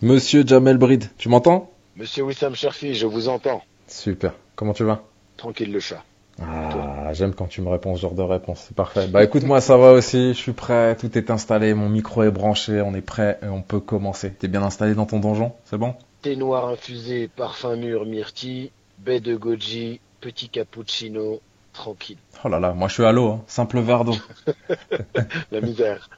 Monsieur 0.00 0.44
Jamel 0.46 0.78
Brid, 0.78 1.06
tu 1.18 1.28
m'entends 1.28 1.72
Monsieur 1.96 2.22
Wissam 2.22 2.54
Cherfi, 2.54 2.94
je 2.94 3.06
vous 3.06 3.28
entends. 3.28 3.62
Super. 3.88 4.32
Comment 4.54 4.72
tu 4.72 4.84
vas 4.84 5.02
Tranquille 5.36 5.72
le 5.72 5.80
chat. 5.80 6.04
Ah, 6.40 7.12
j'aime 7.14 7.34
quand 7.34 7.48
tu 7.48 7.62
me 7.62 7.68
réponds 7.68 7.96
ce 7.96 8.02
genre 8.02 8.14
de 8.14 8.22
réponse, 8.22 8.66
c'est 8.68 8.76
parfait. 8.76 9.08
Bah 9.08 9.24
écoute, 9.24 9.42
moi 9.42 9.60
ça 9.60 9.76
va 9.76 9.90
aussi, 9.92 10.34
je 10.34 10.38
suis 10.38 10.52
prêt, 10.52 10.94
tout 10.94 11.18
est 11.18 11.32
installé, 11.32 11.74
mon 11.74 11.88
micro 11.88 12.22
est 12.22 12.30
branché, 12.30 12.80
on 12.80 12.94
est 12.94 13.00
prêt 13.00 13.40
et 13.42 13.48
on 13.48 13.60
peut 13.60 13.80
commencer. 13.80 14.32
T'es 14.32 14.46
bien 14.46 14.62
installé 14.62 14.94
dans 14.94 15.06
ton 15.06 15.18
donjon, 15.18 15.52
c'est 15.64 15.78
bon 15.78 15.96
Thé 16.22 16.36
noir 16.36 16.68
infusé, 16.68 17.26
parfum 17.26 17.74
mûr, 17.74 18.06
myrtille, 18.06 18.70
baie 18.98 19.18
de 19.18 19.34
goji, 19.34 19.98
petit 20.20 20.48
cappuccino, 20.48 21.40
tranquille. 21.78 22.18
Oh 22.44 22.48
là 22.48 22.60
là, 22.60 22.72
moi 22.72 22.88
je 22.88 22.94
suis 22.94 23.04
à 23.04 23.12
l'eau, 23.12 23.28
hein. 23.30 23.44
simple 23.46 23.80
verre 23.80 24.04
d'eau. 24.04 24.16
La 25.52 25.60
misère. 25.60 26.10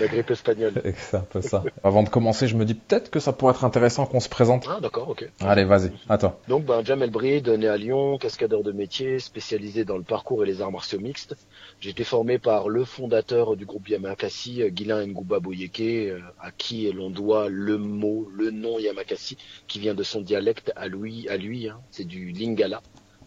La 0.00 0.06
grippe 0.06 0.30
espagnole. 0.30 0.74
C'est 0.96 1.16
un 1.16 1.26
peu 1.28 1.40
ça. 1.42 1.62
Avant 1.84 2.02
de 2.02 2.08
commencer, 2.08 2.46
je 2.46 2.56
me 2.56 2.64
dis 2.64 2.74
peut-être 2.74 3.10
que 3.10 3.20
ça 3.20 3.32
pourrait 3.32 3.52
être 3.52 3.64
intéressant 3.64 4.06
qu'on 4.06 4.20
se 4.20 4.28
présente. 4.28 4.66
Ah 4.68 4.78
d'accord, 4.80 5.08
ok. 5.08 5.28
Allez, 5.40 5.64
vas-y, 5.64 5.92
toi. 6.18 6.38
Donc 6.48 6.64
ben, 6.64 6.84
Jamel 6.84 7.10
Brid, 7.10 7.48
né 7.48 7.68
à 7.68 7.76
Lyon, 7.76 8.16
cascadeur 8.18 8.62
de 8.62 8.72
métier, 8.72 9.18
spécialisé 9.18 9.84
dans 9.84 9.96
le 9.96 10.04
parcours 10.04 10.44
et 10.44 10.46
les 10.46 10.62
arts 10.62 10.72
martiaux 10.72 11.00
mixtes. 11.00 11.36
J'ai 11.80 11.90
été 11.90 12.04
formé 12.04 12.38
par 12.38 12.68
le 12.68 12.84
fondateur 12.84 13.56
du 13.56 13.66
groupe 13.66 13.88
Yamakasi, 13.88 14.62
Guilain 14.70 15.06
Ngouba 15.06 15.40
Boyeke, 15.40 15.80
euh, 15.80 16.20
à 16.40 16.50
qui 16.50 16.90
l'on 16.92 17.10
doit 17.10 17.48
le 17.48 17.76
mot, 17.76 18.28
le 18.32 18.50
nom 18.50 18.78
Yamakasi, 18.78 19.36
qui 19.66 19.80
vient 19.80 19.94
de 19.94 20.02
son 20.02 20.20
dialecte 20.20 20.72
à 20.76 20.86
lui, 20.86 21.28
à 21.28 21.36
lui 21.36 21.68
hein. 21.68 21.80
c'est 21.90 22.04
du 22.04 22.30
Lingala. 22.30 22.82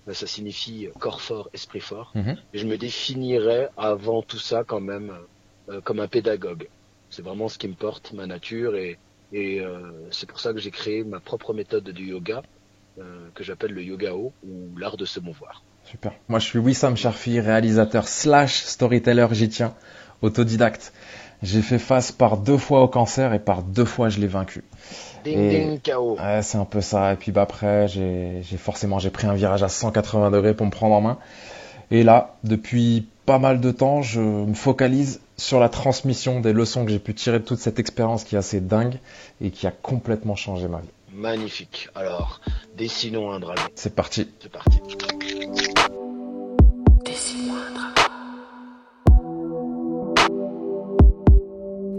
Ben, 0.06 0.14
ça 0.14 0.28
signifie 0.28 0.90
corps 1.00 1.22
fort, 1.22 1.50
esprit 1.54 1.80
fort. 1.80 2.12
Mhm. 2.16 2.36
Et 2.54 2.58
je 2.58 2.68
me 2.68 2.78
définirais 2.78 3.70
avant 3.78 4.22
tout 4.22 4.40
ça 4.40 4.64
quand 4.64 4.82
même 4.82 5.14
euh, 5.70 5.80
comme 5.82 6.00
un 6.00 6.08
pédagogue. 6.08 6.68
C'est 7.10 7.22
vraiment 7.22 7.48
ce 7.48 7.58
qui 7.58 7.68
me 7.68 7.74
porte, 7.76 8.12
ma 8.14 8.26
nature, 8.26 8.76
et, 8.76 8.98
et 9.32 9.62
euh, 9.62 9.92
c'est 10.12 10.28
pour 10.28 10.40
ça 10.40 10.52
que 10.52 10.60
j'ai 10.60 10.72
créé 10.72 11.04
ma 11.04 11.20
propre 11.20 11.54
méthode 11.54 11.90
du 11.90 12.08
yoga, 12.08 12.44
euh, 13.00 13.30
que 13.34 13.44
j'appelle 13.44 13.72
le 13.72 13.84
yogao, 13.84 14.34
ou 14.44 14.78
l'art 14.78 14.98
de 14.98 15.06
se 15.06 15.20
mouvoir. 15.20 15.64
Super. 15.86 16.14
Moi 16.28 16.40
je 16.40 16.48
suis 16.48 16.60
Wissam 16.60 16.98
Sharfi, 16.98 17.40
réalisateur 17.40 18.08
slash 18.08 18.64
storyteller, 18.64 19.28
j'y 19.32 19.48
tiens, 19.48 19.74
autodidacte. 20.22 20.92
J'ai 21.44 21.62
fait 21.62 21.78
face 21.78 22.12
par 22.12 22.38
deux 22.38 22.58
fois 22.58 22.82
au 22.82 22.88
cancer 22.88 23.34
et 23.34 23.40
par 23.40 23.62
deux 23.64 23.86
fois 23.86 24.10
je 24.10 24.20
l'ai 24.20 24.28
vaincu. 24.28 24.64
Ding 25.26 25.38
Et- 25.38 25.66
ding 25.66 25.82
KO. 25.82 26.16
Ouais, 26.18 26.42
c'est 26.42 26.58
un 26.58 26.66
peu 26.66 26.82
ça. 26.82 27.14
Et 27.14 27.16
puis 27.18 27.32
bah 27.32 27.42
après, 27.44 27.88
j'ai 27.88 28.42
j'ai 28.44 28.58
forcément 28.58 28.98
j'ai 28.98 29.10
pris 29.10 29.28
un 29.28 29.34
virage 29.34 29.62
à 29.62 29.70
180 29.70 30.32
degrés 30.32 30.54
pour 30.54 30.66
me 30.66 30.72
prendre 30.72 30.96
en 30.96 31.02
main. 31.02 31.18
Et 31.92 32.04
là, 32.04 32.36
depuis 32.44 33.08
pas 33.26 33.40
mal 33.40 33.60
de 33.62 33.72
temps, 33.72 34.02
je 34.02 34.20
me 34.22 34.54
focalise 34.54 35.20
sur 35.38 35.60
la 35.60 35.70
transmission 35.70 36.40
des 36.40 36.54
leçons 36.54 36.86
que 36.86 36.92
j'ai 36.92 37.00
pu 37.00 37.14
tirer 37.14 37.40
de 37.40 37.46
toute 37.46 37.60
cette 37.60 37.78
expérience 37.80 38.24
qui 38.24 38.36
est 38.36 38.38
assez 38.38 38.60
dingue 38.62 39.00
et 39.42 39.52
qui 39.52 39.68
a 39.68 39.72
complètement 39.72 40.36
changé 40.36 40.68
ma 40.68 40.80
vie. 40.80 40.90
Magnifique. 41.14 41.90
Alors, 41.94 42.42
dessinons 42.78 43.32
un 43.32 43.40
dragon. 43.40 43.62
C'est 43.76 43.96
parti. 43.96 44.28
C'est 44.42 44.52
parti. 44.52 44.80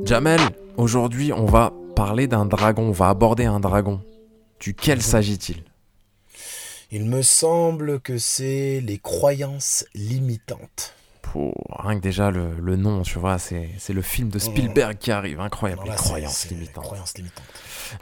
Jamel, 0.05 0.41
aujourd'hui, 0.77 1.33
on 1.33 1.47
va 1.47 1.73
parler 1.97 2.27
d'un 2.27 2.45
dragon, 2.47 2.89
on 2.89 2.93
va 2.93 3.09
aborder 3.09 3.45
un 3.47 3.61
dragon. 3.61 4.03
Duquel 4.61 5.03
s'agit-il? 5.03 5.65
Il 6.91 7.07
me 7.07 7.23
semble 7.23 8.01
que 8.01 8.19
c'est 8.19 8.81
les 8.81 8.99
croyances 8.99 9.85
limitantes. 9.95 10.95
Pour 11.23 11.55
rien 11.71 11.97
que 11.97 12.03
déjà 12.03 12.31
le, 12.31 12.55
le 12.61 12.77
nom, 12.77 13.03
tu 13.03 13.19
vois, 13.19 13.39
c'est 13.39 13.71
le 13.89 14.03
film 14.03 14.29
de 14.29 14.39
Spielberg 14.39 14.99
qui 14.99 15.11
arrive, 15.11 15.41
incroyable, 15.41 15.83
les 15.87 15.97
croyances 15.97 16.49
les 16.51 16.57
limitantes. 16.57 16.85
croyances 16.85 17.17
limitantes. 17.17 17.45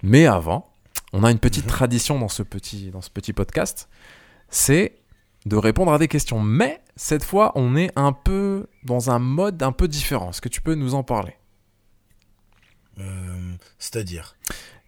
Mais 0.03 0.26
avant, 0.26 0.69
on 1.12 1.25
a 1.25 1.31
une 1.31 1.38
petite 1.38 1.65
Mhm. 1.65 1.71
tradition 1.71 2.19
dans 2.19 2.28
ce 2.28 2.43
petit, 2.43 2.91
dans 2.91 3.00
ce 3.00 3.10
petit 3.10 3.32
podcast, 3.32 3.88
c'est 4.50 4.97
de 5.47 5.56
répondre 5.56 5.93
à 5.93 5.99
des 5.99 6.09
questions. 6.09 6.41
Mais 6.41 6.81
cette 6.97 7.25
fois, 7.25 7.53
on 7.55 7.76
est 7.76 7.91
un 7.97 8.12
peu 8.12 8.66
dans 8.84 9.10
un 9.10 9.19
mode 9.19 9.62
un 9.62 9.72
peu 9.72 9.88
différent. 9.88 10.31
Est-ce 10.31 10.41
que 10.41 10.49
tu 10.49 10.60
peux 10.60 10.75
nous 10.75 10.94
en 10.94 11.03
parler? 11.05 11.34
C'est-à-dire 13.78 14.36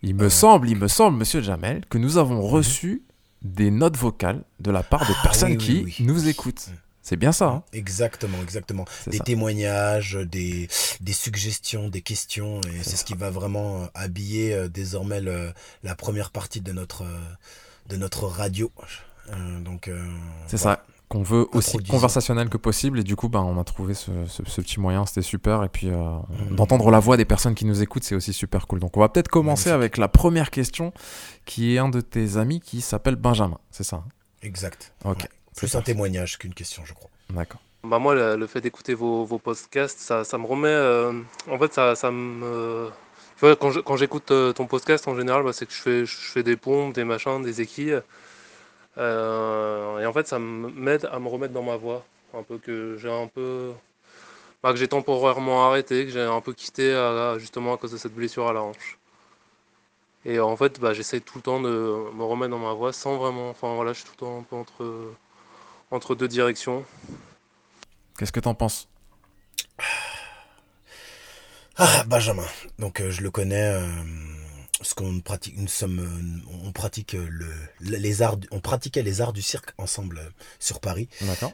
Il 0.02 0.14
me 0.14 0.24
Euh. 0.26 0.30
semble, 0.30 0.68
il 0.68 0.76
me 0.76 0.88
semble, 0.88 1.16
Monsieur 1.18 1.40
Jamel, 1.40 1.84
que 1.88 1.98
nous 1.98 2.18
avons 2.18 2.40
reçu 2.42 3.02
des 3.42 3.70
notes 3.70 3.96
vocales 3.96 4.42
de 4.60 4.70
la 4.70 4.82
part 4.82 5.06
de 5.08 5.12
Ah, 5.18 5.22
personnes 5.22 5.52
oui, 5.52 5.58
qui 5.58 5.72
oui, 5.84 5.94
oui. 5.98 6.06
nous 6.06 6.28
écoutent. 6.28 6.66
Mhm. 6.68 6.76
C'est 7.02 7.16
bien 7.16 7.32
ça, 7.32 7.48
hein? 7.48 7.62
Exactement, 7.74 8.38
exactement. 8.42 8.86
Des 9.06 9.18
ça. 9.18 9.24
témoignages, 9.24 10.14
des, 10.14 10.68
des 11.02 11.12
suggestions, 11.12 11.88
des 11.90 12.00
questions, 12.00 12.60
et 12.62 12.82
C'est 12.82 12.96
ce 12.96 13.04
qui 13.04 13.14
va 13.14 13.28
vraiment 13.30 13.82
euh, 13.82 13.86
habiller 13.94 14.54
euh, 14.54 14.68
désormais 14.68 15.20
le- 15.20 15.52
la 15.82 15.94
première 15.94 16.30
partie 16.30 16.62
de 16.62 16.72
notre, 16.72 17.02
euh, 17.02 17.18
de 17.90 17.96
notre 17.96 18.24
radio. 18.24 18.72
Euh, 19.30 19.60
donc, 19.60 19.88
euh, 19.88 20.02
C'est 20.46 20.58
voilà. 20.58 20.76
ça. 20.76 20.93
Qu'on 21.14 21.22
veut 21.22 21.46
aussi 21.52 21.78
conversationnel 21.78 22.48
que 22.48 22.56
possible. 22.56 22.98
Et 22.98 23.04
du 23.04 23.14
coup, 23.14 23.28
ben, 23.28 23.40
on 23.40 23.58
a 23.60 23.64
trouvé 23.64 23.94
ce, 23.94 24.10
ce- 24.26 24.42
ce 24.44 24.60
petit 24.60 24.80
moyen. 24.80 25.06
C'était 25.06 25.22
super. 25.22 25.62
Et 25.62 25.68
puis, 25.68 25.88
euh, 25.88 25.94
Mhm. 26.50 26.56
d'entendre 26.56 26.90
la 26.90 26.98
voix 26.98 27.16
des 27.16 27.24
personnes 27.24 27.54
qui 27.54 27.64
nous 27.66 27.82
écoutent, 27.82 28.02
c'est 28.04 28.14
aussi 28.16 28.32
super 28.32 28.66
cool. 28.66 28.80
Donc, 28.80 28.96
on 28.96 29.00
va 29.00 29.08
peut-être 29.08 29.28
commencer 29.28 29.70
Magnifique. 29.70 29.74
avec 29.80 29.96
la 29.98 30.08
première 30.08 30.50
question, 30.50 30.92
qui 31.44 31.74
est 31.74 31.78
un 31.78 31.88
de 31.88 32.00
tes 32.00 32.36
amis 32.36 32.60
qui 32.60 32.80
s'appelle 32.80 33.16
Benjamin. 33.16 33.58
C'est 33.70 33.84
ça 33.84 33.96
hein? 33.96 34.04
Exact. 34.42 34.92
Ok. 35.04 35.18
Ouais. 35.20 35.28
Plus 35.56 35.74
un 35.76 35.82
témoignage 35.82 36.36
qu'une 36.38 36.52
question, 36.52 36.82
je 36.84 36.92
crois. 36.94 37.10
D'accord. 37.30 37.60
Bah 37.84 37.98
moi, 37.98 38.14
le, 38.14 38.34
le 38.36 38.46
fait 38.46 38.60
d'écouter 38.60 38.94
vos, 38.94 39.24
vos 39.24 39.38
podcasts, 39.38 40.00
ça, 40.00 40.24
ça 40.24 40.36
me 40.38 40.46
remet... 40.46 40.68
euh, 40.68 41.12
en 41.50 41.58
fait, 41.58 41.72
ça, 41.72 41.94
ça 41.94 42.10
me... 42.10 42.88
Tu 43.38 43.46
vois, 43.46 43.56
quand 43.56 43.96
j'écoute 43.96 44.30
euh, 44.30 44.52
ton 44.52 44.66
podcast, 44.66 45.06
en 45.08 45.14
général, 45.16 45.44
bah, 45.44 45.52
c'est 45.52 45.66
que 45.66 45.72
je 45.72 45.80
fais, 45.80 46.06
je 46.06 46.16
fais 46.16 46.42
des 46.42 46.56
pompes, 46.56 46.94
des 46.94 47.04
machins, 47.04 47.42
des 47.42 47.60
équilles. 47.60 48.00
Euh, 48.98 49.98
et 49.98 50.06
en 50.06 50.12
fait, 50.12 50.26
ça 50.28 50.38
me- 50.38 50.70
m'aide 50.70 51.08
à 51.10 51.18
me 51.18 51.28
remettre 51.28 51.52
dans 51.54 51.62
ma 51.62 51.76
voie. 51.76 52.04
Un 52.34 52.42
peu 52.42 52.58
que 52.58 52.96
j'ai 52.98 53.10
un 53.10 53.26
peu... 53.28 53.72
bah, 54.62 54.72
que 54.72 54.76
j'ai 54.78 54.88
temporairement 54.88 55.66
arrêté, 55.68 56.04
que 56.06 56.10
j'ai 56.12 56.22
un 56.22 56.40
peu 56.40 56.52
quitté 56.52 56.94
à- 56.94 57.36
justement 57.38 57.74
à 57.74 57.76
cause 57.78 57.92
de 57.92 57.96
cette 57.98 58.14
blessure 58.14 58.48
à 58.48 58.52
la 58.52 58.62
hanche. 58.62 58.98
Et 60.24 60.40
en 60.40 60.56
fait, 60.56 60.80
bah, 60.80 60.94
j'essaie 60.94 61.20
tout 61.20 61.38
le 61.38 61.42
temps 61.42 61.60
de 61.60 61.68
me 61.68 62.24
remettre 62.24 62.50
dans 62.50 62.58
ma 62.58 62.72
voie 62.72 62.92
sans 62.92 63.16
vraiment... 63.16 63.50
Enfin 63.50 63.74
voilà, 63.74 63.92
je 63.92 63.98
suis 64.00 64.06
tout 64.06 64.12
le 64.14 64.26
temps 64.26 64.38
un 64.38 64.42
peu 64.42 64.56
entre, 64.56 65.12
entre 65.90 66.14
deux 66.14 66.28
directions. 66.28 66.84
Qu'est-ce 68.18 68.32
que 68.32 68.40
t'en 68.40 68.54
penses? 68.54 68.88
Ah, 71.76 72.04
Benjamin. 72.06 72.46
Donc, 72.78 73.00
euh, 73.00 73.10
je 73.10 73.22
le 73.22 73.30
connais. 73.30 73.74
euh, 73.74 73.86
ce 74.84 74.94
qu'on 74.94 75.20
pratique, 75.20 75.56
nous 75.56 75.66
sommes, 75.66 75.98
euh, 75.98 76.50
on 76.64 76.70
pratique 76.72 77.14
euh, 77.14 77.26
le, 77.30 77.50
les 77.80 78.22
arts, 78.22 78.36
on 78.50 78.60
pratiquait 78.60 79.02
les 79.02 79.20
arts 79.20 79.32
du 79.32 79.42
cirque 79.42 79.70
ensemble 79.78 80.18
euh, 80.18 80.30
sur 80.60 80.78
Paris. 80.78 81.08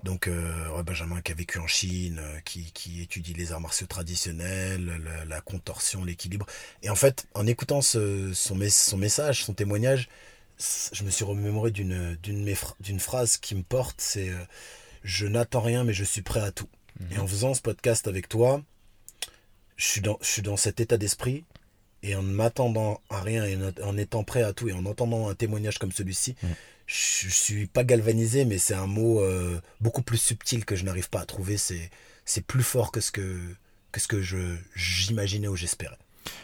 Donc, 0.04 0.26
euh, 0.28 0.82
Benjamin 0.82 1.20
qui 1.22 1.32
a 1.32 1.34
vécu 1.34 1.58
en 1.58 1.66
Chine, 1.66 2.20
qui, 2.44 2.72
qui 2.72 3.00
étudie 3.00 3.32
les 3.32 3.52
arts 3.52 3.60
martiaux 3.60 3.86
traditionnels, 3.86 4.84
la, 5.04 5.24
la 5.24 5.40
contorsion, 5.40 6.04
l'équilibre. 6.04 6.44
Et 6.82 6.90
en 6.90 6.96
fait, 6.96 7.26
en 7.34 7.46
écoutant 7.46 7.82
ce, 7.82 8.32
son, 8.34 8.56
mes- 8.56 8.68
son 8.68 8.98
message, 8.98 9.44
son 9.44 9.54
témoignage, 9.54 10.08
je 10.92 11.04
me 11.04 11.10
suis 11.10 11.24
remémoré 11.24 11.70
d'une 11.70 12.16
d'une 12.20 13.00
phrase 13.00 13.38
qui 13.38 13.54
me 13.54 13.62
porte. 13.62 14.00
C'est 14.00 14.28
euh, 14.28 14.44
je 15.04 15.26
n'attends 15.26 15.62
rien, 15.62 15.84
mais 15.84 15.94
je 15.94 16.04
suis 16.04 16.22
prêt 16.22 16.40
à 16.40 16.52
tout. 16.52 16.68
Et 17.12 17.18
en 17.18 17.26
faisant 17.26 17.54
ce 17.54 17.62
podcast 17.62 18.08
avec 18.08 18.28
toi, 18.28 18.62
je 19.76 19.86
suis 19.86 20.02
dans, 20.02 20.18
je 20.20 20.26
suis 20.26 20.42
dans 20.42 20.58
cet 20.58 20.80
état 20.80 20.98
d'esprit. 20.98 21.44
Et 22.02 22.14
en 22.14 22.22
ne 22.22 22.32
m'attendant 22.32 23.00
à 23.10 23.20
rien 23.20 23.44
et 23.44 23.56
en- 23.82 23.96
étant 23.98 24.24
prêt 24.24 24.42
à 24.42 24.52
tout 24.52 24.68
et 24.68 24.72
en 24.72 24.86
entendant 24.86 25.28
un 25.28 25.34
témoignage 25.34 25.78
comme 25.78 25.92
celui-ci, 25.92 26.34
je, 26.86 27.28
je 27.28 27.28
suis 27.28 27.66
pas 27.66 27.84
galvanisé, 27.84 28.44
mais 28.44 28.58
c'est 28.58 28.74
un 28.74 28.86
mot 28.86 29.20
euh, 29.20 29.60
beaucoup 29.80 30.02
plus 30.02 30.16
subtil 30.18 30.64
que 30.64 30.76
je 30.76 30.84
n'arrive 30.84 31.10
pas 31.10 31.20
à 31.20 31.26
trouver. 31.26 31.56
C'est 31.58 31.90
c'est 32.24 32.44
plus 32.44 32.62
fort 32.62 32.90
que 32.92 33.00
ce 33.00 33.10
que 33.12 33.38
que 33.92 34.00
ce 34.00 34.08
que 34.08 34.20
je 34.22 34.56
j'imaginais 34.74 35.48
ou 35.48 35.56
j'espérais. 35.56 35.98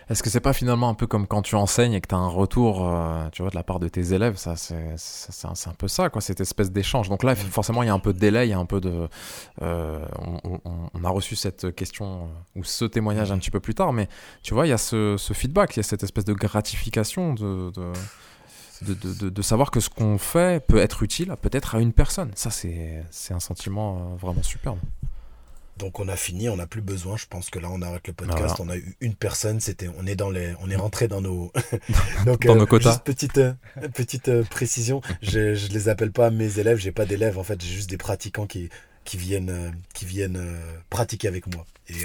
Est-ce 0.08 0.23
que 0.23 0.31
c'est 0.31 0.40
pas 0.40 0.52
finalement 0.52 0.88
un 0.88 0.94
peu 0.94 1.06
comme 1.06 1.26
quand 1.26 1.43
tu 1.43 1.55
enseignes 1.56 1.93
et 1.93 2.00
que 2.00 2.06
tu 2.08 2.14
as 2.14 2.19
un 2.19 2.28
retour, 2.28 2.87
euh, 2.88 3.28
tu 3.32 3.43
vois, 3.43 3.50
de 3.50 3.56
la 3.56 3.62
part 3.62 3.78
de 3.81 3.88
tes 3.88 4.12
élèves? 4.14 4.37
Ça, 4.37 4.56
c'est 4.56 4.94
c'est- 4.96 5.32
c'est 5.32 5.46
un, 5.49 5.55
c'est 5.55 5.69
un 5.69 5.75
peu 5.75 5.88
ça, 5.88 6.08
quoi, 6.11 6.20
cette 6.23 6.40
espèce 6.40 6.70
d'échange. 6.73 7.08
Donc 7.08 7.23
là, 7.25 7.34
forcément, 7.34 7.82
il 7.82 7.87
y 7.87 7.88
a 7.90 7.94
un 7.94 7.99
peu 7.99 8.12
de 8.12 8.19
délai, 8.19 8.46
il 8.46 8.50
y 8.50 8.55
a 8.55 8.58
un 8.58 8.64
peu 8.67 8.81
de. 8.81 9.08
euh, 9.62 10.05
on, 10.44 10.61
on- 10.64 10.90
on 10.94 11.05
a 11.05 11.11
reçu 11.11 11.37
cette 11.37 11.75
question 11.75 12.25
euh, 12.56 12.61
ou 12.61 12.64
ce 12.64 12.84
témoignage 12.84 13.32
un 13.32 13.38
petit 13.38 13.50
peu 13.50 13.61
plus 13.61 13.75
tard, 13.75 13.93
mais 13.93 14.08
tu 14.43 14.55
vois, 14.55 14.67
il 14.67 14.70
y 14.70 14.73
a 14.73 14.78
ce, 14.78 15.17
ce 15.19 15.32
feedback, 15.34 15.75
il 15.76 15.79
y 15.79 15.81
a 15.81 15.82
cette 15.82 16.02
espèce 16.05 16.25
de 16.25 16.34
gratification 16.34 17.34
de. 17.34 17.70
de 17.72 17.93
de, 18.82 19.31
de- 19.31 19.40
savoir 19.43 19.70
que 19.70 19.81
ce 19.81 19.88
qu'on 19.88 20.19
fait 20.19 20.62
peut 20.67 20.76
être 20.76 21.02
utile 21.02 21.34
peut-être 21.40 21.76
à 21.76 21.81
une 21.81 21.94
personne. 21.94 22.31
Ça, 22.34 22.50
c'est 22.50 23.02
c'est 23.11 23.32
un 23.32 23.40
sentiment 23.40 24.14
vraiment 24.17 24.43
superbe. 24.43 24.79
Donc 25.78 26.00
on 26.00 26.08
a 26.08 26.17
fini, 26.17 26.49
on 26.49 26.56
n'a 26.56 26.67
plus 26.67 26.81
besoin. 26.81 27.17
Je 27.17 27.26
pense 27.26 27.50
que 27.50 27.58
là 27.58 27.69
on 27.70 27.82
arrête 27.82 28.06
le 28.06 28.12
podcast. 28.12 28.55
Voilà. 28.56 28.61
On 28.61 28.69
a 28.69 28.76
eu 28.76 28.96
une 29.00 29.14
personne. 29.14 29.61
C'était, 29.61 29.88
on 29.99 30.06
est 30.06 30.17
dans 30.17 30.31
les, 30.31 30.55
on 30.62 30.70
est 30.70 30.76
rentré 30.76 31.08
dans 31.08 31.20
nos, 31.20 31.52
donc 32.26 32.46
Dans 32.46 32.56
nos 32.56 32.67
quotas. 32.67 32.90
Juste 32.90 33.05
petite, 33.05 33.38
euh, 33.38 33.52
petite 33.94 34.28
euh, 34.28 34.43
précision. 34.44 35.00
Je, 35.23 35.55
je 35.55 35.69
les 35.69 35.88
appelle 35.88 36.12
pas 36.12 36.31
mes 36.31 36.58
élèves. 36.58 36.78
J'ai 36.78 36.93
pas 36.93 37.05
d'élèves. 37.05 37.38
En 37.38 37.44
fait, 37.44 37.61
j'ai 37.62 37.75
juste 37.75 37.90
des 37.90 37.99
pratiquants 37.99 38.46
qui, 38.46 38.70
qui 39.06 39.17
viennent, 39.17 39.50
euh, 39.50 39.70
qui 39.94 40.05
viennent 40.05 40.37
euh, 40.37 40.61
pratiquer 40.90 41.28
avec 41.28 41.46
moi. 41.46 41.64
Et 41.88 42.05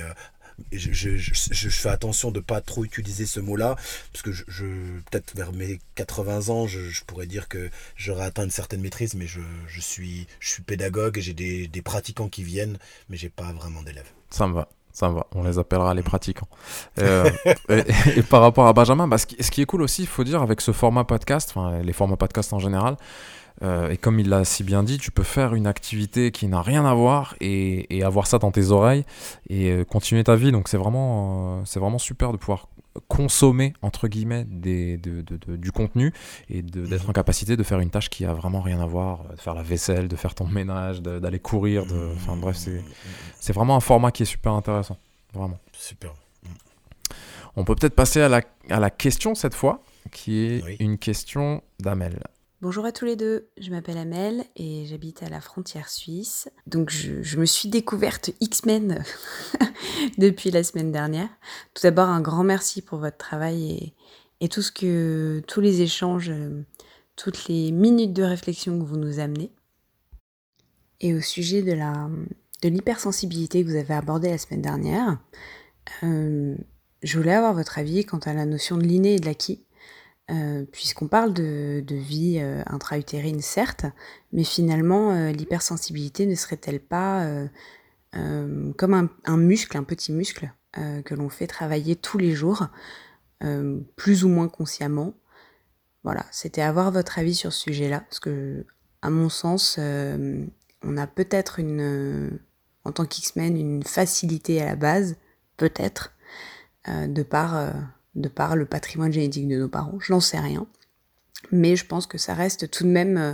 je, 0.71 1.69
fais 1.69 1.89
attention 1.89 2.31
de 2.31 2.39
pas 2.39 2.61
trop 2.61 2.83
utiliser 2.83 3.25
ce 3.25 3.39
mot-là, 3.39 3.75
parce 4.11 4.21
que 4.23 4.31
je, 4.31 4.65
peut-être 5.09 5.35
vers 5.35 5.53
mes 5.53 5.79
80 5.95 6.49
ans, 6.49 6.67
je, 6.67 7.03
pourrais 7.05 7.27
dire 7.27 7.47
que 7.47 7.69
j'aurais 7.95 8.25
atteint 8.25 8.43
une 8.43 8.51
certaine 8.51 8.81
maîtrise, 8.81 9.15
mais 9.15 9.27
je, 9.27 9.41
suis, 9.79 10.27
je 10.39 10.49
suis 10.49 10.63
pédagogue 10.63 11.19
j'ai 11.19 11.33
des, 11.33 11.81
pratiquants 11.81 12.29
qui 12.29 12.43
viennent, 12.43 12.77
mais 13.09 13.17
j'ai 13.17 13.29
pas 13.29 13.51
vraiment 13.53 13.81
d'élèves. 13.81 14.09
Ça 14.29 14.47
me 14.47 14.53
va. 14.53 14.69
Ça 14.93 15.09
me 15.09 15.15
va, 15.15 15.27
on 15.33 15.43
les 15.43 15.57
appellera 15.57 15.93
les 15.93 16.03
pratiquants. 16.03 16.49
Euh, 16.99 17.29
et, 17.69 18.21
par 18.23 18.41
rapport 18.41 18.67
à 18.67 18.73
Benjamin, 18.73 19.07
bah, 19.07 19.17
ce, 19.17 19.25
qui, 19.25 19.41
ce, 19.41 19.49
qui, 19.49 19.61
est 19.61 19.65
cool 19.65 19.83
aussi, 19.83 20.01
il 20.01 20.07
faut 20.07 20.25
dire, 20.25 20.41
avec 20.41 20.59
ce 20.59 20.73
format 20.73 21.05
podcast, 21.05 21.53
les 21.81 21.93
formats 21.93 22.17
podcast 22.17 22.51
en 22.51 22.59
général, 22.59 22.97
euh, 23.63 23.89
et 23.89 23.97
comme 23.97 24.19
il 24.19 24.29
l'a 24.29 24.43
si 24.43 24.63
bien 24.63 24.83
dit, 24.83 24.97
tu 24.97 25.11
peux 25.11 25.23
faire 25.23 25.53
une 25.53 25.67
activité 25.67 26.31
qui 26.31 26.47
n'a 26.47 26.61
rien 26.61 26.85
à 26.85 26.93
voir 26.93 27.35
et, 27.39 28.01
avoir 28.03 28.25
ça 28.25 28.39
dans 28.39 28.51
tes 28.51 28.71
oreilles 28.71 29.05
et 29.49 29.69
euh, 29.69 29.83
continuer 29.83 30.23
ta 30.23 30.35
vie. 30.35 30.51
Donc 30.51 30.67
c'est 30.67 30.77
vraiment, 30.77 31.59
euh, 31.59 31.61
c'est 31.65 31.79
vraiment 31.79 31.99
super 31.99 32.31
de 32.31 32.37
pouvoir 32.37 32.67
consommer 33.07 33.73
entre 33.81 34.09
guillemets 34.09 34.43
des, 34.49 34.97
du 34.97 35.71
contenu 35.71 36.13
et 36.49 36.61
d'être 36.61 37.09
en 37.09 37.13
capacité 37.13 37.55
de 37.55 37.63
faire 37.63 37.79
une 37.79 37.89
tâche 37.89 38.09
qui 38.09 38.25
a 38.25 38.33
vraiment 38.33 38.59
rien 38.59 38.81
à 38.81 38.85
voir, 38.85 39.23
de 39.29 39.39
faire 39.39 39.53
la 39.53 39.63
vaisselle, 39.63 40.07
de 40.07 40.15
faire 40.15 40.35
ton 40.35 40.47
ménage, 40.47 41.01
d'aller 41.01 41.39
courir, 41.39 41.85
enfin 42.15 42.35
bref, 42.35 42.57
c'est 43.39 43.53
vraiment 43.53 43.77
un 43.77 43.79
format 43.79 44.11
qui 44.11 44.23
est 44.23 44.25
super 44.25 44.51
intéressant, 44.53 44.97
vraiment. 45.33 45.57
Super. 45.71 46.13
On 47.55 47.63
peut 47.63 47.75
peut-être 47.75 47.95
passer 47.95 48.21
à 48.21 48.27
la, 48.27 48.41
à 48.69 48.79
la 48.79 48.89
question 48.89 49.35
cette 49.35 49.55
fois, 49.55 49.83
qui 50.11 50.39
est 50.39 50.75
une 50.79 50.97
question 50.97 51.61
d'Amel. 51.79 52.19
Bonjour 52.61 52.85
à 52.85 52.91
tous 52.91 53.05
les 53.05 53.15
deux, 53.15 53.49
je 53.59 53.71
m'appelle 53.71 53.97
Amel 53.97 54.45
et 54.55 54.85
j'habite 54.85 55.23
à 55.23 55.29
la 55.29 55.41
frontière 55.41 55.89
suisse. 55.89 56.47
Donc 56.67 56.91
je, 56.91 57.39
me 57.39 57.45
suis 57.45 57.69
découverte 57.69 58.29
X-Men 58.39 59.03
depuis 60.19 60.51
la 60.51 60.63
semaine 60.63 60.91
dernière. 60.91 61.29
Tout 61.73 61.81
d'abord 61.81 62.09
un 62.09 62.21
grand 62.21 62.43
merci 62.43 62.83
pour 62.83 62.99
votre 62.99 63.17
travail 63.17 63.95
et, 64.41 64.47
tout 64.47 64.61
ce 64.61 64.71
que 64.71 65.41
tous 65.47 65.59
les 65.59 65.81
échanges, 65.81 66.31
toutes 67.15 67.47
les 67.47 67.71
minutes 67.71 68.13
de 68.13 68.21
réflexion 68.21 68.77
que 68.79 68.85
vous 68.85 68.97
nous 68.97 69.17
amenez. 69.17 69.51
Et 70.99 71.15
au 71.15 71.21
sujet 71.21 71.63
de 71.63 71.73
la 71.73 72.11
de 72.61 72.69
l'hypersensibilité 72.69 73.63
que 73.63 73.69
vous 73.69 73.75
avez 73.75 73.95
abordée 73.95 74.29
la 74.29 74.37
semaine 74.37 74.61
dernière, 74.61 75.19
euh, 76.03 76.55
je 77.01 77.17
voulais 77.17 77.33
avoir 77.33 77.55
votre 77.55 77.79
avis 77.79 78.05
quant 78.05 78.19
à 78.19 78.33
la 78.33 78.45
notion 78.45 78.77
de 78.77 78.83
l'inné 78.83 79.15
et 79.15 79.19
de 79.19 79.25
l'acquis. 79.25 79.65
Euh, 80.31 80.63
puisqu'on 80.71 81.07
parle 81.07 81.33
de, 81.33 81.83
vie 81.89 82.37
euh, 82.39 82.61
intra-utérine, 82.67 83.41
certes, 83.41 83.85
mais 84.31 84.45
finalement, 84.45 85.11
euh, 85.11 85.31
l'hypersensibilité 85.31 86.25
ne 86.25 86.35
serait-elle 86.35 86.79
pas 86.79 87.27
comme 88.77 89.09
un, 89.25 89.37
muscle, 89.37 89.77
un 89.77 89.83
petit 89.83 90.11
muscle, 90.11 90.51
que 90.73 91.15
l'on 91.15 91.29
fait 91.29 91.47
travailler 91.47 91.95
tous 91.95 92.17
les 92.17 92.33
jours, 92.33 92.67
plus 93.95 94.25
ou 94.25 94.29
moins 94.29 94.49
consciemment? 94.49 95.13
Voilà, 96.03 96.25
c'était 96.31 96.61
avoir 96.61 96.91
votre 96.91 97.19
avis 97.19 97.35
sur 97.35 97.53
ce 97.53 97.61
sujet-là, 97.61 98.01
parce 98.01 98.19
que, 98.19 98.65
à 99.01 99.09
mon 99.09 99.29
sens, 99.29 99.79
on 99.79 100.97
a 100.97 101.07
peut-être 101.07 101.59
une, 101.59 102.37
en 102.83 102.91
tant 102.91 103.05
qu'X-Men, 103.05 103.55
une 103.55 103.83
facilité 103.83 104.61
à 104.61 104.65
la 104.65 104.75
base, 104.75 105.15
peut-être, 105.55 106.13
de 106.87 107.23
par 107.23 107.73
de 108.15 108.27
par 108.27 108.55
le 108.55 108.65
patrimoine 108.65 109.13
génétique 109.13 109.47
de 109.47 109.57
nos 109.57 109.69
parents, 109.69 109.99
je 109.99 110.11
n'en 110.11 110.19
sais 110.19 110.39
rien. 110.39 110.67
Mais 111.51 111.75
je 111.75 111.85
pense 111.85 112.07
que 112.07 112.17
ça 112.17 112.33
reste 112.33 112.69
tout 112.69 112.83
de 112.83 112.89
même 112.89 113.17
euh, 113.17 113.33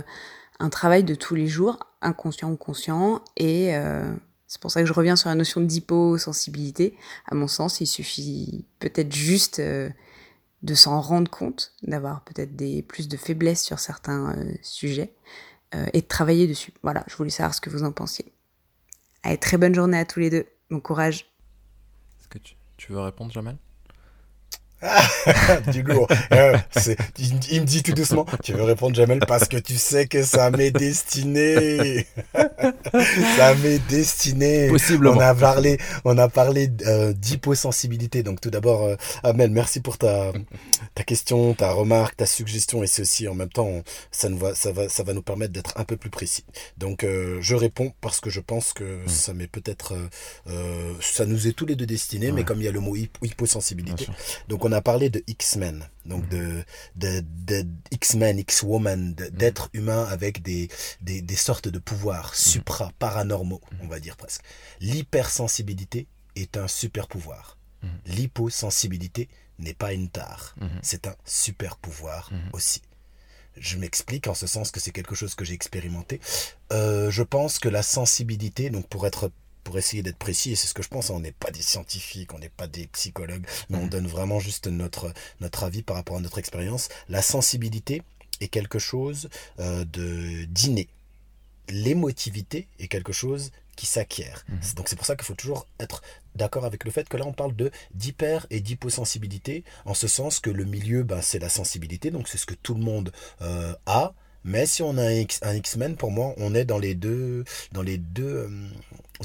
un 0.60 0.70
travail 0.70 1.04
de 1.04 1.14
tous 1.14 1.34
les 1.34 1.46
jours, 1.46 1.78
inconscient 2.00 2.50
ou 2.50 2.56
conscient, 2.56 3.22
et 3.36 3.76
euh, 3.76 4.14
c'est 4.46 4.60
pour 4.60 4.70
ça 4.70 4.80
que 4.80 4.86
je 4.86 4.92
reviens 4.92 5.16
sur 5.16 5.28
la 5.28 5.34
notion 5.34 5.60
d'hyposensibilité. 5.60 6.96
À 7.26 7.34
mon 7.34 7.48
sens, 7.48 7.80
il 7.80 7.86
suffit 7.86 8.64
peut-être 8.78 9.12
juste 9.12 9.58
euh, 9.58 9.90
de 10.62 10.74
s'en 10.74 11.00
rendre 11.00 11.30
compte, 11.30 11.74
d'avoir 11.82 12.24
peut-être 12.24 12.56
plus 12.86 13.08
de 13.08 13.16
faiblesses 13.16 13.62
sur 13.62 13.78
certains 13.78 14.34
sujets, 14.62 15.14
et 15.92 16.00
de 16.00 16.06
travailler 16.06 16.48
dessus. 16.48 16.72
Voilà, 16.82 17.04
je 17.06 17.14
voulais 17.14 17.30
savoir 17.30 17.54
ce 17.54 17.60
que 17.60 17.70
vous 17.70 17.84
en 17.84 17.92
pensiez. 17.92 18.32
Allez, 19.22 19.38
très 19.38 19.56
bonne 19.56 19.74
journée 19.74 19.98
à 19.98 20.04
tous 20.04 20.18
les 20.18 20.30
deux. 20.30 20.46
Bon 20.70 20.80
courage. 20.80 21.30
Est-ce 22.18 22.28
que 22.28 22.38
tu, 22.38 22.56
tu 22.76 22.92
veux 22.92 23.00
répondre, 23.00 23.30
Jamel? 23.30 23.56
du 25.72 25.82
lourd. 25.82 26.06
Euh, 26.32 26.56
il, 27.18 27.60
me 27.60 27.66
dit 27.66 27.82
tout 27.82 27.92
doucement, 27.92 28.26
tu 28.44 28.52
veux 28.52 28.62
répondre 28.62 28.94
Jamel 28.94 29.18
parce 29.26 29.48
que 29.48 29.56
tu 29.56 29.76
sais 29.76 30.06
que 30.06 30.22
ça 30.22 30.50
m'est 30.50 30.70
destiné. 30.70 32.06
ça 33.36 33.54
m'est 33.56 33.80
destiné. 33.88 34.68
Possiblement. 34.68 35.16
On 35.16 35.20
a 35.20 35.34
parlé, 35.34 35.78
on 36.04 36.16
a 36.16 36.28
parlé 36.28 36.70
euh, 36.86 37.12
d'hyposensibilité. 37.12 38.22
Donc 38.22 38.40
tout 38.40 38.50
d'abord, 38.50 38.84
euh, 38.84 38.96
Amel, 39.24 39.50
merci 39.50 39.80
pour 39.80 39.98
ta, 39.98 40.32
ta 40.94 41.02
question, 41.02 41.54
ta 41.54 41.72
remarque, 41.72 42.16
ta 42.16 42.26
suggestion 42.26 42.82
et 42.84 42.86
ceci 42.86 43.26
en 43.26 43.34
même 43.34 43.48
temps, 43.48 43.82
ça, 44.12 44.28
nous 44.28 44.38
va, 44.38 44.54
ça, 44.54 44.70
va, 44.70 44.88
ça 44.88 45.02
va 45.02 45.12
nous 45.12 45.22
permettre 45.22 45.52
d'être 45.52 45.72
un 45.76 45.84
peu 45.84 45.96
plus 45.96 46.10
précis. 46.10 46.44
Donc 46.76 47.04
je 47.04 47.54
réponds 47.54 47.92
parce 48.00 48.20
que 48.20 48.30
je 48.30 48.40
pense 48.40 48.72
que 48.72 48.84
hmm. 48.84 49.08
ça 49.08 49.34
m'est 49.34 49.48
peut-être, 49.48 49.94
ça 51.00 51.26
nous 51.26 51.48
est 51.48 51.52
tous 51.52 51.66
les 51.66 51.74
deux 51.74 51.86
destiné, 51.86 52.30
mais 52.30 52.44
comme 52.44 52.60
il 52.60 52.64
y 52.64 52.68
a 52.68 52.72
le 52.72 52.80
mot 52.80 52.94
hyposensibilité, 52.96 54.06
donc 54.48 54.64
on 54.64 54.67
a 54.72 54.80
parlé 54.80 55.10
de 55.10 55.22
X-Men, 55.26 55.88
donc 56.04 56.28
de, 56.28 56.64
de, 56.96 57.66
X-Men, 57.90 58.38
X-Woman, 58.38 59.14
mhm. 59.18 59.30
d'êtres 59.30 59.70
humains 59.72 60.04
avec 60.04 60.42
des, 60.42 60.68
des, 61.00 61.36
sortes 61.36 61.68
de 61.68 61.78
pouvoirs 61.78 62.28
mhm. 62.28 62.50
supra-paranormaux, 62.50 63.60
on 63.82 63.88
va 63.88 64.00
dire 64.00 64.16
presque. 64.16 64.42
L'hypersensibilité 64.80 66.06
est 66.36 66.56
un 66.56 66.68
super 66.68 67.08
pouvoir. 67.08 67.56
L'hyposensibilité 68.06 69.28
n'est 69.60 69.74
pas 69.74 69.92
une 69.92 70.08
tare, 70.08 70.56
c'est 70.82 71.06
un 71.06 71.14
super 71.24 71.76
pouvoir 71.76 72.30
aussi. 72.52 72.82
Je 73.56 73.76
m'explique 73.76 74.26
en 74.26 74.34
ce 74.34 74.46
sens 74.46 74.70
que 74.70 74.80
c'est 74.80 74.90
quelque 74.90 75.14
chose 75.14 75.34
que 75.34 75.44
j'ai 75.44 75.54
expérimenté. 75.54 76.20
Euh, 76.72 77.10
je 77.10 77.22
pense 77.22 77.58
que 77.58 77.68
la 77.68 77.82
sensibilité, 77.82 78.70
donc 78.70 78.88
pour 78.88 79.06
être 79.06 79.30
pour 79.68 79.76
essayer 79.76 80.02
d'être 80.02 80.16
précis, 80.16 80.52
et 80.52 80.56
c'est 80.56 80.66
ce 80.66 80.72
que 80.72 80.82
je 80.82 80.88
pense, 80.88 81.10
on 81.10 81.20
n'est 81.20 81.30
pas 81.30 81.50
des 81.50 81.60
scientifiques, 81.60 82.32
on 82.32 82.38
n'est 82.38 82.48
pas 82.48 82.66
des 82.66 82.86
psychologues, 82.86 83.46
mais 83.68 83.76
on 83.76 83.84
mm. 83.84 83.90
donne 83.90 84.06
vraiment 84.06 84.40
juste 84.40 84.66
notre, 84.66 85.12
notre 85.42 85.62
avis 85.62 85.82
par 85.82 85.94
rapport 85.96 86.16
à 86.16 86.20
notre 86.20 86.38
expérience. 86.38 86.88
La 87.10 87.20
sensibilité 87.20 88.02
est 88.40 88.48
quelque 88.48 88.78
chose 88.78 89.28
euh, 89.60 89.84
de 89.84 90.46
d'inné. 90.46 90.88
L'émotivité 91.68 92.66
est 92.78 92.88
quelque 92.88 93.12
chose 93.12 93.50
qui 93.76 93.84
s'acquiert. 93.84 94.46
Mm. 94.48 94.54
Donc 94.76 94.88
c'est 94.88 94.96
pour 94.96 95.04
ça 95.04 95.16
qu'il 95.16 95.26
faut 95.26 95.34
toujours 95.34 95.66
être 95.80 96.00
d'accord 96.34 96.64
avec 96.64 96.86
le 96.86 96.90
fait 96.90 97.06
que 97.06 97.18
là 97.18 97.26
on 97.26 97.34
parle 97.34 97.54
de 97.54 97.70
d'hyper 97.92 98.46
et 98.48 98.60
d'hyposensibilité, 98.60 99.64
en 99.84 99.92
ce 99.92 100.08
sens 100.08 100.40
que 100.40 100.48
le 100.48 100.64
milieu, 100.64 101.02
ben, 101.02 101.20
c'est 101.20 101.40
la 101.40 101.50
sensibilité, 101.50 102.10
donc 102.10 102.26
c'est 102.26 102.38
ce 102.38 102.46
que 102.46 102.54
tout 102.54 102.72
le 102.72 102.80
monde 102.80 103.12
euh, 103.42 103.74
a. 103.84 104.14
Mais 104.44 104.64
si 104.64 104.82
on 104.82 104.96
a 104.96 105.02
un, 105.02 105.10
X, 105.10 105.40
un 105.42 105.54
X-Men, 105.54 105.96
pour 105.96 106.10
moi, 106.10 106.32
on 106.38 106.54
est 106.54 106.64
dans 106.64 106.78
les 106.78 106.94
deux, 106.94 107.44
dans 107.72 107.82
les 107.82 107.98
deux 107.98 108.48
euh, 108.48 108.68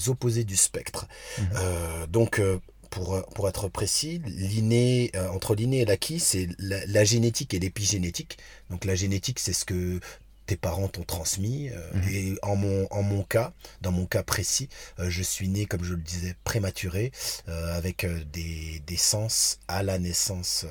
opposés 0.07 0.43
du 0.43 0.55
spectre. 0.55 1.07
Mhm. 1.37 1.47
Euh, 1.55 2.07
donc, 2.07 2.39
euh, 2.39 2.59
pour, 2.89 3.25
pour, 3.33 3.49
être 3.49 3.69
précis, 3.69 4.21
l'inné, 4.25 5.11
entre 5.31 5.55
l'inné 5.55 5.79
et 5.79 5.85
l'acquis, 5.85 6.19
c'est 6.19 6.47
la, 6.59 7.03
génétique 7.03 7.55
et 7.55 7.59
l'épigénétique. 7.59 8.37
Donc 8.69 8.85
la 8.85 8.93
génétique, 8.93 9.39
c'est 9.39 9.53
ce 9.53 9.65
que 9.65 9.99
tes 10.45 10.57
parents 10.57 10.87
t'ont 10.89 11.01
transmis. 11.01 11.71
Mhm. 11.93 12.09
Et 12.11 12.35
en 12.43 12.55
mon, 12.55 12.87
en 12.91 13.01
mon 13.01 13.23
cas, 13.23 13.51
dans 13.81 13.91
mon 13.91 14.05
cas 14.05 14.21
précis, 14.21 14.69
je 14.99 15.23
suis 15.23 15.49
né, 15.49 15.65
comme 15.65 15.83
je 15.83 15.95
le 15.95 16.01
disais, 16.01 16.35
prématuré, 16.43 17.11
avec 17.47 18.05
des, 18.31 18.79
des 18.85 18.97
sens 18.97 19.57
à 19.67 19.81
la 19.81 19.97
naissance 19.97 20.67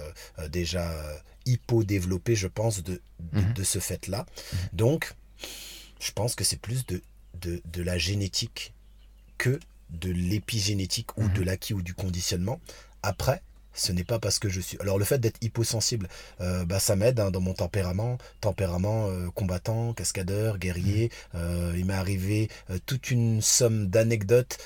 déjà 0.49 0.95
hypo-développé, 1.47 2.35
je 2.35 2.47
pense, 2.47 2.83
de, 2.83 3.01
de, 3.33 3.41
mhm. 3.41 3.65
ce 3.65 3.79
fait-là. 3.79 4.27
Donc, 4.73 5.15
je 6.01 6.13
pense 6.13 6.35
que 6.35 6.45
c'est 6.45 6.61
plus 6.61 6.87
de, 6.87 7.03
de, 7.41 7.63
de, 7.65 7.83
la 7.83 7.99
génétique 7.99 8.75
que 9.39 9.59
de 9.91 10.11
l'épigénétique 10.11 11.17
ou 11.19 11.29
de 11.29 11.41
mhm. 11.41 11.47
l'acquis 11.47 11.75
ou 11.75 11.83
du 11.83 11.95
conditionnement. 11.95 12.61
Après, 13.03 13.43
ce 13.75 13.93
n'est 13.93 14.05
pas 14.05 14.19
parce 14.19 14.39
que 14.39 14.49
je 14.49 14.61
suis. 14.61 14.79
Alors 14.81 14.99
le 14.99 15.05
fait 15.05 15.19
d'être 15.19 15.39
hyposensible, 15.43 16.09
euh, 16.41 16.65
bah, 16.65 16.79
ça 16.79 16.97
m'aide 16.97 17.21
hein, 17.21 17.31
dans 17.31 17.41
mon 17.41 17.55
tempérament, 17.55 18.19
tempérament 18.41 19.09
euh, 19.09 19.29
combattant, 19.31 19.95
cascadeur, 19.95 20.59
guerrier. 20.59 21.11
Euh, 21.35 21.73
il 21.77 21.87
m'est 21.87 21.95
arrivé 21.95 22.49
toute 22.87 23.11
une 23.11 23.41
somme 23.41 23.89
d'anecdotes 23.89 24.59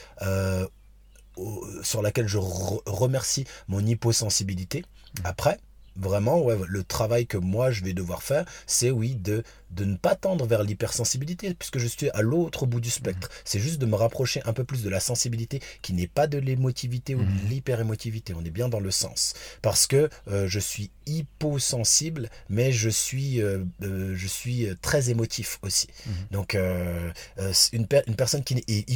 sur 1.82 2.02
laquelle 2.02 2.26
je 2.26 2.38
remercie 2.38 3.44
mon 3.68 3.84
hyposensibilité. 3.84 4.84
Après, 5.24 5.58
vraiment, 5.96 6.40
ouais, 6.40 6.56
le 6.66 6.84
travail 6.84 7.26
que 7.26 7.36
moi 7.36 7.70
je 7.70 7.82
vais 7.84 7.92
devoir 7.92 8.22
faire, 8.22 8.44
c'est 8.66 8.90
oui, 8.90 9.14
de, 9.14 9.42
de 9.70 9.84
ne 9.84 9.96
pas 9.96 10.14
tendre 10.14 10.46
vers 10.46 10.62
l'hypersensibilité, 10.62 11.54
puisque 11.54 11.78
je 11.78 11.86
suis 11.86 12.10
à 12.10 12.22
l'autre 12.22 12.66
bout 12.66 12.80
du 12.80 12.90
spectre. 12.90 13.28
Mhm. 13.28 13.34
C'est 13.44 13.60
juste 13.60 13.78
de 13.78 13.86
me 13.86 13.94
rapprocher 13.94 14.40
un 14.44 14.52
peu 14.52 14.64
plus 14.64 14.82
de 14.82 14.88
la 14.88 15.00
sensibilité, 15.00 15.60
qui 15.82 15.92
n'est 15.92 16.06
pas 16.06 16.26
de 16.26 16.38
l'émotivité 16.38 17.14
ou 17.14 17.20
de 17.22 17.24
mhm. 17.24 17.48
l'hyperémotivité. 17.48 18.34
On 18.34 18.44
est 18.44 18.50
bien 18.50 18.68
dans 18.68 18.80
le 18.80 18.90
sens. 18.90 19.34
Parce 19.62 19.86
que 19.86 20.08
euh, 20.28 20.46
je 20.48 20.60
suis 20.60 20.90
hyposensible, 21.06 22.30
mais 22.48 22.72
je 22.72 22.88
suis, 22.90 23.40
euh, 23.42 23.64
euh, 23.82 24.14
je 24.16 24.26
suis 24.26 24.68
très 24.82 25.10
émotif 25.10 25.58
aussi. 25.62 25.88
Mhm. 26.06 26.12
Donc, 26.30 26.54
une, 27.72 27.86
une 28.06 28.16
personne 28.16 28.44
qui 28.44 28.54
est 28.68 28.90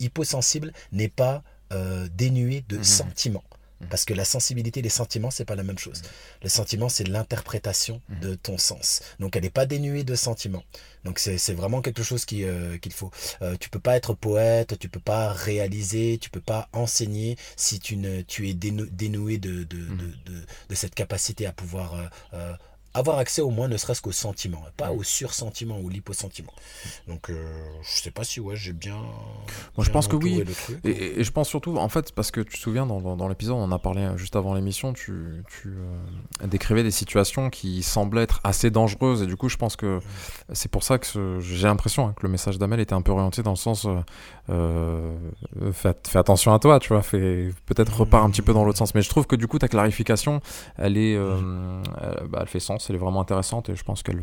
hyposensible 0.00 0.72
n'est 0.92 1.08
pas 1.08 1.42
euh, 1.72 2.06
dénué 2.14 2.64
de 2.68 2.76
Mhm. 2.76 2.84
sentiments. 2.84 3.44
Mhm. 3.82 3.88
Parce 3.88 4.04
que 4.04 4.14
la 4.14 4.24
sensibilité 4.24 4.80
et 4.80 4.82
les 4.82 4.88
sentiments, 4.88 5.30
c'est 5.30 5.44
pas 5.44 5.54
la 5.56 5.62
même 5.62 5.78
chose. 5.78 6.02
Le 6.42 6.48
sentiment, 6.48 6.88
c'est 6.88 7.06
l'interprétation 7.08 8.00
Mhm. 8.08 8.20
de 8.20 8.34
ton 8.34 8.58
sens. 8.58 9.00
Donc, 9.20 9.36
elle 9.36 9.42
n'est 9.42 9.50
pas 9.50 9.66
dénuée 9.66 10.04
de 10.04 10.14
sentiments. 10.14 10.64
Donc, 11.04 11.18
c'est 11.18 11.52
vraiment 11.54 11.82
quelque 11.82 12.02
chose 12.02 12.24
qui, 12.24 12.44
euh, 12.44 12.78
qu'il 12.78 12.92
faut. 12.92 13.10
Euh, 13.42 13.56
tu 13.58 13.68
peux 13.70 13.80
pas 13.80 13.96
être 13.96 14.14
poète, 14.14 14.78
tu 14.78 14.88
peux 14.88 15.00
pas 15.00 15.32
réaliser, 15.32 16.18
tu 16.20 16.30
peux 16.30 16.40
pas 16.40 16.68
enseigner 16.72 17.36
si 17.56 17.80
tu, 17.80 17.96
ne, 17.96 18.22
tu 18.22 18.48
es 18.48 18.54
dénou- 18.54 18.88
dénoué 18.90 19.38
de, 19.38 19.64
de, 19.64 19.78
de, 19.78 20.06
de, 20.26 20.44
de 20.68 20.74
cette 20.74 20.94
capacité 20.94 21.44
à 21.46 21.52
pouvoir 21.52 21.94
euh, 21.94 22.06
euh, 22.34 22.54
avoir 22.94 23.18
accès 23.18 23.40
au 23.40 23.50
moins 23.50 23.68
ne 23.68 23.76
serait-ce 23.76 24.02
qu'au 24.02 24.12
sentiment, 24.12 24.62
pas 24.76 24.92
au 24.92 25.02
sursentiment 25.02 25.78
ou 25.80 25.88
l'hyposentiment. 25.88 26.52
Donc, 27.08 27.30
euh, 27.30 27.34
je 27.82 28.02
sais 28.02 28.10
pas 28.10 28.22
si 28.24 28.38
ouais, 28.40 28.54
j'ai 28.56 28.72
bien. 28.74 28.96
Moi, 29.76 29.84
je 29.84 29.90
pense 29.90 30.08
que 30.08 30.16
oui. 30.16 30.44
Et, 30.84 31.20
et 31.20 31.24
je 31.24 31.30
pense 31.32 31.48
surtout, 31.48 31.76
en 31.78 31.88
fait, 31.88 32.12
parce 32.12 32.30
que 32.30 32.40
tu 32.42 32.56
te 32.56 32.58
souviens, 32.62 32.84
dans, 32.86 33.00
dans- 33.00 33.16
dans 33.16 33.28
l'épisode, 33.28 33.56
on 33.56 33.62
en 33.64 33.72
a 33.72 33.78
parlé 33.78 34.02
euh, 34.02 34.16
juste 34.18 34.36
avant 34.36 34.54
l'émission, 34.54 34.92
tu, 34.92 35.42
tu 35.48 35.68
euh, 35.68 36.46
décrivais 36.46 36.82
des 36.82 36.90
situations 36.90 37.48
qui 37.50 37.82
semblaient 37.82 38.22
être 38.22 38.40
assez 38.44 38.70
dangereuses. 38.70 39.22
Et 39.22 39.26
du 39.26 39.36
coup, 39.36 39.48
je 39.48 39.56
pense 39.56 39.76
que 39.76 40.00
c'est 40.52 40.70
pour 40.70 40.82
ça 40.82 40.98
que 40.98 41.06
ce- 41.06 41.40
j'ai 41.40 41.66
l'impression 41.68 42.08
hein, 42.08 42.14
que 42.16 42.22
le 42.24 42.28
message 42.28 42.58
d'Amel 42.58 42.80
était 42.80 42.94
un 42.94 43.02
peu 43.02 43.12
orienté 43.12 43.42
dans 43.42 43.50
le 43.52 43.56
sens 43.56 43.86
euh, 44.50 45.16
fais, 45.72 45.94
fais 46.06 46.18
attention 46.18 46.52
à 46.52 46.58
toi, 46.58 46.78
tu 46.78 46.88
vois, 46.88 47.02
peut-être 47.02 47.96
repars 47.96 48.24
un 48.24 48.30
petit 48.30 48.42
peu 48.42 48.52
dans 48.52 48.64
l'autre 48.64 48.78
sens. 48.78 48.94
Mais 48.94 49.02
je 49.02 49.08
trouve 49.08 49.26
que 49.26 49.36
du 49.36 49.46
coup, 49.48 49.58
ta 49.58 49.68
clarification, 49.68 50.40
elle, 50.76 50.96
est, 50.96 51.16
bah, 52.28 52.40
elle 52.42 52.48
fait 52.48 52.60
sens, 52.60 52.81
elle 52.90 52.96
est 52.96 52.98
vraiment 53.00 53.20
intéressante 53.20 53.68
et 53.68 53.76
je 53.76 53.82
pense 53.84 54.02
qu'elle 54.02 54.22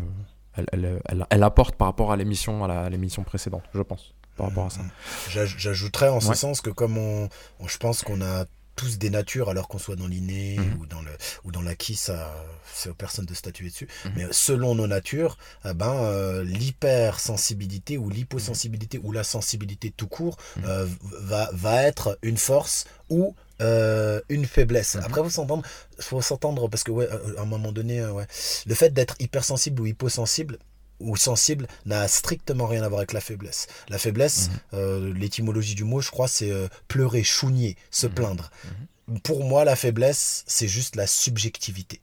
elle, 0.56 0.66
elle, 0.74 1.02
elle- 1.06 1.26
elle 1.30 1.44
apporte 1.44 1.76
par 1.76 1.88
rapport 1.88 2.12
à 2.12 2.18
l'émission 2.18 2.64
à 2.66 2.90
l'émission 2.90 3.24
précédente, 3.24 3.64
je 3.74 3.82
pense, 3.82 4.14
par 4.36 4.48
rapport 4.48 4.66
à 4.66 4.70
ça. 4.70 4.82
J'aj- 5.30 5.56
J'ajouterais 5.58 6.10
en 6.10 6.20
ce 6.20 6.34
sens 6.34 6.62
que 6.62 6.70
comme 6.70 6.98
on, 6.98 7.30
on- 7.60 7.68
je 7.68 7.78
pense 7.78 8.02
qu'on 8.02 8.22
a 8.22 8.46
tous 8.76 8.98
des 8.98 9.10
natures, 9.10 9.50
alors 9.50 9.68
qu'on 9.68 9.78
soit 9.78 9.98
dans 9.98 10.08
l'inné 10.08 10.58
Mhm. 10.58 10.80
ou 10.80 10.86
dans 10.86 11.02
le 11.02 11.12
ou 11.44 11.52
dans 11.52 11.62
l'acquis, 11.62 11.96
ça 11.96 12.34
c'est 12.74 12.90
aux 12.90 12.94
personnes 12.94 13.26
de 13.26 13.34
statuer 13.34 13.68
dessus. 13.70 13.90
Mhm. 14.06 14.12
Mais 14.16 14.26
selon 14.32 14.74
nos 14.74 14.88
natures, 14.88 15.38
eh 15.66 15.74
ben 15.74 15.94
euh, 15.94 16.44
l'hypersensibilité 16.46 17.98
ou 17.98 18.10
l'hyposensibilité 18.10 19.00
ou 19.04 19.12
la 19.12 19.24
sensibilité 19.24 19.92
tout 19.92 20.08
court 20.08 20.38
Mhm. 20.58 20.64
euh, 20.66 20.88
va 21.22 21.50
va 21.54 21.84
être 21.84 22.18
une 22.22 22.38
force 22.38 22.86
ou 23.10 23.36
euh, 23.62 24.22
une 24.30 24.46
faiblesse. 24.46 24.96
Mhm. 24.96 25.04
Après, 25.06 25.22
faut 25.24 25.30
s'entendre, 25.30 25.64
faut 26.00 26.22
s'entendre 26.22 26.68
parce 26.70 26.84
que 26.84 26.92
ouais, 26.92 27.08
euh, 27.12 27.38
à 27.38 27.42
un 27.42 27.46
moment 27.46 27.72
donné, 27.72 28.00
euh, 28.00 28.12
ouais, 28.12 28.26
le 28.66 28.76
fait 28.76 28.92
d'être 28.94 29.16
hypersensible 29.20 29.82
ou 29.82 29.86
hyposensible 29.86 30.58
ou 31.00 31.16
sensible 31.16 31.68
n'a 31.86 32.08
strictement 32.10 32.68
rien 32.68 32.84
à 32.84 32.90
voir 32.90 33.00
avec 33.00 33.14
la 33.14 33.22
faiblesse. 33.22 33.68
La 33.88 33.98
faiblesse, 33.98 34.50
Mhm. 34.50 34.58
euh, 34.74 35.14
l'étymologie 35.14 35.76
du 35.76 35.86
mot, 35.86 36.02
je 36.02 36.12
crois, 36.12 36.28
c'est 36.28 36.52
euh, 36.52 36.68
pleurer, 36.90 37.24
chougner, 37.24 37.78
se 37.90 38.08
Mhm. 38.08 38.14
plaindre. 38.14 38.52
Pour 39.24 39.44
moi, 39.44 39.64
la 39.66 39.76
faiblesse, 39.76 40.44
c'est 40.46 40.68
juste 40.68 40.96
la 40.96 41.08
subjectivité. 41.08 42.00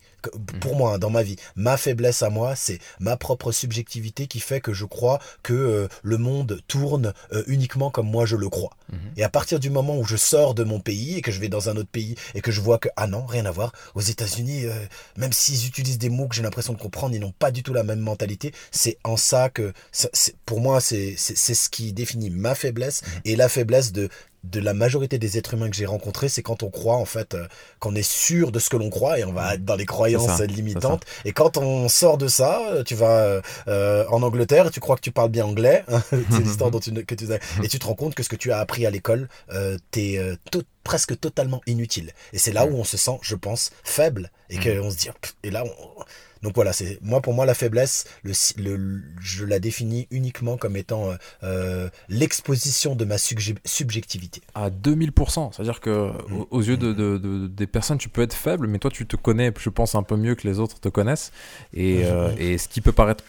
Pour 0.61 0.77
moi, 0.77 0.95
hein, 0.95 0.99
dans 0.99 1.11
ma 1.11 1.23
vie, 1.23 1.37
ma 1.57 1.77
faiblesse 1.77 2.23
à 2.23 2.31
moi, 2.31 2.55
c'est 2.57 2.79
ma 3.01 3.17
propre 3.17 3.53
subjectivité 3.53 4.27
qui 4.27 4.41
fait 4.41 4.61
que 4.61 4.73
je 4.73 4.85
crois 4.85 5.19
que 5.43 5.53
euh, 5.53 5.89
le 6.03 6.19
monde 6.19 6.61
tourne 6.69 7.13
euh, 7.33 7.43
uniquement 7.47 7.91
comme 7.91 8.09
moi 8.11 8.27
je 8.27 8.37
le 8.37 8.49
crois. 8.49 8.71
Mhm. 8.93 8.99
Et 9.17 9.25
à 9.25 9.29
partir 9.29 9.61
du 9.61 9.71
moment 9.71 9.97
où 9.99 10.05
je 10.05 10.17
sors 10.17 10.55
de 10.55 10.65
mon 10.65 10.81
pays 10.81 11.17
et 11.17 11.23
que 11.23 11.31
je 11.33 11.41
vais 11.41 11.49
dans 11.49 11.69
un 11.69 11.77
autre 11.77 11.89
pays 11.91 12.15
et 12.35 12.41
que 12.41 12.51
je 12.51 12.61
vois 12.61 12.79
que, 12.79 12.89
ah 12.97 13.07
non, 13.07 13.25
rien 13.27 13.47
à 13.47 13.51
voir, 13.51 13.73
aux 13.95 14.01
États-Unis, 14.01 14.67
euh, 14.67 14.73
même 15.17 15.33
s'ils 15.33 15.67
utilisent 15.67 15.99
des 15.99 16.11
mots 16.11 16.27
que 16.29 16.35
j'ai 16.35 16.43
l'impression 16.43 16.73
de 16.73 16.79
comprendre, 16.79 17.15
ils 17.15 17.21
n'ont 17.21 17.33
pas 17.39 17.51
du 17.51 17.63
tout 17.63 17.73
la 17.73 17.83
même 17.83 18.01
mentalité. 18.01 18.53
C'est 18.71 18.99
en 19.05 19.17
ça 19.17 19.49
que, 19.51 19.73
ça- 19.93 20.09
pour 20.45 20.61
moi, 20.61 20.81
c'est 20.81 21.17
ce 21.17 21.69
qui 21.69 21.93
définit 21.93 22.31
ma 22.31 22.55
faiblesse 22.55 23.03
et 23.25 23.37
la 23.37 23.49
faiblesse 23.49 23.93
de 23.93 24.09
de 24.45 24.61
la 24.61 24.75
majorité 24.75 25.19
des 25.19 25.39
êtres 25.39 25.55
humains 25.55 25.69
que 25.69 25.75
j'ai 25.75 25.87
rencontrés, 25.87 26.29
c'est 26.29 26.43
quand 26.43 26.63
on 26.63 26.71
croit 26.71 26.95
en 26.99 27.05
fait 27.05 27.35
euh, 27.35 27.49
qu'on 27.81 27.97
est 27.97 28.09
sûr 28.09 28.53
de 28.53 28.61
ce 28.61 28.71
que 28.71 28.77
l'on 28.77 28.91
croit 28.91 29.19
et 29.19 29.25
on 29.25 29.33
va 29.33 29.55
être 29.55 29.65
dans 29.65 29.77
des 29.77 29.87
croyances 29.87 30.16
Limitantes. 30.47 31.03
Et 31.25 31.33
quand 31.33 31.57
on 31.57 31.89
sort 31.89 32.19
de 32.19 32.29
ça, 32.29 32.61
euh, 32.71 32.83
tu 32.85 32.95
vas 32.95 33.19
euh, 33.21 33.41
euh, 33.69 34.05
en 34.11 34.23
Angleterre, 34.23 34.71
tu 34.71 34.81
crois 34.81 34.97
que 34.97 35.01
tu 35.01 35.13
parles 35.13 35.31
bien 35.31 35.45
anglais, 35.47 35.85
hein, 35.89 36.03
c'est 36.11 36.39
l'histoire 36.45 36.71
dont 36.71 36.81
tu, 36.81 36.93
ne- 36.93 37.03
que 37.03 37.15
tu 37.15 37.27
et 37.63 37.69
tu 37.69 37.79
te 37.79 37.87
rends 37.87 37.95
compte 37.95 38.15
que 38.15 38.23
ce 38.23 38.29
que 38.29 38.37
tu 38.37 38.53
as 38.53 38.59
appris 38.59 38.87
à 38.87 38.91
l'école, 38.91 39.29
euh, 39.53 39.77
t'es 39.91 40.17
euh, 40.19 40.37
to- 40.51 40.63
presque 40.85 41.19
totalement 41.19 41.61
inutile. 41.67 42.13
Et 42.33 42.39
c'est 42.39 42.53
là 42.53 42.67
où 42.67 42.77
on 42.77 42.85
se 42.85 42.97
sent, 42.97 43.19
je 43.23 43.35
pense, 43.35 43.71
faible 43.83 44.31
et 44.51 44.57
qu'on 44.59 44.91
se 44.91 44.97
dit, 44.97 45.09
et 45.43 45.51
là, 45.51 45.65
on... 45.65 46.03
donc 46.43 46.55
voilà, 46.55 46.73
c'est 46.73 46.99
moi 47.03 47.21
pour 47.21 47.35
moi 47.35 47.47
la 47.47 47.55
faiblesse, 47.55 48.05
le, 48.23 48.33
si- 48.35 48.55
le- 48.61 49.03
je 49.21 49.45
la 49.45 49.59
définis 49.59 50.07
uniquement 50.11 50.57
comme 50.57 50.77
étant 50.77 51.11
euh, 51.11 51.15
euh, 51.43 51.89
l'exposition 52.09 52.95
de 52.97 53.05
ma 53.05 53.17
subje- 53.17 53.57
subjectivité. 53.65 54.41
à 54.55 54.71
2000%. 54.71 55.53
C'est-à-dire 55.53 55.81
que 55.81 56.11
Mm. 56.29 56.45
aux- 56.51 56.63
yeux 56.63 56.77
de, 56.77 56.93
de- 56.93 57.19
de- 57.19 57.47
des 57.47 57.67
personnes, 57.67 57.99
tu 57.99 58.09
peux 58.09 58.23
être 58.23 58.35
faible, 58.35 58.67
mais 58.67 58.79
toi, 58.79 58.91
tu 58.91 59.07
te 59.07 59.17
connais, 59.17 59.53
je 59.59 59.71
pense, 59.71 59.95
un 59.95 60.03
peu 60.03 60.17
mieux 60.17 60.35
que 60.35 60.47
les 60.49 60.59
autres 60.59 60.81
te 60.81 60.89
connaissent. 60.89 61.33
Et, 61.75 62.03
euh, 62.05 62.33
et 62.39 62.59
ce 62.59 62.69
qui 62.69 62.81
peut 62.81 62.93
paraître 62.93 63.25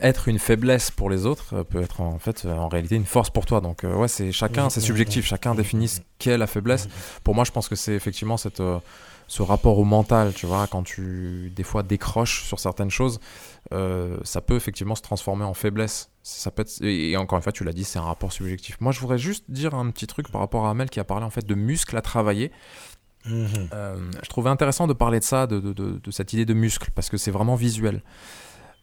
être 0.00 0.28
une 0.28 0.38
faiblesse 0.38 0.90
pour 0.90 1.10
les 1.10 1.26
autres 1.26 1.62
peut 1.64 1.82
être 1.82 2.00
en 2.00 2.18
fait 2.18 2.46
en 2.46 2.68
réalité 2.68 2.96
une 2.96 3.04
force 3.04 3.28
pour 3.30 3.44
toi. 3.46 3.60
Donc 3.60 3.84
euh, 3.84 3.94
ouais, 3.94 4.08
c'est 4.08 4.32
chacun, 4.32 4.70
c'est 4.70 4.80
subjectif. 4.80 5.26
Chacun 5.26 5.54
définit 5.54 5.88
ce 5.88 6.00
qu'est 6.18 6.38
la 6.38 6.46
faiblesse. 6.46 6.88
Pour 7.22 7.34
moi, 7.34 7.44
je 7.44 7.50
pense 7.50 7.68
que 7.68 7.76
c'est 7.76 7.92
effectivement 7.94 8.36
cette 8.38 8.60
ce 9.34 9.42
rapport 9.42 9.78
au 9.80 9.84
mental, 9.84 10.32
tu 10.32 10.46
vois, 10.46 10.66
quand 10.68 10.84
tu 10.84 11.50
des 11.56 11.64
fois 11.64 11.82
décroches 11.82 12.44
sur 12.44 12.60
certaines 12.60 12.90
choses, 12.90 13.18
euh, 13.72 14.16
ça 14.22 14.40
peut 14.40 14.54
effectivement 14.54 14.94
se 14.94 15.02
transformer 15.02 15.44
en 15.44 15.54
faiblesse. 15.54 16.10
Ça 16.22 16.52
peut 16.52 16.62
être, 16.62 16.80
et 16.82 17.16
encore 17.16 17.36
une 17.38 17.42
fois, 17.42 17.50
tu 17.50 17.64
l'as 17.64 17.72
dit, 17.72 17.82
c'est 17.82 17.98
un 17.98 18.02
rapport 18.12 18.32
subjectif. 18.32 18.76
Moi, 18.80 18.92
je 18.92 19.00
voudrais 19.00 19.18
juste 19.18 19.44
dire 19.48 19.74
un 19.74 19.90
petit 19.90 20.06
truc 20.06 20.30
par 20.30 20.40
rapport 20.40 20.66
à 20.66 20.70
Amel 20.70 20.88
qui 20.88 21.00
a 21.00 21.04
parlé 21.04 21.24
en 21.24 21.30
fait 21.30 21.44
de 21.44 21.54
muscles 21.56 21.96
à 21.96 22.02
travailler. 22.02 22.52
Mhm. 23.26 23.70
Euh, 23.72 24.10
je 24.22 24.28
trouvais 24.28 24.50
intéressant 24.50 24.86
de 24.86 24.92
parler 24.92 25.18
de 25.18 25.24
ça, 25.24 25.46
de, 25.48 25.58
de- 25.58 25.72
de- 25.72 25.98
de 25.98 26.10
cette 26.12 26.32
idée 26.32 26.44
de 26.44 26.54
muscle, 26.54 26.90
parce 26.94 27.08
que 27.10 27.16
c'est 27.16 27.32
vraiment 27.32 27.56
visuel. 27.56 28.02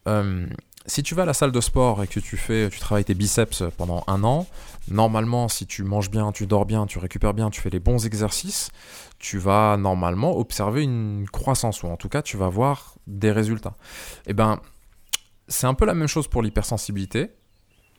Euh, 0.08 0.46
si 0.86 1.02
tu 1.02 1.14
vas 1.14 1.22
à 1.22 1.26
la 1.26 1.34
salle 1.34 1.52
de 1.52 1.60
sport 1.60 2.02
et 2.02 2.06
que 2.06 2.20
tu 2.20 2.36
fais, 2.36 2.68
tu 2.70 2.80
travailles 2.80 3.04
tes 3.04 3.14
biceps 3.14 3.64
pendant 3.76 4.04
un 4.06 4.24
an, 4.24 4.46
normalement, 4.88 5.48
si 5.48 5.66
tu 5.66 5.84
manges 5.84 6.10
bien, 6.10 6.32
tu 6.32 6.46
dors 6.46 6.66
bien, 6.66 6.86
tu 6.86 6.98
récupères 6.98 7.34
bien, 7.34 7.50
tu 7.50 7.60
fais 7.60 7.70
les 7.70 7.80
bons 7.80 8.04
exercices, 8.06 8.70
tu 9.18 9.38
vas 9.38 9.76
normalement 9.76 10.36
observer 10.36 10.82
une 10.82 11.26
croissance, 11.30 11.82
ou 11.82 11.86
en 11.86 11.96
tout 11.96 12.08
cas, 12.08 12.22
tu 12.22 12.36
vas 12.36 12.48
voir 12.48 12.94
des 13.06 13.30
résultats. 13.30 13.76
Et 14.26 14.34
ben, 14.34 14.60
c'est 15.48 15.66
un 15.66 15.74
peu 15.74 15.84
la 15.84 15.94
même 15.94 16.08
chose 16.08 16.28
pour 16.28 16.42
l'hypersensibilité, 16.42 17.30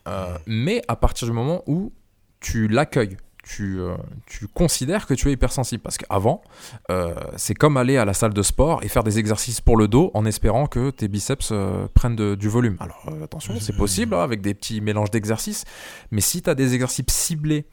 euh, 0.07 0.37
mais 0.45 0.81
à 0.87 0.95
partir 0.95 1.27
du 1.27 1.33
moment 1.33 1.63
où 1.67 1.93
tu 2.39 2.67
l'accueilles, 2.67 3.17
tu, 3.43 3.79
euh, 3.79 3.95
tu 4.25 4.47
considères 4.47 5.05
que 5.05 5.13
tu 5.13 5.29
es 5.29 5.33
hypersensible. 5.33 5.83
Parce 5.83 5.97
qu'avant, 5.97 6.41
euh, 6.89 7.13
c'est 7.35 7.53
comme 7.53 7.77
aller 7.77 7.97
à 7.97 8.05
la 8.05 8.13
salle 8.13 8.33
de 8.33 8.41
sport 8.41 8.83
et 8.83 8.87
faire 8.87 9.03
des 9.03 9.19
exercices 9.19 9.61
pour 9.61 9.77
le 9.77 9.87
dos 9.87 10.09
en 10.13 10.25
espérant 10.25 10.65
que 10.65 10.89
tes 10.89 11.07
biceps 11.07 11.49
euh, 11.51 11.87
prennent 11.93 12.35
du 12.35 12.49
volume. 12.49 12.77
Alors 12.79 13.05
attention, 13.23 13.53
c'est 13.59 13.75
possible 13.75 14.15
hein, 14.15 14.23
avec 14.23 14.41
des 14.41 14.53
petits 14.53 14.81
mélanges 14.81 15.11
d'exercices, 15.11 15.65
mais 16.11 16.21
si 16.21 16.41
tu 16.41 16.49
as 16.49 16.55
des 16.55 16.73
exercices 16.73 17.05
ciblés 17.09 17.65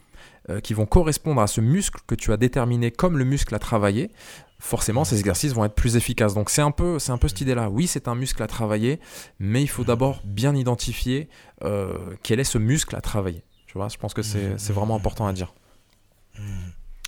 qui 0.64 0.74
vont 0.74 0.86
correspondre 0.86 1.40
à 1.40 1.46
ce 1.46 1.60
muscle 1.60 2.00
que 2.08 2.14
tu 2.14 2.32
as 2.32 2.36
déterminé 2.36 2.90
comme 2.90 3.18
le 3.18 3.24
muscle 3.24 3.54
à 3.54 3.60
travailler, 3.60 4.10
forcément 4.58 5.04
ces 5.04 5.20
exercices 5.20 5.52
vont 5.52 5.64
être 5.64 5.74
plus 5.74 5.96
efficaces. 5.96 6.34
Donc 6.34 6.50
c'est 6.50 6.62
un 6.62 6.72
peu, 6.72 6.98
c'est 6.98 7.12
un 7.12 7.18
peu 7.18 7.28
cette 7.28 7.42
idée-là. 7.42 7.68
Oui, 7.70 7.86
c'est 7.86 8.08
un 8.08 8.16
muscle 8.16 8.42
à 8.42 8.48
travailler, 8.48 8.98
mais 9.38 9.62
il 9.62 9.68
faut 9.68 9.84
d'abord 9.84 10.22
bien 10.24 10.56
identifier 10.56 11.28
quel 12.22 12.40
est 12.40 12.44
ce 12.44 12.58
muscle 12.58 12.96
à 12.96 13.00
travailler. 13.00 13.44
Tu 13.66 13.74
vois, 13.78 13.88
je 13.88 13.98
pense 13.98 14.14
que 14.14 14.22
c'est 14.22 14.72
vraiment 14.72 14.96
important 14.96 15.26
à 15.26 15.32
dire. 15.32 15.54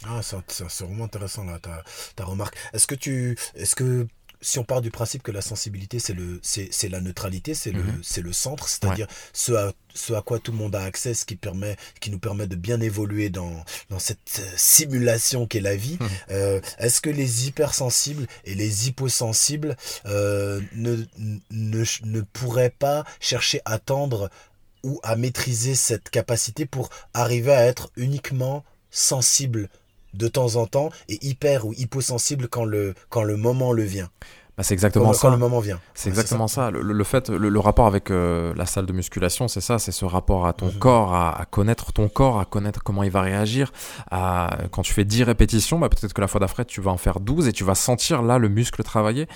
Ah, 0.05 0.21
c'est 0.23 0.85
vraiment 0.85 1.05
intéressant 1.05 1.45
là, 1.45 1.59
ta, 1.61 1.83
ta 2.17 2.25
remarque. 2.25 2.57
Est-ce 2.73 2.87
que 2.89 2.95
tu, 2.97 3.37
est-ce 3.55 3.77
que 3.77 4.07
si 4.41 4.59
on 4.59 4.65
part 4.65 4.81
du 4.81 4.91
principe 4.91 5.23
que 5.23 5.31
la 5.31 5.41
sensibilité 5.43 6.01
c'est 6.01 6.15
le, 6.15 6.41
c'est 6.43 6.69
c'est 6.73 6.89
la 6.89 7.01
neutralité, 7.01 7.55
c'est 7.55 7.71
le, 7.71 7.85
Mhm. 7.85 8.01
c'est 8.03 8.23
le 8.23 8.33
centre, 8.33 8.69
c'est-à-dire 8.69 9.07
ce 9.33 9.53
à 9.53 9.73
ce 9.95 10.13
à 10.15 10.21
quoi 10.23 10.41
tout 10.41 10.51
le 10.51 10.59
monde 10.59 10.75
a 10.75 10.83
accès, 10.83 11.15
ce 11.15 11.25
qui 11.25 11.37
permet, 11.37 11.77
qui 12.01 12.11
nous 12.11 12.19
permet 12.19 12.49
de 12.49 12.57
bien 12.57 12.81
évoluer 12.81 13.31
dans 13.31 13.65
dans 13.91 14.01
cette 14.01 14.41
euh, 14.41 14.53
simulation 14.57 15.47
qu'est 15.47 15.61
la 15.61 15.77
vie. 15.77 15.99
Mhm. 16.01 16.09
Euh, 16.33 16.61
Est-ce 16.79 17.01
que 17.01 17.11
les 17.11 17.47
hypersensibles 17.47 18.27
et 18.45 18.57
les 18.57 18.89
hyposensibles 18.89 19.77
euh, 20.07 20.61
ne, 20.73 20.97
ne 21.53 21.85
ne 22.05 22.21
pourraient 22.23 22.75
pas 22.77 23.05
chercher 23.21 23.61
à 23.65 23.79
tendre 23.79 24.29
ou 24.83 24.99
à 25.05 25.15
maîtriser 25.15 25.77
cette 25.77 26.11
capacité 26.11 26.67
pour 26.67 26.89
arriver 27.15 27.53
à 27.53 27.65
être 27.67 27.93
uniquement 27.97 28.65
sensible 28.93 29.69
de 30.15 30.29
temps 30.29 30.55
en 30.57 30.67
temps 30.67 30.91
et 31.09 31.19
hyper 31.27 31.67
ou 31.67 31.73
hyposensible 31.73 32.47
quand 32.47 32.65
le, 32.65 32.95
quand 33.09 33.25
le 33.25 33.37
moment 33.37 33.73
le 33.73 33.83
vient. 33.83 34.11
Bah, 34.59 34.63
c'est 34.63 34.75
exactement 34.75 35.07
Quand, 35.07 35.13
ça. 35.15 35.21
quand 35.23 35.31
le 35.31 35.39
moment 35.39 35.61
vient. 35.61 35.81
C'est 35.95 36.11
Ouais, 36.11 36.11
exactement 36.11 36.47
ça. 36.47 36.71
Le, 36.71 36.83
le 36.83 37.05
fait, 37.05 37.31
le, 37.31 37.49
le 37.49 37.59
rapport 37.59 37.87
avec 37.87 38.11
euh, 38.11 38.53
la 38.55 38.67
salle 38.67 38.85
de 38.85 38.93
musculation, 38.93 39.49
c'est 39.49 39.63
ça, 39.63 39.79
c'est 39.79 39.93
ce 39.93 40.05
rapport 40.05 40.47
à 40.47 40.53
ton 40.53 40.67
Mhm. 40.67 40.75
corps, 40.79 41.15
à, 41.15 41.41
à 41.41 41.47
connaître 41.47 41.91
ton 41.95 42.09
corps, 42.11 42.39
à 42.39 42.45
connaître 42.45 42.83
comment 42.85 43.03
il 43.03 43.11
va 43.11 43.23
réagir. 43.23 43.73
À, 44.11 44.59
quand 44.71 44.83
tu 44.83 44.93
fais 44.93 45.07
10 45.07 45.23
répétitions, 45.23 45.79
bah, 45.79 45.89
peut-être 45.89 46.13
que 46.13 46.21
la 46.21 46.29
fois 46.29 46.39
d'après, 46.41 46.67
tu 46.67 46.83
vas 46.83 46.91
en 46.91 46.99
faire 46.99 47.19
12 47.19 47.49
et 47.49 47.53
tu 47.55 47.65
vas 47.65 47.75
sentir 47.75 48.21
là 48.21 48.37
le 48.37 48.51
muscle 48.51 48.83
travailler. 48.83 49.27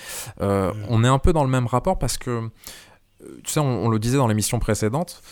Euh, 0.41 0.71
Mhm. 0.71 0.85
On 0.89 1.03
est 1.03 1.07
un 1.07 1.17
peu 1.19 1.33
dans 1.33 1.43
le 1.43 1.49
même 1.49 1.65
rapport 1.65 1.97
parce 1.97 2.19
que, 2.19 2.29
euh, 2.29 2.49
tu 3.43 3.51
sais, 3.53 3.59
on, 3.59 3.85
on 3.85 3.89
le 3.89 3.97
disait 3.97 4.17
dans 4.17 4.27
l'émission 4.27 4.59
précédente, 4.59 5.23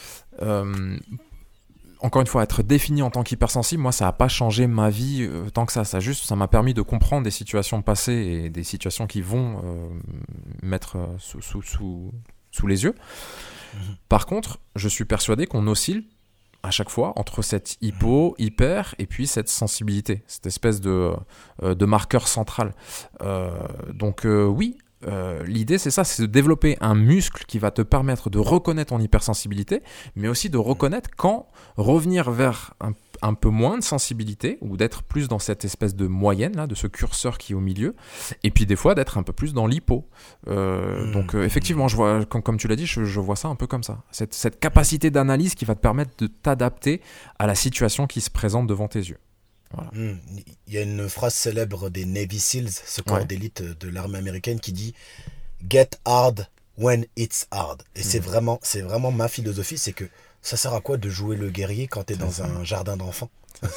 euh, 0.41 0.97
encore 1.99 2.21
une 2.21 2.27
fois, 2.27 2.43
être 2.43 2.63
défini 2.63 3.01
en 3.01 3.09
tant 3.09 3.23
qu'hypersensible, 3.23 3.81
moi, 3.81 3.91
ça 3.91 4.05
n'a 4.05 4.11
pas 4.11 4.27
changé 4.27 4.67
ma 4.67 4.89
vie 4.89 5.21
euh, 5.21 5.49
tant 5.49 5.65
que 5.65 5.71
ça. 5.71 5.83
Ça 5.83 5.99
juste, 5.99 6.25
ça 6.25 6.35
m'a 6.35 6.47
permis 6.47 6.73
de 6.73 6.81
comprendre 6.81 7.23
des 7.23 7.31
situations 7.31 7.81
passées 7.81 8.13
et 8.45 8.49
des 8.49 8.63
situations 8.63 9.07
qui 9.07 9.21
vont 9.21 9.61
euh, 9.63 9.89
mettre 10.61 10.97
euh, 10.97 11.05
sous, 11.19 11.41
sous, 11.41 11.61
sous, 11.61 12.11
sous, 12.51 12.67
les 12.67 12.83
yeux. 12.83 12.95
Mhm. 13.73 13.95
Par 14.09 14.25
contre, 14.25 14.59
je 14.75 14.87
suis 14.87 15.05
persuadé 15.05 15.47
qu'on 15.47 15.67
oscille 15.67 16.05
à 16.63 16.71
chaque 16.71 16.89
fois 16.89 17.13
entre 17.15 17.43
cette 17.43 17.77
hypo, 17.81 18.35
hyper 18.39 18.95
et 18.97 19.05
puis 19.05 19.27
cette 19.27 19.49
sensibilité, 19.49 20.23
cette 20.25 20.47
espèce 20.47 20.81
de, 20.81 21.13
de 21.61 21.85
marqueur 21.85 22.27
central. 22.27 22.73
donc 23.93 24.25
oui, 24.25 24.75
euh, 25.07 25.43
l'idée, 25.45 25.77
c'est 25.77 25.91
ça, 25.91 26.03
c'est 26.03 26.23
de 26.23 26.27
développer 26.27 26.77
un 26.81 26.95
muscle 26.95 27.45
qui 27.45 27.59
va 27.59 27.71
te 27.71 27.81
permettre 27.81 28.29
de 28.29 28.39
reconnaître 28.39 28.89
ton 28.89 28.99
hypersensibilité, 28.99 29.81
mais 30.15 30.27
aussi 30.27 30.49
de 30.49 30.57
reconnaître 30.57 31.09
quand 31.15 31.47
revenir 31.77 32.31
vers 32.31 32.73
un, 33.21 33.33
peu 33.33 33.49
moins 33.49 33.77
de 33.77 33.83
sensibilité 33.83 34.57
ou 34.61 34.77
d'être 34.77 35.03
plus 35.03 35.27
dans 35.27 35.39
cette 35.39 35.65
espèce 35.65 35.95
de 35.95 36.07
moyenne, 36.07 36.55
là, 36.55 36.67
de 36.67 36.75
ce 36.75 36.87
curseur 36.87 37.37
qui 37.37 37.53
est 37.53 37.55
au 37.55 37.59
milieu, 37.59 37.95
et 38.43 38.51
puis 38.51 38.65
des 38.65 38.75
fois 38.75 38.93
d'être 38.95 39.17
un 39.17 39.23
peu 39.23 39.33
plus 39.33 39.53
dans 39.53 39.67
l'hypo. 39.67 40.07
Euh, 40.47 41.07
mmh. 41.07 41.11
Donc 41.11 41.35
euh, 41.35 41.43
effectivement, 41.43 41.87
je 41.87 41.95
vois, 41.95 42.25
comme, 42.25 42.57
tu 42.57 42.67
l'as 42.67 42.75
dit, 42.75 42.85
je, 42.85 43.19
vois 43.19 43.35
ça 43.35 43.47
un 43.47 43.55
peu 43.55 43.67
comme 43.67 43.83
ça. 43.83 44.03
Cette, 44.11 44.33
cette 44.33 44.59
capacité 44.59 45.09
d'analyse 45.09 45.55
qui 45.55 45.65
va 45.65 45.75
te 45.75 45.81
permettre 45.81 46.11
de 46.19 46.27
t'adapter 46.27 47.01
à 47.39 47.47
la 47.47 47.55
situation 47.55 48.07
qui 48.07 48.21
se 48.21 48.29
présente 48.29 48.67
devant 48.67 48.87
tes 48.87 48.99
yeux. 48.99 49.17
Hmm. 49.93 50.15
Il 50.67 50.73
y 50.73 50.77
a 50.77 50.81
une 50.81 51.07
phrase 51.09 51.33
célèbre 51.33 51.89
des 51.89 52.05
Navy 52.05 52.39
SEALs, 52.39 52.69
ce 52.69 53.01
corps 53.01 53.25
d'élite 53.25 53.61
de 53.61 53.89
l'armée 53.89 54.17
américaine, 54.17 54.59
qui 54.59 54.71
dit 54.71 54.93
Get 55.67 55.91
hard 56.05 56.47
when 56.77 57.05
it's 57.15 57.47
hard. 57.51 57.83
Et 57.95 58.03
c'est 58.03 58.19
hmm. 58.19 58.23
vraiment, 58.23 58.59
c'est 58.63 58.81
vraiment 58.81 59.11
ma 59.11 59.27
philosophie, 59.27 59.77
c'est 59.77 59.93
que 59.93 60.05
ça 60.41 60.57
sert 60.57 60.73
à 60.73 60.81
quoi 60.81 60.97
de 60.97 61.09
jouer 61.09 61.35
le 61.35 61.49
guerrier 61.49 61.87
quand 61.87 62.05
tu 62.05 62.13
es 62.13 62.15
dans 62.17 62.43
un 62.43 62.63
jardin 62.63 62.97
d'enfants 62.97 63.29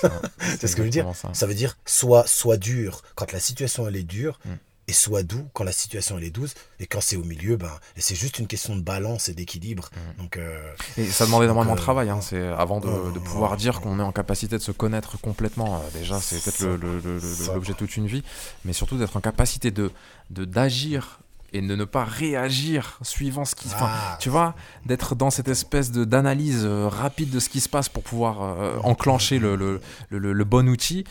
C'est 0.60 0.66
ce 0.66 0.76
que 0.76 0.82
je 0.82 0.84
veux 0.84 0.90
dire. 0.90 1.10
Ça. 1.32 1.46
veut 1.46 1.54
dire 1.54 1.78
soit, 1.86 2.26
soit 2.26 2.56
dur 2.56 3.02
quand 3.14 3.32
la 3.32 3.40
situation 3.40 3.86
elle 3.88 3.96
est 3.96 4.02
dure, 4.02 4.38
hmm 4.44 4.54
et 4.88 4.92
soit 4.92 5.22
doux 5.22 5.46
quand 5.52 5.64
la 5.64 5.72
situation 5.72 6.18
elle 6.18 6.24
est 6.24 6.30
douce 6.30 6.54
et 6.80 6.86
quand 6.86 7.00
c'est 7.00 7.16
au 7.16 7.22
milieu 7.22 7.56
ben 7.56 7.70
c'est 7.96 8.14
juste 8.14 8.38
une 8.38 8.46
question 8.46 8.74
de 8.74 8.80
balance 8.82 9.28
et 9.28 9.34
d'équilibre. 9.34 9.90
Mmh. 9.92 10.22
donc 10.22 10.36
euh, 10.36 10.72
et 10.96 11.04
ça 11.04 11.26
demande 11.26 11.44
énormément 11.44 11.74
de 11.74 11.78
euh, 11.78 11.82
travail 11.82 12.10
hein, 12.10 12.20
c'est 12.20 12.42
avant 12.48 12.80
de, 12.80 13.12
de 13.12 13.18
pouvoir 13.18 13.56
dire 13.56 13.80
qu'on 13.80 14.00
est 14.00 14.02
en 14.02 14.12
capacité 14.12 14.56
de 14.56 14.62
se 14.62 14.72
connaître 14.72 15.20
complètement 15.20 15.76
euh, 15.76 15.98
déjà 15.98 16.18
c'est 16.20 16.42
peut-être 16.42 17.52
l'objet 17.52 17.72
de 17.72 17.78
toute 17.78 17.96
une 17.96 18.06
vie 18.06 18.24
mais 18.64 18.72
surtout 18.72 18.96
d'être 18.96 19.16
en 19.16 19.20
capacité 19.20 19.70
de 19.70 19.92
d'agir 20.30 21.20
et 21.52 21.60
de 21.60 21.74
ne 21.74 21.84
pas 21.84 22.04
réagir 22.04 22.98
suivant 23.02 23.44
ce 23.44 23.54
qui 23.54 23.68
se 23.68 23.74
passe. 23.74 23.82
Ah. 23.84 24.18
Tu 24.20 24.28
vois, 24.28 24.54
d'être 24.86 25.14
dans 25.14 25.30
cette 25.30 25.48
espèce 25.48 25.90
d'analyse 25.90 26.64
rapide 26.64 27.30
de 27.30 27.40
ce 27.40 27.48
qui 27.48 27.60
se 27.60 27.68
passe 27.68 27.88
pour 27.88 28.02
pouvoir 28.02 28.84
enclencher 28.84 29.38
le, 29.38 29.56
le, 29.56 29.80
le, 30.10 30.44
bon 30.44 30.68
outil. 30.68 31.04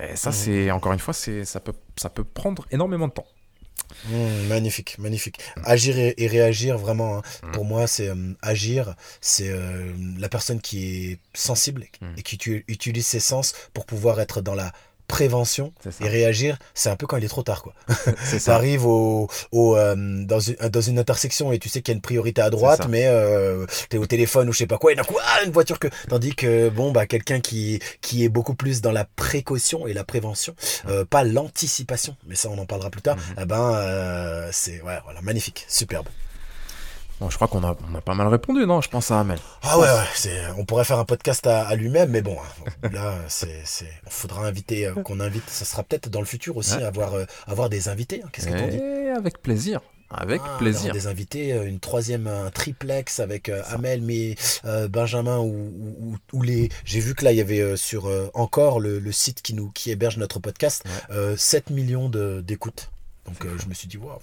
Et 0.00 0.16
ça, 0.16 0.32
c'est 0.32 0.70
encore 0.70 0.92
une 0.92 0.98
fois, 0.98 1.14
c'est 1.14 1.44
ça 1.44 1.60
peut, 1.60 1.74
ça 1.96 2.10
peut 2.10 2.24
prendre 2.24 2.66
énormément 2.70 3.08
de 3.08 3.12
temps. 3.12 3.26
Mmh, 4.06 4.46
magnifique, 4.48 4.98
magnifique. 4.98 5.38
Agir 5.64 5.96
et, 5.98 6.26
réagir, 6.26 6.78
vraiment, 6.78 7.18
hein. 7.18 7.22
mmh. 7.42 7.50
pour 7.52 7.64
moi, 7.64 7.86
c'est 7.86 8.08
euh, 8.08 8.34
agir, 8.42 8.94
c'est 9.20 9.48
euh, 9.48 9.92
la 10.18 10.28
personne 10.28 10.60
qui 10.60 11.10
est 11.10 11.18
sensible 11.32 11.86
mmh. 12.00 12.06
et 12.18 12.22
qui 12.22 12.38
utilise 12.68 13.06
ses 13.06 13.20
sens 13.20 13.54
pour 13.72 13.86
pouvoir 13.86 14.20
être 14.20 14.40
dans 14.40 14.54
la 14.54 14.72
prévention 15.06 15.72
et 16.00 16.08
réagir, 16.08 16.58
c'est 16.74 16.90
un 16.90 16.96
peu 16.96 17.06
quand 17.06 17.16
il 17.16 17.24
est 17.24 17.28
trop 17.28 17.42
tard. 17.42 17.62
quoi. 17.62 17.74
ça 18.38 18.54
arrive 18.54 18.86
au, 18.86 19.28
au 19.52 19.76
euh, 19.76 19.94
dans, 20.24 20.40
une, 20.40 20.54
dans 20.54 20.80
une 20.80 20.98
intersection 20.98 21.52
et 21.52 21.58
tu 21.58 21.68
sais 21.68 21.82
qu'il 21.82 21.92
y 21.92 21.94
a 21.94 21.96
une 21.96 22.02
priorité 22.02 22.42
à 22.42 22.50
droite, 22.50 22.86
mais 22.88 23.06
euh, 23.06 23.66
tu 23.90 23.96
es 23.96 23.98
au 23.98 24.06
téléphone 24.06 24.48
ou 24.48 24.52
je 24.52 24.58
sais 24.58 24.66
pas 24.66 24.78
quoi, 24.78 24.92
et 24.92 24.94
d'un 24.94 25.04
coup, 25.04 25.18
ah, 25.20 25.44
une 25.44 25.52
voiture 25.52 25.78
que... 25.78 25.88
Tandis 26.08 26.34
que, 26.34 26.68
bon, 26.68 26.92
bah, 26.92 27.06
quelqu'un 27.06 27.40
qui, 27.40 27.80
qui 28.00 28.24
est 28.24 28.28
beaucoup 28.28 28.54
plus 28.54 28.80
dans 28.80 28.92
la 28.92 29.04
précaution 29.04 29.86
et 29.86 29.92
la 29.92 30.04
prévention, 30.04 30.54
euh, 30.88 31.04
pas 31.04 31.24
l'anticipation, 31.24 32.16
mais 32.26 32.34
ça 32.34 32.48
on 32.50 32.58
en 32.58 32.66
parlera 32.66 32.90
plus 32.90 33.02
tard, 33.02 33.16
mm-hmm. 33.16 33.42
eh 33.42 33.44
ben, 33.44 33.74
euh, 33.74 34.48
c'est 34.52 34.80
ouais, 34.82 34.98
voilà, 35.04 35.20
magnifique, 35.22 35.64
superbe. 35.68 36.06
Bon, 37.20 37.30
je 37.30 37.36
crois 37.36 37.46
qu'on 37.46 37.62
a, 37.62 37.76
on 37.90 37.94
a 37.94 38.00
pas 38.00 38.14
mal 38.14 38.26
répondu, 38.26 38.66
non? 38.66 38.80
Je 38.80 38.88
pense 38.88 39.10
à 39.12 39.20
Amel. 39.20 39.38
Ah 39.62 39.78
ouais, 39.78 39.86
ouais 39.86 40.04
c'est, 40.14 40.40
on 40.58 40.64
pourrait 40.64 40.84
faire 40.84 40.98
un 40.98 41.04
podcast 41.04 41.46
à, 41.46 41.74
lui-même, 41.76 42.10
mais 42.10 42.22
bon, 42.22 42.36
hein, 42.36 42.88
là, 42.92 43.14
c'est, 43.28 43.62
c'est, 43.64 43.90
on 44.06 44.10
faudra 44.10 44.46
inviter, 44.46 44.86
euh, 44.86 44.94
qu'on 44.94 45.20
invite, 45.20 45.48
ça 45.48 45.64
sera 45.64 45.84
peut-être 45.84 46.08
dans 46.08 46.18
le 46.18 46.26
futur 46.26 46.56
aussi, 46.56 46.74
avoir, 46.82 47.14
euh, 47.14 47.24
avoir 47.46 47.68
des 47.68 47.88
invités. 47.88 48.22
Hein, 48.24 48.28
qu'est-ce 48.32 48.48
que 48.48 48.64
tu 48.64 48.76
dis? 48.76 48.82
Avec 49.16 49.40
plaisir. 49.42 49.80
Avec 50.10 50.40
ah, 50.44 50.56
plaisir. 50.58 50.92
Des 50.92 51.06
invités, 51.06 51.52
euh, 51.52 51.66
une 51.66 51.78
troisième, 51.78 52.26
un 52.26 52.50
triplex 52.50 53.20
avec 53.20 53.48
Amel, 53.68 54.02
mais 54.02 54.34
Benjamin 54.88 55.38
ou, 55.38 56.16
ou, 56.32 56.42
les. 56.42 56.68
J'ai 56.84 57.00
vu 57.00 57.14
que 57.14 57.24
là 57.24 57.32
il 57.32 57.38
y 57.38 57.40
avait 57.40 57.76
sur 57.76 58.10
encore 58.34 58.80
le, 58.80 58.98
le, 58.98 59.12
site 59.12 59.40
qui 59.42 59.54
nous 59.54 59.70
qui 59.70 59.90
héberge 59.90 60.18
notre 60.18 60.40
podcast 60.40 60.84
7 61.36 61.70
millions 61.70 62.08
d'écoutes. 62.08 62.90
Donc 63.26 63.44
euh, 63.44 63.56
je 63.58 63.66
me 63.68 63.74
suis 63.74 63.88
dit, 63.88 63.96
waouh, 63.96 64.18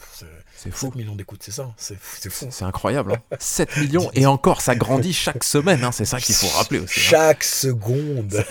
c'est 0.56 0.72
fou. 0.72 0.88
7 0.88 0.96
millions 0.96 1.16
d'écoutes, 1.16 1.42
c'est 1.42 1.52
ça 1.52 1.74
C'est 1.76 1.98
fou. 2.00 2.48
C'est 2.50 2.66
incroyable. 2.66 3.14
Hein 3.14 3.36
7 3.40 3.78
millions, 3.78 4.12
et 4.14 4.26
encore, 4.26 4.62
ça 4.62 4.76
grandit 4.76 5.14
chaque 5.14 5.44
semaine, 5.44 5.84
hein, 5.84 5.92
c'est 5.92 6.06
ça 6.06 6.20
qu'il 6.20 6.36
faut 6.36 6.48
rappeler 6.48 6.80
aussi. 6.80 7.00
Hein. 7.00 7.04
Chaque 7.10 7.44
seconde. 7.44 8.44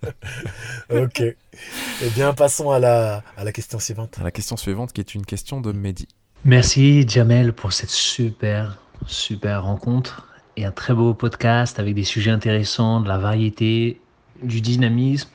ok. 0.90 1.22
Eh 1.22 2.10
bien, 2.14 2.32
passons 2.32 2.70
à 2.70 2.78
la, 2.78 3.22
à 3.36 3.44
la 3.44 3.52
question 3.52 3.78
suivante. 3.78 4.16
À 4.18 4.24
la 4.24 4.30
question 4.30 4.56
suivante, 4.56 4.92
qui 4.92 5.00
est 5.00 5.14
une 5.14 5.26
question 5.26 5.60
de 5.60 5.72
Mehdi. 5.72 6.08
Merci, 6.46 7.06
Jamel, 7.06 7.52
pour 7.52 7.74
cette 7.74 7.90
super, 7.90 8.78
super 9.06 9.64
rencontre 9.64 10.26
et 10.56 10.64
un 10.64 10.72
très 10.72 10.94
beau 10.94 11.12
podcast 11.12 11.78
avec 11.78 11.94
des 11.94 12.04
sujets 12.04 12.30
intéressants, 12.30 13.00
de 13.00 13.08
la 13.08 13.18
variété, 13.18 14.00
du 14.42 14.62
dynamisme. 14.62 15.28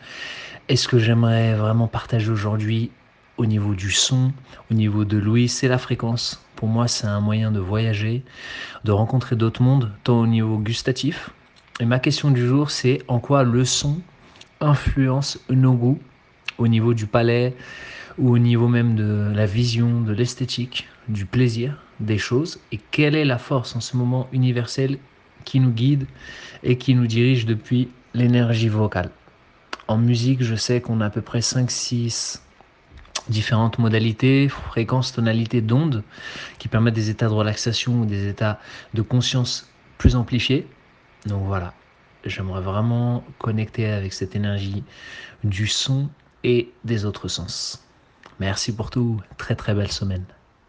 Et 0.68 0.76
ce 0.76 0.88
que 0.88 0.98
j'aimerais 0.98 1.54
vraiment 1.54 1.88
partager 1.88 2.32
aujourd'hui 2.32 2.90
au 3.38 3.46
niveau 3.46 3.76
du 3.76 3.92
son, 3.92 4.32
au 4.72 4.74
niveau 4.74 5.06
de 5.06 5.18
l'ouïe, 5.18 5.50
c'est 5.50 5.68
la 5.68 5.78
fréquence. 5.78 6.42
Pour 6.56 6.70
moi, 6.70 6.88
c'est 6.88 7.08
un 7.08 7.20
moyen 7.20 7.52
de 7.52 7.60
voyager, 7.60 8.24
de 8.84 8.92
rencontrer 8.92 9.36
d'autres 9.36 9.62
mondes, 9.62 9.92
tant 10.04 10.22
au 10.22 10.28
niveau 10.28 10.58
gustatif. 10.58 11.30
Et 11.80 11.86
ma 11.86 12.00
question 12.00 12.32
du 12.32 12.48
jour, 12.48 12.72
c'est 12.72 13.02
en 13.08 13.20
quoi 13.20 13.44
le 13.44 13.66
son 13.66 14.00
influence 14.62 15.40
nos 15.50 15.74
goûts 15.74 16.00
au 16.58 16.68
niveau 16.68 16.94
du 16.94 17.08
palais 17.08 17.54
ou 18.18 18.32
au 18.32 18.38
niveau 18.38 18.70
même 18.70 18.96
de 18.96 19.32
la 19.36 19.46
vision, 19.46 20.00
de 20.00 20.14
l'esthétique, 20.14 20.88
du 21.10 21.26
plaisir 21.26 21.78
des 22.00 22.18
choses? 22.18 22.60
Et 22.72 22.80
quelle 22.92 23.16
est 23.16 23.26
la 23.26 23.38
force 23.38 23.76
en 23.76 23.82
ce 23.82 23.98
moment 23.98 24.30
universel 24.32 24.98
qui 25.44 25.60
nous 25.60 25.72
guide 25.72 26.08
et 26.64 26.78
qui 26.78 26.96
nous 26.96 27.08
dirige 27.08 27.46
depuis 27.46 27.90
l'énergie 28.14 28.70
vocale? 28.70 29.12
En 29.90 29.98
musique, 29.98 30.42
je 30.42 30.56
sais 30.56 30.80
qu'on 30.80 31.02
a 31.02 31.08
à 31.08 31.10
peu 31.10 31.22
près 31.22 31.40
5-6 31.40 32.40
différentes 33.30 33.80
modalités, 33.80 34.50
fréquences, 34.50 35.14
tonalités 35.14 35.62
d'ondes 35.62 36.04
qui 36.60 36.68
permettent 36.68 36.94
des 36.94 37.10
états 37.10 37.28
de 37.28 37.34
relaxation 37.34 38.02
ou 38.02 38.06
des 38.06 38.28
états 38.28 38.60
de 38.94 39.02
conscience 39.02 39.70
plus 39.98 40.16
amplifiés. 40.16 40.68
Donc 41.26 41.44
voilà, 41.46 41.74
j'aimerais 42.24 42.62
vraiment 42.62 43.24
connecter 43.40 43.88
avec 43.88 44.14
cette 44.14 44.36
énergie 44.36 44.84
du 45.44 45.68
son 45.68 46.10
et 46.44 46.72
des 46.84 47.06
autres 47.06 47.28
sens. 47.28 47.84
Merci 48.40 48.76
pour 48.76 48.90
tout, 48.92 49.22
très 49.38 49.56
très 49.56 49.74
belle 49.74 49.92
semaine. 49.92 50.26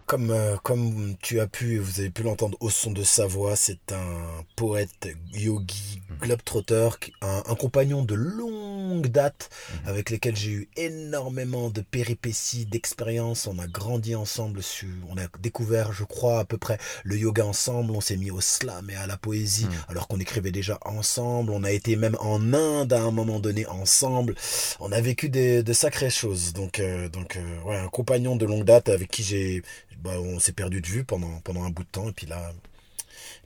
Comme, 0.07 0.31
euh, 0.31 0.57
comme 0.63 1.17
tu 1.21 1.41
as 1.41 1.49
pu, 1.49 1.79
vous 1.79 1.99
avez 1.99 2.11
pu 2.11 2.23
l'entendre 2.23 2.57
au 2.61 2.71
son 2.71 2.93
de 2.93 3.03
sa 3.03 3.27
voix, 3.27 3.57
c'est 3.57 3.93
un 3.93 4.45
poète, 4.55 5.09
yogi, 5.35 6.01
mhm. 6.09 6.19
globetrotter, 6.21 6.91
un, 7.23 7.43
un 7.45 7.55
compagnon 7.57 8.05
de 8.05 8.15
longue 8.15 9.09
date, 9.09 9.51
mhm. 9.73 9.89
avec 9.89 10.11
lesquels 10.11 10.37
j'ai 10.37 10.51
eu 10.53 10.69
énormément 10.77 11.71
de 11.71 11.81
péripéties, 11.81 12.67
d'expériences. 12.67 13.49
On 13.49 13.59
a 13.59 13.67
grandi 13.67 14.15
ensemble, 14.15 14.61
on 15.09 15.19
a 15.19 15.27
découvert, 15.41 15.93
je 15.93 16.05
crois, 16.05 16.39
à 16.39 16.45
peu 16.45 16.57
près 16.57 16.79
le 17.03 17.17
yoga 17.17 17.45
ensemble. 17.45 17.91
On 17.91 18.01
s'est 18.01 18.17
mis 18.17 18.31
au 18.31 18.41
slam 18.41 18.89
et 18.91 18.95
à 18.95 19.09
la 19.09 19.17
poésie, 19.17 19.67
mhm. 19.67 19.73
alors 19.89 20.07
qu'on 20.07 20.21
écrivait 20.21 20.53
déjà 20.53 20.79
ensemble. 20.85 21.51
On 21.51 21.65
a 21.65 21.73
été 21.73 21.97
même 21.97 22.17
en 22.21 22.53
Inde 22.53 22.93
à 22.93 23.03
un 23.03 23.11
moment 23.11 23.41
donné 23.41 23.67
ensemble. 23.67 24.37
On 24.79 24.93
a 24.93 25.01
vécu 25.01 25.29
des, 25.29 25.65
de 25.65 25.73
sacrées 25.73 26.11
choses. 26.11 26.53
Donc, 26.53 26.79
euh, 26.79 27.09
donc 27.09 27.37
euh, 27.37 27.63
ouais, 27.65 27.77
un 27.77 27.89
compagnon 27.89 28.37
de 28.37 28.47
longue 28.47 28.65
date 28.65 28.89
avec 28.89 29.11
qui 29.11 29.23
j'ai 29.25 29.63
bah, 30.07 30.21
on 30.21 30.39
s'est 30.39 30.53
perdu 30.53 30.81
de 30.81 30.87
vue 30.87 31.05
pendant, 31.05 31.41
pendant 31.41 31.65
un 31.65 31.71
bout 31.71 31.83
de 31.83 31.89
temps. 31.89 32.09
Et 32.09 32.13
puis 32.13 32.27
là, 32.27 32.53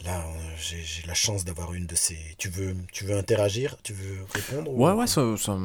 là 0.04 0.22
j'ai 0.58 1.06
la 1.06 1.14
chance 1.14 1.44
d'avoir 1.44 1.72
une 1.72 1.86
de 1.86 1.94
ces. 1.94 2.18
Tu 2.38 2.48
veux, 2.48 2.76
tu 2.92 3.04
veux 3.04 3.16
interagir? 3.16 3.76
Tu 3.82 3.92
veux 3.92 4.18
répondre 4.34 4.72
Ouais, 4.76 4.92
ouais, 4.92 5.06
ça, 5.06 5.22
ça, 5.36 5.56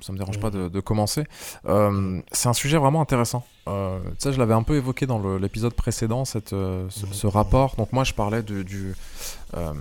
ça, 0.00 0.12
me 0.12 0.18
dérange 0.18 0.40
pas 0.40 0.50
de, 0.50 0.80
commencer. 0.80 1.24
Euh, 1.66 2.20
c'est 2.32 2.48
un 2.48 2.54
sujet 2.54 2.78
vraiment 2.78 3.00
intéressant. 3.02 3.44
Euh, 3.68 4.00
tu 4.02 4.14
sais, 4.18 4.32
je 4.32 4.38
l'avais 4.38 4.54
un 4.54 4.62
peu 4.62 4.76
évoqué 4.76 5.06
dans 5.06 5.36
l'épisode 5.36 5.74
précédent, 5.74 6.24
cette, 6.24 6.54
euh, 6.54 6.88
ce, 6.88 7.26
rapport. 7.26 7.76
Donc, 7.76 7.92
moi, 7.92 8.04
je 8.04 8.14
parlais 8.14 8.42
de, 8.42 8.62
du, 8.62 8.94
euh, 9.54 9.72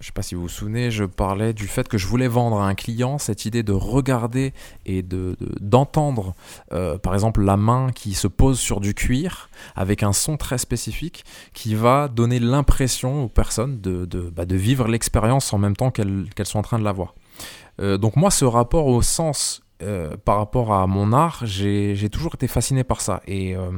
je 0.00 0.06
sais 0.06 0.12
pas 0.12 0.22
si 0.22 0.34
vous 0.34 0.42
vous 0.42 0.48
souvenez, 0.48 0.90
je 0.90 1.04
parlais 1.04 1.52
du 1.52 1.66
fait 1.66 1.88
que 1.88 1.98
je 1.98 2.06
voulais 2.06 2.28
vendre 2.28 2.60
à 2.60 2.68
un 2.68 2.74
client 2.74 3.18
cette 3.18 3.44
idée 3.44 3.62
de 3.62 3.72
regarder 3.72 4.52
et 4.86 5.02
de 5.02 5.36
d'entendre, 5.60 6.34
euh, 6.72 6.98
par 6.98 7.14
exemple, 7.14 7.42
la 7.42 7.56
main 7.56 7.90
qui 7.94 8.14
se 8.14 8.28
pose 8.28 8.58
sur 8.58 8.80
du 8.80 8.94
cuir 8.94 9.50
avec 9.74 10.02
un 10.02 10.12
son 10.12 10.36
très 10.36 10.58
spécifique 10.58 11.24
qui 11.52 11.74
va 11.74 12.08
donner 12.08 12.38
l'impression 12.38 13.24
aux 13.24 13.28
personnes 13.28 13.80
de, 13.80 14.04
de, 14.04 14.30
bah, 14.30 14.44
vivre 14.48 14.86
l'expérience 14.88 15.52
en 15.52 15.58
même 15.58 15.76
temps 15.76 15.90
qu'elles 15.90 16.26
qu'elles 16.34 16.46
sont 16.46 16.58
en 16.58 16.62
train 16.62 16.78
de 16.78 16.84
la 16.84 16.92
voir. 16.92 17.14
Euh, 17.80 17.98
donc 17.98 18.16
moi, 18.16 18.30
ce 18.30 18.44
rapport 18.44 18.86
au 18.86 19.02
sens 19.02 19.62
euh, 19.82 20.16
par 20.24 20.36
rapport 20.38 20.72
à 20.72 20.86
mon 20.86 21.12
art, 21.12 21.42
j'ai 21.44 22.08
toujours 22.10 22.34
été 22.34 22.46
fasciné 22.46 22.84
par 22.84 23.00
ça. 23.00 23.20
Et, 23.26 23.56
euh, 23.56 23.70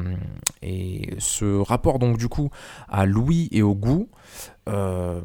et, 0.62 1.14
ce 1.18 1.60
rapport 1.60 1.98
donc 1.98 2.18
du 2.18 2.28
coup 2.28 2.50
à 2.88 3.06
l'ouïe 3.06 3.48
et 3.52 3.62
au 3.62 3.74
goût, 3.74 4.08
euh, 4.68 5.20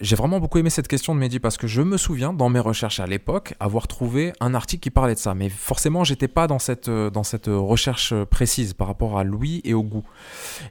j'ai 0.00 0.16
vraiment 0.16 0.40
beaucoup 0.40 0.58
aimé 0.58 0.70
cette 0.70 0.88
question 0.88 1.14
de 1.14 1.20
Mehdi 1.20 1.40
parce 1.40 1.56
que 1.56 1.66
je 1.66 1.82
me 1.82 1.96
souviens 1.96 2.32
dans 2.32 2.48
mes 2.48 2.58
recherches 2.58 3.00
à 3.00 3.06
l'époque 3.06 3.54
avoir 3.60 3.86
trouvé 3.86 4.32
un 4.40 4.54
article 4.54 4.82
qui 4.82 4.90
parlait 4.90 5.14
de 5.14 5.18
ça. 5.18 5.34
Mais 5.34 5.48
forcément, 5.48 6.04
j'étais 6.04 6.28
pas 6.28 6.46
dans 6.46 6.58
cette, 6.58 6.90
dans 6.90 7.22
cette 7.22 7.46
recherche 7.46 8.14
précise 8.24 8.74
par 8.74 8.88
rapport 8.88 9.18
à 9.18 9.24
l'ouïe 9.24 9.60
et 9.64 9.74
au 9.74 9.82
goût. 9.82 10.04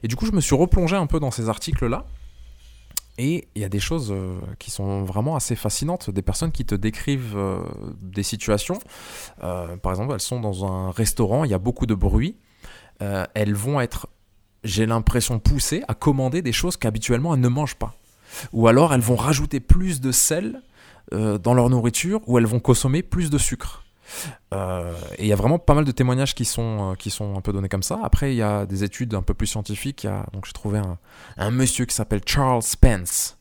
Et 0.02 0.08
du 0.08 0.16
coup, 0.16 0.26
je 0.26 0.32
me 0.32 0.40
suis 0.40 0.56
replongé 0.56 0.96
un 0.96 1.06
peu 1.06 1.20
dans 1.20 1.30
ces 1.30 1.48
articles-là. 1.48 2.06
Et 3.18 3.48
il 3.54 3.62
y 3.62 3.64
a 3.64 3.68
des 3.68 3.80
choses 3.80 4.10
euh, 4.10 4.38
qui 4.58 4.70
sont 4.70 5.02
vraiment 5.02 5.36
assez 5.36 5.54
fascinantes, 5.54 6.08
des 6.10 6.22
personnes 6.22 6.50
qui 6.50 6.64
te 6.64 6.74
décrivent 6.74 7.36
euh, 7.36 7.62
des 8.00 8.22
situations. 8.22 8.78
Euh, 9.42 9.76
par 9.76 9.92
exemple, 9.92 10.12
elles 10.14 10.20
sont 10.20 10.40
dans 10.40 10.64
un 10.64 10.90
restaurant, 10.90 11.44
il 11.44 11.50
y 11.50 11.54
a 11.54 11.58
beaucoup 11.58 11.86
de 11.86 11.94
bruit. 11.94 12.36
elles 13.00 13.54
vont 13.54 13.80
être, 13.80 14.06
j'ai 14.64 14.86
l'impression, 14.86 15.40
poussées 15.40 15.82
à 15.88 15.94
commander 15.94 16.40
des 16.40 16.52
choses 16.52 16.76
qu'habituellement 16.76 17.34
elles 17.34 17.40
ne 17.40 17.48
mangent 17.48 17.74
pas. 17.74 17.96
Ou 18.52 18.68
alors 18.68 18.94
elles 18.94 19.00
vont 19.00 19.16
rajouter 19.16 19.60
plus 19.60 20.00
de 20.00 20.12
sel 20.12 20.62
dans 21.10 21.52
leur 21.52 21.68
nourriture, 21.68 22.20
ou 22.28 22.38
elles 22.38 22.46
vont 22.46 22.60
consommer 22.60 23.02
plus 23.02 23.28
de 23.28 23.38
sucre. 23.38 23.81
Euh, 24.52 24.92
et 25.18 25.24
il 25.24 25.28
y 25.28 25.32
a 25.32 25.36
vraiment 25.36 25.58
pas 25.58 25.74
mal 25.74 25.84
de 25.84 25.92
témoignages 25.92 26.34
qui 26.34 26.44
sont, 26.44 26.92
euh, 26.92 26.94
qui 26.94 27.10
sont 27.10 27.36
un 27.36 27.40
peu 27.40 27.52
donnés 27.52 27.68
comme 27.68 27.82
ça. 27.82 28.00
Après, 28.02 28.32
il 28.32 28.36
y 28.36 28.42
a 28.42 28.66
des 28.66 28.84
études 28.84 29.14
un 29.14 29.22
peu 29.22 29.34
plus 29.34 29.46
scientifiques. 29.46 30.06
donc 30.32 30.46
j'ai 30.46 30.52
trouvé 30.52 30.80
un, 31.36 31.50
monsieur 31.50 31.84
qui 31.84 31.94
s'appelle 31.94 32.20
Charles 32.26 32.62
Spence, 32.62 33.38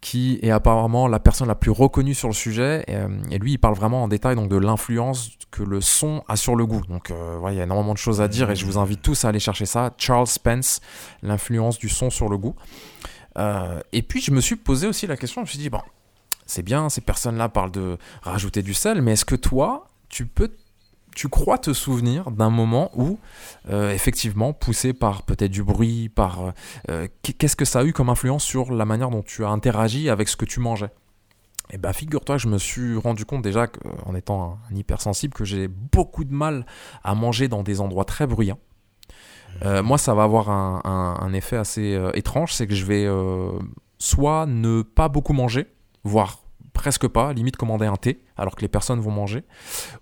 qui 0.00 0.38
est 0.42 0.50
apparemment 0.50 1.06
la 1.08 1.20
personne 1.20 1.48
la 1.48 1.54
plus 1.54 1.70
reconnue 1.70 2.14
sur 2.14 2.28
le 2.28 2.34
sujet. 2.34 2.84
Et, 2.86 2.96
euh, 2.96 3.08
et 3.30 3.38
lui, 3.38 3.52
il 3.52 3.58
parle 3.58 3.74
vraiment 3.74 4.02
en 4.02 4.08
détail 4.08 4.36
donc, 4.36 4.48
de 4.48 4.56
l'influence 4.56 5.30
que 5.50 5.62
le 5.62 5.80
son 5.80 6.24
a 6.28 6.36
sur 6.36 6.56
le 6.56 6.66
goût. 6.66 6.82
Donc 6.88 7.10
voilà, 7.10 7.54
il 7.54 7.58
y 7.58 7.60
a 7.60 7.64
énormément 7.64 7.92
de 7.92 7.98
choses 7.98 8.20
à 8.20 8.28
dire 8.28 8.50
et 8.50 8.56
je 8.56 8.64
vous 8.64 8.78
invite 8.78 9.02
tous 9.02 9.24
à 9.24 9.28
aller 9.28 9.40
chercher 9.40 9.66
ça. 9.66 9.92
Charles 9.98 10.26
Spence, 10.26 10.80
l'influence 11.22 11.78
du 11.78 11.88
son 11.88 12.08
sur 12.08 12.28
le 12.28 12.38
goût. 12.38 12.54
et 13.36 14.02
puis 14.02 14.22
je 14.22 14.30
me 14.30 14.40
suis 14.40 14.56
posé 14.56 14.86
aussi 14.86 15.06
la 15.06 15.16
question, 15.16 15.42
je 15.42 15.46
me 15.46 15.50
suis 15.50 15.58
dit, 15.58 15.68
bon, 15.68 15.82
c'est 16.46 16.62
bien, 16.62 16.88
ces 16.88 17.00
personnes-là 17.00 17.48
parlent 17.48 17.70
de 17.70 17.96
rajouter 18.22 18.62
du 18.62 18.74
sel, 18.74 19.02
mais 19.02 19.12
est-ce 19.12 19.24
que 19.24 19.36
toi, 19.36 19.86
tu 21.14 21.28
crois 21.28 21.58
te 21.58 21.72
souvenir 21.72 22.30
d'un 22.30 22.50
moment 22.50 22.90
où, 22.94 23.18
euh, 23.68 23.92
effectivement, 23.92 24.52
poussé 24.52 24.92
par 24.92 25.22
peut-être 25.22 25.50
du 25.50 25.62
bruit, 25.62 26.08
par 26.08 26.40
euh, 26.40 26.50
euh, 26.90 27.08
qu'est-ce 27.38 27.56
que 27.56 27.64
ça 27.64 27.80
a 27.80 27.84
eu 27.84 27.92
comme 27.92 28.08
influence 28.08 28.44
sur 28.44 28.72
la 28.72 28.84
manière 28.84 29.10
dont 29.10 29.22
tu 29.22 29.44
as 29.44 29.48
interagi 29.48 30.08
avec 30.08 30.28
ce 30.28 30.36
que 30.36 30.44
tu 30.44 30.60
mangeais? 30.60 30.90
Eh 31.70 31.78
bien, 31.78 31.92
figure-toi 31.92 32.36
que 32.36 32.42
je 32.42 32.48
me 32.48 32.58
suis 32.58 32.96
rendu 32.96 33.24
compte 33.24 33.42
déjà, 33.42 33.66
en 34.04 34.14
étant 34.14 34.58
un, 34.70 34.74
hypersensible, 34.74 35.32
que 35.32 35.44
j'ai 35.44 35.68
beaucoup 35.68 36.24
de 36.24 36.32
mal 36.32 36.66
à 37.02 37.14
manger 37.14 37.48
dans 37.48 37.62
des 37.62 37.80
endroits 37.80 38.04
très 38.04 38.26
bruyants. 38.26 38.58
moi, 39.64 39.96
ça 39.96 40.12
va 40.12 40.24
avoir 40.24 40.50
un 40.50 41.32
effet 41.32 41.56
assez 41.56 41.98
étrange, 42.12 42.52
c'est 42.52 42.66
que 42.66 42.74
je 42.74 42.84
vais 42.84 43.08
soit 43.98 44.44
ne 44.46 44.82
pas 44.82 45.08
beaucoup 45.08 45.32
manger, 45.32 45.66
voire 46.04 46.42
presque 46.72 47.08
pas, 47.08 47.32
limite 47.32 47.56
commander 47.56 47.86
un 47.86 47.96
thé 47.96 48.22
alors 48.36 48.56
que 48.56 48.62
les 48.62 48.68
personnes 48.68 49.00
vont 49.00 49.10
manger. 49.10 49.44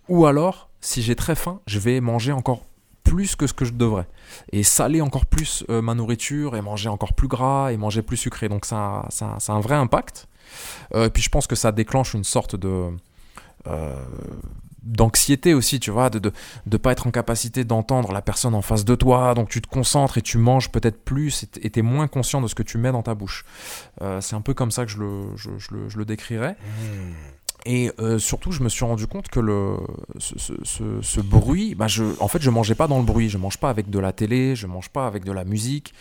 Ou 0.08 0.26
alors, 0.26 0.70
si 0.80 1.02
j'ai 1.02 1.16
très 1.16 1.34
faim, 1.34 1.60
je 1.66 1.78
vais 1.78 2.00
manger 2.00 2.32
encore 2.32 2.64
plus 3.02 3.34
que 3.36 3.46
ce 3.46 3.52
que 3.52 3.64
je 3.64 3.72
devrais. 3.72 4.06
Et 4.52 4.62
saler 4.62 5.00
encore 5.00 5.26
plus 5.26 5.64
euh, 5.68 5.82
ma 5.82 5.94
nourriture, 5.94 6.56
et 6.56 6.62
manger 6.62 6.88
encore 6.88 7.14
plus 7.14 7.28
gras, 7.28 7.72
et 7.72 7.76
manger 7.76 8.02
plus 8.02 8.16
sucré. 8.16 8.48
Donc 8.48 8.64
ça, 8.64 9.06
ça, 9.08 9.36
ça 9.38 9.52
a 9.52 9.56
un 9.56 9.60
vrai 9.60 9.74
impact. 9.74 10.28
Euh, 10.94 11.08
puis 11.08 11.22
je 11.22 11.28
pense 11.28 11.46
que 11.46 11.56
ça 11.56 11.72
déclenche 11.72 12.14
une 12.14 12.24
sorte 12.24 12.56
de... 12.56 12.90
Euh, 13.66 14.04
d'anxiété 14.82 15.54
aussi, 15.54 15.80
tu 15.80 15.90
vois, 15.90 16.10
de, 16.10 16.18
de 16.18 16.32
de 16.66 16.76
pas 16.76 16.92
être 16.92 17.06
en 17.06 17.10
capacité 17.10 17.64
d'entendre 17.64 18.12
la 18.12 18.22
personne 18.22 18.54
en 18.54 18.62
face 18.62 18.84
de 18.84 18.94
toi, 18.94 19.34
donc 19.34 19.48
tu 19.48 19.60
te 19.60 19.68
concentres 19.68 20.18
et 20.18 20.22
tu 20.22 20.38
manges 20.38 20.70
peut-être 20.70 21.04
plus 21.04 21.46
et 21.60 21.70
tu 21.70 21.78
es 21.78 21.82
moins 21.82 22.08
conscient 22.08 22.40
de 22.40 22.46
ce 22.46 22.54
que 22.54 22.62
tu 22.62 22.78
mets 22.78 22.92
dans 22.92 23.02
ta 23.02 23.14
bouche. 23.14 23.44
Euh, 24.02 24.20
c'est 24.20 24.36
un 24.36 24.40
peu 24.40 24.54
comme 24.54 24.70
ça 24.70 24.84
que 24.84 24.90
je 24.90 24.98
le, 24.98 25.36
je, 25.36 25.50
je 25.58 25.74
le, 25.74 25.88
je 25.88 25.98
le 25.98 26.04
décrirais. 26.04 26.52
Mmh. 26.52 27.12
Et 27.66 27.92
euh, 27.98 28.18
surtout, 28.18 28.52
je 28.52 28.62
me 28.62 28.68
suis 28.68 28.84
rendu 28.84 29.06
compte 29.06 29.28
que 29.28 29.40
le, 29.40 29.76
ce, 30.18 30.34
ce, 30.64 31.02
ce, 31.02 31.20
bruit, 31.20 31.74
bah 31.74 31.88
je, 31.88 32.04
en 32.20 32.28
fait, 32.28 32.40
je 32.40 32.48
mangeais 32.48 32.74
pas 32.74 32.86
dans 32.86 32.98
le 32.98 33.04
bruit. 33.04 33.28
Je 33.28 33.36
mange 33.36 33.58
pas 33.58 33.68
avec 33.68 33.90
de 33.90 33.98
la 33.98 34.12
télé, 34.12 34.56
je 34.56 34.66
mange 34.66 34.88
pas 34.88 35.06
avec 35.06 35.24
de 35.24 35.32
la 35.32 35.44
musique. 35.44 35.92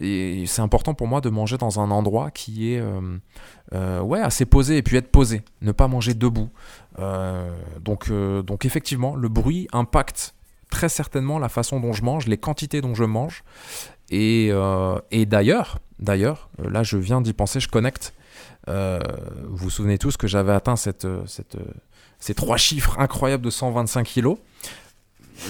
Et 0.00 0.44
c'est 0.46 0.62
important 0.62 0.94
pour 0.94 1.06
moi 1.06 1.20
de 1.20 1.30
manger 1.30 1.58
dans 1.58 1.80
un 1.80 1.90
endroit 1.90 2.30
qui 2.30 2.72
est 2.72 2.80
euh, 2.80 3.18
euh, 3.72 4.00
ouais, 4.00 4.20
assez 4.20 4.46
posé 4.46 4.76
et 4.76 4.82
puis 4.82 4.96
être 4.96 5.10
posé, 5.10 5.42
ne 5.62 5.72
pas 5.72 5.88
manger 5.88 6.12
debout. 6.12 6.50
Euh, 6.98 7.50
donc, 7.80 8.10
euh, 8.10 8.42
donc 8.42 8.64
effectivement, 8.64 9.16
le 9.16 9.28
bruit 9.28 9.68
impacte 9.72 10.34
très 10.70 10.88
certainement 10.88 11.38
la 11.38 11.48
façon 11.48 11.80
dont 11.80 11.92
je 11.92 12.02
mange, 12.02 12.26
les 12.26 12.38
quantités 12.38 12.80
dont 12.80 12.94
je 12.94 13.04
mange. 13.04 13.44
Et, 14.10 14.48
euh, 14.50 14.98
d'ailleurs, 15.12 15.78
d'ailleurs, 15.98 16.48
là 16.62 16.82
je 16.82 16.96
viens 16.96 17.20
d'y 17.20 17.32
penser, 17.32 17.60
je 17.60 17.68
connecte. 17.68 18.14
vous 18.66 19.56
vous 19.56 19.70
souvenez 19.70 19.98
tous 19.98 20.16
que 20.16 20.26
j'avais 20.26 20.52
atteint 20.52 20.76
ces 20.76 22.34
trois 22.34 22.56
chiffres 22.56 22.98
incroyables 22.98 23.44
de 23.44 23.50
125 23.50 24.04
kilos. 24.04 24.38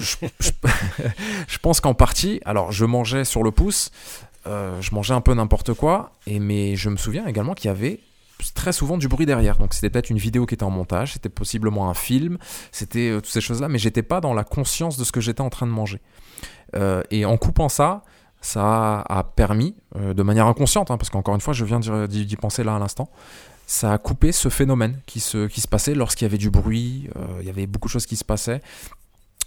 Je, 1.46 1.58
pense 1.62 1.80
qu'en 1.80 1.94
partie, 1.94 2.40
alors 2.44 2.72
je 2.72 2.84
mangeais 2.84 3.24
sur 3.24 3.44
le 3.44 3.52
pouce, 3.52 3.92
je 4.44 4.92
mangeais 4.92 5.14
un 5.14 5.20
peu 5.20 5.32
n'importe 5.32 5.74
quoi, 5.74 6.10
et 6.26 6.40
mais 6.40 6.74
je 6.74 6.90
me 6.90 6.96
souviens 6.96 7.24
également 7.24 7.54
qu'il 7.54 7.68
y 7.68 7.70
avait 7.70 8.00
très 8.54 8.72
souvent 8.72 8.96
du 8.96 9.08
bruit 9.08 9.26
derrière. 9.26 9.58
Donc 9.58 9.74
c'était 9.74 9.90
peut-être 9.90 10.10
une 10.10 10.18
vidéo 10.18 10.46
qui 10.46 10.54
était 10.54 10.64
en 10.64 10.70
montage, 10.70 11.14
c'était 11.14 11.28
possiblement 11.28 11.88
un 11.90 11.94
film, 11.94 12.38
c'était 12.72 13.10
euh, 13.10 13.16
toutes 13.16 13.32
ces 13.32 13.40
choses-là, 13.40 13.68
mais 13.68 13.78
j'étais 13.78 14.02
pas 14.02 14.20
dans 14.20 14.34
la 14.34 14.44
conscience 14.44 14.96
de 14.96 15.04
ce 15.04 15.12
que 15.12 15.20
j'étais 15.20 15.40
en 15.40 15.50
train 15.50 15.66
de 15.66 15.72
manger. 15.72 16.00
Euh, 16.74 17.02
et 17.10 17.24
en 17.24 17.36
coupant 17.36 17.68
ça, 17.68 18.02
ça 18.40 19.00
a 19.00 19.24
permis, 19.24 19.74
euh, 19.96 20.14
de 20.14 20.22
manière 20.22 20.46
inconsciente, 20.46 20.90
hein, 20.90 20.98
parce 20.98 21.10
qu'encore 21.10 21.34
une 21.34 21.40
fois, 21.40 21.54
je 21.54 21.64
viens 21.64 21.80
d'y 21.80 22.36
penser 22.36 22.64
là 22.64 22.76
à 22.76 22.78
l'instant, 22.78 23.10
ça 23.66 23.92
a 23.92 23.98
coupé 23.98 24.30
ce 24.30 24.48
phénomène 24.48 25.00
qui 25.06 25.18
se, 25.18 25.46
qui 25.48 25.60
se 25.60 25.66
passait 25.66 25.94
lorsqu'il 25.94 26.24
y 26.24 26.28
avait 26.28 26.38
du 26.38 26.50
bruit, 26.50 27.08
il 27.40 27.46
y 27.46 27.50
avait 27.50 27.66
beaucoup 27.66 27.88
de 27.88 27.92
choses 27.92 28.06
qui 28.06 28.14
se 28.14 28.24
passaient, 28.24 28.60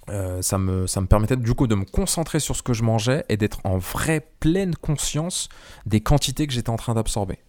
euh, 0.10 0.41
ça, 0.41 0.58
me, 0.58 0.88
ça 0.88 1.02
me 1.02 1.08
permettait 1.08 1.36
du 1.36 1.54
coup 1.54 1.67
de 1.67 1.76
me 1.76 1.86
concentrer 1.86 2.39
sur 2.39 2.56
ce 2.56 2.63
que 2.63 2.74
je 2.74 2.84
mangeais 2.84 3.26
et 3.30 3.38
d'être 3.38 3.60
en 3.63 3.78
vraie 3.78 4.26
pleine 4.39 4.76
conscience 4.76 5.50
des 5.86 6.02
quantités 6.02 6.48
que 6.48 6.54
j'étais 6.54 6.69
en 6.69 6.78
train 6.78 6.93
d'absorber. 6.93 7.39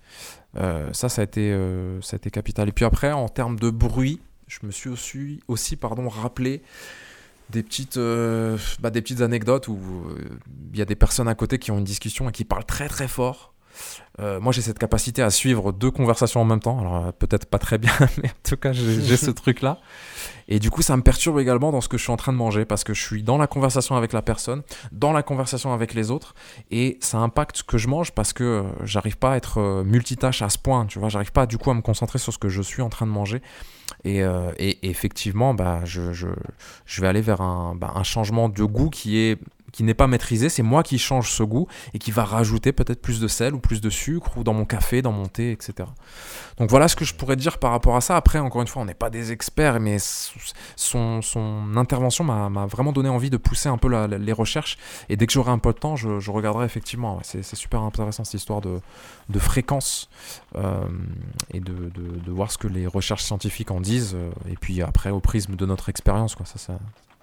Euh, 0.57 0.92
ça, 0.92 1.09
ça 1.09 1.23
a, 1.23 1.25
été, 1.25 1.53
euh, 1.53 2.01
ça 2.03 2.14
a 2.14 2.18
été 2.18 2.31
capital. 2.31 2.68
Et 2.68 2.73
puis 2.73 2.85
après, 2.85 3.12
en 3.12 3.29
termes 3.29 3.59
de 3.59 3.70
bruit, 3.70 4.20
je 4.49 4.59
me 4.64 4.70
suis 4.70 4.90
aussi, 4.90 5.40
aussi 5.49 5.77
pardon, 5.77 6.09
rappelé 6.09 6.62
des 7.51 7.62
petites, 7.62 7.99
bah, 7.99 8.90
des 8.90 9.03
petites 9.03 9.23
anecdotes 9.23 9.66
où 9.66 9.79
il 10.73 10.79
y 10.79 10.83
a 10.83 10.85
des 10.85 10.94
personnes 10.94 11.27
à 11.27 11.35
côté 11.35 11.59
qui 11.59 11.73
ont 11.73 11.79
une 11.79 11.85
discussion 11.85 12.29
et 12.29 12.33
qui 12.33 12.44
parlent 12.44 12.64
très 12.64 12.88
très 12.88 13.09
fort. 13.09 13.55
Euh, 14.20 14.40
moi, 14.40 14.52
j'ai 14.52 14.60
cette 14.60 14.78
capacité 14.78 15.22
à 15.22 15.30
suivre 15.30 15.72
deux 15.72 15.90
conversations 15.90 16.40
en 16.40 16.44
même 16.44 16.60
temps. 16.60 16.78
Alors, 16.80 17.06
euh, 17.06 17.12
peut-être 17.12 17.46
pas 17.46 17.58
très 17.58 17.78
bien, 17.78 17.92
mais 18.22 18.28
en 18.28 18.48
tout 18.48 18.56
cas, 18.56 18.72
j'ai 18.72 19.16
ce 19.16 19.30
truc-là. 19.30 19.78
Et 20.48 20.58
du 20.58 20.70
coup, 20.70 20.82
ça 20.82 20.96
me 20.96 21.02
perturbe 21.02 21.38
également 21.38 21.70
dans 21.70 21.80
ce 21.80 21.88
que 21.88 21.96
je 21.96 22.02
suis 22.02 22.12
en 22.12 22.16
train 22.16 22.32
de 22.32 22.36
manger 22.36 22.64
parce 22.64 22.82
que 22.82 22.92
je 22.92 23.00
suis 23.00 23.22
dans 23.22 23.38
la 23.38 23.46
conversation 23.46 23.96
avec 23.96 24.12
la 24.12 24.20
personne, 24.20 24.62
dans 24.90 25.12
la 25.12 25.22
conversation 25.22 25.72
avec 25.72 25.94
les 25.94 26.10
autres, 26.10 26.34
et 26.70 26.98
ça 27.00 27.18
impacte 27.18 27.58
ce 27.58 27.62
que 27.62 27.78
je 27.78 27.88
mange 27.88 28.10
parce 28.12 28.32
que 28.32 28.44
euh, 28.44 28.62
j'arrive 28.84 29.16
pas 29.16 29.32
à 29.32 29.36
être 29.36 29.82
multitâche 29.84 30.42
à 30.42 30.48
ce 30.48 30.58
point. 30.58 30.86
Tu 30.86 30.98
vois, 30.98 31.08
j'arrive 31.08 31.32
pas 31.32 31.46
du 31.46 31.56
coup 31.56 31.70
à 31.70 31.74
me 31.74 31.82
concentrer 31.82 32.18
sur 32.18 32.32
ce 32.32 32.38
que 32.38 32.48
je 32.48 32.62
suis 32.62 32.82
en 32.82 32.88
train 32.88 33.06
de 33.06 33.12
manger. 33.12 33.42
Et, 34.04 34.22
euh, 34.22 34.52
effectivement, 34.58 35.54
bah, 35.54 35.80
je, 35.84 36.12
je, 36.12 36.28
je, 36.86 37.00
vais 37.00 37.08
aller 37.08 37.20
vers 37.20 37.40
un, 37.40 37.74
bah, 37.74 37.92
un 37.94 38.02
changement 38.02 38.48
de 38.48 38.64
goût 38.64 38.90
qui 38.90 39.18
est 39.18 39.38
qui 39.72 39.83
n'est 39.83 39.94
pas 39.94 40.06
maîtrisé, 40.06 40.48
c'est 40.48 40.62
moi 40.62 40.83
qui 40.83 40.98
change 40.98 41.30
ce 41.30 41.42
goût 41.42 41.66
et 41.94 41.98
qui 41.98 42.11
va 42.11 42.24
rajouter 42.24 42.72
peut-être 42.72 43.00
plus 43.00 43.20
de 43.20 43.28
sel 43.28 43.54
ou 43.54 43.59
plus 43.59 43.80
de 43.80 43.90
sucre 43.90 44.37
ou 44.37 44.44
dans 44.44 44.54
mon 44.54 44.64
café, 44.64 45.02
dans 45.02 45.12
mon 45.12 45.26
thé, 45.26 45.52
etc. 45.52 45.88
Donc 46.59 46.70
voilà 46.70 46.88
ce 46.88 46.96
que 46.96 47.04
je 47.04 47.14
pourrais 47.14 47.37
dire 47.37 47.59
par 47.59 47.70
rapport 47.70 47.96
à 47.96 48.00
ça. 48.00 48.16
Après, 48.16 48.38
encore 48.38 48.62
une 48.62 48.68
fois, 48.68 48.83
on 48.83 48.85
n'est 48.85 48.94
pas 48.94 49.11
des 49.11 49.33
experts, 49.33 49.80
mais 49.80 49.98
son, 50.76 51.20
intervention 51.76 52.24
m'a 52.24 52.66
vraiment 52.66 52.92
donné 52.92 53.09
envie 53.09 53.30
de 53.30 53.37
pousser 53.37 53.68
un 53.68 53.78
peu 53.78 53.88
les 54.06 54.33
recherches. 54.33 54.78
Et 55.09 55.16
dès 55.16 55.26
que 55.26 55.33
j'aurai 55.33 55.50
un 55.50 55.59
peu 55.59 55.72
de 55.72 55.78
temps, 55.78 55.96
je, 55.96 56.30
regarderai 56.30 56.64
effectivement. 56.64 57.20
C'est 57.22 57.42
super 57.54 57.80
intéressant 57.83 58.24
cette 58.24 58.35
histoire 58.35 58.61
de, 58.61 58.80
fréquence 59.38 60.09
euh, 60.56 60.85
et 61.52 61.61
de, 61.61 62.30
voir 62.30 62.50
ce 62.50 62.59
que 62.59 62.68
les 62.68 62.87
recherches 62.87 63.24
scientifiques 63.24 63.70
en 63.70 63.80
disent. 63.80 64.16
Et 64.48 64.56
puis 64.56 64.83
après, 64.83 65.11
au 65.11 65.20
prisme 65.20 65.56
de 65.56 65.66
notre 65.66 65.88
expérience, 65.88 66.35
quoi. 66.35 66.46
Ça, 66.46 66.59
c'est 66.59 66.72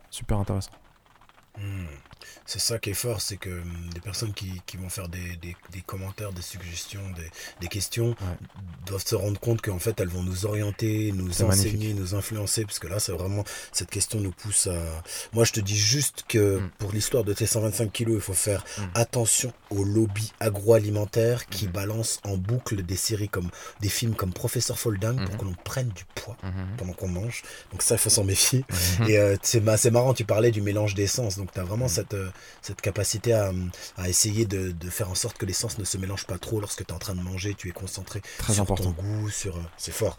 super 0.10 0.38
intéressant. 0.38 0.72
Mmh. 1.58 1.86
C'est 2.46 2.60
ça 2.60 2.80
qui 2.80 2.92
est 2.92 2.94
fort, 2.94 3.22
c'est 3.22 3.38
que 3.38 3.50
hum, 3.50 3.90
des 3.94 4.00
personnes 4.00 4.34
qui, 4.34 4.62
qui 4.66 4.78
vont 4.78 4.90
faire 4.90 5.08
des, 5.10 5.36
des, 5.42 5.56
des, 5.72 5.82
commentaires, 5.82 6.32
des 6.34 6.42
suggestions, 6.42 7.02
des, 7.16 7.30
des 7.62 7.68
questions, 7.68 8.10
Ouais. 8.10 8.48
doivent 8.86 9.06
se 9.06 9.16
rendre 9.16 9.40
compte 9.40 9.62
qu'en 9.62 9.80
fait, 9.80 10.00
elles 10.00 10.08
vont 10.08 10.24
nous 10.24 10.46
orienter, 10.46 11.12
nous 11.14 11.30
enseigner, 11.44 11.48
magnifique. 11.72 11.96
nous 11.96 12.16
influencer, 12.16 12.64
parce 12.66 12.80
que 12.80 12.88
là, 12.88 13.00
c'est 13.00 13.12
vraiment, 13.12 13.44
cette 13.72 13.90
question 13.90 14.20
nous 14.20 14.32
pousse 14.32 14.68
à... 14.68 14.78
Moi, 15.34 15.44
je 15.46 15.52
te 15.54 15.60
dis 15.60 15.76
juste 15.78 16.24
que 16.28 16.60
Mm. 16.60 16.70
pour 16.80 16.92
l'histoire 16.92 17.24
de 17.24 17.34
tes 17.34 17.46
125 17.46 17.92
kilos, 17.92 18.16
il 18.16 18.22
faut 18.22 18.34
faire 18.34 18.64
Mm. 18.78 18.82
attention 18.96 19.54
au 19.70 19.84
lobby 19.84 20.32
agroalimentaire 20.40 21.46
qui 21.48 21.66
Mhm. 21.66 21.72
balance 21.72 22.20
en 22.24 22.38
boucle 22.38 22.84
des 22.84 22.96
séries 22.96 23.30
comme, 23.30 23.50
des 23.82 23.90
films 23.90 24.16
comme 24.16 24.34
Professeur 24.34 24.78
Folding 24.80 25.16
pour 25.26 25.34
Mhm. 25.34 25.38
que 25.38 25.46
l'on 25.46 25.56
prenne 25.64 25.90
du 25.90 26.06
poids 26.16 26.38
Mhm. 26.44 26.52
pendant 26.78 26.94
qu'on 26.94 27.08
mange. 27.08 27.44
Donc 27.72 27.82
ça, 27.82 27.96
il 27.96 27.98
faut 27.98 28.10
s'en 28.10 28.24
méfier. 28.24 28.64
Et 29.08 29.18
euh, 29.18 29.36
c'est 29.42 29.60
ma- 29.60 29.78
c'est 29.78 29.92
marrant, 29.92 30.14
tu 30.14 30.26
parlais 30.26 30.52
du 30.52 30.62
mélange 30.62 30.94
d'essence. 30.96 31.38
Donc 31.38 31.52
tu 31.54 31.60
as 31.60 31.64
vraiment 31.64 31.86
Mhm. 31.86 31.92
cette, 31.92 32.14
cette 32.62 32.82
capacité 32.82 33.34
à, 33.34 33.52
à 33.98 34.10
essayer 34.10 34.46
de, 34.46 34.72
de 34.72 34.90
faire 34.90 35.10
en 35.10 35.16
sorte 35.16 35.38
que 35.38 35.46
l'essence 35.46 35.78
ne 35.78 35.84
se 35.84 35.98
mélange 35.98 36.26
pas 36.26 36.38
trop 36.38 36.60
lorsque 36.60 36.86
tu 36.86 36.92
es 36.92 36.96
en 36.96 37.00
train 37.00 37.16
de 37.16 37.22
manger. 37.22 37.54
Tu 37.56 37.70
es 37.70 37.72
concentré 37.72 38.22
Très 38.40 38.54
sur 38.54 38.64
important. 38.64 38.92
ton 38.92 39.02
goût, 39.02 39.30
sur... 39.30 39.56
euh, 39.58 39.62
c'est 39.78 39.94
fort. 39.94 40.18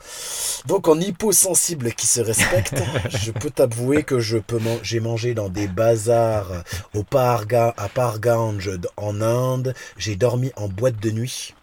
Donc 0.66 0.88
en 0.88 0.98
hyposensible 1.00 1.92
qui 1.92 2.06
se 2.06 2.20
respecte, 2.20 2.74
je 3.10 3.30
peux 3.32 3.50
t'avouer 3.50 4.02
que 4.04 4.18
je 4.20 4.38
peux 4.38 4.58
man- 4.58 4.78
j'ai 4.82 5.00
mangé 5.00 5.34
dans 5.34 5.48
des 5.48 5.68
bazars 5.68 6.52
euh, 6.52 6.60
au 6.94 7.02
Parga, 7.02 7.74
à 7.76 7.88
Parganj 7.88 8.70
en 8.96 9.20
Inde. 9.20 9.74
J'ai 9.96 10.16
dormi 10.16 10.52
en 10.56 10.68
boîte 10.68 10.98
de 11.00 11.10
nuit 11.10 11.54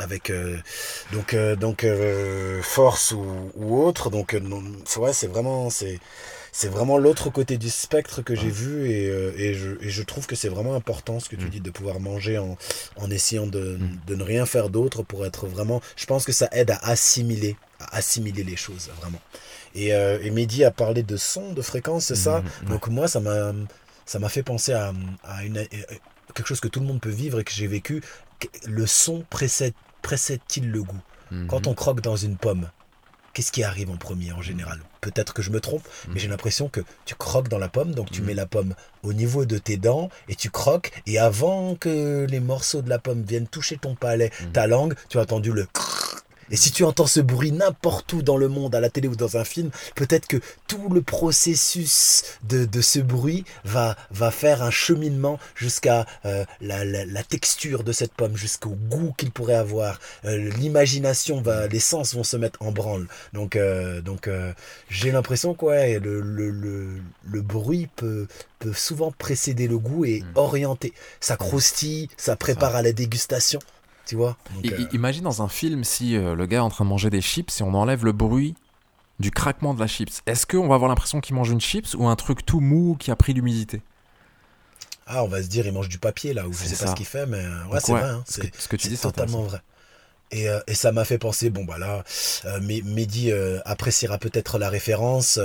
avec 0.00 0.30
euh, 0.30 0.58
donc 1.12 1.34
euh, 1.34 1.54
donc 1.54 1.84
euh, 1.84 2.60
force 2.62 3.12
ou, 3.12 3.24
ou 3.54 3.80
autre 3.80 4.10
donc 4.10 4.34
euh, 4.34 4.40
non, 4.40 4.60
ouais 4.96 5.12
c'est 5.12 5.28
vraiment 5.28 5.70
c'est 5.70 6.00
c'est 6.56 6.68
vraiment 6.68 6.98
l'autre 6.98 7.30
côté 7.30 7.58
du 7.58 7.68
spectre 7.68 8.22
que 8.22 8.34
j'ai 8.36 8.46
Ouais. 8.46 8.50
vu 8.52 8.88
et, 8.90 9.08
euh, 9.08 9.32
et, 9.36 9.54
je, 9.54 9.70
et 9.80 9.90
je 9.90 10.02
trouve 10.04 10.26
que 10.26 10.36
c'est 10.36 10.48
vraiment 10.48 10.74
important 10.76 11.18
ce 11.18 11.28
que 11.28 11.34
tu 11.36 11.46
Mm. 11.46 11.50
dis 11.50 11.60
de 11.60 11.70
pouvoir 11.70 11.98
manger 11.98 12.38
en, 12.38 12.56
en 12.96 13.10
essayant 13.10 13.48
de, 13.48 13.76
Mm. 13.76 13.98
de 14.06 14.14
ne 14.14 14.22
rien 14.22 14.46
faire 14.46 14.68
d'autre 14.70 15.02
pour 15.02 15.26
être 15.26 15.46
vraiment 15.48 15.80
je 15.96 16.06
pense 16.06 16.24
que 16.24 16.32
ça 16.32 16.48
aide 16.52 16.70
à 16.70 16.78
assimiler 16.88 17.56
à 17.80 17.96
assimiler 17.96 18.44
les 18.44 18.54
choses 18.56 18.88
vraiment 19.00 19.20
et, 19.74 19.92
euh, 19.94 20.18
et 20.22 20.30
Mehdi 20.30 20.62
a 20.64 20.70
parlé 20.70 21.02
de 21.02 21.16
son 21.16 21.52
de 21.52 21.60
fréquence 21.60 22.04
c'est 22.06 22.14
ça 22.14 22.40
Mhm. 22.40 22.44
Ouais. 22.46 22.68
donc 22.74 22.86
moi 22.88 23.08
ça 23.08 23.18
m'a 23.20 23.52
ça 24.06 24.18
m'a 24.20 24.28
fait 24.28 24.44
penser 24.44 24.72
à, 24.72 24.92
à 25.24 25.44
une, 25.44 25.66
quelque 26.34 26.46
chose 26.46 26.60
que 26.60 26.68
tout 26.68 26.78
le 26.80 26.86
monde 26.86 27.00
peut 27.00 27.10
vivre 27.24 27.40
et 27.40 27.44
que 27.44 27.52
j'ai 27.52 27.66
vécu 27.66 28.00
le 28.64 28.86
son 28.86 29.24
précède 29.28 29.74
précède-t-il 30.02 30.70
le 30.70 30.82
goût? 30.84 31.00
Quand 31.48 31.66
on 31.66 31.74
croque 31.74 32.00
dans 32.02 32.14
une 32.16 32.36
pomme, 32.36 32.70
qu'est-ce 33.32 33.50
qui 33.50 33.64
arrive 33.64 33.90
en 33.90 33.96
premier 33.96 34.30
en 34.32 34.42
général? 34.42 34.78
Peut-être 35.04 35.34
que 35.34 35.42
je 35.42 35.50
me 35.50 35.60
trompe, 35.60 35.86
mais 36.08 36.14
Mhm. 36.14 36.18
j'ai 36.20 36.28
l'impression 36.28 36.68
que 36.70 36.80
tu 37.04 37.14
croques 37.14 37.48
dans 37.48 37.58
la 37.58 37.68
pomme, 37.68 37.92
donc 37.94 38.10
tu 38.10 38.22
Mhm. 38.22 38.26
mets 38.28 38.34
la 38.34 38.46
pomme 38.46 38.74
au 39.02 39.12
niveau 39.12 39.44
de 39.44 39.58
tes 39.58 39.76
dents 39.76 40.08
et 40.30 40.34
tu 40.34 40.48
croques, 40.50 40.92
et 41.06 41.18
avant 41.18 41.74
que 41.74 42.26
les 42.26 42.40
morceaux 42.40 42.80
de 42.80 42.88
la 42.88 42.98
pomme 42.98 43.22
viennent 43.22 43.46
toucher 43.46 43.76
ton 43.76 43.94
palais, 43.94 44.30
Mhm. 44.40 44.52
ta 44.52 44.66
langue, 44.66 44.94
tu 45.10 45.18
as 45.18 45.22
entendu 45.22 45.52
le. 45.52 45.66
Et 46.50 46.56
si 46.56 46.70
tu 46.72 46.84
entends 46.84 47.06
ce 47.06 47.20
bruit 47.20 47.52
n'importe 47.52 48.12
où 48.12 48.22
dans 48.22 48.36
le 48.36 48.48
monde, 48.48 48.74
à 48.74 48.80
la 48.80 48.90
télé 48.90 49.08
ou 49.08 49.16
dans 49.16 49.36
un 49.36 49.44
film, 49.44 49.70
peut-être 49.94 50.26
que 50.26 50.38
tout 50.68 50.88
le 50.88 51.02
processus 51.02 52.24
de, 52.48 52.64
de 52.64 52.80
ce 52.80 52.98
bruit 52.98 53.44
va, 53.64 53.96
va 54.10 54.30
faire 54.30 54.62
un 54.62 54.70
cheminement 54.70 55.38
jusqu'à 55.54 56.06
euh, 56.24 56.44
la, 56.60 56.84
la- 56.84 57.04
la 57.04 57.22
texture 57.22 57.84
de 57.84 57.92
cette 57.92 58.12
pomme, 58.14 58.36
jusqu'au 58.36 58.70
goût 58.70 59.12
qu'il 59.16 59.30
pourrait 59.30 59.54
avoir. 59.54 60.00
Euh, 60.24 60.50
L'imagination 60.56 61.40
va, 61.40 61.66
les 61.66 61.80
sens 61.80 62.14
vont 62.14 62.24
se 62.24 62.36
mettre 62.36 62.60
en 62.62 62.72
branle. 62.72 63.06
Donc, 63.32 63.56
euh, 63.56 64.00
donc 64.00 64.28
j'ai 64.88 65.10
l'impression 65.12 65.54
que 65.54 65.64
ouais, 65.66 65.98
le, 65.98 66.20
le, 66.20 66.50
le, 66.50 66.88
le 67.24 67.42
bruit 67.42 67.88
peut, 67.96 68.26
peut 68.58 68.72
souvent 68.72 69.12
précéder 69.12 69.68
le 69.68 69.78
goût 69.78 70.04
et 70.04 70.20
Mm. 70.24 70.26
orienter. 70.36 70.92
Ça 71.20 71.36
croustille, 71.36 72.08
ça 72.16 72.36
prépare 72.36 72.76
à 72.76 72.82
la 72.82 72.92
dégustation. 72.92 73.60
Tu 74.06 74.16
vois 74.16 74.36
Donc, 74.50 74.72
I- 74.72 74.72
euh, 74.72 74.88
Imagine 74.92 75.22
dans 75.24 75.42
un 75.42 75.48
film 75.48 75.84
si 75.84 76.16
euh, 76.16 76.34
le 76.34 76.46
gars 76.46 76.58
est 76.58 76.60
en 76.60 76.68
train 76.70 76.84
de 76.84 76.90
manger 76.90 77.10
des 77.10 77.20
chips 77.20 77.60
et 77.60 77.62
on 77.64 77.74
enlève 77.74 78.04
le 78.04 78.12
bruit 78.12 78.54
du 79.20 79.30
craquement 79.30 79.74
de 79.74 79.80
la 79.80 79.86
chips. 79.88 80.22
Est-ce 80.26 80.46
qu'on 80.46 80.68
va 80.68 80.76
avoir 80.76 80.88
l'impression 80.88 81.20
qu'il 81.20 81.36
mange 81.36 81.50
une 81.50 81.60
chips 81.60 81.94
ou 81.96 82.06
un 82.08 82.16
truc 82.16 82.46
tout 82.46 82.60
mou 82.60 82.96
qui 82.98 83.10
a 83.12 83.16
pris 83.16 83.34
l'humidité? 83.34 83.82
Ah, 85.06 85.22
on 85.24 85.28
va 85.28 85.42
se 85.42 85.48
dire, 85.48 85.66
il 85.66 85.72
mange 85.72 85.88
du 85.88 85.98
papier 85.98 86.32
là, 86.32 86.48
ou 86.48 86.56
je 86.56 86.64
sais 86.64 86.76
pas 86.76 86.86
ce 86.86 86.94
qu'il 86.94 87.06
fait, 87.06 87.26
mais 87.26 87.38
euh, 87.44 87.64
ouais, 87.66 87.80
Donc, 87.80 87.80
c'est 87.80 87.94
ouais, 87.94 88.00
vrai. 88.00 88.08
hein, 88.08 88.24
ce, 88.28 88.38
c'est 88.40 88.46
que, 88.46 88.56
ce 88.58 88.68
que 88.68 88.76
tu 88.76 88.86
c'est 88.86 88.88
dis, 88.88 88.96
c'est 88.96 89.12
totalement 89.12 89.42
vrai. 89.42 89.60
Et, 90.32 90.48
euh, 90.48 90.60
et 90.68 90.74
ça 90.74 90.92
m'a 90.92 91.04
fait 91.04 91.18
penser, 91.18 91.50
bon 91.50 91.64
bah 91.64 91.78
là, 91.78 92.04
euh, 92.46 92.60
Mehdi 92.60 93.32
euh, 93.32 93.60
appréciera 93.66 94.18
peut-être 94.18 94.58
la 94.58 94.70
référence. 94.70 95.38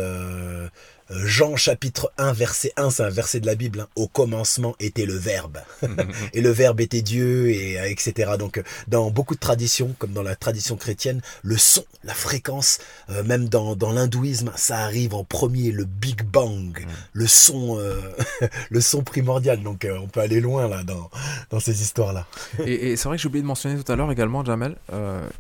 Euh, 1.11 1.15
Jean 1.25 1.55
chapitre 1.55 2.11
1 2.17 2.33
verset 2.33 2.71
1, 2.77 2.89
c'est 2.89 3.03
un 3.03 3.09
verset 3.09 3.39
de 3.39 3.45
la 3.45 3.55
Bible. 3.55 3.81
hein. 3.81 3.87
Au 3.95 4.07
commencement 4.07 4.75
était 4.79 5.05
le 5.05 5.15
Verbe. 5.15 5.59
et 6.33 6.41
le 6.41 6.49
Verbe 6.49 6.81
était 6.81 7.01
Dieu, 7.01 7.49
et 7.49 7.79
euh, 7.79 7.89
etc. 7.89 8.31
Donc 8.37 8.57
euh, 8.57 8.63
dans 8.87 9.09
beaucoup 9.11 9.35
de 9.35 9.39
traditions, 9.39 9.95
comme 9.99 10.11
dans 10.13 10.23
la 10.23 10.35
tradition 10.35 10.75
chrétienne, 10.75 11.21
le 11.43 11.57
son, 11.57 11.83
la 12.03 12.13
fréquence, 12.13 12.79
euh, 13.09 13.23
même 13.23 13.49
dans, 13.49 13.75
dans 13.75 13.91
l'hindouisme, 13.91 14.51
ça 14.55 14.79
arrive 14.79 15.13
en 15.15 15.23
premier, 15.23 15.71
le 15.71 15.85
Big 15.85 16.23
Bang, 16.23 16.85
le 17.13 17.27
son, 17.27 17.77
euh, 17.79 17.99
le 18.69 18.81
son 18.81 19.03
primordial. 19.03 19.63
Donc 19.63 19.85
euh, 19.85 19.97
on 20.01 20.07
peut 20.07 20.19
aller 20.21 20.39
loin 20.41 20.67
là 20.67 20.83
dans, 20.83 21.09
dans 21.49 21.59
ces 21.59 21.81
histoires-là. 21.81 22.25
Et, 22.65 22.91
et 22.91 22.95
c'est 22.97 23.07
vrai 23.07 23.17
que 23.17 23.21
j'ai 23.23 23.27
oublié 23.27 23.41
de 23.41 23.47
mentionner 23.47 23.81
tout 23.81 23.91
à 23.91 23.95
l'heure 23.95 24.11
également, 24.11 24.43
Jamel, 24.43 24.75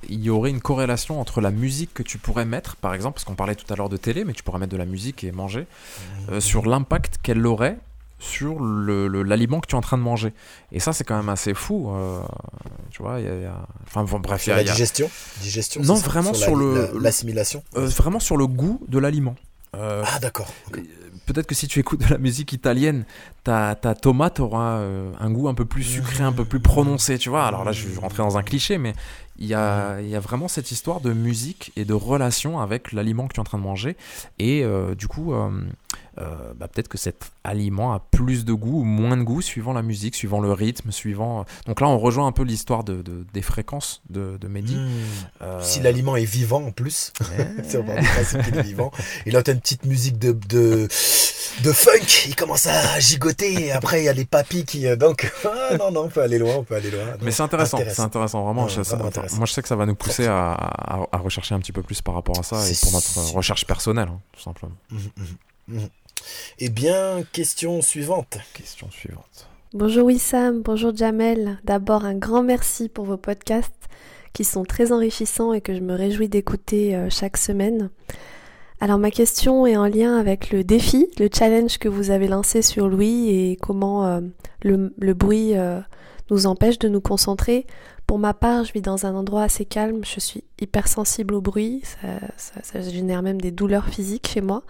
il 0.07 0.23
y 0.23 0.29
aurait 0.29 0.49
une 0.49 0.61
corrélation 0.61 1.19
entre 1.19 1.41
la 1.41 1.51
musique 1.51 1.93
que 1.93 2.03
tu 2.03 2.17
pourrais 2.17 2.45
mettre, 2.45 2.75
par 2.75 2.93
exemple, 2.93 3.15
parce 3.15 3.25
qu'on 3.25 3.35
parlait 3.35 3.55
tout 3.55 3.71
à 3.71 3.75
l'heure 3.75 3.89
de 3.89 3.97
télé, 3.97 4.23
mais 4.23 4.33
tu 4.33 4.43
pourrais 4.43 4.59
mettre 4.59 4.71
de 4.71 4.77
la 4.77 4.85
musique 4.85 5.23
et 5.23 5.31
manger, 5.31 5.58
euh, 6.31 6.39
sur 6.39 6.65
l'impact 6.65 7.17
qu'elle 7.23 7.45
aurait 7.45 7.77
sur 8.21 8.59
le- 8.59 9.07
le- 9.07 9.23
l'aliment 9.23 9.61
que 9.61 9.67
tu 9.67 9.75
es 9.75 9.77
en 9.77 9.81
train 9.81 9.97
de 9.97 10.03
manger. 10.03 10.33
Et 10.73 10.81
ça, 10.81 10.91
c'est 10.91 11.05
quand 11.05 11.15
même 11.15 11.29
assez 11.29 11.53
fou. 11.53 11.89
euh, 11.89 12.19
tu 12.91 13.01
vois, 13.01 13.19
il 13.21 13.25
y 13.25 13.29
a, 13.29 13.35
il 13.35 13.41
y 13.43 13.45
a- 13.45 13.65
Enfin, 13.87 14.03
bon, 14.03 14.19
bref, 14.19 14.41
il 14.41 14.49
y 14.49 14.51
Sur 14.51 14.53
a- 14.55 14.57
la 14.57 14.63
digestion, 14.63 15.09
digestion 15.41 15.81
Non, 15.83 15.93
vraiment 15.95 16.31
la- 16.31 16.37
sur 16.37 16.55
le- 16.55 16.91
la- 16.95 16.99
l'assimilation. 16.99 17.63
euh, 17.77 17.87
vraiment 17.87 18.19
sur 18.19 18.35
le 18.35 18.45
goût 18.45 18.81
de 18.89 18.99
l'aliment. 18.99 19.35
Euh, 19.75 20.03
ah 20.05 20.19
d'accord. 20.19 20.51
Peut-être 21.25 21.45
que 21.45 21.53
si 21.55 21.67
tu 21.67 21.79
écoutes 21.79 22.01
de 22.01 22.07
la 22.11 22.17
musique 22.17 22.53
italienne, 22.53 23.05
ta, 23.43 23.75
ta 23.75 23.93
tomate 23.93 24.39
aura 24.39 24.79
un 25.19 25.29
goût 25.29 25.47
un 25.47 25.53
peu 25.53 25.63
plus 25.65 25.83
sucré, 25.83 26.23
un 26.23 26.31
peu 26.33 26.43
plus 26.43 26.59
prononcé, 26.59 27.19
tu 27.19 27.29
vois. 27.29 27.45
Alors 27.45 27.63
là, 27.63 27.71
je 27.71 27.87
vais 27.87 27.99
rentrer 27.99 28.23
dans 28.23 28.35
un 28.37 28.41
cliché, 28.43 28.77
mais 28.79 28.93
il 29.39 29.47
y 29.47 29.53
a, 29.53 29.99
il 30.01 30.09
y 30.09 30.15
a 30.15 30.19
vraiment 30.19 30.47
cette 30.47 30.69
histoire 30.71 30.99
de 31.01 31.13
musique 31.13 31.71
et 31.75 31.85
de 31.85 31.93
relation 31.93 32.59
avec 32.59 32.91
l'aliment 32.91 33.27
que 33.27 33.33
tu 33.33 33.37
es 33.37 33.41
en 33.41 33.45
train 33.45 33.57
de 33.57 33.63
manger. 33.63 33.95
Et 34.37 34.63
euh, 34.63 34.95
du 34.95 35.07
coup, 35.07 35.33
euh, 35.33 35.49
euh, 36.19 36.53
bah, 36.57 36.67
peut-être 36.67 36.89
que 36.89 36.97
cet 36.97 37.31
aliment 37.45 37.93
a 37.93 37.99
plus 38.11 38.43
de 38.43 38.51
goût 38.53 38.81
ou 38.81 38.83
moins 38.83 39.15
de 39.15 39.23
goût 39.23 39.41
suivant 39.41 39.71
la 39.71 39.81
musique, 39.81 40.13
suivant 40.15 40.41
le 40.41 40.51
rythme, 40.51 40.91
suivant... 40.91 41.45
Donc 41.67 41.79
là, 41.79 41.87
on 41.87 41.97
rejoint 41.97 42.27
un 42.27 42.33
peu 42.33 42.43
l'histoire 42.43 42.83
de, 42.83 43.01
de- 43.01 43.25
des 43.33 43.41
fréquences 43.41 44.01
de, 44.09 44.37
de 44.37 44.47
Mehdi. 44.49 44.75
Hmm. 44.75 45.45
Si 45.61 45.79
l'aliment 45.79 46.17
est 46.17 46.25
vivant 46.25 46.61
en 46.65 46.71
plus, 46.71 47.13
c'est 47.63 47.79
est 47.79 48.61
vivant. 48.61 48.91
Et 49.25 49.31
là, 49.31 49.41
t'as 49.41 49.53
une 49.53 49.61
petite 49.61 49.85
musique 49.85 50.19
de, 50.19 50.33
de, 50.49 50.87
de 51.63 51.71
funk, 51.71 52.25
il 52.27 52.35
commence 52.35 52.67
à 52.67 52.99
gigoter, 52.99 53.67
et 53.67 53.71
après, 53.71 54.01
il 54.01 54.05
y 54.05 54.09
a 54.09 54.13
les 54.13 54.25
papis 54.25 54.65
qui... 54.65 54.85
Donc, 54.97 55.31
ah, 55.45 55.77
non, 55.77 55.91
non, 55.91 56.03
on 56.05 56.09
peut 56.09 56.21
aller 56.21 56.37
loin, 56.39 56.55
on 56.57 56.63
peut 56.63 56.75
aller 56.75 56.91
loin. 56.91 56.99
Mais 57.21 57.31
c'est 57.31 57.43
intéressant, 57.43 57.77
c'est 57.77 57.83
intéressant. 57.83 58.03
intéressant, 58.03 58.43
vraiment. 58.45 58.63
Ouais, 58.65 58.69
je- 58.69 58.83
ça- 58.83 58.95
vraiment 58.97 59.09
enfin, 59.09 59.21
moi, 59.37 59.45
je 59.45 59.53
sais 59.53 59.61
que 59.61 59.67
ça 59.67 59.75
va 59.75 59.85
nous 59.85 59.95
pousser 59.95 60.27
à, 60.27 60.51
à- 60.53 61.07
à 61.11 61.17
rechercher 61.17 61.55
un 61.55 61.59
petit 61.59 61.71
peu 61.71 61.81
plus 61.83 62.01
par 62.01 62.13
rapport 62.15 62.37
à 62.39 62.43
ça 62.43 62.67
et 62.69 62.73
pour 62.81 62.91
notre 62.93 63.33
recherche 63.35 63.65
personnelle, 63.65 64.09
hein, 64.09 64.19
tout 64.33 64.41
simplement. 64.41 64.73
Mhm, 64.91 64.99
mhm, 65.67 65.79
mhm. 65.81 65.89
Eh 66.59 66.69
bien, 66.69 67.23
question 67.31 67.81
suivante. 67.81 68.37
Question 68.53 68.89
suivante. 68.91 69.47
Bonjour 69.73 70.05
Wissam, 70.07 70.61
bonjour 70.63 70.95
Jamel. 70.95 71.59
D'abord 71.63 72.03
un 72.05 72.15
grand 72.15 72.43
merci 72.43 72.89
pour 72.89 73.05
vos 73.05 73.17
podcasts 73.17 73.73
qui 74.33 74.43
sont 74.43 74.63
très 74.63 74.91
enrichissants 74.91 75.53
et 75.53 75.61
que 75.61 75.73
je 75.75 75.79
me 75.79 75.93
réjouis 75.95 76.27
d'écouter 76.29 76.95
euh, 76.95 77.07
chaque 77.09 77.37
semaine. 77.37 77.89
Alors 78.81 78.97
ma 78.97 79.11
question 79.11 79.65
est 79.67 79.75
en 79.77 79.85
lien 79.87 80.17
avec 80.17 80.51
le 80.51 80.63
défi, 80.63 81.07
le 81.19 81.29
challenge 81.33 81.77
que 81.79 81.89
vous 81.89 82.11
avez 82.11 82.27
lancé 82.27 82.61
sur 82.61 82.87
Louis 82.87 83.29
et 83.29 83.57
comment 83.61 84.05
euh, 84.05 84.21
le, 84.63 84.93
le 84.97 85.13
bruit 85.13 85.57
euh, 85.57 85.79
nous 86.31 86.45
empêche 86.47 86.79
de 86.79 86.87
nous 86.89 87.01
concentrer. 87.01 87.65
Pour 88.09 88.17
ma 88.17 88.33
part, 88.33 88.63
je 88.63 88.73
vis 88.73 88.81
dans 88.81 89.05
un 89.05 89.13
endroit 89.13 89.43
assez 89.43 89.65
calme, 89.65 90.03
je 90.03 90.19
suis 90.19 90.43
hypersensible 90.59 91.35
au 91.35 91.41
bruit, 91.41 91.83
ça, 92.37 92.81
génère 92.81 93.21
même 93.21 93.39
des 93.39 93.51
douleurs 93.51 93.85
physiques 93.85 94.29
chez 94.29 94.41
moi. 94.41 94.63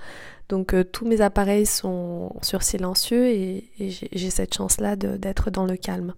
Donc 0.49 0.73
euh, 0.73 0.84
tous 0.84 1.06
mes 1.06 1.21
appareils 1.21 1.65
sont 1.65 2.36
sur 2.41 2.63
silencieux 2.63 3.28
et, 3.28 3.63
j'ai 3.80 4.30
cette 4.30 4.54
chance-là 4.54 4.97
d'être 4.97 5.52
dans 5.52 5.63
le 5.63 5.78
calme. 5.78 6.15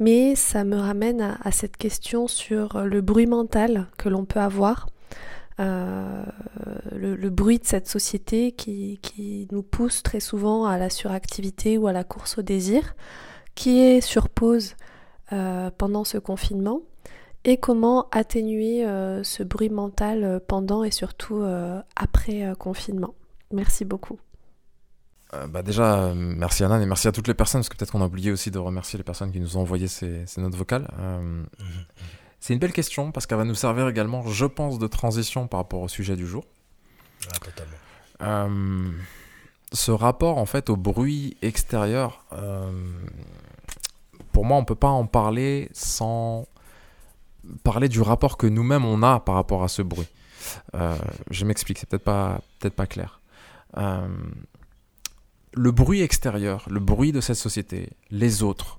Mais 0.00 0.34
ça 0.34 0.64
me 0.64 0.76
ramène 0.76 1.38
à, 1.42 1.50
cette 1.50 1.78
question 1.78 2.28
sur 2.28 2.82
le 2.82 3.00
bruit 3.00 3.26
mental 3.26 3.86
que 3.96 4.10
l'on 4.10 4.26
peut 4.26 4.40
avoir, 4.40 4.90
euh, 5.60 6.22
le, 6.94 7.16
le 7.16 7.30
bruit 7.30 7.58
de 7.58 7.64
cette 7.64 7.88
société 7.88 8.52
qui, 8.52 8.98
qui 9.00 9.48
nous 9.50 9.62
pousse 9.62 10.02
très 10.02 10.20
souvent 10.20 10.66
à 10.66 10.76
la 10.76 10.90
suractivité 10.90 11.78
ou 11.78 11.86
à 11.86 11.94
la 11.94 12.04
course 12.04 12.36
au 12.36 12.42
désir, 12.42 12.94
qui 13.54 13.80
est 13.80 14.02
sur 14.02 14.28
pause 14.28 14.74
euh, 15.32 15.70
pendant 15.76 16.04
ce 16.04 16.18
confinement, 16.18 16.80
et 17.44 17.56
comment 17.56 18.08
atténuer 18.10 18.84
euh, 18.84 19.22
ce 19.22 19.42
bruit 19.42 19.70
mental 19.70 20.24
euh, 20.24 20.38
pendant 20.46 20.84
et 20.84 20.90
surtout 20.90 21.40
euh, 21.40 21.80
après 21.96 22.44
euh, 22.44 22.54
confinement. 22.54 23.14
Merci 23.52 23.84
beaucoup. 23.84 24.18
Euh, 25.32 25.46
bah 25.46 25.62
déjà, 25.62 26.12
merci 26.14 26.64
Anan 26.64 26.82
et 26.82 26.86
merci 26.86 27.06
à 27.08 27.12
toutes 27.12 27.28
les 27.28 27.34
personnes, 27.34 27.60
parce 27.60 27.68
que 27.68 27.76
peut-être 27.76 27.92
qu'on 27.92 28.02
a 28.02 28.06
oublié 28.06 28.32
aussi 28.32 28.50
de 28.50 28.58
remercier 28.58 28.96
les 28.96 29.04
personnes 29.04 29.30
qui 29.32 29.40
nous 29.40 29.56
ont 29.56 29.60
envoyé 29.60 29.86
ces, 29.86 30.26
ces 30.26 30.40
notes 30.40 30.56
vocales. 30.56 30.88
Euh, 30.98 31.44
c'est 32.40 32.52
une 32.52 32.58
belle 32.58 32.72
question, 32.72 33.12
parce 33.12 33.26
qu'elle 33.26 33.38
va 33.38 33.44
nous 33.44 33.54
servir 33.54 33.88
également, 33.88 34.26
je 34.26 34.46
pense, 34.46 34.78
de 34.78 34.86
transition 34.86 35.46
par 35.46 35.60
rapport 35.60 35.80
au 35.80 35.88
sujet 35.88 36.16
du 36.16 36.26
jour. 36.26 36.44
Ah, 37.28 37.38
totalement. 37.38 37.76
Euh, 38.22 38.90
ce 39.72 39.92
rapport 39.92 40.38
en 40.38 40.46
fait 40.46 40.68
au 40.68 40.76
bruit 40.76 41.36
extérieur, 41.42 42.24
euh, 42.32 42.70
pour 44.32 44.44
moi, 44.44 44.56
on 44.56 44.64
peut 44.64 44.74
pas 44.74 44.88
en 44.88 45.06
parler 45.06 45.68
sans 45.72 46.46
parler 47.62 47.88
du 47.88 48.00
rapport 48.00 48.36
que 48.36 48.46
nous-mêmes 48.46 48.84
on 48.84 49.02
a 49.02 49.20
par 49.20 49.34
rapport 49.34 49.62
à 49.62 49.68
ce 49.68 49.82
bruit. 49.82 50.08
Euh, 50.74 50.96
je 51.30 51.44
m'explique, 51.44 51.78
c'est 51.78 51.88
peut-être 51.88 52.04
pas 52.04 52.40
peut-être 52.58 52.74
pas 52.74 52.86
clair. 52.86 53.20
Euh, 53.76 54.08
le 55.52 55.70
bruit 55.70 56.02
extérieur, 56.02 56.66
le 56.70 56.80
bruit 56.80 57.12
de 57.12 57.20
cette 57.20 57.36
société, 57.36 57.90
les 58.10 58.42
autres, 58.42 58.78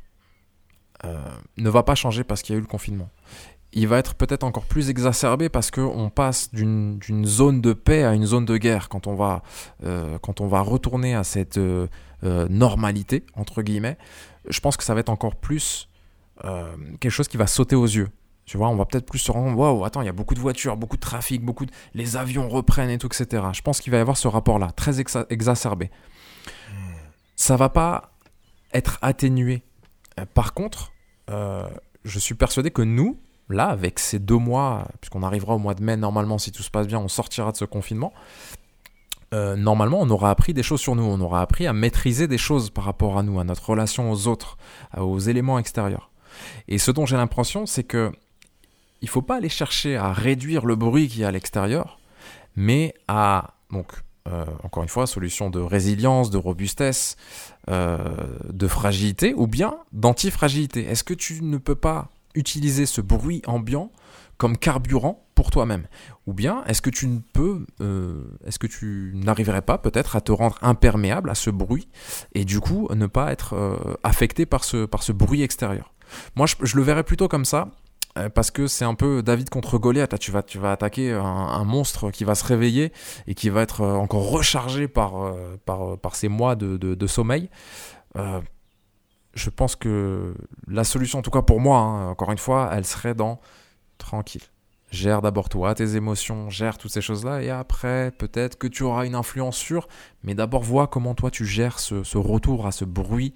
euh, 1.05 1.17
ne 1.57 1.69
va 1.69 1.83
pas 1.83 1.95
changer 1.95 2.23
parce 2.23 2.41
qu'il 2.41 2.53
y 2.53 2.55
a 2.55 2.59
eu 2.59 2.61
le 2.61 2.67
confinement. 2.67 3.09
Il 3.73 3.87
va 3.87 3.99
être 3.99 4.15
peut-être 4.15 4.43
encore 4.43 4.65
plus 4.65 4.89
exacerbé 4.89 5.47
parce 5.47 5.71
qu'on 5.71 6.09
passe 6.09 6.53
d'une 6.53 6.99
zone 7.25 7.61
de 7.61 7.71
paix 7.71 8.03
à 8.03 8.13
une 8.13 8.25
zone 8.25 8.43
de 8.43 8.57
guerre 8.57 8.89
quand 8.89 9.07
on 9.07 9.15
va, 9.15 9.43
quand 10.21 10.41
on 10.41 10.47
va 10.47 10.59
retourner 10.59 11.15
à 11.15 11.23
cette 11.23 11.57
normalité, 12.21 13.25
entre 13.33 13.61
guillemets. 13.61 13.97
Je 14.47 14.59
pense 14.59 14.77
que 14.77 14.83
ça 14.83 14.93
va 14.93 14.99
être 14.99 15.09
encore 15.09 15.35
plus 15.35 15.87
euh, 16.43 16.75
quelque 16.99 17.11
chose 17.11 17.27
qui 17.27 17.37
va 17.37 17.47
sauter 17.47 17.75
aux 17.75 17.85
yeux. 17.85 18.09
Tu 18.45 18.57
vois, 18.57 18.69
on 18.69 18.75
va 18.75 18.85
peut-être 18.85 19.05
plus 19.05 19.19
se 19.19 19.31
rendre, 19.31 19.57
waouh, 19.57 19.85
attends, 19.85 20.01
il 20.01 20.05
y 20.05 20.09
a 20.09 20.13
beaucoup 20.13 20.33
de 20.33 20.39
voitures, 20.39 20.75
beaucoup 20.75 20.95
de 20.97 21.01
trafic, 21.01 21.43
beaucoup 21.45 21.65
de... 21.65 21.71
les 21.93 22.17
avions 22.17 22.49
reprennent 22.49 22.89
et 22.89 22.97
tout, 22.97 23.07
etc. 23.07 23.43
Je 23.53 23.61
pense 23.61 23.79
qu'il 23.79 23.91
va 23.91 23.97
y 23.97 24.01
avoir 24.01 24.17
ce 24.17 24.27
rapport-là, 24.27 24.71
très 24.71 24.99
exa- 24.99 25.25
exacerbé. 25.29 25.91
Ça 27.35 27.55
va 27.55 27.69
pas 27.69 28.11
être 28.73 28.97
atténué. 29.01 29.63
Euh, 30.19 30.25
Par 30.33 30.53
contre, 30.53 30.91
euh, 31.29 31.67
je 32.03 32.19
suis 32.19 32.35
persuadé 32.35 32.71
que 32.71 32.81
nous, 32.81 33.19
là, 33.49 33.67
avec 33.67 33.99
ces 33.99 34.19
deux 34.19 34.37
mois, 34.37 34.87
puisqu'on 34.99 35.23
arrivera 35.23 35.55
au 35.55 35.59
mois 35.59 35.73
de 35.73 35.83
mai, 35.83 35.95
normalement, 35.97 36.37
si 36.37 36.51
tout 36.51 36.63
se 36.63 36.71
passe 36.71 36.87
bien, 36.87 36.99
on 36.99 37.07
sortira 37.07 37.51
de 37.51 37.57
ce 37.57 37.65
confinement. 37.65 38.11
Euh, 39.33 39.55
normalement, 39.55 39.99
on 40.01 40.09
aura 40.09 40.29
appris 40.29 40.53
des 40.53 40.63
choses 40.63 40.81
sur 40.81 40.95
nous, 40.95 41.03
on 41.03 41.21
aura 41.21 41.41
appris 41.41 41.67
à 41.67 41.73
maîtriser 41.73 42.27
des 42.27 42.37
choses 42.37 42.69
par 42.69 42.83
rapport 42.83 43.17
à 43.17 43.23
nous, 43.23 43.39
à 43.39 43.43
notre 43.43 43.69
relation 43.69 44.11
aux 44.11 44.27
autres, 44.27 44.57
aux 44.97 45.19
éléments 45.19 45.57
extérieurs. 45.57 46.11
Et 46.67 46.77
ce 46.77 46.91
dont 46.91 47.05
j'ai 47.05 47.17
l'impression, 47.17 47.65
c'est 47.65 47.83
que 47.83 48.11
il 49.01 49.09
faut 49.09 49.21
pas 49.21 49.37
aller 49.37 49.49
chercher 49.49 49.97
à 49.97 50.13
réduire 50.13 50.65
le 50.65 50.75
bruit 50.75 51.07
qu'il 51.07 51.21
y 51.21 51.23
a 51.23 51.29
à 51.29 51.31
l'extérieur, 51.31 51.99
mais 52.55 52.93
à 53.07 53.55
donc 53.71 53.87
euh, 54.27 54.45
encore 54.63 54.83
une 54.83 54.89
fois 54.89 55.07
solution 55.07 55.49
de 55.49 55.59
résilience, 55.59 56.29
de 56.29 56.37
robustesse, 56.37 57.15
euh, 57.69 57.97
de 58.47 58.67
fragilité 58.67 59.33
ou 59.33 59.47
bien 59.47 59.77
d'antifragilité. 59.93 60.85
Est-ce 60.85 61.03
que 61.03 61.15
tu 61.15 61.41
ne 61.41 61.57
peux 61.57 61.75
pas 61.75 62.09
utiliser 62.35 62.85
ce 62.85 63.01
bruit 63.01 63.41
ambiant 63.47 63.91
comme 64.41 64.57
carburant 64.57 65.23
pour 65.35 65.51
toi-même 65.51 65.85
Ou 66.25 66.33
bien 66.33 66.63
est-ce 66.65 66.81
que 66.81 66.89
tu 66.89 67.05
ne 67.05 67.19
peux, 67.19 67.67
euh, 67.79 68.23
est-ce 68.43 68.57
que 68.57 68.65
tu 68.65 69.11
n'arriverais 69.13 69.61
pas 69.61 69.77
peut-être 69.77 70.15
à 70.15 70.21
te 70.21 70.31
rendre 70.31 70.57
imperméable 70.63 71.29
à 71.29 71.35
ce 71.35 71.51
bruit 71.51 71.89
et 72.33 72.43
du 72.43 72.59
coup 72.59 72.87
ne 72.89 73.05
pas 73.05 73.31
être 73.31 73.53
euh, 73.53 73.77
affecté 74.01 74.47
par 74.47 74.63
ce, 74.63 74.87
par 74.87 75.03
ce 75.03 75.11
bruit 75.11 75.43
extérieur? 75.43 75.93
Moi 76.33 76.47
je, 76.47 76.75
le 76.75 76.81
verrais 76.81 77.03
plutôt 77.03 77.27
comme 77.27 77.45
ça. 77.45 77.67
euh, 78.17 78.29
Parce 78.29 78.49
que 78.49 78.65
c'est 78.65 78.83
un 78.83 78.95
peu 78.95 79.21
David 79.21 79.51
contre 79.51 79.77
Goliath. 79.77 80.17
Tu 80.17 80.31
vas, 80.31 80.41
tu 80.41 80.57
vas 80.57 80.71
attaquer 80.71 81.11
un, 81.11 81.63
monstre 81.63 82.09
qui 82.09 82.23
va 82.23 82.33
se 82.33 82.43
réveiller 82.43 82.91
et 83.27 83.35
qui 83.35 83.49
va 83.49 83.61
être 83.61 83.81
encore 83.85 84.27
rechargé 84.27 84.87
par, 84.87 85.35
par, 85.67 85.99
par 85.99 86.15
ces 86.15 86.29
mois 86.29 86.55
de, 86.55 86.77
de, 86.77 87.07
sommeil. 87.07 87.51
Je 88.15 89.49
pense 89.51 89.75
que 89.75 90.33
la 90.67 90.83
solution, 90.83 91.19
en 91.19 91.21
tout 91.21 91.29
cas 91.29 91.43
pour 91.43 91.59
moi, 91.59 91.77
hein, 91.77 92.09
encore 92.09 92.31
une 92.31 92.39
fois, 92.39 92.71
elle 92.73 92.85
serait 92.85 93.13
dans 93.13 93.39
tranquille. 94.01 94.41
Gère 94.91 95.21
d'abord 95.21 95.47
toi, 95.47 95.73
tes 95.73 95.95
émotions, 95.95 96.49
gère 96.49 96.77
toutes 96.77 96.91
ces 96.91 96.99
choses-là, 96.99 97.41
et 97.41 97.49
après, 97.49 98.11
peut-être 98.17 98.57
que 98.57 98.67
tu 98.67 98.83
auras 98.83 99.05
une 99.05 99.15
influence 99.15 99.55
sur, 99.55 99.87
mais 100.23 100.35
d'abord 100.35 100.63
vois 100.63 100.87
comment 100.87 101.15
toi 101.15 101.31
tu 101.31 101.45
gères 101.45 101.79
ce, 101.79 102.03
ce 102.03 102.17
retour 102.17 102.67
à 102.67 102.73
ce 102.73 102.83
bruit 102.83 103.33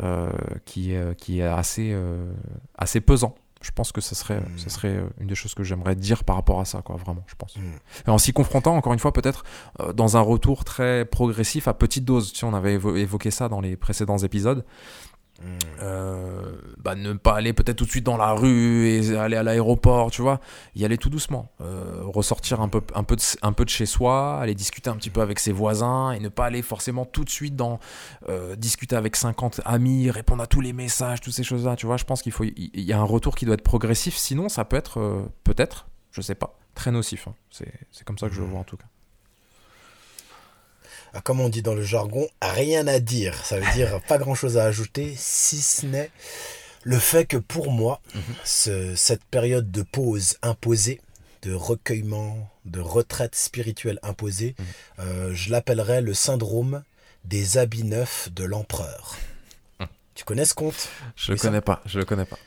euh, 0.00 0.30
qui, 0.64 0.92
est- 0.92 1.16
qui 1.16 1.40
est 1.40 1.42
assez, 1.42 1.90
euh, 1.92 2.32
assez 2.78 3.00
pesant. 3.00 3.34
Je 3.62 3.70
pense 3.72 3.90
que 3.92 4.00
ce 4.00 4.14
serait, 4.14 4.40
Mm. 4.40 4.58
ce 4.58 4.70
serait 4.70 4.96
euh, 4.96 5.04
une 5.20 5.26
des 5.28 5.34
choses 5.34 5.54
que 5.54 5.62
j'aimerais 5.64 5.94
dire 5.96 6.22
par 6.24 6.36
rapport 6.36 6.60
à 6.60 6.64
ça, 6.64 6.82
quoi, 6.82 6.94
vraiment, 6.96 7.24
je 7.26 7.34
pense. 7.36 7.56
Mm. 7.56 7.60
Et 8.06 8.10
en 8.10 8.18
s'y 8.18 8.32
confrontant, 8.32 8.76
encore 8.76 8.92
une 8.92 8.98
fois, 9.00 9.12
peut-être 9.12 9.42
euh, 9.80 9.92
dans 9.92 10.16
un 10.16 10.20
retour 10.20 10.64
très 10.64 11.04
progressif 11.04 11.66
à 11.66 11.74
petite 11.74 12.04
dose. 12.04 12.32
Si 12.32 12.44
on 12.44 12.54
avait 12.54 12.76
évo- 12.78 12.96
évoqué 12.96 13.30
ça 13.32 13.48
dans 13.48 13.60
les 13.60 13.76
précédents 13.76 14.18
épisodes. 14.18 14.64
Euh, 15.80 16.52
bah, 16.78 16.94
ne 16.94 17.12
pas 17.14 17.34
aller 17.34 17.52
peut-être 17.52 17.76
tout 17.76 17.84
de 17.84 17.90
suite 17.90 18.04
dans 18.04 18.16
la 18.16 18.32
rue 18.32 18.88
et 18.88 19.16
aller 19.16 19.36
à 19.36 19.42
l'aéroport, 19.42 20.10
tu 20.10 20.22
vois, 20.22 20.40
y 20.74 20.84
aller 20.84 20.98
tout 20.98 21.10
doucement, 21.10 21.50
euh, 21.60 22.00
ressortir 22.04 22.60
un 22.60 22.68
peu, 22.68 22.80
un, 22.94 23.04
peu 23.04 23.16
de, 23.16 23.22
un 23.42 23.52
peu 23.52 23.64
de 23.64 23.70
chez 23.70 23.86
soi, 23.86 24.38
aller 24.40 24.54
discuter 24.54 24.90
un 24.90 24.96
petit 24.96 25.10
peu 25.10 25.20
avec 25.20 25.38
ses 25.38 25.52
voisins 25.52 26.12
et 26.12 26.20
ne 26.20 26.28
pas 26.28 26.46
aller 26.46 26.62
forcément 26.62 27.04
tout 27.04 27.24
de 27.24 27.30
suite 27.30 27.56
dans 27.56 27.80
euh, 28.28 28.56
discuter 28.56 28.96
avec 28.96 29.16
50 29.16 29.60
amis, 29.64 30.10
répondre 30.10 30.42
à 30.42 30.46
tous 30.46 30.60
les 30.60 30.72
messages, 30.72 31.20
toutes 31.20 31.34
ces 31.34 31.44
choses-là, 31.44 31.76
tu 31.76 31.86
vois, 31.86 31.96
je 31.96 32.04
pense 32.04 32.22
qu'il 32.22 32.32
faut, 32.32 32.44
il 32.44 32.70
y, 32.74 32.82
y 32.82 32.92
a 32.92 32.98
un 32.98 33.04
retour 33.04 33.34
qui 33.34 33.44
doit 33.44 33.54
être 33.54 33.62
progressif, 33.62 34.16
sinon 34.16 34.48
ça 34.48 34.64
peut 34.64 34.76
être, 34.76 35.28
peut-être, 35.44 35.88
je 36.12 36.20
sais 36.20 36.34
pas, 36.34 36.58
très 36.74 36.90
nocif, 36.92 37.28
hein. 37.28 37.34
c'est 37.50 37.72
c'est 37.90 38.04
comme 38.04 38.18
ça 38.18 38.28
que 38.28 38.34
je 38.34 38.40
le 38.40 38.46
vois 38.46 38.60
en 38.60 38.64
tout 38.64 38.76
cas. 38.76 38.86
Ah, 41.14 41.20
Comme 41.20 41.40
on 41.40 41.48
dit 41.48 41.62
dans 41.62 41.74
le 41.74 41.82
jargon, 41.84 42.26
rien 42.40 42.86
à 42.86 42.98
dire. 43.00 43.34
Ça 43.44 43.58
veut 43.60 43.72
dire 43.74 44.00
pas 44.08 44.18
grand 44.18 44.34
chose 44.34 44.56
à 44.58 44.64
ajouter, 44.64 45.14
si 45.18 45.60
ce 45.60 45.86
n'est 45.86 46.10
le 46.84 46.98
fait 46.98 47.26
que 47.26 47.36
pour 47.36 47.70
moi, 47.70 48.00
ce- 48.44 48.94
cette 48.96 49.24
période 49.24 49.70
de 49.70 49.82
pause 49.82 50.36
imposée, 50.42 51.00
de 51.42 51.52
recueillement, 51.54 52.48
de 52.64 52.80
retraite 52.80 53.34
spirituelle 53.34 53.98
imposée, 54.02 54.54
euh, 55.00 55.32
je 55.34 55.50
l'appellerais 55.50 56.00
le 56.00 56.14
syndrome 56.14 56.82
des 57.24 57.58
habits 57.58 57.84
neufs 57.84 58.28
de 58.32 58.44
l'empereur. 58.44 59.16
Tu 60.14 60.24
connais 60.24 60.44
ce 60.44 60.54
conte? 60.54 60.88
Je 61.16 61.30
Mais 61.32 61.36
le 61.36 61.38
ça- 61.40 61.48
connais 61.48 61.60
pas, 61.62 61.82
je 61.86 61.98
le 61.98 62.04
connais 62.04 62.24
pas. 62.26 62.38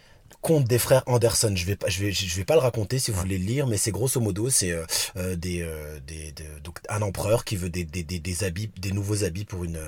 Conte 0.45 0.65
des 0.65 0.77
frères 0.77 1.01
Anderson. 1.07 1.51
Je 1.55 1.65
vais 1.65 1.75
pas, 1.75 1.89
je 1.89 1.99
vais, 2.01 2.11
je 2.11 2.35
vais 2.35 2.45
pas 2.45 2.53
le 2.53 2.59
raconter 2.59 2.99
si 2.99 3.09
vous 3.09 3.19
voulez 3.19 3.39
le 3.39 3.45
lire, 3.45 3.65
mais 3.65 3.77
c'est 3.77 3.89
grosso 3.91 4.19
modo, 4.21 4.51
c'est 4.51 4.69
euh, 4.71 4.85
euh, 5.17 5.35
des, 5.35 5.63
euh, 5.63 5.99
des, 6.05 6.31
de- 6.33 6.59
donc 6.63 6.77
un 6.87 7.01
empereur 7.01 7.45
qui 7.45 7.55
veut 7.55 7.71
des, 7.71 7.83
des, 7.83 8.03
des, 8.03 8.19
des 8.19 8.43
habits, 8.43 8.69
des 8.79 8.91
nouveaux 8.91 9.23
habits 9.23 9.45
pour 9.45 9.63
une, 9.63 9.79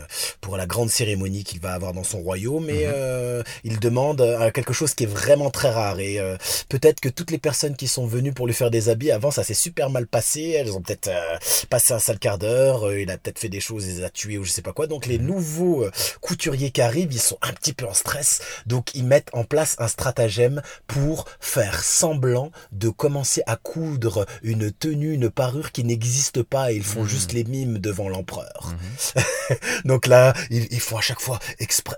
pour 0.42 0.58
la 0.58 0.66
grande 0.66 0.90
cérémonie 0.90 1.44
qu'il 1.44 1.60
va 1.62 1.74
avoir 1.74 1.94
dans 1.94 2.04
son 2.04 2.22
royaume, 2.22 2.72
et 2.72 2.86
Mhm. 2.88 2.92
euh, 2.96 3.44
il 3.64 3.80
demande 3.80 4.22
euh, 4.22 4.50
quelque 4.50 4.74
chose 4.74 4.96
qui 4.96 5.04
est 5.04 5.14
vraiment 5.22 5.52
très 5.52 5.70
rare. 5.70 6.00
Et 6.00 6.20
euh, 6.20 6.38
peut-être 6.70 7.02
que 7.02 7.10
toutes 7.10 7.30
les 7.30 7.38
personnes 7.38 7.76
qui 7.76 7.88
sont 7.88 8.08
venues 8.08 8.34
pour 8.34 8.48
lui 8.48 8.56
faire 8.56 8.72
des 8.72 8.90
habits 8.90 9.12
avant, 9.12 9.30
ça 9.30 9.44
s'est 9.44 9.54
super 9.68 9.92
mal 9.92 10.08
passé. 10.08 10.42
Elles 10.58 10.72
ont 10.76 10.82
peut-être 10.82 11.10
euh, 11.10 11.38
passé 11.70 11.94
un 11.94 12.00
sale 12.00 12.18
quart 12.18 12.40
d'heure. 12.40 12.88
euh, 12.88 13.00
il 13.02 13.12
a 13.12 13.18
peut-être 13.20 13.38
fait 13.38 13.50
des 13.50 13.60
choses, 13.62 13.86
il 13.86 13.98
les 13.98 14.04
a 14.04 14.10
tués 14.10 14.40
ou 14.40 14.44
je 14.44 14.52
sais 14.52 14.64
pas 14.64 14.74
quoi. 14.74 14.88
Donc 14.88 15.06
les 15.06 15.20
nouveaux 15.20 15.84
euh, 15.84 15.92
couturiers 16.22 16.72
qui 16.72 16.82
arrivent, 16.82 17.14
ils 17.14 17.20
sont 17.22 17.38
un 17.44 17.54
petit 17.54 17.74
peu 17.74 17.86
en 17.86 17.94
stress. 17.94 18.42
Donc 18.66 18.96
ils 18.96 19.04
mettent 19.06 19.30
en 19.34 19.44
place 19.44 19.76
un 19.78 19.88
stratagème 19.88 20.47
pour 20.88 21.26
faire 21.40 21.84
semblant 21.84 22.52
de 22.72 22.90
commencer 22.90 23.42
à 23.48 23.56
coudre 23.56 24.26
une 24.44 24.72
tenue, 24.72 25.14
une 25.14 25.30
parure 25.30 25.72
qui 25.72 25.84
n'existe 25.84 26.44
pas 26.44 26.72
et 26.72 26.76
ils 26.76 26.84
font 26.84 27.02
Mhm. 27.04 27.08
juste 27.08 27.34
les 27.34 27.44
mimes 27.44 27.78
devant 27.80 28.10
l'empereur. 28.10 28.74
Mhm. 29.16 29.24
Donc 29.86 30.08
là, 30.08 30.34
ils, 30.50 30.68
ils 30.72 30.80
font 30.80 30.98
à 30.98 31.02
chaque 31.02 31.20
fois 31.22 31.40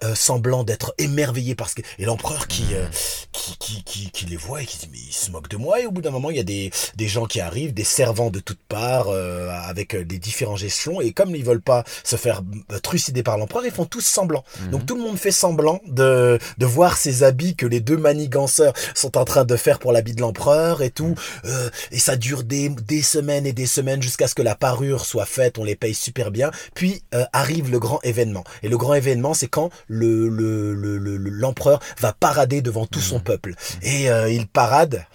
euh, 0.03 0.15
semblant 0.15 0.63
d'être 0.63 0.93
émerveillés 0.97 1.55
parce 1.55 1.73
que 1.73 1.81
et 1.97 2.05
l'empereur 2.05 2.47
qui, 2.47 2.65
euh, 2.73 2.85
qui, 3.31 3.57
qui, 3.57 3.83
qui, 3.83 4.11
qui 4.11 4.25
les 4.25 4.35
voit 4.37 4.61
et 4.61 4.65
qui 4.65 4.77
dit 4.77 4.89
mais 4.91 4.97
il 4.99 5.13
se 5.13 5.31
moque 5.31 5.49
de 5.49 5.57
moi 5.57 5.81
et 5.81 5.85
au 5.85 5.91
bout 5.91 6.01
d'un 6.01 6.11
moment 6.11 6.29
il 6.29 6.37
y 6.37 6.39
a 6.39 6.43
des, 6.43 6.71
des 6.95 7.07
gens 7.07 7.25
qui 7.25 7.39
arrivent, 7.41 7.73
des 7.73 7.83
servants 7.83 8.29
de 8.29 8.39
toutes 8.39 8.61
parts 8.67 9.07
euh, 9.09 9.49
avec 9.49 9.95
des 9.95 10.19
différents 10.19 10.55
gestions 10.55 11.01
et 11.01 11.11
comme 11.11 11.35
ils 11.35 11.43
veulent 11.45 11.61
pas 11.61 11.83
se 12.03 12.15
faire 12.15 12.41
trucider 12.83 13.23
par 13.23 13.37
l'empereur, 13.37 13.65
ils 13.65 13.71
font 13.71 13.85
tous 13.85 14.01
semblant. 14.05 14.43
Donc 14.71 14.85
tout 14.85 14.95
le 14.95 15.01
monde 15.01 15.17
fait 15.17 15.31
semblant 15.31 15.81
de, 15.87 16.39
de 16.57 16.65
voir 16.65 16.97
ces 16.97 17.23
habits 17.23 17.55
que 17.55 17.65
les 17.65 17.79
deux 17.79 17.97
sont 18.47 19.17
en 19.17 19.25
train 19.25 19.45
de 19.45 19.55
faire 19.55 19.79
pour 19.79 19.91
l'habit 19.91 20.13
de 20.13 20.21
l'empereur 20.21 20.81
et 20.81 20.89
tout. 20.91 21.15
Euh, 21.45 21.69
et 21.91 21.99
ça 21.99 22.15
dure 22.15 22.43
des, 22.43 22.69
des 22.69 23.01
semaines 23.01 23.45
et 23.45 23.53
des 23.53 23.65
semaines 23.67 24.01
jusqu'à 24.01 24.27
ce 24.27 24.35
que 24.35 24.41
la 24.41 24.55
parure 24.55 25.05
soit 25.05 25.25
faite, 25.25 25.57
on 25.57 25.63
les 25.63 25.75
paye 25.75 25.93
super 25.93 26.31
bien. 26.31 26.51
Puis 26.73 27.03
euh, 27.13 27.25
arrive 27.33 27.71
le 27.71 27.79
grand 27.79 27.99
événement. 28.03 28.43
Et 28.63 28.69
le 28.69 28.77
grand 28.77 28.93
événement, 28.93 29.33
c'est 29.33 29.47
quand 29.47 29.69
le 29.87 30.27
le- 30.29 30.73
le- 30.73 30.97
le- 30.97 31.17
le- 31.17 31.29
l'empereur 31.29 31.79
va 31.99 32.13
parader 32.13 32.61
devant 32.61 32.85
tout 32.85 33.01
son 33.01 33.19
peuple. 33.19 33.55
Et 33.81 34.09
euh, 34.09 34.29
il 34.29 34.47
parade, 34.47 35.05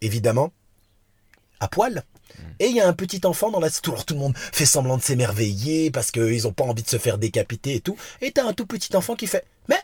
évidemment, 0.00 0.52
à 1.60 1.68
poil. 1.68 2.02
Et 2.60 2.66
il 2.66 2.76
y 2.76 2.80
a 2.80 2.88
un 2.88 2.92
petit 2.92 3.20
enfant 3.24 3.50
dans 3.50 3.60
la... 3.60 3.68
Alors, 3.86 4.04
tout 4.04 4.14
le 4.14 4.20
monde 4.20 4.34
fait 4.36 4.64
semblant 4.64 4.96
de 4.96 5.02
s'émerveiller 5.02 5.90
parce 5.90 6.10
qu'ils 6.10 6.46
ont 6.46 6.52
pas 6.52 6.64
envie 6.64 6.82
de 6.82 6.88
se 6.88 6.98
faire 6.98 7.18
décapiter 7.18 7.74
et 7.74 7.80
tout. 7.80 7.96
Et 8.20 8.32
t'as 8.32 8.46
un 8.46 8.52
tout 8.52 8.66
petit 8.66 8.94
enfant 8.96 9.16
qui 9.16 9.26
fait... 9.26 9.44
Mais 9.68 9.78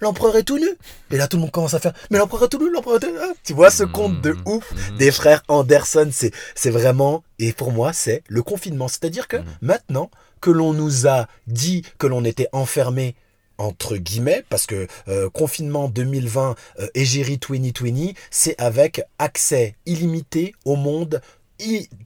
l'empereur 0.00 0.36
est 0.36 0.42
tout 0.42 0.58
nu. 0.58 0.68
Et 1.10 1.16
là, 1.16 1.28
tout 1.28 1.36
le 1.36 1.42
monde 1.42 1.50
commence 1.50 1.74
à 1.74 1.78
faire, 1.78 1.92
mais 2.10 2.18
l'empereur 2.18 2.44
est 2.44 2.48
tout 2.48 2.58
nu, 2.58 2.72
l'empereur 2.72 2.96
est 2.96 3.00
tout 3.00 3.12
nu. 3.12 3.18
Ah, 3.20 3.32
tu 3.44 3.52
vois 3.52 3.70
ce 3.70 3.84
conte 3.84 4.20
de 4.20 4.30
Mmh, 4.40 4.42
ouf 4.46 4.72
mmh. 4.72 4.96
des 4.96 5.10
frères 5.10 5.42
Anderson, 5.48 6.08
c'est, 6.12 6.32
c'est 6.54 6.70
vraiment, 6.70 7.24
et 7.38 7.52
pour 7.52 7.72
moi, 7.72 7.92
c'est 7.92 8.22
le 8.28 8.42
confinement. 8.42 8.88
C'est-à-dire 8.88 9.28
que 9.28 9.38
maintenant 9.60 10.10
que 10.40 10.50
l'on 10.50 10.72
nous 10.72 11.06
a 11.06 11.26
dit 11.46 11.82
que 11.98 12.06
l'on 12.06 12.24
était 12.24 12.48
enfermé 12.52 13.14
entre 13.58 13.98
guillemets, 13.98 14.42
parce 14.48 14.64
que 14.64 14.86
euh, 15.08 15.28
confinement 15.28 15.88
2020, 15.88 16.54
euh, 16.78 16.86
égérie 16.94 17.36
2020, 17.36 18.14
c'est 18.30 18.58
avec 18.58 19.02
accès 19.18 19.74
illimité 19.84 20.54
au 20.64 20.76
monde 20.76 21.20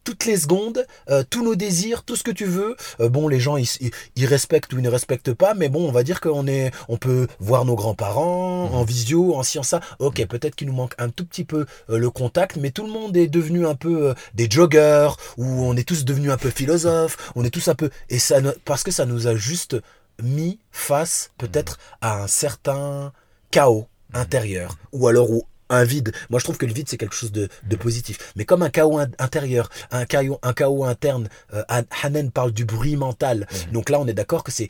toutes 0.05 0.25
les 0.27 0.37
secondes, 0.37 0.87
euh, 1.11 1.23
tous 1.29 1.45
nos 1.45 1.55
désirs, 1.55 2.03
tout 2.03 2.17
ce 2.17 2.23
que 2.23 2.31
tu 2.31 2.45
veux. 2.45 2.77
Euh, 3.01 3.09
bon, 3.09 3.29
les 3.29 3.41
gens, 3.41 3.57
ils, 3.57 4.27
respectent 4.27 4.73
ou 4.73 4.79
ils 4.79 4.83
ne 4.83 4.91
respectent 4.91 5.33
pas, 5.33 5.55
mais 5.55 5.69
bon, 5.69 5.89
on 5.89 5.93
va 5.93 6.03
dire 6.03 6.21
qu'on 6.21 6.47
est, 6.47 6.71
on 6.89 6.97
peut 6.97 7.27
voir 7.41 7.65
nos 7.65 7.75
grands-parents 7.75 8.69
Mhm. 8.69 8.75
en 8.75 8.85
visio, 8.85 9.35
en 9.35 9.43
science 9.43 9.69
ça. 9.69 9.81
Ok, 9.99 10.25
peut-être 10.27 10.55
qu'il 10.55 10.69
nous 10.69 10.75
manque 10.75 10.95
un 10.99 11.09
tout 11.09 11.25
petit 11.25 11.45
peu 11.45 11.67
euh, 11.91 11.99
le 11.99 12.11
contact, 12.11 12.57
mais 12.57 12.71
tout 12.71 12.85
le 12.85 12.93
monde 12.93 13.17
est 13.17 13.29
devenu 13.29 13.67
un 13.67 13.75
peu 13.75 14.15
des 14.35 14.49
joggers, 14.51 15.11
ou 15.37 15.45
on 15.45 15.77
est 15.77 15.87
tous 15.87 16.05
devenus 16.05 16.31
un 16.31 16.37
peu 16.37 16.51
philosophes, 16.51 17.33
on 17.35 17.45
est 17.45 17.51
tous 17.51 17.69
un 17.69 17.75
peu, 17.75 17.91
et 18.11 18.19
ça, 18.19 18.37
parce 18.65 18.83
que 18.83 18.91
ça 18.91 19.07
nous 19.07 19.27
a 19.27 19.35
juste 19.35 19.77
mis 20.23 20.59
face 20.71 21.31
peut-être 21.39 21.79
à 22.01 22.23
un 22.23 22.27
certain 22.27 23.13
chaos 23.51 23.87
intérieur, 24.13 24.77
ou 24.93 25.09
alors 25.09 25.31
ou 25.31 25.45
un 25.75 25.85
vide. 25.85 26.13
Moi, 26.31 26.39
je 26.41 26.45
trouve 26.45 26.59
que 26.59 26.67
le 26.67 26.73
vide, 26.73 26.89
c'est 26.89 26.97
quelque 26.97 27.15
chose 27.15 27.33
de, 27.33 27.49
de 27.69 27.77
positif. 27.77 28.33
Mais 28.37 28.45
comme 28.45 28.63
un 28.63 28.71
chaos 28.71 28.99
in- 28.99 29.11
intérieur, 29.19 29.69
un 29.91 30.05
chaos, 30.07 30.39
un 30.43 30.53
chaos 30.53 30.85
interne, 30.85 31.29
euh, 31.53 31.63
Han- 31.69 31.83
Hanen 32.03 32.31
parle 32.31 32.53
du 32.53 32.65
bruit 32.65 32.97
mental. 32.97 33.47
Donc 33.73 33.91
là, 33.91 34.01
on 34.01 34.07
est 34.07 34.15
d'accord 34.15 34.45
que 34.45 34.53
c'est 34.53 34.69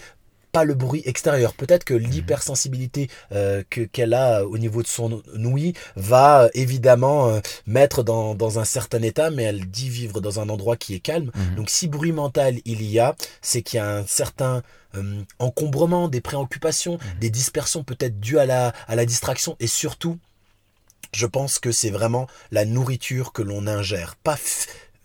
pas 0.52 0.62
le 0.64 0.74
bruit 0.74 1.02
extérieur. 1.04 1.52
Peut-être 1.54 1.82
que 1.82 1.94
l'hypersensibilité 1.94 3.08
euh, 3.32 3.64
que 3.70 3.80
qu'elle 3.80 4.14
a 4.14 4.44
au 4.44 4.56
niveau 4.58 4.82
de 4.82 4.86
son 4.86 5.20
ouïe 5.34 5.72
va 5.96 6.44
euh, 6.44 6.48
évidemment 6.54 7.28
euh, 7.28 7.40
mettre 7.66 8.02
dans, 8.04 8.36
dans 8.36 8.58
un 8.60 8.64
certain 8.64 9.02
état, 9.02 9.30
mais 9.30 9.42
elle 9.44 9.66
dit 9.68 9.88
vivre 9.88 10.20
dans 10.20 10.38
un 10.40 10.48
endroit 10.48 10.76
qui 10.76 10.94
est 10.94 11.00
calme. 11.00 11.30
Mhm. 11.34 11.54
Donc 11.56 11.70
si 11.70 11.88
bruit 11.88 12.12
mental 12.12 12.58
il 12.64 12.82
y 12.84 13.00
a, 13.00 13.16
c'est 13.42 13.62
qu'il 13.62 13.78
y 13.78 13.80
a 13.80 13.96
un 13.98 14.06
certain 14.06 14.62
euh, 14.94 15.22
encombrement, 15.40 16.06
des 16.08 16.20
préoccupations, 16.20 16.98
des 17.20 17.30
dispersions 17.30 17.82
peut-être 17.82 18.20
dues 18.20 18.38
à 18.38 18.46
la, 18.46 18.72
à 18.86 18.94
la 18.94 19.06
distraction 19.06 19.56
et 19.58 19.66
surtout, 19.66 20.18
je 21.12 21.26
pense 21.26 21.58
que 21.58 21.72
c'est 21.72 21.90
vraiment 21.90 22.26
la 22.50 22.64
nourriture 22.64 23.32
que 23.32 23.42
l'on 23.42 23.66
ingère, 23.66 24.16
pas 24.16 24.38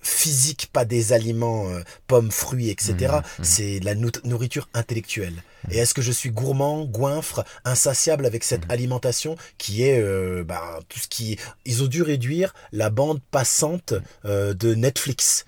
physique, 0.02 0.70
pas 0.72 0.86
des 0.86 1.12
aliments, 1.12 1.70
euh, 1.70 1.82
pommes, 2.08 2.32
fruits, 2.32 2.70
etc. 2.70 2.94
Mhm, 3.00 3.08
mhm. 3.18 3.22
C'est 3.44 3.80
de 3.82 3.86
la 3.86 3.96
nou- 3.96 4.12
nourriture 4.24 4.70
intellectuelle. 4.74 5.44
Et 5.72 5.78
est-ce 5.78 5.94
que 5.94 6.02
je 6.02 6.14
suis 6.14 6.30
gourmand, 6.30 6.86
goinfre, 6.86 7.44
insatiable 7.66 8.26
avec 8.26 8.46
cette 8.46 8.72
alimentation 8.72 9.36
qui 9.58 9.84
est 9.84 10.02
euh, 10.02 10.46
ben, 10.46 10.62
tout 10.88 11.00
ce 11.00 11.08
qui... 11.10 11.38
Ils 11.66 11.84
ont 11.84 11.88
dû 11.88 12.02
réduire 12.02 12.54
la 12.72 12.90
bande 12.90 13.20
passante 13.30 13.94
euh, 14.24 14.54
de 14.54 14.74
Netflix. 14.74 15.44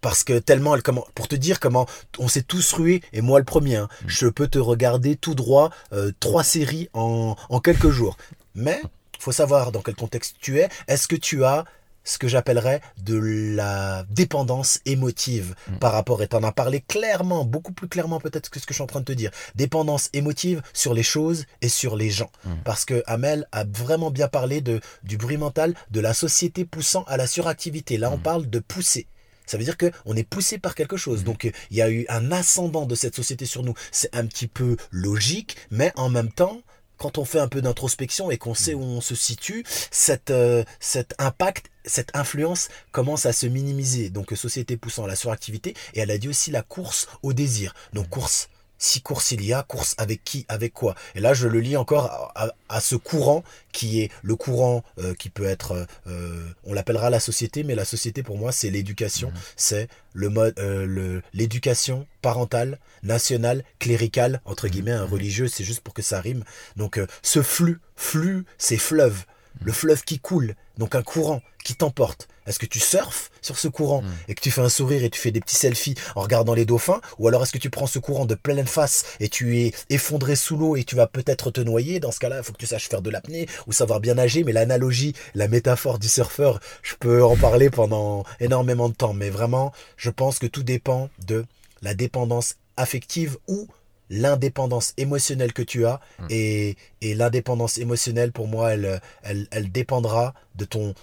Parce 0.00 0.24
que 0.24 0.38
tellement 0.38 0.74
elle 0.74 0.82
comment 0.82 1.06
pour 1.14 1.26
te 1.26 1.34
dire 1.34 1.58
comment 1.58 1.86
on 2.18 2.28
s'est 2.28 2.42
tous 2.42 2.72
rués 2.74 3.02
et 3.12 3.22
moi 3.22 3.40
le 3.40 3.44
premier 3.44 3.76
hein, 3.76 3.88
je 4.06 4.28
peux 4.28 4.46
te 4.46 4.58
regarder 4.58 5.16
tout 5.16 5.34
droit 5.34 5.70
euh, 5.92 6.12
trois 6.20 6.44
séries 6.44 6.88
en, 6.92 7.34
en 7.48 7.60
quelques 7.60 7.90
jours. 7.90 8.16
Mais 8.54 8.80
faut 9.18 9.32
savoir 9.32 9.72
dans 9.72 9.82
quel 9.82 9.94
contexte 9.96 10.36
tu 10.40 10.58
es 10.58 10.68
est-ce 10.88 11.08
que 11.08 11.16
tu 11.16 11.44
as 11.44 11.64
ce 12.04 12.18
que 12.18 12.28
j'appellerais 12.28 12.80
de 12.98 13.16
la 13.18 14.04
dépendance 14.10 14.78
émotive 14.84 15.56
Mm. 15.68 15.78
par 15.78 15.90
rapport, 15.92 16.22
et 16.22 16.28
t'en 16.28 16.42
as 16.44 16.52
parlé 16.52 16.80
clairement, 16.80 17.44
beaucoup 17.44 17.72
plus 17.72 17.88
clairement 17.88 18.20
peut-être 18.20 18.48
que 18.48 18.60
ce 18.60 18.66
que 18.66 18.72
je 18.72 18.76
suis 18.76 18.82
en 18.84 18.86
train 18.86 19.00
de 19.00 19.04
te 19.06 19.12
dire, 19.12 19.32
dépendance 19.56 20.08
émotive 20.12 20.62
sur 20.72 20.94
les 20.94 21.02
choses 21.02 21.46
et 21.62 21.68
sur 21.68 21.96
les 21.96 22.10
gens. 22.10 22.30
Mm. 22.44 22.50
Parce 22.64 22.84
que 22.84 23.02
Amel 23.06 23.48
a 23.50 23.64
vraiment 23.64 24.12
bien 24.12 24.28
parlé 24.28 24.60
de, 24.60 24.80
du 25.02 25.16
bruit 25.16 25.36
mental, 25.36 25.74
de 25.90 25.98
la 26.00 26.14
société 26.14 26.64
poussant 26.64 27.02
à 27.08 27.16
la 27.16 27.26
suractivité. 27.26 27.98
Là, 27.98 28.12
on 28.12 28.18
Mm. 28.18 28.22
parle 28.22 28.48
de 28.50 28.60
pousser. 28.60 29.08
Ça 29.44 29.56
veut 29.58 29.64
dire 29.64 29.76
que 29.76 29.90
on 30.04 30.14
est 30.16 30.22
poussé 30.28 30.58
par 30.58 30.74
quelque 30.76 30.96
chose. 30.96 31.24
Donc 31.24 31.50
il 31.70 31.76
y 31.76 31.82
a 31.82 31.90
eu 31.90 32.04
un 32.08 32.30
ascendant 32.30 32.86
de 32.86 32.94
cette 32.94 33.16
société 33.16 33.46
sur 33.46 33.62
nous. 33.64 33.74
C'est 33.90 34.14
un 34.14 34.26
petit 34.26 34.46
peu 34.48 34.76
logique, 34.92 35.56
mais 35.72 35.92
en 35.96 36.08
même 36.08 36.30
temps, 36.32 36.60
quand 36.96 37.18
on 37.18 37.24
fait 37.24 37.40
un 37.40 37.48
peu 37.48 37.62
d'introspection 37.62 38.30
et 38.30 38.38
qu'on 38.38 38.54
sait 38.54 38.74
où 38.74 38.82
on 38.82 39.00
se 39.00 39.14
situe, 39.14 39.64
cette, 39.90 40.30
euh, 40.30 40.64
cet 40.80 41.14
impact, 41.18 41.70
cette 41.84 42.14
influence 42.14 42.68
commence 42.92 43.26
à 43.26 43.32
se 43.32 43.46
minimiser. 43.46 44.10
Donc 44.10 44.32
euh, 44.32 44.36
société 44.36 44.76
poussant 44.76 45.04
à 45.04 45.08
la 45.08 45.16
suractivité. 45.16 45.74
Et 45.94 46.00
elle 46.00 46.10
a 46.10 46.18
dit 46.18 46.28
aussi 46.28 46.50
la 46.50 46.62
course 46.62 47.08
au 47.22 47.32
désir. 47.32 47.74
Donc 47.92 48.08
course. 48.08 48.48
Si 48.78 49.00
course 49.00 49.30
il 49.32 49.44
y 49.44 49.52
a, 49.52 49.62
course 49.62 49.94
avec 49.98 50.22
qui, 50.24 50.44
avec 50.48 50.72
quoi. 50.74 50.94
Et 51.14 51.20
là, 51.20 51.34
je 51.34 51.48
le 51.48 51.60
lis 51.60 51.76
encore 51.76 52.06
à, 52.06 52.46
à- 52.46 52.54
à 52.68 52.80
ce 52.80 52.96
courant 52.96 53.42
qui 53.72 54.00
est 54.02 54.10
le 54.22 54.36
courant 54.36 54.82
euh, 54.98 55.14
qui 55.14 55.30
peut 55.30 55.44
être, 55.46 55.86
euh, 56.06 56.48
on 56.64 56.72
l'appellera 56.74 57.10
la 57.10 57.20
société, 57.20 57.62
mais 57.62 57.74
la 57.74 57.84
société 57.84 58.22
pour 58.22 58.36
moi 58.38 58.50
c'est 58.52 58.70
l'éducation, 58.70 59.32
c'est 59.56 59.88
le 60.14 60.28
mode, 60.30 60.58
euh, 60.58 61.20
l'éducation 61.32 62.06
parentale, 62.22 62.78
nationale, 63.02 63.62
cléricale 63.78 64.40
entre 64.44 64.68
guillemets, 64.68 64.92
un 64.92 65.04
religieux, 65.04 65.48
c'est 65.48 65.64
juste 65.64 65.80
pour 65.80 65.94
que 65.94 66.02
ça 66.02 66.20
rime. 66.20 66.42
Donc 66.76 66.98
euh, 66.98 67.06
ce 67.22 67.42
flux, 67.42 67.78
flux, 67.94 68.44
c'est 68.58 68.78
fleuve, 68.78 69.24
le 69.62 69.72
fleuve 69.72 70.04
qui 70.04 70.18
coule, 70.18 70.54
donc 70.78 70.94
un 70.94 71.02
courant 71.02 71.42
qui 71.64 71.74
t'emporte. 71.74 72.28
Est-ce 72.46 72.60
que 72.60 72.66
tu 72.66 72.78
surfes 72.78 73.30
sur 73.42 73.58
ce 73.58 73.66
courant 73.66 74.02
Mm. 74.02 74.12
et 74.28 74.34
que 74.36 74.40
tu 74.40 74.52
fais 74.52 74.60
un 74.60 74.68
sourire 74.68 75.02
et 75.02 75.10
tu 75.10 75.18
fais 75.20 75.32
des 75.32 75.40
petits 75.40 75.56
selfies 75.56 75.96
en 76.14 76.20
regardant 76.20 76.54
les 76.54 76.64
dauphins? 76.64 77.00
Ou 77.18 77.26
alors 77.26 77.42
est-ce 77.42 77.50
que 77.52 77.58
tu 77.58 77.70
prends 77.70 77.88
ce 77.88 77.98
courant 77.98 78.24
de 78.24 78.36
pleine 78.36 78.66
face 78.68 79.04
et 79.18 79.28
tu 79.28 79.58
es 79.58 79.72
effondré 79.90 80.36
sous 80.36 80.56
l'eau 80.56 80.76
et 80.76 80.84
tu 80.84 80.94
vas 80.94 81.08
peut-être 81.08 81.50
te 81.50 81.60
noyer? 81.60 81.98
Dans 81.98 82.12
ce 82.12 82.20
cas-là, 82.20 82.38
il 82.38 82.44
faut 82.44 82.52
que 82.52 82.58
tu 82.58 82.66
saches 82.66 82.88
faire 82.88 83.02
de 83.02 83.10
l'apnée 83.10 83.48
ou 83.66 83.72
savoir 83.72 83.98
bien 83.98 84.14
nager. 84.14 84.44
Mais 84.44 84.52
l'analogie, 84.52 85.14
la 85.34 85.48
métaphore 85.48 85.98
du 85.98 86.08
surfeur, 86.08 86.60
je 86.82 86.94
peux 86.94 87.24
en 87.24 87.36
parler 87.36 87.68
pendant 87.68 88.22
énormément 88.38 88.88
de 88.88 88.94
temps. 88.94 89.12
Mais 89.14 89.30
vraiment, 89.30 89.72
je 89.96 90.10
pense 90.10 90.38
que 90.38 90.46
tout 90.46 90.62
dépend 90.62 91.10
de 91.26 91.44
la 91.82 91.94
dépendance 91.94 92.54
affective 92.76 93.38
ou 93.48 93.66
l'indépendance 94.10 94.92
émotionnelle 94.96 95.52
que 95.52 95.62
tu 95.62 95.84
as 95.86 96.00
Mm. 96.18 96.26
et, 96.30 96.76
et 97.02 97.14
l'indépendance 97.14 97.78
émotionnelle 97.78 98.32
pour 98.32 98.46
moi 98.48 98.72
elle, 98.74 99.00
elle, 99.22 99.48
elle 99.50 99.70
dépendra 99.70 100.34
de 100.54 100.64
ton 100.64 100.94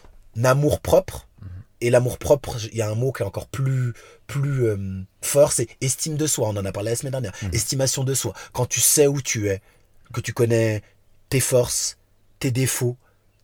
amour 0.44 0.80
propre. 0.80 1.28
Et 1.82 1.90
l'amour 1.90 2.18
propre 2.18 2.56
il 2.72 2.78
y 2.78 2.82
a 2.82 2.90
un 2.90 2.96
mot 2.96 3.12
qui 3.12 3.24
est 3.24 3.26
encore 3.26 3.48
plus 3.48 3.94
plus 4.26 4.64
euh, 4.66 5.02
fort 5.22 5.52
c'est 5.52 5.68
estime 5.82 6.16
de 6.16 6.28
soi. 6.28 6.48
On 6.48 6.56
en 6.56 6.64
a 6.66 6.72
parlé 6.72 6.92
la 6.92 6.96
semaine 6.96 7.12
dernière. 7.12 7.34
Mhm. 7.42 7.50
estimation 7.54 8.04
de 8.06 8.14
soi. 8.14 8.34
Quand 8.54 8.66
tu 8.66 8.80
sais 8.80 9.06
où 9.06 9.22
tu 9.22 9.50
es 9.50 9.62
que 10.14 10.22
tu 10.22 10.32
connais 10.32 10.82
tes 11.30 11.42
forces 11.42 11.98
tes 12.40 12.52
défauts 12.52 12.96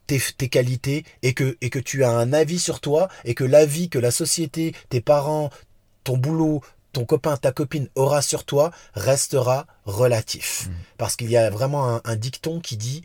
tes, 0.07 0.21
tes 0.37 0.47
qualités 0.49 1.03
et 1.21 1.33
que, 1.33 1.57
et 1.61 1.69
que 1.69 1.79
tu 1.79 2.03
as 2.03 2.11
un 2.11 2.31
avis 2.33 2.59
sur 2.59 2.79
toi 2.79 3.09
et 3.25 3.35
que 3.35 3.43
l'avis 3.43 3.89
que 3.89 3.99
la 3.99 4.09
société, 4.11 4.73
tes 4.89 5.01
parents, 5.01 5.49
ton 6.03 6.17
boulot, 6.17 6.61
ton 6.93 7.05
copain, 7.05 7.37
ta 7.37 7.51
copine 7.51 7.87
aura 7.95 8.21
sur 8.21 8.43
toi 8.45 8.71
restera 8.93 9.67
relatif. 9.85 10.67
Mhm. 10.67 10.73
Parce 10.97 11.15
qu'il 11.15 11.29
y 11.29 11.37
a 11.37 11.49
vraiment 11.49 11.87
un, 11.95 12.01
un 12.03 12.15
dicton 12.15 12.59
qui 12.59 12.77
dit, 12.77 13.03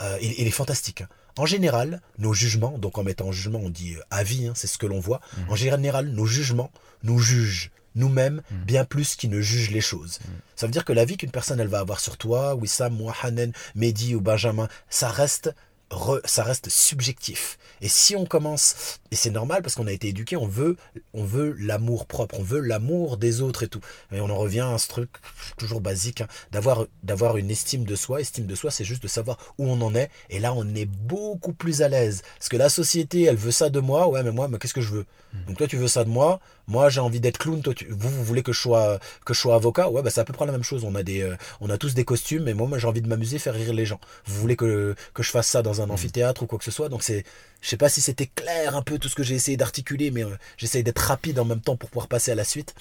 euh, 0.00 0.18
il, 0.22 0.32
il 0.38 0.46
est 0.46 0.50
fantastique. 0.52 1.02
hein. 1.02 1.08
En 1.36 1.46
général, 1.46 2.00
nos 2.18 2.32
jugements, 2.32 2.78
donc 2.78 2.98
en 2.98 3.04
mettant 3.04 3.28
en 3.28 3.32
jugement, 3.32 3.60
on 3.62 3.70
dit 3.70 3.94
euh, 3.94 4.00
avis, 4.10 4.46
hein, 4.48 4.52
c'est 4.56 4.66
ce 4.66 4.76
que 4.78 4.86
l'on 4.86 4.98
voit. 5.00 5.20
Mhm. 5.36 5.50
En 5.50 5.56
général, 5.56 6.08
nos 6.08 6.26
jugements 6.26 6.70
nous 7.04 7.18
jugent 7.18 7.70
nous-mêmes 7.94 8.42
Mhm. 8.50 8.64
bien 8.64 8.84
plus 8.84 9.16
qu'ils 9.16 9.30
ne 9.30 9.40
jugent 9.40 9.70
les 9.70 9.80
choses. 9.80 10.18
Ça 10.56 10.66
veut 10.66 10.72
dire 10.72 10.84
que 10.84 10.92
l'avis 10.92 11.16
qu'une 11.16 11.30
personne 11.30 11.58
elle 11.60 11.68
va 11.68 11.80
avoir 11.80 12.00
sur 12.00 12.16
toi, 12.16 12.54
Wissam, 12.54 12.94
moi, 12.94 13.14
Hanen, 13.22 13.52
Mehdi 13.74 14.14
ou 14.14 14.20
Benjamin, 14.20 14.68
ça 14.90 15.08
reste 15.10 15.52
re- 15.90 16.20
ça 16.24 16.44
reste 16.44 16.68
subjectif. 16.68 17.58
Et 17.80 17.88
si 17.88 18.14
on 18.14 18.24
commence, 18.26 18.98
et 19.10 19.16
c'est 19.16 19.30
normal 19.30 19.62
parce 19.62 19.74
qu'on 19.74 19.86
a 19.86 19.92
été 19.92 20.08
éduqué, 20.08 20.36
on 20.36 20.46
veut, 20.46 20.76
on 21.14 21.24
veut 21.24 21.54
l'amour 21.58 22.06
propre, 22.06 22.38
on 22.38 22.42
veut 22.42 22.60
l'amour 22.60 23.16
des 23.16 23.40
autres 23.40 23.62
et 23.62 23.68
tout. 23.68 23.80
Et 24.12 24.20
on 24.20 24.30
en 24.30 24.36
revient 24.36 24.66
à 24.72 24.78
ce 24.78 24.88
truc 24.88 25.10
toujours 25.56 25.80
basique, 25.80 26.20
hein, 26.20 26.26
d'avoir, 26.52 26.86
d'avoir 27.02 27.36
une 27.36 27.50
estime 27.50 27.84
de 27.84 27.96
soi. 27.96 28.20
Estime 28.20 28.46
de 28.46 28.54
soi, 28.54 28.70
c'est 28.70 28.84
juste 28.84 29.02
de 29.02 29.08
savoir 29.08 29.38
où 29.58 29.66
on 29.66 29.80
en 29.80 29.94
est. 29.94 30.10
Et 30.30 30.38
là, 30.38 30.52
on 30.54 30.74
est 30.74 30.86
beaucoup 30.86 31.52
plus 31.52 31.82
à 31.82 31.88
l'aise. 31.88 32.22
Parce 32.38 32.48
que 32.48 32.56
la 32.56 32.68
société, 32.68 33.22
elle 33.24 33.36
veut 33.36 33.50
ça 33.50 33.70
de 33.70 33.80
moi. 33.80 34.08
Ouais, 34.08 34.22
mais 34.22 34.32
moi, 34.32 34.48
mais 34.48 34.58
qu'est-ce 34.58 34.74
que 34.74 34.80
je 34.80 34.92
veux? 34.92 35.06
Donc 35.46 35.58
toi, 35.58 35.66
tu 35.66 35.76
veux 35.76 35.88
ça 35.88 36.04
de 36.04 36.08
moi. 36.08 36.40
Moi, 36.66 36.88
j'ai 36.88 37.00
envie 37.00 37.20
d'être 37.20 37.38
clown. 37.38 37.60
Toi, 37.60 37.74
tu- 37.74 37.86
vous, 37.90 38.08
vous 38.08 38.24
voulez 38.24 38.42
que 38.42 38.52
je 38.52 38.60
sois, 38.60 38.98
que 39.26 39.34
je 39.34 39.38
sois 39.40 39.54
avocat? 39.54 39.90
Ouais, 39.90 40.02
bah 40.02 40.10
c'est 40.10 40.20
à 40.20 40.24
peu 40.24 40.32
près 40.32 40.46
la 40.46 40.52
même 40.52 40.62
chose. 40.62 40.84
On 40.84 40.94
a 40.94 41.02
des, 41.02 41.20
euh, 41.22 41.36
on 41.60 41.68
a 41.70 41.76
tous 41.78 41.94
des 41.94 42.04
costumes. 42.04 42.44
Mais 42.44 42.54
moi, 42.54 42.66
moi, 42.66 42.78
j'ai 42.78 42.86
envie 42.86 43.02
de 43.02 43.08
m'amuser, 43.08 43.38
faire 43.38 43.54
rire 43.54 43.72
les 43.74 43.84
gens. 43.86 44.00
Vous 44.26 44.40
voulez 44.40 44.56
que, 44.56 44.94
que 45.14 45.22
je 45.22 45.30
fasse 45.30 45.48
ça 45.48 45.62
dans 45.62 45.82
un 45.82 45.90
amphithéâtre 45.90 46.42
ou 46.42 46.46
quoi 46.46 46.58
que 46.58 46.64
ce 46.64 46.70
soit? 46.70 46.88
Donc 46.88 47.02
c'est, 47.02 47.24
je 47.60 47.68
sais 47.68 47.76
pas 47.76 47.88
si 47.90 48.00
c'était 48.00 48.26
clair 48.26 48.74
un 48.76 48.82
peu 48.82 48.97
tout 48.98 49.08
ce 49.08 49.14
que 49.14 49.22
j'ai 49.22 49.34
essayé 49.34 49.56
d'articuler, 49.56 50.10
mais 50.10 50.24
euh, 50.24 50.36
j'essaye 50.56 50.82
d'être 50.82 50.98
rapide 50.98 51.38
en 51.38 51.44
même 51.44 51.60
temps 51.60 51.76
pour 51.76 51.88
pouvoir 51.90 52.08
passer 52.08 52.30
à 52.30 52.34
la 52.34 52.44
suite. 52.44 52.74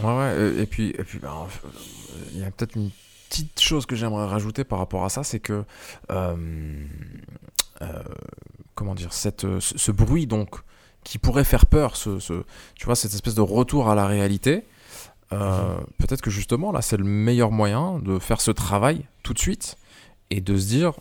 Ouais, 0.00 0.16
ouais, 0.16 0.36
et, 0.58 0.62
et 0.62 0.66
puis, 0.66 0.90
et 0.90 1.04
puis 1.04 1.18
ben, 1.18 1.28
euh, 1.64 2.18
il 2.34 2.40
y 2.40 2.44
a 2.44 2.50
peut-être 2.50 2.76
une 2.76 2.90
petite 3.28 3.60
chose 3.60 3.86
que 3.86 3.96
j'aimerais 3.96 4.26
rajouter 4.26 4.64
par 4.64 4.78
rapport 4.78 5.04
à 5.04 5.08
ça, 5.08 5.24
c'est 5.24 5.40
que, 5.40 5.64
euh, 6.10 6.36
euh, 7.82 8.02
comment 8.74 8.94
dire, 8.94 9.12
cette, 9.12 9.44
euh, 9.44 9.60
ce, 9.60 9.76
ce 9.78 9.90
bruit 9.90 10.26
donc 10.26 10.56
qui 11.04 11.18
pourrait 11.18 11.44
faire 11.44 11.66
peur, 11.66 11.96
ce, 11.96 12.18
ce- 12.20 12.44
tu 12.76 12.86
vois, 12.86 12.94
cette 12.94 13.12
espèce 13.14 13.34
de 13.34 13.40
retour 13.40 13.88
à 13.90 13.94
la 13.94 14.06
réalité, 14.06 14.64
euh, 15.32 15.78
peut-être 15.98 16.20
que 16.20 16.30
justement 16.30 16.72
là, 16.72 16.82
c'est 16.82 16.96
le 16.98 17.04
meilleur 17.04 17.50
moyen 17.50 17.98
de 18.00 18.18
faire 18.18 18.40
ce 18.40 18.50
travail 18.50 19.06
tout 19.22 19.32
de 19.32 19.38
suite 19.38 19.76
et 20.30 20.40
de 20.40 20.56
se 20.58 20.66
dire, 20.66 20.92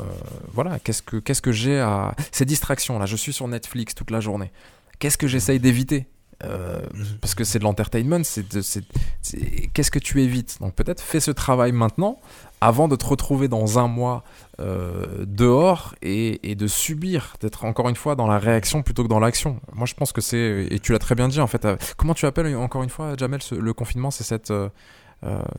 euh, 0.00 0.04
voilà, 0.52 0.78
qu'est-ce 0.78 1.02
que, 1.02 1.16
qu'est-ce 1.16 1.42
que 1.42 1.52
j'ai 1.52 1.80
à... 1.80 2.14
Ces 2.32 2.44
distractions, 2.44 2.98
là, 2.98 3.06
je 3.06 3.16
suis 3.16 3.32
sur 3.32 3.48
Netflix 3.48 3.94
toute 3.94 4.10
la 4.10 4.20
journée. 4.20 4.50
Qu'est-ce 4.98 5.18
que 5.18 5.26
j'essaye 5.26 5.60
d'éviter? 5.60 6.06
Euh, 6.44 6.80
parce 7.22 7.34
que 7.34 7.44
c'est 7.44 7.58
de 7.58 7.64
l'entertainment, 7.64 8.22
c'est, 8.22 8.46
de- 8.54 8.60
c'est- 8.60 8.84
c'est- 9.22 9.70
qu'est-ce 9.72 9.90
que 9.90 9.98
tu 9.98 10.22
évites? 10.22 10.58
Donc 10.60 10.74
peut-être 10.74 11.00
fais 11.00 11.18
ce 11.18 11.30
travail 11.30 11.72
maintenant 11.72 12.20
avant 12.60 12.88
de 12.88 12.96
te 12.96 13.06
retrouver 13.06 13.48
dans 13.48 13.78
un 13.78 13.86
mois 13.88 14.22
euh, 14.60 15.24
dehors 15.26 15.94
et, 16.02 16.50
et 16.50 16.54
de 16.54 16.66
subir, 16.66 17.36
d'être 17.40 17.64
encore 17.64 17.88
une 17.88 17.96
fois 17.96 18.16
dans 18.16 18.26
la 18.26 18.38
réaction 18.38 18.82
plutôt 18.82 19.02
que 19.02 19.08
dans 19.08 19.18
l'action. 19.18 19.60
Moi 19.72 19.86
je 19.86 19.94
pense 19.94 20.12
que 20.12 20.20
c'est, 20.20 20.66
et 20.70 20.78
tu 20.78 20.92
l'as 20.92 20.98
très 20.98 21.14
bien 21.14 21.28
dit 21.28 21.40
en 21.40 21.46
fait, 21.46 21.66
comment 21.96 22.12
tu 22.12 22.26
appelles 22.26 22.54
encore 22.56 22.82
une 22.82 22.90
fois 22.90 23.14
Jamel 23.16 23.40
ce- 23.42 23.54
le 23.54 23.72
confinement 23.72 24.10
C'est 24.10 24.24
cette... 24.24 24.50
euh, 24.50 24.68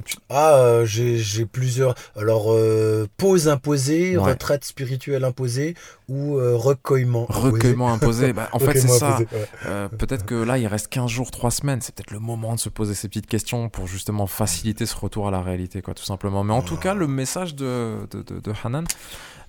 tu- 0.05 0.17
Ah, 0.29 0.55
euh, 0.59 0.85
j'ai 0.85 1.45
plusieurs. 1.45 1.95
Alors, 2.15 2.47
euh, 2.53 3.07
pause 3.17 3.47
imposée, 3.47 4.17
Ouais. 4.17 4.31
retraite 4.31 4.63
spirituelle 4.63 5.23
imposée 5.25 5.73
ou 6.07 6.37
euh, 6.37 6.55
recueillement. 6.55 7.25
recueillement 7.29 7.91
imposé. 7.91 8.31
Bah, 8.37 8.49
en 8.53 8.59
fait, 8.59 8.79
c'est 8.79 8.87
ça. 8.87 9.17
ouais. 9.19 9.27
Euh, 9.65 9.89
peut-être 9.89 10.25
que 10.25 10.35
là, 10.35 10.57
il 10.57 10.67
reste 10.67 10.87
15 10.87 11.09
jours, 11.09 11.31
3 11.31 11.51
semaines. 11.51 11.81
C'est 11.81 11.93
peut-être 11.95 12.11
le 12.11 12.19
moment 12.19 12.55
de 12.55 12.59
se 12.59 12.69
poser 12.69 12.93
ces 12.93 13.07
petites 13.09 13.27
questions 13.27 13.67
pour 13.69 13.87
justement 13.87 14.27
faciliter 14.27 14.85
ce 14.85 14.95
retour 14.95 15.27
à 15.27 15.31
la 15.31 15.41
réalité, 15.41 15.81
quoi, 15.81 15.93
tout 15.93 16.03
simplement. 16.05 16.43
Mais 16.43 16.53
en 16.53 16.61
tout 16.61 16.77
cas, 16.77 16.93
le 16.93 17.07
message 17.07 17.55
de, 17.55 18.07
de, 18.11 18.21
de- 18.21 18.39
de 18.39 18.53
Hanan, 18.63 18.85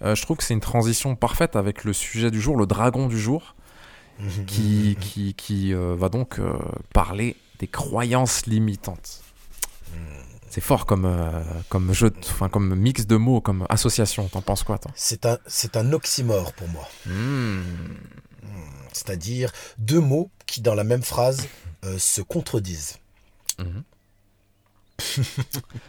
euh, 0.03 0.15
je 0.15 0.23
trouve 0.23 0.37
que 0.39 0.45
c'est 0.45 0.55
une 0.55 0.61
transition 0.61 1.15
parfaite 1.17 1.55
avec 1.55 1.85
le 1.85 1.93
sujet 1.93 2.31
du 2.31 2.41
jour, 2.41 2.57
le 2.57 2.67
dragon 2.67 3.07
du 3.07 3.19
jour, 3.21 3.55
Mhm, 4.21 4.47
qui, 4.47 4.97
qui, 5.01 5.35
qui 5.35 5.73
euh, 5.73 5.95
va 5.97 6.09
donc 6.09 6.41
euh, 6.41 6.53
parler 6.93 7.37
des 7.61 7.69
croyances 7.69 8.47
limitantes. 8.47 9.21
C'est 10.51 10.63
fort 10.63 10.87
comme, 10.87 11.05
euh, 11.05 11.43
comme 11.69 11.93
jeu, 11.93 12.11
enfin 12.31 12.49
comme 12.49 12.75
mix 12.75 13.07
de 13.07 13.17
mots, 13.17 13.41
comme 13.41 13.67
association. 13.69 14.29
T'en 14.29 14.41
penses 14.41 14.63
quoi, 14.63 14.79
toi? 14.79 14.91
C'est 14.95 15.27
un, 15.27 15.39
c'est 15.47 15.77
un 15.77 15.93
oxymore 15.93 16.53
pour 16.55 16.69
moi. 16.69 16.89
Hmm. 17.07 17.61
C'est-à-dire 18.93 19.53
deux 19.77 20.01
mots 20.01 20.31
qui, 20.47 20.61
dans 20.61 20.75
la 20.75 20.85
même 20.85 21.03
phrase, 21.03 21.47
euh, 21.85 21.99
se 21.99 22.23
contredisent. 22.23 22.97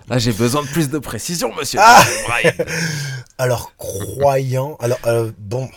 Là, 0.08 0.18
j'ai 0.20 0.34
besoin 0.34 0.62
de 0.64 0.68
plus 0.68 0.90
de 0.90 1.00
précision, 1.00 1.54
monsieur. 1.56 1.80
Ah 1.82 2.04
Brian. 2.28 2.54
Alors, 3.38 3.76
croyant. 3.78 4.78
Alors, 4.80 5.00
euh, 5.06 5.32
bon, 5.38 5.70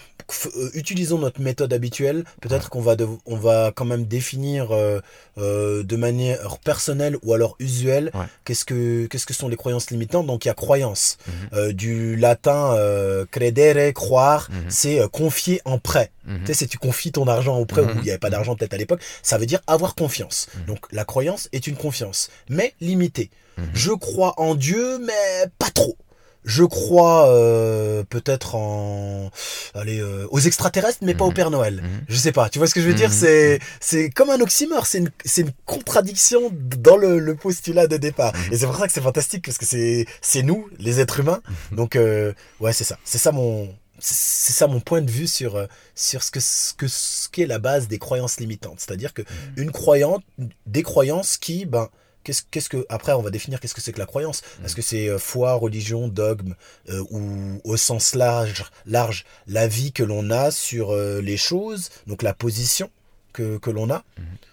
utilisons 0.74 1.18
notre 1.18 1.40
méthode 1.40 1.72
habituelle. 1.72 2.24
Peut-être 2.40 2.68
qu'on 2.70 2.80
va, 2.80 2.96
on 3.26 3.36
va 3.36 3.72
quand 3.74 3.84
même 3.84 4.04
définir 4.04 4.72
euh, 4.72 5.00
euh, 5.38 5.82
de 5.82 5.96
manière 5.96 6.58
personnelle 6.58 7.16
ou 7.22 7.34
alors 7.34 7.56
usuelle 7.58 8.10
Ouais. 8.14 8.26
qu'est-ce 8.44 8.64
que 8.64 9.06
qu'est-ce 9.06 9.26
que 9.26 9.34
sont 9.34 9.48
les 9.48 9.56
croyances 9.56 9.90
limitantes. 9.90 10.26
Donc, 10.26 10.44
il 10.44 10.48
y 10.48 10.50
a 10.50 10.54
croyance. 10.54 11.16
Mhm. 11.26 11.32
Euh, 11.54 11.72
du 11.72 12.16
latin 12.16 12.74
euh, 12.74 13.24
credere, 13.30 13.92
croire, 13.94 14.48
Mhm. 14.50 14.64
c'est 14.68 15.00
euh, 15.00 15.08
confier 15.08 15.60
en 15.64 15.78
prêt. 15.78 16.10
Mhm. 16.26 16.40
Tu 16.40 16.46
sais, 16.46 16.54
si 16.54 16.68
tu 16.68 16.78
confies 16.78 17.12
ton 17.12 17.26
argent 17.26 17.58
au 17.58 17.64
prêt 17.66 17.82
Mhm. 17.82 17.88
où 17.90 17.98
il 17.98 18.02
n'y 18.02 18.10
avait 18.10 18.18
pas 18.18 18.30
d'argent 18.30 18.54
peut-être 18.56 18.74
à 18.74 18.76
l'époque, 18.76 19.00
ça 19.22 19.38
veut 19.38 19.46
dire 19.46 19.60
avoir 19.66 19.94
confiance. 19.94 20.46
Donc 20.66 20.80
la 20.92 21.04
croyance 21.04 21.48
est 21.52 21.66
une 21.66 21.76
confiance, 21.76 22.28
mais 22.48 22.74
limitée. 22.80 23.30
Je 23.74 23.92
crois 23.92 24.34
en 24.38 24.54
Dieu, 24.54 24.98
mais 24.98 25.46
pas 25.58 25.70
trop. 25.70 25.96
Je 26.44 26.64
crois 26.64 27.28
euh, 27.28 28.02
peut-être 28.02 28.56
en 28.56 29.30
allez 29.74 30.00
euh, 30.00 30.26
aux 30.30 30.40
extraterrestres, 30.40 30.98
mais 31.02 31.14
pas 31.14 31.24
au 31.24 31.28
Mhm. 31.28 31.34
Père 31.34 31.50
Noël. 31.50 31.82
Mhm. 31.82 32.00
Je 32.08 32.16
sais 32.16 32.32
pas. 32.32 32.48
Tu 32.48 32.58
vois 32.58 32.66
ce 32.66 32.74
que 32.74 32.80
je 32.80 32.88
veux 32.88 32.94
dire? 32.94 33.10
Mhm. 33.10 33.14
C'est 33.14 33.58
c'est 33.80 34.10
comme 34.10 34.28
un 34.30 34.40
oxymore. 34.40 34.86
C'est 34.86 34.98
une 34.98 35.10
c'est 35.24 35.42
une 35.42 35.52
contradiction 35.66 36.50
dans 36.52 36.96
le, 36.96 37.18
le 37.20 37.34
postulat 37.36 37.86
de 37.86 37.96
départ. 37.96 38.32
Mhm. 38.34 38.52
Et 38.52 38.58
c'est 38.58 38.66
pour 38.66 38.76
ça 38.76 38.86
que 38.88 38.92
c'est 38.92 39.00
fantastique 39.00 39.44
parce 39.44 39.58
que 39.58 39.66
c'est 39.66 40.06
c'est 40.20 40.42
nous 40.42 40.68
les 40.78 40.98
êtres 41.00 41.20
humains. 41.20 41.40
Donc 41.70 41.94
euh, 41.96 42.32
ouais 42.60 42.72
c'est 42.72 42.84
ça. 42.84 42.98
C'est 43.04 43.18
ça 43.18 43.30
mon 43.30 43.72
c'est 44.00 44.52
ça 44.52 44.66
mon 44.66 44.80
point 44.80 45.00
de 45.00 45.10
vue 45.12 45.28
sur 45.28 45.54
euh, 45.54 45.66
sur 45.94 46.24
ce 46.24 46.32
que 46.32 46.40
ce 46.40 46.74
que 46.74 46.88
ce 46.88 47.28
qu'est 47.28 47.46
la 47.46 47.60
base 47.60 47.86
des 47.86 47.98
croyances 48.00 48.40
limitantes. 48.40 48.80
C'est-à-dire 48.80 49.14
que 49.14 49.22
une 49.56 49.70
croyante, 49.70 50.24
des 50.66 50.82
croyances 50.82 51.36
qui 51.36 51.66
ben 51.66 51.88
Qu'est-ce, 52.24 52.42
qu'est-ce 52.50 52.68
que 52.68 52.86
après 52.88 53.12
on 53.12 53.22
va 53.22 53.30
définir 53.30 53.58
qu'est-ce 53.58 53.74
que 53.74 53.80
c'est 53.80 53.92
que 53.92 53.98
la 53.98 54.06
croyance 54.06 54.42
Est-ce 54.64 54.76
que 54.76 54.82
c'est 54.82 55.08
euh, 55.08 55.18
foi, 55.18 55.54
religion, 55.54 56.08
dogme 56.08 56.54
euh, 56.88 57.02
ou 57.10 57.60
au 57.64 57.76
sens 57.76 58.14
large, 58.14 58.64
large 58.86 59.24
la 59.46 59.66
vie 59.66 59.92
que 59.92 60.02
l'on 60.02 60.30
a 60.30 60.50
sur 60.50 60.92
euh, 60.92 61.20
les 61.20 61.36
choses, 61.36 61.90
donc 62.06 62.22
la 62.22 62.34
position 62.34 62.90
que, 63.32 63.58
que 63.58 63.70
l'on 63.70 63.90
a. 63.90 64.04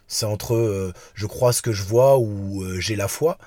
C'est 0.08 0.26
entre 0.26 0.56
euh, 0.56 0.94
je 1.14 1.28
crois 1.28 1.54
ce 1.54 1.62
que 1.62 1.72
je 1.72 1.84
vois 1.84 2.18
ou 2.18 2.64
j'ai 2.80 2.96
la 2.96 3.08
foi. 3.08 3.38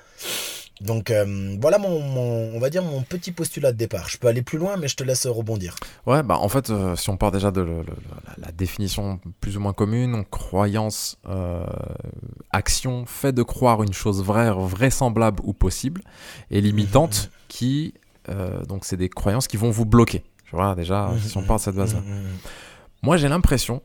Donc 0.81 1.11
euh, 1.11 1.55
voilà 1.61 1.77
mon, 1.77 1.99
mon- 2.01 2.55
on 2.55 2.59
va 2.59 2.69
dire 2.69 2.83
mon 2.83 3.01
petit 3.03 3.31
postulat 3.31 3.71
de 3.71 3.77
départ. 3.77 4.09
Je 4.09 4.17
peux 4.17 4.27
aller 4.27 4.41
plus 4.41 4.57
loin 4.57 4.75
mais 4.75 4.87
je 4.87 4.95
te 4.95 5.03
laisse 5.03 5.25
rebondir. 5.27 5.75
Ouais, 6.05 6.23
bah 6.23 6.37
en 6.37 6.49
fait, 6.49 6.69
euh, 6.71 6.95
si 6.95 7.09
on 7.09 7.15
part 7.17 7.31
déjà 7.31 7.51
de 7.51 7.61
le- 7.61 7.83
le- 7.83 7.95
la, 8.27 8.45
la 8.47 8.51
définition 8.51 9.19
plus 9.39 9.55
ou 9.55 9.59
moins 9.59 9.73
commune, 9.73 10.11
donc 10.13 10.29
croyance, 10.29 11.17
euh, 11.29 11.65
action, 12.51 13.05
fait 13.05 13.31
de 13.33 13.43
croire 13.43 13.83
une 13.83 13.93
chose 13.93 14.23
vraie, 14.23 14.51
vraisemblable 14.51 15.41
ou 15.45 15.53
possible, 15.53 16.01
et 16.51 16.59
limitante, 16.59 17.29
qui, 17.47 17.93
euh, 18.29 18.63
donc 18.65 18.83
c'est 18.85 18.97
des 18.97 19.09
croyances 19.09 19.47
qui 19.47 19.57
vont 19.57 19.69
vous 19.71 19.85
bloquer. 19.85 20.23
Voilà, 20.51 20.75
déjà, 20.75 21.11
si 21.25 21.37
on 21.37 21.43
part 21.43 21.57
de 21.57 21.61
cette 21.61 21.75
base-là. 21.75 22.01
Mhm. 22.01 22.25
Moi, 23.03 23.17
j'ai 23.17 23.27
l'impression, 23.27 23.81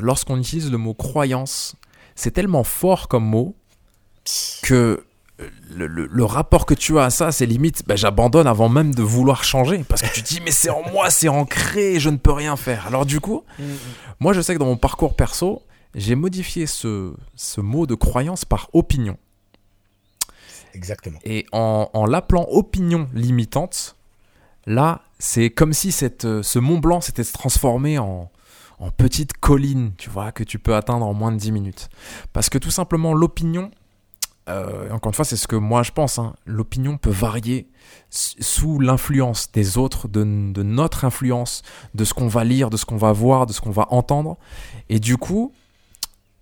lorsqu'on 0.00 0.38
utilise 0.38 0.70
le 0.70 0.78
mot 0.78 0.94
croyance, 0.94 1.76
c'est 2.14 2.30
tellement 2.32 2.64
fort 2.64 3.08
comme 3.08 3.24
mot 3.24 3.54
que 4.62 5.04
le, 5.70 5.86
le- 5.86 6.06
le 6.10 6.24
rapport 6.24 6.64
que 6.66 6.72
tu 6.74 6.98
as 6.98 7.04
à 7.04 7.10
ça, 7.10 7.30
c'est 7.32 7.44
limite, 7.46 7.82
bah, 7.86 7.94
j'abandonne 7.96 8.46
avant 8.46 8.68
même 8.70 8.94
de 8.94 9.02
vouloir 9.02 9.44
changer. 9.44 9.84
Parce 9.88 10.00
que 10.02 10.08
tu 10.14 10.22
te 10.22 10.28
dis, 10.28 10.40
mais 10.44 10.50
c'est 10.50 10.70
en 10.70 10.82
moi, 10.90 11.10
c'est 11.10 11.28
ancré, 11.28 12.00
je 12.00 12.08
ne 12.08 12.16
peux 12.16 12.32
rien 12.32 12.56
faire. 12.56 12.86
Alors 12.86 13.04
du 13.06 13.20
coup, 13.20 13.44
moi 14.20 14.32
je 14.32 14.40
sais 14.40 14.54
que 14.54 14.58
dans 14.58 14.64
mon 14.66 14.76
parcours 14.78 15.14
perso, 15.14 15.62
j'ai 15.94 16.14
modifié 16.14 16.66
ce, 16.66 17.12
ce 17.34 17.60
mot 17.60 17.86
de 17.86 17.94
croyance 17.94 18.44
par 18.44 18.68
opinion. 18.72 19.16
Exactement. 20.74 21.18
Et 21.24 21.46
en, 21.52 21.88
en 21.92 22.06
l'appelant 22.06 22.46
opinion 22.50 23.08
limitante, 23.14 23.96
là, 24.66 25.02
c'est 25.18 25.50
comme 25.50 25.72
si 25.72 25.92
cette, 25.92 26.24
euh, 26.26 26.42
ce 26.42 26.58
Mont 26.58 26.78
Blanc 26.78 27.00
s'était 27.00 27.24
transformé 27.24 27.98
en, 27.98 28.30
en 28.78 28.90
petite 28.90 29.32
colline, 29.34 29.92
tu 29.96 30.10
vois, 30.10 30.32
que 30.32 30.44
tu 30.44 30.58
peux 30.58 30.74
atteindre 30.74 31.06
en 31.06 31.14
moins 31.14 31.32
de 31.32 31.38
10 31.38 31.52
minutes. 31.52 31.88
Parce 32.34 32.50
que 32.50 32.58
tout 32.58 32.70
simplement, 32.70 33.14
l'opinion, 33.14 33.70
euh, 34.48 34.90
encore 34.90 35.10
une 35.10 35.14
fois, 35.14 35.24
c'est 35.24 35.36
ce 35.36 35.48
que 35.48 35.56
moi 35.56 35.82
je 35.82 35.90
pense, 35.90 36.18
hein, 36.18 36.34
l'opinion 36.44 36.98
peut 36.98 37.10
varier 37.10 37.68
sous 38.10 38.78
l'influence 38.78 39.50
des 39.52 39.76
autres, 39.76 40.08
de, 40.08 40.22
notre 40.24 41.04
influence, 41.04 41.62
de 41.94 42.04
ce 42.04 42.14
qu'on 42.14 42.28
va 42.28 42.44
lire, 42.44 42.70
de 42.70 42.76
ce 42.76 42.84
qu'on 42.84 42.96
va 42.96 43.12
voir, 43.12 43.46
de 43.46 43.52
ce 43.52 43.60
qu'on 43.60 43.70
va 43.70 43.86
entendre. 43.90 44.38
Et 44.88 45.00
du 45.00 45.16
coup, 45.16 45.52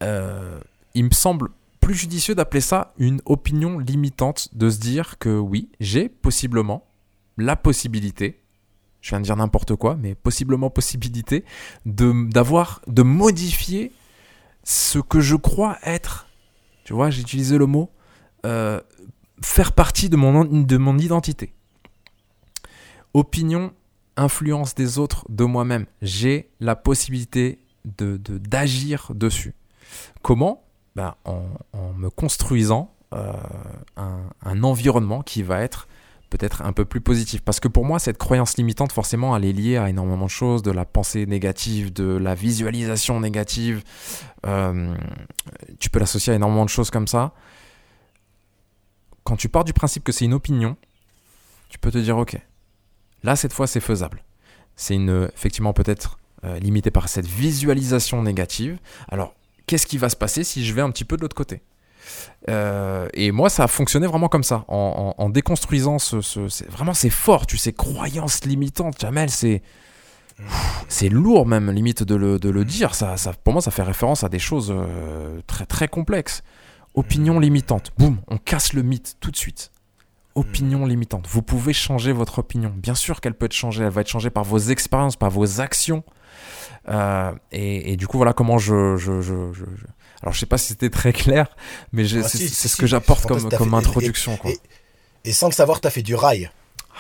euh, 0.03 0.61
il 0.95 1.05
me 1.05 1.11
semble 1.11 1.49
plus 1.81 1.95
judicieux 1.95 2.35
d'appeler 2.35 2.61
ça 2.61 2.93
une 2.99 3.21
opinion 3.25 3.79
limitante, 3.79 4.49
de 4.55 4.71
se 4.71 4.79
dire 4.79 5.19
que 5.19 5.39
oui, 5.39 5.71
j'ai 5.81 6.09
possiblement 6.09 6.87
la 7.37 7.57
possibilité, 7.57 8.41
je 9.01 9.11
viens 9.11 9.21
de 9.21 9.25
dire 9.25 9.37
n'importe 9.37 9.77
quoi, 9.77 9.97
mais 9.97 10.15
possiblement 10.15 10.71
possibilité 10.71 11.45
d'avoir 11.85 12.81
de 12.87 13.03
modifier 13.03 13.93
ce 14.63 14.99
que 14.99 15.21
je 15.21 15.37
crois 15.37 15.79
être. 15.83 16.27
Tu 16.85 16.93
vois, 16.93 17.11
j'ai 17.11 17.23
utilisé 17.23 17.59
le 17.59 17.67
mot 17.67 17.91
euh, 18.47 18.81
faire 19.43 19.73
partie 19.73 20.09
de 20.09 20.17
mon, 20.17 20.45
de 20.45 20.77
mon 20.77 20.99
identité. 20.99 21.55
Opinion, 23.15 23.73
influence 24.17 24.75
des 24.75 24.99
autres, 24.99 25.25
de 25.29 25.45
moi-même. 25.45 25.87
J'ai 26.03 26.51
la 26.61 26.77
possibilité 26.77 27.59
de 27.85 28.17
de- 28.17 28.39
d'agir 28.39 29.11
dessus. 29.15 29.55
Comment? 30.23 30.65
Ben, 30.97 31.15
en, 31.25 31.43
me 31.97 32.09
construisant 32.09 32.95
euh, 33.13 33.33
un 33.97 34.63
environnement 34.63 35.23
qui 35.23 35.43
va 35.43 35.61
être 35.63 35.89
peut-être 36.37 36.63
un 36.63 36.73
peu 36.73 36.85
plus 36.85 37.01
positif. 37.01 37.43
Parce 37.43 37.61
que 37.61 37.69
pour 37.69 37.85
moi, 37.85 38.01
cette 38.01 38.19
croyance 38.19 38.57
limitante, 38.57 38.91
forcément, 38.91 39.37
elle 39.37 39.45
est 39.45 39.53
liée 39.53 39.77
à 39.77 39.89
énormément 39.89 40.25
de 40.25 40.31
choses, 40.31 40.63
de 40.63 40.73
la 40.73 40.85
pensée 40.85 41.27
négative, 41.27 41.93
de 41.93 42.17
la 42.17 42.35
visualisation 42.35 43.21
négative. 43.21 43.85
Euh, 44.45 44.97
tu 45.79 45.91
peux 45.91 46.01
l'associer 46.01 46.33
à 46.33 46.37
énormément 46.37 46.65
de 46.65 46.71
choses 46.71 46.91
comme 46.91 47.07
ça. 47.07 47.35
Quand 49.23 49.37
tu 49.37 49.49
pars 49.49 49.63
du 49.63 49.73
principe 49.73 50.03
que 50.03 50.11
c'est 50.11 50.25
une 50.25 50.35
opinion, 50.35 50.77
tu 51.69 51.79
peux 51.79 51.93
te 51.93 51.99
dire, 51.99 52.19
ok, 52.19 52.37
là, 53.23 53.37
cette 53.37 53.53
fois, 53.53 53.69
c'est 53.69 53.81
faisable. 53.81 54.25
C'est 54.75 54.97
une, 54.97 55.31
effectivement, 55.35 55.73
peut-être 55.73 56.19
euh, 56.43 56.59
limité 56.59 56.91
par 56.91 57.09
cette 57.09 57.27
visualisation 57.27 58.23
négative. 58.23 58.79
Alors, 59.09 59.35
qu'est-ce 59.67 59.87
qui 59.87 59.99
va 59.99 60.09
se 60.09 60.17
passer 60.17 60.43
si 60.43 60.65
je 60.65 60.75
vais 60.75 60.83
un 60.83 60.91
petit 60.91 61.05
peu 61.05 61.17
de 61.17 61.23
l'autre 61.23 61.37
côté? 61.37 61.63
Euh, 62.49 63.09
et 63.15 63.33
moi, 63.33 63.49
ça 63.49 63.65
a 63.65 63.69
fonctionné 63.69 64.07
vraiment 64.07 64.29
comme 64.29 64.43
ça, 64.45 64.65
en, 64.69 65.15
en- 65.19 65.23
en 65.25 65.29
déconstruisant 65.31 65.99
ce, 65.99 66.21
ce- 66.21 66.69
vraiment 66.71 66.93
c'est 66.95 67.11
fort, 67.11 67.47
tu 67.47 67.57
sais, 67.57 67.73
croyances 67.73 68.45
limitantes, 68.45 69.01
Jamel, 69.01 69.31
c'est 69.31 69.63
c'est 70.89 71.09
lourd 71.09 71.47
même 71.47 71.71
limite 71.71 72.03
de 72.03 72.17
le, 72.17 72.39
de 72.41 72.51
le 72.51 72.65
dire. 72.65 72.95
Ça, 72.97 73.17
ça, 73.17 73.33
pour 73.33 73.53
moi, 73.53 73.63
ça 73.63 73.71
fait 73.71 73.83
référence 73.85 74.25
à 74.25 74.29
des 74.29 74.41
choses 74.41 74.73
euh, 74.77 75.41
très 75.47 75.65
très 75.65 75.87
complexes. 75.89 76.43
Opinion 76.95 77.39
limitante, 77.39 77.93
boum, 77.99 78.19
on 78.29 78.39
casse 78.39 78.73
le 78.73 78.83
mythe 78.83 79.17
tout 79.21 79.31
de 79.31 79.37
suite. 79.37 79.71
opinion 80.35 80.87
limitante. 80.87 81.27
Vous 81.29 81.43
pouvez 81.43 81.73
changer 81.73 82.13
votre 82.13 82.41
opinion. 82.41 82.73
Bien 82.77 82.95
sûr 82.97 83.21
qu'elle 83.21 83.35
peut 83.35 83.47
être 83.47 83.53
changée. 83.53 83.85
Elle 83.85 83.91
va 83.91 84.01
être 84.01 84.09
changée 84.09 84.31
par 84.31 84.43
vos 84.45 84.59
expériences, 84.59 85.15
par 85.17 85.31
vos 85.31 85.61
actions. 85.61 86.03
Euh, 86.89 87.33
et, 87.53 87.93
et, 87.93 87.97
du 87.97 88.07
coup, 88.09 88.17
voilà 88.17 88.33
comment 88.33 88.59
je, 88.59 88.97
je, 88.97 89.21
je, 89.23 89.53
je, 89.53 89.65
alors 90.25 90.33
je 90.33 90.41
sais 90.41 90.47
pas 90.47 90.57
si 90.57 90.69
c'était 90.69 90.89
très 90.89 91.13
clair, 91.13 91.55
mais 91.93 92.05
ah, 92.17 92.27
c'est 92.27 92.39
si, 92.39 92.69
ce 92.69 92.77
que 92.77 92.87
j'apporte 92.87 93.27
comme, 93.27 93.47
comme 93.51 93.75
introduction. 93.75 94.35
Et, 94.35 94.39
quoi. 94.39 94.51
Et, 95.27 95.33
sans 95.35 95.49
le 95.49 95.53
savoir, 95.53 95.83
tu 95.83 95.87
as 95.87 95.91
fait 95.91 96.01
du 96.01 96.15
rail. 96.15 96.51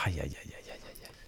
Aïe, 0.04 0.20
aïe, 0.20 0.36
aïe. 0.44 0.54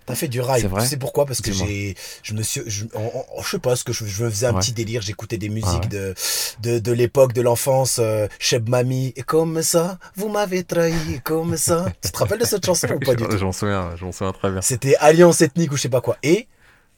T'as 0.05 0.14
fait 0.14 0.28
du 0.28 0.40
rail. 0.40 0.68
Tu 0.80 0.86
sais 0.86 0.99
pourquoi? 0.99 1.24
Parce 1.26 1.40
que 1.40 1.53
j'ai, 1.53 1.97
je 2.22 2.34
me 2.34 2.42
suis, 2.42 2.61
je, 2.66 2.84
je 2.84 3.49
sais 3.49 3.59
pas 3.59 3.74
ce 3.74 3.82
que 3.82 3.92
je, 3.92 4.05
je 4.05 4.28
faisais 4.28 4.47
un 4.47 4.55
petit 4.55 4.72
délire. 4.72 5.01
J'écoutais 5.01 5.38
des 5.38 5.49
musiques 5.49 5.88
de, 5.88 6.14
de, 6.61 6.78
de 6.78 6.92
l'époque 6.92 7.32
de 7.32 7.40
l'enfance, 7.40 7.99
euh, 7.99 8.28
Cheb 8.38 8.68
Mami. 8.68 9.14
Et 9.16 9.22
comme 9.22 9.62
ça, 9.62 9.99
vous 10.14 10.28
m'avez 10.28 10.62
trahi, 10.62 11.20
comme 11.24 11.57
ça. 11.57 11.86
tu 12.03 12.12
te 12.12 12.18
rappelles 12.18 12.38
de 12.38 12.44
cette 12.44 12.64
chanson 12.64 12.86
ou 12.88 13.01
pas 13.01 13.16
du 13.16 13.24
tout? 13.28 13.36
J'en 13.36 13.51
souviens, 13.51 13.97
j'en 13.97 14.12
souviens 14.12 14.32
très 14.32 14.53
bien. 14.53 14.61
C'était 14.61 14.94
Alliance 14.97 15.40
ethnique 15.40 15.72
ou 15.72 15.76
je 15.76 15.82
sais 15.82 15.88
pas 15.88 16.03
quoi. 16.03 16.18
Et 16.22 16.47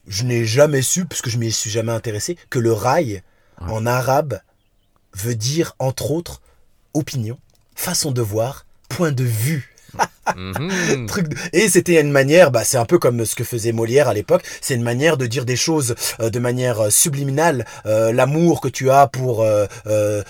je 0.07 0.24
n'ai 0.24 0.44
jamais 0.44 0.82
su, 0.82 1.07
parce 1.07 1.22
que 1.22 1.30
je 1.30 1.38
m'y 1.38 1.51
suis 1.51 1.70
jamais 1.70 1.92
intéressé, 1.92 2.36
que 2.51 2.59
le 2.59 2.72
rail 2.72 3.22
en 3.61 3.86
arabe 3.86 4.40
veut 5.21 5.35
dire 5.35 5.75
entre 5.79 6.11
autres 6.11 6.41
opinion, 6.95 7.39
façon 7.75 8.11
de 8.11 8.23
voir, 8.23 8.66
point 8.89 9.12
de 9.12 9.25
vue. 9.25 9.75
Mhm. 10.37 11.07
Truc 11.09 11.27
Et 11.53 11.69
c'était 11.69 12.01
une 12.01 12.11
manière, 12.11 12.51
bah, 12.51 12.64
c'est 12.64 12.77
un 12.77 12.85
peu 12.85 12.99
comme 12.99 13.25
ce 13.25 13.35
que 13.35 13.45
faisait 13.45 13.73
Molière 13.73 14.09
à 14.09 14.14
l'époque, 14.14 14.43
c'est 14.61 14.75
une 14.75 14.83
manière 14.83 15.16
de 15.16 15.27
dire 15.27 15.45
des 15.45 15.57
choses 15.57 15.95
euh, 16.21 16.31
de 16.31 16.39
manière 16.39 16.81
euh, 16.81 16.91
subliminale, 16.91 17.64
euh, 17.87 18.12
l'amour 18.12 18.61
que 18.61 18.69
tu 18.69 18.91
as 18.91 19.07
pour 19.07 19.47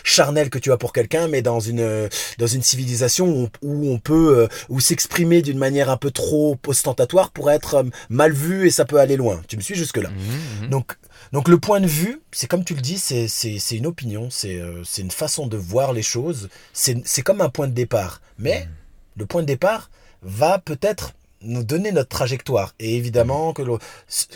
charnel 0.05 0.51
que 0.51 0.59
tu 0.59 0.73
as 0.73 0.77
pour 0.77 0.93
quelqu'un, 0.93 1.29
mais 1.29 1.43
dans 1.43 1.61
une 1.61 2.09
dans 2.39 2.47
une 2.47 2.63
civilisation 2.63 3.51
où, 3.63 3.91
on 3.91 3.99
peut 3.99 4.49
où 4.69 4.81
s'exprimer 4.81 5.43
d'une 5.43 5.59
manière 5.59 5.91
un 5.91 5.97
peu 5.97 6.11
trop 6.11 6.57
ostentatoire 6.67 7.31
pour 7.31 7.51
être 7.51 7.85
mal 8.09 8.33
vu 8.33 8.67
et 8.67 8.71
ça 8.71 8.85
peut 8.85 8.99
aller 8.99 9.17
loin. 9.17 9.41
Tu 9.49 9.57
me 9.57 9.63
suis 9.63 9.75
jusque 9.75 9.97
là. 9.97 10.11
Mhm, 10.11 10.65
mhm. 10.65 10.71
Donc 10.71 10.97
donc 11.33 11.49
le 11.49 11.59
point 11.59 11.81
de 11.81 11.87
vue, 11.87 12.21
c'est 12.33 12.47
comme 12.47 12.65
tu 12.65 12.75
le 12.75 12.81
dis, 12.81 12.99
c'est 12.99 13.77
une 13.77 13.87
opinion, 13.87 14.29
c'est 14.31 14.61
c'est 14.85 15.03
une 15.03 15.11
façon 15.11 15.47
de 15.47 15.57
voir 15.57 15.93
les 15.93 16.03
choses, 16.03 16.49
c'est 16.73 17.23
comme 17.23 17.41
un 17.41 17.49
point 17.49 17.69
de 17.69 17.73
départ, 17.73 18.21
mais 18.39 18.69
le 19.17 19.27
point 19.27 19.43
de 19.43 19.47
départ 19.47 19.91
va 20.23 20.59
peut-être 20.59 21.13
nous 21.43 21.63
donner 21.63 21.93
notre 21.93 22.09
trajectoire. 22.09 22.75
Et 22.79 22.97
évidemment, 22.97 23.53
que 23.53 23.63
l'on 23.63 23.79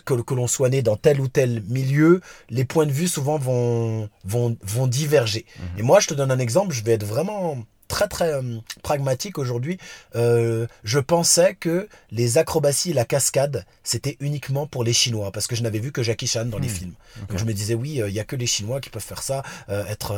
que, 0.04 0.46
soit 0.46 0.68
né 0.68 0.82
dans 0.82 0.96
tel 0.96 1.20
ou 1.20 1.28
tel 1.28 1.62
milieu, 1.68 2.20
les 2.50 2.64
points 2.64 2.86
de 2.86 2.92
vue 2.92 3.08
souvent 3.08 3.38
vont, 3.38 4.08
vont, 4.24 4.56
vont 4.62 4.86
diverger. 4.86 5.46
Mhm. 5.58 5.80
Et 5.80 5.82
moi, 5.82 6.00
je 6.00 6.08
te 6.08 6.14
donne 6.14 6.30
un 6.30 6.38
exemple, 6.38 6.74
je 6.74 6.84
vais 6.84 6.92
être 6.92 7.04
vraiment 7.04 7.64
très 7.92 8.08
très 8.08 8.32
euh, 8.32 8.58
pragmatique 8.82 9.38
aujourd'hui. 9.38 9.76
Euh, 10.16 10.66
je 10.82 10.98
pensais 10.98 11.54
que 11.54 11.88
les 12.10 12.38
acrobaties 12.38 12.92
et 12.92 12.94
la 12.94 13.04
cascade, 13.04 13.66
c'était 13.84 14.16
uniquement 14.20 14.66
pour 14.66 14.82
les 14.82 14.94
Chinois, 14.94 15.30
parce 15.30 15.46
que 15.46 15.54
je 15.54 15.62
n'avais 15.62 15.78
vu 15.78 15.92
que 15.92 16.02
Jackie 16.02 16.26
Chan 16.26 16.46
dans 16.46 16.58
les 16.58 16.68
hmm. 16.68 16.70
films. 16.70 16.94
Donc 17.28 17.38
je 17.38 17.44
me 17.44 17.52
disais, 17.52 17.74
oui, 17.74 18.00
euh, 18.00 18.08
il 18.08 18.14
y 18.14 18.20
a 18.20 18.24
que 18.24 18.34
les 18.34 18.46
Chinois 18.46 18.80
qui 18.80 18.88
peuvent 18.88 19.02
faire 19.02 19.22
ça, 19.22 19.42
être, 19.68 20.14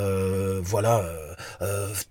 voilà, 0.63 1.05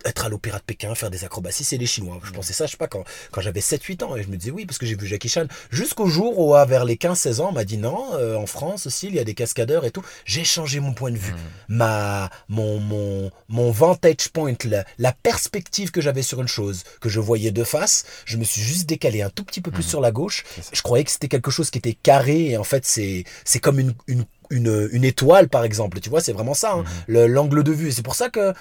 être 0.04 0.26
à 0.26 0.30
l'opéra 0.30 0.58
de 0.58 0.64
Pékin, 0.64 0.94
faire 0.96 1.10
des 1.10 1.24
acrobaties, 1.24 1.64
c'est 1.64 1.78
les 1.78 1.86
Chinois. 1.86 2.20
Je 2.24 2.30
hmm. 2.30 2.34
pensais 2.34 2.54
ça, 2.54 2.66
je 2.66 2.72
sais 2.72 2.78
pas, 2.78 2.88
quand, 2.88 3.06
quand 3.32 3.40
j'avais 3.40 3.62
7-8 3.62 4.04
ans, 4.04 4.16
et 4.18 4.24
je 4.24 4.28
me 4.28 4.36
disais, 4.36 4.52
oui, 4.52 4.66
parce 4.66 4.78
que 4.78 4.86
j'ai 4.86 4.96
vu 4.96 5.08
Jackie 5.08 5.30
Chan, 5.30 5.46
jusqu'au 5.72 6.08
jour 6.08 6.40
où, 6.40 6.54
vers 6.68 6.84
les 6.84 6.96
15-16 6.96 7.40
ans, 7.40 7.50
on 7.50 7.54
m'a 7.54 7.64
dit, 7.64 7.78
non, 7.78 8.12
en 8.38 8.46
France 8.48 8.88
aussi, 8.88 9.08
il 9.08 9.16
y 9.16 9.20
a 9.20 9.24
des 9.24 9.34
cascadeurs 9.34 9.86
et 9.86 9.92
tout. 9.92 10.04
J'ai 10.26 10.44
changé 10.44 10.82
mon 10.82 10.94
point 10.94 11.12
de 11.12 11.18
vue. 11.18 11.32
Hmm. 11.32 11.38
Ma, 11.70 12.30
mon, 12.50 12.80
mon, 12.80 13.32
mon 13.48 13.72
vantage 13.72 14.28
point, 14.34 14.56
la, 14.66 14.84
la 14.98 15.14
perspective 15.14 15.53
perspective 15.54 15.92
que 15.92 16.02
j'avais 16.02 16.24
sur 16.24 16.42
une 16.42 16.48
chose, 16.48 16.84
que 17.00 17.10
je 17.10 17.20
voyais 17.20 17.52
de 17.52 17.64
face, 17.64 18.06
je 18.26 18.38
me 18.38 18.44
suis 18.44 18.62
juste 18.62 18.90
décalé 18.90 19.22
un 19.22 19.30
tout 19.30 19.44
petit 19.44 19.62
peu 19.62 19.70
plus 19.70 19.84
mhm. 19.84 19.90
sur 19.90 20.02
la 20.02 20.12
gauche. 20.12 20.44
Je 20.74 20.82
croyais 20.82 21.04
que 21.04 21.12
c'était 21.12 21.28
quelque 21.28 21.52
chose 21.52 21.70
qui 21.70 21.78
était 21.78 21.94
carré 21.94 22.50
et 22.50 22.58
en 22.58 22.64
fait 22.64 22.86
c'est 22.86 23.24
c'est 23.46 23.60
comme 23.60 23.80
une, 23.80 23.94
une, 24.08 24.26
une, 24.50 24.90
une, 24.92 25.04
étoile 25.04 25.50
par 25.50 25.64
exemple. 25.64 26.00
Tu 26.00 26.10
vois, 26.10 26.22
c'est 26.22 26.34
vraiment 26.34 26.56
ça, 26.56 26.74
hein, 26.74 26.84
mhm. 27.08 27.26
l'angle 27.26 27.64
de 27.64 27.72
vue. 27.72 27.92
c'est 27.92 28.02
pour 28.02 28.16
ça 28.16 28.30
que 28.30 28.54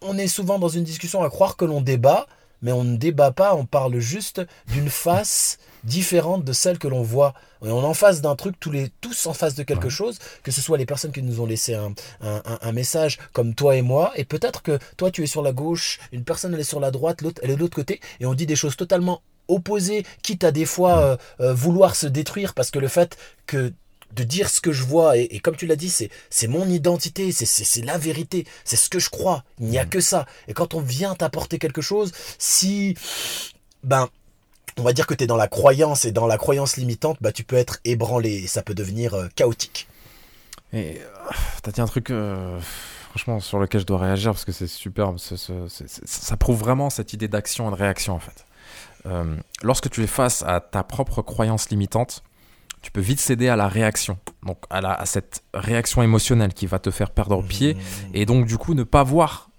on 0.00 0.18
est 0.18 0.26
souvent 0.26 0.58
dans 0.58 0.68
une 0.68 0.82
discussion 0.82 1.22
à 1.22 1.30
croire 1.30 1.56
que 1.56 1.64
l'on 1.64 1.80
débat, 1.80 2.26
mais 2.60 2.72
on 2.72 2.82
ne 2.82 2.96
débat 2.96 3.30
pas, 3.30 3.54
on 3.54 3.64
parle 3.64 4.00
juste 4.00 4.42
d'une 4.66 4.90
face 4.90 5.58
différente 5.84 6.44
de 6.44 6.52
celle 6.52 6.78
que 6.78 6.88
l'on 6.88 7.02
voit. 7.02 7.34
On 7.60 7.68
est 7.68 7.86
en 7.86 7.94
face 7.94 8.20
d'un 8.20 8.36
truc, 8.36 8.58
tous, 8.58 8.70
les, 8.70 8.90
tous 9.00 9.26
en 9.26 9.34
face 9.34 9.54
de 9.54 9.62
quelque 9.62 9.88
chose, 9.88 10.18
que 10.42 10.50
ce 10.50 10.60
soit 10.60 10.78
les 10.78 10.86
personnes 10.86 11.12
qui 11.12 11.22
nous 11.22 11.40
ont 11.40 11.46
laissé 11.46 11.74
un, 11.74 11.94
un, 12.20 12.42
un 12.60 12.72
message 12.72 13.18
comme 13.32 13.54
toi 13.54 13.76
et 13.76 13.82
moi, 13.82 14.12
et 14.16 14.24
peut-être 14.24 14.62
que 14.62 14.78
toi 14.96 15.10
tu 15.10 15.22
es 15.22 15.26
sur 15.26 15.42
la 15.42 15.52
gauche, 15.52 15.98
une 16.12 16.24
personne 16.24 16.54
elle 16.54 16.60
est 16.60 16.64
sur 16.64 16.80
la 16.80 16.90
droite, 16.90 17.22
l'autre 17.22 17.40
elle 17.44 17.50
est 17.50 17.56
de 17.56 17.60
l'autre 17.60 17.76
côté, 17.76 18.00
et 18.20 18.26
on 18.26 18.34
dit 18.34 18.46
des 18.46 18.56
choses 18.56 18.76
totalement 18.76 19.22
opposées, 19.48 20.04
quitte 20.22 20.44
à 20.44 20.52
des 20.52 20.66
fois 20.66 20.98
euh, 20.98 21.16
euh, 21.40 21.54
vouloir 21.54 21.96
se 21.96 22.06
détruire, 22.06 22.54
parce 22.54 22.70
que 22.70 22.78
le 22.78 22.88
fait 22.88 23.16
que 23.46 23.72
de 24.14 24.24
dire 24.24 24.50
ce 24.50 24.60
que 24.60 24.72
je 24.72 24.84
vois, 24.84 25.16
et, 25.16 25.40
comme 25.40 25.56
tu 25.56 25.66
l'as 25.66 25.76
dit, 25.76 25.88
c'est, 25.88 26.10
c'est 26.28 26.46
mon 26.46 26.68
identité, 26.68 27.32
c'est, 27.32 27.46
c'est, 27.46 27.64
c'est 27.64 27.82
la 27.82 27.96
vérité, 27.96 28.46
c'est 28.64 28.76
ce 28.76 28.90
que 28.90 28.98
je 28.98 29.08
crois, 29.08 29.44
il 29.58 29.66
n'y 29.66 29.78
a 29.78 29.86
que 29.86 30.00
ça. 30.00 30.26
Et 30.48 30.52
quand 30.52 30.74
on 30.74 30.80
vient 30.80 31.14
t'apporter 31.14 31.58
quelque 31.58 31.80
chose, 31.80 32.12
si, 32.38 32.94
ben, 33.84 34.10
on 34.78 34.82
va 34.82 34.92
dire 34.92 35.06
que 35.06 35.14
tu 35.14 35.24
es 35.24 35.26
dans 35.26 35.36
la 35.36 35.48
croyance 35.48 36.04
et 36.04 36.12
dans 36.12 36.26
la 36.26 36.38
croyance 36.38 36.76
limitante, 36.76 37.18
bah, 37.20 37.32
tu 37.32 37.44
peux 37.44 37.56
être 37.56 37.78
ébranlé 37.84 38.44
et 38.44 38.46
ça 38.46 38.62
peut 38.62 38.74
devenir 38.74 39.14
euh, 39.14 39.28
chaotique. 39.34 39.88
Et 40.72 41.00
euh, 41.00 41.30
t'as 41.62 41.72
dit 41.72 41.80
un 41.80 41.86
truc, 41.86 42.10
euh, 42.10 42.58
franchement, 43.10 43.40
sur 43.40 43.58
lequel 43.58 43.82
je 43.82 43.86
dois 43.86 43.98
réagir 43.98 44.32
parce 44.32 44.44
que 44.44 44.52
c'est 44.52 44.66
superbe. 44.66 45.18
ça 45.18 46.36
prouve 46.36 46.58
vraiment 46.58 46.90
cette 46.90 47.12
idée 47.12 47.28
d'action 47.28 47.68
et 47.68 47.70
de 47.72 47.76
réaction 47.76 48.14
en 48.14 48.20
fait. 48.20 48.46
lorsque 49.62 49.90
tu 49.90 50.02
es 50.02 50.06
face 50.06 50.42
à 50.42 50.60
ta 50.60 50.82
propre 50.82 51.20
croyance 51.22 51.68
limitante, 51.70 52.22
tu 52.80 52.90
peux 52.90 53.00
vite 53.00 53.20
céder 53.20 53.48
à 53.48 53.54
la 53.54 53.68
réaction, 53.68 54.18
donc 54.44 54.58
à, 54.68 54.80
la, 54.80 54.92
à 54.92 55.06
cette 55.06 55.44
réaction 55.54 56.02
émotionnelle 56.02 56.52
qui 56.52 56.66
va 56.66 56.80
te 56.80 56.90
faire 56.90 57.10
perdre 57.10 57.40
pied, 57.42 57.74
mmh. 57.74 57.78
et 58.14 58.26
donc 58.26 58.46
du 58.46 58.58
coup 58.58 58.74
ne 58.74 58.82
pas 58.82 59.04
voir 59.04 59.51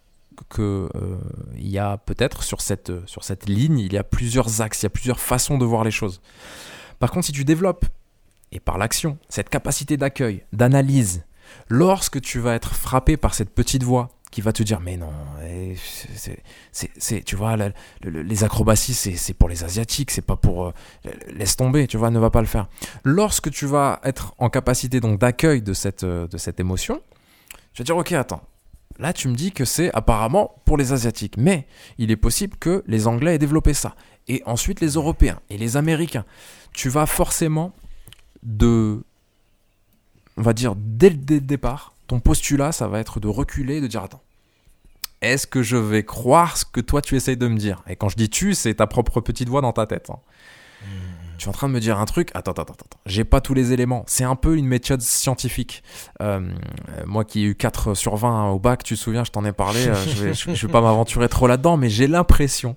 que 0.49 0.89
euh, 0.95 1.17
il 1.55 1.69
y 1.69 1.79
a 1.79 1.97
peut-être 1.97 2.43
sur 2.43 2.61
cette, 2.61 2.91
sur 3.07 3.23
cette 3.23 3.47
ligne, 3.47 3.79
il 3.79 3.93
y 3.93 3.97
a 3.97 4.03
plusieurs 4.03 4.61
axes, 4.61 4.81
il 4.81 4.86
y 4.86 4.88
a 4.88 4.91
plusieurs 4.91 5.19
façons 5.19 5.57
de 5.57 5.65
voir 5.65 5.84
les 5.84 5.91
choses. 5.91 6.21
Par 6.99 7.11
contre, 7.11 7.25
si 7.25 7.31
tu 7.31 7.43
développes, 7.45 7.86
et 8.51 8.59
par 8.59 8.77
l'action, 8.77 9.17
cette 9.29 9.49
capacité 9.49 9.97
d'accueil, 9.97 10.45
d'analyse, 10.53 11.23
lorsque 11.69 12.21
tu 12.21 12.39
vas 12.39 12.53
être 12.53 12.75
frappé 12.75 13.17
par 13.17 13.34
cette 13.34 13.49
petite 13.49 13.84
voix 13.84 14.09
qui 14.31 14.41
va 14.41 14.51
te 14.51 14.63
dire 14.63 14.79
mais 14.79 14.97
non, 14.97 15.11
eh, 15.43 15.75
c'est, 16.71 17.23
tu 17.23 17.36
vois, 17.36 17.55
les 18.01 18.43
acrobaties 18.43 18.93
c'est 18.93 19.34
pour 19.34 19.47
les 19.47 19.63
asiatiques, 19.63 20.09
c'est 20.09 20.25
pas 20.25 20.36
pour 20.36 20.65
euh, 20.65 20.71
laisse 21.27 21.55
tomber, 21.55 21.88
tu 21.88 21.97
vois, 21.97 22.09
ne 22.09 22.19
va 22.19 22.31
pas 22.31 22.41
le 22.41 22.47
faire. 22.47 22.67
Lorsque 23.03 23.51
tu 23.51 23.65
vas 23.65 23.99
être 24.03 24.34
en 24.39 24.49
capacité 24.49 24.99
donc 24.99 25.19
d'accueil 25.19 25.61
de 25.61 25.73
cette 25.73 26.05
de 26.05 26.38
cette 26.38 26.59
émotion, 26.59 27.01
tu 27.73 27.81
vas 27.81 27.86
dire 27.86 27.97
ok 27.97 28.11
attends, 28.13 28.41
Là, 29.00 29.14
tu 29.14 29.28
me 29.28 29.36
dis 29.36 29.52
que 29.52 29.66
c'est 29.66 29.94
apparemment 29.94 30.56
pour 30.66 30.78
les 30.78 30.91
Asiatiques. 30.91 31.38
Mais 31.38 31.68
il 31.98 32.12
est 32.12 32.16
possible 32.16 32.58
que 32.58 32.84
les 32.88 33.08
Anglais 33.08 33.36
aient 33.36 33.39
développé 33.39 33.74
ça. 33.74 33.96
Et 34.28 34.41
ensuite 34.46 34.80
les 34.82 34.89
Européens 34.89 35.39
et 35.50 35.58
les 35.58 35.78
Américains. 35.78 36.26
Tu 36.74 36.89
vas 36.89 37.06
forcément 37.06 37.74
de... 38.44 39.04
On 40.38 40.41
va 40.41 40.54
dire 40.54 40.76
dès 40.76 41.10
le 41.10 41.16
départ, 41.16 41.94
ton 42.08 42.20
postulat, 42.20 42.72
ça 42.72 42.88
va 42.88 43.00
être 43.00 43.20
de 43.20 43.28
reculer, 43.28 43.82
de 43.82 43.88
dire 43.88 44.04
attends. 44.04 44.22
Est-ce 45.22 45.48
que 45.48 45.62
je 45.62 45.78
vais 45.78 46.04
croire 46.04 46.58
ce 46.58 46.66
que 46.66 46.82
toi 46.82 47.02
tu 47.02 47.16
essayes 47.16 47.38
de 47.38 47.48
me 47.48 47.58
dire? 47.58 47.84
Et 47.88 47.96
quand 47.96 48.10
je 48.10 48.18
dis 48.18 48.30
tu, 48.30 48.54
c'est 48.56 48.76
ta 48.76 48.88
propre 48.88 49.22
petite 49.22 49.48
voix 49.48 49.62
dans 49.62 49.74
ta 49.74 49.86
tête. 49.86 50.10
Hein. 50.10 50.20
Hmm 50.82 51.12
tu 51.38 51.45
es 51.45 51.49
en 51.49 51.51
train 51.51 51.67
de 51.67 51.73
me 51.73 51.79
dire 51.79 51.99
un 51.99 52.05
truc, 52.05 52.29
attends, 52.34 52.51
attends, 52.51 52.63
attends, 52.63 52.73
attends. 52.73 52.99
j'ai 53.05 53.23
pas 53.23 53.41
tous 53.41 53.53
les 53.53 53.73
éléments. 53.73 54.03
C'est 54.07 54.23
un 54.23 54.36
peu 54.36 54.57
une 54.57 54.67
méthode 54.67 55.01
scientifique. 55.01 55.84
Euh, 56.21 56.51
moi 57.05 57.25
qui 57.25 57.41
ai 57.41 57.43
eu 57.43 57.55
4 57.55 57.93
sur 57.93 58.15
20 58.15 58.49
au 58.51 58.59
bac, 58.59 58.84
tu 58.84 58.95
te 58.95 58.99
souviens, 58.99 59.23
je 59.23 59.31
t'en 59.31 59.45
ai 59.45 59.51
parlé, 59.51 59.88
euh, 59.88 59.95
je, 59.95 60.23
vais, 60.23 60.53
vais 60.53 60.67
pas 60.67 60.81
m'aventurer 60.81 61.29
trop 61.29 61.47
là-dedans, 61.47 61.77
mais 61.77 61.89
j'ai 61.89 62.07
l'impression 62.07 62.75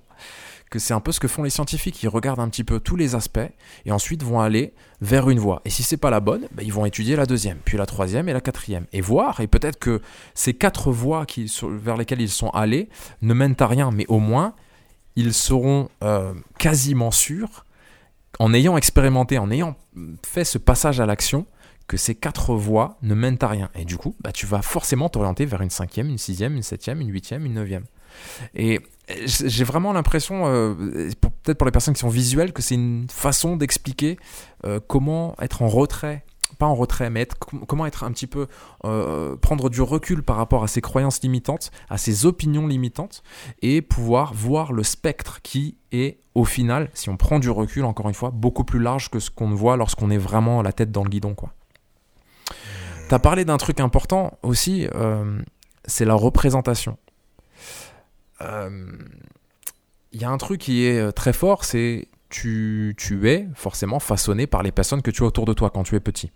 que 0.69 0.79
c'est 0.79 0.93
un 0.93 0.99
peu 0.99 1.11
ce 1.11 1.19
que 1.19 1.27
font 1.27 1.43
les 1.43 1.49
scientifiques. 1.49 2.01
Ils 2.03 2.09
regardent 2.09 2.39
un 2.39 2.49
petit 2.49 2.63
peu 2.63 2.79
tous 2.79 2.95
les 2.95 3.15
aspects 3.15 3.39
et 3.85 3.91
ensuite 3.91 4.23
vont 4.23 4.39
aller 4.39 4.73
vers 5.01 5.29
une 5.29 5.39
voie. 5.39 5.61
Et 5.65 5.69
si 5.69 5.83
c'est 5.83 5.97
pas 5.97 6.09
la 6.09 6.19
bonne, 6.19 6.47
bah, 6.51 6.63
ils 6.63 6.73
vont 6.73 6.85
étudier 6.85 7.15
la 7.15 7.25
deuxième, 7.25 7.57
puis 7.63 7.77
la 7.77 7.85
troisième 7.85 8.27
et 8.29 8.33
la 8.33 8.41
quatrième. 8.41 8.85
Et 8.93 9.01
voir, 9.01 9.39
et 9.39 9.47
peut-être 9.47 9.79
que 9.79 10.01
ces 10.33 10.53
quatre 10.53 10.91
voies 10.91 11.25
vers 11.69 11.97
lesquelles 11.97 12.21
ils 12.21 12.29
sont 12.29 12.49
allés 12.49 12.89
ne 13.21 13.33
mènent 13.33 13.55
à 13.59 13.67
rien, 13.67 13.91
mais 13.91 14.05
au 14.07 14.19
moins 14.19 14.53
ils 15.15 15.33
seront 15.33 15.89
euh, 16.03 16.33
quasiment 16.59 17.11
sûrs 17.11 17.65
en 18.39 18.53
ayant 18.53 18.77
expérimenté, 18.77 19.37
en 19.37 19.49
ayant 19.51 19.75
fait 20.25 20.43
ce 20.43 20.57
passage 20.57 20.99
à 20.99 21.05
l'action, 21.05 21.45
que 21.87 21.97
ces 21.97 22.15
quatre 22.15 22.53
voies 22.53 22.97
ne 23.01 23.15
mènent 23.15 23.37
à 23.41 23.47
rien. 23.47 23.69
Et 23.73 23.85
du 23.85 23.97
coup, 23.97 24.15
bah, 24.21 24.31
tu 24.31 24.45
vas 24.45 24.61
forcément 24.61 25.09
t'orienter 25.09 25.45
vers 25.45 25.61
une 25.61 25.69
cinquième, 25.69 26.09
une 26.09 26.17
sixième, 26.17 26.55
une 26.55 26.63
septième, 26.63 27.01
une 27.01 27.11
huitième, 27.11 27.45
une 27.45 27.53
neuvième. 27.53 27.85
Et 28.55 28.81
j'ai 29.25 29.63
vraiment 29.63 29.93
l'impression, 29.93 30.47
euh, 30.47 30.73
peut-être 31.43 31.57
pour 31.57 31.65
les 31.65 31.71
personnes 31.71 31.93
qui 31.93 32.01
sont 32.01 32.09
visuelles, 32.09 32.51
que 32.51 32.61
c'est 32.61 32.75
une 32.75 33.07
façon 33.09 33.55
d'expliquer 33.55 34.17
euh, 34.65 34.79
comment 34.85 35.35
être 35.41 35.61
en 35.61 35.69
retrait 35.69 36.25
pas 36.57 36.65
en 36.65 36.75
retrait, 36.75 37.09
mais 37.09 37.27
comment 37.67 37.85
être 37.85 38.03
un 38.03 38.11
petit 38.11 38.27
peu, 38.27 38.47
euh, 38.85 39.35
prendre 39.35 39.69
du 39.69 39.81
recul 39.81 40.23
par 40.23 40.37
rapport 40.37 40.63
à 40.63 40.67
ses 40.67 40.81
croyances 40.81 41.21
limitantes, 41.21 41.71
à 41.89 41.97
ses 41.97 42.25
opinions 42.25 42.67
limitantes, 42.67 43.23
et 43.61 43.81
pouvoir 43.81 44.33
voir 44.33 44.73
le 44.73 44.83
spectre 44.83 45.41
qui 45.41 45.77
est, 45.91 46.19
au 46.35 46.45
final, 46.45 46.89
si 46.93 47.09
on 47.09 47.17
prend 47.17 47.39
du 47.39 47.49
recul, 47.49 47.85
encore 47.85 48.07
une 48.07 48.15
fois, 48.15 48.31
beaucoup 48.31 48.63
plus 48.63 48.79
large 48.79 49.09
que 49.09 49.19
ce 49.19 49.29
qu'on 49.29 49.53
voit 49.53 49.77
lorsqu'on 49.77 50.09
est 50.09 50.17
vraiment 50.17 50.61
la 50.61 50.71
tête 50.71 50.91
dans 50.91 51.03
le 51.03 51.09
guidon, 51.09 51.35
quoi. 51.35 51.53
T'as 53.09 53.19
parlé 53.19 53.45
d'un 53.45 53.57
truc 53.57 53.79
important 53.79 54.37
aussi, 54.43 54.87
euh, 54.93 55.39
c'est 55.85 56.03
la 56.03 56.15
représentation. 56.15 56.97
Il 58.41 58.45
euh, 58.45 58.97
y 60.11 60.25
a 60.25 60.29
un 60.29 60.37
truc 60.37 60.59
qui 60.59 60.85
est 60.85 61.11
très 61.13 61.31
fort, 61.31 61.63
c'est 61.63 62.09
tu, 62.29 62.95
tu 62.97 63.29
es 63.29 63.47
forcément 63.55 63.99
façonné 63.99 64.47
par 64.47 64.63
les 64.63 64.71
personnes 64.71 65.01
que 65.01 65.11
tu 65.11 65.23
as 65.23 65.25
autour 65.25 65.45
de 65.45 65.53
toi 65.53 65.69
quand 65.69 65.83
tu 65.83 65.95
es 65.95 65.99
petit. 65.99 66.31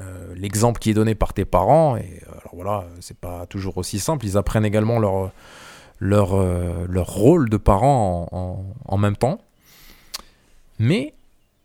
Euh, 0.00 0.34
l'exemple 0.34 0.80
qui 0.80 0.90
est 0.90 0.94
donné 0.94 1.14
par 1.14 1.32
tes 1.32 1.44
parents, 1.44 1.96
et 1.96 2.20
euh, 2.26 2.32
alors 2.32 2.54
voilà, 2.54 2.84
c'est 3.00 3.16
pas 3.16 3.46
toujours 3.46 3.78
aussi 3.78 4.00
simple, 4.00 4.26
ils 4.26 4.36
apprennent 4.36 4.64
également 4.64 4.98
leur, 4.98 5.30
leur, 6.00 6.34
euh, 6.34 6.84
leur 6.88 7.06
rôle 7.06 7.48
de 7.48 7.56
parents 7.56 8.26
en, 8.32 8.64
en, 8.86 8.98
même 8.98 9.16
temps, 9.16 9.38
mais 10.80 11.14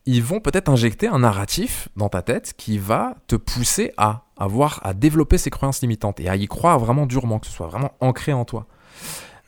ils 0.05 0.21
vont 0.21 0.41
peut-être 0.41 0.69
injecter 0.69 1.07
un 1.07 1.19
narratif 1.19 1.89
dans 1.95 2.09
ta 2.09 2.21
tête 2.21 2.53
qui 2.55 2.77
va 2.77 3.15
te 3.25 3.35
pousser 3.35 3.93
à 3.97 4.25
avoir, 4.37 4.79
à 4.83 4.93
développer 4.93 5.39
ces 5.39 5.49
croyances 5.49 5.81
limitantes 5.81 6.19
et 6.19 6.29
à 6.29 6.35
y 6.35 6.47
croire 6.47 6.77
vraiment 6.77 7.07
durement, 7.07 7.39
que 7.39 7.47
ce 7.47 7.53
soit 7.53 7.67
vraiment 7.67 7.93
ancré 7.99 8.31
en 8.31 8.45
toi. 8.45 8.67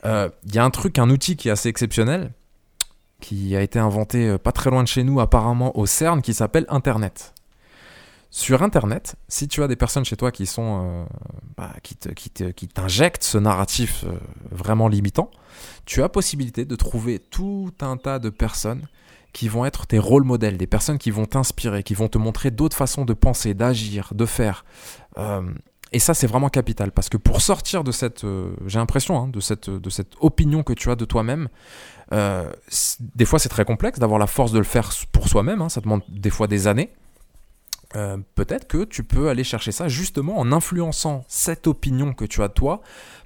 Il 0.04 0.52
y 0.52 0.58
a 0.58 0.64
un 0.64 0.70
truc, 0.70 0.98
un 0.98 1.08
outil 1.10 1.36
qui 1.36 1.48
est 1.48 1.52
assez 1.52 1.68
exceptionnel, 1.68 2.32
qui 3.22 3.56
a 3.56 3.62
été 3.62 3.78
inventé 3.78 4.36
pas 4.36 4.52
très 4.52 4.68
loin 4.68 4.82
de 4.82 4.88
chez 4.88 5.04
nous 5.04 5.20
apparemment 5.20 5.78
au 5.78 5.86
CERN, 5.86 6.20
qui 6.20 6.34
s'appelle 6.34 6.66
Internet. 6.68 7.32
Sur 8.34 8.62
Internet, 8.62 9.16
si 9.28 9.46
tu 9.46 9.62
as 9.62 9.68
des 9.68 9.76
personnes 9.76 10.06
chez 10.06 10.16
toi 10.16 10.32
qui 10.32 10.46
sont 10.46 10.80
euh, 10.82 11.04
bah, 11.58 11.74
qui, 11.82 11.96
qui, 12.54 12.66
t'injectent 12.66 13.24
ce 13.24 13.36
narratif 13.36 14.04
euh, 14.04 14.14
vraiment 14.50 14.88
limitant, 14.88 15.30
tu 15.84 16.02
as 16.02 16.08
possibilité 16.08 16.64
de 16.64 16.74
trouver 16.74 17.18
tout 17.18 17.74
un 17.82 17.98
tas 17.98 18.18
de 18.18 18.30
personnes 18.30 18.88
qui 19.34 19.48
vont 19.48 19.66
être 19.66 19.86
tes 19.86 19.98
rôles 19.98 20.24
modèles, 20.24 20.56
des 20.56 20.66
personnes 20.66 20.96
qui 20.96 21.10
vont 21.10 21.26
t'inspirer, 21.26 21.82
qui 21.82 21.92
vont 21.92 22.08
te 22.08 22.16
montrer 22.16 22.50
d'autres 22.50 22.76
façons 22.76 23.04
de 23.04 23.12
penser, 23.12 23.52
d'agir, 23.52 24.12
de 24.14 24.24
faire. 24.24 24.64
Euh, 25.18 25.42
et 25.92 25.98
ça, 25.98 26.14
c'est 26.14 26.26
vraiment 26.26 26.48
capital 26.48 26.90
parce 26.90 27.10
que 27.10 27.18
pour 27.18 27.42
sortir 27.42 27.84
de 27.84 27.92
cette, 27.92 28.24
j'ai 28.64 28.78
l'impression, 28.78 29.18
hein, 29.18 29.28
de 29.28 29.40
cette, 29.40 29.68
de 29.68 29.90
cette 29.90 30.14
opinion 30.20 30.62
que 30.62 30.72
tu 30.72 30.90
as 30.90 30.96
de 30.96 31.04
toi-même, 31.04 31.50
des 33.14 33.24
fois 33.24 33.38
c'est 33.38 33.48
très 33.48 33.64
complexe 33.64 33.98
d'avoir 33.98 34.18
la 34.18 34.26
force 34.26 34.52
de 34.52 34.58
le 34.58 34.64
faire 34.64 34.90
pour 35.12 35.28
soi-même. 35.28 35.62
Hein, 35.62 35.68
ça 35.68 35.80
demande 35.80 36.02
des 36.08 36.30
fois 36.30 36.46
des 36.46 36.66
années. 36.66 36.90
Euh, 37.94 38.16
peut-être 38.34 38.66
que 38.66 38.84
tu 38.84 39.04
peux 39.04 39.28
aller 39.28 39.44
chercher 39.44 39.72
ça 39.72 39.88
justement 39.88 40.38
en 40.38 40.50
influençant 40.52 41.24
cette 41.28 41.66
opinion 41.66 42.14
que 42.14 42.24
tu 42.24 42.42
as 42.42 42.48
de 42.48 42.52
toi 42.54 42.80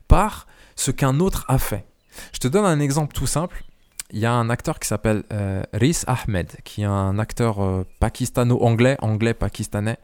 par 0.08 0.46
ce 0.74 0.90
qu'un 0.90 1.20
autre 1.20 1.44
a 1.48 1.58
fait. 1.58 1.84
Je 2.32 2.38
te 2.38 2.48
donne 2.48 2.64
un 2.64 2.80
exemple 2.80 3.14
tout 3.14 3.26
simple. 3.26 3.62
Il 4.10 4.18
y 4.18 4.26
a 4.26 4.32
un 4.32 4.50
acteur 4.50 4.78
qui 4.78 4.88
s'appelle 4.88 5.24
euh, 5.32 5.62
Riz 5.72 6.04
Ahmed, 6.06 6.48
qui 6.64 6.82
est 6.82 6.86
un 6.86 7.18
acteur 7.18 7.62
euh, 7.62 7.84
pakistano-anglais, 8.00 8.96
anglais-pakistanais, 9.00 9.98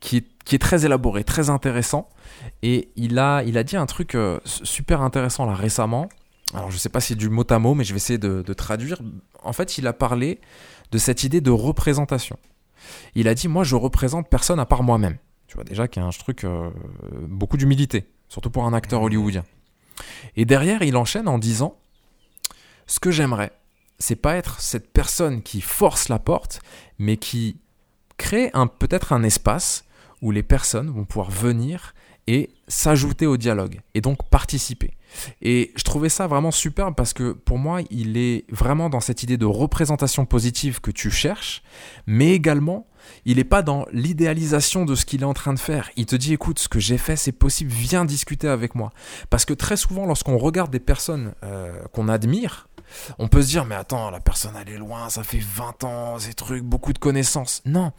qui, 0.00 0.24
qui, 0.44 0.54
est 0.54 0.58
très 0.58 0.84
élaboré, 0.84 1.24
très 1.24 1.50
intéressant. 1.50 2.08
Et 2.62 2.90
il 2.96 3.18
a, 3.18 3.42
il 3.42 3.58
a 3.58 3.64
dit 3.64 3.76
un 3.76 3.86
truc 3.86 4.16
super 4.44 5.02
intéressant 5.02 5.46
là 5.46 5.54
récemment. 5.54 6.08
Alors 6.54 6.70
je 6.70 6.76
ne 6.76 6.80
sais 6.80 6.88
pas 6.88 7.00
si 7.00 7.08
c'est 7.08 7.14
du 7.14 7.30
mot 7.30 7.44
à 7.48 7.58
mot, 7.58 7.74
mais 7.74 7.84
je 7.84 7.92
vais 7.92 7.96
essayer 7.96 8.18
de, 8.18 8.42
de 8.42 8.52
traduire. 8.52 9.00
En 9.42 9.52
fait, 9.52 9.78
il 9.78 9.86
a 9.86 9.92
parlé 9.92 10.40
de 10.90 10.98
cette 10.98 11.24
idée 11.24 11.40
de 11.40 11.50
représentation. 11.50 12.38
Il 13.14 13.28
a 13.28 13.34
dit 13.34 13.48
Moi, 13.48 13.64
je 13.64 13.76
représente 13.76 14.28
personne 14.28 14.60
à 14.60 14.66
part 14.66 14.82
moi-même. 14.82 15.16
Tu 15.46 15.54
vois, 15.54 15.64
déjà 15.64 15.88
qu'il 15.88 16.02
y 16.02 16.04
a 16.04 16.08
un 16.08 16.10
truc, 16.10 16.44
euh, 16.44 16.70
beaucoup 17.28 17.56
d'humilité, 17.56 18.08
surtout 18.28 18.50
pour 18.50 18.64
un 18.64 18.72
acteur 18.72 19.02
hollywoodien. 19.02 19.44
Et 20.36 20.44
derrière, 20.44 20.82
il 20.82 20.96
enchaîne 20.96 21.28
en 21.28 21.38
disant 21.38 21.78
Ce 22.86 23.00
que 23.00 23.10
j'aimerais, 23.10 23.52
c'est 23.98 24.16
pas 24.16 24.36
être 24.36 24.60
cette 24.60 24.92
personne 24.92 25.42
qui 25.42 25.60
force 25.60 26.08
la 26.08 26.18
porte, 26.18 26.60
mais 26.98 27.16
qui 27.16 27.58
crée 28.18 28.52
peut-être 28.78 29.12
un 29.12 29.22
espace 29.22 29.84
où 30.20 30.30
les 30.30 30.42
personnes 30.42 30.90
vont 30.90 31.04
pouvoir 31.04 31.30
venir 31.30 31.94
et 32.26 32.50
s'ajouter 32.68 33.26
au 33.26 33.36
dialogue 33.36 33.80
et 33.94 34.00
donc 34.00 34.28
participer. 34.28 34.92
Et 35.42 35.72
je 35.76 35.84
trouvais 35.84 36.08
ça 36.08 36.26
vraiment 36.26 36.50
superbe 36.50 36.94
parce 36.94 37.12
que 37.12 37.32
pour 37.32 37.58
moi, 37.58 37.80
il 37.90 38.16
est 38.16 38.44
vraiment 38.50 38.88
dans 38.88 39.00
cette 39.00 39.22
idée 39.22 39.36
de 39.36 39.44
représentation 39.44 40.24
positive 40.24 40.80
que 40.80 40.90
tu 40.90 41.10
cherches, 41.10 41.62
mais 42.06 42.32
également, 42.32 42.86
il 43.24 43.36
n'est 43.36 43.44
pas 43.44 43.62
dans 43.62 43.86
l'idéalisation 43.92 44.84
de 44.84 44.94
ce 44.94 45.04
qu'il 45.04 45.22
est 45.22 45.26
en 45.26 45.34
train 45.34 45.52
de 45.52 45.58
faire. 45.58 45.90
Il 45.96 46.06
te 46.06 46.16
dit, 46.16 46.32
écoute, 46.32 46.58
ce 46.58 46.68
que 46.68 46.78
j'ai 46.78 46.98
fait, 46.98 47.16
c'est 47.16 47.32
possible, 47.32 47.70
viens 47.70 48.04
discuter 48.04 48.48
avec 48.48 48.74
moi. 48.74 48.92
Parce 49.28 49.44
que 49.44 49.54
très 49.54 49.76
souvent, 49.76 50.06
lorsqu'on 50.06 50.38
regarde 50.38 50.70
des 50.70 50.80
personnes 50.80 51.34
euh, 51.42 51.72
qu'on 51.92 52.08
admire, 52.08 52.68
on 53.18 53.28
peut 53.28 53.42
se 53.42 53.48
dire, 53.48 53.64
mais 53.64 53.74
attends, 53.74 54.10
la 54.10 54.20
personne, 54.20 54.52
elle 54.60 54.72
est 54.72 54.78
loin, 54.78 55.08
ça 55.08 55.22
fait 55.22 55.40
20 55.40 55.84
ans, 55.84 56.18
ces 56.18 56.34
trucs, 56.34 56.62
beaucoup 56.62 56.92
de 56.92 56.98
connaissances. 56.98 57.62
Non, 57.64 57.92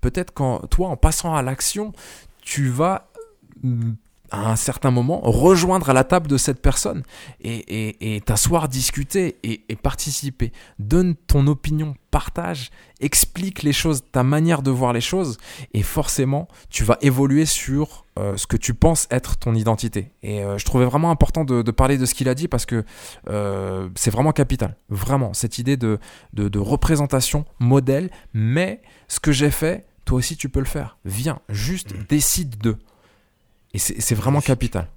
peut-être 0.00 0.32
quand 0.32 0.66
toi, 0.68 0.88
en 0.88 0.96
passant 0.96 1.34
à 1.34 1.42
l'action, 1.42 1.92
tu 2.40 2.68
vas 2.70 3.07
à 4.30 4.50
un 4.50 4.56
certain 4.56 4.90
moment, 4.90 5.20
rejoindre 5.22 5.90
à 5.90 5.92
la 5.92 6.04
table 6.04 6.28
de 6.28 6.36
cette 6.36 6.60
personne 6.60 7.02
et, 7.40 8.22
t'asseoir, 8.26 8.68
discuter 8.68 9.36
et, 9.42 9.76
participer. 9.76 10.52
Donne 10.78 11.14
ton 11.14 11.46
opinion, 11.46 11.94
partage, 12.10 12.70
explique 13.00 13.62
les 13.62 13.72
choses, 13.72 14.02
ta 14.12 14.22
manière 14.22 14.62
de 14.62 14.70
voir 14.70 14.92
les 14.92 15.00
choses 15.00 15.38
et 15.72 15.82
forcément, 15.82 16.48
tu 16.68 16.84
vas 16.84 16.98
évoluer 17.00 17.46
sur 17.46 18.04
euh, 18.18 18.36
ce 18.36 18.46
que 18.46 18.56
tu 18.56 18.74
penses 18.74 19.06
être 19.10 19.38
ton 19.38 19.54
identité. 19.54 20.10
Et 20.22 20.42
euh, 20.42 20.58
je 20.58 20.64
trouvais 20.64 20.84
vraiment 20.84 21.10
important 21.10 21.44
de, 21.44 21.62
parler 21.70 21.96
de 21.96 22.04
ce 22.04 22.14
qu'il 22.14 22.28
a 22.28 22.34
dit 22.34 22.48
parce 22.48 22.66
que 22.66 22.84
euh, 23.28 23.88
c'est 23.94 24.10
vraiment 24.10 24.32
capital. 24.32 24.76
Vraiment, 24.90 25.32
cette 25.32 25.58
idée 25.58 25.76
de, 25.76 25.98
de 26.34 26.58
représentation, 26.58 27.44
modèle, 27.60 28.10
mais 28.34 28.82
ce 29.06 29.20
que 29.20 29.32
j'ai 29.32 29.50
fait, 29.50 29.86
toi 30.04 30.18
aussi 30.18 30.36
tu 30.36 30.48
peux 30.48 30.60
le 30.60 30.66
faire. 30.66 30.98
Viens, 31.04 31.40
juste 31.48 31.94
mmh. 31.94 32.04
décide 32.08 32.58
de. 32.58 32.76
Et 33.78 34.00
c'est 34.00 34.14
vraiment 34.14 34.40
capital. 34.40 34.88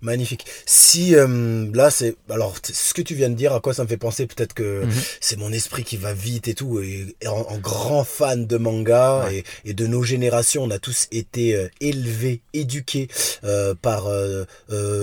Magnifique. 0.00 0.46
Si 0.66 1.14
euh, 1.14 1.70
là, 1.74 1.90
c'est 1.90 2.16
alors 2.30 2.54
ce 2.62 2.94
que 2.94 3.02
tu 3.02 3.14
viens 3.14 3.30
de 3.30 3.34
dire, 3.34 3.52
à 3.52 3.60
quoi 3.60 3.74
ça 3.74 3.82
me 3.82 3.88
fait 3.88 3.96
penser 3.96 4.26
Peut-être 4.26 4.54
que 4.54 4.84
mhm. 4.84 4.92
c'est 5.20 5.38
mon 5.38 5.52
esprit 5.52 5.84
qui 5.84 5.96
va 5.96 6.12
vite 6.12 6.48
et 6.48 6.54
tout. 6.54 6.80
Et, 6.80 7.14
en, 7.26 7.58
grand 7.58 8.04
fan 8.04 8.46
de 8.46 8.56
manga 8.56 9.28
et, 9.64 9.74
de 9.74 9.86
nos 9.86 10.02
générations, 10.02 10.64
on 10.64 10.70
a 10.70 10.78
tous 10.78 11.08
été 11.12 11.54
euh, 11.54 11.68
élevés, 11.80 12.40
éduqués 12.52 13.08
euh, 13.44 13.74
par 13.74 14.08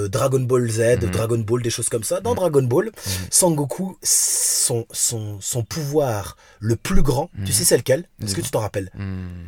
Dragon 0.09 0.39
Ball 0.39 0.69
Z, 0.69 0.79
mhm. 1.01 1.11
Dragon 1.11 1.39
Ball, 1.39 1.61
des 1.61 1.69
choses 1.69 1.89
comme 1.89 2.03
ça. 2.03 2.21
Dans 2.21 2.31
mhm. 2.31 2.37
Dragon 2.37 2.63
Ball, 2.63 2.91
Sangoku, 3.29 3.97
son 4.01 4.85
son 4.91 5.39
son 5.41 5.63
pouvoir 5.63 6.37
le 6.59 6.75
plus 6.75 7.01
grand, 7.01 7.29
tu 7.45 7.53
sais 7.53 7.63
c'est 7.63 7.77
lequel? 7.77 8.05
Est-ce 8.23 8.35
que 8.35 8.41
tu 8.41 8.51
t'en 8.51 8.61
rappelles? 8.61 8.91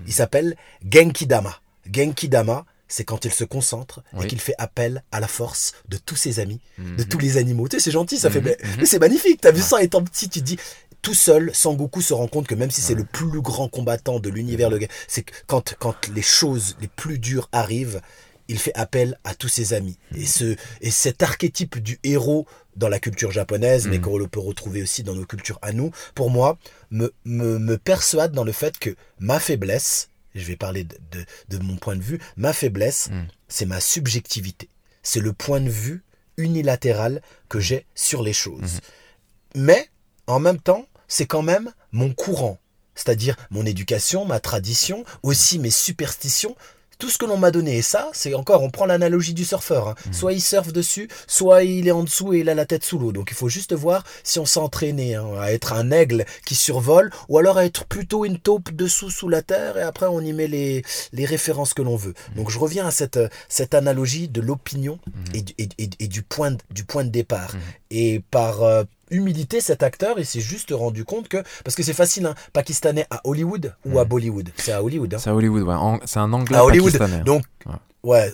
Il 0.07 0.13
s'appelle 0.13 0.55
Genki 0.88 1.28
Dama. 1.28 1.59
Genki 1.91 2.30
Dama 2.30 2.65
c'est 2.95 3.03
quand 3.03 3.25
il 3.25 3.33
se 3.33 3.43
concentre 3.43 4.03
et 4.23 4.25
qu'il 4.25 4.39
fait 4.39 4.55
appel 4.57 5.03
à 5.11 5.19
la 5.19 5.27
force 5.27 5.73
de 5.89 5.97
tous 5.97 6.15
ses 6.15 6.39
amis, 6.39 6.61
de 6.77 7.03
mhm. 7.03 7.05
tous 7.09 7.17
les 7.17 7.35
animaux. 7.35 7.67
Tu 7.67 7.75
sais, 7.75 7.83
c'est 7.83 7.91
gentil, 7.91 8.17
ça 8.17 8.31
fait. 8.31 8.39
Mhm. 8.39 8.47
Mhm. 8.47 8.75
Mais, 8.79 8.85
c'est 8.85 8.99
magnifique. 8.99 9.41
T'as 9.41 9.51
vu 9.51 9.61
ça 9.61 9.83
étant 9.83 10.01
petit, 10.01 10.29
tu 10.29 10.39
te 10.39 10.45
dis. 10.45 10.57
Tout 11.01 11.13
seul, 11.13 11.53
Sangoku 11.53 12.01
se 12.01 12.13
rend 12.13 12.27
compte 12.27 12.47
que 12.47 12.55
même 12.55 12.71
si 12.71 12.79
c'est 12.81 12.95
le 12.95 13.03
plus 13.03 13.41
grand 13.41 13.67
combattant 13.67 14.21
de 14.21 14.29
l'univers, 14.29 14.69
c'est 15.09 15.25
quand, 15.45 15.75
quand 15.77 16.07
les 16.07 16.21
choses 16.21 16.77
les 16.79 16.87
plus 16.87 17.19
dures 17.19 17.49
arrivent, 17.51 18.01
il 18.47 18.57
fait 18.57 18.73
appel 18.75 19.19
à 19.25 19.35
tous 19.35 19.49
ses 19.49 19.73
amis. 19.73 19.97
Et, 20.15 20.25
ce, 20.25 20.55
et 20.79 20.89
cet 20.89 21.21
archétype 21.21 21.79
du 21.79 21.99
héros 22.05 22.47
dans 22.77 22.87
la 22.87 22.99
culture 22.99 23.31
japonaise, 23.31 23.87
mais 23.87 23.99
qu'on 23.99 24.25
peut 24.25 24.39
retrouver 24.39 24.81
aussi 24.81 25.03
dans 25.03 25.15
nos 25.15 25.25
cultures 25.25 25.59
à 25.61 25.73
nous, 25.73 25.91
pour 26.15 26.31
moi, 26.31 26.57
me, 26.91 27.13
me, 27.25 27.59
me 27.59 27.77
persuade 27.77 28.31
dans 28.31 28.45
le 28.45 28.53
fait 28.53 28.79
que 28.79 28.95
ma 29.19 29.39
faiblesse, 29.39 30.09
je 30.36 30.45
vais 30.45 30.55
parler 30.55 30.83
de, 30.83 31.57
mon 31.57 31.77
point 31.77 31.95
de 31.95 32.01
vue, 32.01 32.19
ma 32.36 32.53
faiblesse, 32.53 33.09
hmm. 33.09 33.27
c'est 33.47 33.65
ma 33.65 33.79
subjectivité. 33.79 34.69
C'est 35.01 35.19
le 35.21 35.33
point 35.33 35.61
de 35.61 35.69
vue 35.69 36.03
unilatéral 36.38 37.21
que 37.49 37.59
j'ai 37.59 37.86
sur 37.95 38.21
les 38.21 38.33
choses. 38.33 38.75
Hmm. 38.75 39.61
Mais, 39.61 39.89
en 40.27 40.39
même 40.39 40.59
temps, 40.59 40.88
c'est 41.07 41.25
quand 41.25 41.41
même 41.41 41.71
mon 41.91 42.13
courant. 42.13 42.59
C'est-à-dire 42.95 43.36
mon 43.49 43.65
éducation, 43.65 44.25
ma 44.25 44.39
tradition, 44.39 45.05
aussi 45.23 45.59
mes 45.59 45.71
superstitions, 45.71 46.55
tout 46.97 47.09
ce 47.09 47.17
que 47.17 47.25
l'on 47.25 47.37
m'a 47.37 47.51
donné. 47.51 47.77
Et 47.77 47.81
ça, 47.81 48.09
c'est 48.13 48.33
encore, 48.33 48.63
on 48.63 48.69
prend 48.69 48.85
l'analogie 48.85 49.33
du 49.33 49.45
surfeur. 49.45 49.89
Hein. 49.89 49.95
Mmh. 50.07 50.13
Soit 50.13 50.33
il 50.33 50.41
surfe 50.41 50.73
dessus, 50.73 51.09
soit 51.27 51.63
il 51.63 51.87
est 51.87 51.91
en 51.91 52.03
dessous 52.03 52.33
et 52.33 52.39
il 52.39 52.49
a 52.49 52.55
la 52.55 52.65
tête 52.65 52.83
sous 52.83 52.99
l'eau. 52.99 53.11
Donc 53.11 53.29
il 53.31 53.35
faut 53.35 53.49
juste 53.49 53.73
voir 53.73 54.03
si 54.23 54.39
on 54.39 54.45
s'est 54.45 54.59
entraîné 54.59 55.15
hein, 55.15 55.25
à 55.39 55.51
être 55.51 55.73
un 55.73 55.91
aigle 55.91 56.25
qui 56.45 56.55
survole 56.55 57.11
ou 57.29 57.37
alors 57.37 57.57
à 57.57 57.65
être 57.65 57.85
plutôt 57.85 58.25
une 58.25 58.39
taupe 58.39 58.71
dessous 58.71 59.09
sous 59.09 59.29
la 59.29 59.41
terre 59.41 59.77
et 59.77 59.81
après 59.81 60.07
on 60.07 60.21
y 60.21 60.33
met 60.33 60.47
les, 60.47 60.83
les 61.13 61.25
références 61.25 61.73
que 61.73 61.81
l'on 61.81 61.95
veut. 61.95 62.13
Mmh. 62.13 62.37
Donc 62.37 62.49
je 62.49 62.59
reviens 62.59 62.87
à 62.87 62.91
cette, 62.91 63.19
cette 63.49 63.73
analogie 63.73 64.27
de 64.27 64.41
l'opinion 64.41 64.99
mmh. 65.05 65.35
et, 65.35 65.45
et, 65.57 65.89
et, 65.99 66.07
du, 66.07 66.21
point 66.21 66.51
de, 66.51 66.57
du 66.71 66.83
point 66.83 67.03
de 67.03 67.09
départ. 67.09 67.51
Et 67.91 68.21
par, 68.31 68.63
euh, 68.63 68.83
humilité, 69.12 69.62
cet 69.62 69.84
acteur, 69.84 70.20
il 70.20 70.26
s'est 70.26 70.39
juste 70.39 70.72
rendu 70.72 71.06
compte 71.06 71.28
que. 71.28 71.38
Parce 71.64 71.76
que 71.76 71.84
c'est 71.84 71.93
facile, 71.93 72.26
hein, 72.26 72.36
pakistanais 72.53 73.06
à 73.10 73.22
Hollywood 73.24 73.74
ou 73.86 73.99
à 73.99 74.06
Mm. 74.06 74.08
Bollywood 74.08 74.49
C'est 74.58 74.72
à 74.72 74.84
Hollywood. 74.84 75.14
Hein. 75.14 75.18
C'est 75.20 75.30
à 75.30 75.36
Hollywood, 75.36 75.64
ouais. 75.64 75.99
C'est 76.06 76.20
un 76.20 76.32
anglais 76.34 76.58
À 76.58 76.66
Hollywood. 76.66 76.91
pakistanais. 76.97 77.24
Donc, 77.24 77.43
Ouais. 77.66 78.32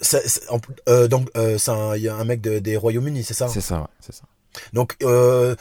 euh, 0.89 1.07
donc 1.07 1.29
euh, 1.37 1.57
c'est 1.57 1.71
un, 1.71 1.95
il 1.95 2.01
y 2.03 2.09
a 2.09 2.15
un 2.15 2.23
mec 2.25 2.41
de- 2.41 2.59
des 2.59 2.75
Royaumes-Unis, 2.77 3.23
c'est 3.23 3.33
ça? 3.33 3.47
C'est 3.47 3.61
ça, 3.61 3.79
ouais. 3.81 3.87
C'est 3.99 4.13
ça. 4.13 4.23
Donc, 4.73 4.95
euh, 5.03 5.55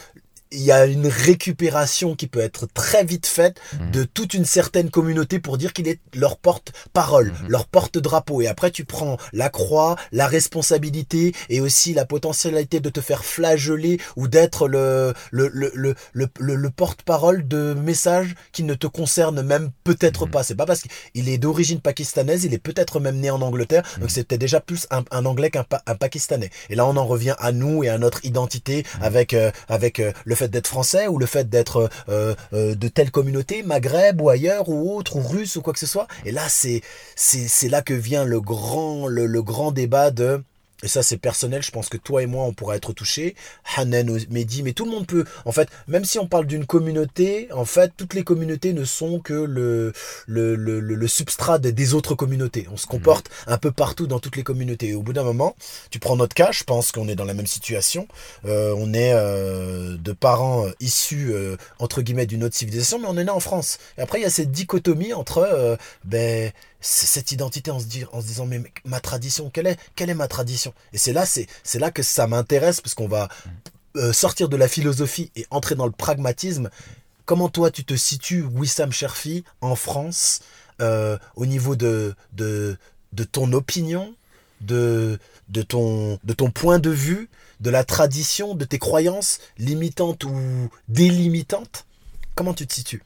il 0.52 0.60
y 0.62 0.72
a 0.72 0.86
une 0.86 1.06
récupération 1.06 2.14
qui 2.16 2.26
peut 2.26 2.40
être 2.40 2.66
très 2.66 3.04
vite 3.04 3.26
faite 3.26 3.58
Mhm. 3.78 3.90
de 3.92 4.04
toute 4.04 4.34
une 4.34 4.44
certaine 4.44 4.90
communauté 4.90 5.38
pour 5.38 5.58
dire 5.58 5.72
qu'il 5.72 5.86
est 5.88 6.00
leur 6.14 6.36
porte-parole, 6.38 7.32
Mhm. 7.42 7.48
leur 7.48 7.66
porte-drapeau. 7.66 8.40
Et 8.42 8.46
après, 8.48 8.70
tu 8.70 8.84
prends 8.84 9.16
la 9.32 9.48
croix, 9.48 9.96
la 10.12 10.26
responsabilité 10.26 11.32
et 11.48 11.60
aussi 11.60 11.94
la 11.94 12.04
potentialité 12.04 12.80
de 12.80 12.90
te 12.90 13.00
faire 13.00 13.24
flageller 13.24 13.98
ou 14.16 14.28
d'être 14.28 14.68
le, 14.68 15.14
le, 15.30 15.48
le, 15.52 15.70
le, 15.74 15.94
le, 16.12 16.26
le- 16.38 16.54
le 16.56 16.70
porte-parole 16.70 17.46
de 17.46 17.74
messages 17.74 18.34
qui 18.52 18.62
ne 18.64 18.74
te 18.74 18.86
concernent 18.86 19.42
même 19.42 19.70
peut-être 19.84 20.26
Mhm. 20.26 20.30
pas. 20.32 20.42
C'est 20.42 20.54
pas 20.54 20.66
parce 20.66 20.82
qu'il 20.82 21.28
est 21.28 21.38
d'origine 21.38 21.80
pakistanaise, 21.80 22.44
il 22.44 22.54
est 22.54 22.58
peut-être 22.58 23.00
même 23.00 23.16
né 23.18 23.30
en 23.30 23.40
Angleterre, 23.40 23.82
Mhm. 23.96 24.00
donc 24.02 24.10
c'était 24.10 24.38
déjà 24.38 24.60
plus 24.60 24.86
un, 24.90 25.04
un 25.10 25.24
anglais 25.26 25.50
qu'un 25.50 25.64
pa- 25.64 25.82
un 25.86 25.94
pakistanais. 25.94 26.50
Et 26.68 26.74
là, 26.74 26.86
on 26.86 26.96
en 26.96 27.06
revient 27.06 27.34
à 27.38 27.52
nous 27.52 27.84
et 27.84 27.88
à 27.88 27.98
notre 27.98 28.24
identité 28.24 28.84
Mhm. 28.98 29.02
avec, 29.04 29.34
euh, 29.34 29.50
avec 29.68 30.00
euh, 30.00 30.12
le 30.24 30.34
fait 30.40 30.48
d'être 30.48 30.66
français 30.66 31.06
ou 31.06 31.18
le 31.18 31.26
fait 31.26 31.48
d'être 31.48 31.90
euh, 32.08 32.34
euh, 32.52 32.74
de 32.74 32.88
telle 32.88 33.10
communauté, 33.10 33.62
Maghreb 33.62 34.20
ou 34.20 34.28
ailleurs 34.30 34.68
ou 34.68 34.96
autre, 34.96 35.16
ou 35.16 35.20
russe 35.20 35.56
ou 35.56 35.62
quoi 35.62 35.72
que 35.72 35.78
ce 35.78 35.86
soit. 35.86 36.06
Et 36.24 36.32
là, 36.32 36.48
c'est 36.48 36.82
là 37.68 37.82
que 37.82 37.94
vient 37.94 38.24
le 38.24 38.40
grand 38.40 39.06
le 39.06 39.42
grand 39.42 39.70
débat 39.72 40.10
de 40.10 40.42
et 40.82 40.88
ça 40.88 41.02
c'est 41.02 41.18
personnel, 41.18 41.62
je 41.62 41.70
pense 41.70 41.88
que 41.88 41.96
toi 41.96 42.22
et 42.22 42.26
moi 42.26 42.44
on 42.44 42.52
pourra 42.52 42.76
être 42.76 42.92
touchés, 42.92 43.34
Hanen, 43.76 44.18
Mehdi, 44.30 44.62
mais 44.62 44.72
tout 44.72 44.84
le 44.84 44.90
monde 44.90 45.06
peut. 45.06 45.24
En 45.44 45.52
fait, 45.52 45.68
même 45.88 46.04
si 46.04 46.18
on 46.18 46.26
parle 46.26 46.46
d'une 46.46 46.66
communauté, 46.66 47.48
en 47.52 47.64
fait, 47.64 47.92
toutes 47.96 48.14
les 48.14 48.24
communautés 48.24 48.72
ne 48.72 48.84
sont 48.84 49.20
que 49.20 49.32
le, 49.34 49.92
le, 50.26 50.54
le, 50.54 50.80
le- 50.80 51.08
substrat 51.08 51.58
de- 51.58 51.70
des 51.70 51.94
autres 51.94 52.14
communautés. 52.14 52.66
On 52.72 52.76
se 52.76 52.86
comporte 52.86 53.28
un 53.46 53.58
peu 53.58 53.72
partout 53.72 54.06
dans 54.06 54.20
toutes 54.20 54.36
les 54.36 54.42
communautés. 54.42 54.88
Et 54.88 54.94
au 54.94 55.02
bout 55.02 55.12
d'un 55.12 55.24
moment, 55.24 55.56
tu 55.90 55.98
prends 55.98 56.16
notre 56.16 56.34
cas, 56.34 56.50
je 56.52 56.64
pense 56.64 56.92
qu'on 56.92 57.08
est 57.08 57.16
dans 57.16 57.24
la 57.24 57.34
même 57.34 57.46
situation. 57.46 58.06
Euh, 58.44 58.74
on 58.78 58.92
est 58.94 59.12
euh, 59.12 59.96
de 59.98 60.12
parents 60.12 60.66
euh, 60.66 60.70
issus, 60.80 61.30
euh, 61.32 61.56
entre 61.78 62.02
guillemets, 62.02 62.26
d'une 62.26 62.44
autre 62.44 62.54
civilisation, 62.56 62.98
mais 62.98 63.06
on 63.08 63.16
est 63.18 63.24
né 63.24 63.30
en 63.30 63.40
France. 63.40 63.78
Et 63.98 64.02
après, 64.02 64.20
il 64.20 64.22
y 64.22 64.26
a 64.26 64.30
cette 64.30 64.52
dichotomie 64.52 65.12
entre 65.12 65.38
euh, 65.38 65.76
ben, 66.04 66.52
cette 66.80 67.32
identité 67.32 67.70
en 67.70 67.80
se, 67.80 67.86
disant, 67.86 68.46
mais 68.46 68.62
ma 68.84 69.00
tradition, 69.00 69.50
quelle 69.50 69.66
est, 69.66 69.78
quelle 69.94 70.10
est 70.10 70.14
ma 70.14 70.28
tradition? 70.28 70.72
Et 70.92 70.98
c'est 70.98 71.12
là, 71.12 71.26
c'est, 71.26 71.46
c'est 71.62 71.78
là 71.78 71.90
que 71.90 72.02
ça 72.02 72.26
m'intéresse, 72.26 72.80
parce 72.80 72.94
qu'on 72.94 73.08
va 73.08 73.28
euh, 73.96 74.12
sortir 74.12 74.48
de 74.48 74.56
la 74.56 74.68
philosophie 74.68 75.30
et 75.36 75.46
entrer 75.50 75.74
dans 75.74 75.86
le 75.86 75.92
pragmatisme. 75.92 76.70
Comment 77.26 77.48
toi, 77.48 77.70
tu 77.70 77.84
te 77.84 77.94
situes, 77.94 78.42
Wissam 78.42 78.92
Cherfi, 78.92 79.44
en 79.60 79.76
France, 79.76 80.40
euh, 80.80 81.18
au 81.36 81.46
niveau 81.46 81.76
de, 81.76 82.14
de, 82.32 82.76
de 83.12 83.24
ton 83.24 83.52
opinion, 83.52 84.14
de, 84.60 85.18
de, 85.48 85.62
ton, 85.62 86.18
de 86.24 86.32
ton 86.32 86.50
point 86.50 86.78
de 86.78 86.90
vue, 86.90 87.28
de 87.60 87.70
la 87.70 87.84
tradition, 87.84 88.54
de 88.54 88.64
tes 88.64 88.78
croyances 88.78 89.38
limitantes 89.58 90.24
ou 90.24 90.70
délimitantes? 90.88 91.84
Comment 92.34 92.54
tu 92.54 92.66
te 92.66 92.72
situes? 92.72 93.02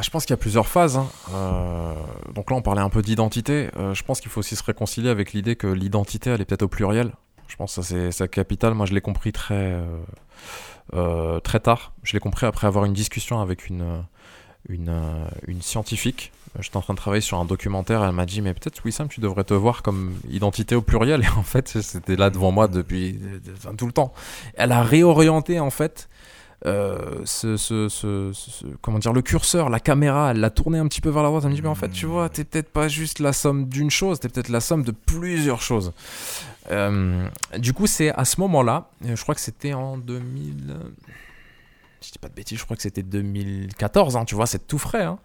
Bah, 0.00 0.04
je 0.04 0.08
pense 0.08 0.24
qu'il 0.24 0.32
y 0.32 0.38
a 0.38 0.38
plusieurs 0.38 0.66
phases. 0.66 0.96
hein. 0.96 1.06
Euh, 1.34 1.92
donc 2.34 2.50
là, 2.50 2.56
on 2.56 2.62
parlait 2.62 2.80
un 2.80 2.88
peu 2.88 3.02
d'identité. 3.02 3.68
Euh, 3.76 3.92
je 3.92 4.02
pense 4.02 4.22
qu'il 4.22 4.30
faut 4.30 4.40
aussi 4.40 4.56
se 4.56 4.64
réconcilier 4.64 5.10
avec 5.10 5.34
l'idée 5.34 5.56
que 5.56 5.66
l'identité, 5.66 6.30
elle 6.30 6.40
est 6.40 6.46
peut-être 6.46 6.62
au 6.62 6.68
pluriel. 6.68 7.12
Je 7.48 7.56
pense 7.56 7.76
que 7.76 7.82
c'est 7.82 8.10
c'est 8.10 8.26
capital. 8.30 8.72
Moi, 8.72 8.86
je 8.86 8.94
l'ai 8.94 9.02
compris 9.02 9.30
très, 9.32 9.78
euh, 10.94 11.38
très 11.40 11.60
tard. 11.60 11.92
Je 12.02 12.14
l'ai 12.14 12.18
compris 12.18 12.46
après 12.46 12.66
avoir 12.66 12.86
une 12.86 12.94
discussion 12.94 13.42
avec 13.42 13.68
une, 13.68 14.02
une, 14.70 15.02
une 15.46 15.60
scientifique. 15.60 16.32
J'étais 16.58 16.78
en 16.78 16.80
train 16.80 16.94
de 16.94 16.98
travailler 16.98 17.20
sur 17.20 17.38
un 17.38 17.44
documentaire. 17.44 18.02
Elle 18.02 18.12
m'a 18.12 18.24
dit, 18.24 18.40
mais 18.40 18.54
peut-être, 18.54 18.82
Wissam, 18.86 19.08
tu 19.08 19.20
devrais 19.20 19.44
te 19.44 19.52
voir 19.52 19.82
comme 19.82 20.14
identité 20.30 20.74
au 20.76 20.80
pluriel. 20.80 21.22
Et 21.24 21.28
en 21.38 21.42
fait, 21.42 21.68
c'était 21.68 22.16
là 22.16 22.30
devant 22.30 22.52
moi 22.52 22.68
depuis 22.68 23.20
tout 23.76 23.86
le 23.86 23.92
temps. 23.92 24.14
Elle 24.54 24.72
a 24.72 24.82
réorienté, 24.82 25.60
en 25.60 25.70
fait, 25.70 26.08
euh, 26.66 27.22
ce, 27.24 27.56
ce, 27.56 27.88
ce- 27.88 28.32
ce- 28.34 28.66
comment 28.82 28.98
dire, 28.98 29.12
le 29.12 29.22
curseur, 29.22 29.70
la 29.70 29.80
caméra, 29.80 30.30
elle 30.32 30.40
l'a 30.40 30.50
tourné 30.50 30.78
un 30.78 30.86
petit 30.88 31.00
peu 31.00 31.08
vers 31.10 31.22
la 31.22 31.28
droite. 31.28 31.44
Elle 31.44 31.50
me 31.50 31.54
dit, 31.56 31.62
mais 31.62 31.68
en 31.68 31.74
fait, 31.74 31.88
tu 31.90 32.06
vois, 32.06 32.28
t'es 32.28 32.44
peut-être 32.44 32.70
pas 32.70 32.88
juste 32.88 33.18
la 33.18 33.32
somme 33.32 33.68
d'une 33.68 33.90
chose, 33.90 34.20
t'es 34.20 34.28
peut-être 34.28 34.48
la 34.50 34.60
somme 34.60 34.82
de 34.82 34.92
plusieurs 34.92 35.62
choses. 35.62 35.92
Euh, 36.70 37.26
du 37.58 37.72
coup, 37.72 37.86
c'est 37.86 38.10
à 38.10 38.24
ce 38.24 38.40
moment-là, 38.40 38.88
euh, 39.06 39.16
je 39.16 39.22
crois 39.22 39.34
que 39.34 39.40
c'était 39.40 39.72
en 39.72 39.96
2000. 39.96 40.66
euh, 40.70 40.74
Je 42.02 42.10
dis 42.12 42.18
pas 42.18 42.28
de 42.28 42.34
bêtises, 42.34 42.58
je 42.58 42.64
crois 42.64 42.76
que 42.76 42.82
c'était 42.82 43.02
2014, 43.02 44.16
hein, 44.16 44.24
tu 44.24 44.34
vois, 44.34 44.46
c'est 44.46 44.66
tout 44.66 44.78
frais. 44.78 45.04
hein. 45.04 45.18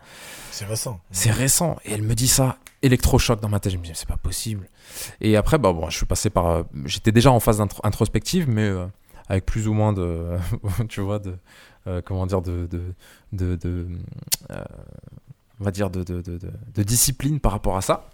C'est 0.52 0.66
récent. 0.66 1.00
C'est 1.12 1.32
récent. 1.32 1.78
Et 1.86 1.92
elle 1.94 2.02
me 2.02 2.16
dit 2.16 2.28
ça, 2.30 2.58
électrochoc 2.82 3.42
dans 3.42 3.50
ma 3.50 3.60
tête. 3.60 3.74
Je 3.74 3.78
me 3.78 3.84
dis, 3.84 3.92
c'est 3.94 4.08
pas 4.08 4.18
possible. 4.18 4.70
Et 5.20 5.36
après, 5.36 5.58
bah, 5.58 5.74
bon, 5.74 5.90
je 5.90 5.98
suis 5.98 6.06
passé 6.06 6.30
par. 6.30 6.48
euh, 6.48 6.64
J'étais 6.86 7.12
déjà 7.12 7.32
en 7.32 7.40
phase 7.42 7.62
introspective, 7.84 8.50
mais 8.50 8.70
avec 9.28 9.46
plus 9.46 9.68
ou 9.68 9.74
moins 9.74 9.94
de. 9.94 10.38
tu 10.90 11.02
vois, 11.02 11.20
de. 11.20 11.36
euh, 11.88 12.02
comment 12.04 12.26
dire, 12.26 12.42
de. 12.42 12.68
de, 12.68 12.82
de, 13.34 13.56
de, 13.56 13.88
euh, 14.52 14.64
on 15.60 15.64
va 15.64 15.72
dire 15.72 15.90
de, 15.90 16.04
de, 16.04 16.84
discipline 16.84 17.40
par 17.40 17.54
rapport 17.54 17.78
à 17.78 17.82
ça. 17.82 18.10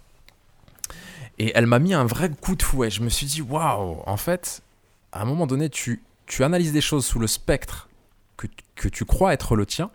Et 1.38 1.50
elle 1.54 1.66
m'a 1.66 1.80
mis 1.80 1.92
un 1.92 2.04
vrai 2.04 2.30
coup 2.30 2.54
de 2.54 2.62
fouet. 2.62 2.90
Je 2.90 3.02
me 3.02 3.08
suis 3.08 3.26
dit, 3.26 3.42
waouh, 3.42 4.00
en 4.06 4.16
fait, 4.16 4.62
à 5.10 5.22
un 5.22 5.24
moment 5.24 5.46
donné, 5.46 5.68
tu, 5.68 6.02
tu 6.26 6.44
analyses 6.44 6.72
des 6.72 6.80
choses 6.80 7.04
sous 7.04 7.18
le 7.18 7.26
spectre 7.26 7.88
que, 8.36 8.46
que 8.76 8.88
tu 8.88 9.04
crois 9.04 9.32
être 9.32 9.56
le 9.56 9.66
tien, 9.66 9.90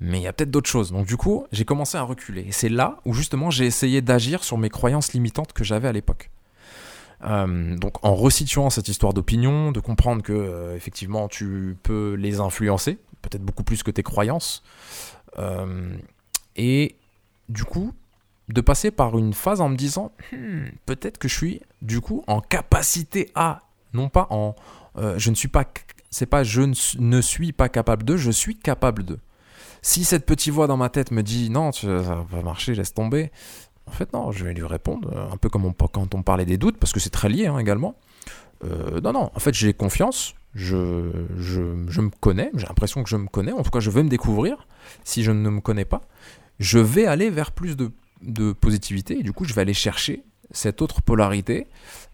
mais 0.00 0.20
il 0.20 0.22
y 0.22 0.26
a 0.26 0.32
peut-être 0.32 0.50
d'autres 0.50 0.68
choses. 0.68 0.92
Donc 0.92 1.06
du 1.06 1.16
coup, 1.16 1.46
j'ai 1.52 1.64
commencé 1.64 1.96
à 1.96 2.02
reculer. 2.02 2.42
Et 2.42 2.52
c'est 2.52 2.68
là 2.68 3.00
où 3.04 3.14
justement 3.14 3.50
j'ai 3.50 3.64
essayé 3.64 4.02
d'agir 4.02 4.44
sur 4.44 4.58
mes 4.58 4.68
croyances 4.68 5.12
limitantes 5.12 5.52
que 5.52 5.64
j'avais 5.64 5.88
à 5.88 5.92
l'époque. 5.92 6.30
Euh, 7.22 7.76
donc 7.76 8.04
en 8.04 8.14
resituant 8.14 8.70
cette 8.70 8.88
histoire 8.88 9.14
d'opinion, 9.14 9.72
de 9.72 9.80
comprendre 9.80 10.22
que 10.22 10.32
euh, 10.32 10.76
effectivement 10.76 11.28
tu 11.28 11.76
peux 11.82 12.14
les 12.14 12.40
influencer, 12.40 12.98
peut-être 13.22 13.42
beaucoup 13.42 13.64
plus 13.64 13.82
que 13.82 13.90
tes 13.90 14.02
croyances, 14.02 14.62
Euh, 15.38 15.96
et 16.56 16.94
du 17.48 17.64
coup 17.64 17.92
de 18.48 18.60
passer 18.60 18.90
par 18.92 19.18
une 19.18 19.32
phase 19.32 19.60
en 19.60 19.68
me 19.68 19.76
disant 19.76 20.12
Hmm, 20.32 20.66
peut-être 20.86 21.18
que 21.18 21.28
je 21.28 21.34
suis 21.34 21.60
du 21.82 22.00
coup 22.00 22.22
en 22.26 22.40
capacité 22.40 23.30
à, 23.34 23.60
non 23.94 24.08
pas 24.08 24.26
en, 24.30 24.54
je 25.16 25.30
ne 25.30 25.34
suis 25.34 25.48
pas, 25.48 25.64
c'est 26.10 26.26
pas 26.26 26.44
je 26.44 26.60
ne, 26.62 26.74
su- 26.74 27.00
ne 27.00 27.20
suis 27.20 27.52
pas 27.52 27.68
capable 27.68 28.04
de, 28.04 28.16
je 28.16 28.30
suis 28.30 28.54
capable 28.56 29.02
de. 29.04 29.18
Si 29.82 30.04
cette 30.04 30.24
petite 30.24 30.52
voix 30.54 30.66
dans 30.66 30.76
ma 30.78 30.88
tête 30.88 31.10
me 31.10 31.22
dit 31.22 31.50
non, 31.50 31.72
ça 31.72 31.88
va 31.88 32.24
pas 32.30 32.42
marcher, 32.42 32.74
laisse 32.74 32.94
tomber, 32.94 33.32
en 33.86 33.90
fait 33.92 34.12
non, 34.12 34.32
je 34.32 34.44
vais 34.44 34.54
lui 34.54 34.64
répondre, 34.66 35.10
euh, 35.14 35.30
un 35.32 35.36
peu 35.36 35.48
comme 35.48 35.64
on- 35.64 35.72
quand 35.72 36.14
on 36.14 36.22
parlait 36.22 36.46
des 36.46 36.56
doutes, 36.56 36.76
parce 36.78 36.92
que 36.92 37.00
c'est 37.00 37.10
très 37.10 37.28
lié 37.28 37.46
hein, 37.46 37.58
également. 37.58 37.96
Euh, 38.64 39.00
non, 39.00 39.12
non, 39.12 39.30
en 39.34 39.40
fait 39.40 39.52
j'ai 39.54 39.74
confiance, 39.74 40.34
je, 40.54 41.10
je, 41.36 41.60
me 42.00 42.10
connais, 42.20 42.50
j'ai 42.54 42.66
l'impression 42.66 43.02
que 43.02 43.10
je 43.10 43.16
me 43.16 43.26
connais, 43.28 43.52
en 43.52 43.62
tout 43.62 43.70
cas 43.70 43.80
je 43.80 43.90
vais 43.90 44.02
me 44.02 44.08
découvrir, 44.08 44.66
si 45.04 45.22
je 45.22 45.32
ne 45.32 45.50
me 45.50 45.60
connais 45.60 45.84
pas, 45.84 46.02
je 46.60 46.78
vais 46.78 47.06
aller 47.06 47.30
vers 47.30 47.50
plus 47.52 47.76
de, 47.76 47.90
de 48.22 48.52
positivité, 48.52 49.18
et 49.18 49.22
du 49.22 49.32
coup 49.32 49.44
je 49.44 49.52
vais 49.54 49.62
aller 49.62 49.74
chercher 49.74 50.22
cette 50.50 50.82
autre 50.82 51.02
polarité, 51.02 51.66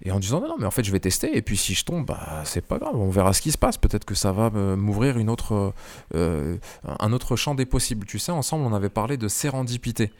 et 0.02 0.12
en 0.12 0.18
disant 0.18 0.40
non, 0.40 0.48
non, 0.48 0.56
mais 0.58 0.64
en 0.64 0.70
fait 0.70 0.82
je 0.82 0.90
vais 0.92 1.00
tester, 1.00 1.36
et 1.36 1.42
puis 1.42 1.56
si 1.58 1.74
je 1.74 1.84
tombe, 1.84 2.06
bah, 2.06 2.42
c'est 2.44 2.64
pas 2.64 2.78
grave, 2.78 2.96
on 2.96 3.10
verra 3.10 3.32
ce 3.32 3.42
qui 3.42 3.52
se 3.52 3.58
passe, 3.58 3.76
peut-être 3.76 4.04
que 4.06 4.14
ça 4.14 4.32
va 4.32 4.50
m'ouvrir 4.76 5.18
une 5.18 5.28
autre, 5.28 5.74
euh, 6.14 6.56
un 6.84 7.12
autre 7.12 7.36
champ 7.36 7.54
des 7.54 7.66
possibles. 7.66 8.06
Tu 8.06 8.18
sais, 8.18 8.32
ensemble 8.32 8.64
on 8.64 8.72
avait 8.74 8.88
parlé 8.88 9.16
de 9.18 9.28
sérendipité. 9.28 10.10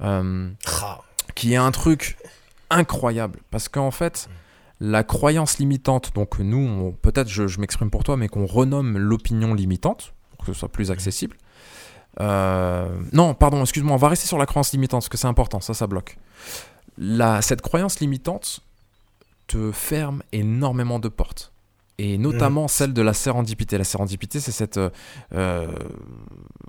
Euh, 0.00 0.50
qui 1.34 1.52
est 1.54 1.56
un 1.56 1.70
truc 1.70 2.16
incroyable. 2.70 3.40
Parce 3.50 3.68
qu'en 3.68 3.90
fait 3.90 4.28
la 4.80 5.02
croyance 5.02 5.58
limitante 5.58 6.14
donc 6.14 6.38
nous 6.38 6.94
peut-être 7.02 7.28
je, 7.28 7.48
je 7.48 7.58
m'exprime 7.60 7.90
pour 7.90 8.04
toi 8.04 8.16
mais 8.16 8.28
qu'on 8.28 8.46
renomme 8.46 8.96
l'opinion 8.96 9.52
limitante 9.52 10.14
pour 10.30 10.46
que 10.46 10.52
ce 10.52 10.58
soit 10.58 10.68
plus 10.68 10.90
accessible. 10.92 11.36
Euh, 12.20 12.88
non 13.12 13.34
pardon 13.34 13.60
excuse-moi 13.60 13.94
on 13.94 13.98
va 13.98 14.08
rester 14.08 14.26
sur 14.26 14.38
la 14.38 14.46
croyance 14.46 14.72
limitante 14.72 15.00
parce 15.00 15.08
que 15.08 15.16
c'est 15.16 15.26
important 15.26 15.60
ça 15.60 15.74
ça 15.74 15.86
bloque. 15.86 16.18
La, 16.96 17.42
cette 17.42 17.62
croyance 17.62 18.00
limitante 18.00 18.60
te 19.46 19.72
ferme 19.72 20.22
énormément 20.32 20.98
de 20.98 21.08
portes 21.08 21.52
et 21.98 22.16
notamment 22.18 22.68
celle 22.68 22.92
de 22.92 23.02
la 23.02 23.12
sérendipité. 23.12 23.76
La 23.78 23.84
sérendipité, 23.84 24.40
c'est 24.40 24.52
cette... 24.52 24.76
euh, 24.78 24.90
euh, 25.34 25.66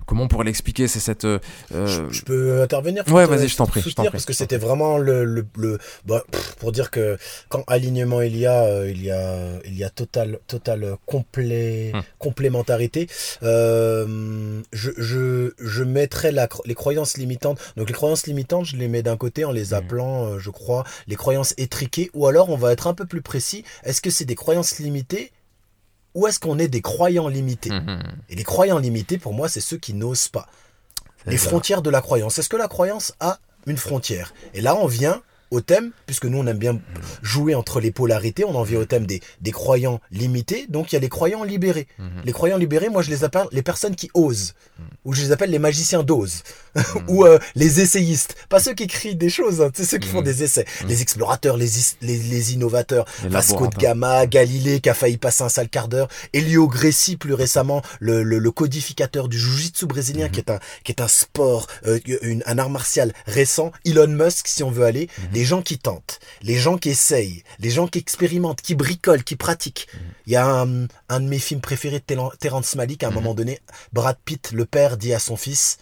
comment 0.06 0.24
on 0.24 0.28
pourrait 0.28 0.44
l'expliquer? 0.46 0.88
C'est 0.88 1.00
cette... 1.00 1.24
euh, 1.24 1.38
je, 1.72 2.10
je 2.10 2.22
peux 2.24 2.62
intervenir 2.62 3.04
ouais, 3.08 3.26
vas-y, 3.26 3.48
je 3.48 3.56
t'en 3.56 3.66
prie, 3.66 3.80
je 3.80 3.94
prie, 3.94 4.08
Parce 4.10 4.24
que 4.24 4.32
c'était 4.32 4.58
vraiment 4.58 4.98
le, 4.98 5.24
le, 5.24 5.46
le- 5.56 5.78
bah, 6.04 6.24
pff, 6.30 6.56
pour 6.56 6.72
dire 6.72 6.90
que 6.90 7.16
quand 7.48 7.62
alignement 7.66 8.20
il 8.22 8.36
y 8.36 8.46
a, 8.46 8.64
euh, 8.64 8.90
il 8.90 9.02
y 9.04 9.10
a, 9.10 9.58
il 9.64 9.76
y 9.76 9.84
a 9.84 9.90
total, 9.90 10.38
total 10.46 10.96
complet, 11.06 11.92
Hmm. 11.94 12.00
complémentarité. 12.18 13.08
Je, 13.40 14.90
je, 14.96 15.52
je 15.58 15.84
mettrais 15.84 16.32
la, 16.32 16.48
les 16.64 16.74
croyances 16.74 17.16
limitantes. 17.16 17.58
Donc 17.76 17.88
les 17.88 17.94
croyances 17.94 18.26
limitantes, 18.26 18.66
je 18.66 18.76
les 18.76 18.88
mets 18.88 19.02
d'un 19.02 19.16
côté 19.16 19.44
en 19.44 19.52
les 19.52 19.70
Hmm. 19.70 19.74
appelant, 19.74 20.38
je 20.38 20.50
crois, 20.50 20.84
les 21.06 21.16
croyances 21.16 21.54
étriquées. 21.56 22.10
Ou 22.14 22.26
alors 22.26 22.50
on 22.50 22.56
va 22.56 22.72
être 22.72 22.86
un 22.86 22.94
peu 22.94 23.06
plus 23.06 23.22
précis. 23.22 23.64
Est-ce 23.84 24.00
que 24.00 24.10
c'est 24.10 24.24
des 24.24 24.34
croyances 24.34 24.78
limitées 24.78 25.19
ou 26.14 26.26
est-ce 26.26 26.40
qu'on 26.40 26.58
est 26.58 26.68
des 26.68 26.82
croyants 26.82 27.28
limités 27.28 27.70
Mhm. 27.70 28.02
Et 28.28 28.34
les 28.36 28.44
croyants 28.44 28.78
limités, 28.78 29.18
pour 29.18 29.32
moi, 29.32 29.48
c'est 29.48 29.60
ceux 29.60 29.76
qui 29.78 29.94
n'osent 29.94 30.28
pas. 30.28 30.48
Les 31.26 31.36
ça. 31.36 31.48
frontières 31.48 31.82
de 31.82 31.90
la 31.90 32.00
croyance. 32.00 32.38
Est-ce 32.38 32.48
que 32.48 32.56
la 32.56 32.68
croyance 32.68 33.12
a 33.20 33.38
une 33.66 33.76
frontière? 33.76 34.32
Et 34.54 34.60
là, 34.60 34.74
on 34.76 34.86
vient 34.86 35.22
au 35.50 35.60
thème, 35.60 35.90
puisque 36.06 36.26
nous, 36.26 36.38
on 36.38 36.46
aime 36.46 36.58
bien 36.58 36.78
jouer 37.22 37.54
entre 37.54 37.80
les 37.80 37.90
polarités, 37.90 38.44
on 38.44 38.54
en 38.54 38.62
vient 38.62 38.78
au 38.80 38.84
thème 38.84 39.06
des, 39.06 39.20
des 39.40 39.50
croyants 39.52 40.00
limités. 40.12 40.66
Donc, 40.68 40.92
il 40.92 40.94
y 40.94 40.98
a 40.98 41.00
les 41.00 41.08
croyants 41.08 41.42
libérés. 41.44 41.86
Mhm. 41.98 42.22
Les 42.24 42.32
croyants 42.32 42.56
libérés, 42.56 42.88
moi, 42.88 43.02
je 43.02 43.10
les 43.10 43.24
appelle 43.24 43.46
les 43.52 43.62
personnes 43.62 43.96
qui 43.96 44.10
osent. 44.14 44.54
Mhm. 44.78 44.84
Ou 45.06 45.12
je 45.14 45.22
les 45.22 45.32
appelle 45.32 45.50
les 45.50 45.58
magiciens 45.58 46.02
d'ose. 46.02 46.42
ou 47.08 47.24
euh, 47.24 47.38
les 47.56 47.80
essayistes. 47.80 48.36
Pas 48.48 48.60
ceux 48.60 48.74
qui 48.74 48.84
écrivent 48.84 49.16
des 49.16 49.30
choses, 49.30 49.60
hein, 49.60 49.70
c'est 49.74 49.84
ceux 49.84 49.98
qui 49.98 50.08
font 50.08 50.18
Mhm. 50.18 50.24
des 50.24 50.42
essais. 50.44 50.64
Les 50.86 51.02
explorateurs, 51.02 51.56
les, 51.56 51.68
les, 52.02 52.18
les 52.18 52.52
innovateurs. 52.54 53.04
Les 53.24 53.28
Vasco 53.30 53.66
de. 53.66 53.76
Gama, 53.76 54.26
Galilée 54.26 54.80
qui 54.80 54.88
a 54.88 54.94
failli 54.94 55.16
passer 55.16 55.42
un 55.42 55.48
sale 55.48 55.68
quart 55.68 55.88
d'heure, 55.88 56.08
Elio 56.32 56.68
Gressi 56.68 57.16
plus 57.16 57.34
récemment, 57.34 57.82
le, 57.98 58.22
le, 58.22 58.38
le 58.38 58.50
codificateur 58.50 59.28
du 59.28 59.38
jiu-jitsu 59.38 59.86
brésilien 59.86 60.26
Mhm. 60.26 60.30
qui 60.32 60.40
est 60.40 60.50
un 60.50 60.58
qui 60.84 60.92
est 60.92 61.00
un 61.00 61.08
sport, 61.08 61.66
euh, 61.86 61.98
une- 62.22 62.42
un 62.46 62.58
art 62.58 62.70
martial 62.70 63.12
récent, 63.26 63.72
Elon 63.84 64.06
Musk 64.08 64.46
si 64.46 64.62
on 64.62 64.70
veut 64.70 64.84
aller, 64.84 65.08
Mhm. 65.18 65.28
Les 65.40 65.46
gens 65.46 65.62
qui 65.62 65.78
tentent, 65.78 66.20
les 66.42 66.56
gens 66.58 66.76
qui 66.76 66.90
essayent, 66.90 67.42
les 67.60 67.70
gens 67.70 67.86
qui 67.88 67.98
expérimentent, 67.98 68.60
qui 68.60 68.74
bricolent, 68.74 69.24
qui 69.24 69.36
pratiquent. 69.36 69.86
Mhm. 69.94 70.00
Il 70.26 70.32
y 70.34 70.36
a 70.36 70.46
un, 70.46 70.86
un 71.08 71.20
de 71.20 71.28
mes 71.28 71.38
films 71.38 71.62
préférés 71.62 72.00
de 72.00 72.04
Terren- 72.04 72.36
Terrence 72.38 72.74
Malick 72.74 73.02
à 73.02 73.06
un 73.06 73.10
Mhm. 73.10 73.14
moment 73.14 73.32
donné, 73.34 73.58
Brad 73.94 74.18
Pitt, 74.22 74.52
le 74.52 74.66
père 74.66 74.98
dit 74.98 75.14
à 75.14 75.18
son 75.18 75.36
fils, 75.38 75.78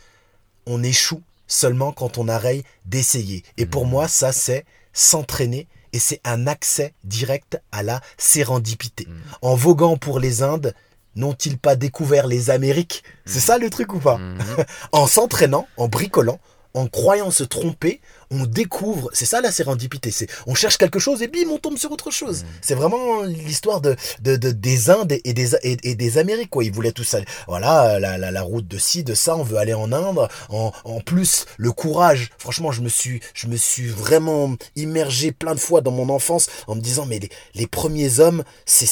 on 0.67 0.85
échoue 0.85 1.23
seulement 1.49 1.91
quand 1.91 2.19
on 2.19 2.29
arrête 2.29 2.63
d'essayer. 2.85 3.43
Et 3.57 3.67
pour 3.67 3.85
Mhm. 3.87 3.91
moi, 3.91 4.07
ça 4.07 4.31
c'est 4.31 4.65
s'entraîner 4.93 5.67
et 5.93 5.99
c'est 5.99 6.21
un 6.23 6.47
accès 6.47 6.93
direct 7.03 7.61
à 7.73 7.83
la 7.83 8.01
sérendipité. 8.17 9.09
En 9.43 9.57
voguant 9.57 9.97
pour 9.97 10.21
les 10.21 10.45
Indes, 10.45 10.73
n'ont-ils 11.17 11.59
pas 11.59 11.75
découvert 11.75 12.29
les 12.29 12.51
Amériques? 12.51 13.03
C'est 13.27 13.41
ça 13.41 13.59
le 13.59 13.71
truc 13.71 13.93
ou 13.93 13.99
pas? 13.99 14.21
En 14.93 15.09
s'entraînant, 15.09 15.67
en 15.77 15.89
bricolant, 15.89 16.39
en 16.79 16.87
croyant 16.87 17.31
se 17.31 17.45
tromper, 17.45 18.01
on 18.31 18.45
découvre, 18.47 19.09
c'est 19.13 19.25
ça 19.27 19.41
la 19.41 19.51
sérendipité, 19.51 20.11
c'est 20.11 20.29
on 20.47 20.55
cherche 20.55 20.77
quelque 20.77 20.99
chose 20.99 21.23
et 21.23 21.29
bim, 21.29 21.49
on 21.51 21.59
tombe 21.59 21.79
sur 21.79 21.91
autre 21.93 22.11
chose. 22.11 22.43
Mhm. 22.43 22.49
C'est 22.63 22.75
vraiment 22.75 23.23
l'histoire 23.23 23.81
de, 23.81 23.97
de, 24.23 24.37
de- 24.37 24.51
des 24.53 24.91
Indes 24.91 25.13
et 25.25 25.33
des, 25.33 25.55
et, 25.63 25.77
et 25.83 25.95
des 25.95 26.19
Amériques, 26.19 26.51
quoi. 26.51 26.65
Ils 26.65 26.73
voulaient 26.73 26.93
tout 26.93 27.05
ça. 27.05 27.19
Voilà, 27.47 27.99
la, 27.99 28.19
la, 28.19 28.31
la 28.31 28.43
route 28.43 28.67
de 28.69 28.79
ci, 28.79 29.03
de 29.05 29.15
ça, 29.15 29.37
on 29.37 29.43
veut 29.43 29.57
aller 29.59 29.75
en 29.75 29.93
Inde. 29.93 30.29
En, 30.51 30.73
en 30.85 31.01
plus, 31.01 31.47
le 31.57 31.73
courage. 31.73 32.31
Franchement, 32.39 32.73
je 32.73 32.83
me 32.83 32.89
suis, 32.89 33.21
je 33.35 33.47
me 33.47 33.57
suis 33.57 33.87
vraiment 33.89 34.55
immergé 34.77 35.33
plein 35.33 35.55
de 35.55 35.61
fois 35.61 35.81
dans 35.81 35.91
mon 35.91 36.09
enfance 36.09 36.47
en 36.67 36.75
me 36.75 36.81
disant, 36.81 37.07
mais 37.07 37.19
les, 37.19 37.31
les 37.55 37.67
premiers 37.67 38.21
hommes, 38.21 38.45
c'est, 38.67 38.87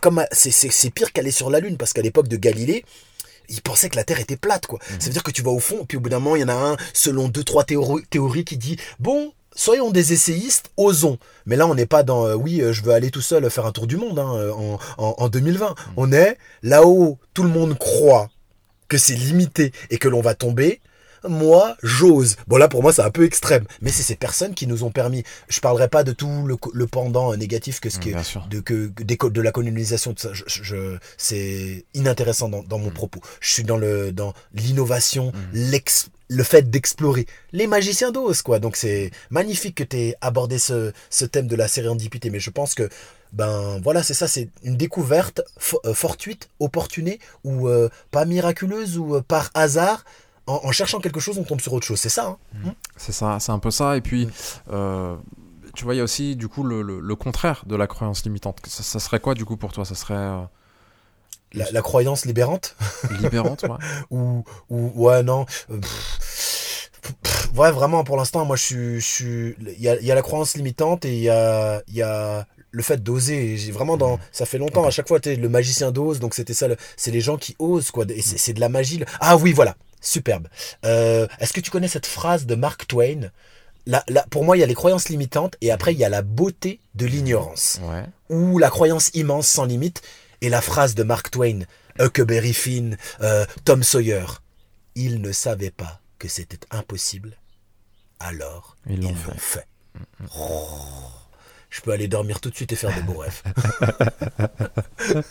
comme, 0.00 0.24
c'est 0.32 0.90
pire 0.90 1.12
qu'aller 1.12 1.30
sur 1.30 1.50
la 1.50 1.60
Lune 1.60 1.76
parce 1.76 1.92
qu'à 1.92 2.02
l'époque 2.02 2.28
de 2.28 2.36
Galilée, 2.36 2.84
il 3.50 3.60
pensait 3.62 3.88
que 3.88 3.96
la 3.96 4.04
Terre 4.04 4.20
était 4.20 4.36
plate, 4.36 4.66
quoi. 4.66 4.78
Ça 4.98 5.06
veut 5.06 5.12
dire 5.12 5.22
que 5.22 5.30
tu 5.30 5.42
vas 5.42 5.50
au 5.50 5.58
fond, 5.58 5.84
puis 5.86 5.98
au 5.98 6.00
bout 6.00 6.08
d'un 6.08 6.18
moment, 6.18 6.36
il 6.36 6.40
y 6.40 6.44
en 6.44 6.48
a 6.48 6.54
un, 6.54 6.76
selon 6.94 7.28
deux, 7.28 7.44
trois 7.44 7.64
théories, 7.64 8.04
théories 8.08 8.44
qui 8.44 8.56
dit, 8.56 8.76
bon, 8.98 9.32
soyons 9.54 9.90
des 9.90 10.12
essayistes, 10.12 10.70
osons. 10.76 11.18
Mais 11.46 11.56
là, 11.56 11.66
on 11.66 11.74
n'est 11.74 11.86
pas 11.86 12.02
dans, 12.02 12.26
euh, 12.26 12.34
oui, 12.34 12.60
euh, 12.60 12.72
je 12.72 12.82
veux 12.82 12.92
aller 12.92 13.10
tout 13.10 13.20
seul 13.20 13.48
faire 13.50 13.66
un 13.66 13.72
tour 13.72 13.86
du 13.86 13.96
monde 13.96 14.18
hein, 14.18 14.32
euh, 14.34 14.52
en, 14.52 14.78
en, 14.98 15.14
en 15.18 15.28
2020. 15.28 15.74
On 15.96 16.12
est 16.12 16.38
là-haut, 16.62 17.18
tout 17.34 17.42
le 17.42 17.48
monde 17.48 17.76
croit 17.78 18.30
que 18.88 18.98
c'est 18.98 19.14
limité 19.14 19.72
et 19.90 19.98
que 19.98 20.08
l'on 20.08 20.20
va 20.20 20.34
tomber. 20.34 20.80
Moi, 21.28 21.76
j'ose. 21.82 22.36
Bon 22.48 22.56
là, 22.56 22.68
pour 22.68 22.82
moi, 22.82 22.92
c'est 22.92 23.02
un 23.02 23.10
peu 23.10 23.24
extrême. 23.24 23.64
Mais 23.82 23.90
c'est 23.90 24.02
ces 24.02 24.16
personnes 24.16 24.54
qui 24.54 24.66
nous 24.66 24.84
ont 24.84 24.90
permis. 24.90 25.22
Je 25.48 25.60
parlerai 25.60 25.88
pas 25.88 26.04
de 26.04 26.12
tout 26.12 26.46
le, 26.46 26.56
pendant 26.86 27.34
négatif 27.36 27.80
que 27.80 27.90
ce 27.90 27.98
qui 27.98 28.10
de, 28.48 28.60
que, 28.60 28.90
co- 29.16 29.30
de 29.30 29.40
la 29.40 29.52
colonisation, 29.52 30.14
tout 30.14 30.22
ça, 30.22 30.32
je, 30.32 30.44
je- 30.46 30.62
je- 30.62 30.98
c'est 31.16 31.84
inintéressant 31.94 32.48
dans, 32.48 32.62
dans 32.62 32.78
mon 32.78 32.90
Mm. 32.90 32.94
propos. 32.94 33.20
Je 33.40 33.50
suis 33.52 33.64
dans 33.64 33.76
le 33.76 34.12
dans 34.12 34.32
l'innovation, 34.54 35.32
Mm. 35.32 35.38
l'ex, 35.70 36.08
le 36.28 36.42
fait 36.44 36.70
d'explorer. 36.70 37.26
Les 37.52 37.66
magiciens 37.66 38.12
d'os, 38.12 38.42
quoi. 38.42 38.58
Donc 38.58 38.76
c'est 38.76 39.10
magnifique 39.30 39.74
que 39.76 39.84
tu 39.84 39.96
aies 39.96 40.14
abordé 40.20 40.58
ce, 40.58 40.92
ce 41.10 41.24
thème 41.24 41.46
de 41.48 41.56
la 41.56 41.68
sérendipité. 41.68 42.30
Mais 42.30 42.40
je 42.40 42.50
pense 42.50 42.74
que, 42.74 42.88
ben 43.32 43.80
voilà, 43.82 44.02
c'est 44.02 44.14
ça, 44.14 44.28
c'est 44.28 44.48
une 44.62 44.76
découverte 44.76 45.40
euh, 45.84 45.94
fortuite, 45.94 46.48
opportunée, 46.60 47.18
ou 47.44 47.68
euh, 47.68 47.88
pas 48.10 48.24
miraculeuse, 48.24 48.96
ou 48.98 49.16
euh, 49.16 49.22
par 49.26 49.50
hasard. 49.54 50.04
En, 50.46 50.60
en 50.64 50.72
cherchant 50.72 51.00
quelque 51.00 51.20
chose, 51.20 51.38
on 51.38 51.44
tombe 51.44 51.60
sur 51.60 51.72
autre 51.72 51.86
chose. 51.86 52.00
C'est 52.00 52.08
ça. 52.08 52.38
hein 52.64 52.74
C'est 52.96 53.12
ça, 53.12 53.38
c'est 53.40 53.52
un 53.52 53.58
peu 53.58 53.70
ça. 53.70 53.96
Et 53.96 54.00
puis, 54.00 54.26
Mm. 54.26 54.30
euh, 54.72 55.16
tu 55.74 55.84
vois, 55.84 55.94
il 55.94 55.98
y 55.98 56.00
a 56.00 56.04
aussi 56.04 56.34
du 56.36 56.48
coup 56.48 56.64
le, 56.64 56.82
le- 56.82 56.98
le 57.00 57.14
contraire 57.16 57.62
de 57.66 57.76
la 57.76 57.86
croyance 57.86 58.24
limitante. 58.24 58.58
Ça, 58.66 58.82
ça 58.82 58.98
serait 58.98 59.20
quoi 59.20 59.34
du 59.34 59.44
coup 59.44 59.56
pour 59.56 59.72
toi? 59.72 59.84
Ça 59.84 59.94
serait 59.94 60.14
euh, 60.14 60.40
la, 61.52 61.70
la 61.70 61.82
croyance 61.82 62.24
libérante? 62.24 62.76
Libérante, 63.20 63.62
ouais. 63.64 63.76
ou, 64.10 64.44
ou 64.68 65.04
ouais 65.06 65.22
non 65.22 65.46
euh, 65.70 65.78
pff, 65.78 66.90
pff, 67.22 67.50
ouais 67.56 67.70
vraiment 67.72 68.04
pour 68.04 68.16
l'instant 68.16 68.44
moi 68.44 68.54
je 68.56 68.62
suis 68.62 69.00
je 69.00 69.06
suis 69.06 69.56
il 69.76 69.80
y 69.80 69.88
a, 69.88 69.98
il 69.98 70.06
y 70.06 70.12
a 70.12 70.14
la 70.14 70.22
croyance 70.22 70.54
limitante 70.56 71.04
et 71.04 71.14
il 71.16 71.22
y 71.22 71.28
a 71.28 71.82
il 71.88 71.94
y 71.94 72.02
a 72.02 72.46
le 72.70 72.82
fait 72.84 73.02
d'oser 73.02 73.56
j'ai 73.56 73.72
vraiment 73.72 73.96
dans 73.96 74.18
ça 74.30 74.46
fait 74.46 74.58
longtemps 74.58 74.84
à 74.84 74.90
chaque 74.90 75.08
fois 75.08 75.18
tu 75.18 75.34
le 75.34 75.48
magicien 75.48 75.90
d'ose 75.90 76.20
donc 76.20 76.34
c'était 76.34 76.54
ça 76.54 76.68
le- 76.68 76.76
c'est 76.96 77.10
les 77.10 77.20
gens 77.20 77.36
qui 77.36 77.56
osent 77.58 77.90
quoi 77.90 78.04
et 78.08 78.22
c'est 78.22 78.38
c'est 78.38 78.52
de 78.52 78.60
la 78.60 78.68
magie 78.68 78.98
le- 78.98 79.06
ah 79.20 79.36
oui 79.36 79.52
voilà 79.52 79.74
superbe 80.00 80.48
Euh, 80.84 81.26
est-ce 81.38 81.52
que 81.52 81.60
tu 81.60 81.70
connais 81.70 81.88
cette 81.88 82.06
phrase 82.06 82.46
de 82.46 82.54
Mark 82.54 82.86
Twain? 82.86 83.30
Là, 83.86 84.04
là, 84.08 84.24
pour 84.30 84.44
moi, 84.44 84.56
il 84.56 84.60
y 84.60 84.62
a 84.62 84.66
les 84.66 84.74
croyances 84.74 85.08
limitantes 85.08 85.56
et 85.60 85.70
après, 85.70 85.92
il 85.94 85.98
y 85.98 86.04
a 86.04 86.08
la 86.08 86.22
beauté 86.22 86.80
de 86.94 87.06
l'ignorance 87.06 87.78
Ouais. 87.82 88.04
ou 88.28 88.58
la 88.58 88.68
croyance 88.70 89.10
immense 89.14 89.48
sans 89.48 89.64
limite, 89.64 90.02
et 90.42 90.48
la 90.48 90.60
phrase 90.62 90.94
de 90.94 91.02
Mark 91.02 91.30
Twain, 91.30 91.60
Huckleberry 91.98 92.52
Finn, 92.54 92.96
euh, 93.22 93.44
Tom 93.64 93.82
Sawyer. 93.82 94.24
Ils 94.94 95.20
ne 95.20 95.32
savaient 95.32 95.70
pas 95.70 96.00
que 96.18 96.28
c'était 96.28 96.60
impossible, 96.70 97.36
alors 98.18 98.76
Ils 98.86 99.00
l'ont 99.02 99.14
fait. 99.14 99.32
Mm, 99.32 99.38
fait. 99.38 99.66
Oh. 100.38 100.58
Je 101.70 101.80
peux 101.80 101.92
aller 101.92 102.08
dormir 102.08 102.40
tout 102.40 102.50
de 102.50 102.54
suite 102.54 102.72
et 102.72 102.76
faire 102.76 102.94
de 102.94 103.02
beaux 103.02 103.18
rêves. 103.18 103.42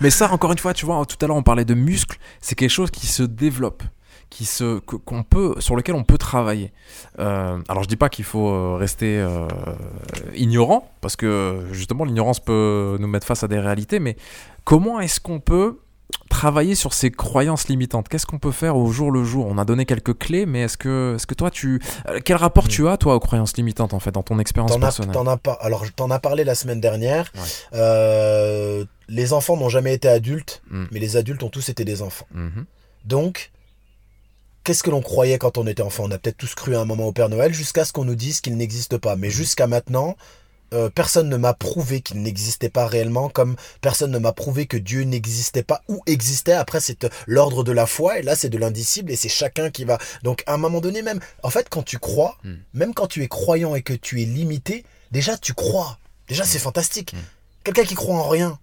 Mais 0.00 0.10
ça, 0.10 0.32
encore 0.32 0.52
une 0.52 0.58
fois, 0.58 0.72
tu 0.72 0.86
vois, 0.86 1.04
tout 1.04 1.16
à 1.20 1.26
l'heure 1.26 1.36
on 1.36 1.42
parlait 1.42 1.64
de 1.64 1.74
muscles, 1.74 2.18
c'est 2.40 2.54
quelque 2.54 2.70
chose 2.70 2.90
qui 2.92 3.06
se 3.08 3.24
développe, 3.24 3.82
qui 4.30 4.44
se, 4.44 4.78
qu'on 4.78 5.24
peut, 5.24 5.54
sur 5.58 5.74
lequel 5.74 5.96
on 5.96 6.04
peut 6.04 6.16
travailler. 6.18 6.72
Euh, 7.18 7.58
alors 7.68 7.82
je 7.82 7.88
dis 7.88 7.96
pas 7.96 8.08
qu'il 8.08 8.24
faut 8.24 8.48
euh, 8.48 8.76
rester 8.76 9.18
euh, 9.18 9.48
ignorant, 10.34 10.90
parce 11.00 11.16
que 11.16 11.66
justement 11.72 12.04
l'ignorance 12.04 12.38
peut 12.38 12.96
nous 13.00 13.08
mettre 13.08 13.26
face 13.26 13.42
à 13.42 13.48
des 13.48 13.58
réalités, 13.58 13.98
mais 13.98 14.16
comment 14.64 15.00
est-ce 15.00 15.20
qu'on 15.20 15.40
peut 15.40 15.78
travailler 16.30 16.74
sur 16.74 16.92
ces 16.94 17.10
croyances 17.10 17.68
limitantes 17.68 18.08
Qu'est-ce 18.08 18.26
qu'on 18.26 18.38
peut 18.38 18.52
faire 18.52 18.76
au 18.76 18.90
jour 18.92 19.10
le 19.10 19.24
jour? 19.24 19.46
On 19.48 19.58
a 19.58 19.64
donné 19.64 19.84
quelques 19.86 20.16
clés, 20.16 20.46
mais 20.46 20.60
est-ce 20.62 20.76
que, 20.76 21.14
est-ce 21.16 21.26
que 21.26 21.34
toi, 21.34 21.50
tu, 21.50 21.80
euh, 22.08 22.20
quel 22.24 22.36
rapport 22.36 22.64
Mm. 22.66 22.68
tu 22.68 22.88
as 22.88 22.96
toi 22.96 23.14
aux 23.14 23.20
croyances 23.20 23.56
limitantes 23.56 23.92
en 23.94 23.98
fait 24.00 24.12
dans 24.12 24.22
ton 24.22 24.38
expérience 24.38 24.72
as, 24.72 24.78
personnelle? 24.78 25.16
as 25.28 25.36
pas. 25.36 25.52
Alors, 25.60 25.84
t'en 25.96 26.10
as 26.10 26.18
parlé 26.18 26.44
la 26.44 26.54
semaine 26.54 26.80
dernière. 26.80 27.32
Ouais. 27.34 27.40
Euh, 27.74 28.84
les 29.08 29.32
enfants 29.32 29.56
n'ont 29.56 29.68
jamais 29.68 29.94
été 29.94 30.08
adultes, 30.08 30.62
Mm. 30.70 30.84
mais 30.92 31.00
les 31.00 31.16
adultes 31.16 31.42
ont 31.42 31.48
tous 31.50 31.68
été 31.70 31.84
des 31.84 32.02
enfants. 32.02 32.26
Mhm. 32.34 32.64
Donc, 33.04 33.50
qu'est-ce 34.64 34.82
que 34.82 34.90
l'on 34.90 35.00
croyait 35.02 35.38
quand 35.38 35.56
on 35.58 35.66
était 35.66 35.82
enfant? 35.82 36.04
On 36.06 36.10
a 36.10 36.18
peut-être 36.18 36.36
tous 36.36 36.54
cru 36.54 36.76
à 36.76 36.80
un 36.80 36.84
moment 36.84 37.06
au 37.06 37.12
Père 37.12 37.28
Noël 37.30 37.52
jusqu'à 37.54 37.84
ce 37.84 37.92
qu'on 37.92 38.04
nous 38.04 38.14
dise 38.16 38.40
qu'il 38.40 38.56
n'existe 38.56 38.98
pas. 38.98 39.16
Mais 39.16 39.30
jusqu'à 39.30 39.66
maintenant, 39.66 40.16
euh, 40.72 40.90
personne 40.90 41.28
ne 41.28 41.36
m'a 41.36 41.54
prouvé 41.54 42.00
qu'il 42.00 42.22
n'existait 42.22 42.68
pas 42.68 42.86
réellement, 42.86 43.28
comme 43.28 43.56
personne 43.80 44.10
ne 44.10 44.18
m'a 44.18 44.32
prouvé 44.32 44.66
que 44.66 44.76
Dieu 44.76 45.02
n'existait 45.02 45.62
pas 45.62 45.82
ou 45.88 46.02
existait. 46.06 46.52
Après, 46.52 46.80
c'est 46.80 47.04
euh, 47.04 47.08
l'ordre 47.26 47.64
de 47.64 47.72
la 47.72 47.86
foi, 47.86 48.18
et 48.18 48.22
là, 48.22 48.36
c'est 48.36 48.48
de 48.48 48.58
l'indicible, 48.58 49.10
et 49.10 49.16
c'est 49.16 49.28
chacun 49.28 49.70
qui 49.70 49.84
va. 49.84 49.98
Donc, 50.22 50.42
à 50.46 50.54
un 50.54 50.58
moment 50.58 50.80
donné, 50.80 51.02
même, 51.02 51.20
en 51.42 51.50
fait, 51.50 51.68
quand 51.68 51.82
tu 51.82 51.98
crois, 51.98 52.36
Mm. 52.44 52.54
même 52.74 52.94
quand 52.94 53.06
tu 53.06 53.22
es 53.22 53.28
croyant 53.28 53.74
et 53.74 53.82
que 53.82 53.92
tu 53.92 54.22
es 54.22 54.24
limité, 54.24 54.84
déjà, 55.10 55.36
tu 55.36 55.54
crois. 55.54 55.98
Déjà, 56.28 56.44
c'est 56.44 56.58
fantastique. 56.58 57.12
Mm. 57.14 57.18
Quelqu'un 57.64 57.84
qui 57.84 57.94
croit 57.94 58.16
en 58.16 58.28
rien. 58.28 58.58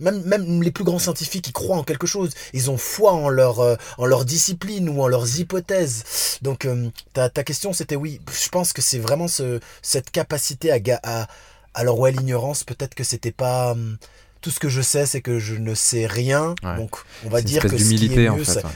Même, 0.00 0.22
même 0.24 0.62
les 0.62 0.70
plus 0.70 0.84
grands 0.84 0.98
scientifiques, 0.98 1.46
ils 1.48 1.52
croient 1.52 1.76
en 1.76 1.84
quelque 1.84 2.06
chose. 2.06 2.30
Ils 2.52 2.70
ont 2.70 2.78
foi 2.78 3.12
en 3.12 3.28
leur, 3.28 3.60
euh, 3.60 3.76
en 3.98 4.06
leur 4.06 4.24
discipline 4.24 4.88
ou 4.88 5.02
en 5.02 5.08
leurs 5.08 5.38
hypothèses. 5.38 6.38
Donc, 6.42 6.64
euh, 6.64 6.88
ta, 7.12 7.28
ta 7.28 7.44
question, 7.44 7.72
c'était 7.72 7.96
oui. 7.96 8.20
Je 8.32 8.48
pense 8.48 8.72
que 8.72 8.82
c'est 8.82 8.98
vraiment 8.98 9.28
ce, 9.28 9.60
cette 9.82 10.10
capacité 10.10 10.72
à, 10.72 10.78
à, 11.02 11.26
alors 11.74 11.98
ouais, 11.98 12.12
l'ignorance, 12.12 12.64
peut-être 12.64 12.94
que 12.94 13.04
c'était 13.04 13.30
pas, 13.32 13.72
hum, 13.72 13.98
tout 14.40 14.50
ce 14.50 14.58
que 14.58 14.70
je 14.70 14.80
sais, 14.80 15.04
c'est 15.04 15.20
que 15.20 15.38
je 15.38 15.54
ne 15.54 15.74
sais 15.74 16.06
rien. 16.06 16.54
Ouais. 16.62 16.76
Donc, 16.76 16.96
on 17.26 17.28
va 17.28 17.42
dire 17.42 17.60
que 17.62 17.68
ce 17.68 17.74
qui 17.74 18.28
en 18.30 18.36
mieux, 18.36 18.44
fait, 18.44 18.52
ça- 18.60 18.66
ouais. 18.66 18.72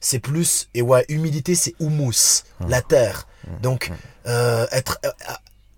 c'est- 0.00 0.18
plus, 0.20 0.68
et 0.74 0.80
ouais, 0.82 1.04
humilité, 1.08 1.56
c'est 1.56 1.74
humus, 1.80 2.44
Ouais. 2.60 2.66
la 2.68 2.82
terre. 2.82 3.26
Donc, 3.62 3.90
euh, 4.28 4.64
être, 4.70 4.98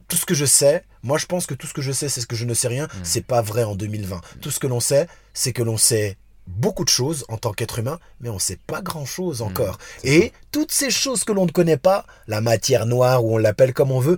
tout 0.08 0.16
ce 0.16 0.26
que 0.26 0.34
je 0.34 0.44
sais, 0.46 0.84
moi 1.02 1.18
je 1.18 1.26
pense 1.26 1.46
que 1.46 1.54
tout 1.54 1.66
ce 1.66 1.74
que 1.74 1.82
je 1.82 1.92
sais, 1.92 2.08
c'est 2.08 2.20
ce 2.20 2.26
que 2.26 2.36
je 2.36 2.44
ne 2.44 2.54
sais 2.54 2.68
rien. 2.68 2.86
Mm. 2.86 3.00
C'est 3.04 3.24
pas 3.24 3.42
vrai 3.42 3.64
en 3.64 3.74
2020. 3.74 4.20
Tout 4.40 4.50
ce 4.50 4.58
que 4.58 4.66
l'on 4.66 4.80
sait, 4.80 5.06
c'est 5.34 5.52
que 5.52 5.62
l'on 5.62 5.76
sait 5.76 6.16
beaucoup 6.46 6.84
de 6.84 6.88
choses 6.88 7.24
en 7.28 7.36
tant 7.36 7.52
qu'être 7.52 7.78
humain, 7.78 8.00
mais 8.20 8.30
on 8.30 8.38
sait 8.38 8.58
pas 8.66 8.80
grand 8.80 9.04
chose 9.04 9.42
encore. 9.42 9.78
Et 10.02 10.32
toutes 10.50 10.72
ces 10.72 10.90
choses 10.90 11.24
que 11.24 11.32
l'on 11.32 11.44
ne 11.44 11.50
connaît 11.50 11.76
pas, 11.76 12.06
la 12.26 12.40
matière 12.40 12.86
noire 12.86 13.24
ou 13.24 13.34
on 13.34 13.38
l'appelle 13.38 13.74
comme 13.74 13.92
on 13.92 14.00
veut, 14.00 14.16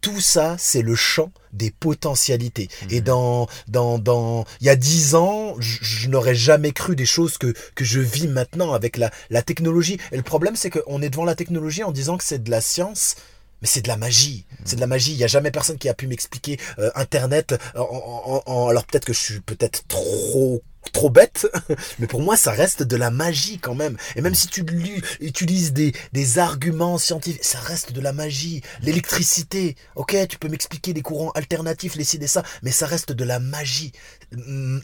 tout 0.00 0.20
ça, 0.20 0.56
c'est 0.58 0.82
le 0.82 0.94
champ 0.94 1.30
des 1.52 1.70
potentialités. 1.70 2.68
Et 2.90 3.00
dans, 3.00 3.48
dans, 3.68 3.98
dans, 3.98 4.44
il 4.60 4.66
y 4.66 4.70
a 4.70 4.76
dix 4.76 5.14
ans, 5.14 5.56
je, 5.58 6.08
n'aurais 6.08 6.34
jamais 6.34 6.72
cru 6.72 6.96
des 6.96 7.06
choses 7.06 7.38
que, 7.38 7.52
que 7.74 7.84
je 7.84 8.00
vis 8.00 8.28
maintenant 8.28 8.72
avec 8.72 8.96
la, 8.96 9.10
la 9.30 9.42
technologie. 9.42 9.98
Et 10.12 10.16
le 10.16 10.22
problème, 10.22 10.56
c'est 10.56 10.70
qu'on 10.70 11.02
est 11.02 11.10
devant 11.10 11.24
la 11.24 11.34
technologie 11.34 11.82
en 11.82 11.92
disant 11.92 12.16
que 12.16 12.24
c'est 12.24 12.42
de 12.42 12.50
la 12.50 12.60
science, 12.60 13.16
mais 13.60 13.68
c'est 13.68 13.82
de 13.82 13.88
la 13.88 13.96
magie. 13.96 14.46
C'est 14.64 14.76
de 14.76 14.80
la 14.80 14.86
magie. 14.86 15.12
Il 15.12 15.18
n'y 15.18 15.24
a 15.24 15.28
jamais 15.28 15.50
personne 15.50 15.78
qui 15.78 15.88
a 15.88 15.94
pu 15.94 16.06
m'expliquer 16.06 16.58
euh, 16.78 16.90
Internet. 16.94 17.54
En, 17.76 18.68
alors 18.68 18.84
peut-être 18.84 19.04
que 19.04 19.12
je 19.12 19.18
suis 19.18 19.40
peut-être 19.40 19.86
trop 19.88 20.62
trop 20.92 21.10
bête, 21.10 21.46
mais 21.98 22.06
pour 22.06 22.20
moi 22.20 22.36
ça 22.36 22.52
reste 22.52 22.82
de 22.82 22.96
la 22.96 23.10
magie 23.10 23.58
quand 23.58 23.74
même. 23.74 23.96
Et 24.16 24.20
même 24.20 24.34
si 24.34 24.48
tu 24.48 24.64
utilises 25.20 25.72
des, 25.72 25.92
des 26.12 26.38
arguments 26.38 26.98
scientifiques, 26.98 27.44
ça 27.44 27.58
reste 27.58 27.92
de 27.92 28.00
la 28.00 28.12
magie. 28.12 28.62
L'électricité, 28.82 29.76
ok, 29.96 30.16
tu 30.28 30.38
peux 30.38 30.48
m'expliquer 30.48 30.92
des 30.92 31.02
courants 31.02 31.30
alternatifs, 31.32 31.96
les 31.96 32.04
ci 32.04 32.18
ça, 32.26 32.42
mais 32.62 32.70
ça 32.70 32.86
reste 32.86 33.12
de 33.12 33.24
la 33.24 33.38
magie. 33.38 33.92
Mm, 34.32 34.78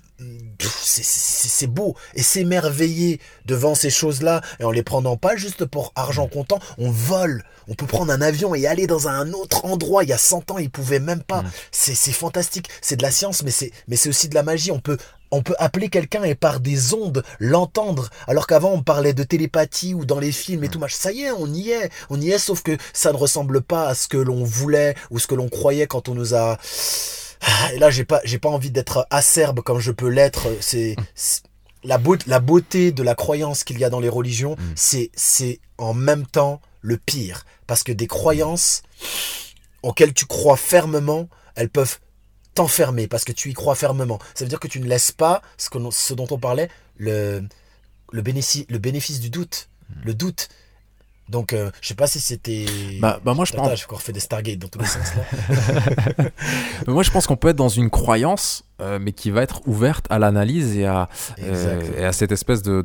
c'est 0.58 1.66
beau. 1.66 1.96
Et 2.14 2.22
s'émerveiller 2.22 3.20
devant 3.44 3.74
ces 3.74 3.90
choses-là, 3.90 4.40
et 4.60 4.64
en 4.64 4.70
les 4.70 4.82
prenant 4.82 5.16
pas 5.16 5.36
juste 5.36 5.64
pour 5.64 5.92
argent 5.94 6.26
comptant, 6.28 6.58
on 6.78 6.90
vole. 6.90 7.44
On 7.68 7.74
peut 7.74 7.86
prendre 7.86 8.12
un 8.12 8.20
avion 8.20 8.54
et 8.54 8.66
aller 8.66 8.86
dans 8.86 9.08
un 9.08 9.32
autre 9.32 9.64
endroit. 9.64 10.04
Il 10.04 10.10
y 10.10 10.12
a 10.12 10.18
100 10.18 10.52
ans, 10.52 10.58
ils 10.58 10.70
pouvaient 10.70 11.00
même 11.00 11.22
pas. 11.22 11.42
Mm. 11.42 11.50
C'est 11.72 12.12
fantastique. 12.12 12.68
C'est 12.80 12.96
de 12.96 13.02
la 13.02 13.10
science, 13.10 13.42
mais 13.42 13.50
c'est 13.50 14.08
aussi 14.08 14.28
de 14.28 14.34
la 14.34 14.42
magie. 14.42 14.70
On 14.70 14.80
peut 14.80 14.98
on 15.30 15.42
peut 15.42 15.54
appeler 15.58 15.88
quelqu'un 15.88 16.22
et 16.24 16.34
par 16.34 16.60
des 16.60 16.94
ondes 16.94 17.22
l'entendre, 17.38 18.10
alors 18.26 18.46
qu'avant 18.46 18.72
on 18.72 18.82
parlait 18.82 19.12
de 19.12 19.22
télépathie 19.22 19.94
ou 19.94 20.04
dans 20.04 20.18
les 20.18 20.32
films 20.32 20.64
et 20.64 20.68
tout 20.68 20.78
machin. 20.78 20.96
Ça 20.98 21.12
y 21.12 21.22
est, 21.22 21.32
on 21.32 21.52
y 21.52 21.70
est, 21.70 21.90
on 22.10 22.20
y 22.20 22.30
est, 22.30 22.38
sauf 22.38 22.62
que 22.62 22.76
ça 22.92 23.12
ne 23.12 23.16
ressemble 23.16 23.62
pas 23.62 23.88
à 23.88 23.94
ce 23.94 24.08
que 24.08 24.16
l'on 24.16 24.44
voulait 24.44 24.94
ou 25.10 25.18
ce 25.18 25.26
que 25.26 25.34
l'on 25.34 25.48
croyait 25.48 25.86
quand 25.86 26.08
on 26.08 26.14
nous 26.14 26.34
a. 26.34 26.58
Ah, 27.42 27.74
et 27.74 27.78
là, 27.78 27.90
j'ai 27.90 28.04
pas, 28.04 28.20
j'ai 28.24 28.38
pas 28.38 28.48
envie 28.48 28.70
d'être 28.70 29.06
acerbe 29.10 29.60
comme 29.60 29.78
je 29.78 29.92
peux 29.92 30.08
l'être. 30.08 30.46
C'est 30.60 30.96
la, 31.84 32.00
la 32.26 32.40
beauté 32.40 32.92
de 32.92 33.02
la 33.02 33.14
croyance 33.14 33.64
qu'il 33.64 33.78
y 33.78 33.84
a 33.84 33.90
dans 33.90 34.00
les 34.00 34.08
religions, 34.08 34.56
mm. 34.58 34.72
c'est, 34.74 35.10
c'est 35.14 35.60
en 35.78 35.94
même 35.94 36.26
temps 36.26 36.60
le 36.80 36.96
pire, 36.96 37.44
parce 37.66 37.82
que 37.82 37.92
des 37.92 38.06
croyances 38.06 38.82
auxquelles 39.82 40.14
tu 40.14 40.26
crois 40.26 40.56
fermement, 40.56 41.28
elles 41.54 41.68
peuvent 41.68 41.98
t'enfermer 42.56 43.06
parce 43.06 43.24
que 43.24 43.32
tu 43.32 43.50
y 43.50 43.54
crois 43.54 43.74
fermement. 43.74 44.18
Ça 44.34 44.44
veut 44.44 44.48
dire 44.48 44.60
que 44.60 44.68
tu 44.68 44.80
ne 44.80 44.86
laisses 44.86 45.12
pas 45.12 45.42
ce, 45.56 45.70
que, 45.70 45.78
ce 45.90 46.14
dont 46.14 46.26
on 46.30 46.38
parlait, 46.38 46.68
le, 46.96 47.42
le, 48.12 48.22
bénéfice, 48.22 48.64
le 48.68 48.78
bénéfice 48.78 49.20
du 49.20 49.30
doute. 49.30 49.68
Le 50.04 50.14
doute. 50.14 50.48
Donc, 51.28 51.52
euh, 51.52 51.70
je 51.80 51.88
sais 51.88 51.94
pas 51.94 52.06
si 52.06 52.20
c'était. 52.20 52.66
Bah, 53.00 53.18
bah 53.24 53.34
moi, 53.34 53.44
je 53.44 53.52
pense. 53.52 53.76
J'ai 53.76 53.84
encore 53.84 54.02
fait 54.02 54.12
des 54.12 54.20
Stargate 54.20 54.58
dans 54.58 54.68
tous 54.68 54.78
les 54.78 54.86
sens 54.86 55.12
là. 55.16 56.24
moi, 56.86 57.02
je 57.02 57.10
pense 57.10 57.26
qu'on 57.26 57.36
peut 57.36 57.48
être 57.48 57.56
dans 57.56 57.68
une 57.68 57.90
croyance, 57.90 58.64
euh, 58.80 59.00
mais 59.00 59.10
qui 59.10 59.32
va 59.32 59.42
être 59.42 59.60
ouverte 59.66 60.06
à 60.08 60.20
l'analyse 60.20 60.76
et 60.76 60.86
à 60.86 61.08
euh, 61.40 61.82
et 61.98 62.04
à 62.04 62.12
cette 62.12 62.30
espèce 62.30 62.62
de 62.62 62.80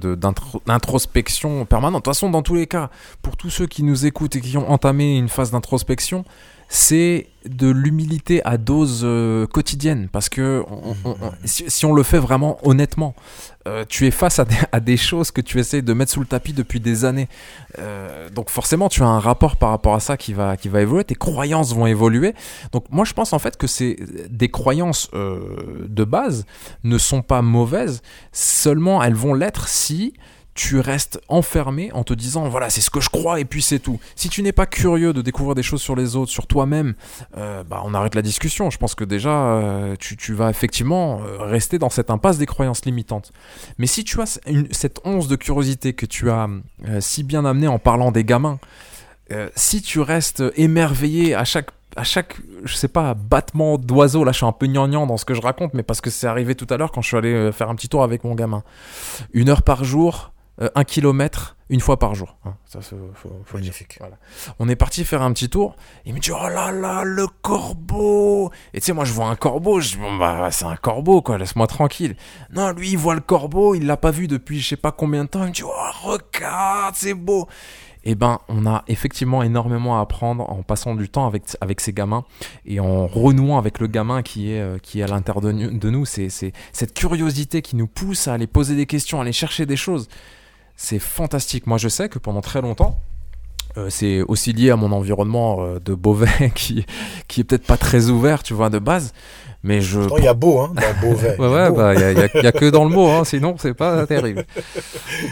d'introspection 0.65 1.65
permanente. 1.65 2.01
De 2.01 2.03
toute 2.05 2.15
façon, 2.15 2.31
dans 2.31 2.41
tous 2.41 2.55
les 2.55 2.65
cas, 2.65 2.89
pour 3.21 3.37
tous 3.37 3.51
ceux 3.51 3.67
qui 3.67 3.83
nous 3.83 4.07
écoutent 4.07 4.35
et 4.35 4.41
qui 4.41 4.57
ont 4.57 4.71
entamé 4.71 5.17
une 5.17 5.29
phase 5.29 5.51
d'introspection, 5.51 6.25
c'est 6.73 7.27
de 7.45 7.69
l'humilité 7.69 8.41
à 8.45 8.57
dose 8.57 9.01
euh, 9.03 9.45
quotidienne 9.45 10.07
parce 10.09 10.29
que 10.29 10.63
si, 11.43 11.85
on 11.85 11.91
le 11.91 12.01
fait 12.01 12.17
vraiment 12.17 12.59
honnêtement, 12.63 13.13
euh, 13.67 13.83
tu 13.89 14.07
es 14.07 14.11
face 14.11 14.39
à 14.39 14.79
des, 14.79 14.95
choses 14.95 15.31
que 15.31 15.41
tu 15.41 15.59
essaies 15.59 15.81
de 15.81 15.91
mettre 15.91 16.13
sous 16.13 16.21
le 16.21 16.25
tapis 16.25 16.53
depuis 16.53 16.79
des 16.79 17.03
années. 17.03 17.27
Euh, 17.77 18.29
donc 18.29 18.49
forcément, 18.49 18.87
tu 18.87 19.03
as 19.03 19.07
un 19.07 19.19
rapport 19.19 19.57
par 19.57 19.71
rapport 19.71 19.95
à 19.95 19.99
ça 19.99 20.15
qui 20.15 20.31
va, 20.31 20.55
qui 20.55 20.69
va 20.69 20.81
évoluer, 20.81 21.03
tes 21.03 21.15
croyances 21.15 21.75
vont 21.75 21.87
évoluer. 21.87 22.33
Donc 22.71 22.85
moi, 22.89 23.03
je 23.03 23.11
pense 23.11 23.33
en 23.33 23.39
fait 23.39 23.57
que 23.57 23.67
c'est 23.67 23.97
des 24.29 24.47
croyances 24.47 25.11
de 25.11 26.03
base 26.05 26.45
ne 26.85 26.97
sont 26.97 27.21
pas 27.21 27.41
mauvaises, 27.41 28.01
seulement 28.31 29.03
elles 29.03 29.13
vont 29.13 29.33
l'être 29.33 29.67
si 29.67 30.13
tu 30.53 30.79
restes 30.79 31.21
enfermé 31.29 31.91
en 31.93 32.03
te 32.03 32.13
disant 32.13 32.47
voilà 32.49 32.69
c'est 32.69 32.81
ce 32.81 32.89
que 32.89 32.99
je 32.99 33.09
crois 33.09 33.39
et 33.39 33.45
puis 33.45 33.61
c'est 33.61 33.79
tout. 33.79 33.99
Si 34.15 34.29
tu 34.29 34.43
n'es 34.43 34.51
pas 34.51 34.65
curieux 34.65 35.13
de 35.13 35.21
découvrir 35.21 35.55
des 35.55 35.63
choses 35.63 35.81
sur 35.81 35.95
les 35.95 36.15
autres, 36.15 36.31
sur 36.31 36.45
toi-même, 36.45 36.93
euh, 37.37 37.63
bah 37.63 37.81
on 37.85 37.93
arrête 37.93 38.15
la 38.15 38.21
discussion. 38.21 38.69
Je 38.69 38.77
pense 38.77 38.95
que 38.95 39.03
déjà 39.03 39.29
euh, 39.29 39.95
tu, 39.97 40.33
vas 40.33 40.49
effectivement 40.49 41.21
euh, 41.21 41.37
rester 41.39 41.79
dans 41.79 41.89
cette 41.89 42.09
impasse 42.09 42.37
des 42.37 42.45
croyances 42.45 42.85
limitantes. 42.85 43.31
Mais 43.77 43.87
si 43.87 44.03
tu 44.03 44.21
as 44.21 44.39
cette 44.71 44.99
once 45.05 45.27
de 45.27 45.35
curiosité 45.35 45.93
que 45.93 46.05
tu 46.05 46.29
as 46.29 46.47
si 46.99 47.23
bien 47.23 47.45
amené 47.45 47.67
en 47.67 47.79
parlant 47.79 48.11
des 48.11 48.23
gamins, 48.23 48.59
si 49.55 49.81
tu 49.81 50.01
restes 50.01 50.43
émerveillé 50.55 51.33
à 51.35 51.45
chaque 51.45 51.71
à 51.97 52.03
chaque, 52.03 52.37
je 52.63 52.73
sais 52.73 52.87
pas, 52.87 53.13
battement 53.13 53.77
d'oiseau, 53.77 54.23
là 54.23 54.31
je 54.31 54.37
suis 54.37 54.45
un 54.45 54.53
peu 54.53 54.65
gnangnan 54.65 55.07
dans 55.07 55.17
ce 55.17 55.25
que 55.25 55.33
je 55.33 55.41
raconte, 55.41 55.73
mais 55.73 55.83
parce 55.83 55.99
que 55.99 56.09
c'est 56.09 56.25
arrivé 56.25 56.55
tout 56.55 56.67
à 56.69 56.77
l'heure 56.77 56.93
quand 56.93 57.01
je 57.01 57.07
suis 57.07 57.17
allé 57.17 57.51
faire 57.51 57.69
un 57.69 57.75
petit 57.75 57.89
tour 57.89 58.01
avec 58.01 58.23
mon 58.23 58.33
gamin. 58.33 58.63
Une 59.33 59.49
heure 59.49 59.61
par 59.61 59.83
jour, 59.83 60.31
un 60.75 60.83
kilomètre 60.83 61.57
une 61.71 61.79
fois 61.79 61.97
par 61.97 62.13
jour. 62.13 62.35
Hein, 62.45 62.55
ça, 62.65 62.79
Magnifique. 63.53 63.97
On 64.59 64.67
est 64.67 64.75
parti 64.75 65.05
faire 65.05 65.21
un 65.21 65.31
petit 65.31 65.49
tour. 65.49 65.75
Il 66.05 66.13
me 66.13 66.19
dit 66.19 66.31
oh 66.31 66.49
là 66.49 66.71
là 66.71 67.03
le 67.03 67.27
corbeau. 67.41 68.51
Et 68.73 68.81
tu 68.81 68.87
sais 68.87 68.93
moi 68.93 69.05
je 69.05 69.13
vois 69.13 69.27
un 69.27 69.35
corbeau. 69.35 69.79
Je 69.79 69.93
dis 69.93 69.97
bon 69.97 70.17
bah 70.17 70.51
c'est 70.51 70.65
un 70.65 70.75
corbeau 70.75 71.21
quoi. 71.21 71.37
Laisse-moi 71.37 71.67
tranquille. 71.67 72.15
Non 72.53 72.71
lui 72.71 72.91
il 72.91 72.97
voit 72.97 73.15
le 73.15 73.21
corbeau. 73.21 73.73
Il 73.73 73.85
l'a 73.85 73.97
pas 73.97 74.11
vu 74.11 74.27
depuis 74.27 74.59
je 74.59 74.67
sais 74.67 74.75
pas 74.75 74.91
combien 74.91 75.23
de 75.23 75.29
temps. 75.29 75.43
Il 75.43 75.49
me 75.49 75.53
dit 75.53 75.63
oh 75.63 75.71
regarde 76.03 76.95
c'est 76.95 77.13
beau. 77.13 77.47
Et 78.03 78.11
eh 78.11 78.15
ben, 78.15 78.39
on 78.47 78.65
a 78.65 78.83
effectivement 78.87 79.43
énormément 79.43 79.99
à 79.99 80.01
apprendre 80.01 80.49
en 80.49 80.63
passant 80.63 80.95
du 80.95 81.07
temps 81.07 81.27
avec, 81.27 81.43
avec 81.61 81.79
ces 81.79 81.93
gamins 81.93 82.25
et 82.65 82.79
en 82.79 83.05
renouant 83.05 83.59
avec 83.59 83.77
le 83.77 83.85
gamin 83.85 84.23
qui 84.23 84.51
est, 84.51 84.59
euh, 84.59 84.79
qui 84.79 85.01
est 85.01 85.03
à 85.03 85.07
l'intérieur 85.07 85.41
de, 85.41 85.51
nous. 85.51 86.05
C'est 86.05 86.29
cette 86.29 86.95
curiosité 86.95 87.61
qui 87.61 87.75
nous 87.75 87.85
pousse 87.85 88.27
à 88.27 88.33
aller 88.33 88.47
poser 88.47 88.75
des 88.75 88.87
questions, 88.87 89.19
à 89.19 89.21
aller 89.21 89.33
chercher 89.33 89.67
des 89.67 89.75
choses 89.75 90.07
c'est 90.81 90.99
fantastique. 90.99 91.67
Moi, 91.67 91.77
je 91.77 91.87
sais 91.87 92.09
que 92.09 92.17
pendant 92.17 92.41
très 92.41 92.59
longtemps, 92.59 92.99
euh, 93.77 93.87
c'est 93.91 94.21
aussi 94.23 94.51
lié 94.51 94.71
à 94.71 94.75
mon 94.75 94.91
environnement 94.91 95.57
euh, 95.59 95.79
de 95.79 95.93
Beauvais 95.93 96.51
qui, 96.55 96.85
qui 97.27 97.41
est 97.41 97.43
peut-être 97.43 97.67
pas 97.67 97.77
très 97.77 98.07
ouvert, 98.07 98.41
tu 98.41 98.55
vois, 98.55 98.71
de 98.71 98.79
base. 98.79 99.13
Mais 99.63 99.79
je. 99.79 99.99
Il 100.17 100.23
y 100.23 100.27
a 100.27 100.33
beau, 100.33 100.59
hein, 100.59 100.73
dans 100.73 101.07
Beauvais. 101.07 101.35
ouais, 101.39 101.47
ouais, 101.47 101.71
bah, 101.71 101.93
il 101.93 102.41
y, 102.43 102.47
a, 102.47 102.51
que 102.51 102.67
dans 102.71 102.83
le 102.83 102.89
mot, 102.89 103.07
hein, 103.09 103.23
sinon 103.25 103.55
c'est 103.59 103.75
pas 103.75 104.07
terrible. 104.07 104.39
Et 104.39 104.43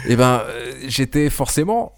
eh 0.10 0.16
ben, 0.16 0.42
euh, 0.44 0.72
j'étais 0.86 1.28
forcément 1.30 1.94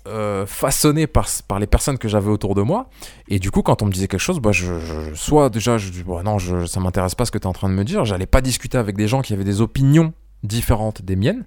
façonné 0.47 1.07
par, 1.07 1.29
par 1.47 1.59
les 1.59 1.67
personnes 1.67 1.99
que 1.99 2.09
j'avais 2.09 2.31
autour 2.31 2.55
de 2.55 2.63
moi. 2.63 2.89
Et 3.29 3.39
du 3.39 3.51
coup, 3.51 3.61
quand 3.61 3.83
on 3.83 3.87
me 3.87 3.93
disait 3.93 4.09
quelque 4.09 4.19
chose, 4.19 4.41
bah, 4.41 4.53
je, 4.53 4.73
soit 5.13 5.51
déjà, 5.51 5.77
je 5.77 5.91
dis, 5.91 6.03
bon, 6.03 6.23
non, 6.23 6.39
je, 6.39 6.65
ça 6.65 6.81
m'intéresse 6.81 7.15
pas 7.15 7.27
ce 7.27 7.31
que 7.31 7.39
tu 7.39 7.45
es 7.45 7.49
en 7.49 7.53
train 7.53 7.69
de 7.69 7.75
me 7.75 7.85
dire. 7.85 8.07
J'allais 8.07 8.25
pas 8.25 8.41
discuter 8.41 8.79
avec 8.79 8.97
des 8.97 9.09
gens 9.09 9.21
qui 9.21 9.35
avaient 9.35 9.45
des 9.45 9.61
opinions 9.61 10.15
différentes 10.43 11.03
des 11.03 11.17
miennes. 11.17 11.45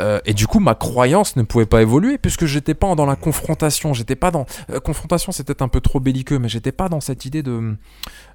Euh, 0.00 0.20
et 0.24 0.34
du 0.34 0.46
coup, 0.46 0.60
ma 0.60 0.74
croyance 0.74 1.36
ne 1.36 1.42
pouvait 1.42 1.66
pas 1.66 1.82
évoluer 1.82 2.18
puisque 2.18 2.46
j'étais 2.46 2.74
pas 2.74 2.94
dans 2.94 3.06
la 3.06 3.16
confrontation. 3.16 3.94
J'étais 3.94 4.16
pas 4.16 4.30
dans 4.30 4.46
euh, 4.70 4.80
confrontation, 4.80 5.32
c'était 5.32 5.62
un 5.62 5.68
peu 5.68 5.80
trop 5.80 6.00
belliqueux, 6.00 6.38
mais 6.38 6.48
j'étais 6.48 6.72
pas 6.72 6.88
dans 6.88 7.00
cette 7.00 7.24
idée 7.24 7.42
de 7.42 7.76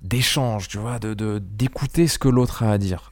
d'échange, 0.01 0.67
tu 0.67 0.77
vois, 0.77 0.99
de 0.99 1.39
d'écouter 1.39 2.07
ce 2.07 2.19
que 2.19 2.29
l'autre 2.29 2.63
a 2.63 2.71
à 2.71 2.77
dire. 2.77 3.11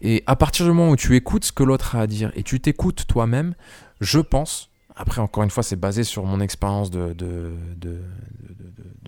Et 0.00 0.22
à 0.26 0.36
partir 0.36 0.66
du 0.66 0.72
moment 0.72 0.90
où 0.90 0.96
tu 0.96 1.16
écoutes 1.16 1.44
ce 1.44 1.52
que 1.52 1.62
l'autre 1.62 1.96
a 1.96 2.00
à 2.00 2.06
dire 2.06 2.30
et 2.34 2.42
tu 2.42 2.60
t'écoutes 2.60 3.06
toi-même, 3.06 3.54
je 4.00 4.20
pense. 4.20 4.68
Après, 4.94 5.22
encore 5.22 5.42
une 5.42 5.50
fois, 5.50 5.62
c'est 5.62 5.76
basé 5.76 6.04
sur 6.04 6.24
mon 6.24 6.40
expérience 6.40 6.90
de, 6.90 7.14
de, 7.14 7.54
de, 7.76 7.98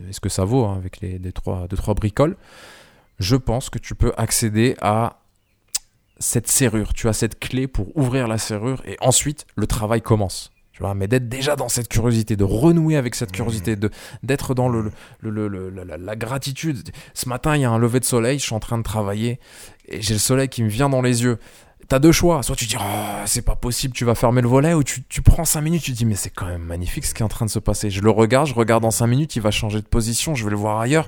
est-ce 0.09 0.21
que 0.21 0.31
ça 0.31 0.45
vaut 0.45 0.65
hein, 0.65 0.77
avec 0.77 1.01
les, 1.01 1.19
les 1.19 1.33
trois, 1.33 1.67
deux, 1.69 1.77
trois 1.77 1.93
bricoles. 1.93 2.37
Je 3.19 3.37
pense 3.37 3.69
que 3.69 3.79
tu 3.79 3.95
peux 3.95 4.13
accéder 4.17 4.77
à 4.81 5.19
cette 6.19 6.49
serrure, 6.49 6.93
tu 6.95 7.09
as 7.09 7.13
cette 7.13 7.39
clé 7.39 7.67
pour 7.67 7.97
ouvrir 7.97 8.29
la 8.29 8.39
serrure 8.39 8.83
et 8.87 8.97
ensuite 9.01 9.47
le 9.57 9.67
travail 9.67 10.01
commence. 10.03 10.51
Tu 10.75 10.81
vois, 10.81 10.95
mais 10.95 11.07
d'être 11.07 11.29
déjà 11.29 11.55
dans 11.55 11.69
cette 11.69 11.89
curiosité, 11.89 12.35
de 12.35 12.43
renouer 12.43 12.97
avec 12.97 13.15
cette 13.15 13.31
curiosité, 13.31 13.77
de 13.77 13.91
d'être 14.25 14.55
dans 14.55 14.69
le, 14.69 14.91
le, 15.21 15.71
la, 15.71 16.17
gratitude. 16.17 16.91
Ce 17.15 17.29
matin, 17.29 17.55
il 17.55 17.63
y 17.63 17.65
a 17.65 17.71
un 17.71 17.79
lever 17.79 18.01
de 18.01 18.05
soleil, 18.05 18.41
je 18.41 18.45
suis 18.45 18.57
en 18.57 18.61
train 18.61 18.77
de 18.77 18.83
travailler 18.83 19.39
et 19.87 20.03
j'ai 20.03 20.15
le 20.15 20.21
soleil 20.21 20.49
qui 20.49 20.65
me 20.65 20.69
vient 20.69 20.89
dans 20.89 21.01
les 21.01 21.23
yeux. 21.23 21.39
T'as 21.87 22.01
deux 22.01 22.11
choix, 22.11 22.43
soit 22.43 22.57
tu 22.57 22.65
dis 22.67 22.75
oh, 22.77 23.23
c'est 23.25 23.43
pas 23.43 23.55
possible, 23.55 23.95
tu 23.95 24.05
vas 24.05 24.17
fermer 24.17 24.43
le 24.43 24.49
volet, 24.49 24.75
ou 24.75 24.83
tu, 24.83 25.05
tu 25.05 25.23
prends 25.23 25.45
cinq 25.45 25.61
minutes, 25.61 25.83
tu 25.83 25.93
dis 25.93 26.07
mais 26.07 26.17
c'est 26.17 26.31
quand 26.31 26.47
même 26.47 26.65
magnifique 26.65 27.05
ce 27.05 27.15
qui 27.15 27.23
est 27.23 27.25
en 27.25 27.29
train 27.29 27.47
de 27.47 27.51
se 27.51 27.61
passer. 27.61 27.89
Je 27.91 28.01
le 28.01 28.11
regarde, 28.11 28.49
je 28.49 28.55
regarde 28.55 28.83
dans 28.83 28.91
cinq 28.91 29.07
minutes, 29.07 29.37
il 29.37 29.43
va 29.43 29.53
changer 29.53 29.81
de 29.81 29.87
position, 29.87 30.35
je 30.35 30.43
vais 30.43 30.51
le 30.51 30.57
voir 30.57 30.81
ailleurs. 30.81 31.07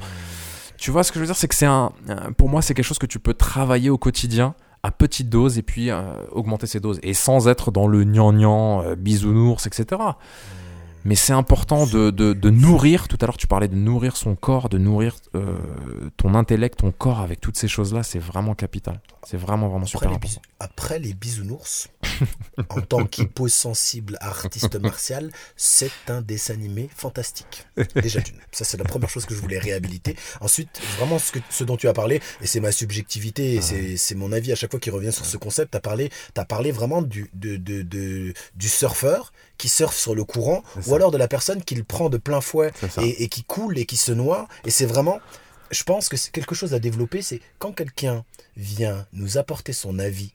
Tu 0.78 0.92
vois 0.92 1.02
ce 1.02 1.10
que 1.10 1.18
je 1.18 1.20
veux 1.22 1.26
dire, 1.26 1.36
c'est 1.36 1.48
que 1.48 1.56
c'est 1.56 1.66
un, 1.66 1.90
pour 2.38 2.48
moi 2.48 2.62
c'est 2.62 2.74
quelque 2.74 2.84
chose 2.84 3.00
que 3.00 3.06
tu 3.06 3.18
peux 3.18 3.34
travailler 3.34 3.90
au 3.90 3.98
quotidien 3.98 4.54
petite 4.90 5.28
dose 5.28 5.58
et 5.58 5.62
puis 5.62 5.90
euh, 5.90 6.02
augmenter 6.32 6.66
ses 6.66 6.80
doses. 6.80 6.98
Et 7.02 7.14
sans 7.14 7.48
être 7.48 7.70
dans 7.70 7.86
le 7.86 8.04
gnangnan, 8.04 8.82
euh, 8.82 8.94
bisounours, 8.94 9.66
etc. 9.66 10.00
Mais 11.06 11.14
c'est 11.14 11.32
important 11.32 11.86
de, 11.86 12.10
de, 12.10 12.50
nourrir, 12.50 13.06
tout 13.06 13.16
à 13.20 13.26
l'heure 13.26 13.36
tu 13.36 13.46
parlais 13.46 13.68
de 13.68 13.76
nourrir 13.76 14.16
son 14.16 14.34
corps, 14.34 14.68
de 14.68 14.76
nourrir 14.76 15.14
euh, 15.36 15.56
ton 16.16 16.34
intellect, 16.34 16.80
ton 16.80 16.90
corps 16.90 17.20
avec 17.20 17.40
toutes 17.40 17.56
ces 17.56 17.68
choses-là, 17.68 18.02
c'est 18.02 18.18
vraiment 18.18 18.56
capital. 18.56 19.00
C'est 19.24 19.36
vraiment, 19.36 19.68
vraiment 19.68 19.86
super 19.86 20.10
important. 20.10 20.42
Après 20.58 20.98
les 20.98 21.14
bisounours, 21.14 21.88
en 22.68 22.80
tant 22.80 23.04
qu'hyposensible 23.06 24.18
artiste 24.20 24.74
martial, 24.80 25.30
c'est 25.54 25.92
un 26.08 26.22
dessin 26.22 26.54
animé 26.54 26.88
fantastique. 26.92 27.66
Déjà 27.94 28.20
d'une. 28.20 28.36
Ça, 28.50 28.64
c'est 28.64 28.76
la 28.76 28.84
première 28.84 29.08
chose 29.08 29.26
que 29.26 29.34
je 29.34 29.40
voulais 29.40 29.58
réhabiliter. 29.58 30.16
Ensuite, 30.40 30.80
vraiment, 30.98 31.18
ce, 31.20 31.30
que, 31.30 31.38
ce 31.50 31.62
dont 31.62 31.76
tu 31.76 31.86
as 31.86 31.92
parlé, 31.92 32.20
et 32.40 32.46
c'est 32.46 32.60
ma 32.60 32.72
subjectivité, 32.72 33.54
et 33.54 33.60
c'est, 33.60 33.96
c'est 33.96 34.14
mon 34.16 34.32
avis 34.32 34.50
à 34.50 34.56
chaque 34.56 34.72
fois 34.72 34.80
qui 34.80 34.90
revient 34.90 35.12
sur 35.12 35.24
ce 35.24 35.36
concept, 35.36 35.72
tu 35.72 35.76
as 35.76 35.80
parlé, 35.80 36.10
as 36.36 36.44
parlé 36.44 36.72
vraiment 36.72 37.02
du, 37.02 37.30
de, 37.34 37.56
de, 37.56 37.82
de, 37.82 38.32
du 38.56 38.68
surfeur 38.68 39.32
qui 39.58 39.68
surfe 39.68 39.96
sur 39.96 40.14
le 40.14 40.24
courant, 40.24 40.62
ou 40.86 40.94
alors 40.94 41.10
de 41.10 41.18
la 41.18 41.28
personne 41.28 41.62
qui 41.62 41.74
le 41.74 41.84
prend 41.84 42.08
de 42.08 42.18
plein 42.18 42.40
fouet 42.40 42.72
et, 43.00 43.24
et 43.24 43.28
qui 43.28 43.44
coule 43.44 43.78
et 43.78 43.86
qui 43.86 43.96
se 43.96 44.12
noie. 44.12 44.48
Et 44.64 44.70
c'est 44.70 44.86
vraiment 44.86 45.20
je 45.70 45.82
pense 45.82 46.08
que 46.08 46.16
c'est 46.16 46.30
quelque 46.30 46.54
chose 46.54 46.74
à 46.74 46.78
développer, 46.78 47.22
c'est 47.22 47.40
quand 47.58 47.72
quelqu'un 47.72 48.24
vient 48.56 49.06
nous 49.12 49.38
apporter 49.38 49.72
son 49.72 49.98
avis, 49.98 50.32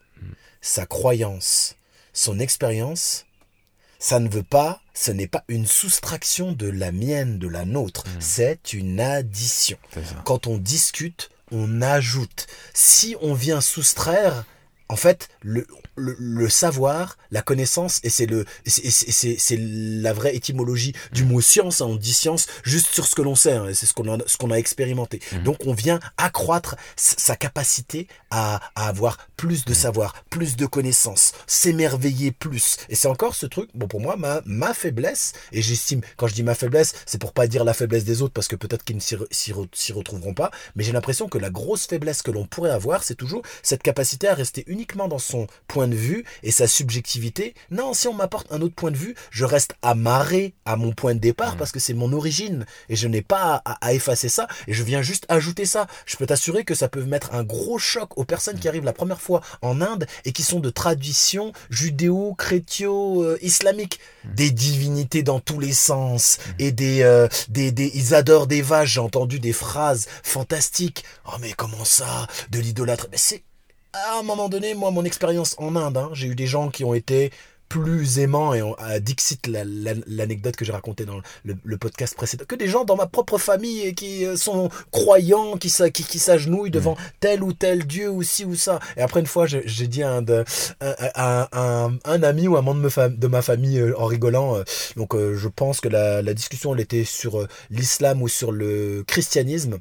sa 0.62 0.86
croyance, 0.86 1.76
son 2.14 2.40
expérience, 2.40 3.26
ça 4.00 4.20
ne 4.20 4.30
veut 4.30 4.44
pas, 4.44 4.82
ce 4.94 5.12
n'est 5.12 5.28
pas 5.28 5.44
une 5.48 5.66
soustraction 5.66 6.52
de 6.52 6.68
la 6.68 6.92
mienne, 6.92 7.38
de 7.40 7.48
la 7.48 7.66
nôtre, 7.66 8.06
mm. 8.08 8.20
c'est 8.20 8.74
une 8.74 9.00
addition. 9.00 9.78
Quand 10.26 10.48
on 10.48 10.58
discute, 10.58 11.30
on 11.52 11.82
ajoute. 11.82 12.48
Si 12.74 13.16
on 13.22 13.34
vient 13.34 13.62
soustraire, 13.62 14.46
en 14.90 14.96
fait, 14.96 15.30
le, 15.42 15.68
le, 15.96 16.50
savoir, 16.50 17.18
la 17.32 17.42
connaissance, 17.42 18.00
et 18.04 18.10
c'est 18.10 18.26
le, 18.26 18.46
c'est 18.66 19.58
la 19.60 20.14
vraie 20.14 20.36
étymologie 20.36 20.94
du 21.12 21.24
mot 21.24 21.42
science. 21.42 21.82
Hein. 21.82 21.88
on 21.88 21.96
dit 21.96 22.14
science 22.14 22.48
juste 22.64 22.90
sur 22.94 23.06
ce 23.06 23.16
que 23.16 23.22
l'on 23.22 23.36
sait, 23.36 23.54
hein, 23.54 23.68
c'est 23.74 23.86
ce 23.86 23.94
qu'on 23.94 24.08
a, 24.14 24.18
ce 24.26 24.38
qu'on 24.38 24.52
a 24.52 24.56
expérimenté. 24.56 25.20
Mhm. 25.32 25.44
Donc 25.44 25.58
on 25.66 25.74
vient 25.74 26.00
accroître 26.18 26.76
sa 26.96 27.36
capacité 27.36 28.08
à, 28.30 28.62
à 28.76 28.88
avoir 28.88 29.18
plus 29.42 29.66
de 29.66 29.72
mhm. 29.72 29.76
savoir, 29.76 30.14
plus 30.30 30.56
de 30.56 30.68
connaissances, 30.68 31.34
s'émerveiller 31.48 32.32
plus. 32.32 32.78
Et 32.90 32.96
c'est 32.96 33.08
encore 33.08 33.34
ce 33.34 33.48
truc, 33.48 33.72
bon 33.74 33.88
pour 33.88 34.00
moi, 34.00 34.16
ma, 34.16 34.42
ma 34.46 34.76
faiblesse, 34.76 35.34
et 35.52 35.64
j'estime, 35.64 36.02
quand 36.16 36.28
je 36.28 36.36
dis 36.36 36.44
ma 36.44 36.54
faiblesse, 36.54 36.94
c'est 37.08 37.20
pour 37.20 37.34
pas 37.34 37.48
dire 37.48 37.64
la 37.64 37.74
faiblesse 37.74 38.04
des 38.04 38.22
autres, 38.22 38.34
parce 38.34 38.48
que 38.48 38.56
peut-être 38.56 38.84
qu'ils 38.84 38.98
ne 38.98 39.02
s'y 39.02 39.94
retrouveront 39.94 40.36
pas, 40.36 40.52
mais 40.76 40.84
j'ai 40.84 40.92
l'impression 40.92 41.28
que 41.28 41.40
la 41.40 41.50
grosse 41.50 41.88
faiblesse 41.88 42.22
que 42.22 42.30
l'on 42.30 42.46
pourrait 42.46 42.70
avoir, 42.70 43.04
c'est 43.04 43.16
toujours 43.16 43.42
cette 43.64 43.82
capacité 43.82 44.28
à 44.28 44.36
rester 44.36 44.64
uniquement 44.68 45.08
dans 45.08 45.18
son 45.18 45.48
point 45.68 45.88
de 45.88 45.96
vue 45.96 46.24
et 46.44 46.52
sa 46.52 46.68
subjectivité. 46.68 47.56
Non, 47.72 47.96
si 47.96 48.08
on 48.08 48.14
m'apporte 48.14 48.46
un 48.52 48.62
autre 48.62 48.76
point 48.76 48.92
de 48.92 48.98
vue, 48.98 49.16
je 49.32 49.46
reste 49.46 49.74
amarré 49.82 50.54
à 50.66 50.76
mon 50.76 50.92
point 50.92 51.16
de 51.16 51.20
départ 51.20 51.56
mm. 51.56 51.58
parce 51.58 51.72
que 51.72 51.80
c'est 51.80 51.96
mon 51.96 52.14
origine 52.14 52.68
et 52.90 52.96
je 52.96 53.08
n'ai 53.08 53.24
pas 53.24 53.64
à, 53.66 53.92
effacer 53.96 54.30
ça 54.30 54.48
et 54.68 54.74
je 54.74 54.84
viens 54.84 55.02
juste 55.02 55.26
ajouter 55.30 55.66
ça. 55.66 55.88
Je 56.06 56.16
peux 56.16 56.28
t'assurer 56.28 56.64
que 56.64 56.76
ça 56.76 56.90
peut 56.90 57.04
mettre 57.04 57.34
un 57.34 57.44
gros 57.44 57.80
choc 57.80 58.20
aux 58.20 58.24
personnes 58.24 58.60
qui 58.60 58.68
mm. 58.68 58.70
arrivent 58.70 58.86
la 58.86 58.94
première 58.94 59.20
fois 59.20 59.31
en 59.62 59.82
Inde 59.82 60.08
et 60.26 60.32
qui 60.32 60.44
sont 60.44 60.60
de 60.60 60.70
tradition 60.70 61.54
judéo-chrétio-islamique. 61.70 64.00
Mm. 64.24 64.36
Des 64.36 64.52
divinités 64.52 65.24
dans 65.24 65.40
tous 65.40 65.60
les 65.60 65.74
sens 65.74 66.38
et 66.60 66.72
des, 66.72 67.02
euh, 67.04 67.28
des, 67.50 67.72
des, 67.72 67.92
ils 67.94 68.14
adorent 68.14 68.48
des 68.48 68.62
vaches. 68.62 68.94
J'ai 68.94 69.00
entendu 69.00 69.40
des 69.40 69.54
phrases 69.54 70.08
fantastiques. 70.24 71.04
Oh 71.26 71.38
mais 71.40 71.54
comment 71.54 71.86
ça 71.86 72.28
De 72.50 72.60
l'idolâtre. 72.60 73.08
Mais 73.12 73.18
c'est 73.18 73.44
à 73.94 74.20
un 74.20 74.24
moment 74.24 74.50
donné, 74.50 74.74
moi, 74.74 74.92
mon 74.92 75.04
expérience 75.04 75.56
en 75.58 75.76
Inde, 75.76 75.98
hein, 75.98 76.10
j'ai 76.14 76.28
eu 76.28 76.36
des 76.36 76.48
gens 76.48 76.70
qui 76.70 76.86
ont 76.86 76.94
été 76.94 77.32
plus 77.72 78.20
aimants 78.20 78.54
et 78.54 78.62
à 78.80 79.00
Dixit 79.00 79.48
l'anecdote 79.48 80.58
que 80.58 80.66
j'ai 80.66 80.74
racontée 80.74 81.06
dans 81.06 81.22
le, 81.46 81.78
podcast 81.78 82.16
précédent. 82.16 82.44
Que 82.46 82.56
des 82.56 82.68
gens 82.68 82.84
dans 82.84 82.98
ma 82.98 83.08
propre 83.08 83.38
famille 83.38 83.96
qui 83.96 84.26
euh, 84.26 84.36
sont 84.36 84.70
croyants 84.92 85.56
qui 85.56 85.72
qui, 85.94 86.04
qui 86.04 86.20
s'agenouillent 86.20 86.70
devant 86.70 86.94
mm. 86.94 86.98
tel 87.22 87.44
ou 87.44 87.54
tel 87.54 87.88
dieu 87.88 88.10
ou 88.10 88.24
ci 88.24 88.44
ou 88.44 88.56
ça. 88.56 88.80
Et 88.98 89.02
après 89.02 89.22
une 89.22 89.26
fois 89.26 89.46
j'ai 89.48 89.88
dit 89.88 90.04
à 90.04 90.18
un, 90.18 90.26
un, 91.16 91.98
un, 92.04 92.24
ami 92.24 92.50
ou 92.50 92.58
un 92.58 92.62
membre 92.62 93.08
de 93.08 93.28
ma 93.28 93.42
famille 93.42 93.80
euh, 93.80 93.98
en 93.98 94.06
rigolant 94.06 94.58
euh, 94.58 94.64
donc 94.98 95.16
je 95.16 95.48
pense 95.48 95.80
que 95.80 95.88
la, 95.88 96.22
la 96.22 96.34
discussion 96.34 96.76
elle 96.76 96.82
était 96.82 97.06
sur 97.06 97.48
l'islam 97.70 98.22
ou 98.22 98.28
sur 98.28 98.52
le 98.52 99.04
christianisme 99.08 99.80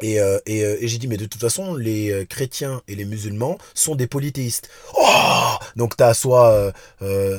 et, 0.00 0.20
euh, 0.20 0.38
euh, 0.48 0.76
et 0.80 0.88
j'ai 0.88 0.98
dit, 0.98 1.08
mais 1.08 1.16
de 1.16 1.26
toute 1.26 1.40
façon, 1.40 1.74
les 1.74 2.10
euh, 2.10 2.24
chrétiens 2.24 2.82
et 2.88 2.94
les 2.94 3.04
musulmans 3.04 3.58
sont 3.74 3.94
des 3.94 4.06
polythéistes. 4.06 4.68
Oh 4.96 5.54
Donc 5.76 5.96
t'as 5.96 6.14
soit 6.14 6.72
euh, 7.02 7.38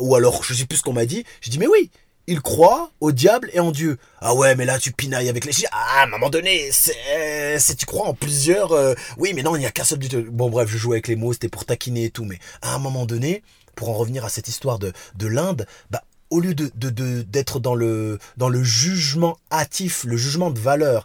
ou 0.00 0.14
alors 0.14 0.42
je 0.44 0.54
sais 0.54 0.66
plus 0.66 0.78
ce 0.78 0.82
qu'on 0.82 0.92
m'a 0.92 1.06
dit. 1.06 1.24
J'ai 1.40 1.50
dit, 1.50 1.58
mais 1.58 1.66
oui, 1.66 1.90
ils 2.26 2.40
croient 2.40 2.90
au 3.00 3.12
diable 3.12 3.50
et 3.52 3.60
en 3.60 3.72
Dieu. 3.72 3.98
Ah 4.20 4.34
ouais, 4.34 4.54
mais 4.54 4.64
là 4.64 4.78
tu 4.78 4.92
pinailles 4.92 5.28
avec 5.28 5.44
les... 5.44 5.52
Ah, 5.72 6.00
à 6.00 6.04
un 6.04 6.06
moment 6.06 6.30
donné, 6.30 6.70
c'est, 6.72 7.74
tu 7.76 7.86
crois 7.86 8.06
en 8.06 8.14
plusieurs... 8.14 8.72
Oui, 9.16 9.32
mais 9.34 9.42
non, 9.42 9.56
il 9.56 9.60
n'y 9.60 9.66
a 9.66 9.70
qu'un 9.70 9.84
seul 9.84 9.98
Dieu. 9.98 10.28
Bon 10.30 10.50
bref, 10.50 10.68
je 10.70 10.78
jouais 10.78 10.96
avec 10.96 11.08
les 11.08 11.16
mots, 11.16 11.32
c'était 11.32 11.48
pour 11.48 11.64
taquiner 11.64 12.04
et 12.04 12.10
tout. 12.10 12.24
Mais 12.24 12.38
à 12.62 12.74
un 12.74 12.78
moment 12.78 13.06
donné, 13.06 13.42
pour 13.74 13.88
en 13.88 13.94
revenir 13.94 14.24
à 14.24 14.28
cette 14.28 14.48
histoire 14.48 14.78
de, 14.78 14.92
de 15.16 15.26
l'Inde, 15.26 15.66
bah 15.90 16.02
au 16.30 16.38
lieu 16.38 16.54
de, 16.54 16.70
de, 16.76 17.22
d'être 17.22 17.58
dans 17.58 17.74
le, 17.74 18.20
dans 18.36 18.48
le 18.48 18.62
jugement 18.62 19.36
hâtif, 19.50 20.04
le 20.04 20.16
jugement 20.16 20.50
de 20.50 20.60
valeur, 20.60 21.04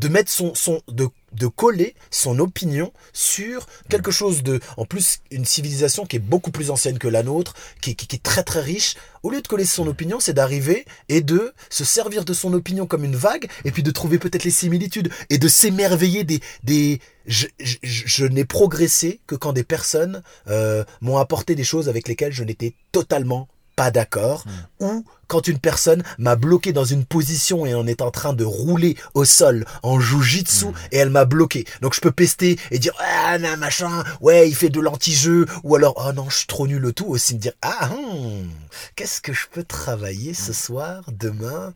de 0.00 0.08
mettre 0.08 0.32
son, 0.32 0.54
son 0.54 0.80
de, 0.88 1.08
de 1.32 1.46
coller 1.46 1.94
son 2.10 2.38
opinion 2.38 2.90
sur 3.12 3.66
quelque 3.90 4.10
chose 4.10 4.42
de, 4.42 4.58
en 4.78 4.86
plus, 4.86 5.18
une 5.30 5.44
civilisation 5.44 6.06
qui 6.06 6.16
est 6.16 6.20
beaucoup 6.20 6.50
plus 6.50 6.70
ancienne 6.70 6.98
que 6.98 7.06
la 7.06 7.22
nôtre, 7.22 7.54
qui, 7.82 7.94
qui, 7.94 8.16
est 8.16 8.22
très 8.22 8.42
très 8.42 8.60
riche. 8.62 8.96
Au 9.22 9.30
lieu 9.30 9.42
de 9.42 9.46
coller 9.46 9.66
son 9.66 9.86
opinion, 9.86 10.18
c'est 10.18 10.32
d'arriver 10.32 10.86
et 11.10 11.20
de 11.20 11.52
se 11.68 11.84
servir 11.84 12.24
de 12.24 12.32
son 12.32 12.54
opinion 12.54 12.86
comme 12.86 13.04
une 13.04 13.14
vague, 13.14 13.50
et 13.66 13.70
puis 13.70 13.82
de 13.82 13.90
trouver 13.90 14.18
peut-être 14.18 14.44
les 14.44 14.50
similitudes 14.50 15.10
et 15.28 15.36
de 15.36 15.48
s'émerveiller 15.48 16.24
des, 16.24 16.40
des, 16.64 17.00
je 17.26 18.24
n'ai 18.24 18.46
progressé 18.46 19.20
que 19.26 19.34
quand 19.34 19.52
des 19.52 19.64
personnes 19.64 20.22
euh, 20.48 20.82
m'ont 21.02 21.18
apporté 21.18 21.54
des 21.54 21.64
choses 21.64 21.90
avec 21.90 22.08
lesquelles 22.08 22.32
je 22.32 22.44
n'étais 22.44 22.74
totalement 22.90 23.48
pas 23.76 23.90
d'accord, 23.90 24.44
hmm. 24.46 24.84
ou 24.84 25.04
quand 25.30 25.46
une 25.46 25.60
personne 25.60 26.02
m'a 26.18 26.34
bloqué 26.34 26.72
dans 26.72 26.84
une 26.84 27.04
position 27.04 27.64
et 27.64 27.74
on 27.74 27.86
est 27.86 28.02
en 28.02 28.10
train 28.10 28.32
de 28.32 28.44
rouler 28.44 28.96
au 29.14 29.24
sol 29.24 29.64
en 29.84 30.00
jujitsu 30.00 30.66
mm. 30.66 30.74
et 30.90 30.96
elle 30.98 31.10
m'a 31.10 31.24
bloqué. 31.24 31.64
Donc 31.82 31.94
je 31.94 32.00
peux 32.00 32.10
pester 32.10 32.58
et 32.72 32.80
dire 32.80 32.92
ah 32.98 33.38
non 33.38 33.56
machin, 33.56 34.02
ouais 34.20 34.48
il 34.48 34.56
fait 34.56 34.70
de 34.70 34.80
l'anti-jeu 34.80 35.46
ou 35.62 35.76
alors 35.76 35.94
oh 36.04 36.12
non 36.12 36.28
je 36.28 36.38
suis 36.38 36.46
trop 36.48 36.66
nul 36.66 36.82
le 36.82 36.92
tout 36.92 37.06
aussi 37.06 37.36
me 37.36 37.38
dire 37.38 37.52
ah 37.62 37.90
hum, 37.92 38.50
qu'est-ce 38.96 39.20
que 39.20 39.32
je 39.32 39.46
peux 39.50 39.62
travailler 39.62 40.34
ce 40.34 40.52
soir, 40.52 41.04
demain? 41.12 41.72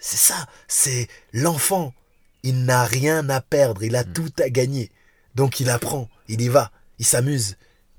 C'est 0.00 0.18
ça, 0.18 0.46
c'est 0.66 1.06
l'enfant. 1.32 1.94
Il 2.42 2.64
n'a 2.64 2.84
rien 2.84 3.28
à 3.30 3.40
perdre, 3.40 3.84
il 3.84 3.94
a 3.94 4.02
mm. 4.02 4.12
tout 4.12 4.32
à 4.42 4.50
gagner. 4.50 4.90
Donc 5.36 5.60
il 5.60 5.70
apprend, 5.70 6.08
il 6.26 6.40
y 6.40 6.48
va, 6.48 6.72
il 6.98 7.06
s'amuse. 7.06 7.56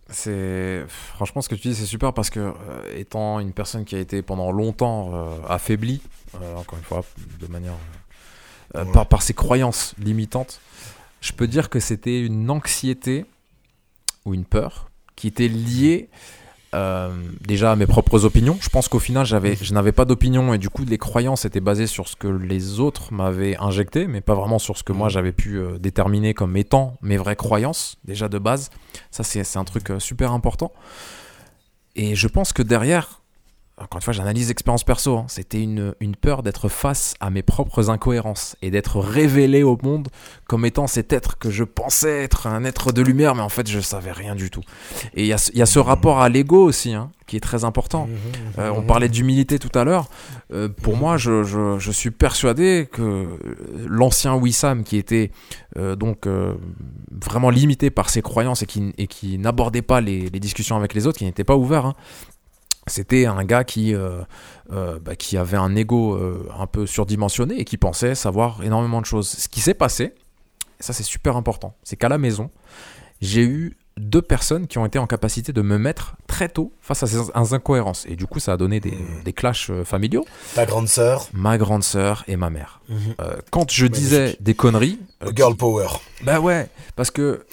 C'est 0.09 0.85
franchement 0.87 1.41
ce 1.41 1.49
que 1.49 1.55
tu 1.55 1.67
dis, 1.67 1.75
c'est 1.75 1.85
super 1.85 2.13
parce 2.13 2.29
que 2.29 2.39
euh, 2.39 2.53
étant 2.95 3.39
une 3.39 3.51
personne 3.51 3.83
qui 3.83 3.95
a 3.95 3.99
été 3.99 4.21
pendant 4.21 4.51
longtemps 4.51 5.11
euh, 5.13 5.39
affaiblie, 5.49 6.01
euh, 6.35 6.55
encore 6.55 6.77
une 6.77 6.85
fois, 6.85 7.03
de 7.39 7.47
manière 7.47 7.73
par, 8.93 9.07
par 9.07 9.21
ses 9.21 9.33
croyances 9.33 9.95
limitantes, 9.97 10.61
je 11.21 11.33
peux 11.33 11.47
dire 11.47 11.69
que 11.69 11.79
c'était 11.79 12.21
une 12.21 12.49
anxiété 12.49 13.25
ou 14.25 14.33
une 14.33 14.45
peur 14.45 14.89
qui 15.15 15.27
était 15.27 15.47
liée 15.47 16.09
euh, 16.77 17.09
déjà 17.41 17.75
mes 17.75 17.87
propres 17.87 18.23
opinions. 18.25 18.57
Je 18.61 18.69
pense 18.69 18.87
qu'au 18.87 18.99
final, 18.99 19.25
j'avais, 19.25 19.57
je 19.59 19.73
n'avais 19.73 19.91
pas 19.91 20.05
d'opinion 20.05 20.53
et 20.53 20.57
du 20.57 20.69
coup, 20.69 20.85
les 20.85 20.97
croyances 20.97 21.45
étaient 21.45 21.59
basées 21.59 21.87
sur 21.87 22.07
ce 22.07 22.15
que 22.15 22.27
les 22.27 22.79
autres 22.79 23.11
m'avaient 23.13 23.57
injecté, 23.57 24.07
mais 24.07 24.21
pas 24.21 24.35
vraiment 24.35 24.59
sur 24.59 24.77
ce 24.77 24.83
que 24.83 24.93
moi 24.93 25.09
j'avais 25.09 25.31
pu 25.31 25.57
euh, 25.57 25.79
déterminer 25.79 26.33
comme 26.33 26.55
étant 26.55 26.97
mes 27.01 27.17
vraies 27.17 27.35
croyances, 27.35 27.97
déjà 28.05 28.29
de 28.29 28.37
base. 28.37 28.69
Ça, 29.11 29.23
c'est, 29.23 29.43
c'est 29.43 29.59
un 29.59 29.63
truc 29.63 29.89
euh, 29.89 29.99
super 29.99 30.31
important. 30.31 30.71
Et 31.95 32.15
je 32.15 32.27
pense 32.27 32.53
que 32.53 32.61
derrière, 32.61 33.21
encore 33.79 33.99
une 33.99 34.01
fois, 34.01 34.13
j'analyse 34.13 34.47
l'expérience 34.47 34.83
perso. 34.83 35.17
Hein. 35.17 35.25
C'était 35.27 35.61
une, 35.61 35.93
une, 35.99 36.15
peur 36.15 36.41
d'être 36.41 36.67
face 36.67 37.13
à 37.19 37.29
mes 37.29 37.43
propres 37.43 37.91
incohérences 37.91 38.55
et 38.63 38.71
d'être 38.71 38.99
révélé 38.99 39.61
au 39.61 39.77
monde 39.83 40.07
comme 40.47 40.65
étant 40.65 40.87
cet 40.87 41.13
être 41.13 41.37
que 41.37 41.51
je 41.51 41.63
pensais 41.63 42.23
être 42.23 42.47
un 42.47 42.63
être 42.63 42.91
de 42.91 43.03
lumière, 43.03 43.35
mais 43.35 43.43
en 43.43 43.49
fait, 43.49 43.69
je 43.69 43.79
savais 43.79 44.11
rien 44.11 44.33
du 44.33 44.49
tout. 44.49 44.63
Et 45.13 45.23
il 45.23 45.27
y 45.27 45.33
a, 45.33 45.51
y 45.53 45.61
a, 45.61 45.67
ce 45.67 45.77
rapport 45.77 46.21
à 46.21 46.29
l'ego 46.29 46.63
aussi, 46.63 46.93
hein, 46.93 47.11
qui 47.27 47.37
est 47.37 47.41
très 47.41 47.65
important. 47.65 48.07
Mmh, 48.07 48.59
euh, 48.59 48.71
on 48.71 48.81
mmh. 48.81 48.87
parlait 48.87 49.09
d'humilité 49.09 49.59
tout 49.59 49.77
à 49.77 49.83
l'heure. 49.83 50.09
Euh, 50.51 50.69
pour 50.69 50.97
moi, 50.97 51.17
je, 51.17 51.43
je, 51.43 51.77
je, 51.77 51.91
suis 51.91 52.11
persuadé 52.11 52.87
que 52.91 53.27
l'ancien 53.85 54.33
Wissam, 54.35 54.83
qui 54.83 54.97
était 54.97 55.31
euh, 55.77 55.95
donc 55.95 56.25
euh, 56.25 56.55
vraiment 57.11 57.49
limité 57.49 57.91
par 57.91 58.09
ses 58.09 58.21
croyances 58.21 58.63
et 58.63 58.65
qui, 58.65 58.93
et 58.97 59.07
qui 59.07 59.37
n'abordait 59.37 59.81
pas 59.81 60.01
les, 60.01 60.29
les, 60.29 60.39
discussions 60.39 60.77
avec 60.77 60.93
les 60.93 61.05
autres, 61.05 61.19
qui 61.19 61.25
n'était 61.25 61.43
pas 61.43 61.55
ouvert, 61.55 61.85
hein, 61.85 61.95
c'était 62.87 63.25
un 63.25 63.43
gars 63.43 63.63
qui, 63.63 63.93
euh, 63.93 64.21
euh, 64.71 64.99
bah, 64.99 65.15
qui 65.15 65.37
avait 65.37 65.57
un 65.57 65.75
ego 65.75 66.15
euh, 66.15 66.47
un 66.57 66.67
peu 66.67 66.85
surdimensionné 66.85 67.59
et 67.59 67.65
qui 67.65 67.77
pensait 67.77 68.15
savoir 68.15 68.63
énormément 68.63 69.01
de 69.01 69.05
choses. 69.05 69.27
Ce 69.27 69.47
qui 69.47 69.59
s'est 69.59 69.73
passé, 69.73 70.13
et 70.79 70.83
ça 70.83 70.93
c'est 70.93 71.03
super 71.03 71.37
important, 71.37 71.75
c'est 71.83 71.95
qu'à 71.95 72.09
la 72.09 72.17
maison, 72.17 72.49
j'ai 73.21 73.43
eu 73.43 73.77
deux 73.97 74.21
personnes 74.21 74.67
qui 74.67 74.77
ont 74.77 74.85
été 74.85 74.99
en 74.99 75.07
capacité 75.07 75.51
de 75.51 75.61
me 75.63 75.79
mettre 75.79 76.17
très 76.27 76.49
tôt 76.49 76.71
face 76.81 77.01
à 77.01 77.07
ces 77.07 77.17
incohérences. 77.35 78.05
Et 78.07 78.15
du 78.15 78.27
coup, 78.27 78.39
ça 78.39 78.53
a 78.53 78.57
donné 78.57 78.79
des, 78.79 78.91
hmm. 78.91 79.23
des 79.25 79.33
clashs 79.33 79.71
familiaux. 79.85 80.23
Ta 80.53 80.67
grande 80.67 80.87
sœur 80.87 81.27
Ma 81.33 81.57
grande 81.57 81.83
sœur 81.83 82.23
et 82.27 82.35
ma 82.35 82.51
mère. 82.51 82.79
Mhm. 82.89 83.15
quand 83.49 83.71
je 83.71 83.87
disais 83.87 84.37
des 84.39 84.53
conneries... 84.53 84.99
girl 85.35 85.55
power. 85.55 85.87
Bah 86.21 86.39
ouais, 86.39 86.69
parce 86.95 87.09
que 87.09 87.43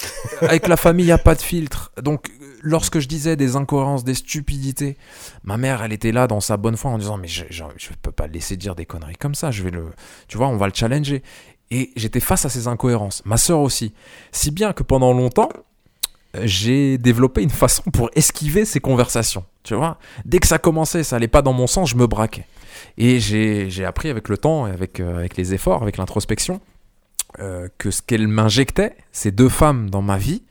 avec 0.43 0.69
la 0.69 0.77
famille, 0.77 1.07
il 1.07 1.09
n'y 1.09 1.13
a 1.13 1.19
pas 1.19 1.35
de 1.35 1.41
filtre. 1.41 1.93
Donc 2.03 2.31
lorsque 2.65 2.99
je 2.99 3.07
disais 3.07 3.37
des 3.37 3.57
incohérences, 3.57 4.03
des 4.03 4.15
stupidités, 4.15 4.97
ma 5.45 5.57
mère, 5.57 5.83
elle 5.83 5.93
était 5.93 6.13
là 6.13 6.27
dans 6.27 6.41
sa 6.41 6.57
bonne 6.57 6.77
foi 6.77 6.91
en 6.91 6.99
disant 6.99 7.19
mais 7.19 7.29
je, 7.29 7.45
je, 7.51 7.63
je 7.77 7.91
peux 8.03 8.11
pas 8.11 8.27
laisser 8.27 8.57
dire 8.57 8.75
des 8.75 8.87
conneries 8.87 9.17
comme 9.17 9.35
ça. 9.35 9.51
Je 9.51 9.63
vais 9.63 9.71
le, 9.71 9.87
tu 10.27 10.37
vois, 10.37 10.49
on 10.49 10.57
va 10.57 10.67
le 10.67 10.73
challenger. 10.75 11.23
Et 11.71 11.93
j'étais 11.97 12.21
face 12.21 12.45
à 12.45 12.49
ces 12.49 12.69
incohérences. 12.69 13.23
Ma 13.25 13.37
sœur 13.37 13.61
aussi. 13.61 13.95
Si 14.33 14.51
bien 14.51 14.73
que 14.73 14.83
pendant 14.83 15.13
longtemps, 15.13 15.49
j'ai 16.43 16.99
développé 16.99 17.43
une 17.43 17.51
façon 17.51 17.83
pour 17.93 18.11
esquiver 18.15 18.65
ces 18.65 18.81
conversations. 18.81 19.45
Tu 19.63 19.75
vois, 19.75 19.99
dès 20.25 20.39
que 20.39 20.47
ça 20.47 20.59
commençait, 20.59 21.03
ça 21.03 21.17
allait 21.17 21.29
pas 21.29 21.43
dans 21.43 21.53
mon 21.53 21.67
sens, 21.67 21.91
je 21.91 21.97
me 21.97 22.07
braquais. 22.07 22.47
Et 22.99 23.21
j'ai 23.21 23.85
appris 23.85 24.09
avec 24.09 24.29
le 24.29 24.37
temps, 24.37 24.65
avec, 24.65 25.01
euh, 25.01 25.17
avec 25.17 25.37
les 25.37 25.55
efforts, 25.55 25.83
avec 25.83 25.97
l'introspection, 25.97 26.61
euh, 27.41 27.69
que 27.79 27.91
ce 27.91 28.03
qu'elle 28.03 28.29
m'injectait, 28.29 28.97
ces 29.13 29.31
deux 29.31 29.49
femmes 29.49 29.91
dans 29.91 30.03
ma 30.03 30.17
vie, 30.17 30.43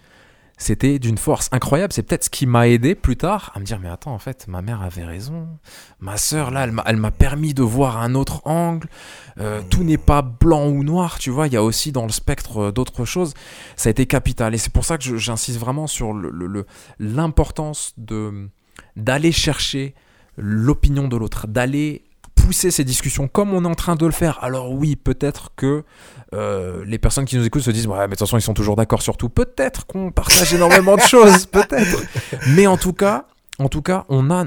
c'était 0.57 0.99
d'une 0.99 1.17
force 1.17 1.49
incroyable. 1.51 1.93
C'est 1.93 2.03
peut-être 2.03 2.25
ce 2.25 2.29
qui 2.29 2.45
m'a 2.45 2.67
aidé 2.67 2.95
plus 2.95 3.17
tard 3.17 3.51
à 3.55 3.59
me 3.59 3.65
dire, 3.65 3.79
mais 3.79 3.89
attends, 3.89 4.13
en 4.13 4.19
fait, 4.19 4.47
ma 4.47 4.61
mère 4.61 4.81
avait 4.81 5.03
raison. 5.03 5.47
Ma 5.99 6.17
sœur, 6.17 6.51
là, 6.51 6.67
elle 6.85 6.97
m'a 6.97 7.11
permis 7.11 7.53
de 7.53 7.63
voir 7.63 7.97
un 7.97 8.15
autre 8.15 8.41
angle. 8.45 8.87
Euh, 9.39 9.61
tout 9.69 9.83
n'est 9.83 9.97
pas 9.97 10.21
blanc 10.21 10.67
ou 10.67 10.83
noir, 10.83 11.19
tu 11.19 11.31
vois. 11.31 11.47
Il 11.47 11.53
y 11.53 11.57
a 11.57 11.63
aussi 11.63 11.91
dans 11.91 12.05
le 12.05 12.11
spectre 12.11 12.71
d'autres 12.71 13.05
choses. 13.05 13.33
Ça 13.75 13.89
a 13.89 13.91
été 13.91 14.05
capital. 14.05 14.53
Et 14.53 14.57
c'est 14.57 14.71
pour 14.71 14.85
ça 14.85 14.97
que 14.97 15.17
j'insiste 15.17 15.59
vraiment 15.59 15.87
sur 15.87 16.13
l'importance 16.99 17.93
le, 17.97 18.49
d'aller 18.95 19.31
chercher 19.31 19.95
l'opinion 20.37 21.07
de 21.07 21.17
l'autre, 21.17 21.47
d'aller 21.47 22.03
pousser 22.35 22.71
ces 22.71 22.83
discussions 22.83 23.27
comme 23.27 23.53
on 23.53 23.63
est 23.63 23.67
en 23.67 23.75
train 23.75 23.95
de 23.95 24.05
le 24.05 24.11
faire. 24.11 24.43
Alors 24.43 24.71
oui, 24.71 24.95
peut-être 24.95 25.51
que 25.55 25.83
euh, 26.33 26.83
les 26.85 26.97
personnes 26.97 27.25
qui 27.25 27.37
nous 27.37 27.45
écoutent 27.45 27.61
se 27.61 27.71
disent 27.71 27.87
ouais, 27.87 27.97
mais 27.99 28.07
de 28.07 28.11
toute 28.11 28.19
façon 28.19 28.37
ils 28.37 28.41
sont 28.41 28.53
toujours 28.53 28.75
d'accord 28.75 29.01
sur 29.01 29.17
tout. 29.17 29.29
Peut-être 29.29 29.85
qu'on 29.85 30.11
partage 30.11 30.53
énormément 30.53 30.95
de 30.95 31.01
choses, 31.01 31.45
peut-être. 31.51 32.03
Mais 32.47 32.67
en 32.67 32.77
tout 32.77 32.93
cas, 32.93 33.25
en 33.59 33.69
tout 33.69 33.83
cas, 33.83 34.05
on 34.09 34.31
a, 34.31 34.45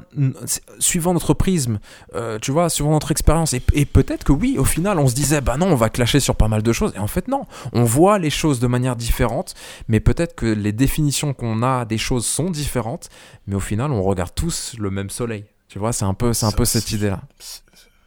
suivant 0.80 1.14
notre 1.14 1.32
prisme, 1.32 1.78
euh, 2.14 2.38
tu 2.40 2.50
vois, 2.50 2.68
suivant 2.68 2.90
notre 2.90 3.12
expérience, 3.12 3.54
et, 3.54 3.62
et 3.72 3.84
peut-être 3.84 4.24
que 4.24 4.32
oui, 4.32 4.56
au 4.58 4.64
final, 4.64 4.98
on 4.98 5.06
se 5.06 5.14
disait, 5.14 5.40
bah 5.40 5.56
non, 5.56 5.66
on 5.66 5.76
va 5.76 5.90
clasher 5.90 6.18
sur 6.18 6.34
pas 6.34 6.48
mal 6.48 6.62
de 6.62 6.72
choses, 6.72 6.92
et 6.96 6.98
en 6.98 7.06
fait, 7.06 7.28
non, 7.28 7.44
on 7.72 7.84
voit 7.84 8.18
les 8.18 8.30
choses 8.30 8.58
de 8.58 8.66
manière 8.66 8.96
différente, 8.96 9.54
mais 9.86 10.00
peut-être 10.00 10.34
que 10.34 10.46
les 10.46 10.72
définitions 10.72 11.34
qu'on 11.34 11.62
a 11.62 11.84
des 11.84 11.98
choses 11.98 12.26
sont 12.26 12.50
différentes, 12.50 13.08
mais 13.46 13.54
au 13.54 13.60
final, 13.60 13.92
on 13.92 14.02
regarde 14.02 14.34
tous 14.34 14.74
le 14.78 14.90
même 14.90 15.10
soleil. 15.10 15.44
Tu 15.68 15.78
vois, 15.78 15.92
c'est 15.92 16.04
un 16.04 16.14
peu, 16.14 16.32
c'est 16.32 16.46
un 16.46 16.52
peu 16.52 16.64
cette 16.64 16.90
idée-là 16.90 17.20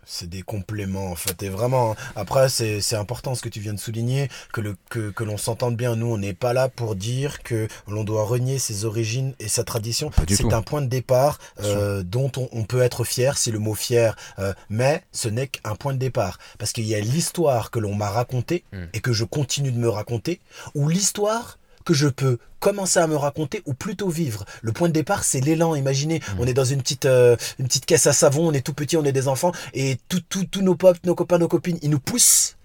c'est 0.10 0.28
des 0.30 0.42
compléments 0.42 1.12
en 1.12 1.16
fait. 1.16 1.44
Et 1.44 1.50
vraiment 1.50 1.96
après 2.16 2.50
c'est 2.50 2.96
important 2.96 3.36
ce 3.36 3.42
que 3.42 3.50
tu 3.50 3.60
viens 3.60 3.74
de 3.74 3.80
souligner 3.80 4.28
que 4.52 4.62
le 4.62 4.76
que, 4.90 5.12
que 5.12 5.24
l'on 5.24 5.38
s'entende 5.38 5.78
bien. 5.78 5.96
Nous 5.96 6.08
on 6.08 6.18
n'est 6.18 6.34
pas 6.34 6.54
là 6.54 6.68
pour 6.68 6.96
dire 6.96 7.44
que 7.44 7.68
l'on 7.88 8.04
doit 8.04 8.24
renier 8.24 8.60
ses 8.60 8.86
origines 8.86 9.34
et 9.40 9.48
sa 9.48 9.64
tradition. 9.64 10.12
C'est 10.28 10.54
un 10.54 10.62
point 10.62 10.82
de 10.82 10.88
départ 10.88 11.38
euh, 11.62 12.04
dont 12.04 12.32
on, 12.38 12.50
on, 12.52 12.64
peut 12.64 12.82
être 12.82 13.04
fier 13.04 13.38
c'est 13.38 13.52
le 13.52 13.60
mot 13.60 13.76
fier 13.76 14.16
euh, 14.40 14.54
mais 14.70 15.04
ce 15.12 15.30
n'est 15.30 15.48
qu'un 15.48 15.76
point 15.76 15.94
de 15.94 16.00
départ. 16.00 16.40
Parce 16.58 16.74
qu'il 16.74 16.86
y 16.86 16.96
a 16.96 17.00
l'histoire 17.00 17.72
que 17.72 17.80
l'on 17.80 17.94
m'a 17.94 18.10
racontée 18.10 18.64
hmm. 18.74 18.86
et 18.94 19.00
que 19.02 19.14
je 19.14 19.24
continue 19.24 19.72
de 19.72 19.78
me 19.78 19.90
raconter 19.90 20.40
ou 20.74 20.90
l'histoire 20.90 21.60
que 21.90 21.96
je 21.96 22.08
peux 22.08 22.38
commencer 22.60 23.00
à 23.00 23.08
me 23.08 23.16
raconter 23.16 23.64
ou 23.66 23.74
plutôt 23.74 24.10
vivre. 24.10 24.46
Le 24.62 24.72
point 24.72 24.90
de 24.90 24.94
départ, 24.94 25.24
c'est 25.24 25.40
l'élan. 25.40 25.74
Imaginez, 25.74 26.20
mm. 26.20 26.40
on 26.40 26.46
est 26.46 26.54
dans 26.54 26.64
une 26.64 26.84
petite, 26.84 27.08
euh, 27.08 27.36
une 27.58 27.66
petite 27.66 27.88
caisse 27.88 28.06
à 28.06 28.14
savon, 28.14 28.48
on 28.48 28.52
est 28.52 28.62
tout 28.62 28.76
petit, 28.76 28.96
on 28.96 29.04
est 29.06 29.12
des 29.12 29.28
enfants, 29.28 29.52
et 29.74 29.98
tous 30.08 30.22
tout, 30.30 30.46
tout 30.46 30.62
nos 30.62 30.76
potes, 30.76 31.04
nos 31.04 31.16
copains, 31.16 31.40
nos 31.40 31.48
copines, 31.48 31.80
ils 31.82 31.90
nous 31.90 32.00
poussent 32.00 32.58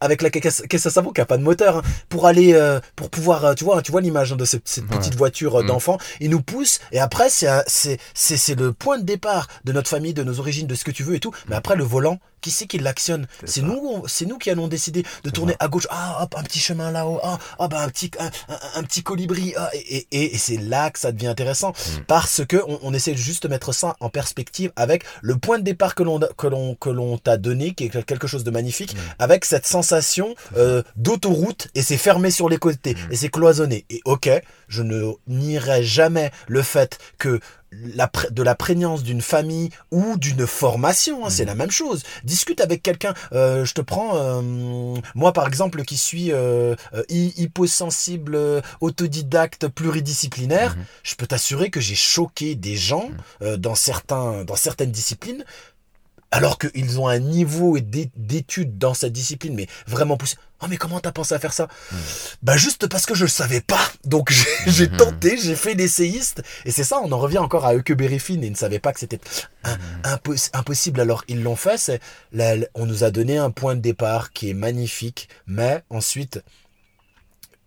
avec 0.00 0.22
la 0.22 0.30
caisse, 0.30 0.62
à 0.86 0.90
savon 0.90 1.10
qui 1.10 1.20
a 1.20 1.26
pas 1.26 1.38
de 1.38 1.42
moteur 1.42 1.78
hein, 1.78 1.82
pour 2.08 2.28
aller 2.28 2.54
euh, 2.54 2.78
pour 2.94 3.10
pouvoir 3.10 3.44
euh, 3.44 3.54
tu 3.54 3.64
vois 3.64 3.82
tu 3.82 3.90
vois 3.90 4.00
l'image 4.00 4.32
hein, 4.32 4.36
de 4.36 4.44
cette, 4.44 4.62
petite 4.62 5.16
voiture 5.16 5.60
mm. 5.60 5.66
d'enfant 5.66 5.98
ils 6.20 6.30
nous 6.30 6.40
poussent 6.40 6.78
et 6.92 7.00
après 7.00 7.28
c'est 7.28 7.48
c'est 7.66 7.98
c'est 8.14 8.54
le 8.54 8.72
point 8.72 8.98
de 8.98 9.02
départ 9.02 9.48
de 9.64 9.72
notre 9.72 9.90
famille 9.90 10.14
de 10.14 10.22
nos 10.22 10.38
origines 10.38 10.68
de 10.68 10.76
ce 10.76 10.84
que 10.84 10.92
tu 10.92 11.02
veux 11.02 11.16
et 11.16 11.18
tout 11.18 11.32
mais 11.48 11.56
mm. 11.56 11.58
après 11.58 11.74
le 11.74 11.82
volant 11.82 12.20
qui 12.40 12.50
c'est 12.50 12.66
qui 12.66 12.78
l'actionne 12.78 13.26
C'est 13.44 13.62
nous, 13.62 14.04
c'est 14.06 14.26
nous 14.26 14.38
qui 14.38 14.50
allons 14.50 14.68
décider 14.68 15.04
de 15.24 15.30
tourner 15.30 15.54
à 15.58 15.68
gauche? 15.68 15.86
Ah, 15.90 16.22
hop, 16.22 16.34
un 16.36 16.42
petit 16.42 16.58
chemin 16.58 16.90
là-haut. 16.90 17.20
Ah, 17.22 17.38
ah 17.58 17.68
bah 17.68 17.80
un 17.82 17.88
petit, 17.88 18.10
un, 18.18 18.82
petit 18.82 19.02
colibri. 19.02 19.54
Ah, 19.56 19.70
et, 19.74 20.06
et, 20.10 20.34
et 20.34 20.38
c'est 20.38 20.56
là 20.56 20.90
que 20.90 20.98
ça 20.98 21.12
devient 21.12 21.26
intéressant 21.26 21.70
mm. 21.70 22.04
parce 22.06 22.44
que 22.46 22.56
on, 22.66 22.78
on, 22.82 22.94
essaie 22.94 23.14
juste 23.14 23.44
de 23.44 23.48
mettre 23.48 23.72
ça 23.72 23.96
en 24.00 24.08
perspective 24.08 24.72
avec 24.76 25.04
le 25.22 25.36
point 25.36 25.58
de 25.58 25.64
départ 25.64 25.94
que 25.94 26.02
l'on 26.02 26.18
que 26.18 26.46
l'on 26.46 26.74
que 26.74 26.90
l'on 26.90 27.18
t'a 27.18 27.36
donné, 27.36 27.74
qui 27.74 27.84
est 27.84 28.04
quelque 28.04 28.26
chose 28.26 28.44
de 28.44 28.50
magnifique, 28.50 28.94
mm. 28.94 28.98
avec 29.18 29.44
cette 29.44 29.66
sensation 29.66 30.34
euh, 30.56 30.82
d'autoroute 30.96 31.68
et 31.74 31.82
c'est 31.82 31.96
fermé 31.96 32.30
sur 32.30 32.48
les 32.48 32.58
côtés 32.58 32.94
mm. 32.94 33.12
et 33.12 33.16
c'est 33.16 33.30
cloisonné. 33.30 33.84
Et 33.90 34.00
ok, 34.04 34.30
je 34.68 34.82
ne 34.82 35.12
nierai 35.26 35.82
jamais 35.82 36.30
le 36.46 36.62
fait 36.62 36.98
que 37.18 37.40
la, 37.72 38.10
de 38.30 38.42
la 38.42 38.54
prégnance 38.54 39.02
d'une 39.02 39.20
famille 39.20 39.70
ou 39.90 40.16
d'une 40.16 40.46
formation, 40.46 41.26
hein, 41.26 41.30
c'est 41.30 41.42
mhm. 41.42 41.48
la 41.48 41.54
même 41.54 41.70
chose. 41.70 42.02
Discute 42.24 42.60
avec 42.60 42.82
quelqu'un. 42.82 43.14
Euh, 43.32 43.64
je 43.64 43.74
te 43.74 43.80
prends, 43.80 44.16
euh, 44.16 45.00
moi 45.14 45.32
par 45.32 45.46
exemple, 45.46 45.82
qui 45.84 45.96
suis 45.96 46.32
euh, 46.32 46.74
hyposensible, 47.08 48.38
autodidacte, 48.80 49.68
pluridisciplinaire, 49.68 50.76
mhm. 50.76 50.84
je 51.02 51.14
peux 51.14 51.26
t'assurer 51.26 51.70
que 51.70 51.80
j'ai 51.80 51.94
choqué 51.94 52.54
des 52.54 52.76
gens 52.76 53.10
mhm. 53.40 53.56
dans 53.56 53.74
certains, 53.74 54.44
dans 54.44 54.56
certaines 54.56 54.92
disciplines 54.92 55.44
alors 56.30 56.58
qu'ils 56.58 57.00
ont 57.00 57.08
un 57.08 57.18
niveau 57.18 57.78
d'études 57.78 58.78
dans 58.78 58.94
cette 58.94 59.12
discipline, 59.12 59.54
mais 59.54 59.66
vraiment 59.86 60.16
poussé. 60.16 60.36
Oh 60.60 60.66
mais 60.68 60.76
comment 60.76 60.98
t'as 60.98 61.12
pensé 61.12 61.34
à 61.34 61.38
faire 61.38 61.52
ça? 61.52 61.68
Hmm. 61.92 61.96
Bah 62.42 62.56
juste 62.56 62.88
parce 62.88 63.06
que 63.06 63.14
je 63.14 63.24
le 63.24 63.30
savais 63.30 63.60
pas. 63.60 63.80
Donc 64.04 64.32
j'ai 64.66 64.88
hmm. 64.88 64.96
tenté, 64.96 65.38
j'ai 65.38 65.54
fait 65.54 65.74
l'essayiste. 65.74 66.42
Et 66.64 66.72
c'est 66.72 66.84
ça, 66.84 67.00
on 67.02 67.12
en 67.12 67.18
revient 67.18 67.38
encore 67.38 67.64
à 67.64 67.74
et 68.42 68.46
ils 68.46 68.50
ne 68.50 68.56
savaient 68.56 68.80
pas 68.80 68.92
que 68.92 69.00
c'était 69.00 69.20
hmm. 69.64 69.70
impossible. 70.52 71.00
Alors 71.00 71.24
ils 71.28 71.42
l'ont 71.42 71.56
fait. 71.56 72.00
on 72.74 72.86
nous 72.86 73.04
a 73.04 73.10
donné 73.10 73.38
un 73.38 73.50
point 73.50 73.76
de 73.76 73.80
départ 73.80 74.32
qui 74.32 74.50
est 74.50 74.54
magnifique. 74.54 75.28
Mais 75.46 75.82
ensuite, 75.90 76.42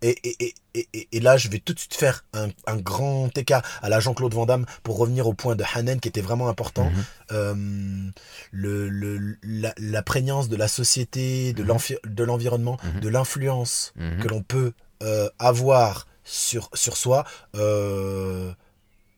et, 0.01 0.17
et, 0.23 0.55
et, 0.73 1.07
et, 1.11 1.19
là, 1.19 1.37
je 1.37 1.49
vais 1.49 1.59
tout 1.59 1.73
de 1.73 1.79
suite 1.79 1.93
faire 1.93 2.25
un, 2.33 2.49
un 2.65 2.77
grand 2.77 3.35
écart 3.37 3.61
à 3.81 3.89
la 3.89 3.99
Jean-Claude 3.99 4.33
Van 4.33 4.45
Damme 4.45 4.65
pour 4.83 4.97
revenir 4.97 5.27
au 5.27 5.33
point 5.33 5.55
de 5.55 5.63
Hanen 5.75 5.99
qui 5.99 6.07
était 6.07 6.21
vraiment 6.21 6.47
important. 6.47 6.85
Mhm. 6.85 7.03
euh, 7.31 8.09
le, 8.51 8.89
le, 8.89 9.37
la, 9.43 9.73
la, 9.77 10.01
prégnance 10.01 10.49
de 10.49 10.55
la 10.55 10.67
société, 10.67 11.53
de 11.53 11.63
mhm. 11.63 12.25
l'environnement, 12.25 12.77
mhm. 12.83 12.99
de 13.01 13.09
l'influence 13.09 13.93
que 14.21 14.27
l'on 14.27 14.41
peut 14.41 14.73
euh, 15.03 15.29
avoir 15.39 16.07
sur, 16.23 16.69
sur 16.73 16.97
soi. 16.97 17.25
Euh, 17.55 18.51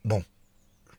bon, 0.06 0.24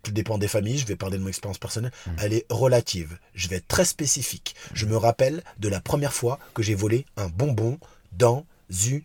tout 0.02 0.12
dépend 0.12 0.38
des 0.38 0.48
familles, 0.48 0.78
je 0.78 0.86
vais 0.86 0.96
parler 0.96 1.18
de 1.18 1.22
mon 1.22 1.28
expérience 1.28 1.58
personnelle, 1.58 1.92
elle 2.18 2.32
est 2.32 2.46
relative. 2.50 3.18
Je 3.34 3.48
vais 3.48 3.56
être 3.56 3.68
très 3.68 3.84
spécifique. 3.84 4.54
Je 4.72 4.86
me 4.86 4.96
rappelle 4.96 5.42
de 5.58 5.68
la 5.68 5.80
première 5.80 6.12
fois 6.12 6.38
que 6.54 6.62
j'ai 6.62 6.74
volé 6.74 7.06
un 7.16 7.28
bonbon 7.28 7.78
dans 8.12 8.46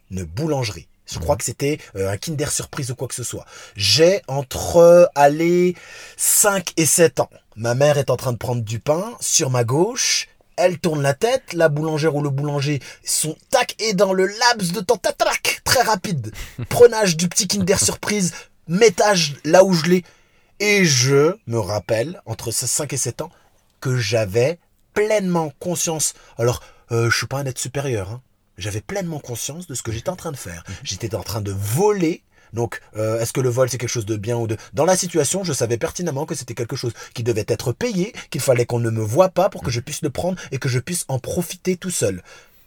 une 0.10 0.24
boulangerie. 0.24 0.88
Je 1.12 1.18
crois 1.18 1.36
que 1.36 1.44
c'était 1.44 1.80
euh, 1.96 2.12
un 2.12 2.18
Kinder 2.18 2.52
Surprise 2.52 2.92
ou 2.92 2.96
quoi 2.96 3.08
que 3.08 3.16
ce 3.16 3.24
soit. 3.24 3.46
J'ai 3.76 4.22
entre, 4.28 5.10
allez, 5.16 5.76
5 6.18 6.74
et 6.78 6.86
7 6.86 7.20
ans. 7.20 7.30
Ma 7.56 7.74
mère 7.74 7.98
est 7.98 8.12
en 8.12 8.16
train 8.16 8.32
de 8.32 8.38
prendre 8.38 8.62
du 8.62 8.80
pain 8.80 9.18
sur 9.20 9.50
ma 9.50 9.64
gauche. 9.64 10.28
Elle 10.56 10.78
tourne 10.78 11.02
la 11.02 11.14
tête, 11.14 11.54
la 11.54 11.70
boulangère 11.70 12.16
ou 12.16 12.22
le 12.22 12.30
boulanger 12.30 12.80
son 13.04 13.36
tac 13.50 13.76
et 13.80 13.94
dans 13.94 14.14
le 14.14 14.28
laps 14.28 14.72
de 14.72 14.82
temps, 14.82 14.98
tac, 14.98 15.62
très 15.64 15.82
rapide. 15.82 16.32
Prenage 16.70 17.18
du 17.18 17.28
petit 17.28 17.48
Kinder 17.48 17.80
Surprise, 17.80 18.34
métage 18.68 19.36
là 19.46 19.64
où 19.64 19.74
je 19.74 19.86
l'ai. 19.86 20.04
Et 20.60 20.84
je 20.84 21.38
me 21.48 21.60
rappelle, 21.60 22.22
entre 22.26 22.52
5 22.52 22.92
et 22.92 22.98
7 22.98 23.22
ans, 23.22 23.32
que 23.80 23.98
j'avais 23.98 24.60
pleinement 24.94 25.54
conscience. 25.60 26.14
Alors, 26.38 26.62
euh, 26.92 27.10
je 27.10 27.18
suis 27.18 27.28
pas 27.28 27.38
un 27.40 27.46
être 27.46 27.60
supérieur, 27.60 28.10
hein, 28.10 28.22
j'avais 28.60 28.82
pleinement 28.82 29.20
conscience 29.20 29.68
de 29.68 29.74
ce 29.74 29.82
que 29.82 29.92
j'étais 29.92 30.10
en 30.10 30.16
train 30.16 30.32
de 30.32 30.38
faire. 30.38 30.64
Mhm. 30.68 30.76
J'étais 30.84 31.16
en 31.16 31.24
train 31.24 31.42
de 31.42 31.52
voler 31.52 32.24
donc, 32.54 32.82
euh, 32.96 33.20
est-ce 33.20 33.34
que 33.34 33.42
le 33.42 33.50
vol 33.50 33.70
c'est 33.70 33.78
quelque 33.78 33.90
chose 33.90 34.08
de 34.08 34.18
bien 34.18 34.36
ou 34.38 34.48
de... 34.48 34.58
Dans 34.74 34.86
la 34.86 34.98
situation, 34.98 35.44
je 35.44 35.54
savais 35.54 35.78
pertinemment 35.78 36.26
que 36.26 36.36
c'était 36.36 36.56
quelque 36.56 36.76
chose 36.76 36.94
qui 37.14 37.24
devait 37.24 37.46
être 37.48 37.72
payé, 37.74 38.14
qu'il 38.32 38.42
fallait 38.42 38.66
qu'on 38.66 38.80
ne 38.80 38.90
me 38.90 39.02
voie 39.02 39.30
pas 39.30 39.50
pour 39.50 39.62
que 39.62 39.72
je 39.72 39.80
puisse 39.80 40.02
le 40.02 40.10
prendre 40.10 40.40
et 40.52 40.58
que 40.58 40.70
je 40.70 40.80
puisse 40.80 41.06
en 41.10 41.20
profiter 41.20 41.78
tout 41.78 41.92
seul. 41.92 42.24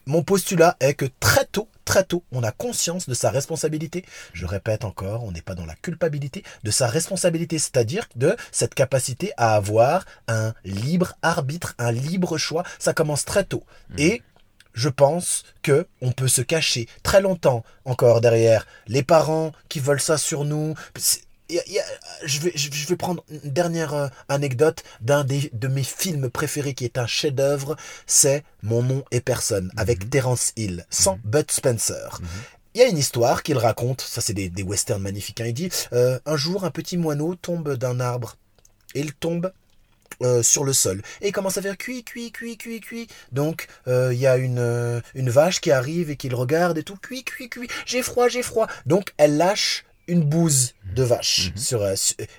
Mon 0.06 0.24
postulat 0.24 0.77
est 0.81 0.94
que 0.94 1.06
très 1.20 1.44
tôt, 1.44 1.69
très 1.85 2.02
tôt, 2.02 2.24
on 2.32 2.43
a 2.43 2.51
conscience 2.51 3.09
de 3.09 3.14
sa 3.14 3.31
responsabilité. 3.31 4.05
Je 4.32 4.47
répète 4.47 4.85
encore, 4.85 5.23
on 5.23 5.31
n'est 5.31 5.43
pas 5.43 5.55
dans 5.55 5.66
la 5.66 5.77
culpabilité, 5.77 6.43
de 6.64 6.70
sa 6.73 6.89
responsabilité, 6.89 7.59
c'est-à-dire 7.60 8.09
de 8.16 8.36
cette 8.51 8.74
capacité 8.74 9.31
à 9.36 9.55
avoir 9.55 10.05
un 10.27 10.55
libre 10.64 11.14
arbitre, 11.23 11.74
un 11.78 11.93
libre 11.93 12.36
choix. 12.36 12.64
Ça 12.81 12.94
commence 12.94 13.24
très 13.24 13.44
tôt. 13.44 13.62
Mhm. 13.90 13.98
Et 13.98 14.23
je 14.74 14.89
pense 14.89 15.44
que 15.62 15.86
on 16.01 16.12
peut 16.12 16.28
se 16.28 16.43
cacher 16.43 16.89
très 17.03 17.20
longtemps 17.20 17.65
encore 17.85 18.20
derrière 18.20 18.66
les 18.86 19.03
parents 19.03 19.53
qui 19.69 19.81
veulent 19.81 20.01
ça 20.01 20.19
sur 20.19 20.44
nous. 20.44 20.74
je, 22.24 22.40
vais, 22.40 22.53
je 22.55 22.89
vais 22.89 22.97
prendre 22.97 23.24
une 23.28 23.51
dernière 23.51 23.94
euh, 23.94 24.09
anecdote 24.28 24.82
d'un 25.01 25.24
de 25.24 25.69
mes 25.69 25.82
films 25.82 26.31
préférés 26.31 26.74
qui 26.74 26.85
est 26.85 26.99
un 26.99 27.07
chef-d'œuvre, 27.07 27.77
c'est 28.07 28.44
Mon 28.62 28.82
nom 28.82 29.05
et 29.11 29.20
personne 29.20 29.70
avec 29.77 30.05
mhm. 30.05 30.11
Terence 30.11 30.53
Hill, 30.57 30.86
sans 30.89 31.16
mhm. 31.16 31.23
Bud 31.24 31.51
Spencer. 31.51 32.19
Mhm. 32.20 32.28
il 32.74 32.81
y 32.81 32.85
a 32.85 32.89
une 32.89 32.99
histoire 32.99 33.43
qu'il 33.43 33.59
raconte, 33.59 34.01
ça 34.01 34.20
c'est 34.20 34.32
des, 34.32 34.49
des 34.49 34.62
westerns 34.62 35.03
magnifiques, 35.03 35.40
hein. 35.40 35.47
il 35.47 35.55
dit, 35.55 35.69
euh, 35.93 36.19
un 36.24 36.36
jour 36.36 36.65
un 36.65 36.70
petit 36.70 36.97
moineau 36.97 37.35
tombe 37.35 37.74
d'un 37.74 38.01
arbre, 38.01 38.36
et 38.94 39.01
il 39.01 39.12
tombe 39.12 39.53
euh, 40.23 40.43
sur 40.43 40.65
le 40.65 40.73
sol. 40.73 41.03
Et 41.20 41.32
commence 41.32 41.59
à 41.59 41.62
faire 41.62 41.77
cuit, 41.77 42.05
cuit, 42.05 42.32
cuit, 42.32 42.57
cuit, 42.57 42.81
cuit. 42.81 43.09
Donc, 43.32 43.66
euh, 43.89 44.11
il 44.12 44.19
y 44.19 44.27
a 44.27 44.36
une, 44.36 44.59
euh, 44.59 45.01
une 45.15 45.31
vache 45.31 45.61
qui 45.61 45.70
arrive 45.70 46.11
et 46.11 46.16
qui 46.16 46.28
le 46.28 46.36
regarde 46.36 46.78
et 46.78 46.82
tout, 46.82 46.97
cuit, 46.97 47.24
cuit, 47.24 47.49
cuit, 47.49 47.69
j'ai 47.86 48.03
froid, 48.03 48.28
j'ai 48.28 48.43
froid. 48.43 48.66
Donc, 48.86 49.12
elle 49.16 49.36
lâche 49.36 49.85
une 50.08 50.24
bouse 50.24 50.74
de 50.94 51.02
vache. 51.02 51.52
sur, 51.56 51.82
euh, 51.82 51.94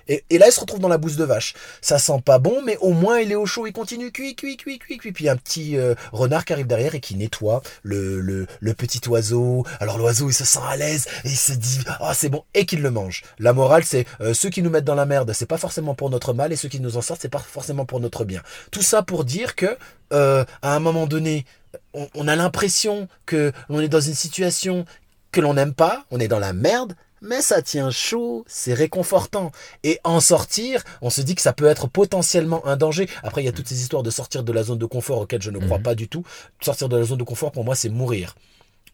et, 0.08 0.24
et 0.30 0.38
là, 0.38 0.46
elle 0.46 0.52
se 0.52 0.60
retrouve 0.60 0.80
dans 0.80 0.88
la 0.88 0.98
bouse 0.98 1.16
de 1.16 1.24
vache. 1.24 1.54
Ça 1.80 1.98
sent 1.98 2.20
pas 2.24 2.38
bon, 2.38 2.62
mais 2.62 2.76
au 2.78 2.92
moins, 2.92 3.18
il 3.18 3.32
est 3.32 3.36
au 3.36 3.46
chaud, 3.46 3.66
il 3.66 3.72
continue, 3.72 4.12
cuit, 4.12 4.36
cuit, 4.36 4.56
cuit, 4.56 4.78
cuit, 4.78 4.98
cuit. 4.98 5.12
Puis, 5.12 5.24
il 5.24 5.28
un 5.28 5.36
petit 5.36 5.76
euh, 5.76 5.94
renard 6.12 6.44
qui 6.44 6.52
arrive 6.52 6.66
derrière 6.66 6.94
et 6.94 7.00
qui 7.00 7.16
nettoie 7.16 7.62
le, 7.82 8.20
le, 8.20 8.46
le 8.60 8.74
petit 8.74 9.00
oiseau. 9.08 9.64
Alors, 9.80 9.98
l'oiseau, 9.98 10.28
il 10.28 10.34
se 10.34 10.44
sent 10.44 10.60
à 10.68 10.76
l'aise 10.76 11.06
et 11.24 11.28
il 11.28 11.36
se 11.36 11.52
dit, 11.52 11.80
ah, 12.00 12.14
c'est 12.14 12.28
bon, 12.28 12.44
et 12.54 12.66
qu'il 12.66 12.82
le 12.82 12.90
mange. 12.90 13.22
La 13.38 13.52
morale, 13.52 13.84
c'est 13.84 14.06
euh, 14.20 14.34
ceux 14.34 14.50
qui 14.50 14.62
nous 14.62 14.70
mettent 14.70 14.84
dans 14.84 14.94
la 14.94 15.06
merde, 15.06 15.32
c'est 15.32 15.46
pas 15.46 15.58
forcément 15.58 15.94
pour 15.94 16.10
notre 16.10 16.32
mal, 16.32 16.52
et 16.52 16.56
ceux 16.56 16.68
qui 16.68 16.80
nous 16.80 16.96
en 16.96 17.02
sortent, 17.02 17.22
c'est 17.22 17.28
pas 17.28 17.38
forcément 17.38 17.84
pour 17.84 18.00
notre 18.00 18.24
bien. 18.24 18.42
Tout 18.70 18.82
ça 18.82 19.02
pour 19.02 19.24
dire 19.24 19.54
que, 19.54 19.76
à 20.10 20.46
un 20.62 20.78
moment 20.78 21.06
donné, 21.06 21.44
on, 21.92 22.08
on 22.14 22.28
a 22.28 22.36
l'impression 22.36 23.08
que 23.26 23.52
on 23.68 23.80
est 23.80 23.88
dans 23.88 24.00
une 24.00 24.14
situation 24.14 24.84
que 25.32 25.40
l'on 25.40 25.54
n'aime 25.54 25.74
pas, 25.74 26.04
on 26.12 26.20
est 26.20 26.28
dans 26.28 26.38
la 26.38 26.52
merde, 26.52 26.94
mais 27.24 27.40
ça 27.42 27.62
tient 27.62 27.90
chaud, 27.90 28.44
c'est 28.46 28.74
réconfortant. 28.74 29.50
Et 29.82 29.98
en 30.04 30.20
sortir, 30.20 30.82
on 31.00 31.10
se 31.10 31.20
dit 31.20 31.34
que 31.34 31.42
ça 31.42 31.52
peut 31.52 31.66
être 31.66 31.88
potentiellement 31.88 32.64
un 32.66 32.76
danger. 32.76 33.08
Après, 33.22 33.42
il 33.42 33.46
y 33.46 33.48
a 33.48 33.52
toutes 33.52 33.68
ces 33.68 33.80
histoires 33.80 34.02
de 34.02 34.10
sortir 34.10 34.44
de 34.44 34.52
la 34.52 34.62
zone 34.62 34.78
de 34.78 34.86
confort 34.86 35.18
auxquelles 35.20 35.42
je 35.42 35.50
ne 35.50 35.58
crois 35.58 35.78
Mhm. 35.78 35.82
pas 35.82 35.94
du 35.94 36.08
tout. 36.08 36.24
Sortir 36.60 36.88
de 36.88 36.96
la 36.96 37.04
zone 37.04 37.18
de 37.18 37.24
confort, 37.24 37.50
pour 37.52 37.64
moi, 37.64 37.74
c'est 37.74 37.88
mourir. 37.88 38.34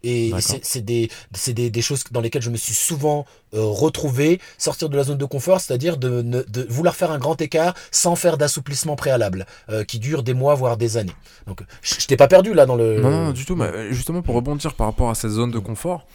Et 0.03 0.33
c'est 0.63 0.81
des, 0.81 1.11
c'est 1.35 1.53
des, 1.53 1.69
des 1.69 1.83
choses 1.83 2.05
dans 2.11 2.23
lesquelles 2.23 2.41
je 2.41 2.49
me 2.49 2.57
suis 2.57 2.73
souvent 2.73 3.27
euh, 3.53 3.61
retrouvé. 3.63 4.41
Sortir 4.57 4.89
de 4.89 4.97
la 4.97 5.03
zone 5.03 5.19
de 5.19 5.25
confort, 5.27 5.61
c'est-à-dire 5.61 5.99
de, 5.99 6.47
vouloir 6.71 6.97
faire 6.97 7.11
un 7.11 7.19
grand 7.19 7.39
écart 7.43 7.75
sans 7.91 8.17
faire 8.17 8.39
d'assouplissement 8.39 8.97
préalable, 8.97 9.45
euh, 9.69 9.85
qui 9.85 9.99
dure 9.99 10.23
des 10.23 10.33
mois, 10.33 10.55
voire 10.55 10.79
des 10.79 10.97
années. 10.97 11.13
Donc, 11.47 11.61
je 11.83 11.97
je 12.01 12.07
t'ai 12.07 12.17
pas 12.17 12.29
perdu 12.29 12.55
là 12.55 12.65
dans 12.65 12.77
le... 12.77 12.99
Non, 12.99 13.11
non, 13.11 13.33
du 13.33 13.45
tout. 13.45 13.57
Mais 13.57 13.67
euh, 13.67 13.93
justement, 13.93 14.23
pour 14.23 14.35
rebondir 14.37 14.73
par 14.73 14.87
rapport 14.87 15.11
à 15.11 15.15
cette 15.15 15.33
zone 15.33 15.51
de 15.51 15.59
confort, 15.59 16.07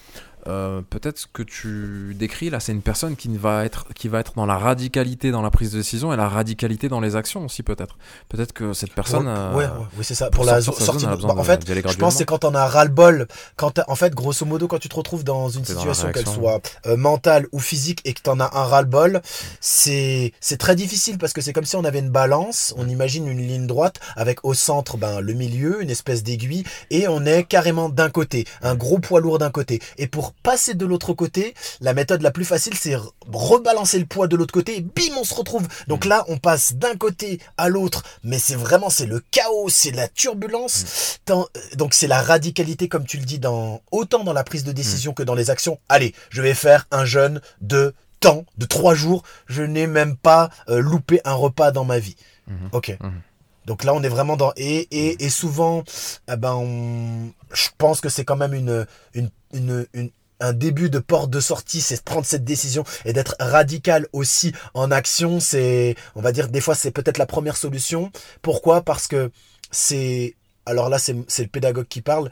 euh, 0.47 0.81
peut-être 0.89 1.17
ce 1.17 1.25
que 1.31 1.41
tu 1.41 2.15
décris 2.17 2.49
là, 2.49 2.59
c'est 2.59 2.71
une 2.71 2.81
personne 2.81 3.15
qui 3.15 3.35
va 3.37 3.65
être, 3.65 3.87
qui 3.95 4.07
va 4.07 4.19
être 4.19 4.33
dans 4.35 4.45
la 4.45 4.57
radicalité 4.57 5.31
dans 5.31 5.41
la 5.41 5.49
prise 5.49 5.71
de 5.71 5.77
décision 5.77 6.13
et 6.13 6.17
la 6.17 6.29
radicalité 6.29 6.87
dans 6.87 6.99
les 6.99 7.15
actions 7.15 7.45
aussi, 7.45 7.63
peut-être. 7.63 7.97
Peut-être 8.29 8.53
que 8.53 8.73
cette 8.73 8.93
personne. 8.93 9.27
Ouais, 9.27 9.33
euh, 9.35 9.53
ouais, 9.53 9.65
ouais, 9.65 9.85
oui, 9.97 10.03
c'est 10.03 10.13
ça. 10.15 10.29
pour 10.29 10.43
Pour, 10.43 10.45
la 10.45 10.61
sortie 10.61 11.05
de- 11.05 11.15
bah, 11.27 11.33
en 11.35 11.43
fait, 11.43 11.61
je 11.67 11.97
pense 11.97 12.13
que 12.13 12.17
c'est 12.19 12.25
quand 12.25 12.45
on 12.45 12.53
a 12.53 12.67
ras-le-bol, 12.67 13.27
quand 13.55 13.81
en 13.87 13.95
fait, 13.95 14.13
grosso 14.13 14.45
modo, 14.45 14.67
quand 14.67 14.77
tu 14.77 14.89
te 14.89 14.95
retrouves 14.95 15.23
dans 15.23 15.49
une 15.49 15.65
situation 15.65 16.11
qu'elle 16.11 16.27
soit 16.27 16.61
euh, 16.85 16.95
mentale 16.95 17.47
ou 17.51 17.59
physique 17.59 18.01
et 18.05 18.13
que 18.13 18.21
t'en 18.21 18.39
as 18.39 18.55
un 18.55 18.63
ras-le-bol, 18.65 19.21
c'est 19.59 20.31
c'est 20.39 20.57
très 20.57 20.75
difficile 20.75 21.17
parce 21.17 21.33
que 21.33 21.41
c'est 21.41 21.53
comme 21.53 21.65
si 21.65 21.75
on 21.75 21.83
avait 21.83 21.99
une 21.99 22.11
balance, 22.11 22.73
on 22.77 22.87
imagine 22.87 23.27
une 23.27 23.39
ligne 23.45 23.65
droite 23.65 23.99
avec 24.15 24.45
au 24.45 24.53
centre 24.53 24.97
ben 24.97 25.21
le 25.21 25.33
milieu, 25.33 25.81
une 25.81 25.89
espèce 25.89 26.21
d'aiguille 26.21 26.63
et 26.91 27.07
on 27.07 27.25
est 27.25 27.43
carrément 27.43 27.89
d'un 27.89 28.09
côté, 28.09 28.45
un 28.61 28.75
gros 28.75 28.99
poids 28.99 29.19
lourd 29.19 29.39
d'un 29.39 29.49
côté. 29.49 29.81
Et 29.97 30.07
pour 30.07 30.34
passer 30.43 30.73
de 30.75 30.85
l'autre 30.85 31.13
côté, 31.13 31.53
la 31.81 31.93
méthode 31.93 32.21
la 32.21 32.31
plus 32.31 32.45
facile 32.45 32.75
c'est 32.75 32.95
re- 32.95 33.09
rebalancer 33.31 33.97
le 33.99 34.05
poids 34.05 34.27
de 34.27 34.35
l'autre 34.35 34.53
côté 34.53 34.77
et 34.77 34.81
bim 34.81 35.15
on 35.19 35.23
se 35.23 35.33
retrouve. 35.33 35.67
Donc 35.87 36.05
là, 36.05 36.23
on 36.27 36.37
passe 36.37 36.73
d'un 36.75 36.95
côté 36.95 37.39
à 37.57 37.69
l'autre, 37.69 38.03
mais 38.23 38.37
c'est 38.39 38.55
vraiment 38.55 38.89
c'est 38.89 39.05
le 39.07 39.21
chaos, 39.31 39.69
c'est 39.69 39.91
la 39.91 40.07
turbulence. 40.07 41.17
Tant- 41.25 41.47
euh, 41.57 41.75
donc 41.75 41.93
c'est 41.93 42.07
la 42.07 42.21
radicalité 42.21 42.87
comme 42.87 43.05
tu 43.05 43.17
le 43.17 43.25
dis 43.25 43.39
dans 43.39 43.81
autant 43.91 44.23
dans 44.23 44.33
la 44.33 44.43
prise 44.43 44.63
de 44.63 44.71
décision 44.71 45.13
que 45.13 45.23
dans 45.23 45.35
les 45.35 45.49
actions. 45.49 45.79
Allez, 45.89 46.13
je 46.29 46.41
vais 46.41 46.53
faire 46.53 46.85
un 46.91 47.05
jeûne 47.05 47.41
de 47.61 47.93
temps, 48.19 48.45
de 48.57 48.65
trois 48.65 48.95
jours. 48.95 49.23
Je 49.47 49.63
n'ai 49.63 49.87
même 49.87 50.15
pas 50.15 50.49
euh, 50.69 50.79
loupé 50.79 51.21
un 51.25 51.33
repas 51.33 51.71
dans 51.71 51.85
ma 51.85 51.99
vie. 51.99 52.15
Mhm. 52.47 52.69
Ok. 52.71 52.95
Mhm. 53.01 53.21
Donc 53.65 53.83
là, 53.83 53.95
on 53.95 54.03
est 54.03 54.09
vraiment 54.09 54.37
dans 54.37 54.53
et 54.57 54.87
et, 54.91 55.25
et 55.25 55.29
souvent, 55.29 55.83
eh 56.31 56.35
ben, 56.35 56.53
on- 56.53 57.31
je 57.51 57.69
pense 57.79 57.99
que 57.99 58.09
c'est 58.09 58.23
quand 58.23 58.35
même 58.35 58.53
une 58.53 58.85
une 59.15 59.31
une, 59.53 59.87
une 59.93 60.11
un 60.39 60.53
début 60.53 60.89
de 60.89 60.99
porte 60.99 61.29
de 61.29 61.39
sortie, 61.39 61.81
c'est 61.81 62.01
prendre 62.03 62.25
cette 62.25 62.43
décision 62.43 62.83
et 63.05 63.13
d'être 63.13 63.35
radical 63.39 64.07
aussi 64.13 64.53
en 64.73 64.91
action. 64.91 65.39
C'est, 65.39 65.95
on 66.15 66.21
va 66.21 66.31
dire, 66.31 66.49
des 66.49 66.61
fois, 66.61 66.75
c'est 66.75 66.91
peut-être 66.91 67.17
la 67.17 67.25
première 67.25 67.57
solution. 67.57 68.11
Pourquoi? 68.41 68.81
Parce 68.81 69.07
que 69.07 69.31
c'est, 69.71 70.35
alors 70.65 70.89
là, 70.89 70.99
c'est 70.99 71.15
c'est 71.27 71.43
le 71.43 71.49
pédagogue 71.49 71.87
qui 71.87 72.01
parle. 72.01 72.31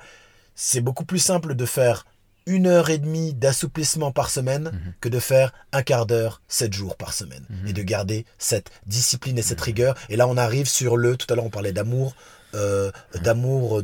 C'est 0.55 0.81
beaucoup 0.81 1.05
plus 1.05 1.19
simple 1.19 1.55
de 1.55 1.65
faire 1.65 2.05
une 2.45 2.67
heure 2.67 2.89
et 2.89 2.97
demie 2.97 3.33
d'assouplissement 3.33 4.11
par 4.11 4.29
semaine 4.29 4.69
Mhm. 4.73 4.93
que 4.99 5.07
de 5.09 5.19
faire 5.19 5.53
un 5.71 5.81
quart 5.81 6.05
d'heure, 6.05 6.41
sept 6.49 6.73
jours 6.73 6.97
par 6.97 7.13
semaine. 7.13 7.45
Mhm. 7.49 7.67
Et 7.69 7.73
de 7.73 7.81
garder 7.83 8.25
cette 8.37 8.69
discipline 8.85 9.37
et 9.37 9.41
cette 9.41 9.61
rigueur. 9.61 9.95
Et 10.09 10.17
là, 10.17 10.27
on 10.27 10.35
arrive 10.35 10.67
sur 10.67 10.97
le, 10.97 11.15
tout 11.15 11.25
à 11.31 11.35
l'heure, 11.35 11.45
on 11.45 11.49
parlait 11.49 11.71
d'amour, 11.71 12.15
euh, 12.55 12.91
d'amour, 13.21 13.81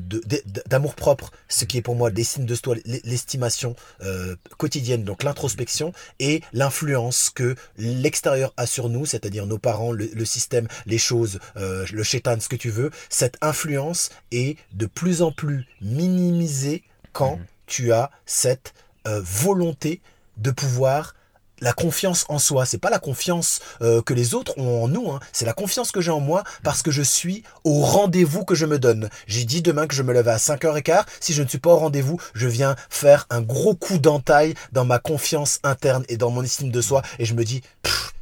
d'amour 0.67 0.95
propre, 0.95 1.31
ce 1.47 1.65
qui 1.65 1.77
est 1.77 1.81
pour 1.81 1.95
moi 1.95 2.11
des 2.11 2.23
signes 2.23 2.45
de 2.45 2.55
soi, 2.55 2.75
l'e- 2.85 3.01
l'estimation 3.03 3.75
euh, 4.03 4.35
quotidienne, 4.57 5.03
donc 5.03 5.23
l'introspection 5.23 5.93
et 6.19 6.41
l'influence 6.53 7.29
que 7.29 7.55
l'extérieur 7.77 8.53
a 8.57 8.65
sur 8.65 8.89
nous, 8.89 9.05
c'est-à-dire 9.05 9.45
nos 9.45 9.57
parents, 9.57 9.91
le, 9.91 10.09
le 10.13 10.25
système, 10.25 10.67
les 10.85 10.97
choses, 10.97 11.39
euh, 11.57 11.85
le 11.91 12.03
chétan, 12.03 12.39
ce 12.39 12.49
que 12.49 12.55
tu 12.55 12.69
veux. 12.69 12.91
Cette 13.09 13.37
influence 13.41 14.09
est 14.31 14.57
de 14.73 14.85
plus 14.85 15.21
en 15.21 15.31
plus 15.31 15.65
minimisée 15.81 16.83
quand 17.13 17.37
Mhm. 17.37 17.45
tu 17.65 17.91
as 17.93 18.11
cette 18.25 18.73
volonté 19.05 20.01
de 20.37 20.51
pouvoir 20.51 21.15
la 21.61 21.73
confiance 21.73 22.25
en 22.29 22.39
soi, 22.39 22.65
c'est 22.65 22.77
pas 22.77 22.89
la 22.89 22.99
confiance 22.99 23.59
euh, 23.81 24.01
que 24.01 24.13
les 24.13 24.33
autres 24.33 24.57
ont 24.57 24.83
en 24.83 24.87
nous, 24.87 25.11
hein. 25.11 25.19
c'est 25.31 25.45
la 25.45 25.53
confiance 25.53 25.91
que 25.91 26.01
j'ai 26.01 26.11
en 26.11 26.19
moi 26.19 26.43
parce 26.63 26.81
que 26.81 26.91
je 26.91 27.01
suis 27.01 27.43
au 27.63 27.81
rendez-vous 27.81 28.45
que 28.45 28.55
je 28.55 28.65
me 28.65 28.79
donne. 28.79 29.09
J'ai 29.27 29.45
dit 29.45 29.61
demain 29.61 29.87
que 29.87 29.95
je 29.95 30.03
me 30.03 30.13
lève 30.13 30.27
à 30.27 30.37
5h15, 30.37 31.03
si 31.19 31.33
je 31.33 31.43
ne 31.43 31.47
suis 31.47 31.57
pas 31.57 31.71
au 31.71 31.77
rendez-vous, 31.77 32.19
je 32.33 32.47
viens 32.47 32.75
faire 32.89 33.27
un 33.29 33.41
gros 33.41 33.75
coup 33.75 33.97
d'entaille 33.97 34.53
dans 34.71 34.85
ma 34.85 34.99
confiance 34.99 35.59
interne 35.63 36.05
et 36.09 36.17
dans 36.17 36.31
mon 36.31 36.43
estime 36.43 36.71
de 36.71 36.81
soi 36.81 37.01
et 37.17 37.25
je 37.25 37.33
me 37.33 37.43
dis, 37.43 37.61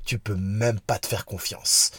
tu 0.06 0.20
peux 0.20 0.36
même 0.36 0.80
pas 0.80 1.00
te 1.00 1.08
faire 1.08 1.26
confiance. 1.26 1.92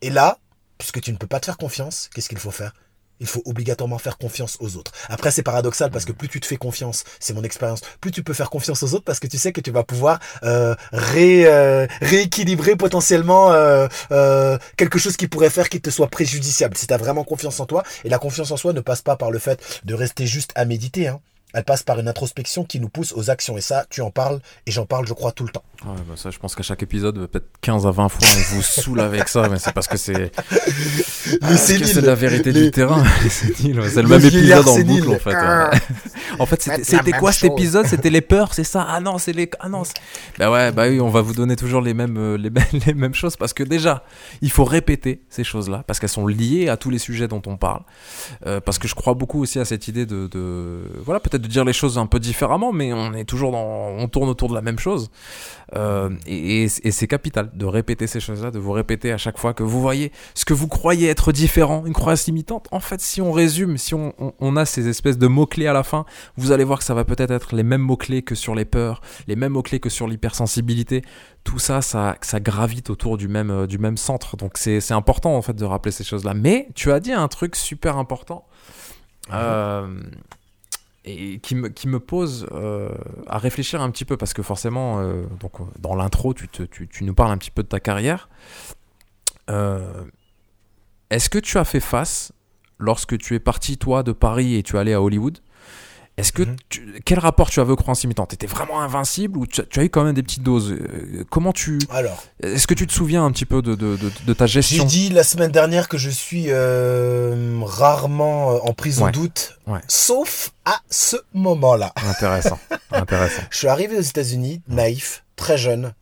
Et 0.00 0.10
là, 0.10 0.38
puisque 0.78 1.00
tu 1.00 1.12
ne 1.12 1.16
peux 1.16 1.26
pas 1.26 1.40
te 1.40 1.46
faire 1.46 1.58
confiance, 1.58 2.08
qu'est-ce 2.14 2.28
qu'il 2.28 2.38
faut 2.38 2.50
faire? 2.50 2.72
Il 3.20 3.26
faut 3.26 3.42
obligatoirement 3.44 3.98
faire 3.98 4.18
confiance 4.18 4.56
aux 4.60 4.76
autres. 4.76 4.92
Après, 5.08 5.30
c'est 5.30 5.42
paradoxal 5.42 5.90
parce 5.90 6.04
que 6.04 6.12
plus 6.12 6.28
tu 6.28 6.40
te 6.40 6.46
fais 6.46 6.56
confiance, 6.56 7.04
c'est 7.20 7.34
mon 7.34 7.42
expérience, 7.42 7.80
plus 8.00 8.10
tu 8.10 8.22
peux 8.22 8.34
faire 8.34 8.50
confiance 8.50 8.82
aux 8.82 8.94
autres 8.94 9.04
parce 9.04 9.20
que 9.20 9.26
tu 9.26 9.38
sais 9.38 9.52
que 9.52 9.60
tu 9.60 9.70
vas 9.70 9.84
pouvoir 9.84 10.20
euh, 10.42 10.74
ré, 10.92 11.46
euh, 11.46 11.86
rééquilibrer 12.00 12.76
potentiellement 12.76 13.52
euh, 13.52 14.58
quelque 14.76 14.98
chose 14.98 15.16
qui 15.16 15.28
pourrait 15.28 15.50
faire 15.50 15.68
qu'il 15.68 15.80
te 15.80 15.90
soit 15.90 16.08
préjudiciable. 16.08 16.76
Si 16.76 16.86
tu 16.86 16.94
as 16.94 16.98
vraiment 16.98 17.24
confiance 17.24 17.60
en 17.60 17.66
toi, 17.66 17.82
et 18.04 18.08
la 18.08 18.18
confiance 18.18 18.50
en 18.50 18.56
soi 18.56 18.72
ne 18.72 18.80
passe 18.80 19.02
pas 19.02 19.16
par 19.16 19.30
le 19.30 19.38
fait 19.38 19.60
de 19.84 19.94
rester 19.94 20.26
juste 20.26 20.52
à 20.54 20.64
méditer, 20.64 21.08
hein. 21.08 21.20
Elle 21.54 21.64
passe 21.64 21.82
par 21.82 21.98
une 21.98 22.08
introspection 22.08 22.64
qui 22.64 22.78
nous 22.80 22.88
pousse 22.88 23.12
aux 23.14 23.30
actions. 23.30 23.56
Et 23.56 23.60
ça, 23.62 23.84
tu 23.88 24.00
en 24.02 24.10
parles, 24.10 24.40
et 24.66 24.70
j'en 24.70 24.84
parle, 24.86 25.06
je 25.06 25.14
crois, 25.14 25.32
tout 25.32 25.44
le 25.44 25.50
temps. 25.50 25.62
Ouais, 25.84 25.94
bah 26.08 26.14
ça, 26.16 26.30
je 26.30 26.38
pense 26.38 26.54
qu'à 26.54 26.62
chaque 26.62 26.82
épisode, 26.82 27.26
peut-être 27.28 27.46
15 27.62 27.86
à 27.86 27.90
20 27.90 28.08
fois, 28.08 28.20
on 28.28 28.54
vous 28.56 28.62
saoule 28.62 29.00
avec 29.00 29.28
ça, 29.28 29.48
mais 29.48 29.58
c'est 29.58 29.72
parce 29.72 29.88
que 29.88 29.96
c'est. 29.96 30.30
Sénile, 31.56 31.86
c'est 31.86 32.00
la 32.00 32.14
vérité 32.14 32.52
les- 32.52 32.64
du 32.64 32.70
terrain. 32.70 33.02
c'est 33.30 33.62
le 33.62 34.02
le 34.02 34.08
même 34.08 34.24
épisode 34.24 34.68
en 34.68 34.78
boucle, 34.80 35.08
en 35.10 35.18
fait. 35.18 35.34
Ah. 35.34 35.70
en 36.38 36.46
fait, 36.46 36.62
c'était 36.82 37.12
quoi 37.12 37.32
cet 37.32 37.52
épisode? 37.52 37.86
C'était 37.86 38.10
les 38.10 38.20
peurs, 38.20 38.54
c'est 38.54 38.64
ça? 38.64 38.86
Ah 38.88 39.00
non, 39.00 39.18
c'est 39.18 39.32
les. 39.32 39.50
Ah 39.60 39.68
non. 39.68 39.84
c'est- 39.84 39.94
Bah 40.38 40.50
ouais, 40.50 40.72
bah 40.72 40.84
oui, 40.88 41.00
on 41.00 41.08
va 41.10 41.20
vous 41.20 41.34
donner 41.34 41.56
toujours 41.56 41.80
les 41.80 41.94
mêmes, 41.94 42.16
euh, 42.16 42.36
les, 42.36 42.50
mêmes- 42.50 42.64
les 42.86 42.94
mêmes 42.94 43.14
choses 43.14 43.36
parce 43.36 43.52
que 43.52 43.62
déjà, 43.62 44.04
il 44.42 44.50
faut 44.50 44.64
répéter 44.64 45.22
ces 45.30 45.44
choses-là 45.44 45.84
parce 45.86 45.98
qu'elles 46.00 46.08
sont 46.08 46.26
liées 46.26 46.68
à 46.68 46.76
tous 46.76 46.90
les 46.90 46.98
sujets 46.98 47.28
dont 47.28 47.42
on 47.46 47.56
parle. 47.56 47.82
Euh, 48.46 48.60
parce 48.60 48.78
que 48.78 48.88
je 48.88 48.94
crois 48.94 49.14
beaucoup 49.14 49.40
aussi 49.42 49.58
à 49.58 49.64
cette 49.64 49.88
idée 49.88 50.06
de, 50.06 50.26
de 50.26 50.80
voilà, 51.04 51.20
peut-être 51.20 51.37
de 51.38 51.46
dire 51.46 51.64
les 51.64 51.72
choses 51.72 51.98
un 51.98 52.06
peu 52.06 52.18
différemment, 52.18 52.72
mais 52.72 52.92
on 52.92 53.12
est 53.14 53.24
toujours 53.24 53.52
dans, 53.52 53.88
on 53.96 54.08
tourne 54.08 54.28
autour 54.28 54.48
de 54.48 54.54
la 54.54 54.62
même 54.62 54.78
chose. 54.78 55.10
Euh, 55.76 56.10
et, 56.26 56.68
c'est 56.68 57.06
capital 57.06 57.50
de 57.54 57.66
répéter 57.66 58.06
ces 58.06 58.20
choses-là, 58.20 58.50
de 58.50 58.58
vous 58.58 58.72
répéter 58.72 59.12
à 59.12 59.18
chaque 59.18 59.38
fois 59.38 59.52
que 59.52 59.62
vous 59.62 59.80
voyez 59.80 60.12
ce 60.34 60.44
que 60.44 60.54
vous 60.54 60.68
croyez 60.68 61.08
être 61.08 61.32
différent, 61.32 61.84
une 61.86 61.92
croyance 61.92 62.26
limitante. 62.26 62.68
En 62.70 62.80
fait, 62.80 63.00
si 63.00 63.20
on 63.20 63.32
résume, 63.32 63.76
si 63.76 63.94
on, 63.94 64.56
a 64.56 64.64
ces 64.64 64.88
espèces 64.88 65.18
de 65.18 65.26
mots-clés 65.26 65.66
à 65.66 65.72
la 65.72 65.82
fin, 65.82 66.04
vous 66.36 66.52
allez 66.52 66.64
voir 66.64 66.78
que 66.78 66.84
ça 66.84 66.94
va 66.94 67.04
peut-être 67.04 67.30
être 67.30 67.54
les 67.54 67.62
mêmes 67.62 67.82
mots-clés 67.82 68.22
que 68.22 68.34
sur 68.34 68.54
les 68.54 68.64
peurs, 68.64 69.02
les 69.26 69.36
mêmes 69.36 69.52
mots-clés 69.52 69.80
que 69.80 69.90
sur 69.90 70.06
l'hypersensibilité. 70.06 71.02
Tout 71.44 71.58
ça, 71.58 71.80
ça, 71.82 72.16
gravite 72.40 72.90
autour 72.90 73.16
du 73.16 73.28
même, 73.28 73.50
euh, 73.50 73.66
du 73.66 73.78
même 73.78 73.96
centre. 73.96 74.36
Donc 74.36 74.52
c'est 74.56 74.92
important 74.92 75.36
en 75.36 75.42
fait 75.42 75.54
de 75.54 75.64
rappeler 75.64 75.92
ces 75.92 76.04
choses-là. 76.04 76.34
Mais 76.34 76.68
tu 76.74 76.92
as 76.92 77.00
dit 77.00 77.12
un 77.12 77.28
truc 77.28 77.56
super 77.56 77.96
important. 77.96 78.46
Euh, 79.32 79.86
et 81.08 81.38
qui 81.40 81.54
me, 81.54 81.98
pose 81.98 82.46
euh, 82.52 82.90
à 83.26 83.38
réfléchir 83.38 83.80
un 83.80 83.90
petit 83.90 84.04
peu 84.04 84.16
parce 84.16 84.34
que 84.34 84.42
forcément, 84.42 85.00
euh, 85.00 85.22
euh, 85.42 85.64
dans 85.78 85.94
l'intro, 85.94 86.34
tu, 86.34 87.04
nous 87.04 87.14
parles 87.14 87.30
un 87.30 87.38
petit 87.38 87.50
peu 87.50 87.62
de 87.62 87.68
ta 87.68 87.80
carrière. 87.80 88.28
Est-ce 91.10 91.30
que 91.30 91.38
tu 91.38 91.56
as 91.56 91.64
fait 91.64 91.80
face 91.80 92.32
lorsque 92.78 93.16
tu 93.16 93.34
es 93.34 93.40
parti 93.40 93.78
toi 93.78 94.02
de 94.02 94.12
Paris 94.12 94.56
et 94.56 94.62
tu 94.62 94.76
es 94.76 94.78
allé 94.78 94.92
à 94.92 95.00
Hollywood 95.00 95.38
Est-ce 96.18 96.32
que 96.32 96.42
Mhm. 96.42 96.56
tu- 96.68 97.00
quel 97.04 97.18
rapport 97.20 97.48
tu 97.48 97.60
avais 97.60 97.70
au 97.72 97.76
courant 97.76 97.92
intermittent 97.92 98.28
T'étais 98.28 98.46
vraiment 98.48 98.80
invincible 98.80 99.38
ou 99.38 99.46
tu, 99.46 99.62
tu 99.70 99.80
as 99.80 99.84
eu 99.84 99.88
quand 99.88 100.02
même 100.04 100.14
des 100.14 100.22
petites 100.22 100.42
doses? 100.42 100.72
Euh, 100.72 101.24
Comment 101.30 101.52
tu 101.52 101.78
Alors, 101.90 102.22
Est-ce 102.42 102.66
que 102.66 102.74
tu 102.74 102.86
te 102.86 102.92
souviens 102.92 103.24
un 103.24 103.30
petit 103.30 103.46
peu 103.46 103.62
de, 103.62 103.74
de, 103.74 103.96
de, 103.96 104.10
de 104.26 104.32
ta 104.34 104.46
j'ai 104.46 104.60
gestion 104.60 104.84
dit 104.84 105.08
la 105.10 105.22
semaine 105.22 105.50
dernière 105.52 105.88
que 105.88 105.96
je 105.96 106.10
suis 106.10 106.46
euh, 106.48 107.60
rarement 107.64 108.52
euh, 108.52 108.58
en 108.62 108.72
prise 108.74 109.00
Ouais. 109.00 109.12
doute, 109.12 109.58
Ouais. 109.66 109.80
sauf 109.88 110.50
à 110.64 110.80
ce 110.90 111.16
moment-là. 111.34 111.92
Intéressant, 112.04 112.58
intéressant. 112.90 113.42
Je 113.50 113.56
suis 113.58 113.68
arrivé 113.68 113.96
aux 113.96 114.00
États-Unis, 114.02 114.60
naïf, 114.68 115.24
très 115.36 115.56
jeune. 115.56 115.94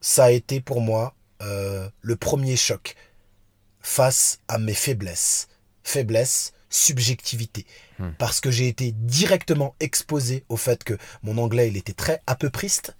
Ça 0.00 0.24
a 0.24 0.30
été 0.32 0.60
pour 0.60 0.80
moi 0.80 1.14
euh, 1.40 1.88
le 2.00 2.16
premier 2.16 2.56
choc 2.56 2.96
face 3.80 4.38
à 4.48 4.58
mes 4.58 4.74
faiblesses. 4.74 5.48
Faiblesse, 5.84 6.52
subjectivité. 6.70 7.66
Hmm. 8.02 8.10
Parce 8.18 8.40
que 8.40 8.50
j'ai 8.50 8.66
été 8.66 8.90
directement 8.90 9.76
exposé 9.78 10.44
au 10.48 10.56
fait 10.56 10.82
que 10.82 10.98
mon 11.22 11.38
anglais, 11.38 11.68
il 11.68 11.76
était 11.76 11.92
très 11.92 12.20
à 12.26 12.34
peu 12.34 12.50
priste. 12.50 12.96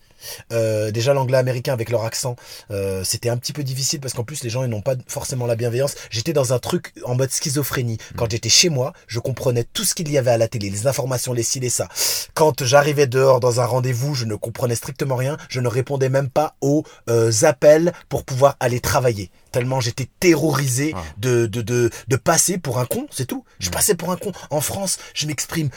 Euh, 0.52 0.92
déjà 0.92 1.12
l'anglais 1.12 1.38
américain 1.38 1.72
avec 1.72 1.90
leur 1.90 2.04
accent, 2.04 2.36
euh, 2.70 3.02
c'était 3.02 3.28
un 3.28 3.36
petit 3.36 3.52
peu 3.52 3.64
difficile 3.64 3.98
parce 3.98 4.14
qu'en 4.14 4.22
plus 4.22 4.44
les 4.44 4.50
gens 4.50 4.62
ils 4.62 4.70
n'ont 4.70 4.80
pas 4.80 4.94
forcément 5.08 5.46
la 5.46 5.56
bienveillance. 5.56 5.96
J'étais 6.10 6.32
dans 6.32 6.52
un 6.52 6.60
truc 6.60 6.92
en 7.04 7.16
mode 7.16 7.32
schizophrénie. 7.32 7.98
Quand 8.16 8.30
j'étais 8.30 8.48
chez 8.48 8.68
moi, 8.68 8.92
je 9.08 9.18
comprenais 9.18 9.64
tout 9.64 9.82
ce 9.82 9.96
qu'il 9.96 10.08
y 10.12 10.18
avait 10.18 10.30
à 10.30 10.38
la 10.38 10.46
télé, 10.46 10.70
les 10.70 10.86
informations, 10.86 11.32
les 11.32 11.42
ci, 11.42 11.58
les 11.58 11.70
ça. 11.70 11.88
Quand 12.34 12.62
j'arrivais 12.62 13.08
dehors 13.08 13.40
dans 13.40 13.60
un 13.60 13.64
rendez-vous, 13.64 14.14
je 14.14 14.24
ne 14.24 14.36
comprenais 14.36 14.76
strictement 14.76 15.16
rien. 15.16 15.36
Je 15.48 15.58
ne 15.58 15.66
répondais 15.66 16.08
même 16.08 16.30
pas 16.30 16.54
aux 16.60 16.84
euh, 17.10 17.32
appels 17.42 17.92
pour 18.08 18.22
pouvoir 18.24 18.56
aller 18.60 18.78
travailler. 18.78 19.32
Tellement 19.52 19.80
j'étais 19.80 20.08
terrorisé 20.18 20.92
Ah. 20.96 21.02
de, 21.18 21.46
de, 21.46 21.62
de, 21.62 21.90
de 22.08 22.16
passer 22.16 22.58
pour 22.58 22.78
un 22.78 22.86
con, 22.86 23.06
c'est 23.10 23.26
tout. 23.26 23.44
Je 23.60 23.68
Mm. 23.68 23.72
passais 23.72 23.94
pour 23.94 24.10
un 24.10 24.16
con. 24.16 24.32
En 24.50 24.60
France, 24.60 24.98
je 25.14 25.26
m'exprime 25.26 25.68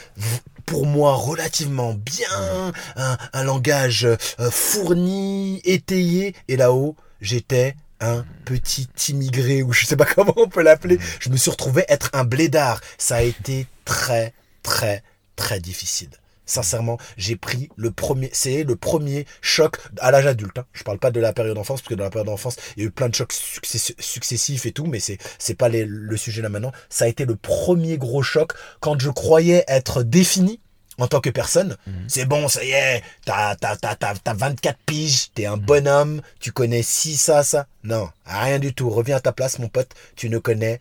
pour 0.64 0.86
moi 0.86 1.14
relativement 1.14 1.94
bien, 1.94 2.72
un, 2.96 3.18
un 3.32 3.44
langage 3.44 4.04
euh, 4.06 4.50
fourni, 4.50 5.60
étayé. 5.64 6.34
Et 6.48 6.56
là-haut, 6.56 6.96
j'étais 7.20 7.76
un 8.00 8.24
petit 8.44 8.88
immigré, 9.08 9.62
ou 9.62 9.72
je 9.72 9.86
sais 9.86 9.96
pas 9.96 10.04
comment 10.14 10.34
on 10.36 10.48
peut 10.48 10.62
l'appeler. 10.62 10.98
Je 11.20 11.28
me 11.30 11.36
suis 11.36 11.50
retrouvé 11.50 11.84
être 11.88 12.10
un 12.14 12.24
blédard. 12.24 12.80
Ça 12.98 13.16
a 13.16 13.22
été 13.22 13.66
très, 13.84 14.32
très, 14.62 15.02
très 15.36 15.60
difficile. 15.60 16.10
Sincèrement, 16.46 16.96
j'ai 17.16 17.36
pris 17.36 17.68
le 17.76 17.90
premier, 17.90 18.30
c'est 18.32 18.62
le 18.62 18.76
premier 18.76 19.26
choc 19.40 19.78
à 19.98 20.10
l'âge 20.12 20.26
adulte. 20.26 20.58
Hein. 20.58 20.66
Je 20.72 20.84
parle 20.84 20.98
pas 20.98 21.10
de 21.10 21.18
la 21.20 21.32
période 21.32 21.56
d'enfance, 21.56 21.80
parce 21.80 21.88
que 21.90 21.94
dans 21.94 22.04
la 22.04 22.10
période 22.10 22.28
d'enfance, 22.28 22.56
il 22.76 22.82
y 22.82 22.86
a 22.86 22.88
eu 22.88 22.92
plein 22.92 23.08
de 23.08 23.14
chocs 23.14 23.32
success- 23.32 23.94
successifs 23.98 24.64
et 24.64 24.72
tout, 24.72 24.86
mais 24.86 25.00
c'est, 25.00 25.18
c'est 25.38 25.54
pas 25.56 25.68
les- 25.68 25.84
le 25.84 26.16
sujet 26.16 26.42
là 26.42 26.48
maintenant. 26.48 26.72
Ça 26.88 27.04
a 27.06 27.08
été 27.08 27.24
le 27.24 27.36
premier 27.36 27.98
gros 27.98 28.22
choc 28.22 28.52
quand 28.80 28.98
je 29.00 29.10
croyais 29.10 29.64
être 29.68 30.02
défini 30.04 30.60
en 30.98 31.08
tant 31.08 31.20
que 31.20 31.28
personne. 31.30 31.76
Mhm. 31.86 32.04
C'est 32.08 32.24
bon, 32.24 32.48
ça 32.48 32.64
y 32.64 32.70
est, 32.70 33.02
t'as, 33.24 33.54
t'as, 33.56 33.76
t'as, 33.76 33.96
t'as, 33.96 34.14
t'as 34.14 34.34
24 34.34 34.78
piges, 34.86 35.30
t'es 35.34 35.46
un 35.46 35.56
bonhomme, 35.56 36.22
tu 36.40 36.52
connais 36.52 36.82
ci, 36.82 37.16
ça, 37.16 37.42
ça. 37.42 37.66
Non, 37.82 38.08
rien 38.24 38.58
du 38.58 38.72
tout. 38.72 38.88
Reviens 38.88 39.16
à 39.16 39.20
ta 39.20 39.32
place, 39.32 39.58
mon 39.58 39.68
pote. 39.68 39.90
Tu 40.14 40.30
ne 40.30 40.38
connais 40.38 40.80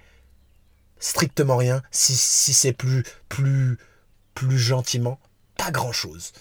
strictement 0.99 1.57
rien. 1.57 1.81
Si, 1.91 2.15
si 2.15 2.53
c'est 2.53 2.73
plus, 2.73 3.03
plus, 3.29 3.77
plus 4.33 4.57
gentiment, 4.57 5.19
pas 5.57 5.71
grand 5.71 5.91
chose. 5.91 6.31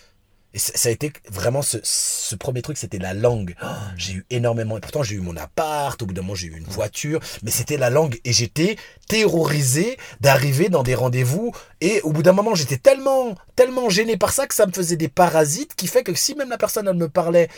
Et 0.55 0.59
ça 0.61 0.89
a 0.89 0.93
été 0.93 1.13
vraiment 1.29 1.63
ce, 1.63 1.79
ce 1.83 2.37
premier 2.37 2.63
truc, 2.63 2.79
c'était 2.79 2.99
la 2.99 3.13
langue. 3.13 3.57
Oh, 3.61 3.67
j'ai 3.97 4.13
eu 4.13 4.27
énormément, 4.31 4.79
et 4.79 4.81
pourtant 4.81 5.03
j'ai 5.03 5.17
eu 5.17 5.21
mon 5.21 5.37
appart, 5.37 6.01
au 6.01 6.07
bout 6.07 6.15
d'un 6.15 6.23
moment 6.23 6.37
j'ai 6.37 6.47
eu 6.47 6.57
une 6.57 6.65
voiture, 6.65 7.19
mais 7.43 7.51
c'était 7.51 7.77
la 7.77 7.91
langue 7.91 8.21
et 8.25 8.33
j'étais 8.33 8.77
terrorisé 9.09 9.99
d'arriver 10.21 10.69
dans 10.69 10.85
des 10.85 10.95
rendez-vous 10.95 11.53
et 11.81 12.01
au 12.03 12.13
bout 12.13 12.23
d'un 12.23 12.33
moment 12.33 12.55
j'étais 12.55 12.77
tellement, 12.77 13.35
tellement 13.57 13.91
gêné 13.91 14.17
par 14.17 14.33
ça 14.33 14.47
que 14.47 14.55
ça 14.55 14.67
me 14.67 14.73
faisait 14.73 14.97
des 14.97 15.09
parasites 15.09 15.75
qui 15.75 15.89
fait 15.89 16.05
que 16.05 16.15
si 16.15 16.37
même 16.37 16.51
la 16.51 16.59
personne 16.59 16.87
elle 16.87 16.95
me 16.95 17.09
parlait 17.09 17.49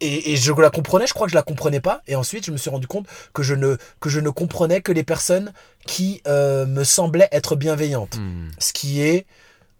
et, 0.00 0.32
et 0.32 0.36
je 0.36 0.52
la 0.52 0.68
comprenais, 0.68 1.06
je 1.06 1.14
crois 1.14 1.26
que 1.26 1.30
je 1.30 1.36
la 1.36 1.42
comprenais 1.42 1.80
pas. 1.80 2.02
Et 2.06 2.16
ensuite, 2.16 2.44
je 2.44 2.50
me 2.50 2.58
suis 2.58 2.68
rendu 2.68 2.86
compte 2.86 3.06
que 3.32 3.42
je 3.42 3.54
ne, 3.54 3.76
que 3.98 4.10
je 4.10 4.20
ne 4.20 4.28
comprenais 4.28 4.82
que 4.82 4.92
les 4.92 5.04
personnes 5.04 5.54
qui 5.86 6.20
euh, 6.26 6.66
me 6.66 6.84
semblaient 6.84 7.28
être 7.32 7.56
bienveillantes. 7.56 8.18
Hmm. 8.18 8.50
Ce 8.58 8.74
qui 8.74 9.00
est 9.00 9.26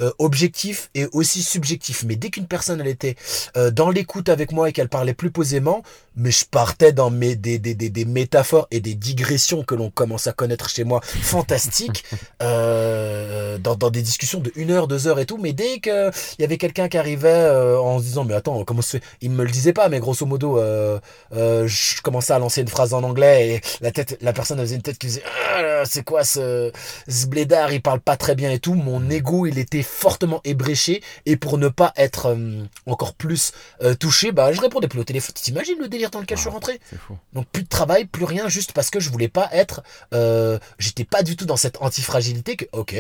euh, 0.03 0.11
objectif 0.19 0.91
et 0.95 1.07
aussi 1.13 1.43
subjectif. 1.43 2.05
Mais 2.07 2.17
dès 2.17 2.31
qu'une 2.31 2.47
personne 2.47 2.81
elle 2.81 2.87
était 2.87 3.17
euh, 3.57 3.71
dans 3.71 3.91
l'écoute 3.91 4.29
avec 4.29 4.53
moi 4.53 4.69
et 4.69 4.73
qu'elle 4.73 4.89
parlait 4.89 5.15
plus 5.15 5.31
posément, 5.31 5.83
mais 6.17 6.31
je 6.31 6.45
partais 6.45 6.93
dans 6.93 7.11
mes, 7.11 7.37
des, 7.37 7.59
des, 7.59 7.75
des, 7.75 7.91
des 7.91 8.05
métaphores 8.05 8.67
et 8.71 8.81
des 8.81 8.95
digressions 8.95 9.63
que 9.63 9.75
l'on 9.75 9.91
commence 9.91 10.27
à 10.27 10.33
connaître 10.33 10.69
chez 10.69 10.85
moi, 10.85 11.01
fantastiques, 11.03 12.05
euh, 12.43 13.59
dans, 13.59 13.75
dans 13.77 13.91
des 13.91 14.03
discussions 14.03 14.41
de 14.41 14.53
une 14.57 14.71
heure, 14.71 14.89
deux 14.89 15.07
heures 15.07 15.19
et 15.19 15.27
tout. 15.27 15.39
Mais 15.39 15.53
dès 15.53 15.81
qu'il 15.81 16.13
y 16.39 16.45
avait 16.45 16.59
quelqu'un 16.59 16.89
qui 16.89 16.99
arrivait 16.99 17.29
euh, 17.29 17.79
en 17.79 17.99
se 17.99 18.05
disant, 18.05 18.25
mais 18.25 18.35
attends, 18.35 18.65
comment 18.65 18.83
se 18.83 18.99
fait? 18.99 19.03
Il 19.21 19.31
me 19.31 19.45
le 19.45 19.51
disait 19.51 19.73
pas, 19.73 19.89
mais 19.89 20.01
grosso 20.01 20.25
modo, 20.27 20.59
euh, 20.59 20.99
euh, 21.35 21.67
je 21.67 22.01
commençais 22.03 22.33
à 22.33 22.39
lancer 22.39 22.61
une 22.63 22.69
phrase 22.69 22.95
en 22.95 23.03
anglais 23.03 23.49
et 23.49 23.61
la 23.81 23.91
tête, 23.91 24.19
la 24.21 24.33
personne 24.33 24.59
faisait 24.59 24.77
une 24.77 24.83
tête 24.83 24.99
qui 24.99 25.09
disait, 25.09 25.23
ah, 25.57 25.83
c'est 25.85 26.03
quoi 26.05 26.25
ce, 26.25 26.73
ce 27.09 27.27
blédard, 27.27 27.73
il 27.73 27.83
parle 27.83 28.01
pas 28.01 28.17
très 28.17 28.35
bien 28.35 28.51
et 28.51 28.59
tout. 28.59 28.75
Mon 28.75 29.09
ego, 29.11 29.47
il 29.47 29.59
était 29.59 29.83
fortement 29.83 30.41
ébréché 30.45 31.03
et 31.27 31.37
pour 31.37 31.59
ne 31.59 31.69
pas 31.69 31.93
être 31.97 32.27
euh, 32.27 32.65
encore 32.87 33.15
plus 33.15 33.53
euh, 33.83 33.95
touché, 33.95 34.33
bah 34.33 34.53
je 34.53 34.61
répondais 34.61 34.89
plus 34.89 35.01
au 35.01 35.05
téléphone. 35.05 35.35
T'imagines 35.35 35.79
le 35.79 35.89
délire? 35.89 36.06
Dans 36.11 36.21
lequel 36.21 36.37
je 36.37 36.43
suis 36.43 36.51
rentré 36.51 36.81
C'est 36.89 36.99
fou. 36.99 37.17
Donc 37.33 37.47
plus 37.49 37.63
de 37.63 37.69
travail, 37.69 38.07
plus 38.07 38.25
rien, 38.25 38.49
juste 38.49 38.73
parce 38.73 38.91
que 38.91 39.01
je 39.01 39.11
voulais 39.11 39.29
pas 39.29 39.49
être, 39.53 39.83
euh, 40.15 40.59
j'étais 40.79 41.05
pas 41.05 41.23
du 41.23 41.37
tout 41.37 41.47
dans 41.47 41.57
cette 41.57 41.81
antifragilité 41.83 42.57
que, 42.57 42.65
ok, 42.73 42.95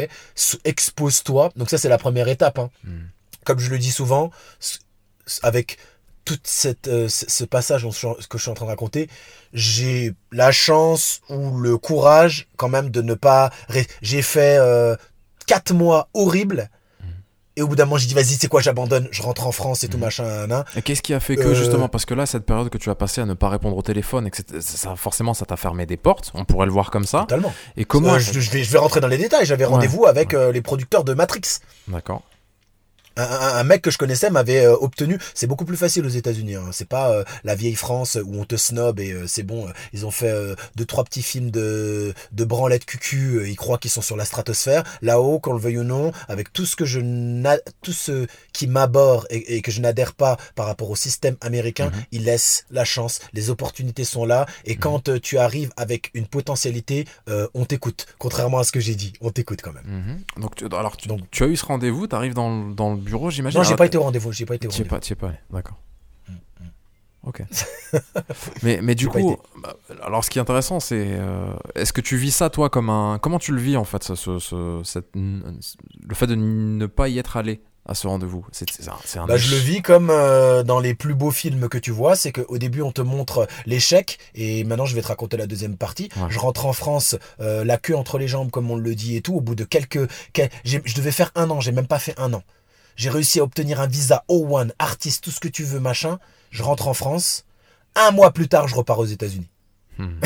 expose-toi. 0.64 1.50
Donc 1.56 1.70
ça 1.70 1.78
c'est 1.78 1.88
la 1.88 1.98
première 1.98 2.28
étape. 2.28 2.58
Hein. 2.58 2.70
Mm. 2.84 2.98
Comme 3.44 3.58
je 3.58 3.70
le 3.70 3.78
dis 3.78 3.92
souvent, 3.92 4.30
avec 5.42 5.78
cette 6.42 6.88
euh, 6.88 7.08
ce 7.08 7.44
passage 7.44 7.86
que 8.28 8.38
je 8.38 8.42
suis 8.42 8.50
en 8.50 8.54
train 8.54 8.66
de 8.66 8.70
raconter, 8.70 9.08
j'ai 9.52 10.14
la 10.32 10.50
chance 10.50 11.20
ou 11.28 11.58
le 11.58 11.78
courage 11.78 12.48
quand 12.56 12.68
même 12.68 12.90
de 12.90 13.02
ne 13.02 13.14
pas. 13.14 13.50
J'ai 14.02 14.22
fait 14.22 14.56
euh, 14.58 14.96
quatre 15.46 15.72
mois 15.72 16.08
horribles. 16.14 16.68
Et 17.58 17.62
au 17.62 17.68
bout 17.68 17.74
d'un 17.76 17.86
moment, 17.86 17.96
j'ai 17.96 18.06
dit, 18.06 18.12
vas-y, 18.12 18.34
c'est 18.38 18.48
quoi, 18.48 18.60
j'abandonne, 18.60 19.08
je 19.10 19.22
rentre 19.22 19.46
en 19.46 19.52
France 19.52 19.82
et 19.82 19.88
tout, 19.88 19.96
Mhm. 19.96 20.04
machin, 20.04 20.24
nan, 20.24 20.48
nan. 20.50 20.64
Et 20.76 20.82
qu'est-ce 20.82 21.00
qui 21.00 21.14
a 21.14 21.20
fait 21.20 21.36
que 21.36 21.40
Euh, 21.48 21.54
justement 21.54 21.88
parce 21.88 22.04
que 22.04 22.12
là 22.12 22.26
cette 22.26 22.44
période 22.44 22.68
que 22.68 22.76
tu 22.76 22.90
as 22.90 22.94
passée 22.94 23.22
à 23.22 23.24
ne 23.24 23.32
pas 23.32 23.48
répondre 23.48 23.76
au 23.78 23.82
téléphone 23.82 24.26
et 24.26 24.30
que 24.30 24.36
c'est- 24.36 24.60
ça 24.60 24.94
forcément 24.94 25.32
ça 25.32 25.46
t'a 25.46 25.56
fermé 25.56 25.86
des 25.86 25.96
portes, 25.96 26.32
on 26.34 26.44
pourrait 26.44 26.66
le 26.66 26.72
voir 26.72 26.90
comme 26.90 27.04
ça. 27.06 27.20
Totalement. 27.20 27.54
Et 27.78 27.86
comment 27.86 28.14
Euh, 28.14 28.18
je, 28.18 28.38
je 28.40 28.50
vais, 28.50 28.62
je 28.62 28.70
vais 28.70 28.78
rentrer 28.78 29.00
dans 29.00 29.08
les 29.08 29.16
détails. 29.16 29.46
J'avais 29.46 29.64
Ouais. 29.64 29.70
rendez-vous 29.70 30.04
avec 30.04 30.34
euh, 30.34 30.52
les 30.52 30.60
producteurs 30.60 31.02
de 31.04 31.14
Matrix. 31.14 31.40
D'accord. 31.88 32.22
Un, 33.16 33.22
un- 33.58 33.64
mec 33.64 33.82
que 33.82 33.90
je 33.90 33.98
connaissais 33.98 34.30
m'avait 34.30 34.64
euh, 34.66 34.76
obtenu. 34.80 35.18
C'est 35.34 35.46
beaucoup 35.46 35.64
plus 35.64 35.76
facile 35.76 36.04
aux 36.06 36.10
États-Unis. 36.10 36.54
Hein. 36.56 36.68
C'est 36.72 36.88
pas 36.88 37.10
euh, 37.10 37.24
la 37.44 37.54
vieille 37.54 37.74
France 37.74 38.16
où 38.22 38.34
on 38.40 38.44
te 38.44 38.56
snob 38.56 39.00
et 39.00 39.12
euh, 39.12 39.26
c'est 39.26 39.42
bon. 39.42 39.66
euh, 39.66 39.72
ils 39.92 40.06
ont 40.06 40.10
fait 40.10 40.30
euh, 40.30 40.54
deux 40.76 40.84
trois 40.84 41.04
petits 41.04 41.22
films 41.22 41.50
de 41.50 42.12
de 42.32 42.44
branlette 42.44 42.84
cucu. 42.84 43.36
euh, 43.38 43.48
ils 43.48 43.56
croient 43.56 43.78
qu'ils 43.78 43.90
sont 43.90 44.02
sur 44.02 44.16
la 44.16 44.24
stratosphère. 44.24 44.84
Là-haut, 45.02 45.38
qu'on 45.40 45.52
le 45.54 45.58
veuille 45.60 45.78
ou 45.78 45.84
non, 45.84 46.12
avec 46.28 46.52
tout 46.52 46.66
ce 46.66 46.76
que 46.76 46.84
je 46.84 47.00
tout 47.82 47.92
ce 47.92 48.26
qui 48.52 48.66
m'aborde 48.66 49.26
et, 49.30 49.56
et 49.56 49.62
que 49.62 49.70
je 49.70 49.80
n'adhère 49.80 50.14
pas 50.14 50.36
par 50.54 50.66
rapport 50.66 50.90
au 50.90 50.96
système 50.96 51.36
américain, 51.40 51.86
Mhm. 51.86 52.02
ils 52.12 52.24
laissent 52.24 52.64
la 52.70 52.84
chance. 52.84 53.20
Les 53.32 53.50
opportunités 53.50 54.04
sont 54.04 54.24
là. 54.24 54.46
Et 54.64 54.74
Mhm. 54.74 54.78
quand 54.80 55.20
tu 55.20 55.38
arrives 55.38 55.70
avec 55.76 56.10
une 56.14 56.26
potentialité, 56.26 57.06
euh, 57.28 57.46
on 57.54 57.64
t'écoute. 57.64 58.06
Contrairement 58.18 58.58
à 58.58 58.64
ce 58.64 58.72
que 58.72 58.80
j'ai 58.80 58.94
dit, 58.94 59.12
on 59.20 59.30
t'écoute 59.30 59.60
quand 59.62 59.72
même. 59.72 59.84
Mhm. 59.86 60.42
Donc, 60.42 60.54
tu, 60.56 60.64
alors, 60.66 60.96
tu, 60.96 61.08
Donc- 61.08 61.20
tu 61.30 61.42
as 61.44 61.46
eu 61.46 61.56
ce 61.56 61.64
rendez-vous, 61.64 62.06
tu 62.06 62.14
arrives 62.14 62.34
dans, 62.34 62.68
dans 62.70 62.94
le 62.94 63.00
bureau, 63.06 63.30
j'imagine. 63.30 63.58
Non, 63.60 63.64
j'ai 63.64 63.76
pas 63.76 63.86
été 63.86 63.96
au 63.98 64.02
rendez-vous. 64.02 64.32
J'ai 64.32 64.44
pas 64.46 64.54
été 64.54 64.66
au 64.66 64.70
rendez-vous. 64.70 64.88
pas, 64.88 65.00
pas 65.16 65.28
allé, 65.28 65.38
d'accord. 65.50 65.76
Mm, 66.28 66.32
Ok. 67.24 67.42
mais, 68.62 68.80
mais 68.82 68.94
du 68.94 69.08
coup, 69.08 69.36
bah, 69.60 69.76
alors 70.02 70.24
ce 70.24 70.30
qui 70.30 70.38
est 70.38 70.42
intéressant, 70.42 70.78
c'est 70.80 71.06
euh, 71.08 71.46
est-ce 71.74 71.92
que 71.92 72.00
tu 72.00 72.16
vis 72.16 72.30
ça 72.30 72.50
toi 72.50 72.70
comme 72.70 72.90
un. 72.90 73.18
Comment 73.20 73.38
tu 73.38 73.52
le 73.52 73.60
vis 73.60 73.76
en 73.76 73.84
fait, 73.84 74.02
ce, 74.04 74.14
ce- 74.38 74.80
cette- 74.84 75.10
le 75.14 76.14
fait 76.14 76.26
de 76.26 76.34
ne 76.36 76.86
pas 76.86 77.08
y 77.08 77.18
être 77.18 77.36
allé 77.36 77.60
à 77.88 77.94
ce 77.94 78.06
rendez-vous? 78.06 78.44
C'est 78.52 78.66
un, 79.18 79.26
Bah, 79.26 79.36
je 79.36 79.50
le 79.54 79.60
vis 79.60 79.82
comme 79.82 80.10
euh, 80.10 80.62
dans 80.62 80.78
les 80.80 80.94
plus 80.94 81.14
beaux 81.14 81.30
films 81.32 81.68
que 81.68 81.78
tu 81.78 81.90
vois, 81.90 82.14
c'est 82.16 82.30
qu'au 82.32 82.58
début 82.58 82.82
on 82.82 82.92
te 82.92 83.00
montre 83.02 83.46
l'échec 83.64 84.18
et 84.36 84.62
maintenant 84.64 84.86
je 84.86 84.94
vais 84.94 85.02
te 85.02 85.08
raconter 85.08 85.36
la 85.36 85.46
deuxième 85.48 85.76
partie. 85.76 86.08
Ouais. 86.16 86.26
Je 86.28 86.38
rentre 86.38 86.66
en 86.66 86.72
France, 86.72 87.16
euh, 87.40 87.64
la 87.64 87.76
queue 87.78 87.96
entre 87.96 88.18
les 88.18 88.28
jambes 88.28 88.50
comme 88.52 88.70
on 88.70 88.76
le 88.76 88.94
dit 88.94 89.16
et 89.16 89.20
tout. 89.20 89.34
Au 89.34 89.40
bout 89.40 89.54
de 89.56 89.64
quelques, 89.64 90.08
quel- 90.32 90.50
j'ai- 90.64 90.82
je 90.84 90.94
devais 90.94 91.12
faire 91.12 91.30
un 91.34 91.50
an, 91.50 91.60
j'ai 91.60 91.72
même 91.72 91.86
pas 91.88 91.98
fait 91.98 92.14
un 92.20 92.32
an. 92.34 92.42
J'ai 92.96 93.10
réussi 93.10 93.40
à 93.40 93.42
obtenir 93.44 93.80
un 93.80 93.86
visa 93.86 94.24
O1, 94.28 94.70
artiste, 94.78 95.22
tout 95.24 95.30
ce 95.30 95.40
que 95.40 95.48
tu 95.48 95.64
veux, 95.64 95.80
machin. 95.80 96.18
Je 96.50 96.62
rentre 96.62 96.88
en 96.88 96.94
France. 96.94 97.44
Un 97.94 98.10
mois 98.10 98.32
plus 98.32 98.48
tard, 98.48 98.68
je 98.68 98.74
repars 98.74 98.98
aux 98.98 99.06
États-Unis. 99.06 99.48
Hmm. 99.98 100.20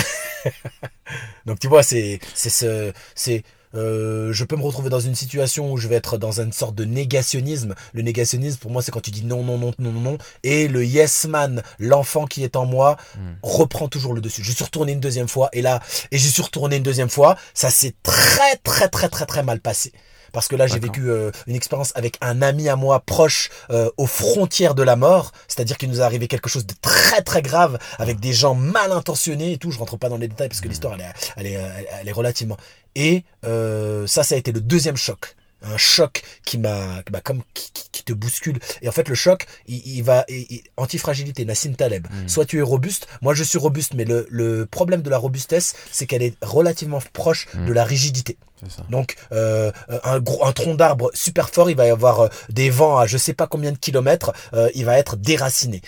Donc 1.47 1.59
tu 1.59 1.69
vois, 1.69 1.83
c'est 1.83 2.19
c'est 2.35 2.51
ce 2.51 2.93
c'est 3.15 3.45
euh, 3.77 4.33
je 4.33 4.43
peux 4.43 4.57
me 4.57 4.63
retrouver 4.63 4.91
dans 4.91 4.99
une 4.99 5.15
situation 5.15 5.73
où 5.73 5.77
je 5.77 5.87
vais 5.87 5.95
être 5.95 6.19
dans 6.19 6.41
une 6.41 6.53
sorte 6.53 6.75
de 6.75 6.85
négationnisme. 6.85 7.77
Le 7.93 8.03
négationnisme, 8.03 8.59
pour 8.59 8.73
moi, 8.73 8.83
c'est 8.83 8.91
quand 8.91 9.01
tu 9.01 9.13
dis 9.13 9.25
non, 9.25 9.45
non, 9.45 9.59
non, 9.59 9.73
non, 9.79 9.93
non, 9.93 10.01
non. 10.01 10.19
Et 10.43 10.67
le 10.67 10.85
yes 10.85 11.27
man, 11.27 11.63
l'enfant 11.79 12.25
qui 12.27 12.43
est 12.43 12.57
en 12.57 12.67
moi, 12.67 12.97
Hmm. 13.17 13.35
reprend 13.43 13.89
toujours 13.89 14.13
le 14.13 14.21
dessus. 14.21 14.43
Je 14.43 14.51
suis 14.53 14.65
retourné 14.65 14.93
une 14.93 15.01
deuxième 15.01 15.29
fois, 15.29 15.49
et 15.53 15.63
là, 15.63 15.81
et 16.11 16.19
je 16.19 16.29
suis 16.29 16.43
retourné 16.43 16.77
une 16.77 16.83
deuxième 16.83 17.11
fois. 17.11 17.37
Ça 17.55 17.71
s'est 17.71 17.95
très, 18.03 18.57
très, 18.57 18.89
très, 18.89 19.09
très, 19.09 19.27
très 19.27 19.43
mal 19.43 19.61
passé. 19.61 19.93
Parce 20.33 20.49
que 20.49 20.57
là 20.57 20.67
j'ai 20.67 20.79
vécu 20.79 21.11
euh, 21.11 21.31
une 21.47 21.55
expérience 21.55 21.93
avec 21.95 22.17
un 22.21 22.43
ami 22.43 22.69
à 22.69 22.77
moi 22.77 23.01
proche 23.01 23.51
euh, 23.71 23.91
aux 23.97 24.07
frontières 24.07 24.75
de 24.75 24.83
la 24.83 24.97
mort, 24.97 25.33
c'est-à-dire 25.49 25.77
qu'il 25.79 25.89
nous 25.91 26.01
est 26.01 26.05
arrivé 26.05 26.29
quelque 26.29 26.49
chose 26.49 26.67
de 26.67 26.75
très 26.81 27.23
très 27.23 27.43
grave 27.43 27.79
avec 27.99 28.21
des 28.21 28.33
gens 28.33 28.55
mal 28.55 28.93
intentionnés 28.93 29.53
et 29.53 29.59
tout. 29.59 29.71
Je 29.71 29.79
rentre 29.79 29.97
pas 29.97 30.09
dans 30.09 30.17
les 30.17 30.29
détails 30.29 30.49
parce 30.49 30.61
que 30.61 30.69
l'histoire 30.69 30.95
elle 30.95 31.01
est, 31.03 31.13
elle 31.37 31.47
est, 31.47 31.53
elle 31.53 31.85
est- 31.85 31.89
elle 32.01 32.09
est 32.09 32.13
relativement. 32.13 32.57
Et 32.95 33.25
euh, 33.45 34.07
ça, 34.07 34.25
ça 34.25 34.35
a 34.35 34.39
été 34.39 34.53
le 34.53 34.61
deuxième 34.61 34.97
choc. 34.97 35.37
Un 35.63 35.77
choc 35.77 36.23
qui 36.47 36.57
m'a, 36.59 37.03
bah, 37.11 37.21
comme 37.23 37.43
qui, 37.55 37.71
qui- 37.73 37.89
qui 37.93 38.03
te 38.05 38.13
bouscule. 38.15 38.59
Et 38.83 38.89
en 38.89 38.93
fait, 38.93 39.09
le 39.09 39.15
choc, 39.15 39.47
il, 39.67 39.77
il 39.87 40.03
va 40.03 40.25
il- 40.29 40.47
il- 40.49 40.63
antifragilité, 40.77 41.45
Nassim 41.45 41.75
Taleb. 41.75 42.07
Mm. 42.11 42.29
Soit 42.29 42.47
tu 42.47 42.59
es 42.59 42.63
robuste. 42.63 43.07
Moi, 43.21 43.35
je 43.35 43.45
suis 43.45 43.59
robuste, 43.59 43.93
mais 43.95 44.05
le, 44.05 44.27
le 44.31 44.65
problème 44.67 45.03
de 45.03 45.11
la 45.11 45.19
robustesse, 45.19 45.75
c'est 45.93 46.07
qu'elle 46.07 46.23
est 46.23 46.35
relativement 46.43 47.01
proche 47.13 47.47
Mm. 47.55 47.67
de 47.67 47.73
la 47.73 47.85
rigidité. 47.85 48.37
Ça. 48.69 48.83
Donc 48.91 49.15
euh, 49.33 49.73
un 50.05 50.21
gros 50.21 50.45
un 50.45 50.53
tronc 50.53 50.75
d'arbre 50.75 51.11
super 51.15 51.49
fort, 51.49 51.71
il 51.71 51.77
va 51.77 51.87
y 51.87 51.91
avoir 51.91 52.21
euh, 52.21 52.29
des 52.51 52.69
vents 52.69 52.99
à 52.99 53.07
je 53.07 53.17
sais 53.17 53.33
pas 53.33 53.47
combien 53.47 53.73
de 53.73 53.79
kilomètres, 53.79 54.33
euh, 54.53 54.69
il 54.75 54.85
va 54.85 54.99
être 54.99 55.17
déraciné. 55.17 55.81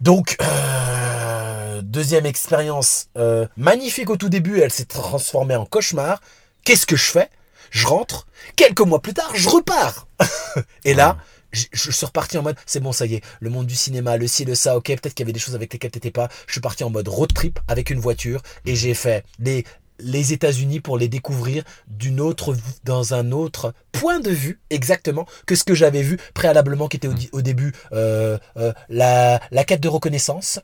Donc 0.00 0.36
euh, 0.40 1.82
deuxième 1.82 2.24
expérience 2.26 3.08
euh, 3.18 3.46
magnifique 3.56 4.08
au 4.10 4.16
tout 4.16 4.28
début, 4.30 4.60
elle 4.60 4.70
s'est 4.72 4.84
transformée 4.86 5.56
en 5.56 5.66
cauchemar. 5.66 6.20
Qu'est-ce 6.64 6.86
que 6.86 6.96
je 6.96 7.04
fais? 7.10 7.28
Je 7.70 7.86
rentre. 7.86 8.26
Quelques 8.56 8.80
mois 8.80 9.00
plus 9.00 9.14
tard, 9.14 9.30
je 9.34 9.48
repars. 9.48 10.06
Et 10.84 10.94
là, 10.94 11.18
je, 11.52 11.64
je 11.72 11.90
suis 11.90 12.06
reparti 12.06 12.38
en 12.38 12.42
mode 12.42 12.56
c'est 12.66 12.80
bon 12.80 12.92
ça 12.92 13.06
y 13.06 13.14
est 13.14 13.22
le 13.40 13.50
monde 13.50 13.66
du 13.66 13.74
cinéma 13.74 14.16
le 14.16 14.26
ci 14.26 14.44
le 14.44 14.54
ça 14.54 14.76
ok 14.76 14.86
peut-être 14.86 15.14
qu'il 15.14 15.24
y 15.24 15.26
avait 15.26 15.32
des 15.32 15.38
choses 15.38 15.54
avec 15.54 15.72
lesquelles 15.72 15.92
t'étais 15.92 16.10
pas 16.10 16.28
je 16.46 16.52
suis 16.52 16.60
parti 16.60 16.84
en 16.84 16.90
mode 16.90 17.08
road 17.08 17.32
trip 17.32 17.58
avec 17.68 17.88
une 17.90 18.00
voiture 18.00 18.42
et 18.64 18.74
j'ai 18.74 18.94
fait 18.94 19.24
les 19.38 19.64
les 19.98 20.32
États-Unis 20.32 20.80
pour 20.80 20.98
les 20.98 21.08
découvrir 21.08 21.64
d'une 21.88 22.20
autre 22.20 22.54
dans 22.84 23.14
un 23.14 23.32
autre 23.32 23.72
point 23.92 24.20
de 24.20 24.30
vue 24.30 24.60
exactement 24.70 25.26
que 25.46 25.54
ce 25.54 25.64
que 25.64 25.74
j'avais 25.74 26.02
vu 26.02 26.18
préalablement 26.34 26.88
qui 26.88 26.98
était 26.98 27.08
au, 27.32 27.42
début 27.42 27.72
euh, 27.92 28.38
euh, 28.56 28.72
la 28.88 29.40
la 29.50 29.64
quête 29.64 29.80
de 29.80 29.88
reconnaissance 29.88 30.60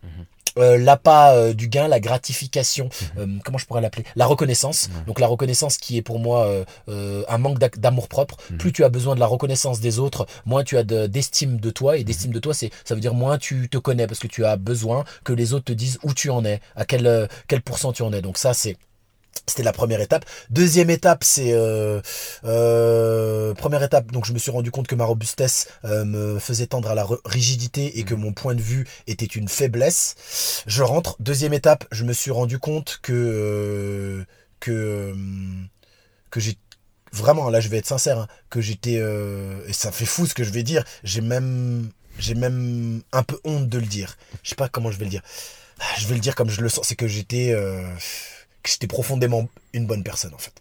euh, 0.58 0.76
l'appât 0.78 1.34
euh, 1.34 1.52
du 1.54 1.68
gain, 1.68 1.88
la 1.88 2.00
gratification, 2.00 2.88
euh, 3.18 3.26
comment 3.44 3.58
je 3.58 3.66
pourrais 3.66 3.80
l'appeler 3.80 4.04
La 4.16 4.26
reconnaissance. 4.26 4.88
Ouais. 4.94 5.04
Donc 5.06 5.20
la 5.20 5.26
reconnaissance 5.26 5.76
qui 5.76 5.96
est 5.96 6.02
pour 6.02 6.18
moi 6.18 6.46
euh, 6.46 6.64
euh, 6.88 7.24
un 7.28 7.38
manque 7.38 7.58
d'amour 7.78 8.08
propre. 8.08 8.36
Mhm. 8.50 8.58
Plus 8.58 8.72
tu 8.72 8.84
as 8.84 8.88
besoin 8.88 9.14
de 9.14 9.20
la 9.20 9.26
reconnaissance 9.26 9.80
des 9.80 9.98
autres, 9.98 10.26
moins 10.44 10.64
tu 10.64 10.76
as 10.78 10.84
de- 10.84 11.06
d'estime 11.06 11.58
de 11.58 11.70
toi. 11.70 11.96
Et 11.96 12.04
d'estime 12.04 12.32
de 12.32 12.38
toi, 12.38 12.54
c'est 12.54 12.70
ça 12.84 12.94
veut 12.94 13.00
dire 13.00 13.14
moins 13.14 13.38
tu 13.38 13.68
te 13.68 13.78
connais 13.78 14.06
parce 14.06 14.20
que 14.20 14.26
tu 14.28 14.44
as 14.44 14.56
besoin 14.56 15.04
que 15.24 15.32
les 15.32 15.52
autres 15.54 15.64
te 15.66 15.72
disent 15.72 15.98
où 16.02 16.12
tu 16.14 16.30
en 16.30 16.44
es, 16.44 16.60
à 16.76 16.84
quel 16.84 17.06
euh, 17.06 17.26
quel 17.48 17.62
pourcent 17.62 17.92
tu 17.92 18.02
en 18.02 18.12
es. 18.12 18.20
Donc 18.22 18.38
ça 18.38 18.54
c'est 18.54 18.76
c'était 19.46 19.62
la 19.62 19.72
première 19.72 20.00
étape. 20.00 20.24
Deuxième 20.50 20.90
étape, 20.90 21.24
c'est 21.24 21.52
euh, 21.52 22.00
euh, 22.44 23.54
première 23.54 23.82
étape. 23.82 24.12
Donc 24.12 24.24
je 24.24 24.32
me 24.32 24.38
suis 24.38 24.50
rendu 24.50 24.70
compte 24.70 24.86
que 24.86 24.94
ma 24.94 25.04
robustesse 25.04 25.68
euh, 25.84 26.04
me 26.04 26.38
faisait 26.38 26.66
tendre 26.66 26.90
à 26.90 26.94
la 26.94 27.06
rigidité 27.24 27.98
et 27.98 28.04
que 28.04 28.14
mon 28.14 28.32
point 28.32 28.54
de 28.54 28.62
vue 28.62 28.86
était 29.06 29.26
une 29.26 29.48
faiblesse. 29.48 30.62
Je 30.66 30.82
rentre. 30.82 31.16
Deuxième 31.20 31.52
étape, 31.52 31.84
je 31.90 32.04
me 32.04 32.12
suis 32.12 32.30
rendu 32.30 32.58
compte 32.58 33.00
que 33.02 33.12
euh, 33.12 34.24
que 34.60 35.14
que 36.30 36.40
j'ai 36.40 36.56
vraiment 37.12 37.50
là, 37.50 37.60
je 37.60 37.68
vais 37.68 37.78
être 37.78 37.86
sincère, 37.86 38.18
hein, 38.18 38.28
que 38.48 38.60
j'étais 38.60 38.96
euh, 38.98 39.60
et 39.66 39.72
ça 39.72 39.92
fait 39.92 40.06
fou 40.06 40.26
ce 40.26 40.34
que 40.34 40.44
je 40.44 40.50
vais 40.50 40.62
dire. 40.62 40.84
J'ai 41.04 41.20
même 41.20 41.90
j'ai 42.18 42.34
même 42.34 43.02
un 43.12 43.22
peu 43.22 43.38
honte 43.44 43.68
de 43.68 43.78
le 43.78 43.86
dire. 43.86 44.16
Je 44.42 44.50
sais 44.50 44.56
pas 44.56 44.68
comment 44.68 44.90
je 44.90 44.98
vais 44.98 45.04
le 45.04 45.10
dire. 45.10 45.22
Je 45.98 46.06
vais 46.06 46.14
le 46.14 46.20
dire 46.20 46.34
comme 46.34 46.48
je 46.48 46.60
le 46.60 46.68
sens. 46.68 46.86
C'est 46.86 46.96
que 46.96 47.08
j'étais 47.08 47.52
euh, 47.52 47.82
que 48.62 48.70
j'étais 48.70 48.86
profondément 48.86 49.48
une 49.72 49.86
bonne 49.86 50.02
personne 50.02 50.34
en 50.34 50.38
fait. 50.38 50.52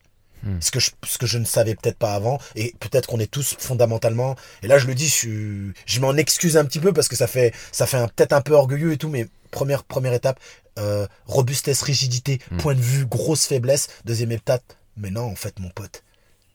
Hmm. 0.44 0.60
Ce 0.60 0.72
que 0.72 0.80
je, 0.80 0.90
ce 1.06 1.19
que 1.19 1.28
je 1.28 1.38
ne 1.38 1.45
savais 1.45 1.76
peut-être 1.76 1.98
pas 1.99 2.15
avant 2.15 2.40
et 2.56 2.73
peut-être 2.80 3.06
qu'on 3.07 3.19
est 3.19 3.30
tous 3.30 3.56
fondamentalement 3.60 4.36
et 4.64 4.68
là 4.68 4.80
je 4.80 4.88
le 4.88 4.95
dis 4.95 5.07
je, 5.07 5.72
je 5.86 5.99
m'en 5.99 6.15
excuse 6.15 6.57
un 6.57 6.65
petit 6.65 6.80
peu 6.80 6.94
parce 6.94 7.07
que 7.07 7.15
ça 7.15 7.28
fait 7.28 7.53
ça 7.72 7.86
fait 7.86 7.98
un- 7.98 8.07
peut-être 8.07 8.34
un 8.34 8.41
peu 8.41 8.53
orgueilleux 8.53 8.91
et 8.94 8.98
tout 8.98 9.10
mais 9.10 9.28
première 9.52 9.84
première 9.84 10.14
étape 10.14 10.40
euh, 10.80 11.06
robustesse 11.28 11.84
rigidité 11.84 12.40
Hmm. 12.49 12.57
point 12.57 12.73
de 12.76 12.82
vue 12.82 13.06
grosse 13.06 13.45
faiblesse 13.45 13.88
deuxième 14.06 14.32
étape 14.32 14.64
mais 14.98 15.11
non 15.11 15.26
en 15.26 15.36
fait 15.36 15.60
mon 15.60 15.69
pote 15.69 16.03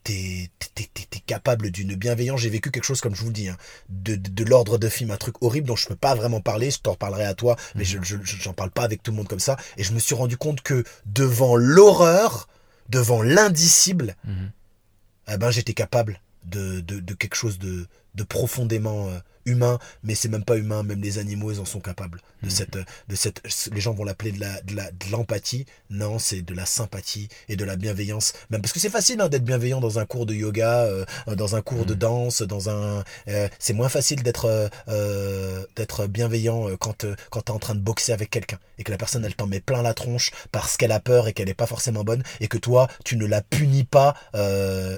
t'es 0.07 1.19
capable 1.25 1.71
d'une 1.71 1.95
bienveillance. 1.95 2.39
J'ai 2.41 2.49
vécu 2.49 2.71
quelque 2.71 2.83
chose, 2.85 3.01
comme 3.01 3.15
je 3.15 3.21
vous 3.21 3.27
le 3.27 3.33
dis, 3.33 3.49
hein, 3.49 3.57
de, 3.89 4.15
de, 4.15 4.29
de 4.29 4.43
l'ordre 4.43 4.77
de 4.77 4.87
film, 4.89 5.11
un 5.11 5.17
truc 5.17 5.35
horrible 5.41 5.67
dont 5.67 5.75
je 5.75 5.87
peux 5.87 5.95
pas 5.95 6.15
vraiment 6.15 6.41
parler. 6.41 6.71
Je 6.71 6.79
t'en 6.79 6.91
reparlerai 6.91 7.25
à 7.25 7.33
toi, 7.33 7.55
mais 7.75 7.83
je 7.83 7.97
je- 8.01 8.15
je- 8.23 8.37
j'en 8.37 8.53
parle 8.53 8.71
pas 8.71 8.83
avec 8.83 9.03
tout 9.03 9.11
le 9.11 9.17
monde 9.17 9.27
comme 9.27 9.39
ça. 9.39 9.57
Et 9.77 9.83
je 9.83 9.91
me 9.93 9.99
suis 9.99 10.15
rendu 10.15 10.37
compte 10.37 10.61
que 10.61 10.83
devant 11.05 11.55
l'horreur, 11.55 12.47
devant 12.89 13.21
l'indicible, 13.21 14.15
Mhm. 14.23 14.51
eh 15.33 15.37
ben 15.37 15.51
j'étais 15.51 15.73
capable 15.73 16.21
de, 16.45 16.79
de, 16.79 16.99
de 17.01 17.13
quelque 17.13 17.35
chose 17.35 17.59
de, 17.59 17.87
de 18.17 18.23
profondément 18.23 19.07
euh, 19.09 19.17
humain, 19.45 19.79
mais 20.03 20.13
c'est 20.13 20.27
même 20.27 20.43
pas 20.43 20.57
humain, 20.57 20.83
même 20.83 21.01
les 21.01 21.19
animaux 21.19 21.53
ils 21.53 21.61
en 21.61 21.65
sont 21.65 21.79
capables 21.79 22.19
de 22.43 22.47
Mhm. 22.47 22.51
cette 22.51 22.75
euh, 22.75 22.83
de 23.07 23.15
cette 23.15 23.41
les 23.73 23.79
gens 23.79 23.93
vont 23.93 24.03
l'appeler 24.03 24.33
de 24.33 24.41
la 24.41 24.61
de 24.63 24.75
la 24.75 24.91
de 24.91 25.05
l'empathie, 25.11 25.65
non, 25.89 26.19
c'est 26.19 26.41
de 26.41 26.53
la 26.53 26.65
sympathie 26.65 27.29
et 27.47 27.55
de 27.55 27.63
la 27.63 27.77
bienveillance, 27.77 28.33
même 28.49 28.61
parce 28.61 28.73
que 28.73 28.79
c'est 28.81 28.89
facile 28.89 29.21
hein, 29.21 29.29
d'être 29.29 29.45
bienveillant 29.45 29.79
dans 29.79 29.99
un 29.99 30.05
cours 30.05 30.25
de 30.25 30.33
yoga, 30.33 30.81
euh, 30.81 31.05
dans 31.37 31.55
un 31.55 31.61
cours 31.61 31.85
de 31.85 31.93
Mhm. 31.93 31.99
danse, 31.99 32.41
dans 32.41 32.69
un 32.69 33.05
euh, 33.29 33.47
c'est 33.57 33.71
moins 33.73 33.87
facile 33.87 34.21
d'être 34.21 34.69
euh, 34.89 35.63
d'être 35.77 36.07
bienveillant 36.07 36.75
quand 36.77 37.05
quand 37.29 37.43
tu 37.43 37.51
es 37.51 37.55
en 37.55 37.59
train 37.59 37.75
de 37.75 37.79
boxer 37.79 38.11
avec 38.11 38.29
quelqu'un 38.29 38.59
et 38.79 38.83
que 38.83 38.91
la 38.91 38.97
personne 38.97 39.23
elle 39.23 39.35
t'en 39.35 39.47
met 39.47 39.61
plein 39.61 39.81
la 39.81 39.93
tronche 39.93 40.31
parce 40.51 40.75
qu'elle 40.75 40.91
a 40.91 40.99
peur 40.99 41.29
et 41.29 41.33
qu'elle 41.33 41.47
est 41.49 41.53
pas 41.53 41.67
forcément 41.67 42.03
bonne 42.03 42.23
et 42.41 42.49
que 42.49 42.57
toi 42.57 42.89
tu 43.05 43.15
ne 43.15 43.25
la 43.25 43.41
punis 43.41 43.85
pas 43.85 44.13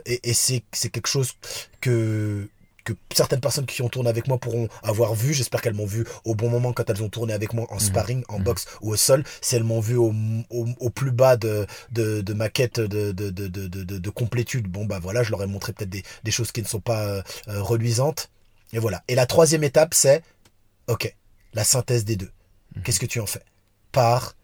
et, 0.06 0.20
et 0.30 0.34
c'est 0.34 0.64
c'est 0.74 0.90
quelque 0.90 1.08
chose 1.08 1.34
que 1.82 2.48
que 2.94 3.16
certaines 3.16 3.40
personnes 3.42 3.66
qui 3.66 3.82
ont 3.82 3.90
tourné 3.90 4.10
avec 4.10 4.28
moi 4.28 4.38
pourront 4.38 4.68
avoir 4.84 5.14
vu. 5.16 5.34
J'espère 5.34 5.62
qu'elles 5.62 5.74
m'ont 5.74 5.86
vu 5.86 6.06
au 6.26 6.36
bon 6.36 6.50
moment 6.50 6.74
quand 6.74 6.90
elles 6.90 7.02
ont 7.04 7.10
tourné 7.10 7.34
avec 7.34 7.54
moi 7.54 7.66
en 7.70 7.76
Mhm. 7.76 7.80
sparring, 7.82 8.24
en 8.28 8.38
Mhm. 8.40 8.44
boxe 8.44 8.66
ou 8.82 8.92
au 8.92 8.96
sol. 8.96 9.24
Si 9.42 9.56
elles 9.56 9.64
m'ont 9.64 9.80
vu 9.80 9.96
au, 9.98 10.14
au, 10.50 10.68
au 10.80 10.90
plus 10.90 11.12
bas 11.12 11.38
de, 11.38 11.66
de, 11.92 12.22
de 12.22 12.34
ma 12.34 12.50
quête 12.50 12.80
de, 12.80 13.12
de, 13.12 13.30
de, 13.30 13.48
de, 13.48 13.68
de, 13.68 13.98
de 13.98 14.10
complétude, 14.10 14.68
bon 14.68 14.86
bah 14.86 15.00
voilà, 15.00 15.24
je 15.24 15.32
leur 15.32 15.42
ai 15.44 15.48
montré 15.48 15.74
peut-être 15.74 15.90
des, 15.90 16.04
des 16.24 16.32
choses 16.32 16.52
qui 16.52 16.62
ne 16.62 16.68
sont 16.68 16.80
pas 16.82 17.06
euh, 17.06 17.22
euh, 17.48 17.62
reluisantes. 17.62 18.30
Et 18.74 18.80
voilà. 18.80 19.04
Et 19.08 19.16
la 19.16 19.26
troisième 19.26 19.64
étape, 19.64 19.94
c'est, 19.94 20.22
ok, 20.88 21.16
la 21.54 21.64
synthèse 21.64 22.06
des 22.06 22.16
deux. 22.16 22.32
Mhm. 22.76 22.84
Qu'est-ce 22.84 23.00
que 23.00 23.06
tu 23.06 23.20
en 23.20 23.26
fais? 23.26 23.42
Par 23.92 24.36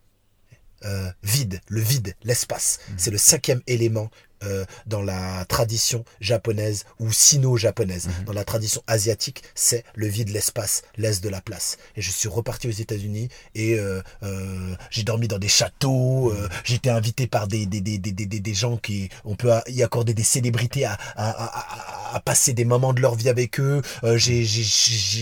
euh, 0.83 1.09
vide, 1.23 1.61
le 1.67 1.81
vide, 1.81 2.15
l'espace. 2.23 2.79
C'est 2.97 3.09
le 3.09 3.17
cinquième 3.17 3.61
élément 3.65 4.09
euh, 4.43 4.65
dans 4.85 5.01
la 5.01 5.45
tradition 5.45 6.03
japonaise 6.19 6.85
ou 6.99 7.11
sino-japonaise. 7.11 8.07
Mhm. 8.07 8.25
Dans 8.25 8.33
la 8.33 8.43
tradition 8.43 8.81
asiatique, 8.87 9.43
c'est 9.55 9.83
le 9.95 10.07
vide, 10.07 10.29
l'espace, 10.29 10.83
laisse 10.97 11.21
de 11.21 11.29
la 11.29 11.41
place. 11.41 11.77
Et 11.95 12.01
je 12.01 12.11
suis 12.11 12.27
reparti 12.27 12.67
aux 12.67 12.71
États-Unis 12.71 13.29
et 13.55 13.77
euh, 13.79 14.01
euh, 14.23 14.75
j'ai 14.89 15.03
dormi 15.03 15.27
dans 15.27 15.39
des 15.39 15.47
châteaux. 15.47 16.33
j'ai 16.63 16.75
été 16.75 16.89
invité 16.89 17.27
par 17.27 17.47
des, 17.47 17.65
des, 17.65 17.81
des, 17.81 17.97
des, 17.97 18.11
des, 18.25 18.53
gens 18.53 18.77
qui 18.77 19.09
on 19.23 19.35
peut 19.35 19.51
y 19.67 19.83
accorder 19.83 20.13
des 20.13 20.23
célébrités 20.23 20.85
à, 20.85 20.93
à, 21.15 21.29
à, 21.29 21.45
à- 21.59 22.15
à 22.15 22.19
passer 22.21 22.53
des 22.53 22.63
moments 22.63 22.93
de 22.93 23.01
leur 23.01 23.15
vie 23.15 23.27
avec 23.29 23.59
eux. 23.59 23.81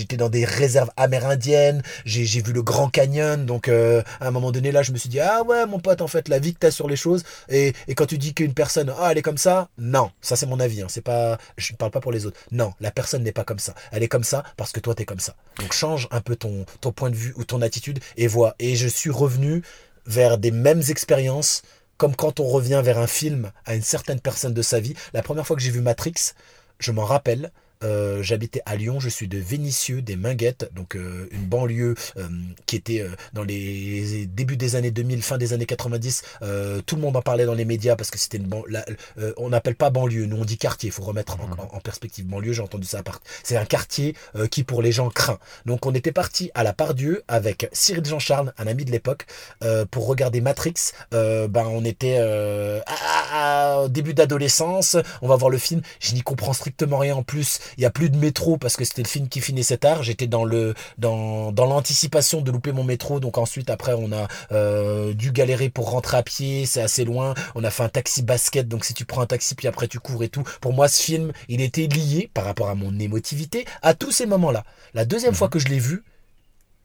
Été 0.01 0.17
dans 0.17 0.29
des 0.29 0.45
réserves 0.45 0.91
amérindiennes. 0.97 1.81
J'ai 2.05 2.41
vu 2.41 2.53
le 2.53 2.61
Grand 2.61 2.89
Canyon. 2.89 3.45
Donc 3.45 3.67
à 3.67 4.03
un 4.21 4.31
moment 4.31 4.51
donné 4.51 4.71
là, 4.71 4.83
je 4.83 4.91
me 4.91 4.97
suis 4.97 5.09
dit 5.09 5.19
ah 5.19 5.43
ouais 5.43 5.65
mon 5.65 5.79
pote 5.79 6.01
en 6.01 6.07
fait 6.07 6.27
la 6.29 6.39
vie 6.39 6.53
que 6.53 6.59
t'as 6.59 6.71
sur 6.71 6.87
les 6.87 6.95
choses 6.95 7.23
et, 7.49 7.73
et 7.87 7.95
quand 7.95 8.05
tu 8.05 8.17
dis 8.17 8.33
qu'une 8.33 8.53
personne 8.53 8.89
ah 9.03 9.11
elle 9.11 9.17
est 9.17 9.23
comme 9.23 9.37
ça, 9.37 9.69
non 9.77 10.11
ça 10.21 10.35
c'est 10.35 10.45
mon 10.45 10.59
avis. 10.59 10.81
Hein, 10.81 10.87
c'est 10.89 11.01
pas 11.01 11.37
je 11.57 11.73
ne 11.73 11.77
parle 11.77 11.91
pas 11.91 11.99
pour 11.99 12.11
les 12.11 12.25
autres. 12.25 12.39
Non 12.51 12.73
la 12.79 12.91
personne 12.91 13.23
n'est 13.23 13.31
pas 13.31 13.43
comme 13.43 13.59
ça. 13.59 13.73
Elle 13.91 14.03
est 14.03 14.07
comme 14.07 14.23
ça 14.23 14.43
parce 14.57 14.71
que 14.71 14.79
toi 14.79 14.95
t'es 14.95 15.05
comme 15.05 15.19
ça. 15.19 15.35
Donc 15.59 15.73
change 15.73 16.07
un 16.11 16.21
peu 16.21 16.35
ton 16.35 16.65
ton 16.81 16.91
point 16.91 17.09
de 17.09 17.15
vue 17.15 17.33
ou 17.37 17.43
ton 17.43 17.61
attitude 17.61 17.99
et 18.17 18.27
vois. 18.27 18.55
Et 18.59 18.75
je 18.75 18.87
suis 18.87 19.09
revenu 19.09 19.63
vers 20.05 20.37
des 20.37 20.51
mêmes 20.51 20.81
expériences 20.89 21.61
comme 21.97 22.15
quand 22.15 22.39
on 22.39 22.47
revient 22.47 22.81
vers 22.83 22.97
un 22.97 23.07
film 23.07 23.51
à 23.65 23.75
une 23.75 23.81
certaine 23.81 24.19
personne 24.19 24.53
de 24.53 24.61
sa 24.61 24.79
vie. 24.79 24.95
La 25.13 25.21
première 25.21 25.45
fois 25.47 25.55
que 25.55 25.61
j'ai 25.61 25.71
vu 25.71 25.81
Matrix, 25.81 26.33
je 26.79 26.91
m'en 26.91 27.05
rappelle. 27.05 27.51
Euh, 27.83 28.21
J'habitais 28.23 28.61
à 28.65 28.75
Lyon, 28.75 28.99
je 28.99 29.09
suis 29.09 29.27
de 29.27 29.37
Vénissieux, 29.37 30.01
des 30.01 30.15
Minguettes, 30.15 30.69
donc 30.73 30.95
euh, 30.95 31.27
une 31.31 31.45
banlieue 31.45 31.95
euh, 32.17 32.27
qui 32.65 32.75
était 32.75 33.01
euh, 33.01 33.09
dans 33.33 33.43
les 33.43 34.25
débuts 34.25 34.57
des 34.57 34.75
années 34.75 34.91
2000, 34.91 35.21
fin 35.21 35.37
des 35.37 35.53
années 35.53 35.65
90. 35.65 36.23
euh, 36.41 36.81
tout 36.85 36.95
le 36.95 37.01
monde 37.01 37.15
en 37.17 37.21
parlait 37.21 37.45
dans 37.45 37.53
les 37.53 37.65
médias 37.65 37.95
parce 37.95 38.11
que 38.11 38.17
c'était 38.19 38.37
une 38.37 38.47
ban- 38.47 38.63
la- 38.67 38.85
euh, 39.19 39.33
on 39.37 39.49
n'appelle 39.49 39.75
pas 39.75 39.89
banlieue, 39.89 40.25
nous 40.25 40.37
on 40.37 40.45
dit 40.45 40.57
quartier. 40.57 40.89
Il 40.89 40.91
faut 40.91 41.03
remettre 41.03 41.37
en, 41.39 41.43
en- 41.43 41.75
en 41.75 41.79
perspective 41.79 42.25
banlieue. 42.25 42.53
J'ai 42.53 42.61
entendu 42.61 42.85
ça 42.87 42.99
à 42.99 43.03
part. 43.03 43.19
C'est 43.43 43.57
un 43.57 43.65
quartier 43.65 44.15
euh, 44.35 44.47
qui 44.47 44.63
pour 44.63 44.81
les 44.81 44.91
gens 44.91 45.09
craint. 45.09 45.39
Donc 45.65 45.85
on 45.85 45.93
était 45.93 46.11
parti 46.11 46.51
à 46.53 46.63
la 46.63 46.73
Pardieu 46.73 47.23
avec 47.27 47.69
Cyril 47.73 48.05
Jean-Charles, 48.05 48.53
un 48.57 48.67
ami 48.67 48.85
de 48.85 48.91
l'époque, 48.91 49.25
euh, 49.63 49.85
pour 49.89 50.07
regarder 50.07 50.41
Matrix. 50.41 50.73
Euh, 51.13 51.47
ben 51.47 51.65
on 51.67 51.83
était 51.85 52.17
euh, 52.19 52.79
à- 52.85 53.75
à- 53.75 53.79
au 53.81 53.87
début 53.89 54.13
d'adolescence. 54.13 54.97
On 55.21 55.27
va 55.27 55.35
voir 55.35 55.49
le 55.49 55.57
film. 55.57 55.81
Je 55.99 56.13
n'y 56.13 56.21
comprends 56.21 56.53
strictement 56.53 56.97
rien 56.97 57.15
en 57.15 57.23
plus. 57.23 57.59
Il 57.77 57.83
y 57.83 57.85
a 57.85 57.89
plus 57.89 58.09
de 58.09 58.17
métro 58.17 58.57
parce 58.57 58.75
que 58.75 58.85
c'était 58.85 59.03
le 59.03 59.07
film 59.07 59.29
qui 59.29 59.41
finissait 59.41 59.77
tard. 59.77 60.03
J'étais 60.03 60.27
dans 60.27 60.45
le 60.45 60.73
dans 60.97 61.51
dans 61.51 61.65
l'anticipation 61.65 62.41
de 62.41 62.51
louper 62.51 62.71
mon 62.71 62.83
métro. 62.83 63.19
Donc 63.19 63.37
ensuite 63.37 63.69
après 63.69 63.93
on 63.93 64.11
a 64.11 64.27
euh, 64.51 65.13
dû 65.13 65.31
galérer 65.31 65.69
pour 65.69 65.91
rentrer 65.91 66.17
à 66.17 66.23
pied. 66.23 66.65
C'est 66.65 66.81
assez 66.81 67.05
loin. 67.05 67.33
On 67.55 67.63
a 67.63 67.69
fait 67.69 67.83
un 67.83 67.89
taxi 67.89 68.23
basket. 68.23 68.67
Donc 68.67 68.85
si 68.85 68.93
tu 68.93 69.05
prends 69.05 69.21
un 69.21 69.25
taxi 69.25 69.55
puis 69.55 69.67
après 69.67 69.87
tu 69.87 69.99
cours 69.99 70.23
et 70.23 70.29
tout. 70.29 70.43
Pour 70.61 70.73
moi 70.73 70.87
ce 70.87 71.01
film 71.01 71.31
il 71.47 71.61
était 71.61 71.87
lié 71.87 72.29
par 72.33 72.45
rapport 72.45 72.69
à 72.69 72.75
mon 72.75 72.97
émotivité 72.99 73.65
à 73.81 73.93
tous 73.93 74.11
ces 74.11 74.25
moments-là. 74.25 74.63
La 74.93 75.05
deuxième 75.05 75.33
fois 75.33 75.49
que 75.49 75.59
je 75.59 75.67
l'ai 75.67 75.79
vu, 75.79 76.03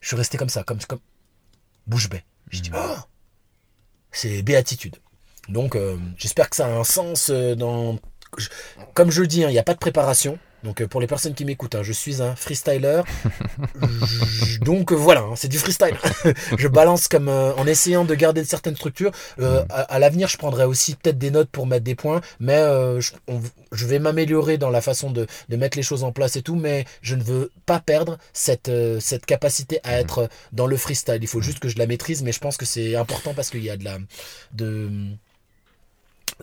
je 0.01 0.09
suis 0.09 0.17
resté 0.17 0.39
comme 0.39 0.49
ça, 0.49 0.63
comme 0.63 0.79
comme 0.87 1.01
bouche 1.87 2.09
bée. 2.09 2.25
Je 2.51 2.61
dis 2.61 2.71
oh, 2.75 2.97
c'est 4.13 4.43
béatitude. 4.43 4.97
Donc 5.49 5.77
euh, 5.77 5.97
j'espère 6.17 6.51
que 6.51 6.57
ça 6.57 6.67
a 6.67 6.71
un 6.71 6.85
sens 6.85 7.31
euh, 7.31 7.55
dans 7.55 7.99
comme 8.95 9.11
je 9.11 9.23
le 9.23 9.27
dis, 9.27 9.45
hein, 9.45 9.49
il 9.49 9.53
n'y 9.53 9.59
a 9.59 9.63
pas 9.63 9.75
de 9.75 9.79
préparation. 9.79 10.39
Donc 10.65 10.81
euh, 10.81 10.89
pour 10.89 11.01
les 11.01 11.07
personnes 11.07 11.35
qui 11.35 11.45
m'écoutent, 11.45 11.75
hein, 11.77 11.83
je 11.83 11.93
suis 11.93 12.21
un 12.23 12.35
freestyler. 12.35 13.03
Je- 14.03 14.59
donc 14.61 14.93
euh, 14.93 14.97
voilà, 14.97 15.21
hein, 15.23 15.35
c'est 15.37 15.49
du 15.49 15.59
freestyle. 15.59 15.97
je 16.59 16.69
balance 16.69 17.09
comme 17.09 17.29
euh, 17.29 17.55
en 17.55 17.67
essayant 17.67 18.05
de 18.05 18.15
garder 18.15 18.45
certaines 18.45 18.77
structures. 18.77 19.13
Euh, 19.41 19.65
à, 19.71 19.83
à 19.83 19.99
l'avenir, 19.99 20.29
je 20.29 20.37
prendrai 20.37 20.65
aussi 20.65 20.95
peut-être 20.97 21.19
des 21.19 21.31
notes 21.31 21.49
pour 21.51 21.67
mettre 21.67 21.85
des 21.85 21.95
points, 21.95 22.21
mais 22.41 22.55
euh, 22.59 23.01
je, 23.01 23.13
on- 23.29 23.41
je 23.71 23.87
vais 23.87 23.99
m'améliorer 23.99 24.59
dans 24.59 24.71
la 24.71 24.81
façon 24.81 25.11
de, 25.11 25.27
de 25.49 25.57
mettre 25.57 25.77
les 25.77 25.83
choses 25.83 26.03
en 26.03 26.11
place 26.13 26.37
et 26.37 26.43
tout, 26.43 26.57
mais 26.57 26.87
je 27.03 27.15
ne 27.15 27.23
veux 27.23 27.53
pas 27.67 27.81
perdre 27.81 28.19
cette, 28.33 28.71
cette 29.01 29.27
capacité 29.27 29.81
à 29.85 29.99
être 30.01 30.29
dans 30.53 30.67
le 30.67 30.77
freestyle. 30.77 31.19
Il 31.21 31.29
faut 31.29 31.43
juste 31.43 31.59
que 31.61 31.69
je 31.69 31.77
la 31.79 31.87
maîtrise, 31.87 32.23
mais 32.23 32.33
je 32.33 32.41
pense 32.41 32.57
que 32.57 32.65
c'est 32.67 32.97
important 32.97 33.35
parce 33.35 33.51
qu'il 33.51 33.63
y 33.63 33.71
a 33.71 33.77
de 33.77 33.85
la 33.85 33.99
de 34.53 34.89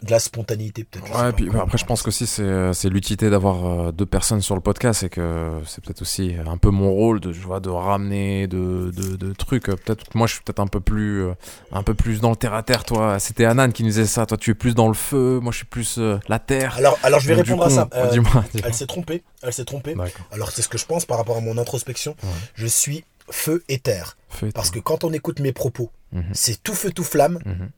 de 0.03 0.11
la 0.11 0.19
spontanéité 0.19 0.83
peut-être. 0.83 1.09
Ouais, 1.23 1.31
puis 1.31 1.49
après, 1.57 1.77
je 1.77 1.85
pense 1.85 2.03
c'est, 2.09 2.41
euh, 2.41 2.73
c'est 2.73 2.89
l'utilité 2.89 3.29
d'avoir 3.29 3.65
euh, 3.87 3.91
deux 3.91 4.05
personnes 4.05 4.41
sur 4.41 4.55
le 4.55 4.61
podcast 4.61 5.03
et 5.03 5.09
que 5.09 5.59
c'est 5.65 5.83
peut-être 5.83 6.01
aussi 6.01 6.35
un 6.45 6.57
peu 6.57 6.69
mon 6.69 6.91
rôle 6.91 7.19
de, 7.19 7.31
je 7.31 7.39
vois, 7.41 7.59
de 7.59 7.69
ramener 7.69 8.47
de, 8.47 8.91
de, 8.95 9.15
de 9.15 9.33
trucs. 9.33 9.69
Euh, 9.69 9.75
Peut-être 9.75 10.09
que 10.09 10.17
moi, 10.17 10.27
je 10.27 10.33
suis 10.33 10.43
peut-être 10.43 10.59
un 10.59 10.67
peu 10.67 10.79
plus, 10.79 11.25
un 11.71 11.83
peu 11.83 11.93
plus 11.93 12.19
dans 12.19 12.29
le 12.31 12.35
terre 12.35 12.53
à 12.53 12.63
terre. 12.63 12.83
Toi, 12.83 13.19
c'était 13.19 13.45
Anan 13.45 13.71
qui 13.71 13.83
nous 13.83 13.89
disait 13.89 14.05
ça. 14.05 14.25
Toi, 14.25 14.37
tu 14.37 14.51
es 14.51 14.55
plus 14.55 14.75
dans 14.75 14.87
le 14.87 14.93
feu. 14.93 15.39
Moi, 15.41 15.51
je 15.51 15.57
suis 15.57 15.65
plus 15.65 15.95
euh, 15.97 16.17
la 16.27 16.39
terre. 16.39 16.75
Alors, 16.77 16.97
alors 17.03 17.19
je 17.19 17.27
vais 17.27 17.35
Donc, 17.35 17.45
répondre 17.45 17.63
à 17.65 17.69
ça. 17.69 17.89
dis-moi, 18.11 18.11
dis-moi. 18.11 18.45
elle 18.65 18.73
s'est 18.73 18.87
trompée. 18.87 19.23
Elle 19.43 19.53
s'est 19.53 19.65
trompée. 19.65 19.95
Alors 20.31 20.51
c'est 20.51 20.61
ce 20.61 20.67
que 20.69 20.77
je 20.77 20.85
pense 20.85 21.05
par 21.05 21.17
rapport 21.17 21.37
à 21.37 21.41
mon 21.41 21.57
introspection. 21.57 22.15
Ouais. 22.23 22.29
Je 22.55 22.67
suis 22.67 23.03
feu 23.29 23.63
et 23.69 23.79
terre. 23.79 24.17
Feu 24.29 24.47
et 24.47 24.51
Parce 24.51 24.71
que 24.71 24.79
quand 24.79 25.03
on 25.03 25.13
écoute 25.13 25.39
mes 25.39 25.53
propos, 25.53 25.89
Mhm. 26.11 26.23
c'est 26.33 26.61
tout 26.63 26.73
feu 26.73 26.91
tout 26.91 27.03
flamme, 27.03 27.39
Mhm. 27.45 27.69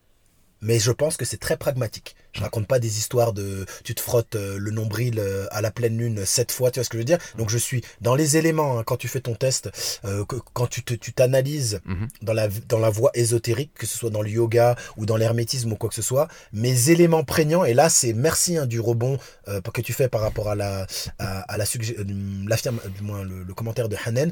Mais 0.61 0.79
je 0.79 0.91
pense 0.91 1.17
que 1.17 1.25
c'est 1.25 1.37
très 1.39 1.57
pragmatique. 1.57 2.15
Je 2.33 2.41
raconte 2.41 2.67
pas 2.67 2.77
des 2.77 2.99
histoires 2.99 3.33
de 3.33 3.65
tu 3.83 3.95
te 3.95 4.01
frottes 4.01 4.35
euh, 4.35 4.57
le 4.59 4.69
nombril 4.69 5.15
euh, 5.17 5.47
à 5.49 5.61
la 5.61 5.71
pleine 5.71 5.97
lune 5.97 6.23
sept 6.25 6.51
fois, 6.51 6.69
tu 6.69 6.79
vois 6.79 6.83
ce 6.83 6.89
que 6.89 6.97
je 6.97 6.99
veux 6.99 7.05
dire? 7.05 7.17
Donc 7.37 7.49
je 7.49 7.57
suis 7.57 7.83
dans 8.01 8.13
les 8.13 8.37
éléments 8.37 8.77
hein, 8.77 8.83
quand 8.85 8.97
tu 8.97 9.07
fais 9.07 9.21
ton 9.21 9.33
test, 9.33 9.69
euh, 10.05 10.23
que- 10.25 10.35
quand 10.53 10.67
tu 10.67 10.83
te- 10.83 10.93
tu 10.93 11.13
t'analyses 11.13 11.81
Mhm. 11.85 12.07
dans 12.21 12.33
la 12.33 12.47
dans 12.69 12.77
la 12.79 12.91
voie 12.91 13.09
ésotérique, 13.15 13.71
que 13.73 13.87
ce 13.87 13.97
soit 13.97 14.11
dans 14.11 14.21
le 14.21 14.29
yoga 14.29 14.75
ou 14.97 15.05
dans 15.07 15.17
l'hermétisme 15.17 15.71
ou 15.71 15.75
quoi 15.75 15.89
que 15.89 15.95
ce 15.95 16.03
soit, 16.03 16.27
mes 16.53 16.89
éléments 16.91 17.23
prégnants 17.23 17.63
et 17.65 17.73
là 17.73 17.89
c'est 17.89 18.13
merci 18.13 18.57
hein, 18.57 18.67
du 18.67 18.79
rebond 18.79 19.17
euh, 19.47 19.61
que 19.61 19.81
tu 19.81 19.93
fais 19.93 20.07
par 20.09 20.21
rapport 20.21 20.49
à 20.49 20.55
la 20.55 20.85
à, 21.17 21.39
à 21.53 21.57
la 21.57 21.65
du 21.65 23.01
moins 23.01 23.23
le, 23.23 23.43
le 23.43 23.53
commentaire 23.55 23.89
de 23.89 23.95
Hanen. 24.05 24.31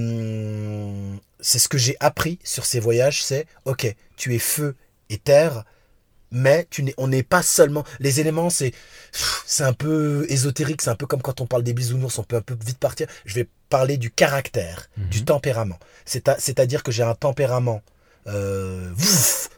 Euh, 0.00 1.14
c'est 1.40 1.58
ce 1.58 1.68
que 1.68 1.78
j'ai 1.78 1.96
appris 2.00 2.38
sur 2.44 2.64
ces 2.64 2.80
voyages, 2.80 3.22
c'est 3.22 3.46
ok, 3.64 3.94
tu 4.16 4.34
es 4.34 4.38
feu 4.38 4.74
et 5.10 5.18
terre, 5.18 5.64
mais 6.30 6.66
tu 6.70 6.82
n'es, 6.82 6.94
on 6.98 7.08
n'est 7.08 7.22
pas 7.22 7.42
seulement 7.42 7.84
les 8.00 8.20
éléments, 8.20 8.50
c'est 8.50 8.72
c'est 9.46 9.62
un 9.62 9.72
peu 9.72 10.26
ésotérique, 10.28 10.82
c'est 10.82 10.90
un 10.90 10.96
peu 10.96 11.06
comme 11.06 11.22
quand 11.22 11.40
on 11.40 11.46
parle 11.46 11.62
des 11.62 11.72
bisounours, 11.72 12.18
on 12.18 12.24
peut 12.24 12.36
un 12.36 12.42
peu 12.42 12.56
vite 12.64 12.78
partir. 12.78 13.06
Je 13.24 13.34
vais 13.34 13.48
parler 13.68 13.96
du 13.96 14.10
caractère, 14.10 14.88
du 14.96 15.24
tempérament. 15.24 15.78
C'est 16.04 16.28
à, 16.28 16.38
c'est-à-dire 16.38 16.82
que 16.82 16.92
j'ai 16.92 17.02
un 17.02 17.14
tempérament 17.14 17.82
euh, 18.26 18.92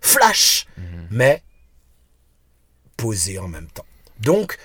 flash, 0.00 0.66
mais 1.10 1.42
posé 2.96 3.38
en 3.38 3.48
même 3.48 3.68
temps. 3.68 3.86
Donc 4.20 4.58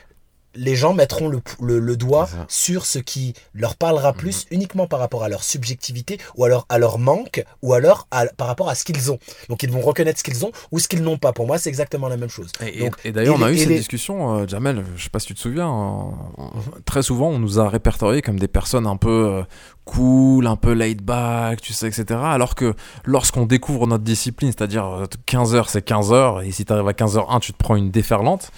les 0.56 0.76
gens 0.76 0.94
mettront 0.94 1.28
le, 1.30 1.42
le- 1.62 1.80
le 1.80 1.98
doigt 1.98 2.28
sur 2.48 2.86
ce 2.86 3.00
qui 3.00 3.34
leur 3.54 3.76
parlera 3.76 4.14
plus 4.14 4.46
uniquement 4.52 4.88
par 4.88 5.00
rapport 5.00 5.24
à 5.24 5.30
leur 5.30 5.44
subjectivité 5.44 6.20
ou 6.36 6.46
alors 6.46 6.66
à 6.70 6.78
leur 6.78 7.00
manque 7.00 7.44
ou 7.62 7.74
alors 7.74 8.08
à- 8.12 8.26
par 8.28 8.48
rapport 8.48 8.70
à 8.70 8.76
ce 8.76 8.84
qu'ils 8.84 9.12
ont. 9.12 9.20
Donc 9.50 9.64
ils 9.64 9.72
vont 9.72 9.82
reconnaître 9.82 10.20
ce 10.20 10.24
qu'ils 10.24 10.46
ont 10.46 10.52
ou 10.72 10.80
ce 10.80 10.88
qu'ils 10.88 11.02
n'ont 11.04 11.18
pas. 11.18 11.34
Pour 11.34 11.48
moi, 11.48 11.58
c'est 11.58 11.70
exactement 11.70 12.08
la 12.08 12.18
même 12.18 12.30
chose. 12.30 12.52
Et, 12.66 12.80
Donc, 12.80 12.96
et 13.04 13.12
d'ailleurs, 13.12 13.38
on 13.40 13.42
a 13.44 13.52
eu 13.52 13.56
et 13.56 13.58
cette 13.60 13.70
les- 13.70 13.78
discussion, 13.78 14.38
euh, 14.40 14.48
Jamel, 14.48 14.84
je 14.96 15.04
sais 15.04 15.10
pas 15.10 15.20
si 15.20 15.28
tu 15.28 15.34
te 15.34 15.40
souviens, 15.40 15.68
en- 15.68 16.14
en- 16.38 16.52
très 16.86 17.02
souvent 17.04 17.30
on 17.30 17.40
nous 17.40 17.60
a 17.60 17.68
répertorié 17.70 18.22
comme 18.22 18.40
des 18.40 18.48
personnes 18.48 18.86
un 18.88 18.98
peu 18.98 19.10
euh, 19.40 19.44
cool, 19.86 20.48
un 20.48 20.56
peu 20.56 20.72
laid 20.74 21.02
back, 21.04 21.62
tu 21.62 21.74
sais, 21.74 21.88
etc. 21.88 22.20
Alors 22.24 22.56
que 22.56 22.74
lorsqu'on 23.06 23.46
découvre 23.46 23.88
notre 23.88 24.04
discipline, 24.04 24.52
c'est-à-dire 24.52 24.86
euh, 24.86 25.06
15 25.26 25.56
heures 25.56 25.70
c'est 25.70 25.82
15 25.82 26.14
heures, 26.14 26.42
et 26.42 26.52
si 26.52 26.64
tu 26.66 26.72
arrives 26.74 26.88
à 26.88 26.94
15h1, 26.94 27.40
tu 27.40 27.54
te 27.54 27.58
prends 27.58 27.76
une 27.76 27.92
déferlante. 27.92 28.52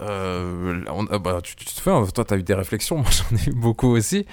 Euh, 0.00 0.80
on- 0.90 1.06
euh, 1.12 1.18
bah, 1.18 1.40
tu, 1.42 1.56
tu 1.56 1.64
te 1.64 1.70
souviens, 1.70 2.04
toi 2.06 2.24
tu 2.24 2.34
as 2.34 2.36
eu 2.36 2.42
des 2.42 2.54
réflexions, 2.54 2.96
moi 3.02 3.06
j'en 3.10 3.36
ai 3.36 3.48
eu 3.50 3.54
beaucoup 3.54 3.88
aussi. 3.88 4.26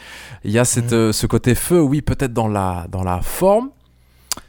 Il 0.44 0.52
y 0.52 0.60
a 0.60 0.66
cette, 0.66 0.94
euh, 0.94 1.12
ce 1.12 1.26
côté 1.28 1.56
feu, 1.56 1.82
oui, 1.82 2.02
peut-être 2.02 2.34
dans 2.34 2.48
la, 2.48 2.86
dans 2.90 3.04
la 3.04 3.22
forme, 3.22 3.70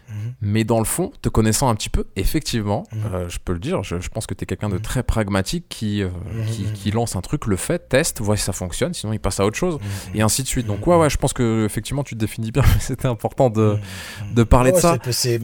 Mhm. 0.08 0.34
mais 0.40 0.64
dans 0.64 0.78
le 0.78 0.84
fond, 0.84 1.12
te 1.22 1.28
connaissant 1.28 1.68
un 1.68 1.74
petit 1.74 1.88
peu, 1.88 2.06
effectivement, 2.16 2.84
Mhm. 2.92 3.00
euh, 3.14 3.28
je 3.28 3.38
peux 3.44 3.52
le 3.52 3.58
dire, 3.58 3.82
je, 3.82 4.00
je 4.00 4.08
pense 4.08 4.26
que 4.26 4.34
tu 4.34 4.44
es 4.44 4.46
quelqu'un 4.46 4.68
de 4.68 4.78
très 4.78 5.02
pragmatique 5.02 5.66
qui, 5.68 6.02
euh, 6.02 6.08
Mhm, 6.32 6.46
qui, 6.46 6.62
mhm. 6.62 6.72
qui 6.72 6.90
lance 6.90 7.16
un 7.16 7.20
truc, 7.20 7.46
le 7.46 7.56
fait, 7.56 7.88
teste, 7.88 8.20
voit 8.20 8.36
si 8.36 8.44
ça 8.44 8.52
fonctionne, 8.52 8.94
sinon 8.94 9.12
il 9.12 9.18
passe 9.20 9.40
à 9.40 9.44
autre 9.46 9.56
chose, 9.56 9.74
Mhm. 9.80 10.16
et 10.18 10.22
ainsi 10.22 10.42
de 10.42 10.48
suite. 10.48 10.66
Donc, 10.66 10.86
ouais, 10.86 10.96
ouais, 10.96 11.10
je 11.10 11.16
pense 11.16 11.32
que 11.32 11.64
effectivement 11.64 12.04
tu 12.04 12.14
te 12.14 12.20
définis 12.20 12.52
bien, 12.52 12.62
mais 12.76 12.80
c'était 12.80 13.08
important 13.08 13.50
de, 13.50 13.78
Mhm. 14.22 14.34
de 14.34 14.42
parler 14.44 14.72
de 14.72 14.78
ça. 14.80 14.98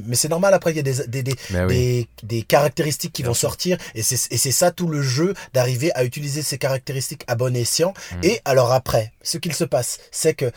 mais 0.07 0.15
c'est 0.17 0.29
normal, 0.29 0.55
après, 0.55 0.73
il 0.73 0.77
y 0.77 0.81
a 0.81 0.83
des, 0.83 1.07
des, 1.09 1.23
des, 1.23 1.35
Mais 1.51 1.65
oui. 1.65 1.69
des, 1.69 2.09
des 2.23 2.43
caractéristiques 2.43 3.13
qui 3.13 3.23
Bien 3.23 3.31
vont 3.31 3.35
sûr. 3.35 3.49
sortir 3.49 3.79
et 3.95 4.03
c'est 4.03 4.53
ça 4.53 4.71
tout 4.71 4.87
le 4.89 5.03
jeu 5.03 5.35
d'arriver 5.53 5.93
à 5.95 6.05
utiliser 6.05 6.43
ces 6.43 6.59
caractéristiques 6.59 7.25
à 7.27 7.35
bon 7.35 7.55
escient 7.57 7.95
Mhm. 8.13 8.19
et 8.25 8.41
alors 8.45 8.73
après 8.73 9.13
ce 9.23 9.39
qu'il 9.39 9.53
se 9.55 9.65
passe 9.65 9.99
c'est 10.11 10.35
que 10.35 10.51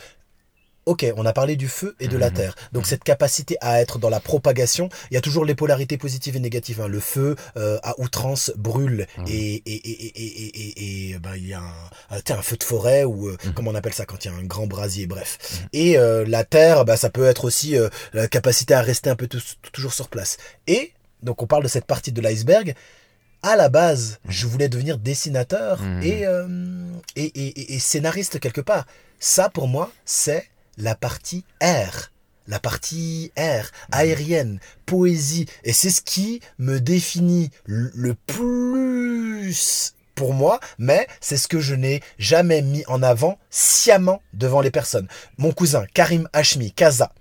Ok, 0.85 1.03
on 1.17 1.25
a 1.25 1.33
parlé 1.33 1.55
du 1.55 1.67
feu 1.67 1.95
et 1.99 2.07
de 2.07 2.15
la 2.17 2.29
Mhm. 2.29 2.35
terre. 2.35 2.55
Donc 2.71 2.85
cette 2.85 3.03
capacité 3.03 3.57
à 3.59 3.81
être 3.81 3.97
dans 3.97 4.09
la 4.09 4.19
propagation, 4.19 4.89
il 5.09 5.15
y 5.15 5.17
a 5.17 5.21
toujours 5.21 5.43
les 5.43 5.55
polarités 5.55 5.97
positives 5.97 6.35
et 6.35 6.39
négatives. 6.39 6.79
hein. 6.79 6.87
Le 6.87 6.99
feu 6.99 7.35
euh, 7.57 7.79
à 7.81 7.99
outrance 7.99 8.51
brûle 8.55 9.07
Mhm. 9.17 9.25
et, 9.27 9.55
et, 9.65 9.75
et, 9.75 10.07
et, 10.15 11.09
et, 11.11 11.19
ben, 11.19 11.35
il 11.35 11.47
y 11.47 11.53
a 11.53 11.61
un, 11.61 12.17
un, 12.29 12.41
feu 12.43 12.57
de 12.57 12.63
forêt 12.63 13.03
ou 13.03 13.29
euh, 13.29 13.37
Mhm. 13.45 13.53
comment 13.53 13.71
on 13.71 13.75
appelle 13.75 13.93
ça 13.93 14.05
quand 14.05 14.23
il 14.23 14.27
y 14.31 14.31
a 14.31 14.37
un 14.37 14.43
grand 14.43 14.67
brasier, 14.67 15.07
bref. 15.07 15.39
Et 15.73 15.97
euh, 15.97 16.23
la 16.27 16.43
terre, 16.43 16.85
bah, 16.85 16.97
ça 16.97 17.09
peut 17.09 17.25
être 17.25 17.45
aussi 17.45 17.75
euh, 17.77 17.89
la 18.13 18.27
capacité 18.27 18.73
à 18.75 18.81
rester 18.81 19.09
un 19.09 19.15
peu 19.15 19.27
tou- 19.27 19.39
toujours 19.71 19.93
sur 19.93 20.07
place. 20.07 20.37
Et 20.67 20.91
donc 21.23 21.41
on 21.41 21.47
parle 21.47 21.63
de 21.63 21.67
cette 21.67 21.85
partie 21.85 22.11
de 22.11 22.21
l'iceberg. 22.21 22.75
À 23.41 23.55
la 23.55 23.69
base, 23.69 24.19
je 24.27 24.45
voulais 24.45 24.69
devenir 24.69 24.97
dessinateur 24.99 25.81
Mhm. 25.81 26.01
euh, 26.05 26.87
et, 27.15 27.25
et- 27.25 27.73
et 27.75 27.79
scénariste 27.79 28.39
quelque 28.39 28.61
part. 28.61 28.85
Ça, 29.19 29.49
pour 29.49 29.67
moi, 29.67 29.91
c'est 30.05 30.45
la 30.77 30.95
partie 30.95 31.43
air. 31.59 32.11
La 32.47 32.59
partie 32.59 33.31
air, 33.35 33.71
aérienne, 33.91 34.59
poésie. 34.85 35.47
Et 35.63 35.73
c'est 35.73 35.89
ce 35.89 36.01
qui 36.01 36.41
me 36.59 36.79
définit 36.79 37.49
le 37.65 38.13
plus 38.13 39.95
pour 40.13 40.33
moi, 40.33 40.59
mais 40.77 41.07
c'est 41.19 41.37
ce 41.37 41.47
que 41.47 41.59
je 41.59 41.75
n'ai 41.75 42.01
jamais 42.17 42.61
mis 42.61 42.83
en 42.87 43.03
avant 43.03 43.37
sciemment 43.49 44.21
devant 44.33 44.61
les 44.61 44.71
personnes. 44.71 45.07
Mon 45.37 45.51
cousin, 45.51 45.85
Karim 45.93 46.29
Hashmi, 46.33 46.71
Kaza, 46.71 47.11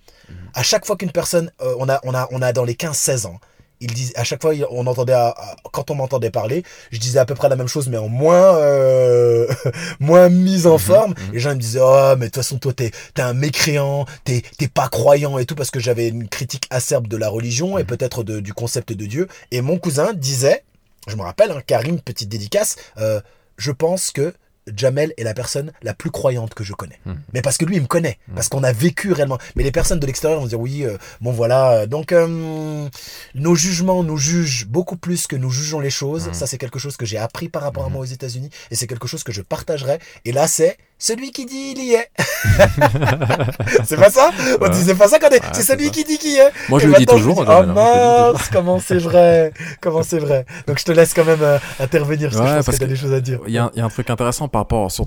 à 0.55 0.63
chaque 0.63 0.87
fois 0.87 0.97
qu'une 0.97 1.11
personne, 1.11 1.51
euh, 1.61 1.75
on, 1.79 1.89
a, 1.89 2.01
on, 2.05 2.15
a, 2.15 2.29
on 2.31 2.41
a 2.41 2.53
dans 2.53 2.65
les 2.65 2.75
15-16 2.75 3.27
ans, 3.27 3.41
il 3.85 4.12
à 4.16 4.24
chaque 4.24 4.40
fois, 4.43 4.55
il- 4.55 4.66
on 4.70 4.86
entendait, 4.86 5.12
à- 5.12 5.28
à- 5.28 5.56
quand 5.73 5.90
on 5.90 5.94
m'entendait 5.94 6.31
parler, 6.31 6.62
je 6.90 6.98
disais 6.98 7.19
à 7.19 7.24
peu 7.24 7.35
près 7.35 7.48
la 7.48 7.56
même 7.56 7.69
chose, 7.69 7.89
mais 7.89 7.97
en 7.98 8.09
moins, 8.09 8.56
euh, 8.56 9.47
moins 10.01 10.28
mise 10.28 10.66
en 10.66 10.78
forme. 10.78 11.15
Les 11.32 11.40
gens 11.40 11.51
ils 11.51 11.56
me 11.56 11.61
disaient, 11.61 11.81
oh, 11.82 12.15
mais 12.19 12.27
de 12.27 12.31
toute 12.31 12.36
façon, 12.36 12.59
toi, 12.59 12.73
t'es, 12.73 12.90
t'es 13.15 13.23
un 13.23 13.35
mécréant, 13.35 14.06
t'es, 14.24 14.43
t'es 14.59 14.69
pas 14.69 14.89
croyant 14.89 15.39
et 15.39 15.47
tout, 15.47 15.55
parce 15.55 15.70
que 15.70 15.81
j'avais 15.81 16.09
une 16.09 16.28
critique 16.28 16.66
acerbe 16.70 17.09
de 17.09 17.16
la 17.16 17.28
religion 17.28 17.78
et 17.78 17.85
peut-être 17.85 18.24
de- 18.24 18.40
du 18.40 18.52
concept 18.55 18.93
de 18.93 19.06
Dieu. 19.06 19.28
Et 19.51 19.61
mon 19.61 19.78
cousin 19.78 20.12
disait, 20.15 20.65
je 21.06 21.16
me 21.16 21.23
rappelle, 21.23 21.51
hein, 21.51 21.61
Karim, 21.66 22.01
petite 22.01 22.28
dédicace, 22.28 22.77
euh, 22.98 23.20
je 23.56 23.70
pense 23.73 24.11
que 24.11 24.32
Jamel 24.74 25.12
est 25.16 25.24
la 25.24 25.35
personne 25.35 25.73
la 25.82 25.95
plus 25.95 26.11
croyante 26.11 26.55
que 26.55 26.65
je 26.65 26.73
connais. 26.73 26.99
Mhm. 27.05 27.20
Mais 27.32 27.43
parce 27.43 27.59
que 27.59 27.65
lui, 27.65 27.77
il 27.77 27.82
me 27.82 27.86
connaît, 27.86 28.19
parce 28.35 28.49
qu'on 28.49 28.62
a 28.62 28.73
vécu 28.73 29.12
réellement. 29.12 29.39
Mais 29.57 29.62
les 29.62 29.73
personnes 29.73 30.01
de 30.01 30.07
l'extérieur 30.07 30.41
vont 30.41 30.47
dire 30.47 30.61
oui, 30.61 30.85
euh, 30.85 30.97
bon 31.20 31.32
voilà. 31.32 31.86
Donc 31.86 32.12
euh, 32.12 32.89
nos 33.35 33.55
jugements 33.55 34.03
nous 34.03 34.16
jugent 34.16 34.66
beaucoup 34.66 34.97
plus 34.97 35.27
que 35.27 35.36
nous 35.36 35.51
jugeons 35.51 35.81
les 35.81 35.91
choses. 35.91 36.28
Mhm. 36.28 36.35
Ça, 36.35 36.47
c'est 36.47 36.59
quelque 36.59 36.78
chose 36.78 36.97
que 36.97 37.07
j'ai 37.07 37.19
appris 37.19 37.49
par 37.49 37.62
rapport 37.62 37.85
à 37.85 37.89
moi 37.89 38.03
aux 38.03 38.07
États-Unis, 38.07 38.51
et 38.70 38.74
c'est 38.74 38.86
quelque 38.86 39.09
chose 39.09 39.23
que 39.23 39.32
je 39.32 39.43
partagerai. 39.43 39.99
Et 40.24 40.32
là, 40.32 40.47
c'est 40.47 40.77
celui 40.99 41.33
qui 41.33 41.45
dit, 41.47 41.75
il 41.77 41.85
y 41.85 41.95
est. 41.95 42.09
c'est 43.85 43.97
pas 43.97 44.11
ça 44.11 44.31
On 44.61 44.69
disait 44.69 44.95
pas 44.95 45.09
ça 45.09 45.19
quand 45.19 45.29
on 45.31 45.35
est... 45.35 45.43
Ouais, 45.43 45.49
c'est 45.53 45.62
celui 45.62 45.87
ça. 45.87 45.91
qui 45.91 46.05
dit 46.05 46.19
qui 46.19 46.37
est. 46.37 46.51
Moi, 46.69 46.79
je 46.79 46.87
Et 46.87 46.91
le 46.91 46.97
dis 46.97 47.07
toujours. 47.07 47.45
dis, 47.45 47.51
oh 47.51 47.51
hein, 47.53 47.65
je 47.66 47.73
mince, 47.73 48.49
comment 48.53 48.79
c'est 48.81 48.99
vrai 48.99 49.53
Comment 49.81 50.03
c'est 50.03 50.19
vrai 50.19 50.47
Donc 50.66 50.79
je 50.79 50.85
te 50.85 50.93
laisse 50.93 51.12
quand 51.15 51.25
même 51.25 51.43
euh, 51.43 51.59
intervenir, 51.81 52.31
que 52.31 52.37
Ouais, 52.37 52.47
je 52.49 52.55
pense 52.57 52.65
parce 52.66 52.77
que 52.79 52.81
t'as 52.83 52.87
que- 52.87 52.91
des 52.91 52.97
choses 52.97 53.12
à 53.12 53.21
dire. 53.21 53.41
Il 53.47 53.53
y, 53.53 53.59
a 53.59 53.65
un- 53.65 53.71
il 53.75 53.79
y 53.79 53.83
a 53.83 53.85
un 53.85 53.89
truc 53.89 54.09
intéressant 54.11 54.49
par 54.49 54.62
rapport, 54.62 54.91
sur- 54.91 55.07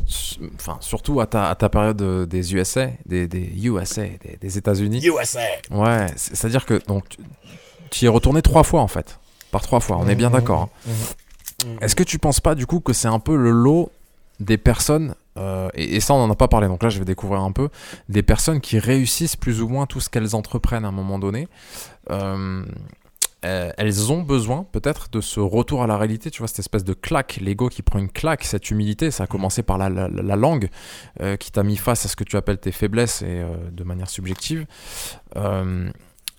enfin, 0.56 0.78
surtout 0.82 1.20
à 1.22 1.26
ta, 1.28 1.50
à 1.50 1.56
ta 1.56 1.70
période 1.70 2.02
euh, 2.02 2.26
des 2.26 2.54
USA, 2.54 2.88
des, 3.06 3.28
des 3.28 3.52
USA, 3.64 4.02
des, 4.04 4.38
des 4.40 4.58
États-Unis. 4.58 5.02
USA 5.06 5.40
Ouais, 5.72 6.08
c'est- 6.16 6.36
c'est-à-dire 6.36 6.66
que 6.66 6.82
donc 6.88 7.06
tu- 7.90 8.04
y 8.04 8.06
es 8.06 8.10
retourné 8.10 8.42
trois 8.42 8.64
fois 8.64 8.82
en 8.82 8.88
fait, 8.88 9.20
par 9.52 9.62
trois 9.62 9.80
fois. 9.80 9.98
On 10.00 10.08
est 10.08 10.16
bien 10.16 10.30
Mhm. 10.30 10.36
d'accord. 10.36 10.62
hein. 10.88 10.92
Mhm. 11.66 11.78
Est-ce 11.82 11.96
que 11.96 12.04
tu 12.04 12.20
penses 12.20 12.40
pas 12.40 12.54
du 12.56 12.66
coup 12.68 12.80
que 12.82 12.94
c'est 12.94 13.08
un 13.08 13.20
peu 13.20 13.36
le 13.36 13.50
lot 13.52 13.90
des 14.40 14.58
personnes 14.58 15.16
euh, 15.38 15.70
et, 15.76 15.96
et 15.96 16.00
ça 16.00 16.14
on 16.14 16.18
en 16.24 16.30
a 16.32 16.36
pas 16.36 16.48
parlé 16.48 16.68
donc 16.68 16.84
là 16.84 16.90
je 16.90 17.00
vais 17.00 17.06
découvrir 17.06 17.42
un 17.42 17.52
peu 17.52 17.70
des 18.10 18.24
personnes 18.24 18.60
qui 18.60 18.80
réussissent 18.80 19.36
plus 19.36 19.62
ou 19.62 19.68
moins 19.70 19.86
tout 19.86 20.00
ce 20.00 20.10
qu'elles 20.10 20.36
entreprennent 20.36 20.86
à 20.86 20.90
un 20.90 20.92
moment 20.92 21.20
donné. 21.20 21.48
Euh, 22.10 22.66
euh, 23.46 23.72
elles 23.78 24.12
ont 24.12 24.24
besoin 24.24 24.66
peut-être 24.72 25.10
de 25.12 25.22
ce 25.22 25.40
retour 25.40 25.84
à 25.84 25.88
la 25.88 25.96
réalité, 25.96 26.32
tu 26.32 26.40
vois, 26.40 26.48
cette 26.48 26.58
espèce 26.60 26.84
de 26.84 26.94
claque, 26.94 27.38
l'ego 27.40 27.70
qui 27.70 27.84
prend 27.84 28.00
une 28.00 28.10
claque, 28.10 28.44
cette 28.44 28.72
humilité, 28.72 29.12
ça 29.12 29.26
a 29.26 29.28
commencé 29.28 29.62
par 29.62 29.78
la, 29.78 29.90
la- 29.90 30.08
la 30.10 30.36
langue 30.36 30.70
euh, 31.22 31.36
qui 31.38 31.52
t'a 31.52 31.62
mis 31.62 31.78
face 31.78 32.04
à 32.06 32.10
ce 32.10 32.16
que 32.16 32.24
tu 32.24 32.36
appelles 32.36 32.58
tes 32.58 32.72
faiblesses 32.72 33.22
et 33.22 33.46
de 33.72 33.84
manière 33.84 34.10
subjective. 34.10 34.66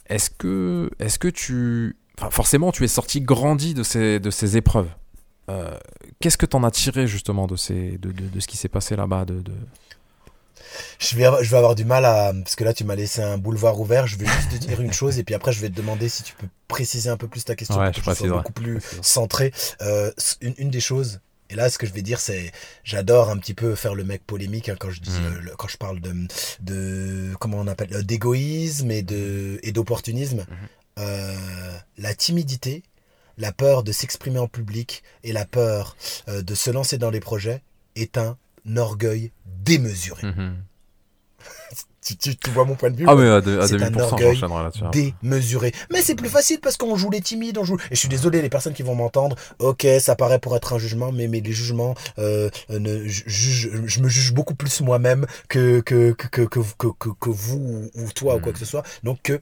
Est-ce 0.08 0.30
que, 0.30 0.90
est-ce 0.98 1.18
que 1.18 1.28
tu, 1.28 1.96
enfin, 2.18 2.30
forcément, 2.30 2.72
tu 2.72 2.82
es 2.84 2.88
sorti 2.88 3.20
grandi 3.20 3.74
de 3.74 3.82
ces, 3.82 4.18
de 4.20 4.30
ces 4.30 4.56
épreuves? 4.56 4.88
Euh, 5.48 5.76
Qu'est-ce 6.20 6.36
que 6.36 6.46
t'en 6.46 6.62
as 6.64 6.70
tiré 6.70 7.06
justement 7.06 7.46
de, 7.46 7.56
ces, 7.56 7.98
de, 7.98 8.10
de, 8.12 8.28
de 8.28 8.40
ce 8.40 8.46
qui 8.46 8.56
s'est 8.56 8.68
passé 8.68 8.96
là-bas 8.96 9.24
de, 9.24 9.40
de... 9.40 9.52
Je 10.98 11.16
vais, 11.16 11.24
avoir- 11.24 11.42
je 11.42 11.50
vais 11.50 11.56
avoir 11.56 11.74
du 11.74 11.84
mal 11.84 12.04
à... 12.04 12.32
Parce 12.34 12.54
que 12.56 12.64
là, 12.64 12.74
tu 12.74 12.84
m'as 12.84 12.94
laissé 12.96 13.22
un 13.22 13.38
boulevard 13.38 13.80
ouvert. 13.80 14.06
Je 14.06 14.16
vais 14.16 14.26
juste 14.26 14.50
te 14.50 14.56
dire 14.56 14.80
une 14.80 14.92
chose 14.92 15.18
et 15.18 15.24
puis 15.24 15.34
après, 15.34 15.52
je 15.52 15.60
vais 15.60 15.70
te 15.70 15.74
demander 15.76 16.08
si 16.08 16.22
tu 16.22 16.34
peux 16.34 16.48
préciser 16.66 17.08
un 17.08 17.16
peu 17.16 17.28
plus 17.28 17.44
ta 17.44 17.54
question 17.54 17.78
Ouais, 17.78 17.86
pour 17.90 17.94
je 17.94 18.00
que 18.00 18.00
tu 18.00 18.04
sois 18.04 18.14
préciserai. 18.14 18.36
beaucoup 18.38 18.52
plus 18.52 18.80
centré. 19.02 19.52
Euh, 19.80 20.10
une, 20.40 20.54
une 20.58 20.70
des 20.70 20.80
choses... 20.80 21.20
Et 21.50 21.54
là, 21.54 21.70
ce 21.70 21.78
que 21.78 21.86
je 21.86 21.94
vais 21.94 22.02
dire, 22.02 22.20
c'est, 22.20 22.52
j'adore 22.84 23.30
un 23.30 23.38
petit 23.38 23.54
peu 23.54 23.74
faire 23.74 23.94
le 23.94 24.04
mec 24.04 24.22
polémique 24.26 24.68
hein, 24.68 24.76
quand 24.78 24.90
je 24.90 25.00
dis, 25.00 25.08
Mhm. 25.18 25.24
euh, 25.24 25.40
le- 25.40 25.56
quand 25.56 25.66
je 25.68 25.78
parle 25.78 25.98
de, 25.98 26.14
de, 26.60 27.34
comment 27.40 27.56
on 27.56 27.66
appelle, 27.68 27.88
d'égoïsme 28.04 28.90
et 28.90 29.00
de, 29.00 29.58
et 29.62 29.72
d'opportunisme. 29.72 30.44
Euh, 30.98 31.34
la 31.96 32.14
timidité, 32.14 32.82
la 33.38 33.52
peur 33.52 33.82
de 33.82 33.92
s'exprimer 33.92 34.38
en 34.38 34.48
public 34.48 35.02
et 35.24 35.32
la 35.32 35.44
peur 35.46 35.96
euh, 36.28 36.42
de 36.42 36.54
se 36.54 36.70
lancer 36.70 36.98
dans 36.98 37.10
les 37.10 37.20
projets 37.20 37.62
est 37.96 38.18
un 38.18 38.36
orgueil 38.76 39.32
démesuré. 39.64 40.26
Mhm. 40.26 40.56
Tu, 42.00 42.16
tu- 42.16 42.36
tu 42.36 42.50
vois 42.50 42.64
mon 42.64 42.74
point 42.74 42.90
de 42.90 42.96
vue 42.96 43.04
Ah 43.06 43.14
mais 43.14 43.28
à, 43.28 43.40
de- 43.42 43.58
à 43.58 43.66
C'est 43.68 43.74
un 43.82 43.90
2000% 43.90 44.00
orgueil 44.00 44.40
hein. 44.42 44.90
démesuré. 45.22 45.72
Mais 45.92 46.00
c'est 46.00 46.14
plus 46.14 46.30
facile 46.30 46.58
parce 46.58 46.78
qu'on 46.78 46.96
joue 46.96 47.10
les 47.10 47.20
timides, 47.20 47.58
on 47.58 47.64
joue. 47.64 47.76
Et 47.90 47.94
je 47.94 47.96
suis 47.96 48.08
désolé 48.08 48.40
les 48.40 48.48
personnes 48.48 48.72
qui 48.72 48.82
vont 48.82 48.94
m'entendre. 48.94 49.36
Ok, 49.58 49.86
ça 50.00 50.16
paraît 50.16 50.38
pour 50.38 50.56
être 50.56 50.72
un 50.72 50.78
jugement, 50.78 51.12
mais 51.12 51.28
mais 51.28 51.40
les 51.40 51.52
jugements, 51.52 51.94
euh, 52.18 52.48
euh, 52.70 52.78
ne, 52.78 53.06
je, 53.06 53.24
juge- 53.26 53.70
je 53.84 54.00
me 54.00 54.08
juge 54.08 54.32
beaucoup 54.32 54.54
plus 54.54 54.80
moi-même 54.80 55.26
que 55.48 55.80
que 55.80 56.12
que 56.12 56.28
que 56.28 56.42
que, 56.44 57.08
que, 57.20 57.28
vous 57.30 57.90
ou, 57.94 58.00
ou 58.02 58.12
toi 58.12 58.36
ou 58.36 58.40
quoi 58.40 58.52
que 58.54 58.58
ce 58.58 58.64
soit. 58.64 58.84
Donc 59.02 59.20
que 59.22 59.38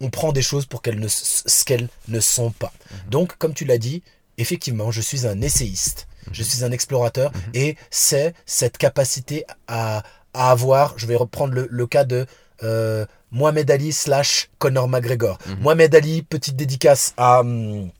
on 0.00 0.10
prend 0.10 0.32
des 0.32 0.42
choses 0.42 0.66
pour 0.66 0.82
qu'elles 0.82 1.00
ne 1.00 1.08
ce 1.08 1.64
qu'elles 1.64 1.88
ne 2.08 2.20
sont 2.20 2.50
pas. 2.50 2.72
Donc 3.10 3.36
comme 3.38 3.54
tu 3.54 3.64
l'as 3.64 3.78
dit, 3.78 4.02
effectivement, 4.38 4.90
je 4.90 5.00
suis 5.00 5.26
un 5.26 5.40
essayiste. 5.42 6.06
Je 6.32 6.42
suis 6.42 6.64
un 6.64 6.72
explorateur 6.72 7.32
et 7.52 7.76
c'est 7.90 8.32
cette 8.46 8.78
capacité 8.78 9.44
à, 9.68 10.02
à 10.32 10.50
avoir, 10.50 10.94
je 10.96 11.06
vais 11.06 11.16
reprendre 11.16 11.52
le, 11.52 11.68
le 11.70 11.86
cas 11.86 12.04
de 12.04 12.26
euh, 12.62 13.04
Mohamed 13.30 13.70
Ali 13.70 13.92
slash 13.92 14.48
Conor 14.58 14.88
McGregor. 14.88 15.38
Mhm. 15.46 15.56
Mohamed 15.60 15.94
Ali, 15.94 16.22
petite 16.22 16.56
dédicace 16.56 17.12
à, 17.18 17.42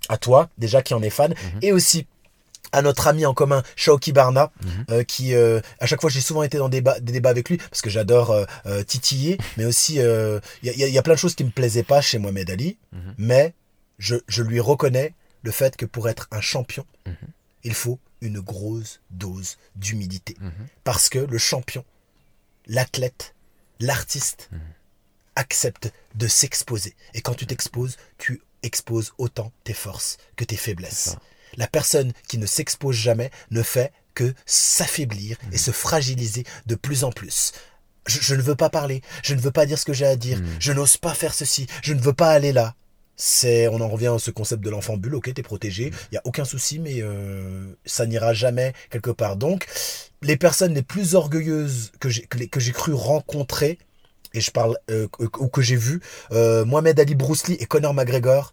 à 0.08 0.16
toi, 0.16 0.48
déjà 0.56 0.80
qui 0.80 0.94
en 0.94 1.02
est 1.02 1.10
fan, 1.10 1.34
et 1.60 1.72
aussi 1.72 2.06
à 2.74 2.82
notre 2.82 3.06
ami 3.06 3.24
en 3.24 3.34
commun, 3.34 3.62
Shaoki 3.76 4.12
Barna, 4.12 4.50
Mhm. 4.62 4.84
euh, 4.90 5.04
qui, 5.04 5.34
euh, 5.34 5.60
à 5.80 5.86
chaque 5.86 6.00
fois, 6.00 6.10
j'ai 6.10 6.20
souvent 6.20 6.42
été 6.42 6.58
dans 6.58 6.68
des, 6.68 6.80
débats- 6.80 7.00
des 7.00 7.12
débats 7.12 7.30
avec 7.30 7.48
lui, 7.48 7.56
parce 7.58 7.82
que 7.82 7.90
j'adore 7.90 8.30
euh, 8.66 8.82
titiller, 8.82 9.38
mais 9.56 9.64
aussi, 9.64 9.94
il 9.94 10.00
y, 10.62 10.70
a- 10.82 10.88
y 10.88 10.96
y 10.96 11.02
plein 11.02 11.14
de 11.14 11.18
choses 11.18 11.34
qui 11.34 11.44
me 11.44 11.50
plaisaient 11.50 11.82
pas 11.84 12.00
chez 12.00 12.18
Mohamed 12.18 12.50
Ali, 12.50 12.76
Mhm. 12.92 13.14
mais 13.18 13.54
je, 13.98 14.16
je 14.28 14.42
lui 14.42 14.60
reconnais 14.60 15.14
le 15.42 15.50
fait 15.52 15.76
que 15.76 15.86
pour 15.86 16.08
être 16.08 16.26
un 16.32 16.40
champion, 16.40 16.84
Mhm. 17.06 17.14
il 17.64 17.74
faut 17.74 17.98
une 18.20 18.40
grosse 18.40 19.00
dose 19.10 19.56
d'humilité. 19.76 20.36
Parce 20.82 21.08
que 21.10 21.18
le 21.18 21.38
champion, 21.38 21.84
l'athlète, 22.66 23.34
l'artiste 23.80 24.48
accepte 25.36 25.92
de 26.14 26.26
s'exposer. 26.26 26.94
Et 27.12 27.20
quand 27.20 27.34
tu 27.34 27.46
t'exposes, 27.46 27.96
tu 28.18 28.40
exposes 28.62 29.12
autant 29.18 29.52
tes 29.64 29.74
forces 29.74 30.16
que 30.36 30.44
tes 30.44 30.56
faiblesses. 30.56 31.16
La 31.56 31.66
personne 31.66 32.12
qui 32.28 32.38
ne 32.38 32.46
s'expose 32.46 32.96
jamais 32.96 33.30
ne 33.50 33.62
fait 33.62 33.92
que 34.14 34.32
s'affaiblir 34.46 35.36
et 35.52 35.58
se 35.58 35.70
fragiliser 35.70 36.44
de 36.66 36.74
plus 36.74 37.04
en 37.04 37.10
plus. 37.12 37.52
Je, 38.06 38.20
je 38.20 38.34
ne 38.34 38.42
veux 38.42 38.54
pas 38.54 38.68
parler, 38.70 39.00
je 39.22 39.34
ne 39.34 39.40
veux 39.40 39.50
pas 39.50 39.66
dire 39.66 39.78
ce 39.78 39.84
que 39.84 39.92
j'ai 39.92 40.06
à 40.06 40.16
dire, 40.16 40.38
Mhm. 40.38 40.46
je 40.60 40.72
n'ose 40.72 40.96
pas 40.98 41.14
faire 41.14 41.34
ceci, 41.34 41.66
je 41.82 41.94
ne 41.94 42.00
veux 42.00 42.12
pas 42.12 42.30
aller 42.30 42.52
là. 42.52 42.74
C'est, 43.16 43.68
on 43.68 43.80
en 43.80 43.88
revient 43.88 44.08
à 44.14 44.18
ce 44.18 44.30
concept 44.32 44.62
de 44.62 44.70
l'enfant 44.70 44.96
bulle, 44.96 45.14
ok, 45.14 45.32
t'es 45.32 45.42
protégé, 45.42 45.92
il 46.10 46.14
y 46.16 46.18
a 46.18 46.22
aucun 46.24 46.44
souci, 46.44 46.80
mais 46.80 46.96
euh, 47.00 47.72
ça 47.86 48.06
n'ira 48.06 48.34
jamais 48.34 48.72
quelque 48.90 49.10
part. 49.10 49.36
Donc, 49.36 49.66
les 50.20 50.36
personnes 50.36 50.74
les 50.74 50.82
plus 50.82 51.14
orgueilleuses 51.14 51.92
que 52.00 52.08
j'ai 52.08 52.22
que 52.26 52.60
j'ai 52.60 52.72
cru 52.72 52.92
rencontrer, 52.92 53.78
et 54.32 54.40
je 54.40 54.50
parle 54.50 54.76
euh, 54.90 55.06
ou 55.38 55.48
que 55.48 55.62
j'ai 55.62 55.76
vu, 55.76 56.00
euh, 56.32 56.64
Mohamed 56.64 56.98
Ali, 56.98 57.14
Bruce 57.14 57.46
Lee 57.46 57.56
et 57.60 57.66
Conor 57.66 57.94
McGregor. 57.94 58.52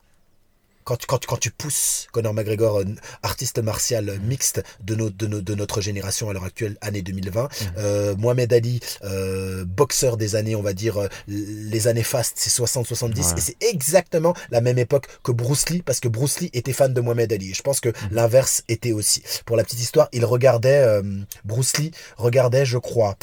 Quand 0.83 0.97
tu, 0.97 1.05
quand, 1.07 1.17
tu- 1.19 1.27
quand 1.27 1.37
tu 1.39 1.51
pousses 1.51 2.07
Conor 2.11 2.33
McGregor, 2.33 2.79
euh, 2.79 2.85
artiste 3.23 3.59
martial 3.59 4.09
euh, 4.09 4.17
mixte 4.19 4.63
de, 4.83 4.95
nos- 4.95 5.09
de, 5.09 5.27
nos- 5.27 5.41
de 5.41 5.55
notre 5.55 5.81
génération 5.81 6.29
à 6.29 6.33
l'heure 6.33 6.43
actuelle, 6.45 6.77
année 6.81 7.01
2020, 7.01 7.49
euh, 7.77 8.15
Mohamed 8.17 8.51
Ali, 8.53 8.79
euh, 9.03 9.63
boxeur 9.65 10.17
des 10.17 10.35
années, 10.35 10.55
on 10.55 10.61
va 10.61 10.73
dire, 10.73 11.07
les 11.27 11.87
années 11.87 12.03
fastes, 12.03 12.33
c'est 12.37 12.49
60-70, 12.49 13.33
Ouais. 13.33 13.37
et 13.37 13.41
c'est 13.41 13.57
exactement 13.61 14.33
la 14.49 14.61
même 14.61 14.77
époque 14.77 15.07
que 15.23 15.31
Bruce 15.31 15.69
Lee, 15.69 15.81
parce 15.81 15.99
que 15.99 16.07
Bruce 16.07 16.39
Lee 16.39 16.49
était 16.53 16.73
fan 16.73 16.93
de 16.93 17.01
Mohamed 17.01 17.31
Ali. 17.33 17.53
Je 17.53 17.61
pense 17.61 17.79
que 17.79 17.89
l'inverse 18.11 18.63
était 18.67 18.91
aussi. 18.91 19.23
Pour 19.45 19.55
la 19.57 19.63
petite 19.63 19.79
histoire, 19.81 20.09
il 20.11 20.25
regardait, 20.25 20.79
euh, 20.79 21.01
Bruce 21.45 21.77
Lee 21.77 21.91
regardait, 22.17 22.65
je 22.65 22.77
crois, 22.77 23.17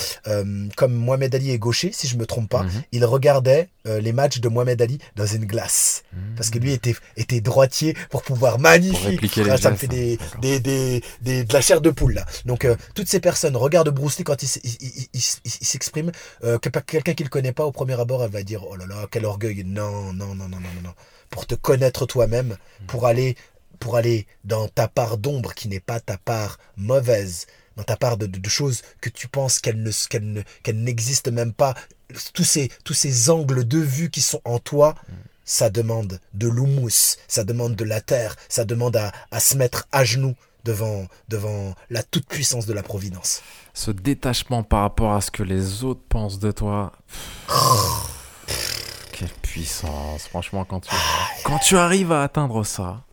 comme 0.77 0.93
Mohamed 0.95 1.35
Ali 1.35 1.51
est 1.51 1.59
gaucher, 1.59 1.91
si 1.93 2.07
je 2.07 2.17
me 2.17 2.27
trompe 2.27 2.49
pas, 2.49 2.63
Mhm. 2.63 2.83
il 2.93 3.05
regardait 3.05 3.69
les 3.85 4.13
matchs 4.13 4.41
de 4.41 4.49
Mohamed 4.51 4.83
Ali 4.83 4.99
dans 5.17 5.25
une 5.27 5.47
glace. 5.47 6.03
Parce 6.37 6.51
que 6.51 6.59
lui 6.59 6.73
était, 6.73 6.95
était 7.17 7.41
droitier 7.49 7.97
pour 8.11 8.23
pouvoir 8.23 8.59
magnifique. 8.59 9.21
Frère, 9.45 9.59
ça 9.59 9.71
me 9.71 9.77
fait 9.77 9.89
des, 9.89 10.19
des, 10.41 10.61
des, 10.61 11.03
des- 11.23 11.45
de 11.45 11.53
la 11.53 11.61
chair 11.61 11.81
de 11.81 11.91
poule 11.91 12.15
là. 12.15 12.25
Donc 12.45 12.65
euh, 12.65 12.77
toutes 12.95 13.09
ces 13.09 13.21
personnes 13.21 13.57
regardent 13.57 13.91
Bruce 13.91 14.19
Lee 14.19 14.25
quand 14.25 14.41
il, 14.43 14.49
s'exprime. 15.45 16.13
Euh, 16.45 16.59
que- 16.59 16.69
Quelqu'un 16.81 17.15
qui 17.15 17.25
le 17.25 17.29
connaît 17.29 17.53
pas 17.53 17.65
au 17.65 17.73
premier 17.73 17.99
abord, 18.01 18.23
elle 18.25 18.31
va 18.31 18.43
dire 18.43 18.63
oh 18.69 18.77
là 18.77 18.87
là 18.87 19.07
quel 19.11 19.25
orgueil. 19.25 19.65
Non 19.65 20.13
non 20.13 20.35
non 20.35 20.49
non 20.49 20.61
non 20.61 20.73
non 20.77 20.83
non. 20.85 20.95
Pour 21.31 21.47
te 21.47 21.55
connaître 21.55 22.07
toi-même, 22.07 22.57
pour 22.87 23.07
aller 23.07 23.37
pour 23.81 23.97
aller 23.97 24.27
dans 24.45 24.69
ta 24.69 24.89
part 24.89 25.19
d'ombre 25.19 25.55
qui 25.55 25.69
n'est 25.69 25.81
pas 25.81 26.01
ta 26.01 26.17
part 26.19 26.59
mauvaise, 26.77 27.47
dans 27.77 27.85
ta 27.85 27.97
part 27.97 28.17
de, 28.17 28.27
de- 28.27 28.39
de 28.39 28.49
choses 28.49 28.83
que 29.01 29.09
tu 29.09 29.29
penses 29.29 29.59
qu'elles 29.61 29.83
ne 29.83 29.91
qu'elles 30.11 30.33
ne 30.33 30.43
qu'elles 30.63 30.83
n'existent 30.83 31.31
même 31.33 31.53
pas. 31.53 31.75
Tous 32.33 32.45
ces 32.45 32.71
tous 32.85 32.95
ces 32.95 33.29
angles 33.31 33.65
de 33.67 33.79
vue 33.79 34.11
qui 34.11 34.23
sont 34.23 34.41
en 34.45 34.59
toi 34.59 34.95
ça 35.49 35.71
demande 35.71 36.21
de 36.35 36.47
l'houmous, 36.47 37.17
ça 37.27 37.43
demande 37.43 37.75
de 37.75 37.85
la 37.85 38.03
terre, 38.03 38.37
ça 38.51 38.67
demande 38.67 38.97
à, 38.97 39.13
à 39.31 39.41
se 39.41 39.57
mettre 39.57 39.87
à 39.93 40.05
genoux 40.05 40.35
devant, 40.65 41.07
devant 41.31 41.75
la 41.89 42.03
toute-puissance 42.03 42.67
de 42.67 42.75
la 42.75 42.83
Providence. 42.83 43.41
Ce 43.73 43.91
détachement 43.91 44.63
par 44.63 44.83
rapport 44.83 45.15
à 45.15 45.23
ce 45.23 45.31
que 45.31 45.43
les 45.43 45.85
autres 45.85 46.03
pensent 46.09 46.39
de 46.39 46.51
toi. 46.53 46.93
Quelle 49.13 49.29
puissance, 49.43 50.29
franchement, 50.29 50.65
quand 50.67 50.81
tu, 50.81 50.95
quand 51.45 51.59
tu 51.59 51.77
arrives 51.77 52.13
à 52.13 52.23
atteindre 52.23 52.65
ça, 52.65 53.05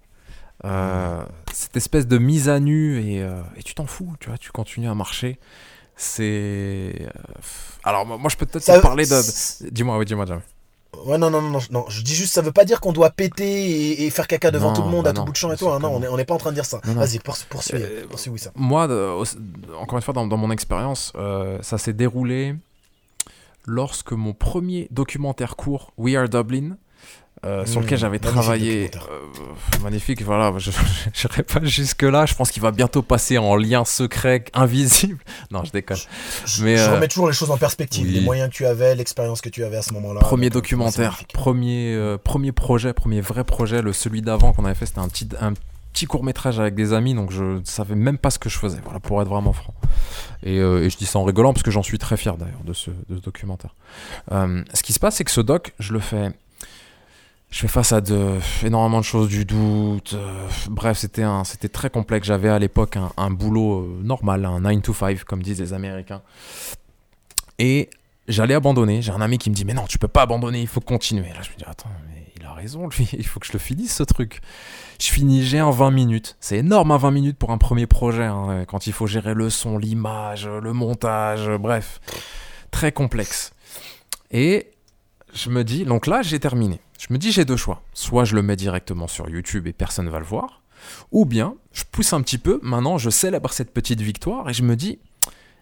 euh, 0.66 1.24
cette 1.54 1.78
espèce 1.78 2.06
de 2.08 2.18
mise 2.18 2.50
à 2.50 2.60
nu 2.60 3.00
et, 3.00 3.22
euh, 3.22 3.42
et 3.56 3.64
tu 3.64 3.74
t'en 3.76 3.86
fous, 3.86 4.14
tu 4.20 4.28
vois, 4.28 4.38
tu 4.38 4.52
continues 4.52 4.90
à 4.90 4.94
marcher. 4.94 5.40
C'est. 5.96 6.24
euh, 7.02 7.10
Alors, 7.86 8.06
moi, 8.06 8.30
je 8.30 8.36
peux 8.36 8.46
peut-être 8.46 8.66
Ça- 8.66 8.78
te 8.78 8.82
parler 8.82 9.06
de. 9.06 9.72
Dis-moi, 9.72 9.98
oui, 9.98 10.06
dis-moi, 10.06 10.26
jamais. 10.26 10.42
Ouais, 11.06 11.18
non, 11.18 11.30
non, 11.30 11.42
non, 11.42 11.60
non, 11.72 11.86
je 11.90 12.02
dis 12.02 12.16
juste, 12.16 12.34
ça 12.34 12.42
veut 12.42 12.52
pas 12.52 12.66
dire 12.66 12.80
qu'on 12.80 12.94
doit 12.94 13.10
péter 13.10 13.44
et, 13.46 14.06
et 14.06 14.10
faire 14.10 14.28
caca 14.28 14.52
devant 14.52 14.70
Non, 14.70 14.74
tout 14.76 14.82
le 14.84 14.90
monde 14.90 15.04
bah 15.04 15.10
à 15.12 15.14
tout 15.14 15.20
non, 15.20 15.26
bout 15.26 15.32
de 15.32 15.38
champ 15.38 15.52
et 15.52 15.58
tout. 15.58 15.70
hein, 15.70 15.80
non, 15.80 15.90
on 15.94 16.02
est- 16.04 16.08
on 16.08 16.18
n'est 16.18 16.26
pas 16.26 16.34
en 16.34 16.38
train 16.38 16.50
de 16.52 16.56
dire 16.56 16.66
ça. 16.66 16.80
Vas-y, 16.84 17.20
poursuis, 17.20 17.46
Euh, 17.74 18.06
poursuis, 18.10 18.30
oui, 18.32 18.40
ça. 18.40 18.52
Moi, 18.56 18.84
encore 19.80 19.98
une 19.98 20.02
fois, 20.04 20.14
dans, 20.14 20.26
dans 20.28 20.38
mon 20.38 20.52
expérience, 20.52 21.12
euh, 21.16 21.58
ça 21.62 21.78
s'est 21.78 21.94
déroulé 21.94 22.56
lorsque 23.66 24.12
mon 24.12 24.34
premier 24.34 24.88
documentaire 24.92 25.56
court, 25.56 25.92
We 25.98 26.16
Are 26.16 26.30
Dublin, 26.30 26.78
euh, 27.46 27.66
sur 27.66 27.82
lequel 27.82 27.98
j'avais 27.98 28.20
travaillé. 28.20 28.90
euh, 29.10 29.82
magnifique, 29.84 30.22
voilà. 30.24 30.54
Je 30.58 30.72
n'irai 31.24 31.44
pas 31.44 31.64
jusque-là. 31.64 32.26
Je 32.26 32.34
pense 32.36 32.52
qu'il 32.52 32.62
va 32.62 32.72
bientôt 32.72 33.02
passer 33.02 33.38
en 33.38 33.56
lien 33.56 33.86
secret, 33.86 34.46
invisible. 34.54 35.20
Non, 35.52 35.64
je 35.64 35.72
déconne. 35.72 35.98
Je, 36.46 36.64
Mais, 36.64 36.78
je 36.78 36.84
euh, 36.84 36.96
remets 36.96 37.08
toujours 37.08 37.28
les 37.28 37.34
choses 37.34 37.52
en 37.52 37.58
perspective, 37.58 38.06
oui. 38.08 38.14
les 38.14 38.22
moyens 38.22 38.50
que 38.50 38.56
tu 38.56 38.66
avais, 38.66 38.96
l'expérience 38.96 39.42
que 39.42 39.50
tu 39.50 39.64
avais 39.64 39.78
à 39.78 39.82
ce 39.82 39.94
moment-là. 39.94 40.20
Premier 40.22 40.50
Donc, 40.50 40.64
documentaire, 40.64 41.22
premier, 41.34 42.18
premier 42.24 42.52
projet, 42.52 42.94
premier 42.94 43.22
vrai 43.22 43.44
projet. 43.44 43.82
Le 43.82 43.94
celui 43.94 44.22
d'avant 44.22 44.54
qu'on 44.54 44.66
avait 44.66 44.76
fait, 44.76 44.86
c'était 44.86 45.00
un 45.00 45.08
petit, 45.08 45.30
un 45.40 45.54
petit 45.96 46.06
court 46.08 46.26
métrage 46.26 46.60
avec 46.60 46.76
des 46.76 46.92
amis, 46.92 47.14
donc 47.14 47.32
je 47.32 47.44
ne 47.44 47.64
savais 47.64 47.96
même 47.96 48.18
pas 48.18 48.30
ce 48.30 48.38
que 48.38 48.50
je 48.50 48.58
faisais, 48.58 48.80
voilà, 48.84 49.00
pour 49.00 49.22
être 49.22 49.30
vraiment 49.30 49.54
franc. 49.54 49.74
Et, 50.44 50.60
euh, 50.60 50.84
et 50.84 50.90
je 50.90 50.98
dis 50.98 51.06
ça 51.06 51.20
en 51.20 51.24
rigolant 51.24 51.54
parce 51.54 51.64
que 51.64 51.72
j'en 51.72 51.84
suis 51.84 51.98
très 51.98 52.18
fier 52.18 52.36
d'ailleurs 52.36 52.64
de 52.66 52.74
ce, 52.74 52.92
de 52.92 53.16
ce 53.16 53.22
documentaire. 53.22 53.74
Euh, 54.34 54.62
ce 54.74 54.84
qui 54.84 54.92
se 54.92 55.00
passe, 55.00 55.16
c'est 55.16 55.24
que 55.24 55.32
ce 55.32 55.40
doc, 55.40 55.74
je 55.80 55.94
le 55.94 56.02
fais. 56.02 56.32
Je 57.50 57.60
fais 57.62 57.68
face 57.68 57.94
à 57.94 58.02
énormément 58.64 59.00
de 59.00 59.06
choses, 59.06 59.30
du 59.30 59.46
doute. 59.46 60.14
euh, 60.14 60.48
bref, 60.70 60.98
c'était 60.98 61.70
très 61.70 61.90
complexe. 61.90 62.28
J'avais 62.28 62.50
à 62.50 62.60
l'époque 62.60 62.98
un, 63.18 63.32
boulot 63.32 63.82
euh, 63.82 64.02
normal, 64.04 64.46
un 64.46 64.60
9 64.60 64.82
to 64.82 64.94
5, 64.94 65.24
comme 65.24 65.42
disent 65.42 65.62
les 65.62 65.72
Américains. 65.72 66.22
Et 67.58 67.90
j'allais 68.28 68.56
abandonner. 68.56 69.02
J'ai 69.02 69.12
un 69.12 69.22
ami 69.22 69.38
qui 69.38 69.50
me 69.50 69.56
dit 69.56 69.64
Mais 69.64 69.74
non, 69.74 69.86
tu 69.88 69.98
peux 69.98 70.08
pas 70.08 70.24
abandonner, 70.24 70.60
il 70.60 70.68
faut 70.68 70.82
continuer. 70.82 71.30
Là, 71.30 71.42
je 71.42 71.52
me 71.52 71.56
dis 71.56 71.64
Attends, 71.66 71.90
mais 72.08 72.26
il 72.38 72.46
a 72.46 72.54
raison, 72.54 72.88
lui, 72.88 73.08
il 73.14 73.26
faut 73.26 73.40
que 73.40 73.48
je 73.48 73.54
le 73.54 73.60
finisse 73.60 73.96
ce 73.96 74.04
truc. 74.04 74.42
Je 75.00 75.08
finis, 75.08 75.44
j'ai 75.44 75.60
un 75.60 75.72
20 75.72 75.92
minutes. 75.92 76.36
C'est 76.42 76.58
énorme, 76.58 76.92
un 76.92 76.98
20 76.98 77.12
minutes 77.12 77.38
pour 77.38 77.52
un 77.52 77.58
premier 77.58 77.88
projet, 77.88 78.26
hein, 78.26 78.66
quand 78.68 78.88
il 78.88 78.94
faut 78.94 79.08
gérer 79.08 79.34
le 79.34 79.50
son, 79.50 79.78
l'image, 79.78 80.48
le 80.48 80.74
montage, 80.74 81.50
bref. 81.58 82.02
Très 82.72 82.92
complexe. 82.92 83.54
Et 84.32 84.72
je 85.34 85.50
me 85.50 85.64
dis, 85.64 85.86
donc 85.86 86.08
là, 86.08 86.22
j'ai 86.22 86.40
terminé. 86.40 86.80
Je 86.98 87.08
me 87.14 87.18
dis, 87.18 87.32
j'ai 87.32 87.46
deux 87.46 87.58
choix. 87.58 87.82
Soit 87.94 88.26
je 88.26 88.36
le 88.36 88.42
mets 88.42 88.56
directement 88.56 89.08
sur 89.08 89.30
YouTube 89.30 89.68
et 89.68 89.74
personne 89.74 90.10
va 90.10 90.20
le 90.20 90.26
voir, 90.26 90.62
ou 91.12 91.26
bien 91.26 91.56
je 91.72 91.84
pousse 91.90 92.14
un 92.14 92.22
petit 92.22 92.38
peu. 92.38 92.60
Maintenant, 92.64 92.98
je 92.98 93.10
célèbre 93.10 93.52
cette 93.52 93.74
petite 93.74 94.02
victoire 94.02 94.50
et 94.50 94.54
je 94.54 94.64
me 94.64 94.76
dis, 94.76 95.00